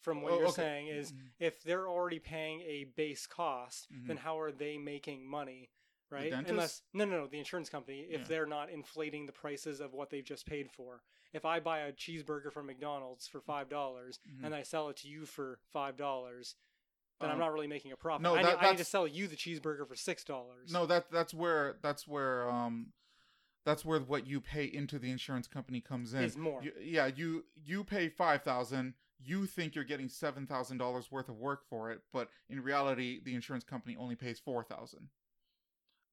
from 0.00 0.20
what 0.22 0.32
Oh, 0.32 0.38
you're 0.38 0.48
okay. 0.48 0.62
saying 0.62 0.86
is, 0.88 1.12
Mhm. 1.12 1.30
if 1.38 1.62
they're 1.62 1.88
already 1.88 2.18
paying 2.18 2.60
a 2.62 2.84
base 2.84 3.26
cost, 3.28 3.86
then 3.90 4.16
Mhm. 4.16 4.20
how 4.20 4.40
are 4.40 4.50
they 4.50 4.76
making 4.76 5.24
money? 5.24 5.70
Right? 6.10 6.32
Unless 6.32 6.82
no, 6.92 7.04
no, 7.06 7.20
no, 7.20 7.26
the 7.28 7.38
insurance 7.38 7.70
company. 7.70 8.02
If 8.02 8.22
Yeah. 8.22 8.26
they're 8.26 8.46
not 8.46 8.68
inflating 8.68 9.24
the 9.26 9.32
prices 9.32 9.80
of 9.80 9.94
what 9.94 10.10
they've 10.10 10.24
just 10.24 10.44
paid 10.46 10.70
for. 10.70 11.02
If 11.32 11.44
I 11.44 11.60
buy 11.60 11.80
a 11.80 11.92
cheeseburger 11.92 12.52
from 12.52 12.66
McDonald's 12.66 13.26
for 13.26 13.40
five 13.40 13.68
dollars 13.68 14.18
Mhm. 14.28 14.44
and 14.44 14.54
I 14.54 14.62
sell 14.62 14.88
it 14.90 14.96
to 14.98 15.08
you 15.08 15.24
for 15.26 15.58
five 15.72 15.96
dollars, 15.96 16.56
then 17.20 17.28
I'm 17.30 17.34
Um, 17.34 17.40
not 17.40 17.52
really 17.52 17.66
making 17.68 17.92
a 17.92 17.96
profit. 17.96 18.22
no, 18.22 18.34
I, 18.36 18.42
need, 18.42 18.48
I 18.58 18.70
need 18.70 18.78
to 18.78 18.84
sell 18.84 19.06
you 19.06 19.26
the 19.28 19.36
cheeseburger 19.36 19.86
for 19.86 19.94
six 19.96 20.24
dollars. 20.24 20.72
No, 20.72 20.86
that 20.86 21.10
that's 21.10 21.32
where 21.32 21.74
that's 21.82 22.06
where 22.06 22.50
um 22.50 22.92
that's 23.64 23.84
where 23.84 24.00
what 24.00 24.26
you 24.26 24.40
pay 24.40 24.64
into 24.64 24.98
the 24.98 25.10
insurance 25.10 25.46
company 25.48 25.80
comes 25.80 26.12
in. 26.14 26.22
is 26.22 26.36
more. 26.36 26.62
You, 26.62 26.72
yeah, 26.80 27.06
you 27.06 27.46
you 27.54 27.84
pay 27.84 28.08
five 28.08 28.42
thousand. 28.42 28.94
You 29.24 29.46
think 29.46 29.76
you're 29.76 29.84
getting 29.84 30.08
seven 30.08 30.46
thousand 30.48 30.78
dollars 30.78 31.12
worth 31.12 31.28
of 31.28 31.36
work 31.38 31.64
for 31.64 31.92
it, 31.92 32.02
but 32.12 32.28
in 32.48 32.60
reality, 32.60 33.20
the 33.20 33.34
insurance 33.36 33.62
company 33.64 33.96
only 33.96 34.16
pays 34.16 34.40
four 34.40 34.64
thousand. 34.64 35.10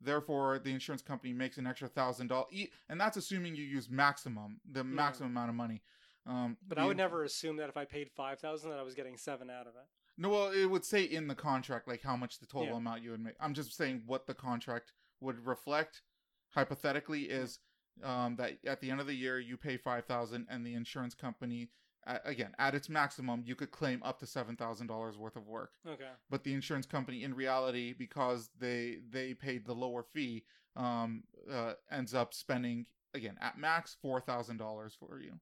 Therefore, 0.01 0.59
the 0.59 0.71
insurance 0.71 1.01
company 1.01 1.33
makes 1.33 1.57
an 1.57 1.67
extra 1.67 1.87
thousand 1.87 2.27
dollars, 2.27 2.47
and 2.87 2.99
that's 2.99 3.17
assuming 3.17 3.55
you 3.55 3.63
use 3.63 3.89
maximum 3.89 4.59
the 4.69 4.83
maximum 4.83 5.31
amount 5.31 5.49
of 5.49 5.55
money. 5.55 5.81
Um, 6.25 6.57
But 6.67 6.77
I 6.77 6.85
would 6.85 6.97
never 6.97 7.23
assume 7.23 7.57
that 7.57 7.69
if 7.69 7.77
I 7.77 7.85
paid 7.85 8.09
five 8.11 8.39
thousand, 8.39 8.69
that 8.69 8.79
I 8.79 8.83
was 8.83 8.95
getting 8.95 9.17
seven 9.17 9.49
out 9.49 9.67
of 9.67 9.75
it. 9.75 9.87
No, 10.17 10.29
well, 10.29 10.51
it 10.51 10.65
would 10.65 10.85
say 10.85 11.03
in 11.03 11.27
the 11.27 11.35
contract 11.35 11.87
like 11.87 12.01
how 12.03 12.15
much 12.15 12.39
the 12.39 12.45
total 12.45 12.69
Yeah. 12.69 12.77
amount 12.77 13.01
you 13.03 13.11
would 13.11 13.21
make. 13.21 13.35
I'm 13.39 13.53
just 13.53 13.75
saying 13.75 14.03
what 14.05 14.27
the 14.27 14.33
contract 14.33 14.93
would 15.21 15.45
reflect. 15.45 16.01
Hypothetically, 16.55 17.23
is 17.29 17.59
um, 18.03 18.35
that 18.37 18.57
at 18.65 18.81
the 18.81 18.89
end 18.89 18.99
of 18.99 19.07
the 19.07 19.13
year 19.13 19.39
you 19.39 19.55
pay 19.57 19.77
five 19.77 20.05
thousand, 20.05 20.47
and 20.49 20.65
the 20.65 20.73
insurance 20.73 21.13
company, 21.13 21.69
again 22.05 22.53
at 22.59 22.73
its 22.75 22.89
maximum, 22.89 23.43
you 23.45 23.55
could 23.55 23.71
claim 23.71 24.01
up 24.03 24.19
to 24.19 24.25
seven 24.25 24.55
thousand 24.55 24.87
dollars 24.87 25.17
worth 25.17 25.35
of 25.35 25.47
work. 25.47 25.71
Okay. 25.87 26.09
But 26.29 26.43
the 26.43 26.53
insurance 26.53 26.85
company, 26.85 27.23
in 27.23 27.33
reality, 27.33 27.93
because 27.93 28.49
they 28.59 28.97
they 29.09 29.33
paid 29.33 29.65
the 29.65 29.73
lower 29.75 30.03
fee, 30.03 30.43
um 30.75 31.23
uh, 31.51 31.73
ends 31.91 32.13
up 32.13 32.33
spending 32.33 32.85
again 33.13 33.37
at 33.41 33.57
max 33.57 33.95
four 34.01 34.19
thousand 34.21 34.57
dollars 34.57 34.95
for 34.99 35.19
you. 35.19 35.39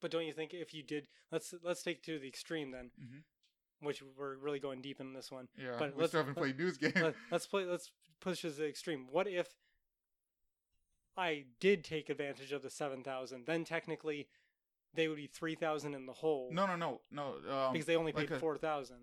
But 0.00 0.10
don't 0.10 0.26
you 0.26 0.32
think 0.32 0.52
if 0.54 0.72
you 0.74 0.82
did, 0.82 1.08
let's 1.32 1.54
let's 1.62 1.82
take 1.82 1.98
it 1.98 2.02
to 2.04 2.18
the 2.18 2.28
extreme 2.28 2.70
then, 2.70 2.90
Mhm. 3.00 3.22
which 3.80 4.02
we're 4.16 4.36
really 4.36 4.60
going 4.60 4.80
deep 4.82 5.00
in 5.00 5.12
this 5.12 5.30
one. 5.32 5.48
Yeah, 5.58 5.76
But 5.78 5.94
we 5.94 6.00
let's- 6.02 6.10
still 6.10 6.20
haven't 6.20 6.36
played 6.36 6.58
news 6.58 6.76
game. 6.78 6.92
Let, 6.94 7.14
let's 7.30 7.46
play. 7.46 7.64
Let's 7.64 7.90
push 8.20 8.42
this 8.42 8.54
to 8.56 8.60
the 8.62 8.68
extreme. 8.68 9.06
What 9.10 9.26
if 9.26 9.56
I 11.16 11.46
did 11.60 11.82
take 11.84 12.08
advantage 12.10 12.52
of 12.52 12.62
the 12.62 12.70
seven 12.70 13.02
thousand? 13.02 13.46
Then 13.46 13.64
technically, 13.64 14.28
they 14.96 15.08
would 15.08 15.16
be 15.16 15.26
three 15.26 15.54
thousand 15.54 15.94
in 15.94 16.06
the 16.06 16.12
hole. 16.12 16.50
no, 16.52 16.66
no, 16.66 16.76
no, 16.76 17.00
no. 17.10 17.26
Um, 17.52 17.72
because 17.72 17.86
they 17.86 17.96
only 17.96 18.12
like 18.12 18.28
paid 18.28 18.36
a- 18.36 18.40
four 18.40 18.56
thousand 18.58 18.96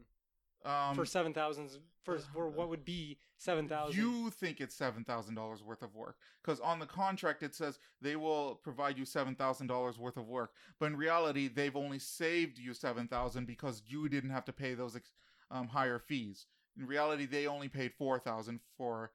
um, 0.66 0.96
for 0.96 1.06
seven 1.06 1.34
thousand 1.34 1.70
for 2.04 2.18
for 2.34 2.50
what 2.50 2.70
would 2.70 2.84
be 2.86 3.18
seven 3.38 3.68
thousand. 3.68 4.00
You 4.02 4.30
think 4.30 4.60
it's 4.62 4.76
seven 4.76 5.04
thousand 5.04 5.36
dollars 5.36 5.64
worth 5.64 5.82
of 5.82 5.94
work 5.96 6.18
because 6.44 6.60
on 6.60 6.80
the 6.80 6.86
contract 6.86 7.44
it 7.44 7.54
says 7.56 7.80
they 8.02 8.16
will 8.16 8.56
provide 8.64 8.98
you 8.98 9.06
seven 9.06 9.36
thousand 9.36 9.68
dollars 9.68 9.98
worth 10.00 10.18
of 10.18 10.28
work, 10.28 10.52
but 10.80 10.88
in 10.88 10.96
reality 10.96 11.48
they've 11.48 11.76
only 11.76 12.00
saved 12.00 12.58
you 12.58 12.74
seven 12.74 13.08
thousand 13.08 13.46
because 13.46 13.82
you 13.86 14.10
didn't 14.10 14.32
have 14.32 14.46
to 14.46 14.54
pay 14.54 14.74
those 14.74 14.96
ex- 14.96 15.12
um, 15.52 15.68
higher 15.68 16.00
fees. 16.00 16.48
In 16.78 16.88
reality, 16.88 17.28
they 17.28 17.46
only 17.46 17.68
paid 17.70 17.94
four 17.94 18.18
thousand 18.20 18.60
for 18.78 19.12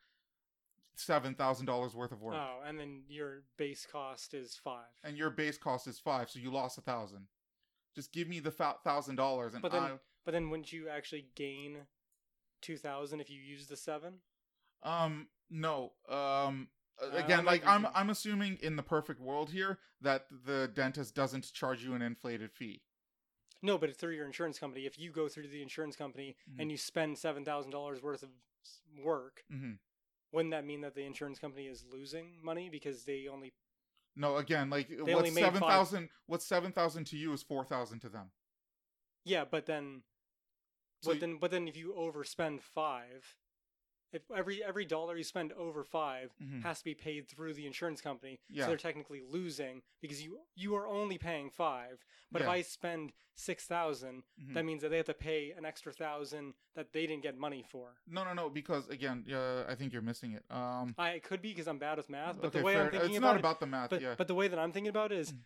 seven 0.99 1.35
thousand 1.35 1.67
dollars 1.67 1.95
worth 1.95 2.13
of 2.13 2.21
work, 2.21 2.35
Oh, 2.37 2.61
and 2.67 2.79
then 2.79 3.03
your 3.09 3.43
base 3.57 3.87
cost 3.91 4.35
is 4.35 4.55
five. 4.57 4.85
and 5.05 5.17
your 5.17 5.31
base 5.31 5.57
cost 5.59 5.87
is 5.87 5.99
five, 5.99 6.29
so 6.31 6.39
you 6.39 6.51
lost 6.51 6.77
a 6.79 6.81
thousand. 6.81 7.27
Just 7.95 8.13
give 8.13 8.29
me 8.29 8.41
the 8.41 8.51
thousand 8.51 9.17
dollars, 9.17 9.55
and 9.55 9.63
But 9.63 9.73
then- 9.73 9.83
I. 9.83 9.99
But 10.25 10.33
then 10.33 10.51
wouldn't 10.51 10.73
you 10.73 10.89
actually 10.91 11.29
gain 11.37 11.87
two 12.61 12.77
thousand 12.77 13.21
if 13.21 13.31
you 13.31 13.41
use 13.41 13.67
the 13.67 13.77
seven? 13.77 14.21
Um, 14.83 15.29
no. 15.49 15.93
Um, 16.09 16.69
uh, 17.03 17.17
again, 17.17 17.41
I'm 17.41 17.45
like 17.47 17.67
I'm, 17.67 17.81
using- 17.83 17.97
I'm 17.97 18.11
assuming 18.11 18.59
in 18.61 18.77
the 18.77 18.83
perfect 18.83 19.21
world 19.21 19.51
here 19.51 19.79
that 20.03 20.27
the 20.45 20.71
dentist 20.75 21.15
doesn't 21.15 21.51
charge 21.53 21.83
you 21.83 21.95
an 21.95 22.03
inflated 22.03 22.53
fee. 22.53 22.83
No, 23.63 23.79
but 23.79 23.89
it's 23.89 23.99
through 23.99 24.15
your 24.15 24.27
insurance 24.27 24.59
company. 24.59 24.85
If 24.87 24.99
you 24.99 25.11
go 25.11 25.29
through 25.29 25.49
the 25.49 25.63
insurance 25.63 25.97
company 25.97 26.37
Mhm. 26.49 26.61
and 26.61 26.71
you 26.71 26.77
spend 26.77 27.17
seven 27.19 27.45
thousand 27.45 27.71
dollars 27.71 28.03
worth 28.03 28.23
of 28.23 28.31
work, 29.03 29.45
hmm 29.51 29.73
wouldn't 30.33 30.53
that 30.53 30.65
mean 30.65 30.83
that 30.83 30.95
the 30.95 31.05
insurance 31.05 31.39
company 31.39 31.67
is 31.67 31.85
losing 31.91 32.39
money 32.43 32.69
because 32.69 33.05
they 33.05 33.27
only? 33.29 33.53
No, 34.17 34.37
again, 34.37 34.69
like 34.71 34.89
what's 34.91 35.35
made 35.35 35.43
seven? 35.43 36.09
What's 36.27 36.47
seven 36.47 36.73
thousand 36.73 37.05
to 37.09 37.17
you 37.17 37.33
is 37.33 37.43
four 37.43 37.65
thousand 37.65 38.01
to 38.01 38.09
them. 38.09 38.31
Yeah, 39.25 39.45
but 39.45 39.67
then, 39.67 40.03
So 41.03 41.11
but 41.11 41.17
y- 41.17 41.21
then, 41.21 41.39
but 41.39 41.51
then, 41.51 41.69
if 41.69 41.77
you 41.77 41.95
overspend 41.97 42.63
five, 42.63 43.37
if 44.13 44.23
every 44.35 44.63
every 44.65 44.85
dollar 44.85 45.17
you 45.17 45.25
spend 45.25 45.53
over 45.53 45.85
5 45.85 46.33
Mhm. 46.43 46.63
has 46.63 46.79
to 46.79 46.85
be 46.85 46.95
paid 46.95 47.29
through 47.29 47.55
the 47.55 47.67
insurance 47.67 48.01
company, 48.01 48.39
Yeah. 48.49 48.65
so 48.65 48.69
they're 48.69 48.77
technically 48.79 49.21
losing 49.21 49.83
because 50.01 50.23
you 50.23 50.41
you 50.55 50.75
are 50.77 50.87
only 50.87 51.19
paying 51.19 51.51
five. 51.51 52.05
But 52.31 52.43
if 52.43 52.49
I 52.49 52.63
spend 52.63 53.13
six 53.35 53.67
thousand, 53.67 54.25
Mhm. 54.43 54.55
that 54.55 54.65
means 54.65 54.83
that 54.83 54.89
they 54.91 54.97
have 54.99 55.07
to 55.07 55.15
pay 55.15 55.53
an 55.53 55.65
extra 55.65 55.93
thousand 55.93 56.55
that 56.75 56.93
they 56.93 57.07
didn't 57.07 57.23
get 57.23 57.37
money 57.39 57.63
for. 57.63 57.97
No, 58.07 58.25
no, 58.25 58.33
no. 58.35 58.51
Because 58.51 58.89
again, 58.89 59.25
uh, 59.33 59.65
I 59.69 59.75
think 59.75 59.93
you're 59.93 60.03
missing 60.03 60.33
it. 60.33 60.45
Um, 60.51 60.95
I 60.99 61.11
it 61.13 61.23
could 61.23 61.41
be 61.43 61.51
because 61.51 61.69
I'm 61.69 61.79
bad 61.79 61.97
with 61.99 62.09
math, 62.09 62.37
but 62.41 62.49
okay, 62.49 62.59
the 62.59 62.65
way 62.65 62.75
fair. 62.75 62.85
I'm 62.85 62.91
thinking 62.91 63.11
it's 63.11 63.19
about 63.19 63.27
not 63.29 63.37
it, 63.37 63.41
about 63.41 63.61
the 63.61 63.67
math. 63.67 63.91
but 63.91 64.01
yeah. 64.03 64.15
but 64.17 64.27
the 64.29 64.35
way 64.35 64.49
that 64.49 64.59
I'm 64.59 64.73
thinking 64.73 64.89
about 64.91 65.13
it 65.13 65.19
is, 65.19 65.33
Mm. 65.33 65.39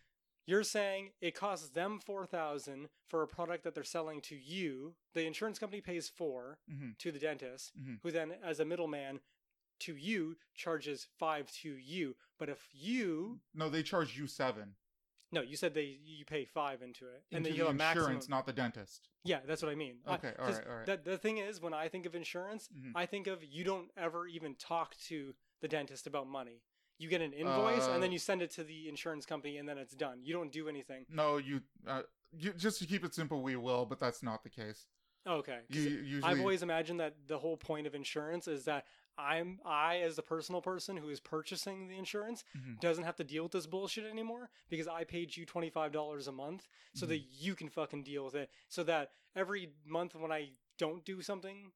You're 0.45 0.63
saying 0.63 1.11
it 1.21 1.35
costs 1.35 1.69
them 1.69 1.99
four 1.99 2.25
thousand 2.25 2.89
for 3.07 3.21
a 3.23 3.27
product 3.27 3.63
that 3.63 3.73
they're 3.75 3.83
selling 3.83 4.21
to 4.21 4.35
you. 4.35 4.95
The 5.13 5.25
insurance 5.25 5.59
company 5.59 5.81
pays 5.81 6.09
4 6.09 6.57
Mhm. 6.69 6.97
to 6.97 7.11
the 7.11 7.19
dentist, 7.19 7.71
Mhm. 7.79 7.99
who 8.01 8.11
then, 8.11 8.31
as 8.43 8.59
a 8.59 8.65
middleman, 8.65 9.21
to 9.79 9.95
you 9.95 10.37
charges 10.53 11.05
five 11.17 11.51
to 11.51 11.69
you. 11.77 12.15
But 12.37 12.49
if 12.49 12.69
you 12.73 13.41
no, 13.53 13.69
they 13.69 13.83
charge 13.83 14.17
you 14.17 14.27
seven 14.27 14.75
no, 15.31 15.41
you 15.41 15.55
said 15.55 15.73
they 15.73 15.85
you 16.03 16.25
pay 16.25 16.45
five 16.45 16.83
into 16.83 17.07
it, 17.07 17.23
and 17.31 17.43
then 17.43 17.53
you 17.53 17.59
the 17.61 17.65
have 17.65 17.73
a 17.75 17.77
maximum. 17.77 18.05
insurance, 18.05 18.29
not 18.29 18.45
the 18.45 18.53
dentist. 18.53 19.09
Yeah, 19.23 19.39
that's 19.45 19.63
what 19.63 19.71
I 19.71 19.75
mean. 19.75 19.99
Okay, 20.07 20.29
all 20.37 20.45
'cause 20.45 20.57
right, 20.59 20.67
all 20.67 20.75
right. 20.75 20.85
The, 20.85 20.97
the 20.97 21.17
thing 21.17 21.39
is, 21.39 21.59
when 21.59 21.73
I 21.73 21.89
think 21.89 22.05
of 22.05 22.13
insurance, 22.13 22.67
Mhm. 22.67 22.91
I 22.93 23.07
think 23.07 23.25
of 23.25 23.43
you 23.43 23.63
don't 23.63 23.89
ever 23.97 24.27
even 24.27 24.53
talk 24.55 24.95
to 25.07 25.35
the 25.59 25.67
dentist 25.67 26.05
about 26.05 26.27
money. 26.27 26.61
You 27.03 27.09
get 27.09 27.21
an 27.21 27.33
invoice 27.33 27.85
and 27.85 28.01
then 28.01 28.11
Uh, 28.11 28.13
you 28.13 28.19
send 28.19 28.41
it 28.41 28.49
to 28.51 28.63
the 28.63 28.87
insurance 28.87 29.25
company 29.25 29.57
and 29.57 29.67
then 29.67 29.77
it's 29.77 29.93
done. 29.93 30.23
You 30.23 30.33
don't 30.33 30.51
do 30.53 30.69
anything. 30.69 31.05
No, 31.09 31.35
you, 31.37 31.61
uh, 31.85 32.03
you 32.31 32.53
just 32.53 32.79
to 32.79 32.85
keep 32.85 33.03
it 33.03 33.13
simple, 33.13 33.41
we 33.43 33.57
will, 33.57 33.85
but 33.85 33.99
that's 33.99 34.23
not 34.23 34.41
the 34.43 34.49
case. 34.49 34.87
Okay. 35.27 35.59
You 35.69 35.81
usually. 35.81 36.23
I've 36.23 36.39
always 36.39 36.63
imagined 36.63 36.99
that 37.01 37.15
the 37.27 37.37
whole 37.37 37.57
point 37.57 37.87
of 37.87 37.93
insurance 37.93 38.47
is 38.47 38.63
that 38.65 38.85
I'm 39.17 39.59
I 39.65 39.97
as 39.97 40.15
the 40.15 40.21
personal 40.23 40.61
person 40.61 40.95
who 40.97 41.09
is 41.09 41.19
purchasing 41.19 41.87
the 41.87 41.97
insurance 41.97 42.43
Mhm. 42.57 42.79
doesn't 42.79 43.03
have 43.03 43.15
to 43.17 43.23
deal 43.23 43.43
with 43.43 43.51
this 43.51 43.67
bullshit 43.67 44.05
anymore 44.05 44.49
because 44.69 44.87
I 44.87 45.03
paid 45.03 45.35
you 45.37 45.45
twenty 45.45 45.69
five 45.69 45.91
dollars 45.91 46.27
a 46.27 46.31
month 46.31 46.67
so 46.95 47.05
that 47.05 47.15
Mm-hmm. 47.21 47.45
you 47.45 47.55
can 47.55 47.69
fucking 47.69 48.03
deal 48.03 48.23
with 48.25 48.35
it. 48.35 48.49
So 48.69 48.83
that 48.85 49.11
every 49.35 49.73
month 49.85 50.15
when 50.15 50.31
I 50.31 50.53
don't 50.77 51.05
do 51.05 51.21
something 51.21 51.71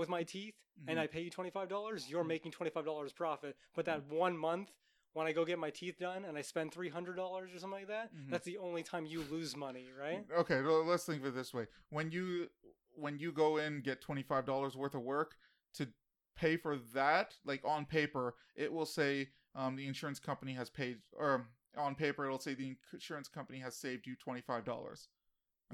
with 0.00 0.08
my 0.08 0.24
teeth 0.24 0.54
and 0.88 0.98
Mhm. 0.98 1.02
I 1.02 1.06
pay 1.06 1.20
you 1.20 1.30
twenty 1.30 1.50
five 1.50 1.68
dollars, 1.68 2.10
you're 2.10 2.24
Mhm. 2.24 2.28
making 2.28 2.52
twenty 2.52 2.70
five 2.70 2.84
dollars 2.86 3.12
profit. 3.12 3.56
But 3.74 3.84
that 3.84 4.02
one 4.04 4.36
month 4.36 4.72
when 5.12 5.26
I 5.26 5.32
go 5.32 5.44
get 5.44 5.58
my 5.58 5.70
teeth 5.70 5.98
done 5.98 6.24
and 6.24 6.38
I 6.38 6.40
spend 6.42 6.72
three 6.72 6.88
hundred 6.88 7.16
dollars 7.16 7.52
or 7.52 7.58
something 7.58 7.80
like 7.80 7.88
that, 7.88 8.12
Mhm. 8.14 8.30
that's 8.30 8.44
the 8.44 8.58
only 8.58 8.82
time 8.82 9.04
you 9.06 9.22
lose 9.24 9.54
money, 9.56 9.90
right? 9.92 10.28
Okay, 10.30 10.62
well, 10.62 10.84
let's 10.84 11.04
think 11.04 11.20
of 11.20 11.26
it 11.28 11.34
this 11.34 11.52
way: 11.54 11.66
when 11.90 12.10
you 12.10 12.50
when 12.96 13.18
you 13.18 13.30
go 13.32 13.56
in 13.58 13.82
get 13.82 14.00
twenty 14.00 14.22
five 14.22 14.44
dollars 14.46 14.76
worth 14.76 14.94
of 14.94 15.02
work 15.02 15.36
to 15.74 15.92
pay 16.34 16.56
for 16.56 16.76
that, 16.76 17.38
like 17.44 17.64
on 17.64 17.84
paper, 17.86 18.34
it 18.56 18.72
will 18.72 18.86
say 18.86 19.30
um, 19.54 19.76
the 19.76 19.86
insurance 19.86 20.18
company 20.20 20.54
has 20.54 20.70
paid, 20.70 21.02
or 21.12 21.48
on 21.76 21.94
paper 21.94 22.24
it'll 22.24 22.38
say 22.38 22.54
the 22.54 22.76
insurance 22.92 23.28
company 23.28 23.58
has 23.58 23.76
saved 23.76 24.06
you 24.06 24.16
twenty 24.16 24.40
five 24.40 24.64
dollars. 24.64 25.08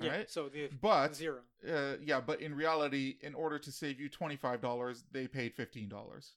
Yeah. 0.00 0.10
Right, 0.10 0.30
So 0.30 0.48
the 0.48 0.68
but 0.80 1.14
zero. 1.14 1.40
uh, 1.68 1.94
yeah, 2.02 2.20
but 2.20 2.40
in 2.40 2.54
reality, 2.54 3.16
in 3.22 3.34
order 3.34 3.58
to 3.58 3.72
save 3.72 3.98
you 4.00 4.08
twenty 4.08 4.36
five 4.36 4.60
dollars, 4.60 5.04
they 5.12 5.26
paid 5.26 5.54
fifteen 5.54 5.88
dollars. 5.88 6.32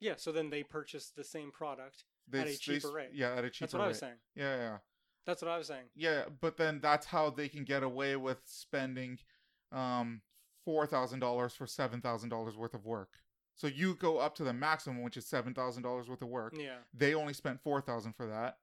Yeah, 0.00 0.14
so 0.16 0.30
then 0.30 0.50
they 0.50 0.62
purchased 0.62 1.16
the 1.16 1.24
same 1.24 1.50
product. 1.50 2.04
They, 2.28 2.40
At 2.40 2.46
a 2.46 2.50
they 2.50 2.56
cheaper 2.56 2.88
s- 2.88 2.92
rate. 2.94 3.10
Yeah, 3.14 3.32
at 3.34 3.44
a 3.44 3.50
cheaper 3.50 3.66
That's 3.66 3.74
what 3.74 3.82
I 3.82 3.88
was 3.88 3.98
saying. 3.98 4.16
Yeah, 4.34 4.56
yeah. 4.56 4.76
That's 5.24 5.42
what 5.42 5.50
I 5.50 5.58
was 5.58 5.66
saying. 5.66 5.86
Yeah, 5.94 6.24
but 6.40 6.56
then 6.56 6.80
that's 6.80 7.06
how 7.06 7.30
they 7.30 7.48
can 7.48 7.64
get 7.64 7.82
away 7.82 8.16
with 8.16 8.38
spending 8.44 9.18
um 9.72 10.20
four 10.64 10.86
thousand 10.86 11.20
dollars 11.20 11.54
for 11.54 11.66
seven 11.66 12.00
thousand 12.00 12.28
dollars 12.28 12.56
worth 12.56 12.74
of 12.74 12.84
work. 12.84 13.10
So 13.54 13.66
you 13.68 13.94
go 13.94 14.18
up 14.18 14.34
to 14.36 14.44
the 14.44 14.52
maximum, 14.52 15.02
which 15.02 15.16
is 15.16 15.26
seven 15.26 15.54
thousand 15.54 15.82
dollars 15.82 16.08
worth 16.08 16.22
of 16.22 16.28
work. 16.28 16.54
Yeah. 16.58 16.76
They 16.94 17.14
only 17.14 17.32
spent 17.32 17.62
four 17.62 17.80
thousand 17.80 18.12
for 18.14 18.26
that, 18.26 18.58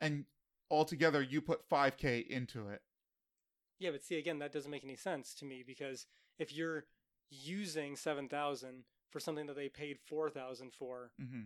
and 0.00 0.24
altogether 0.70 1.20
you 1.22 1.40
put 1.42 1.68
five 1.68 1.96
k 1.96 2.18
into 2.28 2.68
it. 2.68 2.80
Yeah, 3.78 3.90
but 3.90 4.02
see 4.02 4.18
again, 4.18 4.38
that 4.38 4.52
doesn't 4.52 4.70
make 4.70 4.84
any 4.84 4.96
sense 4.96 5.34
to 5.34 5.44
me 5.44 5.62
because 5.66 6.06
if 6.38 6.52
you're 6.52 6.84
using 7.30 7.96
seven 7.96 8.28
thousand 8.28 8.84
for 9.10 9.20
something 9.20 9.46
that 9.46 9.56
they 9.56 9.68
paid 9.68 9.98
four 10.06 10.30
thousand 10.30 10.72
for, 10.72 11.10
hmm 11.20 11.40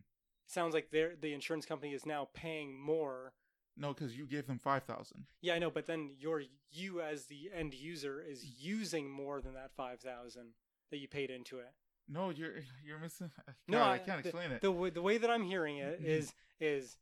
it 0.47 0.53
sounds 0.53 0.75
like 0.75 0.91
they're 0.91 1.15
the 1.21 1.33
insurance 1.33 1.65
company 1.67 1.93
is 1.95 2.05
now 2.07 2.29
paying 2.35 2.79
more. 2.79 3.33
No, 3.77 3.95
because 3.95 4.17
you 4.17 4.27
gave 4.27 4.47
them 4.47 4.59
five 4.59 4.83
thousand. 4.85 5.27
Yeah, 5.41 5.55
I 5.55 5.59
know, 5.59 5.71
but 5.71 5.87
then 5.87 6.11
your 6.19 6.43
you 6.73 7.01
as 7.01 7.27
the 7.27 7.51
end 7.57 7.73
user 7.75 8.21
is 8.21 8.45
using 8.45 9.09
more 9.11 9.41
than 9.41 9.55
that 9.55 9.71
five 9.77 10.01
thousand 10.01 10.55
that 10.91 10.99
you 10.99 11.09
paid 11.09 11.31
into 11.31 11.59
it. 11.59 11.73
No, 12.09 12.31
you're 12.31 12.55
you're 12.85 12.99
missing. 12.99 13.31
God, 13.47 13.55
No, 13.69 13.83
I, 13.83 13.95
I- 13.95 13.99
can't 13.99 14.21
explain 14.21 14.51
it. 14.51 14.61
The 14.61 14.73
way, 14.73 14.91
the 14.91 15.03
way 15.03 15.19
that 15.19 15.31
I'm 15.31 15.45
hearing 15.45 15.79
it 15.79 16.01
Mhm. 16.03 16.05
is 16.07 16.33
is 16.61 16.97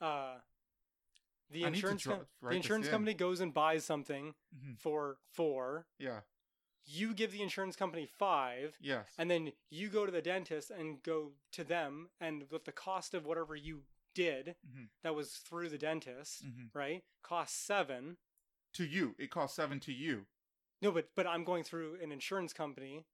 uh 0.00 0.36
the 1.50 1.64
I 1.64 1.68
insurance 1.68 2.04
com- 2.04 2.26
the 2.42 2.50
insurance 2.56 2.86
in. 2.86 2.90
company 2.92 3.14
goes 3.14 3.40
and 3.40 3.52
buys 3.54 3.84
something 3.84 4.34
Mhm. 4.54 4.78
for 4.78 5.18
four. 5.32 5.86
Yeah. 5.98 6.22
You 6.84 7.14
give 7.14 7.32
the 7.32 7.42
insurance 7.42 7.76
company 7.76 8.06
five, 8.06 8.76
Yes. 8.80 9.14
and 9.18 9.30
then 9.30 9.52
you 9.70 9.88
go 9.90 10.06
to 10.06 10.12
the 10.12 10.22
dentist 10.22 10.70
and 10.70 11.02
go 11.02 11.34
to 11.52 11.64
them, 11.64 12.10
and 12.20 12.50
with 12.50 12.64
the 12.64 12.72
cost 12.72 13.12
of 13.14 13.26
whatever 13.26 13.54
you 13.54 13.84
did 14.14 14.56
Mhm. 14.66 14.88
that 15.02 15.14
was 15.14 15.36
through 15.38 15.68
the 15.68 15.78
dentist, 15.78 16.42
hmm 16.42 16.66
right? 16.72 17.04
Cost 17.22 17.56
seven. 17.64 18.18
To 18.74 18.84
you, 18.86 19.14
it 19.18 19.30
costs 19.30 19.56
seven 19.56 19.80
to 19.80 19.92
you. 19.92 20.26
No, 20.80 20.90
but 20.92 21.14
but 21.14 21.26
I'm 21.26 21.44
going 21.44 21.64
through 21.64 22.00
an 22.00 22.10
insurance 22.12 22.52
company. 22.52 23.04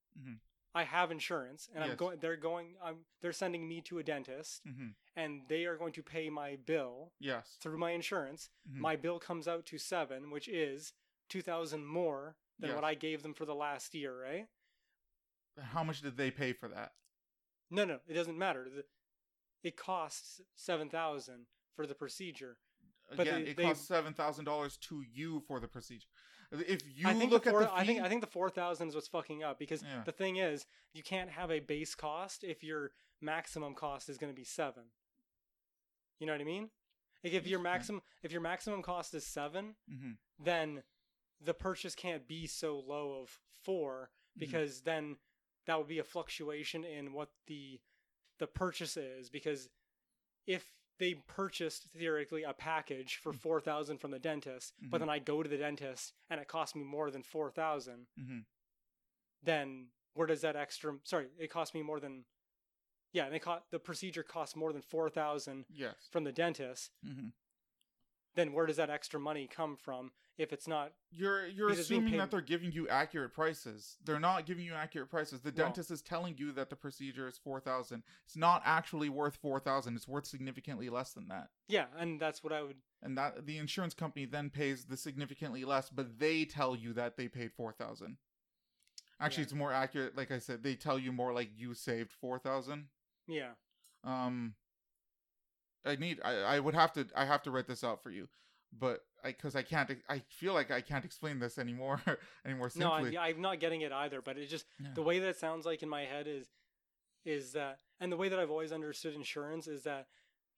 I 0.76 0.82
have 0.82 1.12
insurance, 1.12 1.68
and 1.74 1.84
I'm 1.84 1.96
going. 1.96 2.18
They're 2.20 2.36
going. 2.36 2.74
I'm. 2.82 2.96
They're 3.22 3.32
sending 3.32 3.68
me 3.68 3.80
to 3.82 3.98
a 3.98 4.02
dentist, 4.02 4.62
hmm 4.66 4.88
and 5.16 5.42
they 5.48 5.64
are 5.64 5.76
going 5.76 5.92
to 5.92 6.02
pay 6.02 6.28
my 6.28 6.56
bill 6.66 7.12
Yes. 7.20 7.56
through 7.60 7.78
my 7.78 7.92
insurance. 7.92 8.50
Mhm. 8.68 8.78
My 8.80 8.96
bill 8.96 9.20
comes 9.20 9.46
out 9.46 9.64
to 9.66 9.78
seven, 9.78 10.30
which 10.32 10.48
is 10.48 10.92
two 11.28 11.40
thousand 11.42 11.86
more 11.86 12.36
than 12.58 12.74
what 12.74 12.82
I 12.84 12.94
gave 12.94 13.22
them 13.22 13.32
for 13.34 13.44
the 13.44 13.54
last 13.54 13.94
year, 13.94 14.20
right? 14.20 14.46
How 15.60 15.84
much 15.84 16.00
did 16.02 16.16
they 16.16 16.32
pay 16.32 16.52
for 16.52 16.68
that? 16.68 16.92
No, 17.70 17.84
no, 17.84 18.00
it 18.08 18.14
doesn't 18.14 18.36
matter. 18.36 18.66
It 19.62 19.76
costs 19.76 20.40
seven 20.56 20.88
thousand 20.90 21.46
for 21.76 21.86
the 21.86 21.94
procedure. 21.94 22.58
But 23.10 23.28
Again, 23.28 23.44
they- 23.44 23.50
it 23.50 23.56
costs 23.56 23.86
seven 23.86 24.14
thousand 24.14 24.46
dollars 24.46 24.76
to 24.78 25.02
you 25.02 25.40
for 25.46 25.60
the 25.60 25.68
procedure. 25.68 26.08
If 26.52 26.82
you 26.96 27.08
I 27.08 27.14
think 27.14 27.30
look 27.32 27.44
the 27.44 27.50
at 27.50 27.58
the 27.58 27.66
fee, 27.66 27.72
I 27.74 27.84
think 27.86 28.00
I 28.02 28.08
think 28.08 28.20
the 28.20 28.26
four 28.26 28.50
thousand 28.50 28.88
is 28.88 28.94
what's 28.94 29.08
fucking 29.08 29.42
up 29.42 29.58
because 29.58 29.82
Yeah. 29.82 30.02
the 30.04 30.12
thing 30.12 30.36
is 30.36 30.66
you 30.92 31.02
can't 31.02 31.30
have 31.30 31.50
a 31.50 31.60
base 31.60 31.94
cost 31.94 32.44
if 32.44 32.62
you're 32.62 32.92
maximum 33.20 33.74
cost 33.74 34.08
is 34.08 34.18
going 34.18 34.32
to 34.32 34.36
be 34.36 34.44
seven. 34.44 34.84
You 36.20 36.26
know 36.26 36.32
what 36.32 36.40
I 36.40 36.44
mean? 36.44 36.70
Like 37.22 37.32
if 37.32 37.46
your 37.46 37.60
maximum 37.60 38.02
if 38.22 38.32
your 38.32 38.40
maximum 38.40 38.82
cost 38.82 39.14
is 39.14 39.26
seven, 39.26 39.76
Mm-hmm. 39.90 40.12
then 40.44 40.82
the 41.40 41.54
purchase 41.54 41.94
can't 41.94 42.26
be 42.26 42.46
so 42.46 42.78
low 42.78 43.20
of 43.20 43.40
4 43.64 44.10
Mhm. 44.36 44.40
because 44.40 44.82
then 44.82 45.16
that 45.66 45.78
would 45.78 45.88
be 45.88 45.98
a 45.98 46.04
fluctuation 46.04 46.84
in 46.84 47.12
what 47.12 47.30
the 47.46 47.80
the 48.38 48.46
purchase 48.46 48.96
is 48.96 49.30
because 49.30 49.68
if 50.46 50.74
they 50.98 51.14
purchased 51.26 51.84
theoretically 51.96 52.44
a 52.44 52.52
package 52.52 53.16
for 53.16 53.32
Mm. 53.32 53.40
4000 53.40 53.98
from 53.98 54.10
the 54.12 54.18
dentist 54.18 54.74
but 54.80 54.98
Mhm. 54.98 55.00
then 55.00 55.08
I 55.10 55.18
go 55.18 55.42
to 55.42 55.48
the 55.48 55.56
dentist 55.58 56.14
and 56.30 56.40
it 56.40 56.48
cost 56.48 56.76
me 56.76 56.84
more 56.84 57.10
than 57.10 57.22
4000 57.22 58.06
Mm-hmm. 58.18 58.40
then 59.42 59.90
where 60.14 60.26
does 60.26 60.40
that 60.42 60.56
extra 60.56 60.98
sorry 61.04 61.28
it 61.38 61.48
cost 61.50 61.74
me 61.74 61.82
more 61.82 62.00
than 62.00 62.24
yeah 63.12 63.26
and 63.26 63.34
it 63.34 63.40
co- 63.42 63.62
the 63.70 63.78
procedure 63.78 64.22
costs 64.22 64.56
more 64.56 64.72
than 64.72 64.82
4000 64.82 65.66
Yes. 65.68 66.08
from 66.10 66.24
the 66.24 66.32
dentist 66.32 66.90
Mm-hmm. 67.04 67.28
Then 68.34 68.52
where 68.52 68.66
does 68.66 68.76
that 68.76 68.90
extra 68.90 69.18
money 69.20 69.46
come 69.46 69.76
from 69.76 70.10
if 70.36 70.52
it's 70.52 70.66
not 70.66 70.92
You're 71.12 71.46
you're 71.46 71.68
Because 71.68 71.80
it's 71.80 71.88
being 71.88 72.02
assuming 72.02 72.18
that 72.18 72.30
they're 72.30 72.40
giving 72.40 72.72
you 72.72 72.88
accurate 72.88 73.32
prices. 73.32 73.96
They're 74.04 74.18
not 74.18 74.46
giving 74.46 74.64
you 74.64 74.74
accurate 74.74 75.08
prices. 75.10 75.40
The 75.40 75.50
Well- 75.56 75.66
dentist 75.66 75.90
is 75.90 76.02
telling 76.02 76.36
you 76.38 76.50
that 76.52 76.70
the 76.70 76.76
procedure 76.76 77.28
is 77.28 77.38
four 77.38 77.60
thousand. 77.60 78.02
It's 78.24 78.36
not 78.36 78.62
actually 78.64 79.08
worth 79.08 79.36
four 79.36 79.60
thousand. 79.60 79.94
It's 79.96 80.08
worth 80.08 80.26
significantly 80.26 80.88
less 80.90 81.12
than 81.12 81.28
that. 81.28 81.50
yeah 81.68 81.86
and 81.96 82.20
that's 82.20 82.42
what 82.42 82.52
I 82.52 82.62
would 82.62 82.76
And 83.02 83.16
that 83.18 83.46
the 83.46 83.58
insurance 83.58 83.94
company 83.94 84.24
then 84.26 84.50
pays 84.50 84.86
the 84.86 84.96
significantly 84.96 85.64
less, 85.64 85.88
but 85.90 86.18
they 86.18 86.44
tell 86.44 86.74
you 86.74 86.92
that 86.94 87.16
they 87.16 87.28
paid 87.28 87.52
four 87.52 87.72
thousand. 87.72 88.16
Actually, 89.20 89.42
Yeah. 89.42 89.44
it's 89.44 89.52
more 89.54 89.72
accurate. 89.72 90.16
Like 90.16 90.32
I 90.32 90.38
said, 90.40 90.62
they 90.64 90.74
tell 90.74 90.98
you 90.98 91.12
more 91.12 91.32
like 91.32 91.50
you 91.56 91.74
saved 91.74 92.10
four 92.12 92.38
thousand. 92.40 92.88
yeah 93.28 93.52
Um, 94.02 94.56
I 95.84 95.96
need. 95.96 96.20
I, 96.24 96.32
I 96.56 96.60
would 96.60 96.74
have 96.74 96.92
to. 96.94 97.06
I 97.14 97.24
have 97.24 97.42
to 97.42 97.50
write 97.50 97.66
this 97.66 97.84
out 97.84 98.02
for 98.02 98.10
you, 98.10 98.28
but 98.72 99.00
I 99.22 99.28
because 99.28 99.54
I 99.56 99.62
can't. 99.62 99.90
I 100.08 100.20
feel 100.28 100.54
like 100.54 100.70
I 100.70 100.80
can't 100.80 101.04
explain 101.04 101.38
this 101.38 101.58
anymore. 101.58 102.00
anymore 102.44 102.70
No, 102.76 102.94
simply. 102.96 103.18
I'm, 103.18 103.36
I'm 103.36 103.40
not 103.42 103.60
getting 103.60 103.82
it 103.82 103.92
either. 103.92 104.20
But 104.22 104.38
it 104.38 104.46
just 104.48 104.66
Yeah. 104.80 104.88
the 104.94 105.02
way 105.02 105.18
that 105.18 105.28
it 105.28 105.36
sounds 105.38 105.66
like 105.66 105.82
in 105.82 105.88
my 105.88 106.02
head 106.02 106.26
is 106.26 106.48
is 107.24 107.52
that, 107.52 107.78
and 108.00 108.12
the 108.12 108.16
way 108.18 108.28
that 108.28 108.38
I've 108.38 108.50
always 108.50 108.72
understood 108.72 109.14
insurance 109.14 109.66
is 109.66 109.84
that 109.84 110.06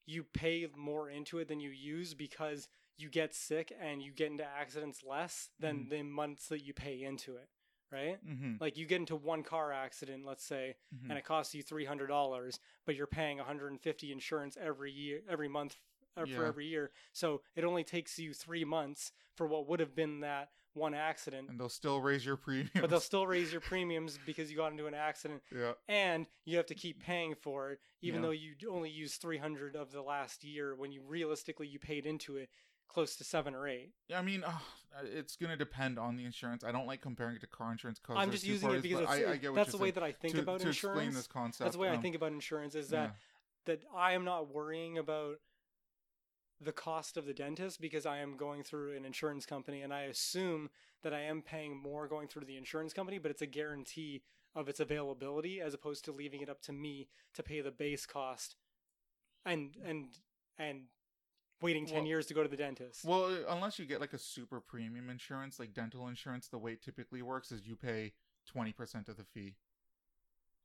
you 0.05 0.23
pay 0.23 0.67
more 0.75 1.09
into 1.09 1.37
it 1.39 1.47
than 1.47 1.59
you 1.61 1.69
use 1.69 2.13
because 2.13 2.67
you 2.97 3.09
get 3.09 3.33
sick 3.35 3.71
and 3.79 4.01
you 4.01 4.11
get 4.11 4.31
into 4.31 4.43
accidents 4.45 5.01
less 5.07 5.49
than 5.59 5.85
Mhm. 5.85 5.89
the 5.89 6.03
months 6.03 6.47
that 6.49 6.61
you 6.65 6.73
pay 6.73 7.03
into 7.03 7.35
it, 7.37 7.47
right? 7.91 8.17
Mm-hmm. 8.27 8.53
Like 8.59 8.77
you 8.77 8.85
get 8.85 8.97
into 8.99 9.15
one 9.15 9.43
car 9.43 9.71
accident, 9.71 10.25
let's 10.25 10.43
say, 10.43 10.75
Mhm. 10.95 11.09
and 11.09 11.17
it 11.17 11.25
costs 11.25 11.53
you 11.55 11.63
three 11.63 11.85
hundred 11.85 12.07
dollars, 12.07 12.59
but 12.85 12.95
you're 12.95 13.07
paying 13.07 13.37
150 13.37 14.11
insurance 14.11 14.57
every 14.59 14.91
year, 14.91 15.21
every 15.29 15.47
month 15.47 15.77
uh, 16.15 16.25
for 16.25 16.45
every 16.45 16.65
year. 16.67 16.91
So 17.13 17.41
it 17.55 17.63
only 17.63 17.83
takes 17.83 18.17
you 18.17 18.33
three 18.33 18.65
months 18.65 19.11
for 19.35 19.45
what 19.47 19.67
would 19.67 19.79
have 19.79 19.95
been 19.95 20.21
that 20.21 20.49
one 20.73 20.93
accident 20.93 21.49
and 21.49 21.59
they'll 21.59 21.69
still 21.69 21.99
raise 22.01 22.23
your 22.23 22.35
premium. 22.37 22.69
but 22.79 22.87
they'll 22.91 22.99
still 23.13 23.25
raise 23.25 23.51
your 23.51 23.61
premiums 23.61 24.19
because 24.27 24.51
you 24.51 24.57
got 24.57 24.71
into 24.71 24.85
an 24.85 24.93
accident 24.93 25.41
yeah. 25.51 25.71
and 25.87 26.27
you 26.45 26.55
have 26.55 26.67
to 26.67 26.75
keep 26.75 27.01
paying 27.01 27.33
for 27.33 27.71
it 27.71 27.79
even 28.03 28.21
Yeah. 28.21 28.27
though 28.27 28.31
you 28.31 28.53
only 28.69 28.91
used 28.91 29.19
300 29.19 29.75
of 29.75 29.91
the 29.91 30.03
last 30.03 30.43
year 30.43 30.75
when 30.75 30.91
you 30.91 31.01
realistically 31.01 31.65
you 31.67 31.79
paid 31.79 32.05
into 32.05 32.37
it 32.37 32.49
close 32.87 33.15
to 33.15 33.23
7 33.23 33.53
or 33.53 33.67
8 33.67 33.91
Yeah, 34.07 34.19
I 34.19 34.21
mean, 34.21 34.43
uh, 34.43 34.51
it's 35.03 35.35
gonna 35.35 35.57
depend 35.57 35.99
on 35.99 36.15
the 36.15 36.25
insurance. 36.25 36.63
I 36.63 36.71
don't 36.71 36.87
like 36.87 37.01
comparing 37.01 37.35
it 37.35 37.41
to 37.41 37.47
car 37.47 37.71
insurance 37.71 37.99
because 37.99 38.17
i'm 38.17 38.31
just 38.31 38.45
using 38.45 38.71
it 38.71 38.81
because 38.81 39.01
it's, 39.01 39.11
I, 39.11 39.31
I 39.31 39.37
get 39.37 39.51
what 39.51 39.55
that's 39.55 39.71
the 39.71 39.77
way 39.77 39.87
saying. 39.87 39.93
that 39.95 40.03
i 40.03 40.11
think 40.11 40.35
to, 40.35 40.41
about 40.41 40.61
to 40.61 40.67
insurance 40.67 40.99
explain 40.99 41.13
this 41.13 41.27
concept. 41.27 41.65
that's 41.65 41.75
the 41.75 41.81
way 41.81 41.89
i 41.89 41.95
um, 41.95 42.01
think 42.01 42.15
about 42.15 42.31
insurance 42.31 42.75
is 42.75 42.89
that 42.89 43.15
that 43.65 43.83
i 43.95 44.13
am 44.13 44.25
not 44.25 44.53
worrying 44.53 44.97
about 44.97 45.37
the 46.59 46.71
cost 46.71 47.17
of 47.17 47.25
the 47.25 47.33
dentist 47.33 47.79
because 47.79 48.05
i 48.05 48.17
am 48.17 48.35
going 48.37 48.63
through 48.63 48.95
an 48.95 49.05
insurance 49.05 49.45
company 49.45 49.81
and 49.81 49.93
i 49.93 50.03
assume 50.03 50.69
that 51.03 51.13
i 51.13 51.19
am 51.19 51.41
paying 51.41 51.77
more 51.77 52.07
going 52.07 52.27
through 52.27 52.45
the 52.45 52.57
insurance 52.57 52.93
company 52.93 53.17
but 53.17 53.29
it's 53.29 53.41
a 53.41 53.47
guarantee 53.47 54.23
of 54.55 54.67
its 54.67 54.79
availability 54.79 55.61
as 55.61 55.73
opposed 55.73 56.03
to 56.03 56.11
leaving 56.11 56.41
it 56.41 56.49
up 56.49 56.61
to 56.61 56.73
me 56.73 57.07
to 57.33 57.43
pay 57.43 57.61
the 57.61 57.71
base 57.71 58.05
cost 58.05 58.55
and 59.45 59.77
and 59.85 60.19
and 60.57 60.81
waiting 61.61 61.85
10 61.85 61.95
Well- 61.99 62.05
years 62.07 62.25
to 62.27 62.33
go 62.33 62.43
to 62.43 62.49
the 62.49 62.57
dentist 62.57 63.03
Well, 63.05 63.25
uh, 63.25 63.45
unless 63.53 63.79
you 63.79 63.85
get 63.85 63.99
like 64.01 64.13
a 64.13 64.17
super 64.19 64.59
premium 64.59 65.09
insurance, 65.09 65.59
like 65.59 65.73
dental 65.73 66.07
insurance, 66.07 66.47
the 66.47 66.57
way 66.57 66.73
it 66.73 66.81
typically 66.81 67.21
works 67.21 67.51
is 67.51 67.67
you 67.67 67.75
pay 67.75 68.13
twenty 68.45 68.71
percent 68.73 69.09
of 69.09 69.17
the 69.17 69.23
fee. 69.25 69.55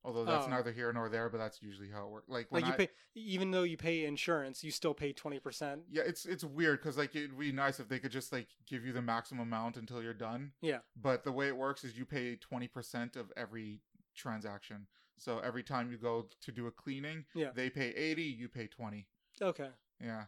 Although 0.04 0.24
that's 0.24 0.46
Oh. 0.46 0.50
neither 0.50 0.72
here 0.72 0.92
nor 0.92 1.08
there, 1.08 1.28
but 1.28 1.38
that's 1.38 1.62
usually 1.62 1.88
how 1.88 2.06
it 2.06 2.10
works. 2.10 2.28
Like 2.28 2.50
when 2.50 2.62
like 2.62 2.68
you 2.68 2.74
I, 2.74 2.86
pay 2.86 2.92
even 3.14 3.52
though 3.52 3.62
you 3.62 3.76
pay 3.76 4.04
insurance 4.04 4.64
you 4.64 4.72
still 4.72 4.94
pay 4.94 5.12
20% 5.12 5.84
yeah, 5.88 6.02
it's 6.04 6.26
it's 6.26 6.42
weird 6.42 6.80
because 6.80 6.98
like 6.98 7.14
it'd 7.14 7.38
be 7.38 7.52
nice 7.52 7.78
if 7.78 7.88
they 7.88 8.00
could 8.00 8.10
just 8.10 8.32
like 8.32 8.48
give 8.66 8.84
you 8.84 8.92
the 8.92 9.02
maximum 9.02 9.42
amount 9.46 9.76
until 9.76 10.02
you're 10.02 10.12
done. 10.14 10.52
Yeah. 10.60 10.80
But 10.96 11.22
the 11.22 11.30
way 11.32 11.46
it 11.46 11.56
works 11.56 11.84
is 11.84 11.96
you 11.96 12.04
pay 12.04 12.34
twenty 12.36 12.66
percent 12.68 13.14
of 13.16 13.32
every 13.36 13.80
transaction. 14.16 14.88
So 15.18 15.38
every 15.38 15.62
time 15.62 15.88
you 15.90 15.98
go 15.98 16.28
to 16.40 16.50
do 16.52 16.66
a 16.66 16.72
cleaning, 16.72 17.24
Yeah. 17.34 17.52
they 17.54 17.70
pay 17.70 17.90
eighty, 17.94 18.24
you 18.24 18.48
pay 18.48 18.66
twenty. 18.66 19.06
okay 19.40 19.70
Yeah, 20.00 20.24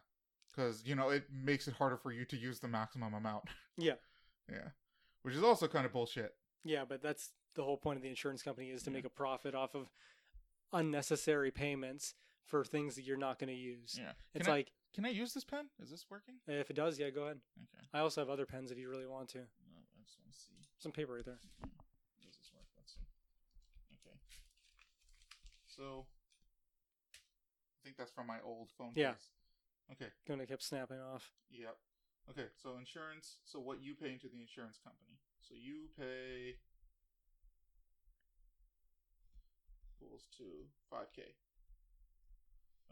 because 0.55 0.83
you 0.87 0.95
know 0.95 1.11
it 1.11 1.25
makes 1.33 1.67
it 1.69 1.75
harder 1.75 1.97
for 1.97 2.13
you 2.13 2.25
to 2.27 2.37
use 2.37 2.61
the 2.61 2.69
maximum 2.69 3.15
amount. 3.15 3.45
Yeah. 3.77 3.95
yeah, 4.49 4.69
which 5.23 5.35
is 5.35 5.43
also 5.43 5.67
kind 5.67 5.85
of 5.85 5.93
bullshit. 5.93 6.35
Yeah, 6.63 6.85
but 6.89 7.03
that's 7.03 7.31
the 7.57 7.65
whole 7.65 7.77
point 7.77 7.97
of 7.97 8.03
the 8.05 8.09
insurance 8.09 8.41
company 8.41 8.71
is 8.71 8.85
to 8.85 8.91
Yeah. 8.91 8.95
make 8.99 9.05
a 9.05 9.09
profit 9.11 9.53
off 9.55 9.75
of 9.75 9.91
unnecessary 10.73 11.51
payments 11.51 12.15
for 12.45 12.65
things 12.65 12.95
that 12.95 13.03
you're 13.03 13.17
not 13.17 13.41
going 13.41 13.49
to 13.49 13.55
use. 13.59 13.97
Yeah. 13.99 14.13
It's 14.33 14.45
Can 14.47 14.53
I- 14.53 14.57
like 14.57 14.73
Can 14.95 15.05
I 15.05 15.09
use 15.09 15.35
this 15.35 15.43
pen? 15.45 15.71
Is 15.83 15.91
this 15.91 16.07
working? 16.09 16.37
if 16.47 16.71
it 16.71 16.77
does, 16.77 17.01
yeah, 17.01 17.11
go 17.11 17.25
ahead. 17.25 17.41
Okay. 17.59 17.85
I 17.93 17.99
also 17.99 18.21
have 18.21 18.31
other 18.31 18.47
pens 18.47 18.71
if 18.71 18.79
you 18.79 18.89
really 18.89 19.07
want 19.09 19.29
to. 19.31 19.39
No, 19.39 19.45
I 19.99 20.03
just 20.05 20.21
want 20.21 20.33
to 20.33 20.39
see. 20.39 20.53
Some 20.79 20.93
paper 20.93 21.15
right 21.15 21.25
there. 21.25 21.41
Does 22.23 22.37
this 22.39 22.53
work? 22.55 22.67
Let's 22.77 22.93
see. 22.93 23.01
Okay. 24.07 24.17
So, 25.67 26.07
I 27.13 27.79
think 27.83 27.97
that's 27.97 28.13
from 28.13 28.29
my 28.29 28.39
old 28.45 28.71
phone 28.79 28.93
Yeah. 28.95 29.15
case. 29.15 29.31
Okay. 29.93 30.11
To 30.27 30.47
keep 30.47 30.63
snapping 30.63 31.01
off. 31.01 31.31
Yep. 31.51 31.77
Okay. 32.31 32.49
So 32.63 32.77
insurance. 32.79 33.39
So 33.45 33.61
what 33.61 33.83
you 33.83 33.95
pay 33.95 34.13
into 34.13 34.29
the 34.29 34.41
insurance 34.41 34.79
company? 34.83 35.19
So 35.41 35.55
you 35.55 35.89
pay 35.97 36.57
equals 40.15 40.29
to 40.39 40.45
five 40.91 41.13
k. 41.15 41.23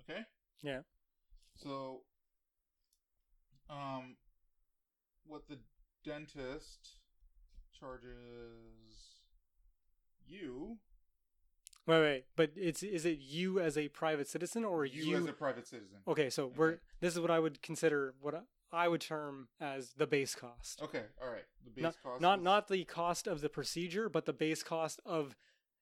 Okay. 0.01 0.21
Yeah. 0.63 0.81
So, 1.57 2.01
um, 3.71 4.17
what 5.27 5.49
the 5.49 5.59
dentist 6.05 6.99
charges 7.79 9.23
you, 10.27 10.79
Wait, 11.87 12.01
wait, 12.01 12.25
but 12.37 12.51
it's 12.55 12.83
is 12.83 13.05
it 13.05 13.19
you 13.19 13.59
as 13.59 13.77
a 13.77 13.89
private 13.89 14.29
citizen 14.29 14.65
or 14.65 14.85
you, 14.85 15.05
you? 15.05 15.17
as 15.17 15.27
a 15.27 15.33
private 15.33 15.67
citizen. 15.67 15.99
okay, 16.07 16.31
so 16.31 16.53
we're 16.57 16.79
this 17.01 17.15
is 17.15 17.21
what 17.21 17.31
I 17.31 17.39
would 17.41 17.61
consider 17.63 18.15
what 18.21 18.35
I- 18.73 18.89
would 18.89 19.01
term 19.01 19.49
as 19.61 19.93
the 19.95 20.07
base 20.07 20.35
cost. 20.35 20.81
Okay. 20.81 21.03
All 21.21 21.29
right. 21.29 21.45
The 21.65 21.71
base 21.71 21.83
not 21.83 22.03
cost. 22.03 22.21
not 22.21 22.39
is- 22.39 22.45
not 22.45 22.69
the 22.69 22.85
cost 22.85 23.27
of 23.27 23.41
the 23.41 23.49
procedure, 23.49 24.09
but 24.09 24.25
the 24.27 24.33
base 24.33 24.63
cost 24.63 25.01
of 25.05 25.37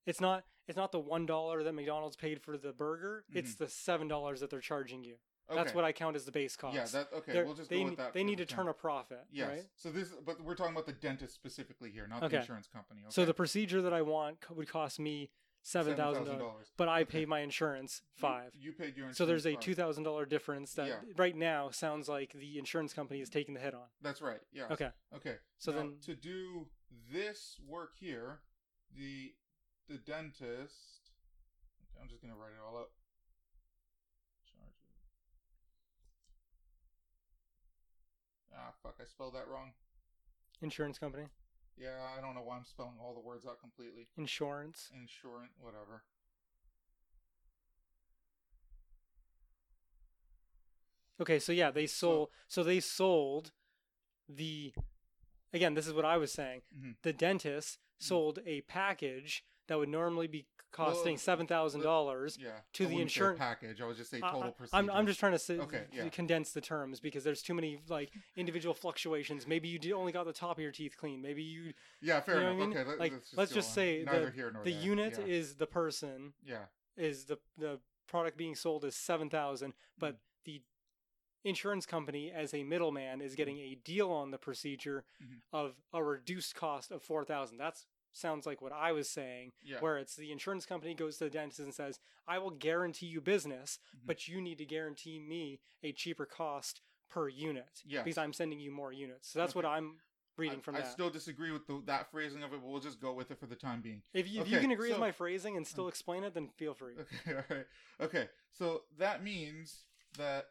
it's 0.05 0.19
not 0.19 0.43
it's 0.67 0.75
not 0.77 0.91
the 0.91 0.99
one 0.99 1.25
dollar 1.25 1.63
that 1.63 1.73
McDonald's 1.73 2.15
paid 2.17 2.41
for 2.41 2.57
the 2.57 2.73
burger. 2.73 3.23
It's 3.33 3.55
the 3.55 3.67
seven 3.67 4.07
dollars 4.07 4.39
that 4.41 4.49
they're 4.49 4.59
charging 4.59 5.03
you. 5.03 5.15
Okay. 5.49 5.57
That's 5.57 5.69
Mm-hmm. 5.69 5.75
What 5.77 5.85
I 5.85 5.91
count 5.91 6.15
as 6.15 6.25
the 6.25 6.31
base 6.31 6.55
cost. 6.55 6.75
Yeah. 6.75 6.85
That 6.85 7.09
okay. 7.13 7.31
They're- 7.33 7.45
We'll 7.45 7.53
just 7.55 7.69
they 7.69 7.79
go 7.79 7.85
with 7.89 7.97
that. 7.97 8.13
they 8.13 8.23
need 8.23 8.37
to 8.39 8.45
turn 8.45 8.67
a 8.69 8.73
profit, 8.73 9.25
Yes. 9.31 9.49
right? 9.49 9.65
So 9.75 9.91
this, 9.91 10.09
but 10.25 10.41
we're 10.41 10.55
talking 10.55 10.71
about 10.73 10.85
the 10.85 10.93
dentist 10.93 11.33
specifically 11.35 11.91
here, 11.91 12.07
not 12.07 12.23
Okay. 12.23 12.37
the 12.37 12.41
insurance 12.41 12.67
company. 12.67 13.01
Okay? 13.01 13.11
So 13.11 13.25
the 13.25 13.33
procedure 13.33 13.81
that 13.81 13.93
I 13.93 14.01
want 14.01 14.49
would 14.49 14.69
cost 14.69 14.97
me 14.99 15.29
seven 15.63 15.95
thousand 15.95 16.25
dollars, 16.37 16.71
but 16.77 16.87
I 16.89 17.01
Okay. 17.01 17.19
pay 17.19 17.25
my 17.25 17.39
insurance 17.41 18.01
five. 18.15 18.53
You, 18.55 18.67
you 18.67 18.71
paid 18.73 18.95
your 18.97 19.07
insurance. 19.07 19.17
So 19.17 19.25
there's 19.25 19.45
a 19.45 19.55
two 19.55 19.75
thousand 19.75 20.03
dollar 20.03 20.25
difference 20.25 20.73
that 20.73 20.87
Yeah. 20.87 21.01
right 21.17 21.35
now 21.35 21.69
sounds 21.69 22.07
like 22.09 22.33
the 22.33 22.57
insurance 22.57 22.93
company 22.93 23.21
is 23.21 23.29
taking 23.29 23.53
the 23.53 23.59
hit 23.59 23.73
on. 23.73 23.87
That's 24.01 24.21
right. 24.21 24.39
Yeah. 24.51 24.67
Okay, 24.71 24.89
Okay. 25.15 25.35
so 25.57 25.71
Now, 25.71 25.77
then 25.77 25.97
to 26.05 26.15
do 26.15 26.67
this 27.11 27.59
work 27.67 27.93
here, 27.99 28.41
the 28.95 29.33
the 29.87 29.97
dentist. 29.97 31.11
Okay, 31.81 32.01
I'm 32.01 32.07
just 32.09 32.21
gonna 32.21 32.35
write 32.35 32.51
it 32.53 32.59
all 32.65 32.77
up. 32.77 32.91
Charges. 34.45 34.75
Ah, 38.55 38.71
fuck! 38.83 38.95
I 39.01 39.05
spelled 39.05 39.35
that 39.35 39.47
wrong. 39.47 39.71
insurance 40.61 40.99
company, 40.99 41.25
Yeah, 41.77 41.97
I 42.17 42.21
don't 42.21 42.35
know 42.35 42.41
why 42.43 42.57
I'm 42.57 42.65
spelling 42.65 42.99
all 43.01 43.13
the 43.13 43.19
words 43.19 43.45
out 43.45 43.59
completely. 43.59 44.07
insurance. 44.17 44.91
Insurance, 44.93 45.53
whatever. 45.59 46.03
Okay, 51.19 51.39
so 51.39 51.51
yeah, 51.51 51.69
they 51.71 51.85
sold. 51.85 52.29
So, 52.47 52.63
they 52.63 52.79
sold 52.79 53.51
the. 54.27 54.73
Again, 55.53 55.73
this 55.75 55.85
is 55.85 55.93
what 55.93 56.05
I 56.05 56.17
was 56.17 56.31
saying. 56.31 56.61
Mhm. 56.75 56.95
The 57.03 57.13
dentist 57.13 57.77
sold 57.99 58.39
a 58.45 58.61
package 58.61 59.43
that 59.71 59.77
would 59.79 59.87
normally 59.87 60.27
be 60.27 60.45
costing 60.73 61.13
Well, 61.13 61.17
seven 61.19 61.47
thousand 61.47 61.79
dollars. 61.81 62.37
Yeah. 62.37 62.49
to 62.73 62.85
I 62.85 62.89
the 62.89 63.01
insurance- 63.01 63.39
package. 63.39 63.79
I 63.81 63.87
would 63.87 63.95
just 63.95 64.09
say 64.11 64.17
I- 64.21 64.31
total 64.31 64.43
I- 64.43 64.51
procedure. 64.51 64.75
I'm, 64.77 64.89
I'm 64.89 65.07
just 65.07 65.17
trying 65.19 65.31
to 65.31 65.39
say, 65.39 65.57
Okay, 65.59 65.85
yeah. 65.93 66.09
condense 66.09 66.51
the 66.51 66.59
terms 66.59 66.99
because 66.99 67.23
there's 67.23 67.41
too 67.41 67.53
many 67.53 67.79
like 67.87 68.11
individual 68.35 68.73
fluctuations. 68.75 69.47
Maybe 69.47 69.69
you 69.69 69.79
did 69.79 69.93
only 69.93 70.11
got 70.11 70.25
the 70.25 70.33
top 70.33 70.57
of 70.57 70.61
your 70.61 70.71
teeth 70.73 70.95
clean. 70.97 71.21
Maybe 71.21 71.41
you 71.41 71.73
Yeah, 72.01 72.19
fair 72.19 72.35
you 72.35 72.41
know 72.41 72.47
enough. 72.51 72.61
I 72.63 72.67
mean? 72.67 72.77
Okay, 72.77 72.89
let, 72.89 72.99
Like, 72.99 73.11
let's 73.13 73.23
just, 73.25 73.37
let's 73.37 73.53
just 73.53 73.73
say 73.73 74.03
neither 74.05 74.25
the- 74.25 74.31
here 74.31 74.51
nor 74.51 74.63
the 74.65 74.71
unit 74.71 75.17
yeah. 75.17 75.25
is 75.33 75.55
the 75.55 75.67
person 75.67 76.33
yeah. 76.45 76.65
is 76.97 77.25
the 77.25 77.37
the 77.57 77.79
product 78.07 78.35
being 78.37 78.55
sold 78.55 78.83
is 78.83 78.93
seven 78.93 79.29
thousand, 79.29 79.73
but 79.97 80.17
the 80.43 80.61
insurance 81.43 81.85
company 81.85 82.29
as 82.31 82.53
a 82.53 82.63
middleman 82.63 83.21
is 83.21 83.35
getting 83.35 83.57
a 83.59 83.75
deal 83.75 84.11
on 84.11 84.31
the 84.31 84.37
procedure 84.37 85.03
Mhm. 85.23 85.39
of 85.53 85.75
a 85.93 86.03
reduced 86.03 86.55
cost 86.55 86.91
of 86.91 87.01
four 87.01 87.23
thousand. 87.25 87.57
That's 87.57 87.87
sounds 88.13 88.45
like 88.45 88.61
what 88.61 88.71
I 88.71 88.91
was 88.91 89.09
saying, 89.09 89.53
Yeah. 89.61 89.79
where 89.79 89.97
it's 89.97 90.15
the 90.15 90.31
insurance 90.31 90.65
company 90.65 90.93
goes 90.93 91.17
to 91.17 91.25
the 91.25 91.29
dentist 91.29 91.59
and 91.59 91.73
says, 91.73 91.99
"I 92.27 92.37
will 92.39 92.51
guarantee 92.51 93.07
you 93.07 93.21
business, 93.21 93.79
Mhm. 93.95 94.05
but 94.05 94.27
you 94.27 94.41
need 94.41 94.57
to 94.57 94.65
guarantee 94.65 95.19
me 95.19 95.59
a 95.83 95.91
cheaper 95.93 96.25
cost 96.25 96.81
per 97.09 97.27
unit 97.29 97.81
Yes. 97.85 98.03
because 98.03 98.17
I'm 98.17 98.33
sending 98.33 98.59
you 98.59 98.71
more 98.71 98.91
units." 98.93 99.29
So 99.29 99.39
that's 99.39 99.55
what 99.55 99.65
I'm 99.65 100.01
reading 100.37 100.59
I, 100.59 100.61
from 100.61 100.75
I 100.75 100.81
that. 100.81 100.91
still 100.91 101.09
disagree 101.09 101.51
with 101.51 101.67
the, 101.67 101.81
that 101.85 102.09
phrasing 102.09 102.41
of 102.43 102.53
it, 102.53 102.61
but 102.61 102.67
we'll 102.67 102.79
just 102.79 102.99
go 102.99 103.13
with 103.13 103.31
it 103.31 103.37
for 103.39 103.47
the 103.47 103.55
time 103.55 103.81
being. 103.81 104.01
if 104.13 104.27
you, 104.27 104.41
if 104.41 104.47
you 104.47 104.59
can 104.59 104.71
agree 104.71 104.89
so- 104.89 104.95
with 104.95 105.01
my 105.01 105.11
phrasing 105.11 105.55
and 105.57 105.67
still 105.67 105.87
explain 105.87 106.23
it, 106.23 106.33
then 106.33 106.49
feel 106.49 106.73
free. 106.73 106.97
Okay, 106.97 107.35
all 107.35 107.43
right. 107.57 107.67
Okay, 107.99 108.29
so 108.51 108.85
that 108.97 109.23
means 109.23 109.85
that 110.17 110.49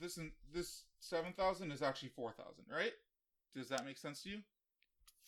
this 0.00 0.18
this 0.52 0.84
seven 1.00 1.32
thousand 1.32 1.72
is 1.72 1.82
actually 1.82 2.08
four 2.10 2.32
thousand, 2.32 2.64
right? 2.70 2.92
Does 3.54 3.68
that 3.68 3.84
make 3.84 3.96
sense 3.98 4.22
to 4.22 4.30
you? 4.30 4.42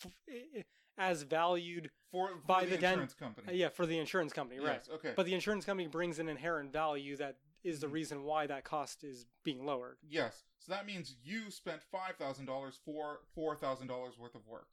F- 0.05 0.11
i- 0.29 0.59
i- 0.59 0.65
As 0.97 1.23
valued 1.23 1.89
For, 2.11 2.27
for 2.29 2.35
By 2.45 2.65
the, 2.65 2.71
the 2.71 2.77
den- 2.77 2.91
insurance 2.93 3.13
company. 3.13 3.47
Uh, 3.47 3.51
yeah, 3.53 3.69
for 3.69 3.85
the 3.85 3.97
insurance 3.97 4.33
company, 4.33 4.59
right? 4.59 4.81
Yes. 4.85 4.89
Okay. 4.93 5.13
But 5.15 5.25
the 5.25 5.33
insurance 5.33 5.63
company 5.65 5.87
brings 5.87 6.19
an 6.19 6.27
inherent 6.27 6.71
value 6.73 7.15
that 7.17 7.37
is 7.63 7.79
the 7.79 7.87
Mhm. 7.87 7.93
reason 7.93 8.23
why 8.23 8.45
that 8.47 8.65
cost 8.65 9.03
is 9.03 9.25
being 9.43 9.65
lowered. 9.65 9.97
yes. 10.07 10.43
So 10.59 10.71
that 10.73 10.85
means 10.85 11.15
you 11.23 11.49
spent 11.49 11.81
five 11.81 12.17
thousand 12.17 12.45
dollars 12.45 12.79
for 12.85 13.21
four 13.33 13.55
thousand 13.55 13.87
dollars 13.87 14.15
worth 14.17 14.35
of 14.35 14.45
work. 14.47 14.67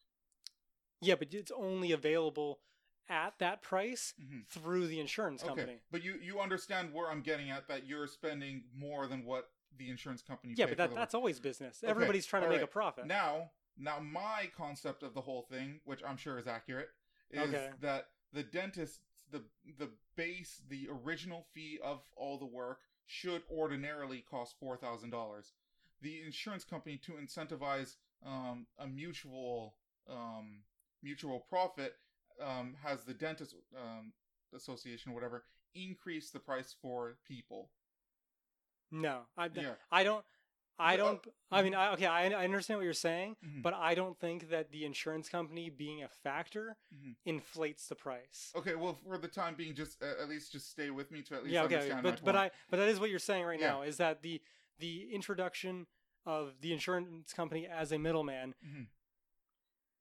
Yeah, 1.00 1.14
but 1.14 1.32
it's 1.32 1.50
only 1.52 1.92
available 1.92 2.60
at 3.08 3.38
that 3.38 3.62
price 3.62 4.12
Mhm. 4.20 4.46
through 4.48 4.86
the 4.88 5.00
insurance 5.00 5.42
company. 5.42 5.74
Okay. 5.74 5.82
But 5.90 6.02
you 6.02 6.16
you 6.20 6.40
understand 6.40 6.92
where 6.92 7.10
I'm 7.10 7.22
getting 7.22 7.48
at 7.50 7.68
that 7.68 7.86
you're 7.86 8.06
spending 8.06 8.64
more 8.74 9.06
than 9.06 9.24
what 9.24 9.50
the 9.76 9.88
insurance 9.88 10.20
company. 10.20 10.54
Yeah, 10.56 10.66
but 10.66 10.70
for 10.70 10.76
that, 10.76 10.94
that's 10.94 11.14
always 11.14 11.38
business. 11.40 11.82
Okay, 11.82 11.90
Everybody's 11.90 12.26
trying 12.26 12.42
to 12.42 12.48
make 12.50 12.60
a 12.62 12.66
profit. 12.66 13.06
Now, 13.06 13.52
now 13.78 14.00
my 14.00 14.50
concept 14.56 15.02
of 15.02 15.14
the 15.14 15.20
whole 15.20 15.42
thing, 15.42 15.80
which 15.84 16.02
I'm 16.06 16.16
sure 16.16 16.38
is 16.38 16.46
accurate, 16.46 16.88
is 17.30 17.48
Okay. 17.48 17.70
that 17.80 18.08
the 18.32 18.42
dentist, 18.42 19.00
the 19.30 19.42
the 19.78 19.90
base, 20.16 20.62
the 20.68 20.88
original 20.90 21.46
fee 21.54 21.78
of 21.82 22.00
all 22.16 22.38
the 22.38 22.46
work 22.46 22.80
should 23.06 23.42
ordinarily 23.50 24.20
cost 24.28 24.56
four 24.58 24.76
thousand 24.76 25.10
dollars. 25.10 25.52
The 26.00 26.20
insurance 26.22 26.64
company 26.64 26.96
to 26.98 27.12
incentivize 27.12 27.96
um, 28.24 28.66
a 28.78 28.86
mutual 28.86 29.74
um, 30.08 30.62
mutual 31.02 31.40
profit 31.48 31.94
um, 32.40 32.74
has 32.82 33.04
the 33.04 33.14
dentist 33.14 33.54
um, 33.76 34.12
association, 34.54 35.12
whatever, 35.12 35.44
increase 35.74 36.30
the 36.30 36.38
price 36.40 36.74
for 36.80 37.16
people. 37.26 37.70
no, 38.90 39.22
I, 39.36 39.50
Yeah. 39.54 39.74
I 39.90 40.02
don't. 40.04 40.24
I 40.78 40.96
don't. 40.96 41.20
I 41.50 41.62
mean, 41.62 41.74
I, 41.74 41.92
okay, 41.94 42.06
I, 42.06 42.28
I 42.30 42.44
understand 42.44 42.78
what 42.78 42.84
you're 42.84 42.92
saying, 42.92 43.36
Mhm. 43.44 43.62
but 43.62 43.74
I 43.74 43.94
don't 43.94 44.18
think 44.18 44.50
that 44.50 44.70
the 44.70 44.84
insurance 44.84 45.28
company 45.28 45.70
being 45.70 46.02
a 46.02 46.08
factor 46.08 46.76
Mhm. 46.94 47.16
inflates 47.24 47.88
the 47.88 47.94
price. 47.96 48.52
Okay, 48.54 48.74
well, 48.74 48.94
for 48.94 49.18
the 49.18 49.28
time 49.28 49.54
being, 49.56 49.74
just 49.74 50.02
uh, 50.02 50.06
at 50.22 50.28
least 50.28 50.52
just 50.52 50.70
stay 50.70 50.90
with 50.90 51.10
me 51.10 51.22
to 51.22 51.34
at 51.34 51.42
least 51.42 51.54
yeah, 51.54 51.62
okay, 51.64 51.74
understand 51.76 52.02
my 52.04 52.10
but 52.10 52.24
but 52.24 52.34
point. 52.34 52.52
I 52.52 52.56
but 52.70 52.76
that 52.78 52.88
is 52.88 53.00
what 53.00 53.10
you're 53.10 53.18
saying 53.18 53.44
right 53.44 53.58
Yeah. 53.60 53.70
now 53.72 53.82
is 53.82 53.96
that 53.96 54.22
the 54.22 54.40
the 54.78 55.12
introduction 55.12 55.86
of 56.24 56.60
the 56.60 56.72
insurance 56.72 57.32
company 57.32 57.66
as 57.66 57.90
a 57.90 57.98
middleman 57.98 58.54
Mhm. 58.64 58.86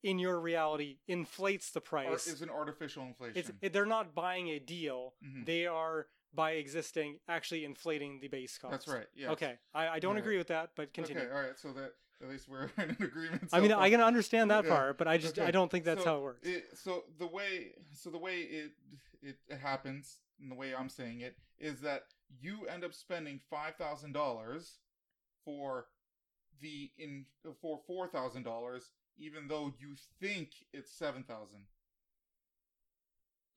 in 0.03 0.19
your 0.19 0.39
reality 0.39 0.99
inflates 1.07 1.71
the 1.71 1.81
price. 1.81 2.27
is 2.27 2.41
an 2.41 2.49
artificial 2.49 3.03
inflation. 3.03 3.57
it, 3.61 3.73
they're 3.73 3.85
not 3.85 4.13
buying 4.13 4.47
a 4.49 4.59
deal; 4.59 5.15
Mhm. 5.23 5.45
they 5.45 5.65
are 5.65 6.07
by 6.33 6.51
existing 6.51 7.19
actually 7.27 7.65
inflating 7.65 8.19
the 8.19 8.27
base 8.27 8.57
cost. 8.57 8.71
That's 8.71 8.87
right. 8.87 9.07
Yeah. 9.15 9.31
Okay, 9.31 9.55
I, 9.73 9.87
I 9.87 9.99
don't 9.99 10.17
agree 10.17 10.37
with 10.37 10.47
that, 10.47 10.71
but 10.75 10.93
continue. 10.93 11.23
Okay. 11.23 11.31
All 11.31 11.41
right. 11.41 11.57
So 11.57 11.71
that 11.73 11.93
at 12.21 12.29
least 12.29 12.47
we're 12.49 12.69
in 12.77 12.91
agreement. 12.99 13.49
I 13.53 13.59
mean, 13.59 13.71
so 13.71 13.79
I 13.79 13.89
can 13.89 14.01
understand 14.01 14.51
that 14.51 14.65
Yeah, 14.65 14.69
part, 14.71 14.97
but 14.97 15.07
I 15.07 15.17
just 15.17 15.39
I 15.39 15.51
don't 15.51 15.69
think 15.71 15.85
that's 15.85 16.03
So 16.03 16.09
how 16.09 16.17
it 16.17 16.21
works. 16.21 16.47
It, 16.47 16.65
so 16.75 17.03
the 17.19 17.27
way, 17.27 17.73
so 17.93 18.09
the 18.09 18.17
way 18.17 18.39
it, 18.39 18.71
it 19.21 19.37
it 19.47 19.59
happens, 19.59 20.17
and 20.41 20.51
the 20.51 20.55
way 20.55 20.73
I'm 20.75 20.89
saying 20.89 21.21
it 21.21 21.37
is 21.59 21.81
that 21.81 22.03
you 22.39 22.65
end 22.67 22.83
up 22.83 22.93
spending 22.93 23.39
five 23.49 23.75
thousand 23.75 24.13
dollars 24.13 24.77
for 25.45 25.85
the 26.61 26.91
in 26.97 27.25
for 27.61 27.79
four 27.85 28.07
thousand 28.07 28.43
dollars, 28.43 28.91
even 29.17 29.47
though 29.47 29.73
you 29.79 29.95
think 30.19 30.49
it's 30.73 30.91
seven 30.91 31.23
thousand. 31.23 31.65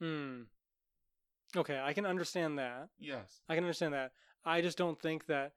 Hmm. 0.00 0.42
Okay, 1.56 1.80
I 1.82 1.92
can 1.92 2.06
understand 2.06 2.58
that. 2.58 2.88
Yes. 2.98 3.40
I 3.48 3.54
can 3.54 3.64
understand 3.64 3.94
that. 3.94 4.12
I 4.44 4.60
just 4.60 4.78
don't 4.78 5.00
think 5.00 5.26
that 5.26 5.52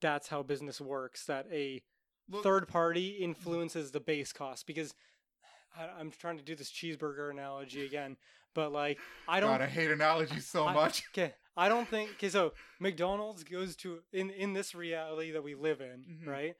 that's 0.00 0.28
how 0.28 0.42
business 0.42 0.80
works. 0.80 1.26
That 1.26 1.46
a 1.52 1.82
Look- 2.28 2.42
third 2.42 2.68
party 2.68 3.08
influences 3.20 3.90
the 3.90 4.00
base 4.00 4.32
cost 4.32 4.66
because 4.66 4.94
I, 5.78 5.88
I'm 5.98 6.10
trying 6.10 6.38
to 6.38 6.44
do 6.44 6.54
this 6.54 6.70
cheeseburger 6.70 7.30
analogy 7.30 7.84
again, 7.84 8.16
but 8.54 8.72
like 8.72 8.98
I 9.28 9.40
don't. 9.40 9.50
God, 9.50 9.62
I 9.62 9.66
hate 9.66 9.90
analogies 9.90 10.46
so 10.46 10.66
I- 10.66 10.72
much. 10.74 11.02
Okay, 11.12 11.34
I 11.56 11.68
don't 11.68 11.88
think. 11.88 12.10
Okay, 12.12 12.28
so 12.28 12.52
McDonald's 12.80 13.42
goes 13.44 13.74
to 13.76 14.00
in 14.12 14.30
in 14.30 14.52
this 14.52 14.74
reality 14.74 15.32
that 15.32 15.42
we 15.42 15.54
live 15.54 15.80
in, 15.80 16.04
Mhm. 16.22 16.26
right, 16.26 16.54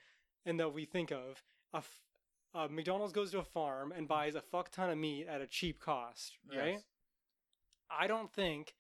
and 0.45 0.59
that 0.61 0.73
we 0.75 0.85
think 0.85 1.11
of, 1.13 1.43
a 1.73 1.79
f- 1.79 2.01
uh, 2.55 2.69
McDonald's 2.71 3.13
goes 3.13 3.31
to 3.31 3.39
a 3.39 3.45
farm 3.45 3.93
and 3.93 4.07
buys 4.09 4.35
a 4.35 4.41
fuck 4.43 4.71
ton 4.71 4.91
of 4.91 4.99
meat 4.99 5.27
at 5.27 5.41
a 5.41 5.47
cheap 5.47 5.81
cost, 5.81 6.37
right? 6.55 6.73
Yes. 6.75 6.83
I 7.99 8.07
don't 8.07 8.33
think 8.33 8.75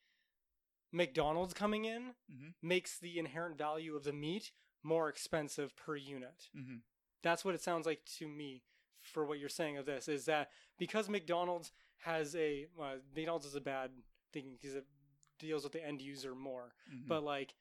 McDonald's 0.92 1.54
coming 1.54 1.84
in 1.84 2.14
Mhm. 2.30 2.54
makes 2.62 2.98
the 2.98 3.18
inherent 3.18 3.56
value 3.56 3.96
of 3.96 4.04
the 4.04 4.12
meat 4.12 4.52
more 4.82 5.08
expensive 5.08 5.74
per 5.76 5.96
unit. 5.96 6.48
hmm 6.52 6.78
That's 7.22 7.44
what 7.44 7.54
it 7.54 7.60
sounds 7.62 7.86
like 7.86 8.04
to 8.18 8.26
me 8.28 8.62
for 9.00 9.24
what 9.24 9.38
you're 9.38 9.48
saying 9.48 9.76
of 9.78 9.86
this 9.86 10.08
is 10.08 10.24
that 10.26 10.50
because 10.78 11.08
McDonald's 11.08 11.72
has 11.98 12.34
a 12.36 12.66
well, 12.74 13.00
McDonald's 13.14 13.46
is 13.46 13.54
a 13.54 13.60
bad 13.60 13.90
thing 14.32 14.56
because 14.60 14.74
it 14.74 14.86
deals 15.38 15.62
with 15.64 15.72
the 15.72 15.84
end 15.84 16.00
user 16.02 16.34
more, 16.34 16.74
hmm 16.88 17.06
but 17.06 17.22
like 17.22 17.54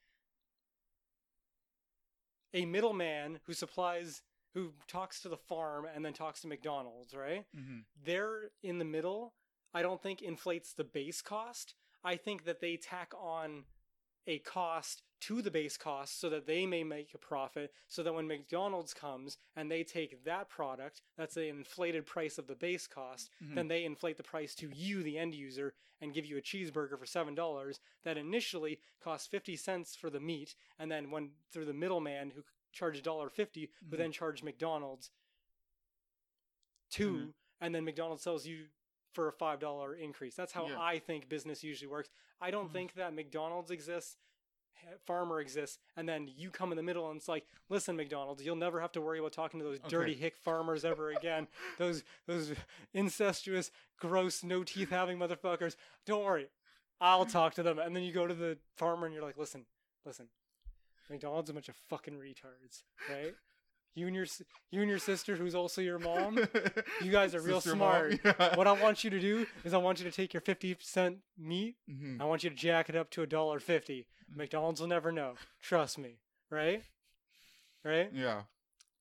a 2.54 2.64
middleman 2.66 3.40
who 3.46 3.52
supplies 3.54 4.22
who 4.54 4.74
talks 4.86 5.20
to 5.20 5.28
the 5.30 5.36
farm 5.36 5.86
and 5.86 6.04
then 6.04 6.12
talks 6.12 6.40
to 6.42 6.46
McDonald's, 6.48 7.14
right? 7.14 7.46
hmm 7.54 7.80
they're 8.04 8.50
in 8.62 8.78
the 8.78 8.84
middle, 8.84 9.32
I 9.74 9.82
don't 9.82 10.02
think 10.02 10.22
inflates 10.22 10.72
the 10.74 10.84
base 10.84 11.22
cost. 11.22 11.74
I 12.04 12.16
think 12.16 12.44
that 12.44 12.60
they 12.60 12.76
tack 12.76 13.12
on 13.18 13.64
a 14.26 14.38
cost 14.38 15.02
to 15.20 15.40
the 15.42 15.50
base 15.50 15.76
cost 15.76 16.20
so 16.20 16.28
that 16.30 16.46
they 16.46 16.66
may 16.66 16.82
make 16.84 17.14
a 17.14 17.18
profit 17.18 17.72
so 17.88 18.02
that 18.02 18.12
when 18.12 18.26
McDonald's 18.26 18.92
comes 18.94 19.38
and 19.56 19.70
they 19.70 19.82
take 19.84 20.24
that 20.24 20.48
product, 20.48 21.00
that's 21.16 21.34
the 21.34 21.48
inflated 21.48 22.06
price 22.06 22.38
of 22.38 22.46
the 22.46 22.54
base 22.54 22.86
cost, 22.86 23.30
Mhm. 23.40 23.54
then 23.54 23.68
they 23.68 23.84
inflate 23.84 24.16
the 24.16 24.22
price 24.22 24.54
to 24.56 24.68
you, 24.70 25.02
the 25.02 25.18
end 25.18 25.34
user, 25.34 25.74
and 26.00 26.12
give 26.14 26.26
you 26.26 26.36
a 26.36 26.42
cheeseburger 26.42 26.98
for 26.98 27.06
$7 27.06 27.80
that 28.02 28.16
initially 28.18 28.80
cost 29.00 29.30
50 29.30 29.56
cents 29.56 29.94
for 29.94 30.10
the 30.10 30.20
meat 30.20 30.56
and 30.78 30.90
then 30.90 31.10
when 31.10 31.36
through 31.50 31.64
the 31.66 31.72
middleman 31.72 32.30
who 32.32 32.44
charged 32.72 33.04
$1.50 33.04 33.70
who 33.88 33.96
Mhm. 33.96 33.98
then 33.98 34.12
charged 34.12 34.42
McDonald's 34.42 35.10
2 36.90 37.16
Mhm. 37.28 37.34
and 37.60 37.74
then 37.74 37.84
McDonald's 37.84 38.22
sells 38.22 38.46
you 38.46 38.68
for 39.12 39.28
a 39.28 39.32
five 39.32 39.60
dollar 39.60 39.94
increase. 39.94 40.34
That's 40.34 40.52
how 40.52 40.68
Yeah. 40.68 40.80
I 40.80 40.98
think 40.98 41.28
business 41.28 41.62
usually 41.62 41.88
works. 41.90 42.10
I 42.40 42.50
don't 42.50 42.68
Mhm. 42.68 42.72
think 42.72 42.94
that 42.94 43.12
McDonald's 43.14 43.70
exists, 43.70 44.16
Farmer 45.06 45.40
exists, 45.40 45.78
and 45.96 46.08
then 46.08 46.26
you 46.26 46.50
come 46.50 46.72
in 46.72 46.76
the 46.76 46.82
middle 46.82 47.08
and 47.08 47.16
it's 47.16 47.28
like, 47.28 47.46
listen, 47.68 47.94
McDonald's, 47.94 48.44
you'll 48.44 48.56
never 48.56 48.80
have 48.80 48.90
to 48.92 49.00
worry 49.00 49.20
about 49.20 49.32
talking 49.32 49.60
to 49.60 49.64
those 49.64 49.78
dirty 49.80 50.14
hick 50.14 50.36
farmers 50.36 50.84
ever 50.84 51.10
again. 51.10 51.46
those 51.78 52.02
those 52.26 52.52
incestuous, 52.92 53.70
gross, 53.96 54.42
no 54.42 54.64
teeth 54.64 54.90
having 54.90 55.18
motherfuckers. 55.18 55.76
Don't 56.04 56.24
worry, 56.24 56.50
I'll 57.00 57.26
talk 57.26 57.54
to 57.54 57.62
them. 57.62 57.78
And 57.78 57.94
then 57.94 58.02
you 58.02 58.12
go 58.12 58.26
to 58.26 58.34
the 58.34 58.58
farmer 58.76 59.06
and 59.06 59.14
you're 59.14 59.22
like, 59.22 59.36
listen, 59.38 59.66
listen, 60.04 60.28
McDonald's 61.08 61.46
is 61.46 61.50
a 61.50 61.54
bunch 61.54 61.68
of 61.68 61.76
fucking 61.88 62.14
retards, 62.14 62.82
right? 63.08 63.36
You 63.94 64.06
and 64.06 64.16
your 64.16 64.24
you 64.70 64.80
and 64.80 64.88
your 64.88 64.98
sister, 64.98 65.36
who's 65.36 65.54
also 65.54 65.80
your 65.82 65.98
mom. 65.98 66.38
You 67.02 67.10
guys 67.12 67.34
are 67.34 67.40
real 67.40 67.60
Sister 67.60 67.76
smart. 67.76 68.18
yeah. 68.24 68.56
what 68.56 68.66
I 68.66 68.72
want 68.72 69.04
you 69.04 69.10
to 69.10 69.20
do 69.20 69.46
is 69.64 69.74
I 69.74 69.78
want 69.78 69.98
you 69.98 70.04
to 70.04 70.10
take 70.16 70.32
your 70.32 70.40
fifty 70.40 70.76
cent 70.80 71.18
meat. 71.36 71.76
Mhm. 71.90 72.20
I 72.20 72.24
want 72.24 72.42
you 72.44 72.50
to 72.50 72.56
jack 72.56 72.88
it 72.88 72.96
up 72.96 73.10
to 73.10 73.22
a 73.22 73.26
dollar 73.26 73.60
fifty. 73.60 74.06
Mm. 74.32 74.36
McDonald's 74.38 74.80
will 74.80 74.88
never 74.88 75.12
know. 75.12 75.34
Trust 75.60 75.98
me. 75.98 76.20
Right? 76.50 76.82
Right? 77.84 78.10
Yeah, 78.12 78.42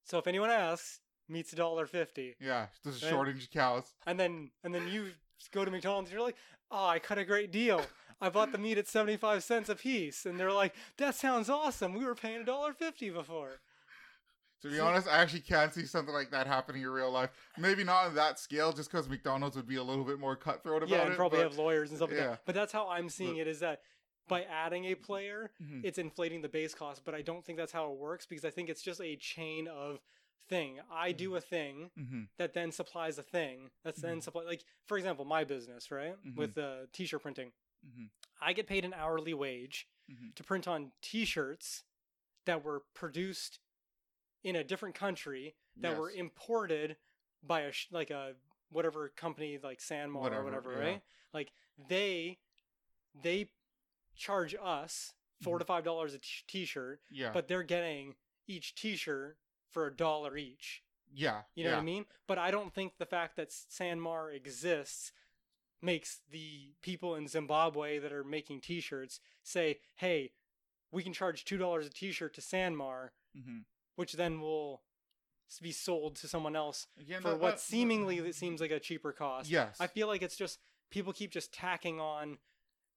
So 0.06 0.18
if 0.18 0.26
anyone 0.28 0.50
asks, 0.50 1.00
meat's 1.30 1.54
a 1.54 1.56
dollar 1.56 1.86
fifty. 1.86 2.36
yeah. 2.40 2.68
There's 2.84 3.02
a 3.02 3.06
Right. 3.06 3.12
shortage 3.12 3.44
of 3.46 3.52
cows. 3.52 3.94
And 4.06 4.20
then 4.20 4.52
and 4.64 4.74
then 4.74 4.88
you 4.88 5.12
go 5.52 5.64
to 5.64 5.72
McDonald's, 5.72 6.10
and 6.10 6.18
you're 6.18 6.26
like, 6.26 6.38
oh, 6.70 6.86
I 6.88 7.00
cut 7.00 7.18
a 7.18 7.24
great 7.26 7.52
deal. 7.52 7.86
I 8.20 8.30
bought 8.30 8.52
the 8.52 8.58
meat 8.60 8.78
at 8.78 8.88
75 8.88 9.44
cents 9.44 9.68
a 9.70 9.76
piece. 9.76 10.26
And 10.28 10.40
they're 10.40 10.52
like, 10.52 10.76
that 10.98 11.16
sounds 11.16 11.50
awesome. 11.50 11.94
We 11.94 12.06
were 12.06 12.14
paying 12.14 12.46
$1.50 12.46 13.12
before. 13.14 13.62
To 14.62 14.70
be 14.70 14.80
honest, 14.80 15.08
I 15.08 15.18
actually 15.18 15.40
can't 15.42 15.74
see 15.74 15.86
something 15.86 16.14
like 16.14 16.30
that 16.32 16.46
happening 16.46 16.84
in 16.84 16.90
real 16.90 17.12
life. 17.12 17.32
Maybe 17.58 17.84
not 17.84 18.06
on 18.08 18.16
that 18.16 18.40
scale, 18.40 18.72
just 18.72 18.92
because 18.92 19.10
McDonald's 19.10 19.56
would 19.56 19.68
be 19.68 19.78
a 19.78 19.84
little 19.84 20.04
bit 20.04 20.20
more 20.20 20.36
cutthroat 20.36 20.84
about 20.84 20.90
yeah, 20.90 21.02
and 21.04 21.14
it. 21.14 21.16
probably 21.16 21.40
but- 21.40 21.50
have 21.50 21.58
lawyers 21.58 21.90
and 21.90 21.98
stuff 21.98 22.10
like 22.12 22.20
yeah. 22.20 22.28
that. 22.28 22.42
But 22.46 22.54
that's 22.56 22.72
how 22.72 22.88
I'm 22.88 23.10
seeing 23.10 23.38
it 23.38 23.48
is 23.48 23.60
that 23.62 23.82
by 24.28 24.44
adding 24.44 24.86
a 24.86 24.96
player, 24.96 25.52
Mhm. 25.62 25.84
it's 25.84 25.98
inflating 25.98 26.42
the 26.42 26.48
base 26.50 26.76
cost. 26.76 27.04
But 27.04 27.16
I 27.16 27.22
don't 27.22 27.44
think 27.44 27.58
that's 27.58 27.72
how 27.72 27.92
it 27.92 27.98
works 27.98 28.26
because 28.28 28.46
I 28.46 28.52
think 28.52 28.70
it's 28.70 28.82
just 28.84 29.02
a 29.02 29.16
chain 29.16 29.68
of 29.68 30.00
thing. 30.48 30.80
I 30.92 31.12
do 31.12 31.36
a 31.36 31.42
thing 31.42 31.90
Mhm. 31.98 32.28
that 32.38 32.54
then 32.54 32.72
supplies 32.72 33.18
a 33.18 33.24
thing 33.24 33.72
that's 33.84 34.02
then 34.02 34.20
Mhm. 34.20 34.24
supply 34.24 34.44
like 34.44 34.64
for 34.86 34.98
example, 34.98 35.26
my 35.26 35.44
business, 35.44 35.90
right? 35.92 36.16
With 36.36 36.58
uh, 36.58 36.86
t-shirt 36.94 37.22
printing. 37.22 37.52
Mhm. 37.86 38.10
I 38.40 38.54
get 38.54 38.68
paid 38.68 38.86
an 38.86 38.94
hourly 38.94 39.34
wage 39.34 39.88
to 40.36 40.44
print 40.44 40.68
on 40.68 40.92
t-shirts 41.02 41.84
that 42.46 42.64
were 42.64 42.82
produced 42.94 43.60
in 44.44 44.56
a 44.56 44.64
different 44.64 44.96
country 44.96 45.56
that 45.78 45.98
were 45.98 46.10
imported 46.10 46.98
by 47.44 47.62
a 47.62 47.72
sh- 47.72 47.88
like 47.92 48.10
a 48.10 48.34
whatever 48.72 49.10
company 49.16 49.58
like 49.62 49.80
Sanmar 49.80 50.22
Whatever, 50.22 50.42
or 50.42 50.46
whatever, 50.46 50.74
yeah. 50.74 50.80
right? 50.80 51.02
Like 51.34 51.52
they 51.90 52.40
they 53.22 53.50
charge 54.16 54.56
us 54.62 55.14
4 55.42 55.60
to 55.60 55.66
5 55.66 55.84
dollars 55.84 56.14
a 56.14 56.20
t- 56.20 56.28
t-shirt, 56.48 57.02
Yeah. 57.10 57.32
but 57.34 57.48
they're 57.48 57.64
getting 57.64 58.16
each 58.48 58.76
t-shirt 58.76 59.38
for 59.70 59.88
a 59.88 59.96
dollar 59.96 60.38
each. 60.38 60.84
yeah. 61.14 61.42
You 61.56 61.64
know 61.66 61.72
yeah. 61.72 61.76
what 61.78 61.82
I 61.82 61.86
mean? 61.86 62.06
But 62.28 62.38
I 62.38 62.52
don't 62.52 62.74
think 62.74 62.94
the 62.98 63.06
fact 63.06 63.36
that 63.38 63.50
Sanmar 63.50 64.34
exists 64.34 65.12
makes 65.82 66.20
the 66.30 66.74
people 66.82 67.16
in 67.16 67.28
Zimbabwe 67.28 67.98
that 68.00 68.14
are 68.14 68.24
making 68.24 68.62
T-shirts 68.62 69.20
say, 69.44 69.80
"Hey, 69.96 70.32
we 70.92 71.02
can 71.04 71.12
charge 71.14 71.44
two 71.44 71.58
dollars 71.58 71.86
a 71.88 71.90
T-shirt 71.90 72.34
to 72.36 72.42
Sanmar, 72.42 73.10
Mhm. 73.36 73.66
Which 73.96 74.14
then 74.14 74.40
will 74.42 74.84
be 75.62 75.72
sold 75.72 76.16
to 76.16 76.28
someone 76.28 76.56
else 76.56 76.88
Again, 76.98 77.22
for 77.22 77.32
that- 77.32 77.40
what 77.40 77.52
that- 77.52 77.60
seemingly 77.60 78.20
that 78.22 78.36
seems 78.36 78.62
like 78.62 78.72
a 78.72 78.80
cheaper 78.80 79.12
cost." 79.12 79.50
Yes. 79.50 79.80
I 79.82 79.88
feel 79.88 80.08
like 80.08 80.22
it's 80.22 80.38
just 80.38 80.60
people 80.90 81.12
keep 81.14 81.32
just 81.32 81.54
tacking 81.54 82.00
on. 82.00 82.40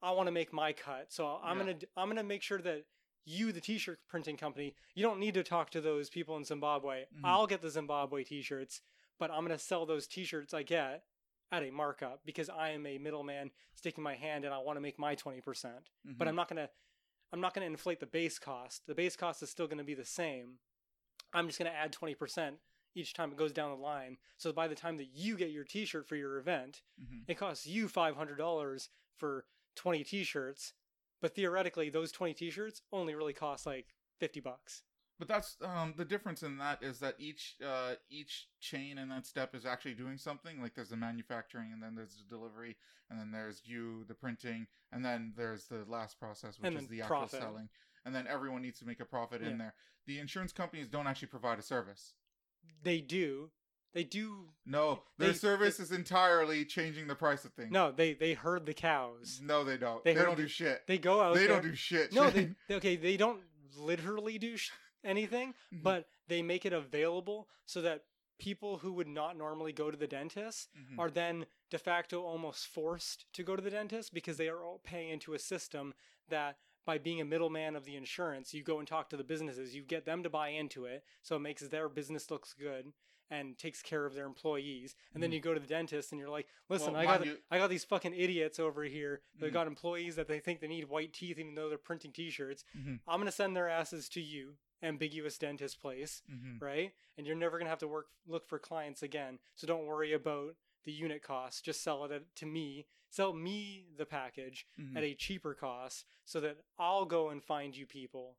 I 0.02 0.10
want 0.12 0.26
to 0.26 0.32
make 0.32 0.52
my 0.52 0.72
cut, 0.72 1.12
so 1.12 1.36
I'm 1.42 1.56
Yeah. 1.58 1.62
gonna 1.64 1.74
d- 1.74 1.86
I'm 1.96 2.08
gonna 2.08 2.22
make 2.22 2.42
sure 2.42 2.60
that 2.60 2.84
you, 3.24 3.52
the 3.52 3.60
T-shirt 3.60 4.06
printing 4.06 4.36
company, 4.36 4.76
you 4.94 5.02
don't 5.02 5.18
need 5.18 5.32
to 5.34 5.42
talk 5.42 5.70
to 5.70 5.80
those 5.80 6.10
people 6.10 6.36
in 6.36 6.44
Zimbabwe. 6.44 7.06
Mhm. 7.06 7.24
I'll 7.24 7.46
get 7.46 7.62
the 7.62 7.70
Zimbabwe 7.70 8.22
T-shirts, 8.22 8.82
but 9.18 9.30
I'm 9.30 9.42
gonna 9.44 9.58
sell 9.58 9.86
those 9.86 10.06
T-shirts 10.06 10.52
I 10.52 10.62
get 10.62 11.06
at 11.50 11.62
a 11.62 11.70
markup 11.70 12.24
because 12.24 12.48
I 12.50 12.70
am 12.70 12.84
a 12.86 12.98
middleman 12.98 13.50
sticking 13.74 14.04
my 14.04 14.14
hand 14.14 14.44
and 14.44 14.52
I 14.52 14.58
want 14.58 14.76
to 14.76 14.80
make 14.82 14.98
my 14.98 15.14
twenty 15.14 15.40
percent. 15.40 15.88
But 16.04 16.26
Mhm. 16.26 16.28
I'm 16.28 16.36
not 16.36 16.48
gonna 16.48 16.70
I'm 17.32 17.40
not 17.40 17.52
gonna 17.52 17.66
inflate 17.66 17.98
the 17.98 18.06
base 18.06 18.38
cost. 18.38 18.86
The 18.86 18.94
base 18.94 19.16
cost 19.16 19.42
is 19.42 19.50
still 19.50 19.66
gonna 19.66 19.82
be 19.84 19.94
the 19.94 20.04
same. 20.04 20.60
I'm 21.34 21.46
just 21.46 21.58
gonna 21.58 21.70
add 21.70 21.92
twenty 21.92 22.14
percent 22.14 22.56
each 22.94 23.12
time 23.12 23.32
it 23.32 23.36
goes 23.36 23.52
down 23.52 23.70
the 23.70 23.76
line. 23.82 24.16
So 24.36 24.52
by 24.52 24.68
the 24.68 24.74
time 24.76 24.96
that 24.98 25.08
you 25.12 25.36
get 25.36 25.50
your 25.50 25.64
T-shirt 25.64 26.06
for 26.06 26.14
your 26.14 26.38
event, 26.38 26.82
Mhm. 27.02 27.24
it 27.26 27.34
costs 27.34 27.66
you 27.66 27.88
five 27.88 28.16
hundred 28.16 28.36
dollars 28.38 28.88
for 29.16 29.46
twenty 29.74 30.04
T-shirts, 30.04 30.72
but 31.20 31.34
theoretically 31.34 31.90
those 31.90 32.12
twenty 32.12 32.34
T-shirts 32.34 32.82
only 32.92 33.14
really 33.16 33.32
cost 33.32 33.66
like 33.66 33.94
fifty 34.20 34.38
bucks. 34.40 34.84
But 35.18 35.28
that's 35.28 35.56
um, 35.62 35.94
the 35.96 36.04
difference 36.04 36.42
in 36.42 36.58
that 36.58 36.82
is 36.82 36.98
that 37.00 37.14
each 37.18 37.56
uh, 37.64 37.94
each 38.10 38.48
chain 38.60 38.98
in 38.98 39.08
that 39.10 39.26
step 39.26 39.54
is 39.54 39.64
actually 39.66 39.94
doing 39.94 40.18
something. 40.18 40.60
Like 40.62 40.74
there's 40.74 40.88
the 40.90 40.96
manufacturing, 40.96 41.72
and 41.72 41.82
then 41.82 41.94
there's 41.94 42.16
the 42.16 42.24
delivery, 42.28 42.76
and 43.10 43.18
then 43.18 43.30
there's 43.32 43.62
you, 43.64 44.04
the 44.04 44.14
printing, 44.14 44.66
and 44.92 45.04
then 45.04 45.32
there's 45.36 45.66
the 45.66 45.84
last 45.86 46.18
process, 46.18 46.58
which 46.58 46.66
And 46.68 46.78
is 46.78 46.88
the 46.88 47.02
actual 47.02 47.28
selling. 47.28 47.68
And 48.04 48.14
then 48.14 48.26
everyone 48.26 48.62
needs 48.62 48.78
to 48.80 48.86
make 48.86 49.00
a 49.00 49.04
profit 49.04 49.40
Yeah. 49.42 49.48
in 49.50 49.58
there. 49.58 49.74
The 50.06 50.18
insurance 50.18 50.52
companies 50.52 50.88
don't 50.88 51.06
actually 51.06 51.28
provide 51.28 51.58
a 51.58 51.62
service. 51.62 52.14
They 52.82 53.00
do, 53.00 53.50
they 53.94 54.04
do. 54.04 54.50
No, 54.66 55.04
their 55.18 55.32
They- 55.32 55.38
service 55.38 55.80
is 55.80 55.90
entirely 55.92 56.64
changing 56.66 57.06
the 57.06 57.14
price 57.14 57.44
of 57.44 57.54
things. 57.54 57.70
No, 57.72 57.90
they 57.92 58.12
they 58.14 58.34
herd 58.34 58.66
the 58.66 58.74
cows. 58.74 59.40
no, 59.42 59.64
they 59.64 59.76
don't. 59.78 60.04
They 60.04 60.14
They, 60.14 60.22
don't 60.22 60.36
the- 60.36 60.42
do 60.42 60.48
shit. 60.48 60.86
They 60.86 60.98
go 60.98 61.20
out. 61.22 61.34
They 61.34 61.46
there. 61.46 61.60
don't 61.60 61.62
do 61.62 61.74
shit. 61.74 62.12
No, 62.12 62.28
they 62.30 62.40
Shane. 62.42 62.56
they- 62.68 62.74
okay. 62.76 62.96
They 62.96 63.16
don't 63.16 63.42
literally 63.76 64.38
do 64.38 64.56
sh- 64.56 64.70
anything, 65.02 65.54
Mhm. 65.72 65.82
but 65.82 66.08
they 66.28 66.42
make 66.42 66.64
it 66.66 66.72
available 66.72 67.48
so 67.66 67.80
that 67.82 68.04
people 68.38 68.78
who 68.78 68.92
would 68.92 69.06
not 69.08 69.36
normally 69.36 69.72
go 69.72 69.90
to 69.90 69.96
the 69.96 70.06
dentist 70.08 70.68
Mhm. 70.76 70.98
are 70.98 71.10
then 71.10 71.46
de 71.70 71.78
facto 71.78 72.22
almost 72.22 72.66
forced 72.66 73.32
to 73.32 73.42
go 73.44 73.54
to 73.56 73.62
the 73.62 73.70
dentist 73.70 74.12
because 74.12 74.36
they 74.36 74.48
are 74.48 74.62
all 74.64 74.80
paying 74.80 75.08
into 75.10 75.34
a 75.34 75.38
system 75.38 75.94
that 76.28 76.58
by 76.84 76.98
being 76.98 77.20
a 77.20 77.24
middleman 77.24 77.76
of 77.76 77.84
the 77.84 77.96
insurance, 77.96 78.52
you 78.54 78.62
go 78.62 78.78
and 78.78 78.86
talk 78.88 79.08
to 79.10 79.16
the 79.16 79.24
businesses, 79.24 79.74
you 79.74 79.82
get 79.82 80.04
them 80.04 80.22
to 80.22 80.30
buy 80.30 80.48
into 80.48 80.84
it, 80.84 81.04
so 81.22 81.36
it 81.36 81.40
makes 81.40 81.62
their 81.62 81.88
business 81.88 82.30
looks 82.30 82.52
good 82.52 82.92
and 83.30 83.56
takes 83.56 83.80
care 83.82 84.04
of 84.04 84.14
their 84.14 84.26
employees. 84.26 84.94
And 85.14 85.22
then 85.22 85.30
Mhm. 85.30 85.34
you 85.34 85.40
go 85.40 85.54
to 85.54 85.60
the 85.60 85.66
dentist 85.66 86.12
and 86.12 86.18
you're 86.18 86.28
like, 86.28 86.46
listen, 86.68 86.92
Well, 86.92 87.00
I 87.00 87.04
got 87.06 87.24
you- 87.26 87.42
I 87.50 87.56
got 87.58 87.68
these 87.70 87.84
fucking 87.84 88.14
idiots 88.14 88.58
over 88.58 88.84
here 88.84 89.22
that 89.36 89.50
Mhm. 89.50 89.52
got 89.54 89.66
employees 89.66 90.16
that 90.16 90.28
they 90.28 90.40
think 90.40 90.60
they 90.60 90.68
need 90.68 90.84
white 90.84 91.14
teeth 91.14 91.38
even 91.38 91.54
though 91.54 91.70
they're 91.70 91.78
printing 91.78 92.12
t-shirts. 92.12 92.64
Mhm. 92.76 93.00
I'm 93.08 93.20
gonna 93.20 93.32
send 93.32 93.56
their 93.56 93.68
asses 93.68 94.10
to 94.10 94.20
you, 94.20 94.58
ambiguous 94.82 95.38
dentist 95.38 95.80
place 95.80 96.22
Mhm. 96.30 96.60
right? 96.60 96.94
And 97.16 97.26
you're 97.26 97.34
never 97.34 97.56
gonna 97.58 97.70
have 97.70 97.78
to 97.78 97.88
work 97.88 98.10
look 98.26 98.46
for 98.46 98.58
clients 98.58 99.02
again. 99.02 99.40
So 99.54 99.66
don't 99.66 99.86
worry 99.86 100.12
about 100.12 100.56
the 100.84 100.92
unit 100.92 101.22
cost. 101.22 101.64
Just 101.64 101.82
sell 101.82 102.04
it 102.04 102.12
at, 102.12 102.22
to 102.36 102.46
me. 102.46 102.86
Sell 103.10 103.32
me 103.32 103.86
the 103.96 104.06
package 104.06 104.66
Mhm. 104.78 104.96
at 104.96 105.04
a 105.04 105.14
cheaper 105.14 105.54
cost, 105.54 106.04
so 106.24 106.40
that 106.40 106.56
I'll 106.78 107.04
go 107.04 107.28
and 107.30 107.42
find 107.42 107.76
you 107.76 107.86
people 107.86 108.36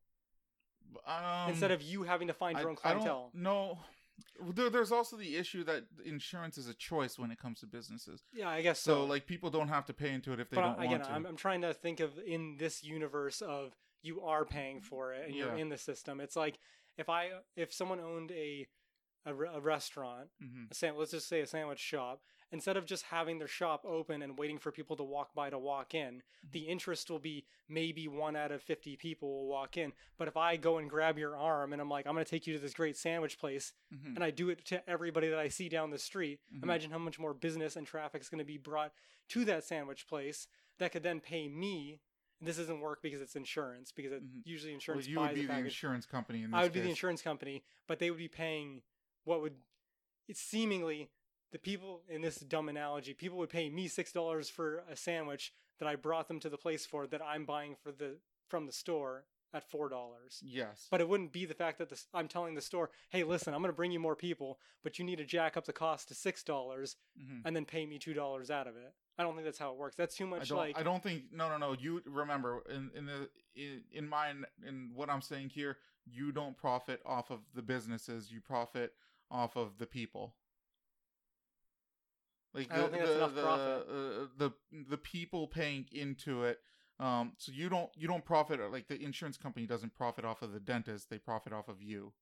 Um, 1.06 1.50
instead 1.50 1.72
of 1.72 1.82
you 1.82 2.04
having 2.04 2.28
to 2.28 2.34
find 2.34 2.58
your 2.60 2.70
own 2.70 2.76
clientele. 2.76 3.32
No, 3.34 3.80
there, 4.54 4.70
there's 4.70 4.92
also 4.92 5.18
the 5.18 5.36
issue 5.36 5.64
that 5.64 5.86
insurance 6.06 6.58
is 6.58 6.68
a 6.68 6.74
choice 6.74 7.18
when 7.18 7.32
it 7.32 7.40
comes 7.40 7.60
to 7.62 7.66
businesses. 7.68 8.24
Yeah, 8.34 8.50
I 8.50 8.62
guess 8.62 8.80
So, 8.80 8.96
so. 9.02 9.06
like 9.06 9.26
people 9.26 9.50
don't 9.50 9.68
have 9.70 9.86
to 9.88 9.94
pay 9.94 10.12
into 10.12 10.32
it 10.34 10.40
if 10.40 10.50
they 10.50 10.56
but 10.56 10.62
don't 10.62 10.80
I- 10.80 10.86
again, 10.86 11.00
want 11.00 11.04
to. 11.06 11.12
I'm, 11.12 11.26
I'm 11.26 11.36
trying 11.38 11.62
to 11.62 11.74
think 11.74 12.00
of 12.00 12.18
in 12.20 12.58
this 12.58 12.84
universe 12.84 13.42
of 13.42 13.76
you 14.02 14.22
are 14.22 14.46
paying 14.46 14.82
for 14.82 15.14
it 15.14 15.26
and 15.28 15.36
you're 15.36 15.56
in 15.56 15.70
the 15.70 15.78
system. 15.78 16.20
It's 16.22 16.36
like 16.36 16.60
if 16.98 17.10
I 17.10 17.32
if 17.56 17.74
someone 17.74 18.00
owned 18.00 18.32
a 18.32 18.68
a, 19.26 19.34
a 19.36 19.60
restaurant 19.60 20.30
Mhm. 20.44 20.70
a 20.70 20.76
sam- 20.76 20.96
let's 20.98 21.12
just 21.12 21.28
say 21.28 21.42
a 21.42 21.48
sandwich 21.48 21.80
shop 21.80 22.22
instead 22.52 22.78
of 22.78 22.86
just 22.86 23.04
having 23.06 23.40
their 23.40 23.48
shop 23.48 23.84
open 23.86 24.22
and 24.22 24.38
waiting 24.38 24.58
for 24.60 24.72
people 24.72 24.96
to 24.96 25.04
walk 25.04 25.34
by 25.34 25.50
to 25.50 25.58
walk 25.58 25.94
in 25.96 26.22
the 26.52 26.60
interest 26.62 27.10
will 27.10 27.20
be 27.20 27.46
maybe 27.68 28.08
one 28.08 28.36
out 28.36 28.52
of 28.52 28.62
50 28.62 28.96
people 28.98 29.28
will 29.30 29.48
walk 29.48 29.78
in 29.78 29.92
but 30.18 30.28
if 30.28 30.38
i 30.38 30.56
go 30.56 30.78
and 30.78 30.90
grab 30.90 31.18
your 31.18 31.36
arm 31.38 31.74
and 31.74 31.82
i'm 31.82 31.90
like 31.90 32.06
i'm 32.08 32.14
going 32.14 32.24
to 32.24 32.30
take 32.30 32.46
you 32.48 32.54
to 32.54 32.60
this 32.60 32.74
great 32.74 32.96
sandwich 32.98 33.40
place 33.40 33.74
Mhm. 33.94 34.16
and 34.16 34.24
i 34.24 34.30
do 34.32 34.50
it 34.50 34.64
to 34.66 34.88
everybody 34.90 35.28
that 35.30 35.40
i 35.40 35.48
see 35.48 35.68
down 35.70 35.90
the 35.90 35.98
street 35.98 36.40
Mhm. 36.54 36.64
imagine 36.64 36.92
how 36.92 37.00
much 37.00 37.18
more 37.20 37.34
business 37.34 37.76
and 37.76 37.88
traffic 37.88 38.22
is 38.22 38.30
going 38.30 38.40
to 38.40 38.46
be 38.46 38.58
brought 38.58 38.94
to 39.30 39.44
that 39.46 39.64
sandwich 39.64 40.08
place 40.08 40.48
that 40.78 40.92
could 40.92 41.04
then 41.04 41.20
pay 41.20 41.48
me 41.48 42.00
this 42.42 42.58
doesn't 42.58 42.82
work 42.82 43.02
because 43.02 43.22
it's 43.22 43.36
insurance 43.36 43.92
because 43.92 44.12
it, 44.12 44.24
Mhm. 44.24 44.42
usually 44.46 44.72
Well, 44.72 44.76
insurance 44.76 45.08
you 45.08 45.20
would 45.20 45.26
buys 45.28 45.36
be 45.36 45.42
the 45.44 45.48
package. 45.48 45.66
insurance 45.66 46.06
company 46.06 46.44
in 46.44 46.52
this 46.52 46.58
I 46.60 46.64
would 46.64 46.74
be 46.74 46.82
the 46.82 46.90
insurance 46.90 47.22
company, 47.22 47.64
but 47.88 47.98
they 48.00 48.12
would 48.12 48.20
be 48.20 48.28
paying 48.28 48.84
what 49.24 49.42
would 49.42 49.56
it's 50.28 50.42
seemingly 50.42 51.10
the 51.56 51.60
people 51.60 52.02
in 52.10 52.22
this 52.22 52.36
dumb 52.36 52.68
analogy, 52.68 53.14
people 53.14 53.38
would 53.38 53.50
pay 53.50 53.70
me 53.70 53.88
six 53.88 54.12
dollars 54.12 54.50
for 54.50 54.84
a 54.92 54.96
sandwich 54.98 55.54
that 55.80 55.88
I 55.88 55.96
brought 55.96 56.28
them 56.28 56.40
to 56.42 56.50
the 56.50 56.58
place 56.58 56.86
for 56.86 57.08
that 57.08 57.22
I'm 57.22 57.46
buying 57.46 57.76
for 57.82 57.94
the 57.94 58.18
from 58.50 58.66
the 58.66 58.74
store 58.74 59.24
at 59.54 59.64
four 59.72 59.88
dollars. 59.88 60.42
Yes, 60.44 60.88
But 60.92 61.00
it 61.00 61.08
wouldn't 61.08 61.32
be 61.32 61.46
the 61.46 61.54
fact 61.54 61.78
that 61.78 61.88
the, 61.88 61.96
s- 61.96 62.08
I'm 62.14 62.28
telling 62.28 62.56
the 62.56 62.62
store, 62.62 62.90
"Hey, 63.10 63.24
listen, 63.24 63.54
I'm 63.54 63.62
going 63.62 63.70
to 63.72 63.76
bring 63.82 63.94
you 63.94 64.02
more 64.02 64.18
people, 64.18 64.60
but 64.84 65.00
you 65.00 65.06
need 65.06 65.16
to 65.20 65.24
jack 65.24 65.56
up 65.56 65.64
the 65.64 65.72
cost 65.72 66.10
to 66.10 66.14
six 66.14 66.44
dollars 66.44 66.98
Mhm. 67.18 67.44
and 67.46 67.56
then 67.56 67.64
pay 67.64 67.86
me 67.86 67.98
two 68.00 68.14
dollars 68.14 68.52
out 68.52 68.68
of 68.68 68.76
it." 68.76 68.94
I 69.18 69.24
don't 69.24 69.34
think 69.36 69.46
that's 69.46 69.58
how 69.58 69.72
it 69.72 69.78
works. 69.78 69.96
That's 69.96 70.18
too 70.18 70.28
much 70.28 70.50
don't. 70.50 70.58
like 70.58 70.78
I 70.78 70.84
don't 70.84 71.02
think. 71.02 71.32
No, 71.32 71.48
no, 71.48 71.58
no. 71.58 71.72
You 71.72 72.02
remember 72.06 72.64
in 72.70 72.92
in 72.94 73.06
the 73.06 73.30
in, 73.56 73.84
in 73.94 74.10
my 74.10 74.32
in 74.68 74.92
what 74.94 75.10
I'm 75.10 75.22
saying 75.22 75.50
here. 75.52 75.78
You 76.06 76.34
don't 76.34 76.58
profit 76.58 77.00
off 77.06 77.32
of 77.32 77.40
the 77.54 77.62
businesses. 77.62 78.30
You 78.30 78.42
profit 78.42 78.94
off 79.32 79.56
of 79.56 79.78
the 79.78 79.88
people. 79.88 80.36
Like 82.56 82.72
I 82.72 82.78
don't 82.78 82.92
the 82.92 82.98
think 82.98 83.04
that's 83.06 83.10
the, 83.12 83.18
enough 83.18 83.36
the, 83.36 83.42
profit. 83.42 83.88
Uh, 83.90 84.28
the 84.38 84.52
the 84.90 84.98
people 84.98 85.48
paying 85.48 85.86
into 85.92 86.44
it. 86.44 86.60
Um, 87.00 87.34
so 87.38 87.52
you 87.52 87.68
don't 87.70 87.90
you 87.96 88.08
don't 88.08 88.24
profit 88.24 88.60
like 88.72 88.88
the 88.88 89.02
insurance 89.02 89.38
company 89.38 89.66
doesn't 89.66 89.94
profit 89.96 90.24
off 90.26 90.42
of 90.42 90.54
the 90.54 90.60
dentist. 90.60 91.10
They 91.10 91.18
profit 91.18 91.52
off 91.54 91.68
of 91.68 91.82
you. 91.82 92.14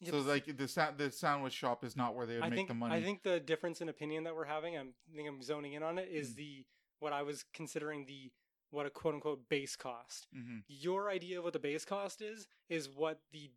Yep. 0.00 0.10
So 0.12 0.18
like 0.20 0.56
the 0.56 0.68
sa- 0.68 0.90
the 0.96 1.10
sandwich 1.10 1.54
shop 1.54 1.84
is 1.84 1.96
not 1.96 2.14
where 2.14 2.26
they 2.26 2.34
would 2.34 2.44
I 2.44 2.48
make 2.50 2.56
think 2.58 2.68
the 2.68 2.74
money. 2.74 2.94
I 2.94 3.02
think 3.02 3.22
the 3.22 3.40
difference 3.40 3.80
in 3.80 3.88
opinion 3.88 4.24
that 4.24 4.34
we're 4.34 4.44
having, 4.44 4.76
I'm 4.76 4.92
I 5.12 5.16
think 5.16 5.28
I'm 5.28 5.42
zoning 5.42 5.72
in 5.72 5.82
on 5.82 5.98
it, 5.98 6.08
is 6.10 6.32
Mm. 6.32 6.36
the 6.36 6.66
what 6.98 7.12
I 7.12 7.22
was 7.22 7.44
considering 7.54 8.04
the 8.06 8.30
what 8.70 8.86
a 8.86 8.90
quote 8.90 9.14
unquote 9.14 9.48
base 9.48 9.76
cost. 9.76 10.26
hmm 10.32 10.58
Your 10.68 11.08
idea 11.10 11.38
of 11.38 11.44
what 11.44 11.52
the 11.52 11.58
base 11.58 11.84
cost 11.84 12.20
is 12.20 12.48
is 12.68 12.88
what 12.88 13.20
the 13.32 13.50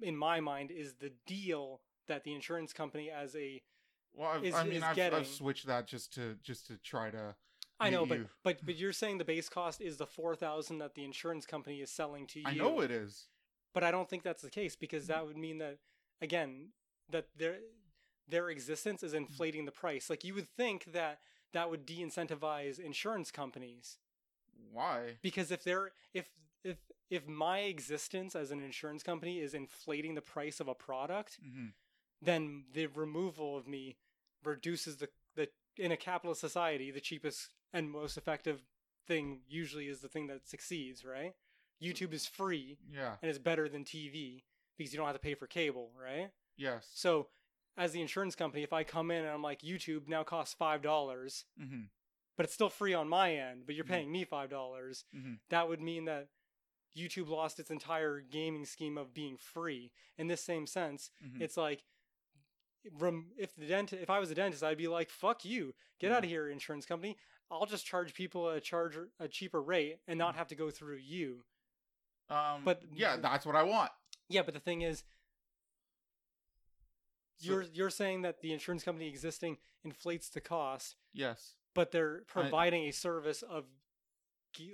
in 0.00 0.16
my 0.16 0.40
mind 0.40 0.70
is 0.70 0.94
the 0.94 1.12
deal 1.26 1.80
that 2.08 2.24
the 2.24 2.34
insurance 2.34 2.72
company 2.72 3.10
as 3.10 3.34
a 3.36 3.62
Well, 4.14 4.30
I've, 4.30 4.44
is- 4.44 4.54
I 4.54 4.64
mean, 4.64 4.82
I've, 4.82 4.96
getting- 4.96 5.18
I've 5.18 5.26
switched 5.26 5.66
that 5.66 5.86
just 5.86 6.14
to 6.14 6.36
just 6.42 6.66
to 6.68 6.76
try 6.78 7.10
to. 7.10 7.34
I 7.80 7.90
know, 7.90 8.06
but 8.06 8.18
you. 8.18 8.28
but 8.44 8.64
but 8.64 8.76
you're 8.76 8.92
saying 8.92 9.18
the 9.18 9.24
base 9.24 9.48
cost 9.48 9.80
is 9.80 9.96
the 9.96 10.06
four 10.06 10.36
thousand 10.36 10.78
that 10.78 10.94
the 10.94 11.04
insurance 11.04 11.44
company 11.44 11.80
is 11.80 11.90
selling 11.90 12.26
to 12.28 12.40
you. 12.40 12.46
I 12.46 12.54
know 12.54 12.80
it 12.80 12.90
is. 12.90 13.26
but 13.72 13.82
I 13.82 13.90
don't 13.90 14.08
think 14.08 14.22
that's 14.22 14.42
the 14.42 14.50
case 14.50 14.76
because 14.76 15.08
that 15.08 15.26
would 15.26 15.36
mean 15.36 15.58
that 15.58 15.78
again 16.22 16.68
that 17.10 17.26
their 17.36 17.56
their 18.28 18.48
existence 18.48 19.02
is 19.02 19.12
inflating 19.12 19.64
the 19.64 19.72
price. 19.72 20.08
Like 20.08 20.22
you 20.24 20.34
would 20.34 20.48
think 20.48 20.92
that 20.92 21.18
that 21.52 21.68
would 21.68 21.84
de-incentivize 21.84 22.78
insurance 22.78 23.30
companies 23.30 23.98
Why? 24.72 25.18
because 25.20 25.50
if 25.50 25.64
they're 25.64 25.90
if 26.14 26.30
if 26.62 26.78
if 27.10 27.26
my 27.28 27.58
existence 27.60 28.34
as 28.36 28.50
an 28.52 28.62
insurance 28.62 29.02
company 29.02 29.40
is 29.40 29.52
inflating 29.52 30.14
the 30.14 30.22
price 30.22 30.60
of 30.60 30.68
a 30.68 30.74
product, 30.74 31.38
hmm 31.42 31.66
then 32.22 32.64
the 32.72 32.86
removal 32.86 33.54
of 33.54 33.68
me 33.68 33.96
reduces 34.46 34.96
the 34.96 35.08
the 35.36 35.48
in 35.76 35.90
a 35.92 35.96
capitalist 35.96 36.40
society 36.40 36.90
the 36.90 37.00
cheapest 37.00 37.50
and 37.72 37.90
most 37.90 38.16
effective 38.16 38.60
thing 39.06 39.40
usually 39.48 39.88
is 39.88 40.00
the 40.00 40.08
thing 40.08 40.26
that 40.28 40.46
succeeds, 40.48 41.04
right? 41.04 41.34
YouTube 41.82 42.12
is 42.12 42.26
free 42.26 42.78
Yeah. 42.90 43.16
and 43.20 43.28
it's 43.28 43.38
better 43.38 43.68
than 43.68 43.84
TV 43.84 44.44
because 44.78 44.92
you 44.92 44.96
don't 44.96 45.06
have 45.06 45.16
to 45.16 45.20
pay 45.20 45.34
for 45.34 45.46
cable, 45.46 45.90
right? 46.00 46.30
Yes. 46.56 46.88
So, 46.94 47.28
as 47.76 47.92
the 47.92 48.00
insurance 48.00 48.34
company, 48.36 48.62
if 48.62 48.72
I 48.72 48.84
come 48.84 49.10
in 49.10 49.18
and 49.24 49.28
I'm 49.28 49.42
like, 49.42 49.62
YouTube 49.62 50.06
now 50.08 50.22
costs 50.22 50.54
five 50.54 50.82
dollars, 50.82 51.44
hmm 51.58 51.82
but 52.36 52.42
it's 52.44 52.54
still 52.54 52.68
free 52.70 52.94
on 52.94 53.08
my 53.08 53.32
end, 53.36 53.64
but 53.64 53.76
you're 53.76 53.84
Mhm. 53.84 53.88
paying 53.88 54.10
me 54.12 54.24
five 54.24 54.50
dollars, 54.50 55.04
Mhm. 55.14 55.38
that 55.50 55.68
would 55.68 55.80
mean 55.80 56.04
that 56.06 56.28
YouTube 56.96 57.28
lost 57.28 57.58
its 57.60 57.70
entire 57.70 58.20
gaming 58.20 58.64
scheme 58.64 58.96
of 58.98 59.12
being 59.14 59.36
free. 59.36 59.92
In 60.16 60.28
this 60.28 60.40
same 60.40 60.66
sense, 60.66 61.10
Mhm. 61.24 61.40
it's 61.40 61.56
like. 61.56 61.84
Rem- 62.92 63.32
if 63.38 63.54
the 63.56 63.66
dentist, 63.66 64.02
if 64.02 64.10
I 64.10 64.18
was 64.18 64.30
a 64.30 64.34
dentist, 64.34 64.62
I'd 64.62 64.76
be 64.78 64.88
like, 64.88 65.10
"Fuck 65.10 65.44
you, 65.44 65.74
get 65.98 66.10
Yeah. 66.10 66.16
out 66.18 66.24
of 66.24 66.30
here, 66.30 66.48
insurance 66.48 66.84
company. 66.86 67.16
I'll 67.50 67.66
just 67.66 67.86
charge 67.86 68.14
people 68.14 68.48
a 68.48 68.60
charge 68.60 68.96
a 69.18 69.28
cheaper 69.28 69.62
rate 69.62 70.00
and 70.06 70.18
not 70.18 70.34
have 70.36 70.48
to 70.48 70.54
go 70.54 70.70
through 70.70 70.96
you." 70.96 71.44
Um. 72.28 72.64
but- 72.64 72.82
yeah, 72.92 73.16
that's 73.16 73.44
what 73.46 73.54
I 73.56 73.62
want. 73.62 73.92
Yeah, 74.28 74.42
but 74.42 74.54
the 74.54 74.60
thing 74.60 74.82
is, 74.82 75.04
you're 77.38 77.62
you're 77.62 77.90
saying 77.90 78.22
that 78.22 78.40
the 78.40 78.52
insurance 78.52 78.82
company 78.82 79.08
existing 79.08 79.58
inflates 79.84 80.28
the 80.28 80.40
cost, 80.40 80.96
Yes. 81.12 81.56
but 81.74 81.90
they're 81.90 82.22
providing 82.26 82.84
a 82.84 82.90
service 82.92 83.42
of 83.42 83.66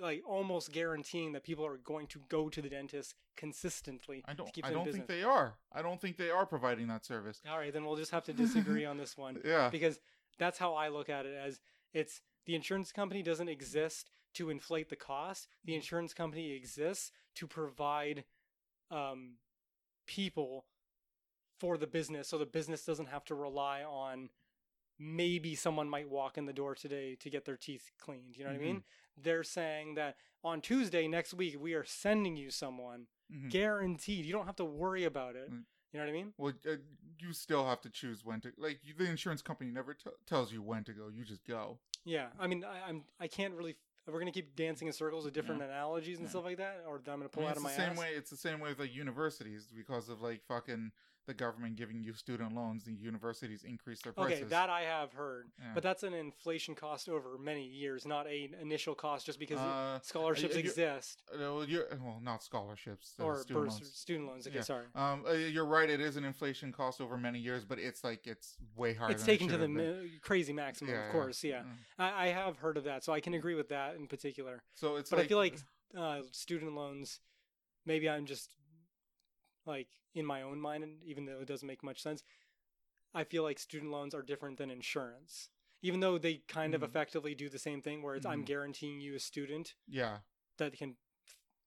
like 0.00 0.23
almost 0.26 0.73
guaranteeing 0.73 1.33
that 1.33 1.44
people 1.44 1.65
are 1.67 1.78
going 1.78 2.07
to 2.09 2.20
go 2.28 2.49
to 2.49 2.60
the 2.62 2.68
dentist 2.68 3.15
consistently. 3.36 4.23
I 4.26 4.34
don't. 4.34 4.52
keep 4.52 4.65
I 4.67 4.70
don't 4.73 4.91
think 4.91 5.07
they 5.07 5.23
are. 5.23 5.55
I 5.73 5.83
don't 5.83 6.00
think 6.00 6.17
they 6.17 6.31
are 6.31 6.47
providing 6.47 6.89
that 6.89 7.05
service. 7.05 7.41
All 7.49 7.59
right, 7.59 7.73
then 7.73 7.84
we'll 7.84 7.97
just 7.97 8.10
have 8.10 8.25
to 8.25 8.33
disagree 8.44 8.84
on 8.84 8.97
this 8.97 9.17
one 9.17 9.39
Yeah. 9.44 9.68
because 9.70 10.00
that's 10.39 10.59
how 10.59 10.75
I 10.75 10.89
look 10.89 11.09
at 11.09 11.26
it. 11.26 11.34
As 11.36 11.60
it's 11.92 12.20
the 12.47 12.55
insurance 12.55 12.92
company 12.92 13.23
doesn't 13.23 13.49
exist 13.49 14.10
to 14.34 14.50
inflate 14.50 14.89
the 14.89 14.97
cost. 14.97 15.49
The 15.65 15.75
insurance 15.75 16.15
company 16.15 16.52
exists 16.52 17.10
to 17.36 17.47
provide 17.47 18.25
um, 18.91 19.34
people 20.07 20.67
for 21.59 21.76
the 21.76 21.86
business, 21.86 22.28
so 22.28 22.39
the 22.39 22.47
business 22.47 22.84
doesn't 22.84 23.09
have 23.09 23.25
to 23.26 23.34
rely 23.34 23.83
on 23.83 24.31
maybe 25.03 25.55
someone 25.55 25.89
might 25.89 26.09
walk 26.11 26.37
in 26.37 26.45
the 26.45 26.53
door 26.53 26.75
today 26.75 27.17
to 27.20 27.31
get 27.31 27.47
their 27.47 27.57
teeth 27.57 27.91
cleaned. 27.99 28.37
You 28.37 28.45
know 28.45 28.51
what 28.51 28.61
I 28.61 28.62
mean? 28.62 28.83
They're 29.17 29.43
saying 29.43 29.95
that 29.95 30.17
on 30.45 30.61
Tuesday 30.61 31.09
next 31.09 31.33
week 31.35 31.57
we 31.59 31.73
are 31.75 31.85
sending 31.85 32.37
you 32.37 32.51
someone 32.51 33.07
Mhm. 33.33 33.51
guaranteed. 33.51 34.27
You 34.27 34.33
don't 34.33 34.47
have 34.47 34.57
to 34.57 34.65
worry 34.65 35.05
about 35.05 35.37
it. 35.37 35.51
Mm. 35.51 35.65
You 35.93 35.99
know 35.99 36.05
what 36.05 36.11
I 36.11 36.12
mean? 36.12 36.35
Well, 36.37 36.53
uh, 36.69 36.77
you 37.19 37.33
still 37.33 37.67
have 37.67 37.81
to 37.81 37.91
choose 37.91 38.25
when 38.25 38.41
to. 38.43 38.53
Like 38.59 38.81
the 38.97 39.05
insurance 39.09 39.41
company 39.43 39.70
never 39.70 39.95
t- 39.95 40.11
tells 40.27 40.53
you 40.53 40.62
when 40.62 40.85
to 40.85 40.93
go. 40.93 41.09
You 41.09 41.25
just 41.25 41.45
go. 41.45 41.79
Yeah, 42.05 42.29
I 42.39 42.47
mean, 42.47 42.62
I, 42.65 42.81
I'm 42.89 43.05
I 43.19 43.27
can't 43.27 43.55
really. 43.55 43.77
We're 44.07 44.19
gonna 44.19 44.33
keep 44.33 44.57
dancing 44.57 44.87
in 44.89 44.93
circles 44.93 45.25
with 45.25 45.35
different 45.35 45.62
analogies 45.62 46.19
and 46.19 46.27
Yeah. 46.27 46.31
stuff 46.31 46.45
like 46.45 46.57
that, 46.59 46.85
or 46.87 46.99
that 46.99 47.11
I'm 47.11 47.19
gonna 47.19 47.27
I 47.27 47.29
pull 47.29 47.43
mean, 47.43 47.51
out 47.51 47.57
of 47.57 47.62
my 47.62 47.73
same 47.73 47.91
ass. 47.93 47.99
way. 47.99 48.15
It's 48.15 48.31
the 48.31 48.37
same 48.37 48.59
way 48.61 48.70
with 48.70 48.79
like 48.81 48.95
universities 48.95 49.69
because 49.75 50.09
of 50.09 50.20
like 50.20 50.43
fucking 50.45 50.93
the 51.31 51.34
government 51.34 51.76
giving 51.76 52.02
you 52.02 52.12
student 52.12 52.52
loans. 52.57 52.83
The 52.83 52.92
universities 52.92 53.62
increase 53.62 54.00
their 54.02 54.12
prices. 54.12 54.41
Okay, 54.41 54.49
that 54.49 54.68
I 54.68 54.81
have 54.83 55.12
heard, 55.12 55.47
Yeah. 55.59 55.70
but 55.75 55.83
that's 55.84 56.02
an 56.02 56.12
inflation 56.12 56.75
cost 56.75 57.09
over 57.09 57.39
many 57.39 57.65
years, 57.65 58.05
not 58.05 58.26
a 58.26 58.50
initial 58.60 58.97
cost 58.97 59.25
just 59.26 59.39
because 59.39 59.60
Uh, 59.60 60.00
scholarships 60.02 60.57
you- 60.57 60.62
you- 60.62 60.68
exist 60.68 61.23
uh, 61.33 61.39
well, 61.39 61.65
you're, 61.65 61.86
well, 62.02 62.18
not 62.20 62.42
scholarships. 62.42 63.15
uh, 63.20 63.25
or 63.25 63.42
student 63.42 63.68
loans. 63.68 63.94
student 63.94 64.26
loans. 64.28 64.47
Okay, 64.49 64.57
Yeah. 64.57 64.62
sorry. 64.62 64.86
Um, 64.97 65.25
uh, 65.25 65.31
you're 65.55 65.65
right. 65.78 65.89
It 65.89 66.00
is 66.00 66.17
an 66.17 66.25
inflation 66.25 66.73
cost 66.73 67.00
over 67.00 67.17
many 67.17 67.39
years, 67.39 67.65
but 67.65 67.78
it's 67.78 68.02
like 68.02 68.26
it's 68.26 68.57
way 68.75 68.94
higher. 68.94 69.12
It's 69.12 69.23
than 69.23 69.31
it 69.31 69.39
taken 69.39 69.49
to 69.50 69.59
the 69.59 69.68
mi- 69.68 70.18
crazy 70.20 70.52
maximum, 70.52 70.92
Yeah, 70.94 71.07
of 71.07 71.12
course. 71.12 71.44
Yeah, 71.44 71.62
Mm. 71.62 71.76
I, 71.99 72.25
I 72.25 72.26
have 72.28 72.57
heard 72.59 72.76
of 72.76 72.83
that, 72.84 73.05
so 73.05 73.12
I 73.12 73.20
can 73.20 73.34
agree 73.34 73.55
with 73.55 73.68
that 73.68 73.94
in 73.94 74.09
particular. 74.09 74.65
So 74.75 74.97
it's. 74.97 75.10
But 75.10 75.18
like, 75.18 75.26
I 75.26 75.28
feel 75.28 75.39
like 75.39 75.59
uh, 75.97 76.23
student 76.33 76.75
loans, 76.75 77.20
maybe 77.86 78.09
I'm 78.10 78.26
just 78.26 78.57
like 79.67 79.89
in 80.15 80.27
my 80.27 80.43
own 80.43 80.61
mind, 80.61 80.85
and 80.85 81.03
even 81.05 81.27
though 81.27 81.41
it 81.41 81.49
doesn't 81.49 81.67
make 81.67 81.83
much 81.83 82.03
sense, 82.03 82.23
I 83.15 83.25
feel 83.25 83.43
like 83.43 83.59
student 83.59 83.93
loans 83.93 84.15
are 84.15 84.23
different 84.23 84.59
than 84.59 84.71
insurance. 84.71 85.49
Even 85.83 86.01
though 86.01 86.19
they 86.19 86.43
kind 86.49 86.75
of 86.75 86.83
Mhm. 86.83 86.85
effectively 86.85 87.35
do 87.35 87.49
the 87.49 87.59
same 87.59 87.83
thing, 87.83 88.03
where 88.03 88.15
it's 88.17 88.27
I'm 88.27 88.43
Mhm. 88.43 88.47
guaranteeing 88.47 89.01
you 89.01 89.15
a 89.15 89.21
student 89.21 89.75
yeah, 89.89 90.19
that 90.59 90.77
can 90.77 90.97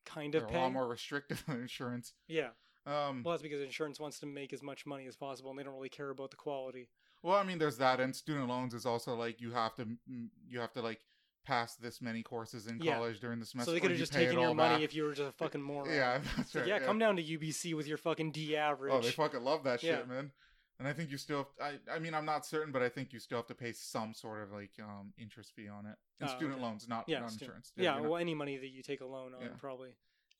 kind 0.05 0.35
they're 0.35 0.45
of 0.45 0.49
a 0.49 0.53
lot 0.53 0.71
more 0.71 0.87
restrictive 0.87 1.43
than 1.47 1.61
insurance. 1.61 2.13
yeah, 2.27 2.49
Um, 2.85 3.23
well, 3.23 3.33
that's 3.33 3.43
because 3.43 3.61
insurance 3.61 3.99
wants 3.99 4.19
to 4.19 4.25
make 4.25 4.53
as 4.53 4.63
much 4.63 4.85
money 4.85 5.07
as 5.07 5.15
possible, 5.15 5.49
and 5.51 5.59
they 5.59 5.63
don't 5.63 5.73
really 5.75 5.89
care 5.89 6.09
about 6.09 6.31
the 6.31 6.37
quality. 6.37 6.89
Well, 7.21 7.35
I 7.35 7.43
mean, 7.43 7.57
there's 7.57 7.77
that, 7.77 7.99
and 7.99 8.15
student 8.15 8.49
loans 8.49 8.73
is 8.73 8.85
also 8.85 9.15
like 9.15 9.39
you 9.39 9.51
have 9.51 9.75
to 9.75 9.85
mm, 9.85 10.29
you 10.47 10.59
have 10.59 10.73
to 10.73 10.81
like 10.81 10.99
pass 11.43 11.75
this 11.75 12.01
many 12.01 12.23
courses 12.23 12.67
in 12.67 12.79
Yeah. 12.79 12.95
college 12.95 13.19
during 13.19 13.39
the 13.39 13.45
semester. 13.45 13.69
so 13.69 13.73
they 13.73 13.79
could 13.79 13.91
have 13.91 13.99
just 13.99 14.13
taken 14.13 14.39
your 14.39 14.53
money 14.53 14.75
back. 14.75 14.81
if 14.83 14.93
you 14.95 15.03
were 15.03 15.13
just 15.13 15.29
a 15.29 15.31
fucking 15.33 15.61
moron. 15.61 15.89
Yeah, 15.93 16.19
that's 16.37 16.55
like, 16.55 16.61
right. 16.63 16.67
yeah, 16.67 16.79
come 16.79 16.99
down 16.99 17.15
to 17.17 17.23
UBC 17.23 17.73
with 17.75 17.87
your 17.87 17.97
fucking 17.97 18.31
D 18.31 18.55
average. 18.55 18.93
Oh, 18.93 19.01
they 19.01 19.11
fucking 19.11 19.43
love 19.43 19.63
that 19.65 19.81
shit, 19.81 20.05
Yeah. 20.07 20.13
man. 20.13 20.31
And 20.79 20.87
I 20.87 20.93
think 20.93 21.11
you 21.11 21.17
still. 21.17 21.49
Have, 21.59 21.79
I 21.89 21.95
I 21.95 21.99
mean, 21.99 22.13
I'm 22.15 22.25
not 22.25 22.45
certain, 22.45 22.71
but 22.73 22.81
I 22.81 22.89
think 22.89 23.13
you 23.13 23.19
still 23.19 23.37
have 23.37 23.47
to 23.47 23.55
pay 23.55 23.71
some 23.73 24.13
sort 24.13 24.41
of 24.41 24.51
like 24.51 24.71
um 24.81 25.13
interest 25.17 25.53
fee 25.55 25.67
on 25.69 25.85
it. 25.85 25.95
And 26.19 26.29
Oh, 26.29 26.33
student 26.35 26.53
okay. 26.55 26.63
loans, 26.63 26.87
not 26.89 27.07
Yeah, 27.07 27.19
not 27.19 27.31
stu- 27.31 27.45
insurance. 27.45 27.71
yeah, 27.75 27.99
well, 27.99 28.17
any 28.17 28.33
money 28.33 28.57
that 28.57 28.69
you 28.69 28.81
take 28.81 29.01
a 29.01 29.05
loan 29.05 29.33
on, 29.35 29.41
Yeah. 29.41 29.47
probably, 29.59 29.89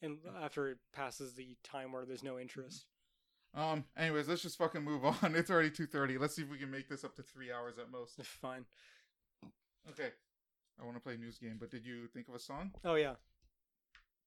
and 0.02 0.18
after 0.42 0.70
it 0.70 0.80
passes 0.92 1.36
the 1.36 1.56
time 1.64 1.92
where 1.92 2.06
there's 2.06 2.24
no 2.24 2.40
interest. 2.40 2.88
Um. 3.54 3.86
Anyways, 3.96 4.28
let's 4.28 4.42
just 4.42 4.58
fucking 4.58 4.82
move 4.84 5.06
on. 5.24 5.36
It's 5.36 5.52
already 5.52 5.70
two 5.70 5.86
thirty. 5.86 6.18
Let's 6.18 6.36
see 6.36 6.42
if 6.42 6.50
we 6.50 6.58
can 6.58 6.72
make 6.72 6.90
this 6.90 7.04
up 7.04 7.16
to 7.18 7.22
three 7.24 7.52
hours 7.52 7.78
at 7.78 7.92
most. 7.92 8.16
Fine. 8.26 8.66
Okay. 9.92 10.10
I 10.80 10.86
want 10.86 10.96
to 10.98 11.02
play 11.02 11.18
news 11.18 11.38
game, 11.38 11.58
but 11.60 11.70
did 11.70 11.86
you 11.86 12.08
think 12.08 12.28
of 12.28 12.36
a 12.36 12.40
song? 12.40 12.72
Oh 12.84 12.96
yeah. 12.96 13.16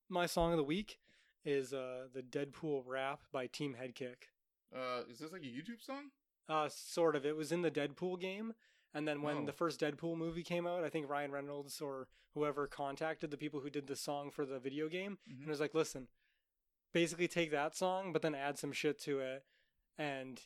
My 0.09 0.27
song 0.27 0.53
of 0.53 0.57
the 0.57 0.65
week 0.65 0.99
is 1.45 1.73
uh 1.73 2.07
the 2.13 2.23
Deadpool 2.23 2.83
rap 2.87 3.21
by 3.33 3.47
Team 3.47 3.75
Headkick. 3.81 4.31
Uh, 4.75 5.03
is 5.11 5.19
this 5.19 5.33
like 5.33 5.43
a 5.43 5.45
YouTube 5.45 5.83
song? 5.85 6.11
Uh 6.49 6.69
sort 6.69 7.17
of. 7.17 7.27
It 7.27 7.37
was 7.37 7.53
in 7.53 7.63
the 7.63 7.71
Deadpool 7.71 8.21
game. 8.21 8.55
And 8.95 9.07
then 9.07 9.21
when 9.23 9.39
Oh. 9.39 9.45
the 9.47 9.53
first 9.53 9.81
Deadpool 9.81 10.17
movie 10.17 10.43
came 10.43 10.67
out, 10.67 10.83
I 10.85 10.89
think 10.89 11.09
Ryan 11.11 11.31
Reynolds 11.33 11.81
or 11.81 12.09
whoever 12.35 12.67
contacted 12.67 13.31
the 13.31 13.37
people 13.37 13.61
who 13.61 13.69
did 13.71 13.87
the 13.87 13.97
song 13.97 14.31
for 14.31 14.47
the 14.47 14.59
video 14.59 14.89
game 14.89 15.19
Mhm. 15.29 15.41
and 15.41 15.47
was 15.49 15.61
like, 15.61 15.75
listen, 15.75 16.09
basically 16.93 17.29
take 17.29 17.51
that 17.51 17.75
song, 17.77 18.13
but 18.13 18.23
then 18.23 18.35
add 18.35 18.59
some 18.59 18.73
shit 18.73 18.99
to 19.01 19.21
it 19.21 19.45
and 19.99 20.43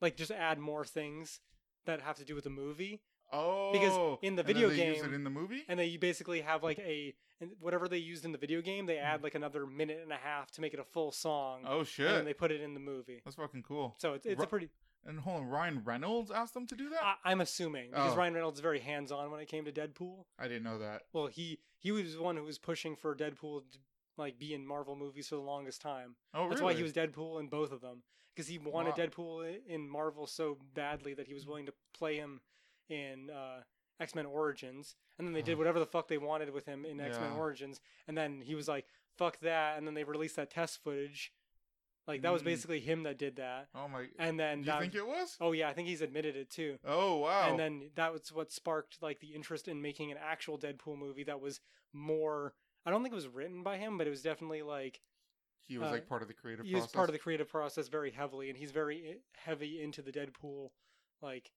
like 0.00 0.16
just 0.16 0.30
add 0.32 0.58
more 0.58 0.84
things 0.84 1.40
that 1.84 2.00
have 2.00 2.16
to 2.16 2.24
do 2.24 2.34
with 2.34 2.44
the 2.44 2.50
movie. 2.50 3.02
Oh, 3.32 3.72
because 3.72 4.18
in 4.22 4.36
the 4.36 4.40
and 4.42 4.46
video 4.46 4.68
they 4.68 4.86
use 4.86 5.02
game- 5.02 5.12
it 5.12 5.14
in 5.14 5.24
the 5.24 5.30
movie. 5.30 5.64
and 5.68 5.78
they 5.78 5.96
basically 5.96 6.40
have 6.42 6.62
like 6.62 6.78
a 6.78 7.14
whatever 7.58 7.88
they 7.88 7.98
used 7.98 8.24
in 8.24 8.32
the 8.32 8.38
video 8.38 8.60
game 8.62 8.86
they 8.86 8.94
Mm. 8.96 9.02
add 9.02 9.22
like 9.22 9.34
another 9.34 9.66
minute 9.66 10.00
and 10.02 10.12
a 10.12 10.16
half 10.16 10.50
to 10.52 10.60
make 10.60 10.72
it 10.72 10.78
a 10.80 10.84
full 10.84 11.10
song 11.12 11.62
oh 11.66 11.80
and 11.80 11.88
shit, 11.88 12.08
then 12.08 12.24
they 12.24 12.32
put 12.32 12.50
it 12.52 12.60
in 12.60 12.74
the 12.74 12.80
movie 12.80 13.20
that's 13.24 13.36
fucking 13.36 13.62
cool. 13.64 13.94
so 13.98 14.14
it's, 14.14 14.24
it's 14.24 14.38
Ru- 14.38 14.44
a 14.44 14.46
pretty 14.48 14.68
And 15.04 15.18
hold 15.20 15.42
on, 15.42 15.48
Ryan 15.48 15.82
Reynolds 15.84 16.30
asked 16.30 16.54
them 16.54 16.66
to 16.68 16.76
do 16.76 16.88
that. 16.90 17.02
I, 17.02 17.14
i'm 17.24 17.40
assuming 17.40 17.90
because 17.90 18.12
Oh. 18.12 18.16
ryan 18.16 18.34
reynolds 18.34 18.58
is 18.58 18.62
very 18.62 18.78
hands-on 18.78 19.30
when 19.30 19.40
it 19.40 19.46
came 19.48 19.64
to 19.64 19.72
deadpool 19.72 20.24
I 20.38 20.44
didn't 20.48 20.62
know 20.62 20.78
that. 20.78 21.02
well 21.12 21.26
he 21.26 21.58
he 21.78 21.90
was 21.92 22.14
the 22.14 22.22
one 22.22 22.36
who 22.36 22.44
was 22.44 22.58
pushing 22.58 22.94
for 22.96 23.14
deadpool 23.16 23.62
to 23.72 23.78
like 24.16 24.38
be 24.38 24.54
in 24.54 24.64
marvel 24.64 24.94
movies 24.96 25.28
for 25.28 25.34
the 25.34 25.42
longest 25.42 25.80
time 25.82 26.14
Oh, 26.32 26.48
that's 26.48 26.60
really? 26.60 26.72
why 26.74 26.76
he 26.78 26.82
was 26.84 26.92
deadpool 26.92 27.40
in 27.40 27.48
both 27.48 27.72
of 27.72 27.80
them 27.80 28.04
because 28.32 28.46
he 28.46 28.58
wanted 28.58 28.96
Wow. 28.96 29.04
deadpool 29.06 29.58
in 29.66 29.88
marvel 29.88 30.26
so 30.28 30.56
badly 30.72 31.14
that 31.14 31.26
he 31.26 31.34
was 31.34 31.46
willing 31.46 31.66
to 31.66 31.74
play 31.92 32.16
him 32.16 32.40
in 32.88 33.30
uh 33.30 33.62
X-Men 34.00 34.26
Origins, 34.26 34.96
and 35.18 35.26
then 35.26 35.32
they 35.34 35.42
did 35.42 35.56
whatever 35.56 35.78
the 35.78 35.86
fuck 35.86 36.08
they 36.08 36.18
wanted 36.18 36.50
with 36.50 36.66
him 36.66 36.84
in 36.84 37.00
X-Men 37.00 37.32
Yeah. 37.32 37.38
Origins, 37.38 37.80
and 38.08 38.16
then 38.18 38.40
he 38.40 38.54
was 38.56 38.66
like, 38.68 38.86
"Fuck 39.16 39.38
that," 39.40 39.78
and 39.78 39.86
then 39.86 39.94
they 39.94 40.02
released 40.04 40.36
that 40.36 40.50
test 40.50 40.82
footage. 40.82 41.32
Like 42.06 42.20
that 42.22 42.32
was 42.32 42.42
Mm. 42.42 42.46
basically 42.46 42.80
him 42.80 43.04
that 43.04 43.16
did 43.18 43.36
that, 43.36 43.68
Oh 43.74 43.88
my. 43.88 44.08
and 44.18 44.38
then 44.38 44.58
you 44.58 44.64
that, 44.66 44.80
think 44.80 44.94
it 44.94 45.06
was? 45.06 45.36
oh 45.40 45.52
yeah, 45.52 45.68
I 45.68 45.72
think 45.72 45.88
he's 45.88 46.02
admitted 46.02 46.36
it 46.36 46.50
too. 46.50 46.78
Oh 46.84 47.16
wow. 47.18 47.48
And 47.48 47.58
then 47.58 47.90
that 47.94 48.12
was 48.12 48.30
what 48.32 48.52
sparked 48.52 49.00
like 49.00 49.20
the 49.20 49.34
interest 49.34 49.68
in 49.68 49.80
making 49.80 50.10
an 50.12 50.18
actual 50.20 50.58
Deadpool 50.58 50.98
movie 50.98 51.24
that 51.24 51.40
was 51.40 51.60
more. 51.92 52.54
I 52.84 52.90
don't 52.90 53.02
think 53.02 53.12
it 53.12 53.16
was 53.16 53.28
written 53.28 53.62
by 53.62 53.78
him, 53.78 53.96
but 53.96 54.06
it 54.06 54.10
was 54.10 54.20
definitely 54.22 54.60
like 54.62 55.00
he 55.62 55.78
was 55.78 55.88
uh, 55.88 55.92
like 55.92 56.06
part 56.08 56.20
of 56.20 56.28
the 56.28 56.34
creative 56.34 56.66
he 56.66 56.72
process. 56.72 56.88
was 56.88 56.92
part 56.92 57.08
of 57.08 57.14
the 57.14 57.18
creative 57.20 57.48
process 57.48 57.88
very 57.88 58.10
heavily, 58.10 58.50
and 58.50 58.58
he's 58.58 58.72
very 58.72 59.12
i- 59.12 59.38
heavy 59.48 59.80
into 59.80 60.02
the 60.02 60.12
Deadpool 60.12 60.72
like 61.22 61.52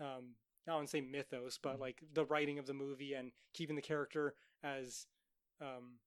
um, 0.00 0.36
Want 0.72 0.86
to 0.86 0.90
say 0.90 1.00
mythos, 1.02 1.58
but 1.58 1.76
Mhm. 1.76 1.80
like 1.80 2.02
the 2.12 2.24
writing 2.24 2.58
of 2.58 2.66
the 2.66 2.72
movie 2.74 3.12
and 3.14 3.32
keeping 3.52 3.76
the 3.76 3.82
character 3.82 4.34
as 4.62 5.06
um, 5.60 6.00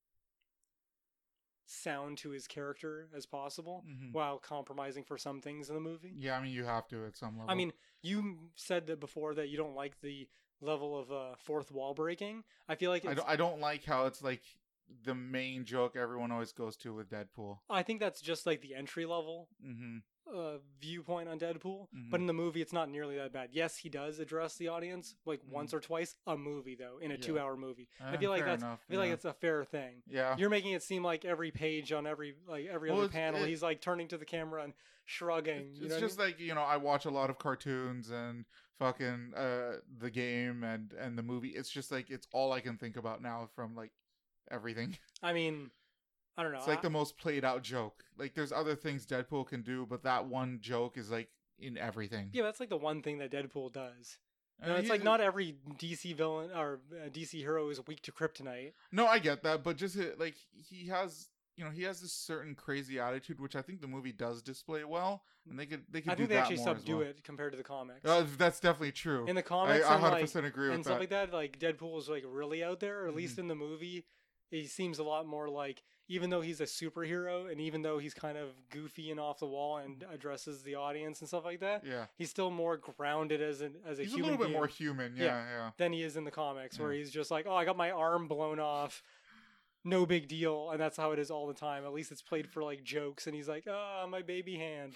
sound 1.65 2.17
to 2.19 2.29
his 2.29 2.47
character 2.47 3.09
as 3.13 3.25
possible 3.25 3.83
Mhm. 3.85 4.13
while 4.13 4.39
compromising 4.39 5.03
for 5.03 5.17
some 5.17 5.41
things 5.41 5.69
in 5.69 5.75
the 5.75 5.81
movie. 5.81 6.11
Yeah, 6.15 6.37
I 6.37 6.41
mean 6.41 6.51
you 6.53 6.63
have 6.63 6.87
to 6.89 7.05
at 7.05 7.15
some 7.17 7.37
level. 7.37 7.51
I 7.51 7.55
mean, 7.55 7.73
you 8.01 8.51
said 8.55 8.87
that 8.87 8.99
before 8.99 9.35
that 9.35 9.47
you 9.49 9.57
don't 9.57 9.75
like 9.75 9.99
the 10.01 10.29
level 10.61 10.97
of 10.97 11.11
uh, 11.11 11.35
fourth 11.35 11.71
wall 11.71 11.93
breaking. 11.93 12.43
I 12.67 12.75
feel 12.75 12.89
like 12.89 13.05
I 13.05 13.13
don't 13.13 13.27
I 13.29 13.35
don't 13.35 13.59
like 13.59 13.83
how 13.83 14.05
it's 14.05 14.21
like 14.23 14.43
the 15.03 15.13
main 15.15 15.65
joke 15.65 15.95
everyone 15.97 16.31
always 16.31 16.53
goes 16.53 16.77
to 16.77 16.93
with 16.93 17.09
Deadpool. 17.09 17.59
I 17.69 17.83
think 17.83 17.99
that's 17.99 18.21
just 18.21 18.45
like 18.45 18.61
the 18.61 18.73
entry 18.73 19.05
level 19.05 19.49
Mm-hmm. 19.63 19.97
Uh, 20.33 20.57
viewpoint 20.79 21.29
on 21.29 21.39
Deadpool. 21.39 21.87
Mhm. 21.95 22.09
But 22.11 22.19
in 22.19 22.27
the 22.27 22.33
movie, 22.33 22.61
it's 22.61 22.73
not 22.73 22.89
nearly 22.89 23.15
that 23.17 23.31
bad. 23.33 23.49
Yes, 23.53 23.77
he 23.77 23.89
does 23.89 24.19
address 24.19 24.55
the 24.57 24.67
audience 24.67 25.15
like 25.25 25.41
once 25.49 25.73
or 25.73 25.79
twice 25.79 26.15
a 26.27 26.35
movie 26.37 26.75
though 26.75 26.97
in 26.99 27.11
a 27.11 27.15
Yeah. 27.15 27.19
two-hour 27.21 27.57
movie. 27.57 27.87
I 28.01 28.17
feel 28.17 28.29
like 28.31 28.45
that's 28.45 28.61
enough, 28.63 28.79
I 28.87 28.91
feel 28.91 28.99
like 28.99 29.11
it's 29.11 29.25
a 29.25 29.33
fair 29.33 29.63
thing. 29.65 30.03
yeah. 30.07 30.35
You're 30.37 30.49
making 30.49 30.73
it 30.73 30.83
seem 30.83 31.03
like 31.03 31.25
every 31.25 31.51
page 31.51 31.91
on 31.91 32.05
every 32.07 32.35
like 32.47 32.65
every 32.67 32.89
Well, 32.91 32.99
other 33.01 33.09
panel, 33.09 33.43
it- 33.43 33.47
he's 33.49 33.63
like 33.63 33.81
turning 33.81 34.07
to 34.09 34.17
the 34.17 34.25
camera 34.25 34.63
and 34.63 34.73
shrugging. 35.05 35.69
It's 35.71 35.79
you 35.79 35.87
know 35.87 35.95
what 35.95 36.03
I 36.03 36.05
just 36.07 36.17
mean? 36.19 36.27
like 36.27 36.39
you 36.39 36.53
know, 36.55 36.61
I 36.63 36.77
watch 36.77 37.05
a 37.05 37.09
lot 37.11 37.29
of 37.29 37.37
cartoons 37.39 38.09
and 38.09 38.45
fucking 38.79 39.33
uh 39.35 39.77
the 39.97 40.11
game 40.11 40.63
and 40.63 40.93
and 40.93 41.17
the 41.17 41.23
movie. 41.23 41.49
It's 41.49 41.69
just 41.69 41.91
like 41.91 42.09
it's 42.09 42.27
all 42.33 42.51
I 42.51 42.59
can 42.59 42.77
think 42.77 42.97
about 42.97 43.21
now 43.21 43.47
from 43.55 43.75
like 43.75 43.91
everything. 44.51 44.97
I 45.23 45.33
mean, 45.33 45.71
I 46.37 46.43
don't 46.43 46.51
know. 46.51 46.59
It's 46.59 46.67
like 46.67 46.79
I- 46.79 46.83
the 46.83 46.89
most 46.89 47.17
played 47.17 47.43
out 47.43 47.63
joke. 47.63 48.03
Like 48.17 48.33
there's 48.35 48.51
other 48.51 48.75
things 48.75 49.05
Deadpool 49.05 49.47
can 49.47 49.61
do, 49.63 49.85
but 49.89 50.03
that 50.03 50.27
one 50.27 50.59
joke 50.61 50.97
is 50.97 51.09
like 51.11 51.29
in 51.59 51.77
everything. 51.77 52.29
yeah, 52.33 52.43
that's 52.43 52.59
like 52.59 52.69
the 52.69 52.77
one 52.77 53.01
thing 53.01 53.17
that 53.17 53.31
Deadpool 53.31 53.73
does. 53.73 54.19
Uh, 54.61 54.67
know, 54.69 54.75
it's 54.75 54.89
like 54.89 55.03
not 55.03 55.21
every 55.21 55.55
DC 55.79 56.15
villain 56.15 56.49
or 56.55 56.79
uh, 56.91 57.09
DC 57.09 57.31
hero 57.33 57.69
is 57.69 57.79
weak 57.87 58.01
to 58.03 58.11
kryptonite. 58.11 58.73
No, 58.91 59.05
I 59.07 59.19
get 59.19 59.43
that, 59.43 59.63
but 59.63 59.77
just 59.77 59.97
uh, 59.99 60.03
like 60.17 60.35
he 60.51 60.87
has, 60.87 61.29
you 61.55 61.63
know, 61.63 61.69
he 61.69 61.83
has 61.83 62.01
this 62.01 62.11
certain 62.13 62.55
crazy 62.55 62.99
attitude, 62.99 63.39
which 63.39 63.55
I 63.55 63.61
think 63.61 63.81
the 63.81 63.87
movie 63.87 64.11
does 64.11 64.41
display 64.41 64.83
well, 64.83 65.21
and 65.47 65.59
they 65.59 65.67
could 65.67 65.83
they 65.91 66.01
could 66.01 66.11
I 66.11 66.15
do 66.15 66.19
think 66.23 66.29
they 66.29 66.35
that 66.35 66.41
actually 66.41 66.57
subdue 66.57 66.97
well. 66.97 67.07
it 67.07 67.23
compared 67.23 67.51
to 67.53 67.57
the 67.57 67.63
comics. 67.63 68.03
Uh, 68.09 68.25
that's 68.37 68.59
definitely 68.59 68.93
true. 68.93 69.25
in 69.27 69.35
the 69.35 69.41
I, 69.41 69.43
comics, 69.43 69.85
I 69.85 69.93
and, 69.95 70.03
like, 70.03 70.25
100% 70.25 70.45
agree 70.45 70.67
and 70.69 70.77
with 70.79 70.85
stuff 70.87 70.99
like 70.99 71.09
that, 71.09 71.31
like 71.33 71.59
Deadpool 71.59 71.99
is 71.99 72.09
like 72.09 72.23
really 72.27 72.63
out 72.63 72.79
there. 72.79 73.03
Or 73.03 73.07
at 73.09 73.13
Mhm. 73.13 73.17
least 73.17 73.37
in 73.37 73.47
the 73.47 73.55
movie, 73.55 74.05
he 74.49 74.65
seems 74.65 74.97
a 74.97 75.03
lot 75.03 75.27
more 75.27 75.49
like 75.49 75.83
even 76.09 76.29
though 76.29 76.41
he's 76.41 76.61
a 76.61 76.65
superhero 76.65 77.51
and 77.51 77.59
even 77.59 77.81
though 77.81 77.97
he's 77.97 78.13
kind 78.13 78.37
of 78.37 78.49
goofy 78.69 79.11
and 79.11 79.19
off 79.19 79.39
the 79.39 79.45
wall 79.45 79.77
and 79.77 80.05
addresses 80.13 80.63
the 80.63 80.75
audience 80.75 81.19
and 81.19 81.27
stuff 81.27 81.43
like 81.45 81.59
that, 81.59 81.83
yeah, 81.85 82.05
he's 82.17 82.29
still 82.29 82.49
more 82.51 82.77
grounded 82.77 83.41
as 83.41 83.61
an 83.61 83.75
as 83.85 83.99
a 83.99 84.03
he's 84.03 84.13
a 84.13 84.15
human 84.15 84.31
little 84.31 84.45
bit 84.47 84.53
more 84.53 84.67
human. 84.67 85.15
Yeah, 85.15 85.23
Yeah. 85.25 85.45
yeah. 85.49 85.69
than 85.77 85.91
he 85.93 86.03
is 86.03 86.15
in 86.17 86.23
the 86.23 86.31
comics, 86.31 86.79
where 86.79 86.91
he's 86.91 87.11
just 87.11 87.29
like, 87.31 87.45
oh, 87.47 87.55
I 87.55 87.65
got 87.65 87.75
my 87.77 87.91
arm 87.91 88.27
blown 88.27 88.59
off. 88.59 89.03
No 89.83 90.05
big 90.05 90.27
deal, 90.27 90.71
and 90.71 90.79
that's 90.81 90.97
how 90.97 91.11
it 91.11 91.19
is 91.19 91.31
all 91.31 91.47
the 91.47 91.53
time. 91.53 91.85
At 91.85 91.93
least 91.93 92.11
it's 92.11 92.21
played 92.21 92.49
for 92.49 92.61
like 92.63 92.83
jokes, 92.83 93.25
and 93.27 93.35
he's 93.35 93.47
like, 93.47 93.65
"Ah, 93.69 94.05
my 94.09 94.21
baby 94.21 94.57
hand," 94.57 94.93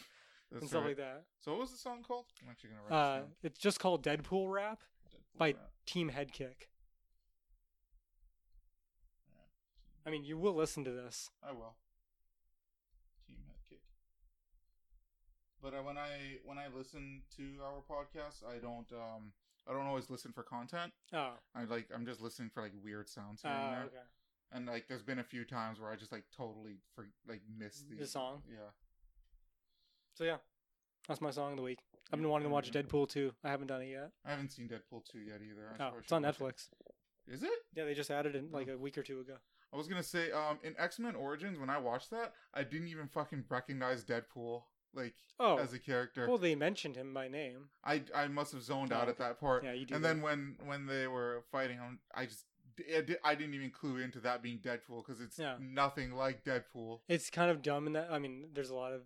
That's 0.52 0.62
and 0.64 0.70
stuff 0.70 0.82
right. 0.82 0.88
like 0.90 0.98
that. 0.98 1.24
So 1.40 1.52
what 1.52 1.62
was 1.62 1.72
the 1.72 1.78
song 1.78 2.04
called? 2.06 2.26
I'm 2.44 2.50
actually 2.50 2.72
gonna 2.72 2.82
write 2.90 3.18
Uh, 3.20 3.22
it's 3.42 3.58
just 3.60 3.80
called 3.80 4.04
Deadpool 4.04 4.52
Rap 4.52 4.82
Deadpool 5.10 5.38
by 5.38 5.48
rap. 5.50 5.72
Team 5.86 6.10
Headkick. 6.10 6.68
Yeah. 9.30 9.38
I 10.06 10.10
mean, 10.10 10.24
you 10.24 10.38
will 10.38 10.54
listen 10.56 10.84
to 10.86 10.92
this. 10.92 11.30
I 11.48 11.52
will. 11.52 11.76
Team 13.28 13.38
head 13.48 13.58
kick. 13.70 13.80
But 15.62 15.74
uh, 15.74 15.84
when 15.84 15.98
I 15.98 16.38
when 16.44 16.58
I 16.58 16.66
listen 16.76 17.22
to 17.38 17.44
our 17.64 17.82
podcast, 17.90 18.44
I 18.48 18.58
don't 18.60 18.92
um 18.94 19.32
I 19.68 19.74
don't 19.74 19.86
always 19.86 20.10
listen 20.10 20.32
for 20.32 20.44
content. 20.44 20.92
Oh, 21.14 21.34
I 21.56 21.66
like 21.66 21.88
I'm 21.94 22.06
just 22.06 22.22
listening 22.22 22.50
for 22.54 22.62
like 22.64 22.72
weird 22.84 23.08
sounds 23.10 23.42
here 23.44 23.52
and 23.52 23.74
there. 23.74 23.84
okay. 23.86 23.96
And 24.54 24.66
like 24.68 24.88
there's 24.88 25.04
been 25.04 25.20
a 25.20 25.24
few 25.24 25.46
times 25.46 25.80
where 25.80 25.92
I 25.92 25.96
just 25.96 26.12
like 26.12 26.24
totally 26.36 26.78
for 26.96 27.08
like 27.28 27.42
missed 27.58 27.90
the, 27.90 27.98
The 27.98 28.08
song? 28.08 28.42
Yeah. 28.50 28.72
So 30.16 30.24
yeah, 30.24 30.38
that's 31.08 31.22
my 31.22 31.32
song 31.32 31.52
of 31.52 31.58
the 31.58 31.64
week. 31.64 31.80
I've 32.12 32.20
been 32.20 32.28
wanting 32.28 32.50
to 32.50 32.54
watch. 32.54 32.72
Deadpool 32.72 33.08
2. 33.08 33.32
I 33.46 33.50
haven't 33.50 33.68
done 33.68 33.82
it 33.82 33.90
yet. 33.92 34.10
I 34.26 34.32
haven't 34.32 34.50
seen 34.52 34.68
Deadpool 34.68 35.06
2 35.10 35.20
yet 35.20 35.40
either. 35.50 35.70
I 35.70 35.74
Oh, 35.76 35.78
probably 35.78 36.00
it's 36.00 36.08
should 36.10 36.16
on 36.16 36.24
watch 36.24 36.36
it. 36.36 36.44
Netflix. 36.44 37.34
Is 37.34 37.44
it? 37.44 37.50
Yeah, 37.74 37.86
they 37.86 37.94
just 37.94 38.12
added 38.12 38.36
it 38.36 38.52
like 38.52 38.68
a 38.68 38.78
week 38.78 38.98
or 38.98 39.04
two 39.04 39.22
ago. 39.22 39.36
I 39.74 39.78
was 39.78 39.88
gonna 39.88 40.04
say, 40.04 40.32
um, 40.32 40.60
in 40.64 40.76
X 40.78 41.00
Men 41.00 41.16
Origins, 41.16 41.58
when 41.60 41.70
I 41.70 41.78
watched 41.78 42.10
that, 42.12 42.34
I 42.54 42.64
didn't 42.64 42.88
even 42.90 43.08
fucking 43.08 43.46
recognize 43.50 44.04
Deadpool, 44.04 44.64
like 44.94 45.14
Oh, 45.40 45.58
as 45.58 45.74
a 45.74 45.80
character. 45.80 46.28
well, 46.28 46.38
they 46.38 46.56
mentioned 46.56 46.96
him 46.96 47.14
by 47.14 47.28
name. 47.28 47.70
I 47.84 48.04
I 48.14 48.28
must 48.28 48.52
have 48.54 48.64
zoned 48.64 48.92
Oh, 48.92 48.98
out 48.98 49.10
at 49.10 49.18
that 49.20 49.40
part. 49.40 49.64
Yeah, 49.64 49.74
you 49.74 49.86
do. 49.86 49.96
and 49.96 50.04
that. 50.04 50.08
then 50.10 50.22
when 50.22 50.58
when 50.66 50.86
they 50.88 51.08
were 51.08 51.44
fighting 51.52 51.78
him, 51.78 52.00
I 52.14 52.26
just 52.26 52.46
I, 53.24 53.36
didn't 53.36 53.54
even 53.54 53.70
clue 53.70 53.98
into 53.98 54.20
that 54.22 54.42
being 54.42 54.58
Deadpool 54.60 55.06
because 55.06 55.22
it's 55.22 55.38
Yeah. 55.38 55.56
nothing 55.60 56.14
like 56.16 56.44
Deadpool. 56.44 57.02
it's 57.08 57.30
kind 57.30 57.52
of 57.52 57.62
dumb 57.62 57.86
in 57.86 57.94
that. 57.94 58.08
I 58.12 58.18
mean, 58.18 58.50
there's 58.54 58.70
a 58.72 58.76
lot 58.76 58.92
of. 58.94 59.02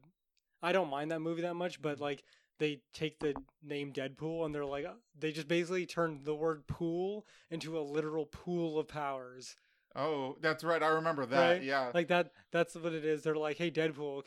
I 0.64 0.72
don't 0.72 0.90
mind 0.90 1.12
that 1.12 1.20
movie 1.20 1.42
that 1.42 1.56
much, 1.56 1.82
but 1.82 2.00
like 2.00 2.24
they 2.58 2.82
take 2.94 3.20
the 3.20 3.36
name 3.62 3.92
Deadpool 3.92 4.46
and 4.46 4.56
they're 4.56 4.66
like 4.66 4.86
they 5.20 5.32
just 5.32 5.48
basically 5.48 5.86
turn 5.86 6.22
the 6.24 6.34
word 6.36 6.68
pool 6.68 7.26
into 7.52 7.78
a 7.78 7.82
literal 7.82 8.26
pool 8.26 8.80
of 8.80 8.88
powers. 8.88 9.56
Oh, 9.96 10.36
that's 10.42 10.64
right. 10.64 10.84
I 10.84 10.88
remember 10.88 11.26
that. 11.26 11.50
Right? 11.54 11.64
Yeah. 11.64 11.92
Like 11.94 12.08
that. 12.10 12.32
That's 12.52 12.76
what 12.76 12.94
it 12.94 13.06
is. 13.06 13.24
They're 13.24 13.36
like, 13.36 13.58
hey, 13.58 13.72
Deadpool, 13.72 14.24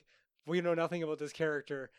we 0.47 0.61
know 0.61 0.75
nothing 0.75 1.03
about 1.03 1.19
this 1.19 1.33
character. 1.33 1.91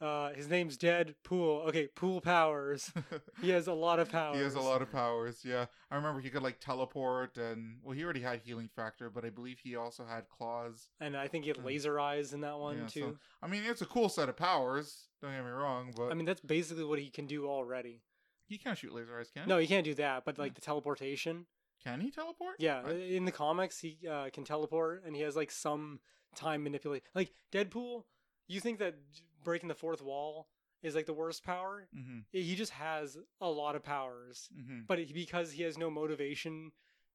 Uh, 0.00 0.32
his 0.32 0.48
name's 0.48 0.78
Deadpool. 0.78 1.66
Okay, 1.68 1.88
pool 1.88 2.20
powers. 2.20 2.92
He 3.40 3.50
has 3.50 3.66
a 3.68 3.72
lot 3.72 3.98
of 4.00 4.10
powers. 4.10 4.36
he 4.36 4.42
has 4.44 4.54
a 4.54 4.60
lot 4.60 4.82
of 4.82 4.90
powers. 4.92 5.40
Yeah, 5.44 5.66
I 5.90 5.96
remember 5.96 6.20
he 6.20 6.28
could 6.30 6.42
like 6.42 6.60
teleport, 6.60 7.36
and 7.36 7.78
well, 7.82 7.94
he 7.96 8.02
already 8.04 8.20
had 8.20 8.40
healing 8.40 8.68
factor, 8.74 9.10
but 9.10 9.24
I 9.24 9.30
believe 9.30 9.58
he 9.62 9.74
also 9.76 10.04
had 10.04 10.28
claws. 10.28 10.88
and 11.00 11.16
I 11.16 11.26
think 11.28 11.44
he 11.44 11.48
had 11.48 11.64
laser 11.64 11.98
eyes 12.00 12.32
in 12.32 12.40
that 12.42 12.58
one 12.58 12.78
Yeah, 12.78 12.86
so- 12.86 13.00
too. 13.00 13.18
I 13.42 13.46
mean, 13.48 13.62
it's 13.64 13.82
a 13.82 13.86
cool 13.86 14.08
set 14.08 14.28
of 14.28 14.36
powers. 14.36 15.08
Don't 15.22 15.32
get 15.32 15.44
me 15.44 15.50
wrong, 15.50 15.92
but 15.96 16.10
I 16.10 16.14
mean, 16.14 16.26
that's 16.26 16.40
basically 16.40 16.84
what 16.84 16.98
he 17.00 17.10
can 17.10 17.26
do 17.26 17.48
already. 17.48 18.02
he 18.46 18.56
can't 18.58 18.78
shoot 18.78 18.92
laser 18.94 19.18
eyes, 19.18 19.30
can 19.32 19.44
he? 19.44 19.48
No, 19.48 19.58
he 19.58 19.66
can't 19.66 19.84
do 19.84 19.94
that. 19.94 20.24
But 20.24 20.38
like 20.38 20.50
Yeah. 20.52 20.54
the 20.56 20.60
teleportation. 20.62 21.46
Can 21.82 22.00
he 22.00 22.10
teleport? 22.10 22.56
Yeah, 22.58 22.82
I- 22.84 22.90
in 22.92 23.24
the 23.24 23.32
comics, 23.32 23.78
he 23.80 23.98
uh, 24.08 24.30
can 24.32 24.44
teleport, 24.44 25.04
and 25.06 25.14
he 25.14 25.22
has 25.22 25.36
like 25.36 25.50
some 25.50 26.00
time 26.34 26.62
manipulate. 26.62 27.02
Like 27.14 27.32
Deadpool, 27.52 28.04
you 28.46 28.60
think 28.60 28.78
that 28.80 28.96
breaking 29.44 29.68
the 29.68 29.74
fourth 29.74 30.02
wall 30.02 30.48
is 30.82 30.94
like 30.94 31.06
the 31.06 31.12
worst 31.14 31.44
power? 31.44 31.88
Mhm. 31.96 32.24
He 32.30 32.54
just 32.54 32.72
has 32.72 33.16
a 33.40 33.48
lot 33.50 33.74
of 33.76 33.82
powers, 33.82 34.48
Mhm. 34.56 34.86
but 34.86 34.98
because 35.12 35.52
he 35.52 35.62
has 35.64 35.76
no 35.78 35.90
motivation 35.90 36.72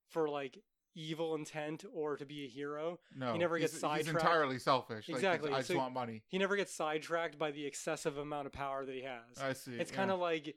for 0.09 0.27
like 0.29 0.63
evil 0.95 1.33
intent 1.33 1.83
or 1.91 2.17
to 2.17 2.25
be 2.25 2.45
a 2.45 2.47
hero, 2.47 2.99
No, 3.15 3.31
he 3.33 3.39
never 3.39 3.57
gets 3.57 3.71
He's 3.73 3.81
sidetracked. 3.81 4.09
entirely 4.23 4.59
selfish. 4.59 5.09
Like, 5.09 5.15
Exactly, 5.15 5.51
I 5.51 5.57
just 5.57 5.69
so- 5.69 5.77
want 5.77 5.93
money. 5.93 6.23
he 6.27 6.37
never 6.37 6.55
gets 6.55 6.71
sidetracked 6.73 7.37
by 7.39 7.49
the 7.51 7.65
excessive 7.65 8.17
amount 8.17 8.45
of 8.45 8.53
power 8.53 8.85
that 8.85 8.93
he 8.93 9.01
has. 9.01 9.39
I 9.41 9.53
see. 9.53 9.73
it's 9.75 9.89
yeah. 9.91 9.97
kind 9.97 10.11
of 10.11 10.19
like 10.19 10.55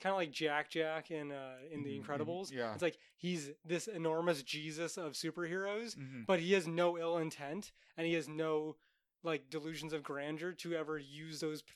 kind 0.00 0.12
of 0.12 0.16
like 0.18 0.30
Jack 0.32 0.70
Jack 0.70 1.10
in 1.10 1.32
uh, 1.32 1.56
in 1.70 1.82
the 1.82 1.98
Mhm, 1.98 2.04
mhm, 2.04 2.06
Incredibles. 2.06 2.52
yeah. 2.52 2.72
It's 2.74 2.82
like 2.82 2.98
he's 3.16 3.50
this 3.64 3.86
enormous 3.88 4.42
Jesus 4.42 4.96
of 4.96 5.12
superheroes, 5.12 5.96
Mhm. 5.96 6.26
but 6.26 6.40
he 6.40 6.52
has 6.52 6.66
no 6.66 6.98
ill 6.98 7.16
intent 7.18 7.72
and 7.96 8.06
he 8.06 8.14
has 8.14 8.28
no 8.28 8.76
like 9.22 9.48
delusions 9.48 9.92
of 9.92 10.02
grandeur 10.02 10.52
to 10.52 10.74
ever 10.74 10.98
use 10.98 11.40
those 11.40 11.62
p- 11.62 11.72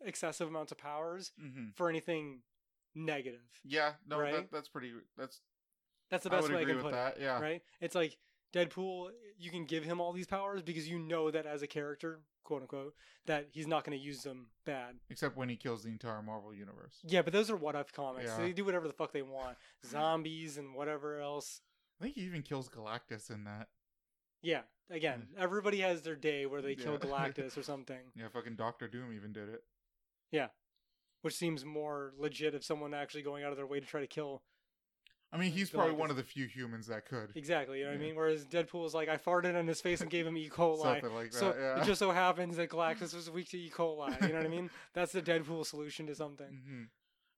excessive 0.00 0.48
amounts 0.48 0.72
of 0.72 0.78
powers 0.78 1.32
Mhm. 1.40 1.74
for 1.76 1.88
anything 1.88 2.42
negative. 2.94 3.60
Yeah, 3.64 3.94
no, 4.06 4.18
Right? 4.18 4.32
that, 4.34 4.50
that's 4.50 4.68
pretty. 4.68 4.92
That's 5.16 5.40
That's 6.08 6.24
the 6.24 6.30
best 6.30 6.48
way 6.48 6.62
I 6.62 6.64
can 6.64 6.74
with 6.76 6.84
put 6.86 6.92
that. 6.92 7.20
Yeah. 7.20 7.38
Right? 7.40 7.62
It's 7.80 7.94
like 7.94 8.18
Deadpool, 8.52 9.10
you 9.38 9.50
can 9.50 9.64
give 9.64 9.84
him 9.84 10.00
all 10.00 10.12
these 10.12 10.26
powers 10.26 10.62
because 10.62 10.88
you 10.88 10.98
know 10.98 11.30
that 11.30 11.46
as 11.46 11.62
a 11.62 11.66
character, 11.66 12.20
quote 12.44 12.62
unquote, 12.62 12.94
that 13.26 13.46
he's 13.52 13.66
not 13.66 13.84
going 13.84 13.96
to 13.96 14.04
use 14.04 14.22
them 14.22 14.46
bad. 14.64 14.96
except 15.08 15.36
when 15.36 15.48
he 15.48 15.56
kills 15.56 15.82
the 15.84 15.88
entire 15.90 16.20
Marvel 16.22 16.52
universe. 16.54 16.94
Yeah, 17.06 17.22
but 17.22 17.32
those 17.32 17.50
are 17.50 17.56
what 17.56 17.76
if 17.76 17.92
comics. 17.92 18.26
Yeah. 18.36 18.44
They 18.44 18.52
do 18.52 18.64
whatever 18.64 18.86
the 18.88 18.92
fuck 18.92 19.12
they 19.12 19.22
want. 19.22 19.56
Zombies 19.86 20.58
and 20.58 20.74
whatever 20.74 21.20
else. 21.20 21.60
I 22.00 22.04
think 22.04 22.16
he 22.16 22.22
even 22.22 22.42
kills 22.42 22.68
Galactus 22.68 23.30
in 23.30 23.44
that. 23.44 23.68
Yeah, 24.42 24.62
again, 24.90 25.28
everybody 25.38 25.80
has 25.80 26.00
their 26.02 26.16
day 26.16 26.46
where 26.46 26.62
they 26.62 26.74
kill 26.74 26.92
Yeah. 26.94 26.98
Galactus 27.08 27.56
or 27.58 27.62
something, 27.62 28.00
Yeah, 28.16 28.28
fucking 28.32 28.56
Doctor 28.56 28.88
Doom 28.88 29.12
even 29.14 29.32
did 29.32 29.48
it. 29.50 29.62
Yeah. 30.32 30.48
Which 31.22 31.34
seems 31.36 31.64
more 31.64 32.14
legit 32.18 32.54
if 32.54 32.64
someone 32.64 32.94
actually 32.94 33.20
going 33.22 33.44
out 33.44 33.50
of 33.50 33.58
their 33.58 33.66
way 33.66 33.78
to 33.80 33.86
try 33.86 34.00
to 34.00 34.06
kill. 34.06 34.42
I 35.32 35.36
mean, 35.36 35.52
he's 35.52 35.70
probably 35.70 35.94
one 35.94 36.10
of 36.10 36.16
the 36.16 36.24
few 36.24 36.46
humans 36.46 36.88
that 36.88 37.06
could. 37.06 37.30
Exactly, 37.36 37.78
you 37.78 37.84
know 37.84 37.90
what 37.90 37.98
I 37.98 38.02
mean? 38.02 38.16
Whereas 38.16 38.44
Deadpool 38.44 38.84
is 38.86 38.94
like, 38.94 39.08
I 39.08 39.16
farted 39.16 39.54
in 39.54 39.66
his 39.66 39.80
face 39.80 40.00
and 40.00 40.10
gave 40.10 40.26
him 40.26 40.36
E. 40.36 40.48
coli. 40.48 40.82
Something 40.82 41.14
like 41.14 41.30
that. 41.30 41.38
So 41.38 41.54
yeah. 41.56 41.80
it 41.80 41.86
just 41.86 42.00
so 42.00 42.10
happens 42.10 42.56
that 42.56 42.68
Galactus 42.68 43.14
was 43.14 43.30
weak 43.30 43.48
to 43.50 43.58
E. 43.58 43.70
coli. 43.70 44.20
You 44.22 44.28
know 44.28 44.38
what 44.38 44.46
I 44.46 44.48
mean? 44.48 44.70
That's 44.94 45.12
the 45.12 45.22
Deadpool 45.22 45.66
solution 45.66 46.06
to 46.06 46.14
something. 46.14 46.46
hmm 46.46 46.82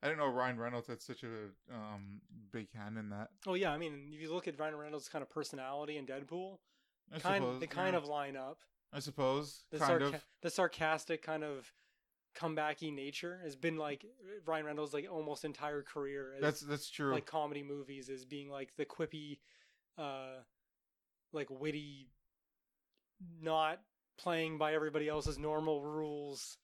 I 0.02 0.08
didn't 0.08 0.18
know 0.18 0.26
Ryan 0.26 0.58
Reynolds 0.58 0.88
had 0.88 1.00
such 1.00 1.22
a 1.22 1.28
um 1.72 2.20
big 2.50 2.66
hand 2.74 2.98
in 2.98 3.10
that. 3.10 3.28
Oh 3.46 3.54
yeah, 3.54 3.70
I 3.70 3.78
mean, 3.78 4.10
if 4.12 4.20
you 4.20 4.34
look 4.34 4.48
at 4.48 4.58
Ryan 4.58 4.74
Reynolds' 4.74 5.08
kind 5.08 5.22
of 5.22 5.30
personality 5.30 5.96
and 5.96 6.08
Deadpool, 6.08 6.58
I 7.14 7.20
kind 7.20 7.42
suppose, 7.42 7.60
they 7.60 7.68
kind 7.68 7.92
yeah. 7.92 7.98
of 7.98 8.06
line 8.06 8.36
up. 8.36 8.58
I 8.92 8.98
suppose. 8.98 9.62
The, 9.70 9.78
kind 9.78 10.00
sarca- 10.00 10.14
of. 10.14 10.24
the 10.42 10.50
sarcastic 10.50 11.22
kind 11.22 11.44
of 11.44 11.72
comebacky 12.34 12.92
nature 12.94 13.40
has 13.42 13.56
been 13.56 13.76
like 13.76 14.04
Ryan 14.46 14.66
Reynolds' 14.66 14.94
like 14.94 15.06
almost 15.10 15.44
entire 15.44 15.82
career. 15.82 16.34
As, 16.36 16.42
That's 16.42 16.60
that's 16.60 16.90
true. 16.90 17.12
like 17.12 17.26
comedy 17.26 17.62
movies 17.62 18.08
as 18.08 18.24
being 18.24 18.50
like 18.50 18.74
the 18.76 18.84
quippy, 18.84 19.38
uh, 19.98 20.40
like 21.32 21.48
witty, 21.50 22.08
not 23.40 23.80
playing 24.18 24.58
by 24.58 24.74
everybody 24.74 25.08
else's 25.08 25.38
normal 25.38 25.82
rules 25.82 26.58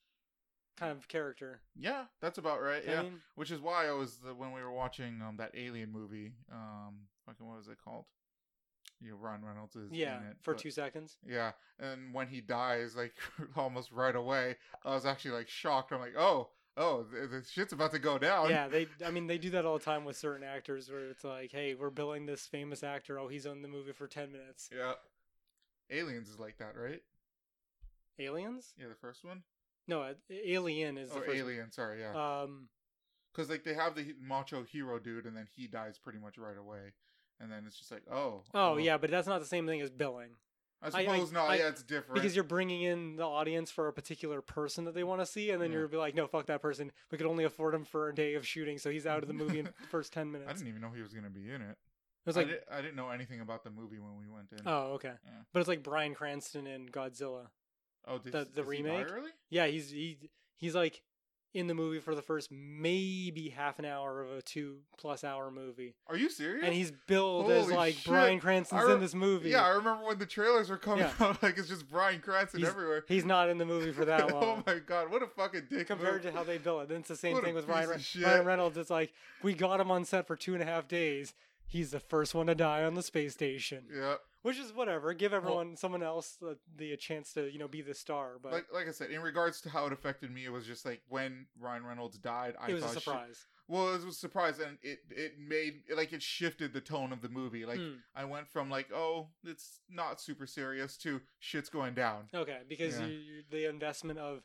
kind 0.76 0.92
of 0.92 1.08
character. 1.08 1.60
yeah, 1.76 2.04
that's 2.20 2.38
about 2.38 2.62
right. 2.62 2.82
I 2.88 2.92
Yeah, 2.92 3.02
mean, 3.02 3.20
which 3.34 3.50
is 3.50 3.60
why 3.60 3.88
I 3.88 3.92
was 3.92 4.16
the, 4.18 4.34
when 4.34 4.52
we 4.52 4.62
were 4.62 4.72
watching 4.72 5.20
um 5.22 5.36
that 5.38 5.52
Alien 5.54 5.92
movie. 5.92 6.32
Um, 6.52 7.08
fucking 7.26 7.46
what 7.46 7.58
was 7.58 7.68
it 7.68 7.78
called? 7.84 8.04
You 9.00 9.10
know, 9.10 9.16
Ryan 9.16 9.44
Reynolds 9.44 9.76
is 9.76 9.90
yeah, 9.92 10.18
in 10.18 10.26
it, 10.28 10.36
for 10.42 10.54
but- 10.54 10.62
two 10.62 10.70
seconds. 10.70 11.16
Yeah, 11.26 11.52
and 11.78 12.12
when 12.12 12.26
he 12.28 12.40
dies, 12.40 12.96
like 12.96 13.14
almost 13.56 13.92
right 13.92 14.14
away, 14.16 14.56
I 14.84 14.94
was 14.94 15.06
actually 15.06 15.32
like 15.32 15.48
shocked. 15.48 15.92
I'm 15.92 16.00
like, 16.00 16.16
oh, 16.18 16.48
oh, 16.76 17.04
the, 17.04 17.26
the 17.28 17.44
shit's 17.44 17.72
about 17.72 17.92
to 17.92 17.98
go 18.00 18.18
down. 18.18 18.50
Yeah, 18.50 18.66
they. 18.68 18.88
I 19.06 19.10
mean, 19.10 19.26
they 19.28 19.38
do 19.46 19.50
that 19.50 19.64
all 19.64 19.78
the 19.78 19.84
time 19.84 20.04
with 20.04 20.16
certain 20.16 20.42
actors, 20.46 20.90
where 20.90 21.10
it's 21.10 21.22
like, 21.24 21.52
hey, 21.52 21.74
we're 21.74 21.90
billing 21.90 22.26
this 22.26 22.46
famous 22.46 22.82
actor. 22.82 23.18
Oh, 23.20 23.28
he's 23.28 23.46
on 23.46 23.62
the 23.62 23.68
movie 23.68 23.92
for 23.92 24.06
ten 24.08 24.32
minutes. 24.32 24.68
yeah. 24.76 24.92
Aliens 25.90 26.28
is 26.28 26.38
like 26.38 26.58
that, 26.58 26.74
right? 26.76 27.00
Aliens? 28.18 28.74
Yeah, 28.78 28.88
the 28.88 28.94
first 28.94 29.24
one. 29.24 29.42
No, 29.86 30.02
uh, 30.02 30.14
Alien 30.30 30.98
is 30.98 31.10
the 31.10 31.20
Oh. 31.26 31.32
Alien. 31.32 31.70
Sorry, 31.72 32.00
yeah. 32.00 32.42
Um, 32.42 32.68
Because 33.32 33.48
like 33.48 33.64
they 33.64 33.74
have 33.74 33.94
the 33.94 34.14
macho 34.20 34.64
hero 34.64 34.98
dude, 34.98 35.24
and 35.26 35.36
then 35.36 35.46
he 35.56 35.66
dies 35.66 35.98
pretty 35.98 36.18
much 36.18 36.36
right 36.36 36.56
away, 36.58 36.92
and 37.40 37.50
then 37.50 37.64
it's 37.66 37.76
just 37.78 37.90
like, 37.90 38.02
oh, 38.10 38.42
oh 38.54 38.76
yeah, 38.76 38.96
but 38.98 39.10
that's 39.10 39.28
not 39.28 39.40
the 39.40 39.46
same 39.46 39.66
thing 39.66 39.80
as 39.80 39.90
billing. 39.90 40.30
I 40.80 40.86
I- 40.86 40.88
I- 41.00 41.04
suppose 41.04 41.32
not. 41.32 41.50
I- 41.50 41.56
yeah, 41.56 41.68
it's 41.68 41.82
different. 41.82 42.14
because 42.14 42.34
you're 42.36 42.44
bringing 42.44 42.82
in 42.82 43.16
the 43.16 43.24
audience 43.26 43.70
for 43.70 43.88
a 43.88 43.92
particular 43.92 44.40
person 44.40 44.84
that 44.84 44.94
they 44.94 45.02
want 45.04 45.20
to 45.20 45.26
see, 45.26 45.50
and 45.50 45.60
then 45.60 45.72
Yeah. 45.72 45.78
you're 45.78 45.88
like, 45.98 46.14
no, 46.14 46.26
fuck 46.28 46.46
that 46.46 46.62
person. 46.62 46.92
We 47.10 47.18
could 47.18 47.26
only 47.26 47.44
afford 47.44 47.74
him 47.74 47.84
for 47.84 48.08
a 48.08 48.14
day 48.14 48.34
of 48.34 48.46
shooting, 48.46 48.78
so 48.78 48.88
he's 48.90 49.06
out 49.06 49.22
of 49.22 49.28
the 49.28 49.34
movie 49.34 49.58
in 49.58 49.64
the 49.64 49.72
first 49.90 50.12
ten 50.12 50.30
minutes. 50.30 50.48
I 50.50 50.52
didn't 50.54 50.68
even 50.68 50.80
know 50.80 50.90
he 50.94 51.02
was 51.02 51.12
gonna 51.12 51.30
be 51.30 51.50
in 51.50 51.62
it. 51.62 51.70
it 51.70 51.76
was 52.26 52.36
I, 52.36 52.40
like, 52.42 52.48
did, 52.50 52.60
I 52.70 52.80
didn't 52.80 52.94
know 52.96 53.10
anything 53.10 53.40
about 53.40 53.64
the 53.64 53.70
movie 53.70 53.98
when 53.98 54.16
we 54.18 54.28
went 54.28 54.52
in. 54.52 54.60
oh, 54.66 54.92
okay, 54.94 55.14
Yeah. 55.24 55.30
but 55.52 55.60
it's 55.60 55.68
like 55.68 55.82
Bryan 55.82 56.14
Cranston 56.14 56.66
in 56.68 56.88
Godzilla. 56.90 57.48
oh, 58.06 58.18
did, 58.18 58.32
the- 58.32 58.44
the 58.54 58.62
he 58.62 58.68
remake? 58.68 59.10
early? 59.10 59.30
Yeah, 59.50 59.66
he's 59.66 59.90
he 59.90 60.30
he's 60.56 60.74
like 60.76 61.02
in 61.54 61.66
the 61.66 61.74
movie 61.74 61.98
for 61.98 62.14
the 62.14 62.20
first 62.22 62.50
maybe 62.52 63.48
half 63.48 63.78
an 63.78 63.84
hour 63.84 64.20
of 64.22 64.30
a 64.32 64.42
two 64.42 64.78
plus 64.98 65.24
hour 65.24 65.50
movie, 65.50 65.94
Are 66.06 66.16
you 66.16 66.28
serious? 66.30 66.64
and 66.64 66.74
he's 66.74 66.92
billed 67.06 67.50
as 67.50 67.70
like 67.70 67.94
shit. 67.94 68.06
Bryan 68.06 68.38
Cranston's 68.40 68.84
I 68.84 68.92
in 68.94 69.00
this 69.00 69.14
movie. 69.14 69.50
Yeah, 69.50 69.64
I 69.64 69.70
remember 69.70 70.04
when 70.06 70.18
the 70.18 70.26
trailers 70.26 70.68
were 70.70 70.76
coming 70.76 71.00
Yeah. 71.04 71.12
out. 71.26 71.42
Like 71.42 71.56
it's 71.58 71.68
just 71.68 71.88
Bryan 71.88 72.20
Cranston 72.20 72.60
He's- 72.60 72.70
everywhere. 72.70 73.04
He's 73.08 73.24
not 73.24 73.48
in 73.48 73.58
the 73.58 73.64
movie 73.66 73.92
for 73.92 74.04
that 74.04 74.30
long. 74.30 74.42
oh 74.42 74.46
long. 74.46 74.64
my 74.66 74.78
god, 74.78 75.10
what 75.10 75.22
a 75.22 75.26
fucking 75.26 75.68
dick 75.70 75.86
compared 75.86 76.24
move. 76.24 76.32
to 76.32 76.32
how 76.32 76.44
they 76.44 76.58
bill 76.58 76.80
it. 76.80 76.90
And 76.90 76.98
it's 77.00 77.08
the 77.08 77.16
same 77.16 77.34
What 77.34 77.44
thing 77.44 77.54
with 77.54 77.66
Ryan, 77.66 77.88
Re- 77.90 78.22
Ryan 78.24 78.46
Reynolds. 78.46 78.76
It's 78.76 78.90
like 78.90 79.12
we 79.42 79.54
got 79.54 79.80
him 79.80 79.90
on 79.90 80.04
set 80.04 80.26
for 80.26 80.36
two 80.36 80.54
and 80.54 80.62
a 80.62 80.66
half 80.66 80.86
days. 80.88 81.34
He's 81.66 81.90
the 81.90 82.00
first 82.00 82.34
one 82.34 82.46
to 82.46 82.54
die 82.54 82.82
on 82.84 82.94
the 82.94 83.02
space 83.02 83.34
station, 83.34 83.84
Yeah, 83.94 84.14
which 84.48 84.58
is 84.58 84.72
whatever. 84.72 85.12
Give 85.12 85.32
everyone 85.34 85.76
someone 85.76 86.02
else 86.02 86.36
the, 86.40 86.56
the 86.76 86.96
chance 86.96 87.32
to 87.34 87.50
you 87.52 87.58
know 87.58 87.68
be 87.68 87.82
the 87.82 87.94
star. 87.94 88.38
But 88.42 88.52
like 88.52 88.66
like 88.72 88.88
I 88.88 88.92
said, 88.92 89.10
in 89.10 89.20
regards 89.20 89.60
to 89.62 89.68
how 89.70 89.86
it 89.86 89.92
affected 89.92 90.30
me, 90.32 90.44
it 90.46 90.52
was 90.52 90.66
just 90.66 90.86
like 90.86 91.02
when 91.08 91.46
Ryan 91.60 91.84
Reynolds 91.84 92.16
died. 92.18 92.54
I 92.60 92.70
it 92.70 92.74
was 92.74 92.84
a 92.84 92.88
surprise. 92.88 93.46
well, 93.68 93.90
it 93.90 94.04
was 94.04 94.04
a 94.04 94.12
surprise, 94.12 94.58
and 94.58 94.78
it 94.82 95.00
it 95.10 95.32
made 95.38 95.82
like 95.94 96.12
it 96.14 96.22
shifted 96.22 96.72
the 96.72 96.80
tone 96.80 97.12
of 97.12 97.20
the 97.20 97.28
movie. 97.28 97.66
Like 97.66 97.78
Hmm. 97.78 97.96
I 98.16 98.24
went 98.24 98.48
from 98.48 98.70
like 98.70 98.88
oh 98.92 99.28
it's 99.44 99.80
not 99.90 100.20
super 100.20 100.46
serious 100.46 100.96
to 100.98 101.20
shit's 101.38 101.68
going 101.68 101.94
down. 101.94 102.28
Okay, 102.34 102.60
because 102.68 102.98
Yeah. 102.98 103.06
you, 103.06 103.12
you, 103.18 103.42
the 103.50 103.68
investment 103.68 104.18
of 104.18 104.42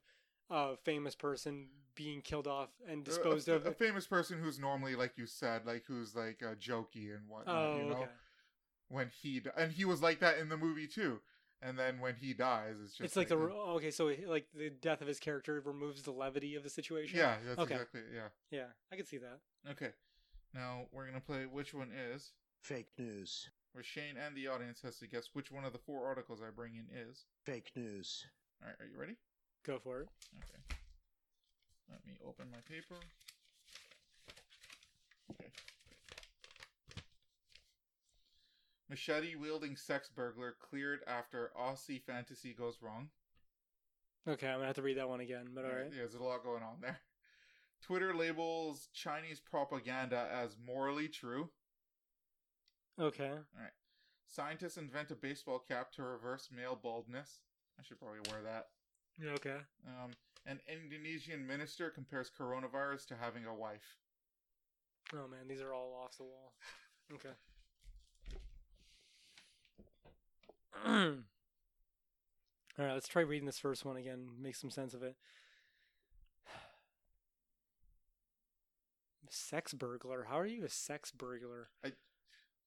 a 0.49 0.75
famous 0.83 1.15
person 1.15 1.69
being 1.95 2.21
killed 2.21 2.47
off 2.47 2.69
and 2.89 3.01
A- 3.01 3.05
disposed 3.05 3.47
a, 3.47 3.53
of. 3.53 3.65
a 3.67 3.71
famous 3.71 4.07
person 4.07 4.39
who's 4.41 4.59
normally 4.59 4.95
like 4.95 5.13
you 5.15 5.27
said 5.27 5.65
like 5.65 5.83
who's 5.87 6.15
like 6.15 6.41
uh, 6.43 6.55
jokey 6.55 7.13
and 7.15 7.29
whatnot. 7.29 7.55
oh, 7.55 7.77
you 7.77 7.83
know 7.85 7.95
okay. 7.97 8.09
When 8.93 9.09
he 9.21 9.39
di- 9.39 9.49
and 9.57 9.71
he 9.71 9.85
was 9.85 10.01
like 10.01 10.19
that 10.19 10.37
in 10.37 10.49
the 10.49 10.57
movie 10.57 10.87
too. 10.87 11.19
And 11.61 11.79
then 11.79 11.99
when 12.01 12.15
he 12.15 12.33
dies, 12.33 12.75
it's 12.83 12.91
just 12.91 13.01
It's 13.05 13.15
like 13.15 13.29
the 13.29 13.37
uh, 13.37 13.49
oh, 13.53 13.73
okay, 13.77 13.89
so 13.89 14.11
like 14.27 14.47
the 14.53 14.69
death 14.69 15.01
of 15.01 15.07
his 15.07 15.17
character 15.19 15.61
removes 15.65 16.01
the 16.01 16.11
levity 16.11 16.55
of 16.55 16.63
the 16.63 16.69
situation. 16.69 17.17
yeah, 17.17 17.35
that's 17.45 17.59
Okay. 17.59 17.73
exactly 17.75 18.01
it, 18.01 18.07
yeah. 18.13 18.27
yeah, 18.51 18.65
I 18.91 18.97
can 18.97 19.05
see 19.05 19.17
that. 19.17 19.39
Okay, 19.71 19.91
now 20.53 20.87
we're 20.91 21.05
gonna 21.05 21.21
play 21.21 21.45
which 21.45 21.73
one 21.73 21.89
is 22.13 22.31
Fake 22.61 22.89
news. 22.97 23.49
where 23.71 23.83
Shane 23.83 24.17
and 24.17 24.35
the 24.35 24.47
audience 24.49 24.81
has 24.81 24.97
to 24.97 25.07
guess 25.07 25.29
which 25.33 25.51
one 25.51 25.63
of 25.63 25.71
the 25.71 25.79
four 25.79 26.05
articles 26.05 26.41
I 26.45 26.49
bring 26.53 26.73
in 26.75 26.85
is. 26.93 27.23
Fake 27.45 27.71
news. 27.77 28.25
All 28.61 28.67
right, 28.67 28.75
are 28.85 28.91
you 28.91 28.99
ready? 28.99 29.15
Go 29.65 29.79
for 29.79 30.01
it. 30.01 30.09
Okay. 30.39 30.77
Let 31.89 32.05
me 32.05 32.17
open 32.27 32.47
my 32.51 32.59
paper. 32.69 32.95
Okay. 35.31 35.49
Machete 38.93 39.35
wielding 39.35 39.75
sex 39.75 40.07
burglar 40.15 40.53
cleared 40.59 40.99
after 41.07 41.49
Aussie 41.59 41.99
fantasy 41.99 42.53
goes 42.53 42.77
wrong. 42.79 43.09
Okay, 44.27 44.47
I'm 44.47 44.57
gonna 44.57 44.67
have 44.67 44.75
to 44.75 44.83
read 44.83 44.99
that 44.99 45.09
one 45.09 45.19
again, 45.19 45.47
but 45.55 45.65
all 45.65 45.71
right. 45.71 45.87
Yeah, 45.89 45.97
there's 45.97 46.13
a 46.13 46.21
lot 46.21 46.43
going 46.43 46.61
on 46.61 46.75
there. 46.79 46.99
Twitter 47.81 48.13
labels 48.13 48.89
Chinese 48.93 49.39
propaganda 49.39 50.29
as 50.31 50.57
morally 50.63 51.07
true. 51.07 51.49
Okay. 53.01 53.29
All 53.29 53.59
right. 53.59 53.71
Scientists 54.27 54.77
invent 54.77 55.09
a 55.09 55.15
baseball 55.15 55.57
cap 55.57 55.91
to 55.93 56.03
reverse 56.03 56.49
male 56.55 56.79
baldness. 56.79 57.39
I 57.79 57.83
should 57.83 57.97
probably 57.99 58.19
wear 58.29 58.43
that. 58.43 58.67
Okay. 59.37 59.57
Um, 59.87 60.11
an 60.45 60.59
Indonesian 60.71 61.47
minister 61.47 61.89
compares 61.89 62.29
coronavirus 62.29 63.07
to 63.07 63.15
having 63.15 63.47
a 63.47 63.55
wife. 63.55 63.97
Oh 65.15 65.27
man, 65.27 65.47
these 65.49 65.61
are 65.61 65.73
all 65.73 65.99
off 66.05 66.15
the 66.15 66.25
wall. 66.25 66.53
Okay. 67.11 67.29
all 70.85 71.15
right, 72.77 72.93
let's 72.93 73.07
try 73.07 73.21
reading 73.21 73.45
this 73.45 73.59
first 73.59 73.85
one 73.85 73.97
again. 73.97 74.27
Make 74.41 74.55
some 74.55 74.69
sense 74.71 74.93
of 74.93 75.03
it. 75.03 75.15
Sex 79.29 79.73
burglar. 79.73 80.25
How 80.29 80.39
are 80.39 80.45
you 80.45 80.63
a 80.65 80.69
sex 80.69 81.11
burglar? 81.11 81.69
I- 81.83 81.93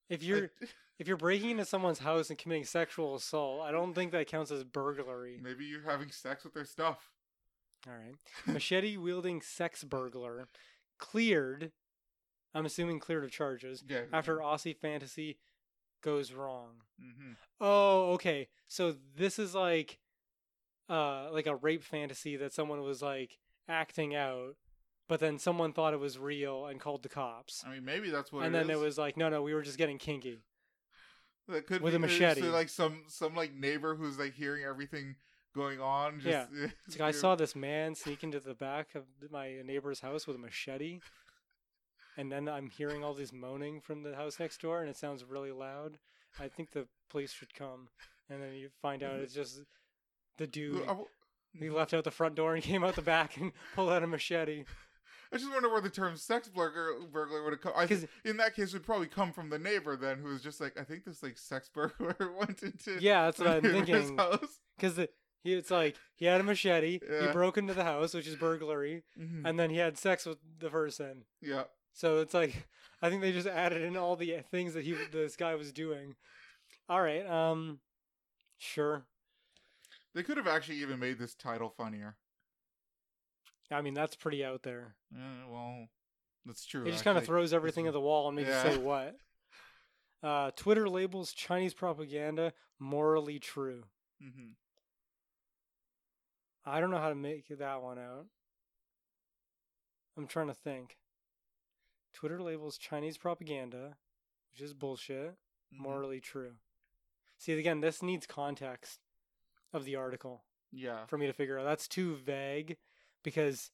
if 0.09 0.23
you're 0.23 0.51
I- 0.63 0.67
if 0.99 1.07
you're 1.09 1.17
breaking 1.17 1.51
into 1.51 1.65
someone's 1.65 1.99
house 2.01 2.31
and 2.31 2.39
committing 2.39 2.65
sexual 2.65 3.15
assault, 3.15 3.63
I 3.63 3.71
don't 3.71 3.95
think 3.95 4.13
that 4.13 4.27
counts 4.29 4.51
as 4.51 4.65
burglary. 4.65 5.39
maybe 5.43 5.65
you're 5.65 5.83
having 5.83 6.11
sex 6.11 6.45
with 6.45 6.55
their 6.55 6.65
stuff. 6.65 7.11
All 7.87 7.93
right. 7.93 8.15
Machete 8.47 8.97
wielding 8.97 9.41
sex 9.43 9.85
burglar 9.85 10.49
cleared. 10.99 11.73
I'm 12.55 12.65
assuming 12.67 12.99
cleared 13.01 13.23
of 13.25 13.31
charges 13.31 13.85
Yeah. 13.87 14.05
after 14.13 14.39
Aussie 14.39 14.77
fantasy 14.77 15.39
goes 16.03 16.33
wrong. 16.33 16.83
hmm 17.01 17.33
Oh, 17.61 18.13
okay. 18.15 18.49
So 18.69 18.95
this 19.17 19.39
is 19.39 19.55
like 19.55 19.99
uh 20.89 21.29
like 21.33 21.47
a 21.47 21.57
rape 21.57 21.83
fantasy 21.83 22.37
that 22.37 22.53
someone 22.53 22.83
was 22.83 23.03
like 23.03 23.39
acting 23.69 24.15
out, 24.15 24.57
but 25.09 25.21
then 25.21 25.39
someone 25.39 25.73
thought 25.73 25.95
it 25.95 26.01
was 26.01 26.19
real 26.19 26.67
and 26.67 26.81
called 26.81 27.03
the 27.03 27.09
cops. 27.09 27.65
I 27.67 27.71
mean, 27.73 27.85
maybe 27.85 28.11
that's 28.11 28.33
what. 28.33 28.45
and 28.45 28.55
it 28.55 28.59
then 28.59 28.71
it 28.71 28.79
was 28.79 28.99
like, 28.99 29.17
no, 29.17 29.29
no, 29.29 29.43
we 29.43 29.55
were 29.55 29.63
just 29.63 29.79
getting 29.79 29.99
kinky. 29.99 30.39
That 31.49 31.67
could 31.67 31.81
with 31.81 31.93
be 31.93 31.97
a 31.97 32.01
machete. 32.01 32.43
uh, 32.43 32.51
like 32.51 32.69
some 32.69 33.05
some 33.09 33.35
like 33.35 33.55
neighbor 33.55 33.95
who's 33.95 34.19
like 34.19 34.35
hearing 34.35 34.65
everything 34.65 35.15
going 35.55 35.81
on. 35.81 36.21
Just, 36.21 36.49
Yeah. 36.53 36.67
Like, 36.91 37.01
I 37.01 37.11
saw 37.13 37.35
this 37.37 37.55
man 37.57 37.95
sneak 37.95 38.23
into 38.23 38.41
the 38.41 38.55
back 38.55 38.95
of 38.95 39.05
my 39.31 39.61
neighbor's 39.65 40.01
house 40.01 40.27
with 40.27 40.37
a 40.37 40.39
machete, 40.41 41.01
and 42.17 42.31
then 42.33 42.49
I'm 42.49 42.71
hearing 42.71 43.05
all 43.05 43.15
this 43.15 43.33
moaning 43.33 43.81
from 43.81 44.03
the 44.03 44.15
house 44.15 44.39
next 44.41 44.61
door, 44.61 44.81
and 44.81 44.89
it 44.91 44.97
sounds 44.97 45.25
really 45.25 45.53
loud. 45.53 45.99
I 46.39 46.49
think 46.49 46.73
the 46.73 46.87
police 47.11 47.33
should 47.33 47.55
come, 47.55 47.89
and 48.29 48.43
then 48.43 48.55
you 48.55 48.69
find 48.83 49.03
out 49.03 49.15
it's 49.21 49.35
just 49.35 49.61
the 50.39 50.47
dude. 50.47 50.87
I, 50.89 50.97
He 51.59 51.71
left 51.71 51.95
out 51.95 52.05
the 52.05 52.11
front 52.11 52.35
door 52.35 52.55
and 52.55 52.63
came 52.71 52.85
out 52.85 52.95
the 52.97 53.03
back 53.03 53.37
and 53.39 53.53
pulled 53.75 53.91
out 53.91 54.03
a 54.03 54.07
machete. 54.07 54.65
I 55.33 55.39
just 55.39 55.51
wonder 55.51 55.69
where 55.69 55.81
the 55.81 55.91
term 55.91 56.17
sex 56.17 56.49
burglar 56.49 57.01
burglar 57.11 57.43
would 57.43 57.53
have 57.55 57.61
come. 57.61 57.73
I, 57.75 57.87
'Cause- 57.87 58.07
in 58.25 58.37
that 58.37 58.55
case, 58.55 58.69
it 58.69 58.75
would 58.75 58.85
probably 58.85 59.09
come 59.09 59.33
from 59.33 59.51
the 59.51 59.59
neighbor 59.59 59.97
then, 59.97 60.19
who 60.19 60.29
was 60.29 60.43
just 60.43 60.61
like, 60.61 60.79
I 60.79 60.85
think 60.85 61.05
this 61.05 61.23
like 61.23 61.37
sex 61.39 61.69
burglar 61.75 62.15
went 62.39 62.63
into 62.63 62.99
Yeah, 63.01 63.25
that's 63.25 63.39
what 63.41 63.49
I'm 63.49 63.63
thinking. 63.63 64.17
Because 64.77 64.97
he, 65.43 65.55
it's 65.55 65.71
like 65.71 65.97
he 66.15 66.27
had 66.27 66.41
a 66.41 66.45
machete, 66.45 67.01
Yeah. 67.11 67.27
he 67.27 67.33
broke 67.33 67.57
into 67.59 67.75
the 67.75 67.85
house, 67.85 68.15
which 68.15 68.27
is 68.29 68.37
burglary, 68.37 69.03
Mhm. 69.19 69.43
and 69.45 69.59
then 69.59 69.71
he 69.71 69.79
had 69.79 69.97
sex 69.99 70.27
with 70.27 70.39
the 70.59 70.71
person. 70.71 71.25
Yeah, 71.41 71.65
So 71.97 72.19
it's 72.19 72.35
like 72.35 72.69
I 73.03 73.09
think 73.09 73.23
they 73.23 73.33
just 73.33 73.49
added 73.49 73.83
in 73.83 73.97
all 73.97 74.17
the 74.17 74.37
things 74.51 74.75
that 74.75 74.85
he 74.85 74.95
this 75.11 75.35
guy 75.35 75.55
was 75.55 75.73
doing. 75.73 76.15
All 76.89 77.01
right, 77.01 77.27
um, 77.27 77.81
sure. 78.59 79.03
they 80.15 80.23
could 80.23 80.37
have 80.37 80.47
actually 80.47 80.77
even 80.79 81.01
made 81.01 81.19
this 81.19 81.35
title 81.35 81.71
funnier. 81.77 82.17
I 83.71 83.81
mean 83.81 83.95
that's 83.95 84.15
pretty 84.15 84.45
out 84.45 84.63
there. 84.63 84.95
Uh, 85.13 85.49
well, 85.51 85.89
that's 86.45 86.65
true. 86.65 86.85
It 86.85 86.93
just 86.93 87.03
kind 87.03 87.19
of 87.19 87.25
throws 87.25 87.53
everything 87.53 87.87
at 87.87 87.93
the 87.93 88.01
wall 88.01 88.29
and 88.29 88.37
makes 88.37 88.49
Yeah. 88.49 88.67
you 88.67 88.73
say 88.73 88.79
what. 88.83 89.17
Uh, 90.23 90.51
Twitter 90.57 90.89
labels 90.89 91.33
Chinese 91.33 91.75
propaganda 91.75 92.53
morally 92.79 93.39
true. 93.39 93.85
Mm-hmm. 94.23 94.51
I 96.65 96.81
don't 96.81 96.91
know 96.91 96.99
how 96.99 97.09
to 97.11 97.15
make 97.15 97.47
that 97.59 97.83
one 97.83 97.99
out. 97.99 98.27
I'm 100.17 100.27
trying 100.27 100.49
to 100.49 100.55
think. 100.55 100.97
Twitter 102.17 102.41
labels 102.43 102.79
Chinese 102.79 103.19
propaganda, 103.19 103.99
which 104.51 104.63
is 104.63 104.73
bullshit, 104.73 105.37
Mhm. 105.73 105.79
morally 105.79 106.19
true. 106.19 106.57
See, 107.37 107.53
again, 107.53 107.81
this 107.81 108.03
needs 108.03 108.27
context 108.27 109.01
of 109.71 109.85
the 109.85 109.97
article 109.97 110.43
Yeah. 110.73 111.05
for 111.05 111.19
me 111.19 111.27
to 111.27 111.35
figure 111.35 111.59
out. 111.59 111.65
That's 111.65 111.87
too 111.87 112.17
vague 112.17 112.79
because 113.23 113.71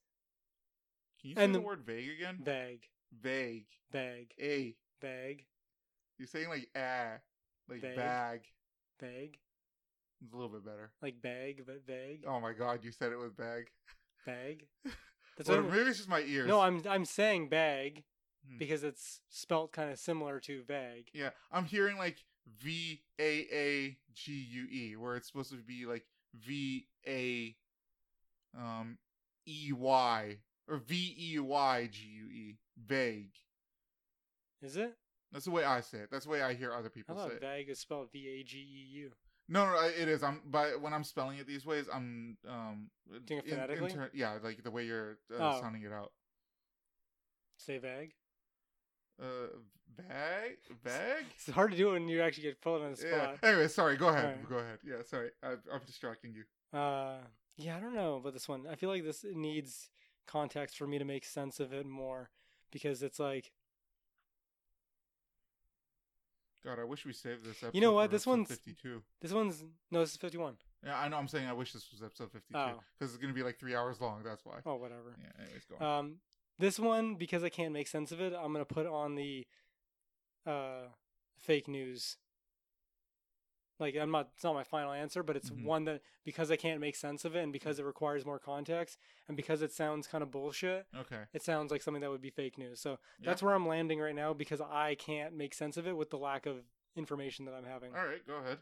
Can 1.21 1.31
you 1.31 1.37
say 1.37 1.45
and 1.45 1.55
the 1.55 1.61
the- 1.61 1.65
word 1.65 1.83
vague 1.85 2.11
again? 2.11 2.43
vague, 2.43 2.89
vague. 3.13 3.69
vague, 3.93 4.35
A. 4.41 4.77
vague, 5.01 5.47
You're 6.19 6.27
saying 6.27 6.49
like 6.49 6.69
ah, 6.75 7.21
like 7.69 7.81
Vague. 7.81 7.95
bag. 7.97 8.53
vague, 8.99 9.39
It's 10.21 10.33
a 10.33 10.37
little 10.37 10.51
bit 10.51 10.65
better. 10.65 10.93
like 11.01 11.23
bag, 11.23 11.65
but 11.65 11.83
vague, 11.87 12.25
Oh 12.27 12.41
my 12.41 12.53
god, 12.55 12.83
you 12.83 12.91
said 12.91 13.13
it 13.13 13.19
with 13.19 13.37
bag. 13.37 13.71
bag. 14.27 14.69
That's 15.37 15.49
Well, 15.49 15.63
maybe 15.63 15.89
it's 15.91 15.99
just 15.99 16.09
my 16.09 16.23
ears. 16.23 16.49
no, 16.49 16.59
I'm 16.61 16.85
I'm 16.89 17.05
saying 17.05 17.49
bag 17.49 18.05
Hmm. 18.49 18.59
because 18.59 18.83
it's 18.85 19.21
spelt 19.29 19.73
kind 19.73 19.91
of 19.91 19.99
similar 19.99 20.41
to 20.41 20.63
vague. 20.65 21.09
Yeah, 21.13 21.31
I'm 21.53 21.65
hearing 21.65 21.97
like 21.97 22.25
V 22.61 23.01
A 23.21 23.47
A 23.53 23.97
G 24.15 24.33
U 24.33 24.67
E, 24.71 24.97
where 24.97 25.17
it's 25.17 25.29
supposed 25.29 25.51
to 25.51 25.57
be 25.57 25.87
like 25.87 26.05
V 26.35 26.87
A 27.07 27.55
um 28.59 28.99
E 29.47 29.73
Y 29.73 30.39
or 30.69 30.77
V 30.79 31.17
E 31.19 31.39
Y 31.39 31.89
G 31.93 32.07
U 32.07 32.27
E. 32.31 32.59
Vague. 32.85 33.35
Is 34.63 34.77
it? 34.77 34.97
That's 35.31 35.45
the 35.45 35.51
way 35.51 35.65
I 35.65 35.81
say 35.81 35.99
it. 35.99 36.09
That's 36.11 36.25
the 36.25 36.31
way 36.31 36.43
I 36.43 36.55
hear 36.55 36.73
other 36.73 36.89
I 36.89 36.91
people 36.91 37.17
say 37.29 37.35
it. 37.37 37.41
vague 37.41 37.69
is 37.69 37.79
spelled 37.79 38.11
V 38.13 38.27
A 38.29 38.43
G 38.43 38.59
E 38.59 38.97
U. 38.99 39.13
No, 39.49 39.67
no, 39.67 39.81
it 39.85 40.09
is. 40.09 40.23
I'm 40.23 40.41
but 40.47 40.81
when 40.81 40.93
I'm 40.93 41.05
spelling 41.05 41.39
it 41.39 41.47
these 41.47 41.65
ways, 41.67 41.87
I'm 41.93 42.37
um 42.49 42.91
Doing 43.25 43.41
it 43.41 43.45
in- 43.47 43.51
in 43.53 43.55
phonetically? 43.61 43.91
ter- 43.93 44.11
yeah, 44.15 44.39
like 44.43 44.63
the 44.63 44.71
way 44.71 44.85
you're 44.85 45.19
uh, 45.33 45.57
Oh. 45.57 45.61
sounding 45.61 45.83
it 45.83 45.93
out. 45.93 46.13
Say 47.59 47.79
vague. 47.79 48.13
Uh, 49.23 49.27
bag, 49.97 50.57
bag. 50.83 51.25
It's 51.37 51.49
hard 51.55 51.71
to 51.71 51.77
do 51.77 51.93
when 51.93 52.09
you 52.09 52.21
actually 52.23 52.43
get 52.45 52.61
pulled 52.61 52.83
on 52.83 52.93
the 52.95 53.07
Yeah. 53.07 53.17
spot. 53.23 53.39
Anyway, 53.45 53.69
sorry. 53.69 53.97
Go 53.97 54.09
ahead. 54.09 54.25
Alright. 54.25 54.49
Go 54.49 54.57
ahead. 54.59 54.79
Yeah. 54.85 55.03
Sorry. 55.05 55.31
I, 55.43 55.53
I'm 55.73 55.81
distracting 55.87 56.35
you. 56.35 56.79
Uh, 56.79 57.19
yeah, 57.57 57.77
I 57.77 57.81
don't 57.81 57.95
know 57.95 58.17
about 58.17 58.33
this 58.33 58.49
one. 58.49 58.67
I 58.71 58.75
feel 58.75 58.89
like 58.89 59.05
this 59.05 59.25
needs 59.33 59.91
context 60.27 60.77
for 60.77 60.87
me 60.87 60.99
to 60.99 61.05
make 61.05 61.25
sense 61.25 61.61
of 61.61 61.73
it 61.73 61.87
more 61.87 62.31
because 62.71 63.03
it's 63.03 63.19
like 63.21 63.53
God, 66.65 66.79
I 66.79 66.85
wish 66.85 67.05
we 67.05 67.13
saved 67.13 67.43
this 67.45 67.57
episode. 67.63 67.75
You 67.75 67.81
know 67.81 67.93
what? 67.93 68.11
This 68.11 68.25
one's- 68.27 68.49
52. 68.49 69.03
this 69.21 69.33
one's 69.33 69.65
no, 69.91 70.01
this 70.01 70.13
is 70.13 70.17
fifty 70.17 70.39
one. 70.39 70.57
Yeah, 70.85 70.99
I 70.99 71.09
know. 71.09 71.17
I'm 71.17 71.27
saying 71.29 71.49
I 71.49 71.53
wish 71.53 71.73
this 71.73 71.91
was 71.93 72.03
episode 72.03 72.31
52 72.33 72.57
Oh. 72.57 72.81
because 72.99 73.13
it's 73.15 73.21
gonna 73.21 73.33
be 73.35 73.43
like 73.43 73.59
three 73.59 73.75
hours 73.75 74.01
long. 74.01 74.23
That's 74.23 74.45
why. 74.45 74.61
Oh, 74.65 74.77
whatever. 74.77 75.17
Yeah. 75.21 75.43
Anyways, 75.45 75.65
go 75.65 75.85
on. 75.85 75.99
Um, 75.99 76.17
this 76.59 76.79
one 76.79 77.15
because 77.17 77.43
I 77.43 77.49
can't 77.49 77.73
make 77.73 77.89
sense 77.89 78.13
of 78.13 78.21
it, 78.21 78.33
I'm 78.33 78.53
gonna 78.53 78.65
put 78.65 78.87
on 78.87 79.15
the 79.15 79.47
uh 80.47 80.89
fake 81.39 81.69
news. 81.69 82.17
Like 83.81 83.97
I'm 83.97 84.11
not, 84.13 84.29
it's 84.35 84.45
not 84.45 84.55
my 84.55 84.63
final 84.65 84.93
answer, 84.93 85.23
but 85.25 85.35
it's 85.37 85.51
Mhm. 85.51 85.65
one 85.65 85.85
that 85.87 86.03
because 86.25 86.51
I 86.53 86.57
can't 86.57 86.79
make 86.81 86.95
sense 86.95 87.25
of 87.25 87.35
it 87.35 87.41
and 87.43 87.53
because 87.53 87.81
it 87.81 87.85
requires 87.85 88.25
more 88.25 88.39
context 88.39 88.97
and 89.27 89.37
because 89.37 89.61
it 89.61 89.73
sounds 89.73 90.07
kind 90.07 90.23
of 90.23 90.31
bullshit, 90.31 90.87
okay. 90.97 91.23
it 91.33 91.43
sounds 91.43 91.73
like 91.73 91.83
something 91.83 92.01
that 92.03 92.11
would 92.11 92.21
be 92.21 92.31
fake 92.31 92.59
news. 92.59 92.81
So 92.81 92.91
Yeah. 93.19 93.31
that's 93.31 93.43
where 93.43 93.55
I'm 93.55 93.67
landing 93.67 93.99
right 93.99 94.15
now 94.15 94.35
because 94.35 94.61
I 94.61 94.95
can't 94.95 95.35
make 95.35 95.53
sense 95.53 95.77
of 95.77 95.89
it 95.89 95.97
with 95.97 96.11
the 96.11 96.19
lack 96.19 96.47
of 96.47 96.65
information 96.95 97.45
that 97.47 97.55
I'm 97.55 97.65
having. 97.65 97.93
All 97.97 98.07
right. 98.07 98.25
Go 98.25 98.37
ahead. 98.37 98.59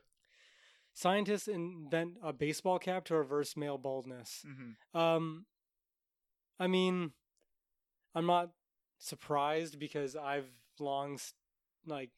Scientists 0.95 1.49
invent 1.49 2.17
a 2.23 2.33
baseball 2.33 2.79
cap 2.79 3.05
to 3.07 3.15
reverse 3.17 3.57
male 3.59 3.77
baldness. 3.79 4.43
Mm-hmm. 4.47 4.97
Um, 4.97 5.47
I 6.59 6.67
mean, 6.67 7.13
I'm 8.15 8.27
not 8.27 8.51
surprised 8.99 9.79
because 9.79 10.17
I've 10.17 10.49
long 10.79 11.19
like 11.87 12.11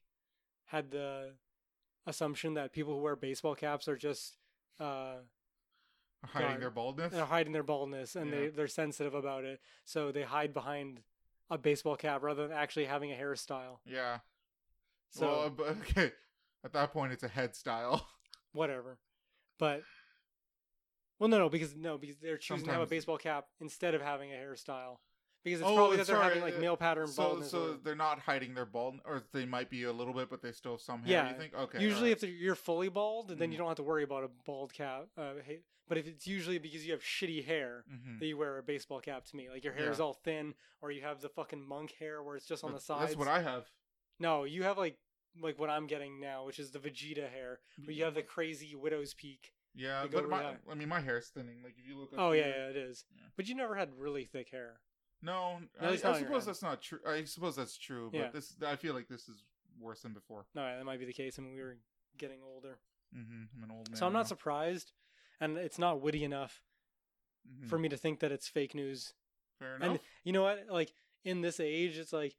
had 0.66 0.90
the 0.90 1.34
assumption 2.06 2.54
that 2.54 2.72
people 2.72 2.94
who 2.94 3.00
wear 3.00 3.16
baseball 3.16 3.54
caps 3.54 3.88
are 3.88 3.96
just 3.96 4.36
uh 4.80 5.16
Hiding 6.24 6.50
God. 6.52 6.60
their 6.60 6.70
baldness. 6.70 7.12
they're 7.12 7.24
hiding 7.24 7.52
their 7.52 7.62
baldness 7.64 8.14
and 8.14 8.32
they 8.32 8.44
Yeah. 8.44 8.50
they're 8.54 8.68
sensitive 8.68 9.14
about 9.14 9.44
it, 9.44 9.60
so 9.84 10.12
they 10.12 10.22
hide 10.22 10.54
behind 10.54 11.00
a 11.50 11.58
baseball 11.58 11.96
cap 11.96 12.22
rather 12.22 12.46
than 12.46 12.56
actually 12.56 12.84
having 12.86 13.10
a 13.12 13.16
hairstyle. 13.16 13.78
Yeah. 13.84 14.18
So 15.10 15.26
well, 15.26 15.50
but, 15.50 15.66
okay. 15.82 16.12
At 16.64 16.72
that 16.74 16.92
point, 16.92 17.12
it's 17.12 17.24
a 17.24 17.28
head 17.28 17.56
style. 17.56 18.06
whatever. 18.52 18.98
But 19.58 19.82
well, 21.18 21.28
no, 21.28 21.38
no, 21.38 21.48
because 21.48 21.74
no, 21.74 21.98
because 21.98 22.16
they're 22.18 22.38
choosing 22.38 22.66
to 22.66 22.72
have 22.72 22.82
a 22.82 22.86
baseball 22.86 23.18
cap 23.18 23.46
instead 23.60 23.94
of 23.94 24.00
having 24.00 24.32
a 24.32 24.36
hairstyle. 24.36 24.98
Because 25.44 25.60
it's 25.60 25.68
Oh, 25.68 25.74
probably 25.74 25.96
that 25.96 26.06
they're 26.06 26.16
sorry, 26.16 26.28
having 26.28 26.42
like 26.42 26.56
uh, 26.56 26.60
male 26.60 26.76
pattern 26.76 27.08
so, 27.08 27.22
baldness. 27.22 27.50
so 27.50 27.72
or- 27.72 27.76
they're 27.82 27.94
not 27.96 28.20
hiding 28.20 28.54
their 28.54 28.64
bald, 28.66 29.00
or 29.04 29.22
they 29.32 29.44
might 29.44 29.68
be 29.70 29.82
a 29.84 29.92
little 29.92 30.14
bit, 30.14 30.30
but 30.30 30.40
they 30.40 30.52
still 30.52 30.72
have 30.72 30.80
some 30.80 31.02
hair. 31.02 31.10
Yeah, 31.12 31.30
You 31.30 31.36
think? 31.36 31.54
Okay. 31.54 31.82
usually, 31.82 32.10
alright. 32.10 32.22
if 32.22 32.30
you're 32.40 32.54
fully 32.54 32.88
bald, 32.88 33.28
then 33.38 33.50
you 33.50 33.56
Mhm. 33.56 33.58
don't 33.58 33.68
have 33.68 33.76
to 33.78 33.82
worry 33.82 34.04
about 34.04 34.22
a 34.24 34.28
bald 34.28 34.72
cap. 34.72 35.08
Uh, 35.16 35.34
but 35.88 35.98
if 35.98 36.06
it's 36.06 36.26
usually 36.28 36.58
because 36.58 36.86
you 36.86 36.92
have 36.92 37.02
shitty 37.02 37.44
hair 37.44 37.84
Mhm. 37.90 38.20
that 38.20 38.26
you 38.26 38.36
wear 38.36 38.56
a 38.58 38.62
baseball 38.62 39.00
cap 39.00 39.24
to 39.26 39.36
me, 39.36 39.50
like 39.50 39.64
your 39.64 39.72
hair 39.72 39.90
is 39.90 39.98
all 40.00 40.12
thin, 40.14 40.54
or 40.80 40.92
you 40.92 41.02
have 41.02 41.20
the 41.20 41.28
fucking 41.28 41.60
monk 41.66 41.92
hair 41.98 42.22
where 42.22 42.36
it's 42.36 42.46
just 42.46 42.62
on 42.62 42.70
the 42.70 42.76
But 42.76 42.82
sides. 42.82 43.00
That's 43.06 43.16
what 43.16 43.28
I 43.28 43.40
have. 43.42 43.70
No, 44.20 44.44
you 44.44 44.62
have 44.62 44.78
like 44.78 44.98
like 45.40 45.58
what 45.58 45.70
I'm 45.70 45.86
getting 45.86 46.20
now, 46.20 46.44
which 46.44 46.58
is 46.58 46.72
the 46.72 46.78
Vegeta 46.78 47.28
hair, 47.30 47.58
where 47.82 47.90
you 47.92 48.04
have 48.04 48.12
the 48.14 48.22
crazy 48.22 48.74
widow's 48.74 49.14
peak. 49.14 49.54
Yeah, 49.74 50.06
but 50.06 50.28
my, 50.28 50.58
I 50.70 50.74
mean, 50.74 50.90
my 50.90 51.00
hair's 51.00 51.30
thinning. 51.30 51.62
Like 51.62 51.78
if 51.78 51.86
you 51.86 51.96
look. 51.96 52.10
Oh 52.16 52.32
yeah, 52.32 52.48
yeah, 52.48 52.68
it 52.68 52.76
is. 52.76 53.06
Yeah. 53.16 53.22
But 53.34 53.48
you 53.48 53.54
never 53.54 53.74
had 53.74 53.98
really 53.98 54.26
thick 54.26 54.50
hair. 54.50 54.80
No, 55.22 55.58
No, 55.80 55.86
I, 55.88 55.90
I 55.90 55.92
it's 55.92 56.02
not 56.04 56.14
on 56.14 56.20
your 56.20 56.28
suppose 56.28 56.46
that's 56.46 56.62
not 56.62 56.82
true. 56.82 56.98
I 57.06 57.24
suppose 57.24 57.56
that's 57.56 57.76
true, 57.78 58.10
but 58.12 58.18
Yeah. 58.18 58.30
this 58.30 58.56
I 58.66 58.76
feel 58.76 58.94
like 58.94 59.08
this 59.08 59.28
is 59.28 59.44
worse 59.80 60.02
than 60.02 60.12
before. 60.12 60.46
No, 60.54 60.62
that 60.76 60.84
might 60.84 60.98
be 60.98 61.06
the 61.06 61.12
case. 61.12 61.38
I 61.38 61.42
mean, 61.42 61.54
we 61.54 61.62
were 61.62 61.78
getting 62.18 62.40
older, 62.42 62.78
hmm 63.12 63.44
I'm 63.56 63.64
an 63.64 63.70
old 63.70 63.88
man. 63.90 63.96
so 63.96 64.06
I'm 64.06 64.12
not 64.12 64.20
now. 64.20 64.24
surprised, 64.24 64.92
and 65.40 65.56
it's 65.56 65.78
not 65.78 66.00
witty 66.00 66.24
enough 66.24 66.62
Mhm. 67.48 67.68
for 67.68 67.78
me 67.78 67.88
to 67.88 67.96
think 67.96 68.20
that 68.20 68.32
it's 68.32 68.48
fake 68.48 68.74
news. 68.74 69.14
Fair 69.58 69.76
enough. 69.76 69.88
And 69.90 70.00
you 70.24 70.32
know 70.32 70.42
what? 70.42 70.66
Like 70.68 70.92
in 71.24 71.40
this 71.40 71.60
age, 71.60 71.96
it's 71.98 72.12
like 72.12 72.32
"L- 72.32 72.38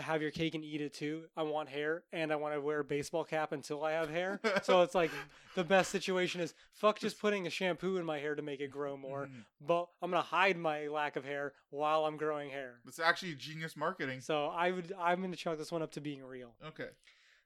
have 0.00 0.22
your 0.22 0.30
cake 0.30 0.54
and 0.54 0.64
eat 0.64 0.80
it 0.80 0.94
too. 0.94 1.24
I 1.36 1.42
want 1.42 1.68
hair, 1.68 2.04
and 2.12 2.32
I 2.32 2.36
want 2.36 2.54
to 2.54 2.60
wear 2.60 2.80
a 2.80 2.84
baseball 2.84 3.24
cap 3.24 3.52
until 3.52 3.84
I 3.84 3.92
have 3.92 4.10
hair. 4.10 4.40
so 4.62 4.82
it's 4.82 4.94
like 4.94 5.10
the 5.54 5.64
best 5.64 5.90
situation 5.90 6.40
is 6.40 6.54
fuck 6.74 6.98
just 6.98 7.20
putting 7.20 7.46
a 7.46 7.50
shampoo 7.50 7.96
in 7.96 8.04
my 8.04 8.18
hair 8.18 8.34
to 8.34 8.42
make 8.42 8.60
it 8.60 8.70
grow 8.70 8.96
more. 8.96 9.26
Mhm. 9.26 9.44
But 9.60 9.88
I'm 10.00 10.10
gonna 10.10 10.22
hide 10.22 10.56
my 10.56 10.88
lack 10.88 11.16
of 11.16 11.24
hair 11.24 11.54
while 11.70 12.04
I'm 12.04 12.16
growing 12.16 12.50
hair. 12.50 12.80
It's 12.86 12.98
actually 12.98 13.34
genius 13.34 13.76
marketing. 13.76 14.20
So 14.20 14.46
I 14.46 14.70
would 14.70 14.92
I'm 14.98 15.20
gonna 15.20 15.36
chalk 15.36 15.58
this 15.58 15.72
one 15.72 15.82
up 15.82 15.92
to 15.92 16.00
being 16.00 16.22
real. 16.22 16.54
Okay. 16.64 16.88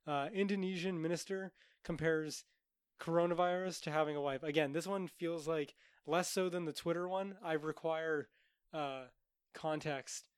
Uh, 0.06 0.28
Indonesian 0.32 1.00
minister 1.02 1.52
compares 1.82 2.44
coronavirus 3.00 3.82
to 3.82 3.90
having 3.90 4.16
a 4.16 4.20
wife. 4.20 4.42
Again, 4.42 4.72
this 4.72 4.86
one 4.86 5.08
feels 5.08 5.46
like 5.46 5.74
less 6.06 6.30
so 6.30 6.48
than 6.48 6.64
the 6.64 6.72
Twitter 6.72 7.08
one. 7.08 7.36
I 7.42 7.54
require 7.54 8.28
uh, 8.72 9.04
context 9.54 10.28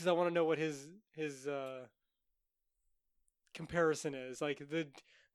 because 0.00 0.08
I 0.08 0.12
want 0.12 0.30
to 0.30 0.34
know 0.34 0.46
what 0.46 0.56
his 0.56 0.86
his 1.14 1.46
uh, 1.46 1.80
comparison 3.52 4.14
is. 4.14 4.40
Like 4.40 4.70
the 4.70 4.86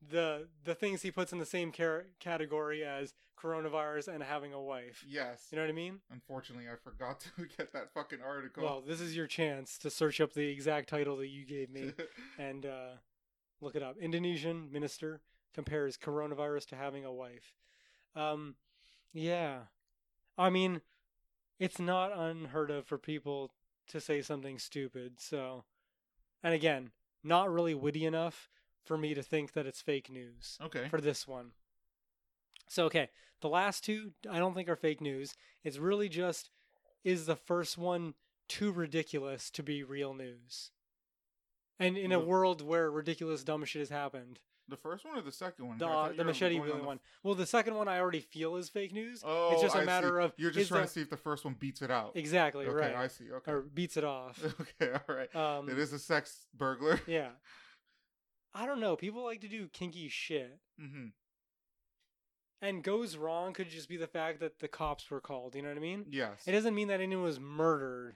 the 0.10 0.48
the 0.64 0.74
things 0.74 1.04
he 1.04 1.12
puts 1.12 1.32
in 1.32 1.38
the 1.38 1.46
same 1.46 1.72
car- 1.72 2.08
category 2.20 2.84
as 2.84 3.14
coronavirus 3.40 4.08
and 4.08 4.24
having 4.24 4.54
a 4.54 4.62
wife. 4.62 5.06
Yes. 5.08 5.50
You 5.52 5.58
know 5.58 5.64
what 5.64 5.70
I 5.70 5.74
mean? 5.74 6.00
Unfortunately, 6.12 6.66
I 6.68 6.78
forgot 6.84 7.20
to 7.38 7.46
get 7.58 7.74
that 7.74 7.94
fucking 7.94 8.20
article. 8.26 8.64
Well, 8.64 8.82
this 8.82 9.02
is 9.02 9.16
your 9.16 9.28
chance 9.28 9.78
to 9.80 9.92
search 9.92 10.20
up 10.20 10.34
the 10.34 10.48
exact 10.48 10.90
title 10.90 11.18
that 11.18 11.28
you 11.28 11.46
gave 11.46 11.70
me. 11.70 11.94
and 12.40 12.66
uh, 12.66 12.94
look 13.62 13.76
it 13.76 13.84
up. 13.84 13.98
Indonesian 14.02 14.72
minister 14.72 15.22
compares 15.54 15.96
coronavirus 15.96 16.66
to 16.70 16.76
having 16.76 17.06
a 17.06 17.14
wife. 17.14 17.54
Um, 18.16 18.56
yeah, 19.14 19.60
I 20.38 20.50
mean, 20.50 20.82
it's 21.60 21.80
not 21.80 22.18
unheard 22.18 22.72
of 22.72 22.88
for 22.88 22.98
people 22.98 23.52
to 23.90 24.00
say 24.00 24.22
something 24.22 24.60
stupid. 24.60 25.20
So, 25.20 25.64
and 26.44 26.54
again, 26.54 26.92
not 27.24 27.52
really 27.52 27.74
witty 27.74 28.06
enough 28.06 28.50
for 28.84 28.98
me 28.98 29.14
to 29.14 29.24
think 29.24 29.54
that 29.54 29.66
it's 29.66 29.82
fake 29.82 30.10
news 30.10 30.58
okay. 30.64 30.88
for 30.90 31.02
this 31.02 31.28
one. 31.28 31.52
So, 32.68 32.86
okay, 32.86 33.10
the 33.42 33.50
last 33.50 33.84
two 33.84 34.12
I 34.30 34.40
don't 34.40 34.54
think 34.54 34.70
are 34.70 34.76
fake 34.76 35.02
news. 35.02 35.36
It's 35.64 35.78
really 35.78 36.10
just 36.10 36.50
is 37.04 37.26
the 37.26 37.36
first 37.36 37.78
one 37.78 38.16
too 38.48 38.72
ridiculous 38.72 39.50
to 39.52 39.64
be 39.64 39.84
real 39.84 40.14
news? 40.14 40.72
And 41.80 41.98
in 41.98 42.12
a 42.12 42.20
world 42.20 42.62
where 42.62 42.90
ridiculous 42.90 43.44
dumb 43.44 43.66
shit 43.66 43.82
has 43.82 43.90
happened, 43.90 44.40
The 44.68 44.78
first 44.78 45.06
one 45.06 45.16
or 45.18 45.22
the 45.22 45.32
second 45.32 45.68
one? 45.68 45.82
uh, 45.84 46.12
the 46.18 46.24
machete 46.24 46.56
on 46.58 46.64
wielding 46.64 46.82
the- 46.82 46.88
one. 46.88 47.00
Well, 47.24 47.36
the 47.36 47.46
second 47.46 47.76
one 47.76 47.88
I 47.88 48.00
already 48.00 48.20
feel 48.22 48.56
is 48.56 48.68
fake 48.70 48.94
news. 48.94 49.22
Oh, 49.24 49.52
it's 49.54 49.62
just 49.62 49.76
a 49.76 49.80
I 49.80 49.86
matter 49.86 50.20
see. 50.20 50.26
of 50.26 50.34
You're 50.38 50.50
just 50.52 50.70
trying 50.70 50.82
the- 50.82 50.88
to 50.88 50.94
see 50.94 51.02
if 51.02 51.10
the 51.12 51.18
first 51.18 51.46
one 51.46 51.54
beats 51.60 51.82
it 51.84 51.92
out. 51.92 52.14
exactly 52.16 52.66
okay, 52.66 52.76
right, 52.76 52.96
I 52.96 53.08
see. 53.08 53.32
Okay. 53.32 53.52
or 53.52 53.62
beats 53.62 53.96
it 53.96 54.04
off. 54.04 54.44
okay, 54.82 54.94
all 55.08 55.16
right. 55.16 55.36
Um, 55.36 55.70
it 55.70 55.78
is 55.78 55.94
a 55.94 56.00
sex 56.00 56.48
burglar. 56.58 57.00
yeah. 57.08 57.30
I 58.56 58.66
don't 58.66 58.80
know. 58.80 58.96
People 58.96 59.24
like 59.24 59.42
to 59.42 59.48
do 59.48 59.68
kinky 59.68 60.08
shit. 60.10 60.60
hmm 60.80 61.08
And 62.62 62.84
goes 62.84 63.18
wrong 63.18 63.54
could 63.54 63.70
just 63.70 63.90
be 63.90 63.98
the 63.98 64.08
fact 64.08 64.40
that 64.40 64.60
the 64.60 64.68
cops 64.68 65.12
were 65.12 65.20
called. 65.22 65.56
You 65.56 65.62
know 65.62 65.68
what 65.70 65.78
I 65.78 65.82
mean? 65.82 66.06
Yes. 66.10 66.42
It 66.48 66.54
doesn't 66.54 66.74
mean 66.74 66.88
that 66.88 67.02
anyone 67.02 67.26
was 67.26 67.40
murdered, 67.40 68.16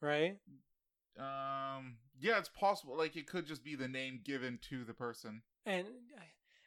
right? 0.00 0.36
Um. 1.18 1.96
Yeah, 2.22 2.38
it's 2.38 2.48
possible. 2.50 2.96
Like 2.96 3.16
it 3.16 3.26
could 3.26 3.46
just 3.46 3.64
be 3.64 3.74
the 3.74 3.88
name 3.88 4.20
given 4.22 4.58
to 4.68 4.84
the 4.84 4.92
person. 4.94 5.42
And 5.66 5.86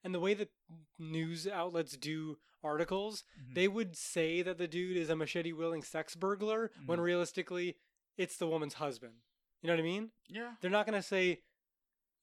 and 0.04 0.14
the 0.14 0.20
way 0.20 0.34
that 0.34 0.52
news 1.00 1.48
outlets 1.48 1.96
do 1.98 2.38
articles, 2.64 3.24
Mhm. 3.40 3.54
they 3.56 3.68
would 3.68 3.96
say 3.98 4.42
that 4.42 4.58
the 4.58 4.68
dude 4.68 4.98
is 4.98 5.10
a 5.10 5.16
machete 5.16 5.52
wielding 5.54 5.84
sex 5.84 6.16
burglar 6.16 6.72
when 6.86 7.00
Mhm. 7.00 7.04
realistically 7.04 7.78
it's 8.18 8.38
the 8.38 8.48
woman's 8.48 8.76
husband. 8.76 9.22
You 9.62 9.68
know 9.68 9.74
what 9.74 9.80
I 9.80 9.84
mean? 9.84 10.12
Yeah. 10.28 10.56
They're 10.62 10.70
not 10.72 10.86
gonna 10.86 11.02
say, 11.02 11.42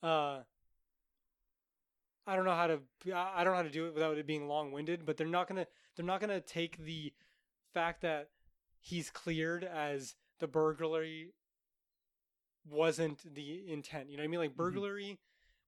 uh, 0.03 0.45
I 2.27 2.37
don't 2.37 2.45
know 2.45 2.55
how 2.55 2.67
to 2.69 2.83
I 3.13 3.41
I 3.41 3.45
don't 3.45 3.53
know 3.53 3.57
how 3.57 3.63
to 3.63 3.71
do 3.71 3.87
it 3.87 3.95
without 3.95 4.19
it 4.19 4.27
being 4.27 4.47
long 4.47 4.73
winded, 4.73 5.05
but 5.05 5.17
they're 5.17 5.27
not 5.27 5.49
gonna 5.49 5.67
they're 5.97 6.05
not 6.07 6.21
gonna 6.21 6.41
take 6.41 6.77
the 6.79 7.13
fact 7.73 8.03
that 8.03 8.31
he's 8.79 9.11
cleared 9.11 9.65
as 9.65 10.17
the 10.39 10.47
burglary 10.47 11.33
wasn't 12.65 13.35
the 13.35 13.71
intent. 13.73 14.11
You 14.11 14.17
know 14.17 14.23
what 14.23 14.29
I 14.29 14.29
mean? 14.29 14.41
Like 14.41 14.57
burglary, 14.57 15.19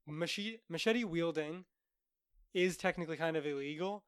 machete 0.07 0.59
machete 0.69 1.05
wielding 1.05 1.65
is 2.55 2.77
technically 2.77 3.17
kind 3.17 3.37
of 3.37 3.47
illegal. 3.47 4.05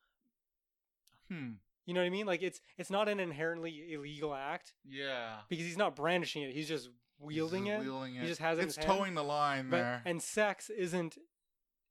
Hmm. 1.30 1.52
You 1.86 1.92
know 1.94 2.00
what 2.00 2.06
I 2.06 2.10
mean? 2.10 2.26
Like 2.26 2.42
it's 2.42 2.60
it's 2.78 2.90
not 2.90 3.08
an 3.08 3.20
inherently 3.20 3.92
illegal 3.92 4.34
act 4.34 4.72
Yeah. 4.88 5.36
because 5.48 5.64
he's 5.66 5.76
not 5.76 5.96
brandishing 5.96 6.42
it. 6.42 6.52
He's 6.54 6.68
just 6.68 6.90
wielding 7.18 7.66
Just 7.66 7.80
it. 7.82 7.84
Wielding 7.88 8.14
He 8.14 8.26
just 8.26 8.40
has 8.40 8.58
it 8.58 8.62
It's 8.64 8.76
his 8.76 8.84
hand. 8.84 8.98
toeing 8.98 9.14
the 9.14 9.24
line 9.24 9.70
But 9.70 9.76
there. 9.78 10.02
and 10.04 10.22
sex 10.22 10.70
isn't 10.70 11.18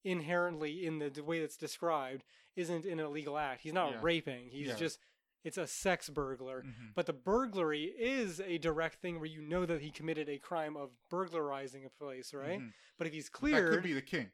inherently 0.03 0.85
in 0.85 0.99
the, 0.99 1.09
the 1.09 1.23
way 1.23 1.39
that's 1.39 1.55
described 1.57 2.23
isn't 2.55 2.85
an 2.85 2.99
illegal 2.99 3.37
act. 3.37 3.61
He's 3.61 3.73
not 3.73 3.91
Yeah. 3.93 3.99
raping. 4.01 4.49
He's 4.49 4.67
Yeah. 4.67 4.75
just 4.75 4.99
it's 5.43 5.57
a 5.57 5.67
sex 5.67 6.09
burglar. 6.09 6.63
Mhm. 6.63 6.93
But 6.95 7.05
the 7.05 7.13
burglary 7.13 7.85
is 7.85 8.39
a 8.39 8.57
direct 8.57 9.01
thing 9.01 9.17
where 9.19 9.29
you 9.29 9.41
know 9.41 9.65
that 9.65 9.81
he 9.81 9.91
committed 9.91 10.29
a 10.29 10.37
crime 10.39 10.75
of 10.77 10.91
burglarizing 11.09 11.83
a 11.85 11.89
place, 11.89 12.33
right? 12.33 12.59
Mhm. 12.59 12.73
But 12.97 13.07
if 13.07 13.13
he's 13.13 13.29
cleared, 13.29 13.67
That 13.67 13.75
could 13.75 13.83
be 13.83 13.93
the 13.93 14.01
kink. 14.01 14.31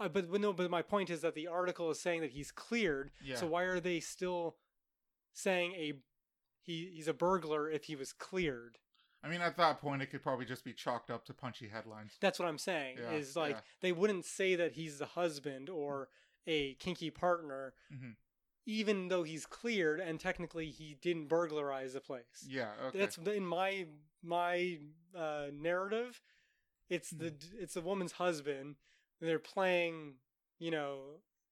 uh, 0.00 0.08
but, 0.08 0.30
but 0.30 0.40
no. 0.40 0.52
But 0.52 0.70
my 0.70 0.82
point 0.82 1.08
is 1.10 1.20
that 1.22 1.34
the 1.34 1.46
article 1.46 1.90
is 1.90 2.00
saying 2.00 2.20
that 2.22 2.30
he's 2.32 2.50
cleared. 2.52 3.10
Yeah. 3.22 3.36
So 3.36 3.46
why 3.46 3.62
are 3.64 3.80
they 3.80 4.00
still 4.00 4.58
saying 5.32 5.72
a 5.74 5.94
he 6.60 6.90
he's 6.94 7.08
a 7.08 7.14
burglar 7.14 7.70
if 7.70 7.84
he 7.84 7.96
was 7.96 8.12
cleared? 8.12 8.78
I 9.24 9.28
mean, 9.28 9.40
at 9.40 9.56
that 9.56 9.80
point, 9.80 10.02
it 10.02 10.06
could 10.06 10.22
probably 10.22 10.44
just 10.44 10.64
be 10.64 10.72
chalked 10.72 11.08
up 11.08 11.24
to 11.26 11.34
punchy 11.34 11.68
headlines. 11.68 12.16
That's 12.20 12.40
what 12.40 12.48
I'm 12.48 12.58
saying. 12.58 12.98
Yeah, 12.98 13.12
is 13.12 13.36
like 13.36 13.54
yeah. 13.54 13.60
they 13.80 13.92
wouldn't 13.92 14.24
say 14.24 14.56
that 14.56 14.72
he's 14.72 14.98
the 14.98 15.06
husband 15.06 15.70
or 15.70 16.08
a 16.44 16.74
kinky 16.74 17.08
partner, 17.10 17.72
Mhm. 17.92 18.16
Even 18.66 19.08
though 19.08 19.22
he's 19.22 19.46
cleared 19.46 20.00
and 20.00 20.20
technically 20.20 20.66
he 20.70 20.96
didn't 21.00 21.28
burglarize 21.28 21.94
the 21.94 22.00
place. 22.00 22.46
Yeah. 22.46 22.68
Okay. 22.88 22.98
That's 22.98 23.18
in 23.18 23.44
my 23.46 23.86
my 24.22 24.78
uh, 25.16 25.46
narrative. 25.52 26.20
It's 26.88 27.10
the 27.10 27.26
Mm-hmm. 27.30 27.56
it's 27.62 27.74
the 27.74 27.80
woman's 27.80 28.12
husband. 28.12 28.76
And 29.20 29.28
they're 29.30 29.38
playing, 29.38 30.14
you 30.58 30.70
know, 30.72 30.98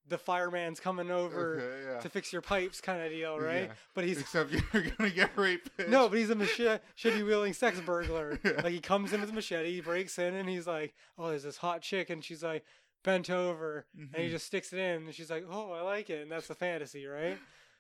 the 0.09 0.19
fireman's 0.19 0.81
coming 0.81 1.11
over 1.11 1.61
okay, 1.61 1.93
yeah. 1.93 2.01
to 2.01 2.09
fix 2.09 2.33
your 2.33 2.43
pipes 2.43 2.81
kind 2.81 3.01
of 3.01 3.11
deal, 3.11 3.39
right? 3.39 3.65
Yeah. 3.69 3.73
But 3.95 4.05
he's 4.05 4.19
Except 4.21 4.51
you're 4.73 4.83
gonna 4.99 5.11
get 5.11 5.31
raped. 5.37 5.71
no, 5.89 6.09
but 6.09 6.19
he's 6.19 6.31
a 6.31 6.35
machete 6.35 6.81
shitty 6.99 7.25
wielding 7.25 7.53
sex 7.53 7.81
burglar. 7.81 8.39
Yeah. 8.45 8.53
Like 8.63 8.73
he 8.73 8.81
comes 8.81 9.13
in 9.13 9.21
with 9.21 9.31
a 9.31 9.33
machete, 9.33 9.73
he 9.73 9.81
breaks 9.81 10.19
in, 10.19 10.35
and 10.35 10.49
he's 10.49 10.67
like, 10.67 10.95
"Oh, 11.19 11.29
there's 11.29 11.45
this 11.45 11.59
hot 11.59 11.83
chick," 11.83 12.11
and 12.11 12.25
she's 12.25 12.43
like 12.43 12.65
bent 13.03 13.31
over, 13.31 13.87
and 13.95 14.11
he 14.15 14.29
Mhm. 14.29 14.31
just 14.31 14.47
sticks 14.47 14.73
it 14.73 14.79
in, 14.79 15.05
and 15.07 15.15
she's 15.15 15.31
like, 15.31 15.45
"Oh, 15.49 15.73
I 15.73 15.81
like 15.81 16.11
it," 16.11 16.23
and 16.23 16.31
that's 16.31 16.49
the 16.49 16.55
fantasy, 16.55 17.07
right? 17.07 17.39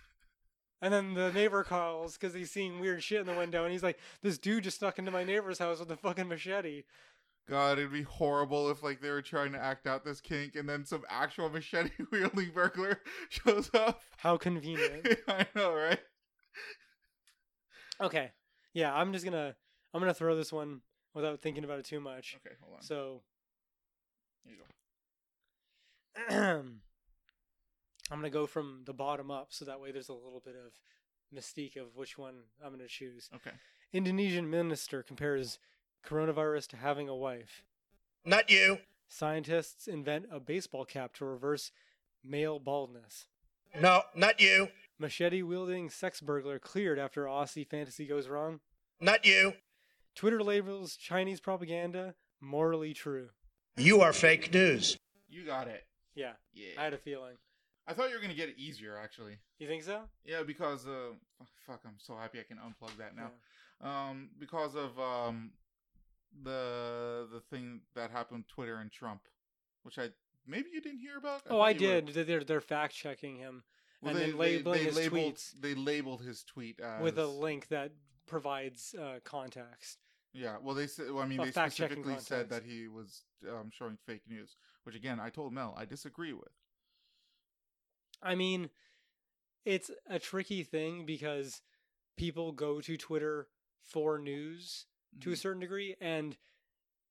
And 0.82 0.92
then 0.92 1.14
the 1.14 1.32
neighbor 1.32 1.64
calls 1.64 2.18
because 2.18 2.34
he's 2.34 2.50
seeing 2.50 2.78
weird 2.78 3.02
shit 3.02 3.20
in 3.20 3.26
the 3.26 3.32
window, 3.34 3.62
and 3.64 3.72
he's 3.72 3.82
like, 3.82 3.98
"This 4.20 4.36
dude 4.36 4.64
just 4.64 4.80
snuck 4.80 4.98
into 4.98 5.10
my 5.10 5.24
neighbor's 5.24 5.58
house 5.58 5.78
with 5.80 5.90
a 5.90 5.96
fucking 5.96 6.28
machete." 6.28 6.84
God, 7.46 7.78
it'd 7.78 7.90
be 7.92 8.02
horrible 8.02 8.70
if 8.70 8.82
like 8.82 9.00
they 9.00 9.08
were 9.10 9.22
trying 9.22 9.52
to 9.52 9.58
act 9.58 9.86
out 9.86 10.04
this 10.04 10.20
kink 10.20 10.56
and 10.56 10.68
then 10.68 10.84
some 10.84 11.04
actual 11.08 11.48
machete 11.48 11.90
wielding 12.10 12.50
burglar 12.50 13.00
shows 13.30 13.70
up. 13.72 14.02
How 14.18 14.36
convenient. 14.36 15.06
I 15.26 15.46
know, 15.54 15.74
right? 15.74 16.00
okay, 18.00 18.32
yeah, 18.74 18.94
I'm 18.94 19.12
just 19.12 19.24
gonna 19.24 19.56
I'm 19.94 20.00
gonna 20.00 20.12
throw 20.14 20.36
this 20.36 20.52
one 20.52 20.82
without 21.14 21.40
thinking 21.40 21.64
about 21.64 21.78
it 21.78 21.84
too 21.86 22.00
much. 22.00 22.36
Okay, 22.44 22.56
hold 22.60 22.76
on. 22.76 22.82
So 22.82 23.22
Here 24.44 24.52
you 24.54 24.58
go. 24.58 24.64
I'm 26.28 26.80
gonna 28.10 28.30
go 28.30 28.46
from 28.46 28.82
the 28.84 28.92
bottom 28.92 29.30
up, 29.30 29.48
so 29.50 29.64
that 29.64 29.80
way 29.80 29.92
there's 29.92 30.08
a 30.08 30.14
little 30.14 30.42
bit 30.44 30.54
of 30.54 30.72
mystique 31.34 31.76
of 31.76 31.96
which 31.96 32.18
one 32.18 32.34
I'm 32.64 32.72
gonna 32.72 32.86
choose. 32.86 33.28
Okay. 33.34 33.50
Indonesian 33.92 34.50
minister 34.50 35.02
compares 35.02 35.58
coronavirus 36.06 36.68
to 36.68 36.76
having 36.76 37.08
a 37.08 37.14
wife. 37.14 37.64
Not 38.24 38.50
you. 38.50 38.78
Scientists 39.08 39.86
invent 39.86 40.26
a 40.30 40.40
baseball 40.40 40.84
cap 40.84 41.14
to 41.14 41.24
reverse 41.24 41.70
male 42.24 42.58
baldness. 42.58 43.26
No, 43.80 44.02
not 44.14 44.40
you. 44.40 44.68
Machete 44.98 45.42
wielding 45.42 45.90
sex 45.90 46.20
burglar 46.20 46.58
cleared 46.58 46.98
after 46.98 47.24
Aussie 47.24 47.66
fantasy 47.68 48.06
goes 48.06 48.28
wrong. 48.28 48.60
Not 49.00 49.26
you. 49.26 49.54
Twitter 50.14 50.42
labels 50.42 50.96
Chinese 50.96 51.40
propaganda 51.40 52.14
morally 52.40 52.94
true. 52.94 53.30
You 53.76 54.00
are 54.00 54.12
fake 54.12 54.52
news. 54.54 54.96
You 55.28 55.44
got 55.44 55.66
it. 55.66 55.84
Yeah, 56.14 56.32
Yeah. 56.52 56.78
I 56.78 56.84
had 56.84 56.94
a 56.94 56.98
feeling. 56.98 57.36
I 57.86 57.92
thought 57.92 58.08
you 58.08 58.14
were 58.14 58.22
gonna 58.22 58.34
get 58.34 58.48
it 58.48 58.56
easier, 58.56 58.96
actually. 58.96 59.36
You 59.58 59.66
think 59.68 59.82
so? 59.82 60.08
Yeah, 60.24 60.42
because 60.42 60.86
uh, 60.86 61.12
fuck, 61.66 61.80
I'm 61.84 61.96
so 61.98 62.16
happy 62.16 62.40
I 62.40 62.44
can 62.44 62.56
unplug 62.58 62.96
that 62.96 63.14
now. 63.14 63.30
Um, 63.86 64.30
because 64.38 64.74
of 64.74 64.98
um, 64.98 65.50
the 66.42 67.28
the 67.30 67.40
thing 67.50 67.80
that 67.94 68.10
happened 68.10 68.38
with 68.40 68.48
Twitter 68.48 68.76
and 68.76 68.90
Trump, 68.90 69.22
which 69.82 69.98
I 69.98 70.10
maybe 70.46 70.70
you 70.72 70.80
didn't 70.80 71.00
hear 71.00 71.18
about. 71.18 71.42
Oh, 71.50 71.60
I 71.60 71.70
you 71.70 71.88
were- 71.88 72.00
did. 72.00 72.26
They're 72.26 72.44
they're 72.44 72.60
fact 72.60 72.94
checking 72.94 73.36
him 73.36 73.64
Well, 74.00 74.12
and 74.12 74.20
they, 74.20 74.26
then 74.30 74.38
labeling 74.38 74.78
they, 74.78 74.84
his 74.84 74.96
labeled, 74.96 75.34
tweets 75.34 75.60
They 75.60 75.74
labeled 75.74 76.22
his 76.22 76.44
tweet 76.44 76.80
as 76.80 77.02
with 77.02 77.18
a 77.18 77.26
link 77.26 77.68
that 77.68 77.92
provides 78.26 78.94
uh, 78.94 79.20
context. 79.24 79.98
Yeah, 80.32 80.56
well, 80.60 80.74
they 80.74 80.86
said. 80.88 81.10
Well, 81.12 81.22
I 81.22 81.26
mean, 81.28 81.38
they 81.38 81.52
specifically 81.52 82.16
said 82.18 82.50
that 82.50 82.64
he 82.64 82.88
was 82.88 83.22
um, 83.48 83.70
showing 83.70 83.98
fake 84.06 84.22
news, 84.28 84.56
which 84.84 84.94
again, 84.94 85.18
I 85.20 85.30
told 85.30 85.52
Mel 85.52 85.74
I 85.76 85.84
disagree 85.84 86.32
with. 86.32 86.52
I 88.22 88.34
mean, 88.34 88.70
it's 89.64 89.90
a 90.06 90.18
tricky 90.18 90.62
thing 90.62 91.04
because 91.04 91.60
people 92.16 92.52
go 92.52 92.80
to 92.80 92.96
Twitter 92.96 93.48
for 93.82 94.18
news 94.18 94.86
to 95.20 95.30
a 95.30 95.34
Mhm. 95.34 95.38
certain 95.38 95.60
degree, 95.60 95.96
and 96.00 96.36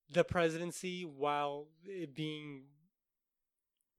the 0.10 0.24
presidency, 0.24 1.06
while 1.06 1.68
it 1.84 2.14
being 2.14 2.70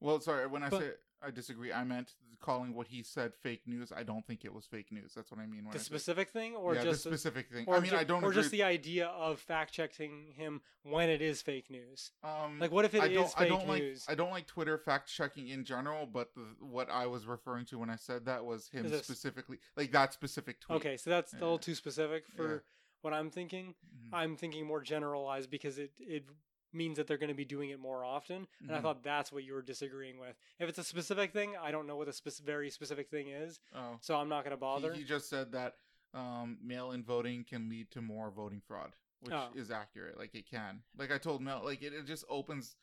Well, 0.01 0.19
sorry, 0.19 0.45
when 0.45 0.61
I 0.61 0.69
But- 0.69 0.81
say 0.81 0.93
I 1.21 1.31
disagree, 1.31 1.71
I 1.73 1.83
meant 1.83 2.13
calling 2.41 2.73
what 2.75 2.87
he 2.87 3.01
said 3.01 3.33
fake 3.41 3.61
news. 3.65 3.91
I 3.95 4.03
don't 4.03 4.25
think 4.27 4.45
it 4.45 4.53
was 4.53 4.65
fake 4.65 4.91
news. 4.91 5.13
That's 5.15 5.31
what 5.31 5.39
I 5.39 5.45
mean 5.47 5.63
when 5.65 5.71
the 5.73 5.79
I 5.79 5.81
specific 5.81 6.29
thing, 6.29 6.55
or 6.55 6.75
yeah, 6.75 6.83
just 6.83 7.03
the 7.03 7.09
specific 7.09 7.49
thing. 7.49 7.65
or 7.67 7.75
I 7.77 7.79
mean, 7.79 7.91
ju- 7.91 7.97
I 7.97 8.03
don't 8.03 8.23
or 8.23 8.27
agree. 8.29 8.41
just 8.41 8.51
the 8.51 8.63
idea 8.63 9.07
of 9.07 9.39
fact 9.39 9.73
checking 9.73 10.33
him 10.35 10.61
when 10.83 11.09
it 11.09 11.21
is 11.21 11.41
fake 11.41 11.69
news. 11.71 12.11
um, 12.23 12.59
Like, 12.59 12.71
what 12.71 12.85
if 12.85 12.93
it 12.93 13.01
I 13.01 13.07
is 13.07 13.13
don't, 13.15 13.33
I 13.37 13.39
fake 13.39 13.49
don't 13.49 13.67
news? 13.67 14.05
like 14.07 14.13
I 14.13 14.15
don't 14.15 14.31
like 14.31 14.45
Twitter 14.45 14.77
fact 14.77 15.09
checking 15.11 15.47
in 15.47 15.63
general, 15.63 16.05
but 16.05 16.33
the, 16.35 16.45
what 16.59 16.89
I 16.91 17.07
was 17.07 17.25
referring 17.25 17.65
to 17.67 17.79
when 17.79 17.89
I 17.89 17.95
said 17.95 18.25
that 18.25 18.45
was 18.45 18.67
him 18.69 18.87
this- 18.89 19.03
specifically, 19.03 19.57
like 19.75 19.91
that 19.93 20.13
specific 20.13 20.59
tweet. 20.59 20.75
Okay, 20.77 20.97
so 20.97 21.09
that's 21.09 21.33
a 21.33 21.37
little 21.37 21.57
too 21.57 21.73
specific 21.75 22.25
for 22.35 22.51
Yeah. 22.55 22.59
what 23.01 23.13
I'm 23.13 23.31
thinking. 23.31 23.73
Mhm. 23.95 24.09
I'm 24.13 24.35
thinking 24.37 24.67
more 24.67 24.81
generalized 24.81 25.49
because 25.49 25.79
it 25.79 25.93
it 25.99 26.25
means 26.75 26.97
that 26.97 27.07
they're 27.07 27.17
going 27.17 27.29
to 27.29 27.33
be 27.33 27.45
doing 27.45 27.69
it 27.69 27.79
more 27.79 28.03
often. 28.03 28.47
And 28.61 28.71
I 28.75 28.79
Mhm. 28.79 28.81
thought 28.81 29.03
that's 29.03 29.31
what 29.31 29.43
you 29.43 29.53
were 29.53 29.61
disagreeing 29.61 30.19
with. 30.19 30.35
If 30.59 30.69
it's 30.69 30.77
a 30.77 30.83
specific 30.83 31.31
thing, 31.31 31.55
I 31.57 31.71
don't 31.71 31.87
know 31.87 31.95
what 31.95 32.07
a 32.07 32.13
spec- 32.13 32.33
very 32.43 32.69
specific 32.69 33.09
thing 33.09 33.29
is, 33.29 33.59
Oh. 33.73 33.97
so 34.01 34.15
I'm 34.17 34.29
not 34.29 34.43
going 34.43 34.51
to 34.51 34.57
bother. 34.57 34.93
He, 34.93 34.99
he 34.99 35.05
just 35.05 35.29
said 35.29 35.51
that 35.53 35.75
um, 36.13 36.57
mail-in 36.61 37.03
voting 37.03 37.43
can 37.43 37.67
lead 37.69 37.91
to 37.91 38.01
more 38.01 38.31
voting 38.31 38.61
fraud, 38.61 38.95
which 39.21 39.33
Oh. 39.33 39.49
is 39.55 39.69
accurate. 39.71 40.17
Like 40.17 40.33
it 40.35 40.45
can. 40.49 40.83
Like 40.97 41.11
I 41.11 41.17
told 41.17 41.41
Mel, 41.41 41.61
like 41.63 41.81
it, 41.81 41.93
it 41.93 42.05
just 42.05 42.23
opens. 42.29 42.75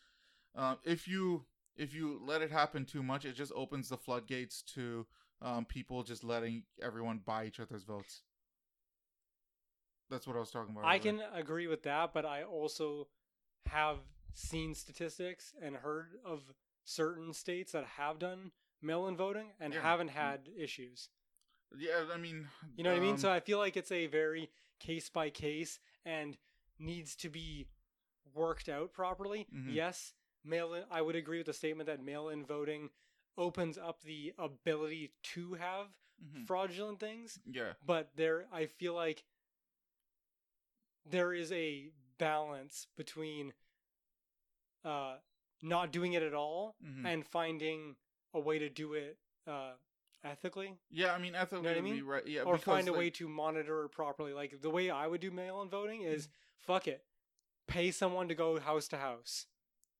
Uh, 0.54 0.76
if 0.84 1.06
you 1.08 1.46
if 1.74 1.94
you 1.94 2.18
let 2.22 2.42
it 2.42 2.50
happen 2.50 2.84
too 2.84 3.02
much, 3.02 3.24
it 3.24 3.32
just 3.32 3.50
opens 3.52 3.88
the 3.88 3.96
floodgates 3.96 4.60
to 4.74 5.06
um, 5.40 5.64
people 5.64 6.02
just 6.02 6.22
letting 6.22 6.64
everyone 6.82 7.18
buy 7.24 7.46
each 7.46 7.58
other's 7.58 7.84
votes. 7.84 8.22
That's 10.10 10.26
what 10.26 10.36
I 10.36 10.40
was 10.40 10.50
talking 10.50 10.72
about. 10.74 10.84
I 10.84 10.98
earlier. 10.98 11.00
can 11.00 11.22
agree 11.32 11.66
with 11.66 11.84
that, 11.84 12.12
but 12.12 12.26
I 12.26 12.42
also 12.42 13.08
have 13.66 13.99
seen 14.34 14.74
statistics 14.74 15.55
and 15.60 15.76
heard 15.76 16.18
of 16.24 16.41
certain 16.84 17.32
states 17.32 17.73
that 17.73 17.84
have 17.84 18.18
done 18.18 18.52
mail-in 18.81 19.16
voting 19.16 19.52
and 19.60 19.73
Yeah. 19.73 19.82
haven't 19.82 20.08
Mm. 20.08 20.12
had 20.15 20.49
issues. 20.57 21.08
Yeah, 21.74 22.08
I 22.12 22.16
mean, 22.18 22.49
You 22.76 22.84
know 22.84 22.91
what 22.91 22.99
I 22.99 23.00
mean? 23.00 23.12
um, 23.12 23.18
So 23.18 23.31
I 23.31 23.41
feel 23.41 23.58
like 23.58 23.76
it's 23.76 23.92
a 23.92 24.07
very 24.07 24.50
case 24.78 25.08
by 25.08 25.31
case 25.31 25.78
and 26.05 26.36
needs 26.78 27.15
to 27.16 27.31
be 27.31 27.68
worked 28.34 28.68
out 28.68 28.92
properly. 28.92 29.44
Mhm. 29.52 29.73
Yes, 29.73 30.15
mail 30.44 30.74
in 30.74 30.84
I 30.91 31.00
would 31.00 31.16
agree 31.16 31.39
with 31.39 31.47
the 31.47 31.52
statement 31.55 31.86
that 31.86 32.02
mail 32.02 32.28
in 32.28 32.44
voting 32.44 32.91
opens 33.39 33.78
up 33.78 34.02
the 34.02 34.34
ability 34.39 35.15
to 35.23 35.55
have 35.55 35.94
Mhm. 36.23 36.47
fraudulent 36.47 37.00
things, 37.00 37.39
Yeah. 37.47 37.74
but 37.82 38.15
there 38.16 38.49
I 38.52 38.66
feel 38.66 38.94
like 38.94 39.24
there 41.05 41.32
is 41.32 41.50
a 41.52 41.91
balance 42.26 42.86
between 42.97 43.52
uh 44.84 45.17
not 45.60 45.91
doing 45.92 46.12
it 46.12 46.23
at 46.23 46.34
all 46.34 46.76
Mhm. 46.84 47.05
and 47.05 47.26
finding 47.26 47.97
a 48.33 48.39
way 48.41 48.59
to 48.60 48.68
do 48.68 48.94
it 48.94 49.18
uh 49.47 49.75
ethically 50.25 50.78
Yeah, 50.89 51.12
I 51.15 51.18
mean, 51.18 51.34
ethically 51.34 51.62
what 51.67 51.73
I 51.73 51.81
would 51.81 51.84
be 51.84 51.91
mean? 51.94 52.05
right. 52.05 52.25
Yeah, 52.26 52.42
or 52.42 52.57
find 52.59 52.86
a 52.89 52.92
way 52.92 53.10
to 53.10 53.28
monitor 53.28 53.84
it 53.84 53.89
properly 53.91 54.33
like 54.33 54.60
the 54.60 54.70
way 54.70 54.89
I 54.89 55.07
would 55.09 55.20
do 55.20 55.31
mail-in 55.33 55.68
voting 55.68 56.02
is 56.02 56.26
Mm-hmm. 56.28 56.33
fuck 56.73 56.86
it 56.89 57.05
pay 57.67 57.91
someone 57.91 58.28
to 58.28 58.34
go 58.36 58.60
house 58.60 58.86
to 58.89 58.99
house 58.99 59.47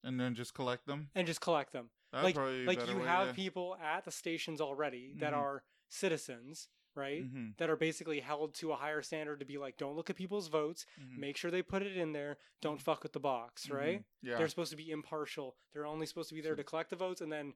and 0.05 0.21
then 0.21 0.35
just 0.37 0.55
collect 0.55 0.87
them. 0.87 1.11
and 1.17 1.27
just 1.27 1.41
collect 1.41 1.73
them 1.73 1.91
That'd 2.13 2.25
like 2.25 2.35
probably 2.37 2.61
be 2.61 2.67
like 2.67 2.87
you 2.89 2.99
way, 2.99 3.07
have 3.07 3.29
yeah. 3.29 3.33
people 3.33 3.77
at 3.77 4.05
the 4.05 4.13
stations 4.13 4.61
already 4.61 5.15
that 5.15 5.33
Mhm. 5.33 5.39
are 5.39 5.65
citizens 5.89 6.69
right? 6.95 7.23
Mhm, 7.25 7.57
that 7.59 7.71
are 7.71 7.77
basically 7.77 8.21
held 8.21 8.55
to 8.55 8.73
a 8.73 8.77
higher 8.77 9.03
standard 9.03 9.41
to 9.41 9.47
be 9.47 9.59
like 9.59 9.77
don't 9.77 9.97
look 9.97 10.11
at 10.11 10.17
people's 10.17 10.49
votes. 10.49 10.87
Mhm, 11.01 11.19
make 11.19 11.37
sure 11.37 11.51
they 11.51 11.63
put 11.63 11.83
it 11.83 11.97
in 11.97 12.13
there. 12.13 12.39
Don't 12.61 12.79
Mhm. 12.79 12.83
fuck 12.83 13.03
with 13.03 13.13
the 13.13 13.21
box 13.21 13.67
mhm. 13.67 13.75
right? 13.77 14.05
Yeah. 14.23 14.39
they're 14.39 14.49
supposed 14.49 14.71
to 14.71 14.77
be 14.77 14.91
impartial. 14.91 15.57
They're 15.73 15.87
only 15.87 16.07
supposed 16.07 16.29
to 16.31 16.35
be 16.35 16.41
there 16.41 16.55
to 16.57 16.65
collect 16.65 16.91
the 16.91 16.97
votes 16.97 17.21
and 17.21 17.33
then 17.33 17.55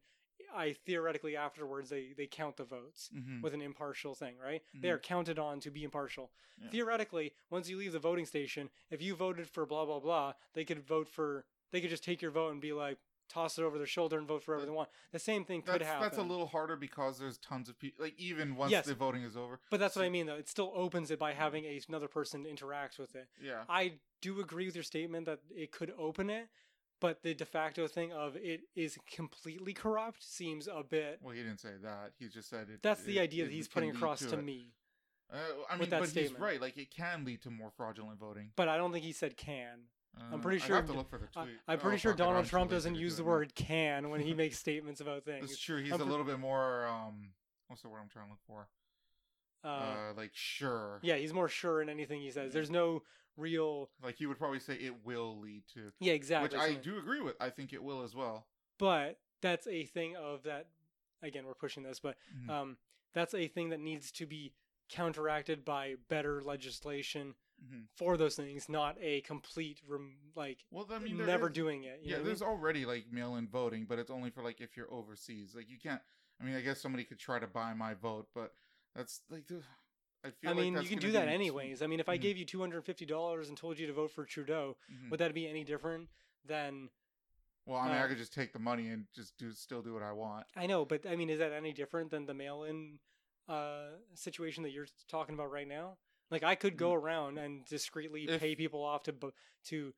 i 0.55 0.73
theoretically 0.73 1.34
afterwards 1.34 1.89
they 1.90 2.12
they 2.12 2.26
count 2.26 2.56
the 2.56 2.65
votes 2.65 3.10
Mhm, 3.12 3.42
with 3.42 3.52
an 3.55 3.62
impartial 3.62 4.15
thing 4.15 4.36
right? 4.39 4.62
They 4.74 4.90
are 4.90 4.98
counted 4.98 5.39
on 5.39 5.60
to 5.60 5.70
be 5.70 5.82
impartial. 5.82 6.31
Yeah. 6.58 6.70
theoretically 6.70 7.34
once 7.50 7.68
you 7.68 7.76
leave 7.78 7.92
the 7.92 7.98
voting 7.98 8.26
station 8.26 8.70
if 8.90 9.00
you 9.02 9.15
voted 9.16 9.48
for 9.48 9.66
blah 9.66 9.84
blah 9.84 9.98
blah 10.00 10.34
they 10.55 10.65
could 10.65 10.81
vote 10.86 11.08
for 11.08 11.47
they 11.73 11.81
could 11.81 11.90
just 11.90 12.05
take 12.05 12.23
your 12.23 12.31
vote 12.31 12.50
and 12.52 12.60
be 12.60 12.73
like 12.73 12.98
toss 13.29 13.59
it 13.59 13.63
over 13.63 13.79
their 13.79 13.87
shoulder 13.87 14.19
and 14.19 14.27
vote 14.27 14.43
for 14.43 14.55
whoever 14.55 14.67
they 14.67 14.73
want 14.73 14.89
the 15.13 15.19
same 15.19 15.45
thing 15.45 15.63
could 15.63 15.75
that's, 15.81 15.85
happen 15.85 16.03
that's 16.03 16.19
a 16.19 16.23
little 16.23 16.47
harder 16.47 16.77
because 16.77 17.19
there's 17.19 17.39
tons 17.39 17.69
of 17.69 17.79
people. 17.79 18.05
Like 18.05 18.15
even 18.19 18.57
once 18.57 18.71
Yes. 18.73 18.87
the 18.87 18.95
voting 18.95 19.23
is 19.23 19.37
over. 19.37 19.61
but 19.71 19.81
that's 19.81 19.97
what 19.97 20.05
i 20.05 20.09
mean 20.09 20.27
though 20.27 20.37
it 20.37 20.49
still 20.49 20.73
opens 20.75 21.11
it 21.11 21.19
by 21.19 21.33
having 21.33 21.65
a, 21.65 21.81
another 21.89 22.09
person 22.09 22.47
interact 22.47 22.99
with 22.99 23.15
it 23.17 23.29
Yeah. 23.43 23.63
I 23.69 23.95
do 24.23 24.41
agree 24.41 24.67
with 24.67 24.75
your 24.75 24.85
statement 24.85 25.27
that 25.27 25.41
it 25.55 25.71
could 25.73 25.93
open 25.99 26.31
it, 26.31 26.49
but 27.01 27.23
the 27.23 27.35
de 27.35 27.45
facto 27.45 27.87
thing 27.87 28.13
of 28.13 28.35
it 28.37 28.63
is 28.75 28.97
completely 29.11 29.75
corrupt 29.75 30.23
seems 30.23 30.67
a 30.67 30.83
bit. 30.83 31.19
Well, 31.23 31.35
he 31.35 31.43
didn't 31.43 31.61
say 31.61 31.75
that. 31.83 32.13
He 32.19 32.29
just 32.29 32.49
said 32.49 32.69
it. 32.73 32.83
That's 32.83 33.03
the 33.03 33.19
it- 33.19 33.23
idea 33.23 33.45
that 33.45 33.53
he's 33.53 33.69
putting 33.69 33.91
across 33.91 34.21
to 34.21 34.39
it. 34.39 34.43
me. 34.43 34.73
Uh, 35.31 35.37
I 35.69 35.77
mean, 35.77 35.91
but 35.91 36.09
statement. 36.09 36.33
he's 36.33 36.41
right. 36.41 36.61
Like 36.61 36.77
it 36.79 36.91
can 36.95 37.25
lead 37.25 37.43
to 37.43 37.51
more 37.51 37.71
fraudulent 37.77 38.19
voting. 38.19 38.53
But 38.57 38.69
I 38.69 38.77
don't 38.79 38.93
think 38.93 39.05
he 39.05 39.13
said 39.13 39.37
can. 39.37 39.81
Uh, 40.19 40.36
pretty 40.39 40.57
I'd 40.62 40.67
sure 40.67 40.77
have 40.77 40.86
to 40.86 40.93
d- 40.93 40.99
look 40.99 41.11
for 41.11 41.19
the 41.19 41.28
I, 41.36 41.45
tweet. 41.45 41.57
I'm 41.69 41.78
Oh, 41.78 41.81
pretty 41.83 41.99
sure 41.99 42.12
fuck 42.12 42.19
Donald 42.19 42.47
Trump 42.47 42.70
doesn't 42.70 42.95
use 42.95 43.17
the 43.17 43.25
word 43.25 43.55
can 43.55 44.09
when 44.11 44.20
he 44.20 44.33
makes 44.35 44.59
statements 44.59 45.01
about 45.01 45.25
things. 45.25 45.51
It's 45.51 45.61
true. 45.61 45.83
He's 45.83 45.93
I'm 45.93 46.01
a 46.01 46.05
pre- 46.05 46.11
little 46.11 46.25
bit 46.27 46.39
more. 46.39 46.86
Um, 46.86 47.28
what's 47.69 47.83
the 47.83 47.89
word 47.89 47.99
I'm 48.03 48.09
trying 48.09 48.27
to 48.27 48.31
look 48.33 48.41
for? 48.47 48.69
Uh, 49.65 49.69
Uh, 49.69 50.12
like 50.17 50.31
sure. 50.33 51.01
yeah, 51.03 51.17
he's 51.17 51.33
more 51.35 51.49
sure 51.49 51.83
in 51.83 51.89
anything 51.89 52.20
he 52.20 52.31
says. 52.31 52.53
There's 52.53 52.70
no 52.70 53.03
real. 53.36 53.91
Like 54.03 54.17
he 54.17 54.27
would 54.27 54.39
probably 54.39 54.61
say 54.61 54.75
it 54.75 55.05
will 55.05 55.39
lead 55.39 55.65
to, 55.75 55.93
Yeah, 56.01 56.12
exactly. 56.15 56.57
which 56.59 56.67
I 56.69 56.75
do 56.75 56.99
agree 56.99 57.20
with. 57.20 57.35
I 57.41 57.51
think 57.51 57.73
it 57.73 57.83
will 57.83 58.03
as 58.03 58.15
well. 58.15 58.47
But 58.78 59.19
that's 59.43 59.67
a 59.67 59.85
thing 59.85 60.17
of 60.17 60.45
that. 60.45 60.69
Again, 61.23 61.45
we're 61.47 61.55
pushing 61.55 61.83
this, 61.83 61.99
but 61.99 62.17
Mhm. 62.36 62.51
um, 62.51 62.77
that's 63.15 63.35
a 63.35 63.49
thing 63.49 63.70
that 63.70 63.81
needs 63.81 64.12
to 64.12 64.27
be 64.27 64.53
counteracted 64.89 65.65
by 65.65 65.97
better 66.09 66.43
legislation 66.43 67.35
Mhm. 67.65 67.89
for 67.97 68.17
those 68.17 68.36
things, 68.36 68.68
not 68.68 68.97
a 69.01 69.20
complete 69.23 69.81
rem- 69.86 70.33
like 70.35 70.65
Well, 70.70 70.86
I 70.91 70.99
mean, 70.99 71.17
never 71.18 71.49
is- 71.49 71.55
doing 71.55 71.85
it. 71.85 72.01
Yeah, 72.02 72.17
what 72.17 72.20
I 72.20 72.25
there's 72.25 72.41
mean? 72.41 72.51
already 72.51 72.85
like 72.86 73.10
mail-in 73.10 73.49
voting, 73.49 73.86
but 73.86 73.99
it's 73.99 74.10
only 74.10 74.31
for 74.31 74.43
like 74.43 74.60
if 74.60 74.76
you're 74.76 74.93
overseas. 74.93 75.55
Like 75.55 75.68
you 75.68 75.78
can't. 75.78 76.02
I 76.41 76.44
mean, 76.44 76.55
I 76.55 76.60
guess 76.60 76.81
somebody 76.81 77.05
could 77.05 77.18
try 77.18 77.39
to 77.39 77.47
buy 77.47 77.73
my 77.75 77.94
vote, 77.94 78.28
but 78.35 78.52
that's 78.94 79.23
like. 79.31 79.47
the- 79.47 79.62
I 80.25 80.31
feel. 80.31 80.51
I 80.51 80.55
mean, 80.55 80.75
that's 80.75 80.85
you 80.85 80.91
can 80.91 80.99
do 80.99 81.12
that 81.12 81.28
anyways. 81.28 81.83
I 81.83 81.86
mean, 81.86 82.01
if 82.01 82.09
I 82.09 82.18
Mhm. 82.18 82.23
gave 82.23 82.36
you 82.36 82.44
two 82.44 82.60
hundred 82.60 82.85
fifty 82.85 83.07
dollars 83.07 83.49
and 83.49 83.57
told 83.57 83.78
you 83.78 83.86
to 83.86 83.93
vote 83.93 84.10
for 84.10 84.25
Trudeau, 84.25 84.76
Mhm. 84.91 85.10
would 85.10 85.20
that 85.20 85.33
be 85.35 85.47
any 85.47 85.62
different 85.65 86.10
than? 86.44 86.91
Well, 87.65 87.78
I 87.78 87.89
mean, 87.89 87.97
uh, 87.97 88.05
I 88.05 88.09
could 88.09 88.18
just 88.18 88.33
take 88.33 88.52
the 88.52 88.59
money 88.59 88.89
and 88.89 89.07
just 89.12 89.36
do 89.39 89.51
still 89.52 89.83
do 89.83 89.93
what 89.94 90.02
I 90.02 90.12
want. 90.12 90.47
I 90.55 90.67
know, 90.67 90.85
but 90.85 91.07
I 91.07 91.17
mean, 91.17 91.31
is 91.31 91.39
that 91.39 91.52
any 91.52 91.73
different 91.73 92.10
than 92.10 92.26
the 92.26 92.35
mail-in 92.35 93.01
uh, 93.49 93.99
situation 94.15 94.62
that 94.65 94.70
you're 94.70 94.89
talking 95.09 95.35
about 95.35 95.51
right 95.52 95.68
now? 95.68 95.99
Like, 96.31 96.43
I 96.43 96.55
could 96.55 96.77
go 96.77 96.93
around 96.93 97.39
and 97.39 97.65
discreetly 97.65 98.27
Mm. 98.27 98.31
If- 98.31 98.41
pay 98.41 98.55
people 98.57 98.83
off 98.83 99.03
to 99.05 99.33
to. 99.65 99.95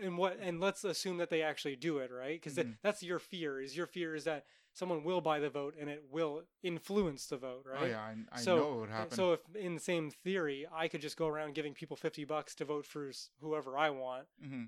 And 0.00 0.16
what? 0.16 0.38
And 0.40 0.60
let's 0.60 0.82
assume 0.84 1.18
that 1.18 1.28
they 1.28 1.42
actually 1.42 1.76
do 1.76 1.98
it, 1.98 2.10
right? 2.10 2.40
Because 2.40 2.56
Mhm. 2.56 2.78
that's 2.80 3.02
your 3.02 3.18
fear. 3.18 3.60
Is 3.60 3.76
your 3.76 3.86
fear 3.86 4.14
is 4.14 4.24
that 4.24 4.46
someone 4.72 5.04
will 5.04 5.20
buy 5.20 5.40
the 5.40 5.50
vote 5.50 5.74
and 5.78 5.90
it 5.90 6.04
will 6.10 6.46
influence 6.62 7.26
the 7.26 7.36
vote, 7.36 7.66
right? 7.66 7.82
Oh 7.82 7.84
yeah, 7.86 8.00
I, 8.00 8.16
I 8.32 8.40
So- 8.40 8.56
know 8.56 8.74
it 8.74 8.80
would 8.80 8.88
happen. 8.90 9.14
So 9.16 9.32
if 9.34 9.54
in 9.54 9.74
the 9.74 9.80
same 9.80 10.10
theory, 10.10 10.66
I 10.72 10.88
could 10.88 11.02
just 11.02 11.18
go 11.18 11.26
around 11.28 11.54
giving 11.54 11.74
people 11.74 11.96
50 11.96 12.24
bucks 12.24 12.54
to 12.54 12.64
vote 12.64 12.86
for 12.86 13.10
whoever 13.40 13.76
I 13.76 13.90
want, 13.90 14.28
hmm 14.40 14.66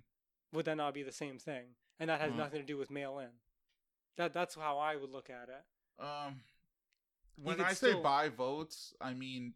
would 0.53 0.65
that 0.67 0.75
not 0.77 0.93
be 0.93 1.03
the 1.05 1.13
same 1.13 1.39
thing? 1.39 1.77
And 1.99 2.11
that 2.11 2.21
has 2.21 2.33
Uh. 2.33 2.37
nothing 2.37 2.61
to 2.61 2.67
do 2.67 2.77
with 2.77 2.91
mail 2.91 3.19
in. 3.21 3.41
That 4.17 4.35
that's 4.35 4.55
how 4.57 4.79
I 4.79 4.97
would 4.97 5.11
look 5.11 5.31
at 5.31 5.49
it. 5.49 5.65
Um, 6.03 6.43
when 7.37 7.61
I 7.61 7.73
say 7.73 7.95
buy 7.95 8.29
votes, 8.29 8.93
I 9.01 9.15
mean, 9.15 9.55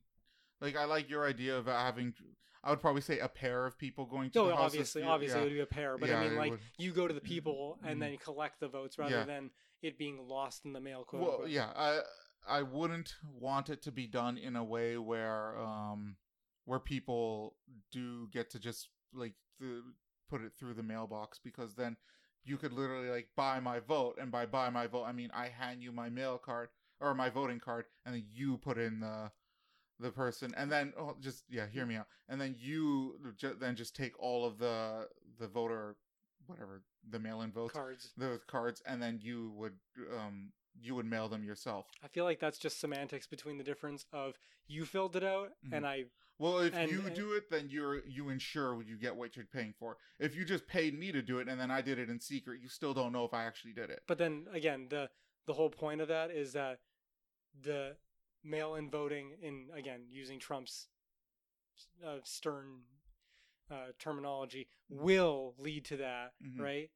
like 0.61 0.77
I 0.77 0.85
like 0.85 1.09
your 1.11 1.27
idea 1.27 1.57
of 1.57 1.67
having. 1.67 2.15
I 2.63 2.71
would 2.71 2.81
probably 2.81 3.03
say 3.03 3.19
a 3.19 3.29
pair 3.29 3.67
of 3.67 3.77
people 3.77 4.07
going 4.07 4.31
to 4.31 4.39
No, 4.39 4.47
the 4.49 4.57
house. 4.57 4.65
obviously, 4.71 5.03
if- 5.03 5.09
obviously 5.09 5.39
yeah. 5.39 5.43
it 5.43 5.49
would 5.49 5.55
be 5.55 5.61
a 5.61 5.67
pair, 5.67 5.99
but 5.99 6.09
Yeah, 6.09 6.21
I 6.21 6.29
mean 6.29 6.37
like 6.37 6.51
would. 6.53 6.61
you 6.79 6.93
go 6.93 7.07
to 7.07 7.13
the 7.13 7.21
people 7.21 7.79
and 7.85 7.97
Mhm. 7.99 8.01
then 8.01 8.17
collect 8.19 8.59
the 8.61 8.69
votes 8.69 8.97
rather 8.99 9.17
Yeah. 9.19 9.25
than 9.25 9.51
it 9.83 9.99
being 9.99 10.27
lost 10.29 10.65
in 10.65 10.73
the 10.73 10.81
mail. 10.81 11.05
Quote 11.05 11.21
Well, 11.23 11.31
unquote. 11.33 11.51
yeah, 11.51 11.73
I 11.77 12.03
I 12.47 12.63
wouldn't 12.63 13.15
want 13.27 13.69
it 13.71 13.83
to 13.83 13.93
be 13.93 14.07
done 14.07 14.37
in 14.39 14.57
a 14.57 14.65
way 14.65 14.97
where 14.97 15.59
um 15.59 16.17
where 16.65 16.81
people 16.81 17.59
do 17.91 18.29
get 18.29 18.49
to 18.51 18.59
just 18.59 18.89
like 19.13 19.35
th- 19.61 19.83
put 20.29 20.41
it 20.43 20.55
through 20.55 20.73
the 20.75 20.83
mailbox 20.83 21.39
because 21.39 21.75
then 21.75 21.97
you 22.45 22.57
could 22.57 22.73
literally 22.73 23.09
like 23.11 23.29
buy 23.37 23.61
my 23.61 23.79
vote 23.81 24.17
and 24.19 24.31
by 24.33 24.47
buy 24.47 24.71
my 24.71 24.87
vote 24.87 25.05
I 25.05 25.13
mean 25.13 25.31
I 25.35 25.49
hand 25.49 25.83
you 25.83 25.93
my 25.93 26.09
mail 26.09 26.39
card 26.39 26.71
or 27.01 27.15
my 27.15 27.29
voting 27.29 27.61
card 27.61 27.85
and 28.07 28.15
then 28.15 28.27
you 28.31 28.57
put 28.59 28.79
in 28.79 29.01
the 29.01 29.31
the 30.01 30.11
person 30.11 30.53
and 30.57 30.71
then 30.73 30.93
oh, 30.99 31.17
just 31.21 31.45
yeah 31.49 31.67
hear 31.67 31.87
me 31.87 31.95
out 31.97 32.07
and 32.29 32.41
then 32.41 32.55
you 32.59 33.17
ju- 33.37 33.57
then 33.61 33.77
just 33.77 33.95
take 33.95 34.19
all 34.21 34.45
of 34.45 34.59
the 34.59 35.07
the 35.39 35.47
voter 35.47 35.97
whatever 36.47 36.83
the 37.11 37.19
mail-in 37.19 37.53
votes 37.53 37.73
cards. 37.73 38.13
those 38.17 38.41
cards 38.47 38.83
and 38.87 39.01
then 39.03 39.19
you 39.23 39.53
would 39.57 39.75
um 40.19 40.51
you 40.81 40.97
would 40.97 41.07
mail 41.07 41.29
them 41.29 41.45
yourself. 41.45 41.87
I 42.03 42.09
feel 42.09 42.25
like 42.25 42.41
that's 42.41 42.59
just 42.59 42.81
semantics 42.81 43.29
between 43.29 43.59
the 43.59 43.63
difference 43.65 44.07
of 44.13 44.35
you 44.67 44.85
filled 44.85 45.15
it 45.15 45.23
out 45.23 45.51
and 45.71 45.87
I 45.87 46.07
well 46.41 46.59
if 46.59 46.75
And- 46.75 46.91
you 46.91 47.03
and- 47.07 47.15
do 47.15 47.33
it 47.35 47.49
then 47.49 47.69
you're 47.71 48.05
you 48.07 48.29
ensure 48.31 48.83
you 48.83 48.97
get 48.99 49.15
what 49.15 49.37
you're 49.37 49.47
paying 49.47 49.73
for. 49.79 49.97
If 50.19 50.35
you 50.35 50.45
just 50.45 50.67
paid 50.67 50.99
me 50.99 51.13
to 51.13 51.23
do 51.23 51.39
it 51.39 51.49
and 51.49 51.61
then 51.61 51.71
i 51.71 51.81
did 51.81 51.99
it 52.01 52.11
in 52.11 52.19
secret 52.21 52.61
you 52.61 52.69
still 52.69 52.93
don't 52.95 53.13
know 53.13 53.25
if 53.25 53.33
i 53.33 53.45
actually 53.45 53.73
did 53.75 53.91
it. 53.91 54.03
But 54.09 54.19
then 54.19 54.47
again, 54.53 54.89
the 54.91 55.09
the 55.47 55.53
whole 55.55 55.71
point 55.71 56.01
of 56.01 56.09
that 56.09 56.31
is 56.33 56.53
that 56.55 56.81
the 57.63 57.97
mail-in 58.45 58.91
voting, 58.91 59.33
in 59.43 59.69
again 59.75 60.03
using 60.11 60.39
Trump's 60.39 60.89
uh, 62.07 62.19
stern 62.23 62.83
uh, 63.71 63.89
terminology, 63.99 64.69
will 64.89 65.55
lead 65.59 65.85
to 65.87 65.97
that, 65.97 66.35
Mhm. 66.45 66.61
right? 66.61 66.91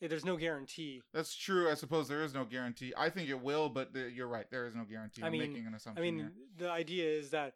Eh, 0.00 0.06
There's 0.08 0.24
no 0.24 0.36
guarantee. 0.36 1.02
that's 1.12 1.34
true 1.34 1.70
i 1.70 1.74
suppose 1.74 2.08
there 2.08 2.22
is 2.22 2.34
no 2.34 2.44
guarantee 2.44 2.92
i 2.96 3.08
think 3.08 3.28
it 3.30 3.40
will 3.40 3.68
but 3.68 3.92
the, 3.94 4.10
you're 4.10 4.26
right 4.28 4.50
there 4.50 4.66
is 4.66 4.74
no 4.74 4.84
guarantee 4.84 5.22
I 5.22 5.26
i'm 5.26 5.32
mean- 5.32 5.52
making 5.52 5.66
an 5.66 5.74
assumption. 5.74 6.02
I 6.02 6.10
mean, 6.10 6.18
here. 6.18 6.32
the 6.58 6.70
idea 6.70 7.08
is 7.08 7.30
that 7.30 7.54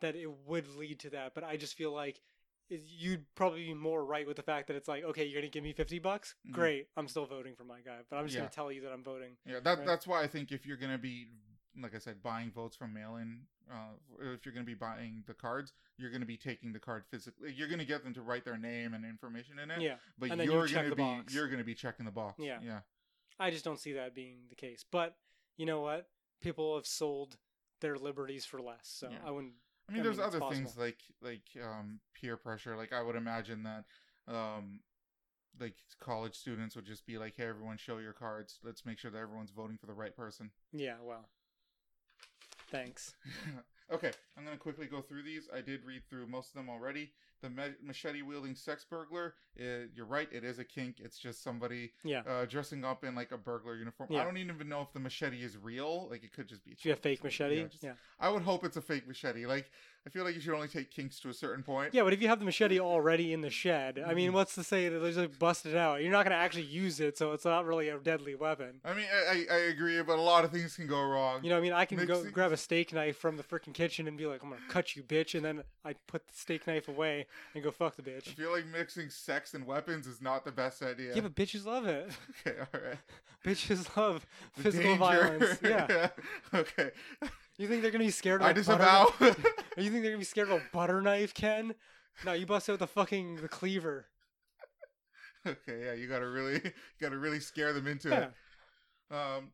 that 0.00 0.16
it 0.16 0.30
would 0.46 0.66
lead 0.76 0.98
to 1.00 1.10
that, 1.10 1.34
but 1.34 1.44
I 1.44 1.56
just 1.56 1.74
feel 1.74 1.92
like 1.92 2.20
is- 2.70 2.84
you'd 2.84 3.26
probably 3.34 3.64
be 3.66 3.74
more 3.74 4.04
right 4.04 4.26
with 4.26 4.36
the 4.36 4.42
fact 4.42 4.66
that 4.68 4.76
it's 4.76 4.88
like, 4.88 5.04
okay, 5.04 5.24
you're 5.24 5.40
gonna 5.40 5.50
give 5.50 5.64
me 5.64 5.72
fifty 5.72 5.98
bucks, 5.98 6.34
Mhm. 6.46 6.52
great, 6.52 6.88
I'm 6.96 7.08
still 7.08 7.26
voting 7.26 7.54
for 7.54 7.64
my 7.64 7.80
guy, 7.80 8.00
but 8.08 8.16
I'm 8.16 8.24
just 8.26 8.34
Yeah. 8.34 8.40
gonna 8.42 8.50
tell 8.52 8.72
you 8.72 8.80
that 8.82 8.92
I'm 8.92 9.02
voting. 9.04 9.36
yeah 9.44 9.60
that 9.60 9.78
right. 9.78 9.86
that's 9.86 10.06
why 10.06 10.22
i 10.22 10.26
think 10.26 10.52
if 10.52 10.64
you're 10.66 10.76
gonna 10.76 10.98
be 10.98 11.28
like 11.80 11.94
i 11.94 11.98
said 11.98 12.22
buying 12.22 12.50
votes 12.50 12.76
from 12.76 12.92
mail-in 12.92 13.46
uh, 13.70 13.92
if 14.20 14.44
you're 14.44 14.52
going 14.52 14.66
to 14.66 14.70
be 14.70 14.74
buying 14.74 15.22
the 15.26 15.32
cards 15.32 15.72
you're 15.96 16.10
going 16.10 16.20
to 16.20 16.26
be 16.26 16.36
taking 16.36 16.72
the 16.72 16.78
card 16.78 17.04
physically 17.06 17.50
you're 17.52 17.68
going 17.68 17.78
to 17.78 17.84
get 17.86 18.02
them 18.04 18.12
to 18.12 18.20
write 18.20 18.44
their 18.44 18.58
name 18.58 18.92
and 18.92 19.04
information 19.06 19.58
in 19.58 19.70
it 19.70 19.80
Yeah. 19.80 19.96
but 20.18 20.28
you 20.36 20.42
you're 20.42 20.66
the 20.66 20.90
to 20.90 20.96
be 20.96 21.02
box. 21.02 21.32
you're 21.32 21.48
to 21.48 21.64
be 21.64 21.74
checking 21.74 22.04
the 22.04 22.12
box 22.12 22.38
Yeah. 22.38 22.60
yeah 22.62 22.80
I 23.38 23.50
just 23.50 23.64
don't 23.64 23.78
see 23.78 23.94
that 23.94 24.14
being 24.14 24.48
the 24.50 24.54
case. 24.54 24.84
But 24.84 25.16
you 25.56 25.64
know 25.64 25.80
what? 25.80 26.10
People 26.40 26.76
have 26.76 26.86
sold 26.86 27.38
their 27.80 27.96
liberties 27.96 28.44
for 28.44 28.60
less, 28.60 28.86
so 28.86 29.08
Yeah. 29.10 29.18
I 29.24 29.30
wouldn't. 29.30 29.54
I 29.88 29.92
mean, 29.92 30.00
I 30.00 30.04
there's 30.04 30.18
mean, 30.18 30.26
other 30.26 30.40
things 30.40 30.76
like 30.76 30.98
like 31.20 31.42
um, 31.62 32.00
peer 32.14 32.36
pressure. 32.36 32.76
Like 32.76 32.92
I 32.92 33.02
would 33.02 33.16
imagine 33.16 33.64
that 33.64 33.84
um, 34.28 34.80
like 35.60 35.74
college 36.00 36.34
students 36.36 36.76
would 36.76 36.86
just 36.86 37.06
be 37.06 37.18
like, 37.18 37.34
"Hey, 37.36 37.44
everyone, 37.46 37.76
show 37.78 37.98
your 37.98 38.12
cards. 38.12 38.58
Let's 38.62 38.84
make 38.86 38.98
sure 38.98 39.10
that 39.10 39.18
everyone's 39.18 39.50
voting 39.50 39.76
for 39.78 39.86
the 39.86 39.94
right 39.94 40.14
person." 40.16 40.50
Yeah, 40.72 40.96
well, 41.02 41.28
thanks. 42.70 43.14
Okay, 43.92 44.12
I'm 44.38 44.44
gonna 44.44 44.56
quickly 44.56 44.86
go 44.86 45.02
through 45.02 45.22
these. 45.22 45.48
I 45.54 45.60
did 45.60 45.84
read 45.84 46.02
through 46.08 46.26
most 46.26 46.48
of 46.48 46.54
them 46.54 46.70
already. 46.70 47.12
The 47.42 47.50
ma- 47.50 47.74
machete 47.84 48.22
wielding 48.22 48.54
sex 48.54 48.86
burglar. 48.88 49.34
Uh, 49.60 49.86
you're 49.94 50.06
right. 50.06 50.28
It 50.32 50.44
is 50.44 50.60
a 50.60 50.64
kink. 50.64 50.96
It's 51.00 51.18
just 51.18 51.42
somebody 51.42 51.92
Yeah. 52.04 52.20
uh, 52.26 52.44
dressing 52.44 52.84
up 52.84 53.02
in 53.04 53.16
like 53.16 53.32
a 53.32 53.36
burglar 53.36 53.74
uniform. 53.74 54.10
Yeah. 54.12 54.20
I 54.20 54.24
don't 54.24 54.36
even 54.38 54.68
know 54.68 54.80
if 54.80 54.92
the 54.92 55.00
machete 55.00 55.42
is 55.42 55.58
real. 55.58 56.08
Like 56.08 56.22
it 56.22 56.32
could 56.32 56.46
just 56.48 56.64
be. 56.64 56.76
A 56.84 56.88
have 56.90 57.00
fake 57.00 57.22
machete? 57.24 57.56
Yeah, 57.56 57.62
Yeah. 57.62 57.66
just- 57.68 57.84
I 58.20 58.28
would 58.28 58.42
hope 58.42 58.64
it's 58.64 58.76
a 58.76 58.80
fake 58.80 59.08
machete. 59.08 59.44
Like 59.44 59.70
I 60.04 60.10
feel 60.10 60.24
like 60.24 60.34
you 60.34 60.40
should 60.40 60.54
only 60.54 60.66
take 60.66 60.90
kinks 60.90 61.20
to 61.20 61.28
a 61.28 61.34
certain 61.34 61.62
point. 61.62 61.94
Yeah, 61.94 62.02
but 62.02 62.12
if 62.12 62.20
you 62.20 62.26
have 62.26 62.40
the 62.40 62.44
machete 62.44 62.80
already 62.80 63.32
in 63.32 63.40
the 63.40 63.50
shed, 63.50 64.02
I 64.04 64.14
mean, 64.14 64.32
what's 64.32 64.54
to 64.56 64.64
say 64.64 64.88
that 64.88 64.98
they 64.98 65.12
just 65.12 65.38
bust 65.38 65.64
it 65.64 65.76
out? 65.76 66.02
You're 66.02 66.10
not 66.10 66.24
going 66.24 66.32
to 66.36 66.42
actually 66.42 66.64
use 66.64 66.98
it, 66.98 67.16
so 67.16 67.32
it's 67.32 67.44
not 67.44 67.66
really 67.66 67.88
a 67.88 67.98
deadly 67.98 68.34
weapon. 68.34 68.80
I 68.84 68.94
mean, 68.94 69.06
I, 69.30 69.46
I 69.48 69.56
agree, 69.70 70.02
but 70.02 70.18
a 70.18 70.22
lot 70.22 70.44
of 70.44 70.50
things 70.50 70.74
can 70.74 70.88
go 70.88 71.00
wrong. 71.00 71.44
You 71.44 71.50
know, 71.50 71.56
I 71.56 71.60
mean, 71.60 71.72
I 71.72 71.84
can 71.84 72.04
go 72.04 72.24
grab 72.30 72.50
a 72.50 72.56
steak 72.56 72.92
knife 72.92 73.16
from 73.16 73.36
the 73.36 73.44
freaking 73.44 73.72
kitchen 73.74 74.08
and 74.08 74.18
be 74.18 74.26
like, 74.26 74.42
"I'm 74.42 74.50
gonna 74.50 74.60
cut 74.68 74.96
you, 74.96 75.04
bitch," 75.04 75.36
and 75.36 75.44
then 75.44 75.62
I 75.84 75.94
put 76.08 76.26
the 76.26 76.34
steak 76.34 76.66
knife 76.66 76.88
away 76.88 77.26
and 77.54 77.62
go 77.62 77.70
fuck 77.70 77.94
the 77.94 78.02
bitch. 78.02 78.28
I 78.28 78.32
feel 78.32 78.50
like 78.50 78.66
mixing 78.66 79.08
sex 79.08 79.54
and 79.54 79.64
weapons 79.66 80.08
is 80.08 80.20
not 80.20 80.44
the 80.44 80.52
best 80.52 80.82
idea. 80.82 81.14
Yeah, 81.14 81.20
but 81.20 81.36
bitches 81.36 81.64
love 81.64 81.86
it. 81.86 82.10
okay, 82.46 82.58
all 82.58 82.80
right. 82.80 82.98
bitches 83.44 83.96
love 83.96 84.26
The 84.56 84.62
physical 84.62 84.90
danger. 84.96 84.98
violence. 84.98 85.58
Yeah. 85.62 86.08
okay. 86.54 86.90
You 87.58 87.68
think 87.68 87.82
they're 87.82 87.90
gonna 87.90 88.04
be 88.04 88.10
scared 88.10 88.40
of 88.40 88.46
I 88.46 88.52
disavow. 88.52 89.12
You 89.76 89.84
think 89.90 90.02
they're 90.02 90.10
gonna 90.12 90.18
be 90.18 90.24
scared 90.24 90.50
of 90.50 90.60
a 90.60 90.62
butter 90.72 91.00
knife, 91.00 91.32
Ken? 91.32 91.74
No, 92.26 92.32
you 92.32 92.44
bust 92.44 92.68
out 92.68 92.78
the 92.78 92.86
fucking 92.86 93.36
the 93.36 93.48
cleaver. 93.48 94.06
okay, 95.46 95.84
yeah, 95.86 95.92
you 95.94 96.06
gotta 96.08 96.28
really, 96.28 96.54
you 96.64 96.70
gotta 97.00 97.18
really 97.18 97.40
scare 97.40 97.72
them 97.72 97.86
into 97.86 98.08
Yeah. 98.10 98.18
it. 98.20 98.32
Um, 99.10 99.50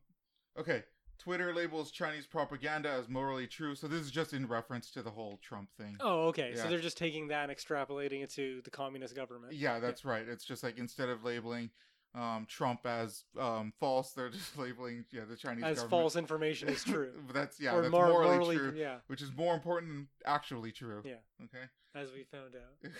okay. 0.57 0.83
Twitter 1.17 1.53
labels 1.53 1.91
Chinese 1.91 2.25
propaganda 2.25 2.89
as 2.89 3.09
morally 3.09 3.45
true, 3.45 3.75
so 3.75 3.89
this 3.89 3.99
is 3.99 4.09
just 4.09 4.31
in 4.31 4.47
reference 4.47 4.89
to 4.91 5.01
the 5.03 5.09
whole 5.09 5.37
Trump 5.43 5.67
thing. 5.77 5.97
Oh, 5.99 6.27
okay. 6.27 6.53
So 6.55 6.69
they're 6.69 6.79
just 6.79 6.97
taking 6.97 7.27
that 7.27 7.49
and 7.49 7.57
extrapolating 7.57 8.23
it 8.23 8.29
to 8.35 8.61
the 8.63 8.69
communist 8.69 9.17
government. 9.17 9.51
Yeah, 9.51 9.79
that's 9.79 10.05
right. 10.05 10.25
It's 10.25 10.45
just 10.45 10.63
like 10.63 10.77
instead 10.77 11.09
of 11.09 11.25
labeling 11.25 11.71
um, 12.15 12.45
Trump 12.49 12.85
as 12.85 13.23
um, 13.39 13.71
false, 13.79 14.11
they're 14.11 14.29
just 14.29 14.57
labeling 14.57 15.05
yeah 15.11 15.21
the 15.29 15.35
Chinese 15.35 15.63
As 15.63 15.75
government. 15.77 15.89
false 15.89 16.15
information 16.15 16.69
is 16.69 16.83
true. 16.83 17.11
But 17.27 17.33
that's 17.39 17.59
yeah, 17.59 17.75
or 17.75 17.81
that's 17.83 17.91
more 17.91 18.07
morally, 18.07 18.35
morally, 18.37 18.57
true, 18.57 18.73
yeah, 18.75 18.97
which 19.07 19.21
is 19.21 19.31
more 19.35 19.53
important 19.53 19.91
than 19.91 20.07
actually 20.25 20.71
true. 20.71 21.01
Yeah. 21.05 21.15
Okay. 21.43 21.65
as 21.95 22.11
we 22.11 22.23
found 22.23 22.55
out. 22.55 22.91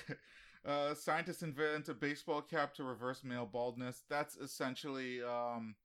uh, 0.71 0.93
scientists 0.93 1.41
invent 1.41 1.89
a 1.89 1.93
baseball 1.93 2.41
cap 2.41 2.73
to 2.75 2.83
reverse 2.83 3.23
male 3.23 3.45
baldness. 3.51 4.03
That's 4.09 4.37
essentially, 4.37 5.21
um, 5.23 5.75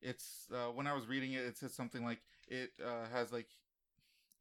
it's 0.00 0.48
uh, 0.52 0.70
when 0.72 0.86
I 0.86 0.94
was 0.94 1.06
reading 1.06 1.32
it, 1.32 1.44
it 1.44 1.58
said 1.58 1.70
something 1.72 2.04
like 2.04 2.20
it 2.48 2.70
uh, 2.84 3.06
has 3.12 3.32
like 3.32 3.48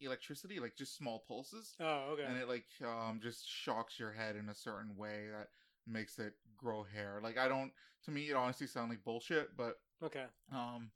electricity, 0.02 0.60
like 0.60 0.76
just 0.78 0.96
small 0.98 1.24
pulses, 1.28 1.74
Oh, 1.80 2.12
okay. 2.14 2.24
and 2.24 2.38
it 2.38 2.48
like 2.48 2.66
um, 2.86 3.20
just 3.22 3.48
shocks 3.50 4.00
your 4.00 4.12
head 4.14 4.36
in 4.38 4.48
a 4.50 4.56
certain 4.56 4.96
way 4.96 5.26
that 5.38 5.50
makes 5.86 6.20
it 6.20 6.34
grow 6.60 6.84
hair. 6.94 7.20
Like 7.24 7.38
I 7.38 7.48
don't, 7.48 7.72
to 8.06 8.12
me, 8.12 8.30
it 8.30 8.36
honestly 8.36 8.68
sounds 8.68 8.90
like 8.90 9.04
bullshit, 9.04 9.56
but 9.58 9.80
okay. 10.04 10.26
um, 10.52 10.92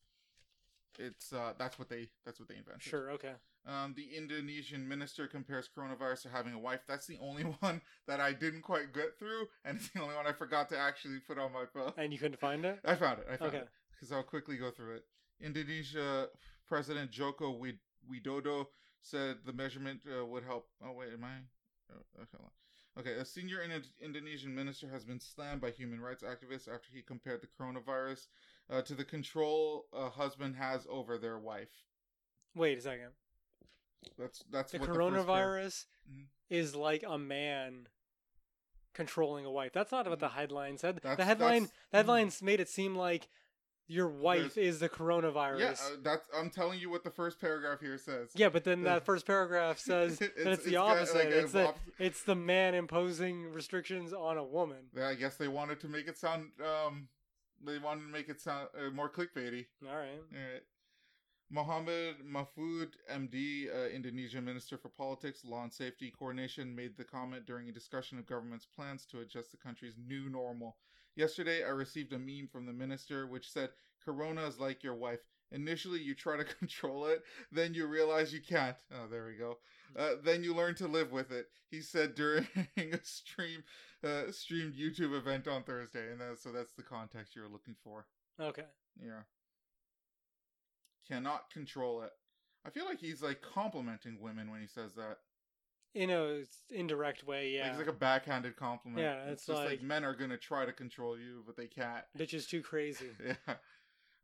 it's 1.00 1.34
uh, 1.34 1.54
that's 1.58 1.80
what 1.80 1.90
they 1.90 2.10
that's 2.26 2.40
what 2.40 2.50
they 2.50 2.56
invented. 2.56 2.84
Sure. 2.84 3.12
Okay. 3.12 3.34
Um, 3.66 3.94
the 3.96 4.10
Indonesian 4.18 4.86
minister 4.88 5.26
compares 5.26 5.70
coronavirus 5.74 6.24
to 6.24 6.30
having 6.30 6.54
a 6.54 6.60
wife. 6.60 6.82
That's 6.88 7.08
the 7.08 7.18
only 7.22 7.44
one 7.62 7.82
that 8.08 8.20
I 8.20 8.34
didn't 8.34 8.62
quite 8.62 8.94
get 8.94 9.18
through, 9.18 9.48
and 9.64 9.78
it's 9.78 9.90
the 9.90 10.02
only 10.02 10.16
one 10.16 10.28
I 10.28 10.34
forgot 10.34 10.70
to 10.70 10.78
actually 10.78 11.20
put 11.26 11.40
on 11.40 11.54
my 11.54 11.64
phone. 11.74 11.94
And 11.98 12.12
you 12.12 12.20
couldn't 12.20 12.40
find 12.40 12.66
it. 12.66 12.80
I 12.84 12.96
found 12.96 13.20
it. 13.20 13.28
I 13.32 13.38
found 13.38 13.50
Okay. 13.54 13.64
it 13.64 13.70
because 13.92 14.12
I'll 14.12 14.24
quickly 14.24 14.58
go 14.58 14.70
through 14.70 14.96
it. 14.96 15.06
Indonesia 15.42 16.28
President 16.68 17.10
Joko 17.12 17.52
Wid- 17.52 17.80
Widodo 18.10 18.68
said 19.02 19.38
the 19.46 19.54
measurement 19.54 20.02
uh, 20.08 20.26
would 20.26 20.44
help. 20.44 20.68
Oh 20.84 20.92
wait, 20.94 21.14
am 21.14 21.24
I? 21.24 21.38
Oh, 21.92 22.22
okay, 22.22 22.30
hold 22.38 22.46
on. 22.46 22.52
Okay, 23.00 23.14
a 23.14 23.26
senior 23.26 23.62
Indo- 23.64 23.88
Indonesian 24.02 24.54
minister 24.54 24.88
has 24.90 25.04
been 25.04 25.20
slammed 25.20 25.62
by 25.62 25.72
human 25.72 26.00
rights 26.00 26.22
activists 26.24 26.68
after 26.68 26.90
he 26.94 27.02
compared 27.02 27.42
the 27.42 27.48
coronavirus 27.48 28.28
uh, 28.70 28.82
to 28.84 28.94
the 28.94 29.04
control 29.04 29.86
a 29.92 30.10
husband 30.10 30.56
has 30.56 30.86
over 30.90 31.18
their 31.18 31.40
wife. 31.40 31.72
Wait 32.56 32.78
a 32.78 32.82
second. 32.82 33.10
That's 34.18 34.44
that's 34.52 34.72
The 34.74 34.80
what 34.80 34.90
the 34.90 34.96
coronavirus 34.96 35.86
Mhm. 36.12 36.26
is 36.50 36.76
like 36.76 37.04
a 37.08 37.18
man 37.18 37.88
controlling 38.94 39.46
a 39.46 39.52
wife. 39.52 39.72
That's 39.74 39.92
not 39.92 40.08
what 40.08 40.20
the 40.20 40.30
headline 40.30 40.78
said. 40.78 40.98
That's- 40.98 41.18
the 41.18 41.26
headline 41.26 41.64
mm-hmm. 41.64 41.76
the 41.92 41.98
headlines 41.98 42.42
made 42.44 42.60
it 42.60 42.70
seem 42.70 42.96
like 42.96 43.28
your 43.88 44.08
wife 44.08 44.58
is 44.58 44.80
the 44.80 44.90
coronavirus. 44.90 45.60
Yeah, 45.60 45.72
uh, 45.72 45.98
that's. 46.04 46.28
I'm 46.36 46.50
telling 46.50 46.80
you 46.80 46.90
what 46.90 47.04
the 47.04 47.10
first 47.12 47.40
paragraph 47.40 47.80
here 47.82 47.98
says. 47.98 48.30
Yeah, 48.36 48.50
but 48.50 48.64
then 48.64 48.84
that 48.84 49.06
first 49.06 49.26
paragraph 49.26 49.78
says 49.80 50.20
that 50.20 50.26
It's- 50.38 50.46
it's, 50.48 50.64
the 50.64 50.70
it's 50.70 50.72
got, 50.72 50.98
opposite. 50.98 51.16
like, 51.16 51.28
it's 51.28 51.52
the 51.52 51.74
it's 52.00 52.24
the 52.24 52.36
man 52.36 52.74
imposing 52.76 53.52
restrictions 53.52 54.14
on 54.14 54.38
a 54.38 54.44
woman. 54.44 54.90
Yeah, 54.96 55.10
I 55.10 55.16
guess 55.16 55.36
they 55.36 55.48
wanted 55.48 55.80
to 55.82 55.88
make 55.88 56.08
it 56.08 56.18
sound. 56.18 56.52
Um, 56.62 57.08
they 57.66 57.78
wanted 57.80 58.02
to 58.02 58.12
make 58.12 58.30
it 58.30 58.42
sound 58.42 58.68
uh, 58.78 58.90
more 58.92 59.10
clickbaity. 59.10 59.66
All 59.88 59.96
right. 59.96 60.10
All 60.32 60.40
right. 60.54 60.64
Mohammad 61.50 62.16
Mahfud, 62.26 62.94
MD, 63.14 63.68
uh, 63.70 63.88
Indonesian 63.90 64.44
Minister 64.44 64.76
for 64.78 64.90
Politics, 64.90 65.44
Law 65.46 65.62
and 65.64 65.72
Safety 65.72 66.12
Coordination, 66.18 66.76
made 66.76 66.98
the 66.98 67.04
comment 67.04 67.46
during 67.46 67.70
a 67.70 67.72
discussion 67.72 68.18
of 68.18 68.26
government's 68.26 68.66
plans 68.66 69.06
to 69.08 69.20
adjust 69.20 69.52
the 69.52 69.58
country's 69.58 69.94
new 70.08 70.30
normal. 70.30 70.78
Yesterday, 71.16 71.64
I 71.64 71.70
received 71.70 72.14
a 72.14 72.20
meme 72.20 72.50
from 72.52 72.66
the 72.66 72.74
minister 72.74 73.28
which 73.28 73.52
said, 73.52 73.70
Corona 74.04 74.46
is 74.48 74.60
like 74.60 74.84
your 74.84 74.96
wife. 74.96 75.20
Initially, 75.52 76.02
you 76.02 76.16
try 76.16 76.38
to 76.38 76.44
control 76.60 77.06
it, 77.06 77.24
then 77.52 77.74
you 77.74 77.86
realize 77.86 78.34
you 78.34 78.42
can't. 78.42 78.78
Oh, 78.92 79.08
there 79.10 79.26
we 79.26 79.36
go. 79.36 79.58
Uh, 79.96 80.16
then 80.24 80.44
you 80.44 80.56
learn 80.56 80.76
to 80.76 80.88
live 80.88 81.12
with 81.12 81.32
it. 81.32 81.48
He 81.70 81.82
said 81.82 82.16
during 82.16 82.48
a 82.78 83.00
stream, 83.04 83.64
uh, 84.04 84.32
streamed 84.32 84.74
YouTube 84.74 85.16
event 85.16 85.48
on 85.48 85.64
Thursday, 85.64 86.12
and 86.12 86.20
that, 86.20 86.40
so 86.40 86.52
that's 86.52 86.74
the 86.74 86.84
context 86.84 87.36
you're 87.36 87.48
looking 87.48 87.76
for. 87.84 88.08
Okay. 88.40 88.66
Yeah. 89.00 89.22
Cannot 91.08 91.52
control 91.52 92.02
it. 92.02 92.12
I 92.66 92.70
feel 92.70 92.86
like 92.86 93.00
he's 93.00 93.22
like 93.22 93.42
complimenting 93.42 94.20
women 94.20 94.50
when 94.50 94.62
he 94.62 94.68
says 94.68 94.94
that. 94.94 95.18
In 95.96 96.10
a 96.10 96.42
indirect 96.72 97.24
way, 97.24 97.46
Like, 97.46 97.54
yeah. 97.66 97.70
it's 97.70 97.78
like 97.78 97.88
a 97.88 97.94
backhanded 97.94 98.56
compliment. 98.56 99.00
Yeah, 99.04 99.26
it's 99.32 99.46
just 99.46 99.60
like, 99.60 99.70
like- 99.70 99.82
men 99.84 100.04
are 100.04 100.16
gonna 100.16 100.38
try 100.40 100.66
to 100.66 100.74
control 100.74 101.18
you, 101.20 101.44
but 101.46 101.56
they 101.56 101.68
can't. 101.68 102.04
Bitch 102.18 102.34
is 102.34 102.48
too 102.48 102.62
crazy. 102.62 103.10
Yeah. 103.24 103.56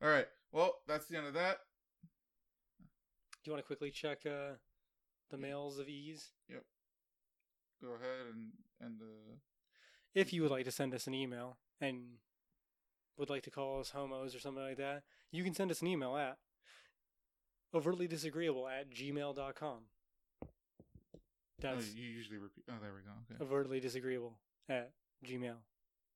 All 0.01 0.09
right. 0.09 0.27
Well, 0.51 0.79
that's 0.87 1.05
the 1.07 1.17
end 1.17 1.27
of 1.27 1.33
that. 1.35 1.57
Do 2.79 2.85
you 3.45 3.51
want 3.53 3.63
to 3.63 3.67
quickly 3.67 3.91
check 3.91 4.25
uh, 4.25 4.55
the 5.29 5.37
mails 5.37 5.77
of 5.77 5.87
ease? 5.87 6.29
Yep. 6.49 6.63
Go 7.81 7.87
ahead 7.89 8.33
and 8.33 8.51
and 8.81 9.01
uh, 9.01 9.35
If 10.15 10.33
you 10.33 10.41
would 10.41 10.51
like 10.51 10.65
to 10.65 10.71
send 10.71 10.93
us 10.95 11.05
an 11.05 11.13
email 11.13 11.57
and 11.79 12.17
would 13.17 13.29
like 13.29 13.43
to 13.43 13.51
call 13.51 13.79
us 13.79 13.91
homos 13.91 14.33
or 14.33 14.39
something 14.39 14.63
like 14.63 14.77
that, 14.77 15.03
you 15.31 15.43
can 15.43 15.53
send 15.53 15.69
us 15.69 15.81
an 15.81 15.87
email 15.87 16.15
at 16.17 16.37
overtly 17.73 18.07
disagreeable 18.07 18.67
at 18.67 18.89
gmail.com. 18.89 19.79
oh, 21.65 21.75
That's 21.75 21.93
you 21.95 22.03
usually 22.07 22.37
repeat. 22.37 22.63
Oh, 22.69 22.73
there 22.81 22.91
we 22.93 23.01
go. 23.01 23.11
Okay, 23.35 23.43
overtly 23.43 23.79
disagreeable 23.79 24.33
at 24.67 24.91
gmail.com. 25.25 25.53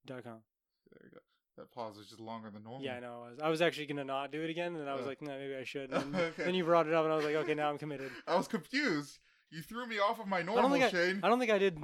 there 0.08 1.02
we 1.04 1.10
go. 1.10 1.20
That 1.58 1.72
pause 1.72 1.98
was 1.98 2.08
just 2.08 2.20
longer 2.20 2.50
than 2.50 2.64
normal. 2.64 2.82
Yeah, 2.84 2.96
I 2.96 3.00
know. 3.00 3.24
I 3.28 3.30
was, 3.30 3.40
I 3.44 3.50
was 3.50 3.62
actually 3.62 3.86
going 3.86 3.98
to 3.98 4.04
not 4.04 4.32
do 4.32 4.42
it 4.42 4.50
again, 4.50 4.72
and 4.74 4.82
then 4.82 4.88
I 4.88 4.94
was 4.96 5.04
Oh. 5.06 5.08
like, 5.10 5.22
no, 5.22 5.38
maybe 5.38 5.56
I 5.56 5.64
should. 5.64 5.92
And 5.94 6.14
then, 6.14 6.22
Okay. 6.22 6.46
then 6.46 6.56
you 6.56 6.64
brought 6.64 6.88
it 6.88 6.94
up, 6.96 7.04
and 7.04 7.14
I 7.14 7.16
was 7.16 7.24
like, 7.26 7.36
okay, 7.36 7.54
now 7.54 7.70
I'm 7.70 7.78
committed. 7.78 8.10
I 8.28 8.36
was 8.36 8.48
confused. 8.48 9.20
You 9.52 9.62
threw 9.62 9.86
me 9.86 10.00
off 10.00 10.20
of 10.20 10.26
my 10.28 10.40
I 10.40 10.42
normal 10.42 10.72
think 10.72 10.90
Shane. 10.90 11.20
I, 11.22 11.28
I 11.28 11.30
don't 11.30 11.38
think 11.40 11.52
I 11.52 11.60
did 11.60 11.78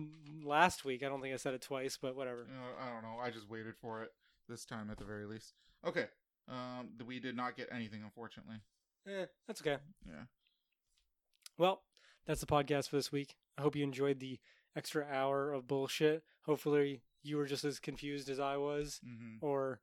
last 0.44 0.86
week. 0.86 1.04
I 1.04 1.08
don't 1.08 1.22
think 1.22 1.36
I 1.36 1.38
said 1.38 1.54
it 1.54 1.62
twice, 1.62 2.00
but 2.02 2.16
whatever. 2.16 2.48
I 2.82 2.92
don't 2.92 3.04
know. 3.04 3.20
I 3.22 3.30
just 3.30 3.48
waited 3.48 3.76
for 3.76 4.02
it 4.02 4.10
this 4.48 4.66
time 4.66 4.90
at 4.90 4.98
the 4.98 5.06
very 5.06 5.26
least. 5.28 5.54
Okay. 5.86 6.06
Um, 6.48 6.90
we 7.06 7.20
did 7.20 7.36
not 7.36 7.56
get 7.56 7.70
anything, 7.72 8.02
unfortunately. 8.04 8.56
Eh, 9.08 9.26
that's 9.48 9.62
okay. 9.62 9.78
Yeah. 10.08 10.24
Well, 11.60 11.84
that's 12.26 12.40
the 12.40 12.48
podcast 12.48 12.90
for 12.90 12.96
this 12.96 13.12
week. 13.12 13.36
I 13.60 13.62
hope 13.62 13.76
you 13.76 13.84
enjoyed 13.84 14.20
the 14.22 14.40
extra 14.76 15.06
hour 15.12 15.52
of 15.52 15.68
bullshit. 15.68 16.24
Hopefully, 16.44 17.02
you 17.22 17.36
were 17.38 17.46
just 17.46 17.66
as 17.66 17.78
confused 17.80 18.30
as 18.30 18.40
I 18.40 18.56
was, 18.58 19.02
Mm-hmm. 19.06 19.46
or 19.46 19.82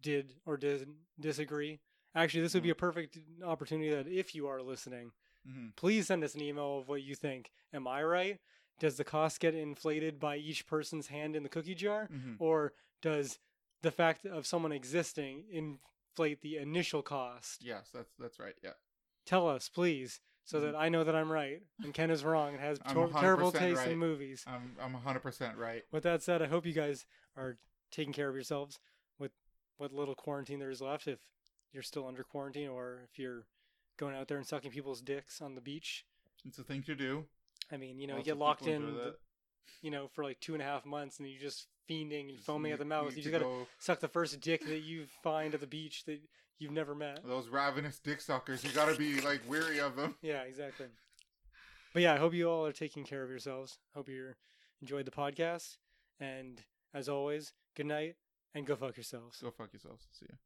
did 0.00 0.34
or 0.44 0.56
didn't 0.56 0.96
disagree. 1.20 1.80
Actually, 2.14 2.42
this 2.42 2.54
would 2.54 2.62
be 2.64 2.70
a 2.70 2.74
perfect 2.74 3.16
opportunity 3.44 3.90
that 3.90 4.08
if 4.08 4.34
you 4.34 4.46
are 4.48 4.60
listening, 4.60 5.12
Mm-hmm. 5.48 5.70
please 5.74 6.06
send 6.06 6.22
us 6.22 6.36
an 6.36 6.40
email 6.42 6.78
of 6.78 6.88
what 6.88 7.02
you 7.02 7.16
think. 7.16 7.50
Am 7.74 7.88
I 7.88 8.02
right? 8.04 8.38
Does 8.78 8.96
the 8.96 9.02
cost 9.04 9.40
get 9.40 9.56
inflated 9.56 10.20
by 10.20 10.36
each 10.36 10.68
person's 10.68 11.08
hand 11.08 11.34
in 11.34 11.42
the 11.42 11.48
cookie 11.48 11.74
jar? 11.74 12.08
Mm-hmm. 12.12 12.34
Or 12.38 12.74
does 13.00 13.40
the 13.82 13.90
fact 13.90 14.24
of 14.24 14.46
someone 14.46 14.70
existing 14.70 15.44
inflate 15.50 16.42
the 16.42 16.58
initial 16.58 17.02
cost? 17.02 17.64
Yes, 17.64 17.90
that's 17.92 18.12
that's 18.20 18.38
right. 18.38 18.54
Yeah. 18.62 18.74
Tell 19.26 19.48
us, 19.48 19.68
please, 19.68 20.20
so 20.44 20.60
that 20.60 20.74
mm. 20.74 20.78
I 20.78 20.88
know 20.88 21.04
that 21.04 21.14
I'm 21.14 21.30
right 21.30 21.62
and 21.82 21.94
Ken 21.94 22.10
is 22.10 22.24
wrong 22.24 22.52
and 22.54 22.60
has 22.60 22.78
tor- 22.92 23.08
terrible 23.20 23.52
taste 23.52 23.78
right. 23.80 23.90
in 23.92 23.98
movies. 23.98 24.44
I'm 24.46 24.76
I'm 24.80 24.94
100% 24.94 25.56
right. 25.56 25.82
With 25.92 26.02
that 26.04 26.22
said, 26.22 26.42
I 26.42 26.46
hope 26.46 26.66
you 26.66 26.72
guys 26.72 27.06
are 27.36 27.58
taking 27.90 28.12
care 28.12 28.28
of 28.28 28.34
yourselves 28.34 28.78
with 29.18 29.32
what 29.76 29.92
little 29.92 30.14
quarantine 30.14 30.58
there 30.58 30.70
is 30.70 30.80
left. 30.80 31.06
If 31.06 31.18
you're 31.72 31.82
still 31.82 32.06
under 32.06 32.22
quarantine 32.24 32.68
or 32.68 33.00
if 33.10 33.18
you're 33.18 33.46
going 33.98 34.14
out 34.16 34.28
there 34.28 34.36
and 34.38 34.46
sucking 34.46 34.70
people's 34.70 35.00
dicks 35.00 35.40
on 35.40 35.54
the 35.54 35.60
beach, 35.60 36.04
It's 36.44 36.58
a 36.58 36.64
thing 36.64 36.82
to 36.84 36.94
do. 36.94 37.24
I 37.70 37.76
mean, 37.76 37.98
you 37.98 38.06
know, 38.06 38.14
Lots 38.14 38.26
you 38.26 38.32
get 38.32 38.38
locked 38.38 38.66
in, 38.66 38.94
the- 38.94 39.16
you 39.80 39.90
know, 39.90 40.08
for 40.08 40.24
like 40.24 40.40
two 40.40 40.54
and 40.54 40.62
a 40.62 40.64
half 40.66 40.84
months, 40.84 41.18
and 41.18 41.28
you're 41.28 41.40
just 41.40 41.66
fiending 41.88 42.28
and 42.28 42.34
Just 42.36 42.44
foaming 42.46 42.72
at 42.72 42.78
the 42.78 42.84
need- 42.84 42.88
mouth. 42.88 43.04
need 43.10 43.16
You 43.18 43.22
to 43.22 43.30
just 43.30 43.32
gotta 43.32 43.44
go- 43.44 43.66
suck 43.78 44.00
the 44.00 44.08
first 44.08 44.40
dick 44.40 44.64
that 44.66 44.80
you 44.80 45.06
find 45.22 45.54
at 45.54 45.60
the 45.60 45.66
beach 45.66 46.04
that 46.04 46.20
you've 46.62 46.72
never 46.72 46.94
met. 46.94 47.20
Those 47.26 47.48
ravenous 47.48 47.98
dick 47.98 48.20
suckers, 48.20 48.62
you 48.64 48.70
gotta 48.70 48.96
be 48.96 49.20
like 49.20 49.40
weary 49.48 49.80
of 49.80 49.96
them. 49.96 50.14
Yeah, 50.22 50.42
exactly. 50.42 50.86
But 51.92 52.02
yeah, 52.02 52.14
I 52.14 52.18
hope 52.18 52.32
you 52.32 52.48
all 52.48 52.64
are 52.64 52.72
taking 52.72 53.04
care 53.04 53.22
of 53.22 53.28
yourselves. 53.28 53.78
Hope 53.94 54.08
you 54.08 54.32
enjoyed 54.80 55.04
the 55.04 55.10
podcast. 55.10 55.76
And 56.20 56.62
as 56.94 57.08
always, 57.08 57.52
good 57.76 57.86
night 57.86 58.16
and 58.54 58.66
go 58.66 58.76
fuck 58.76 58.96
yourselves. 58.96 59.40
Go 59.40 59.50
fuck 59.50 59.72
yourselves. 59.72 60.06
See 60.12 60.26
ya. 60.30 60.36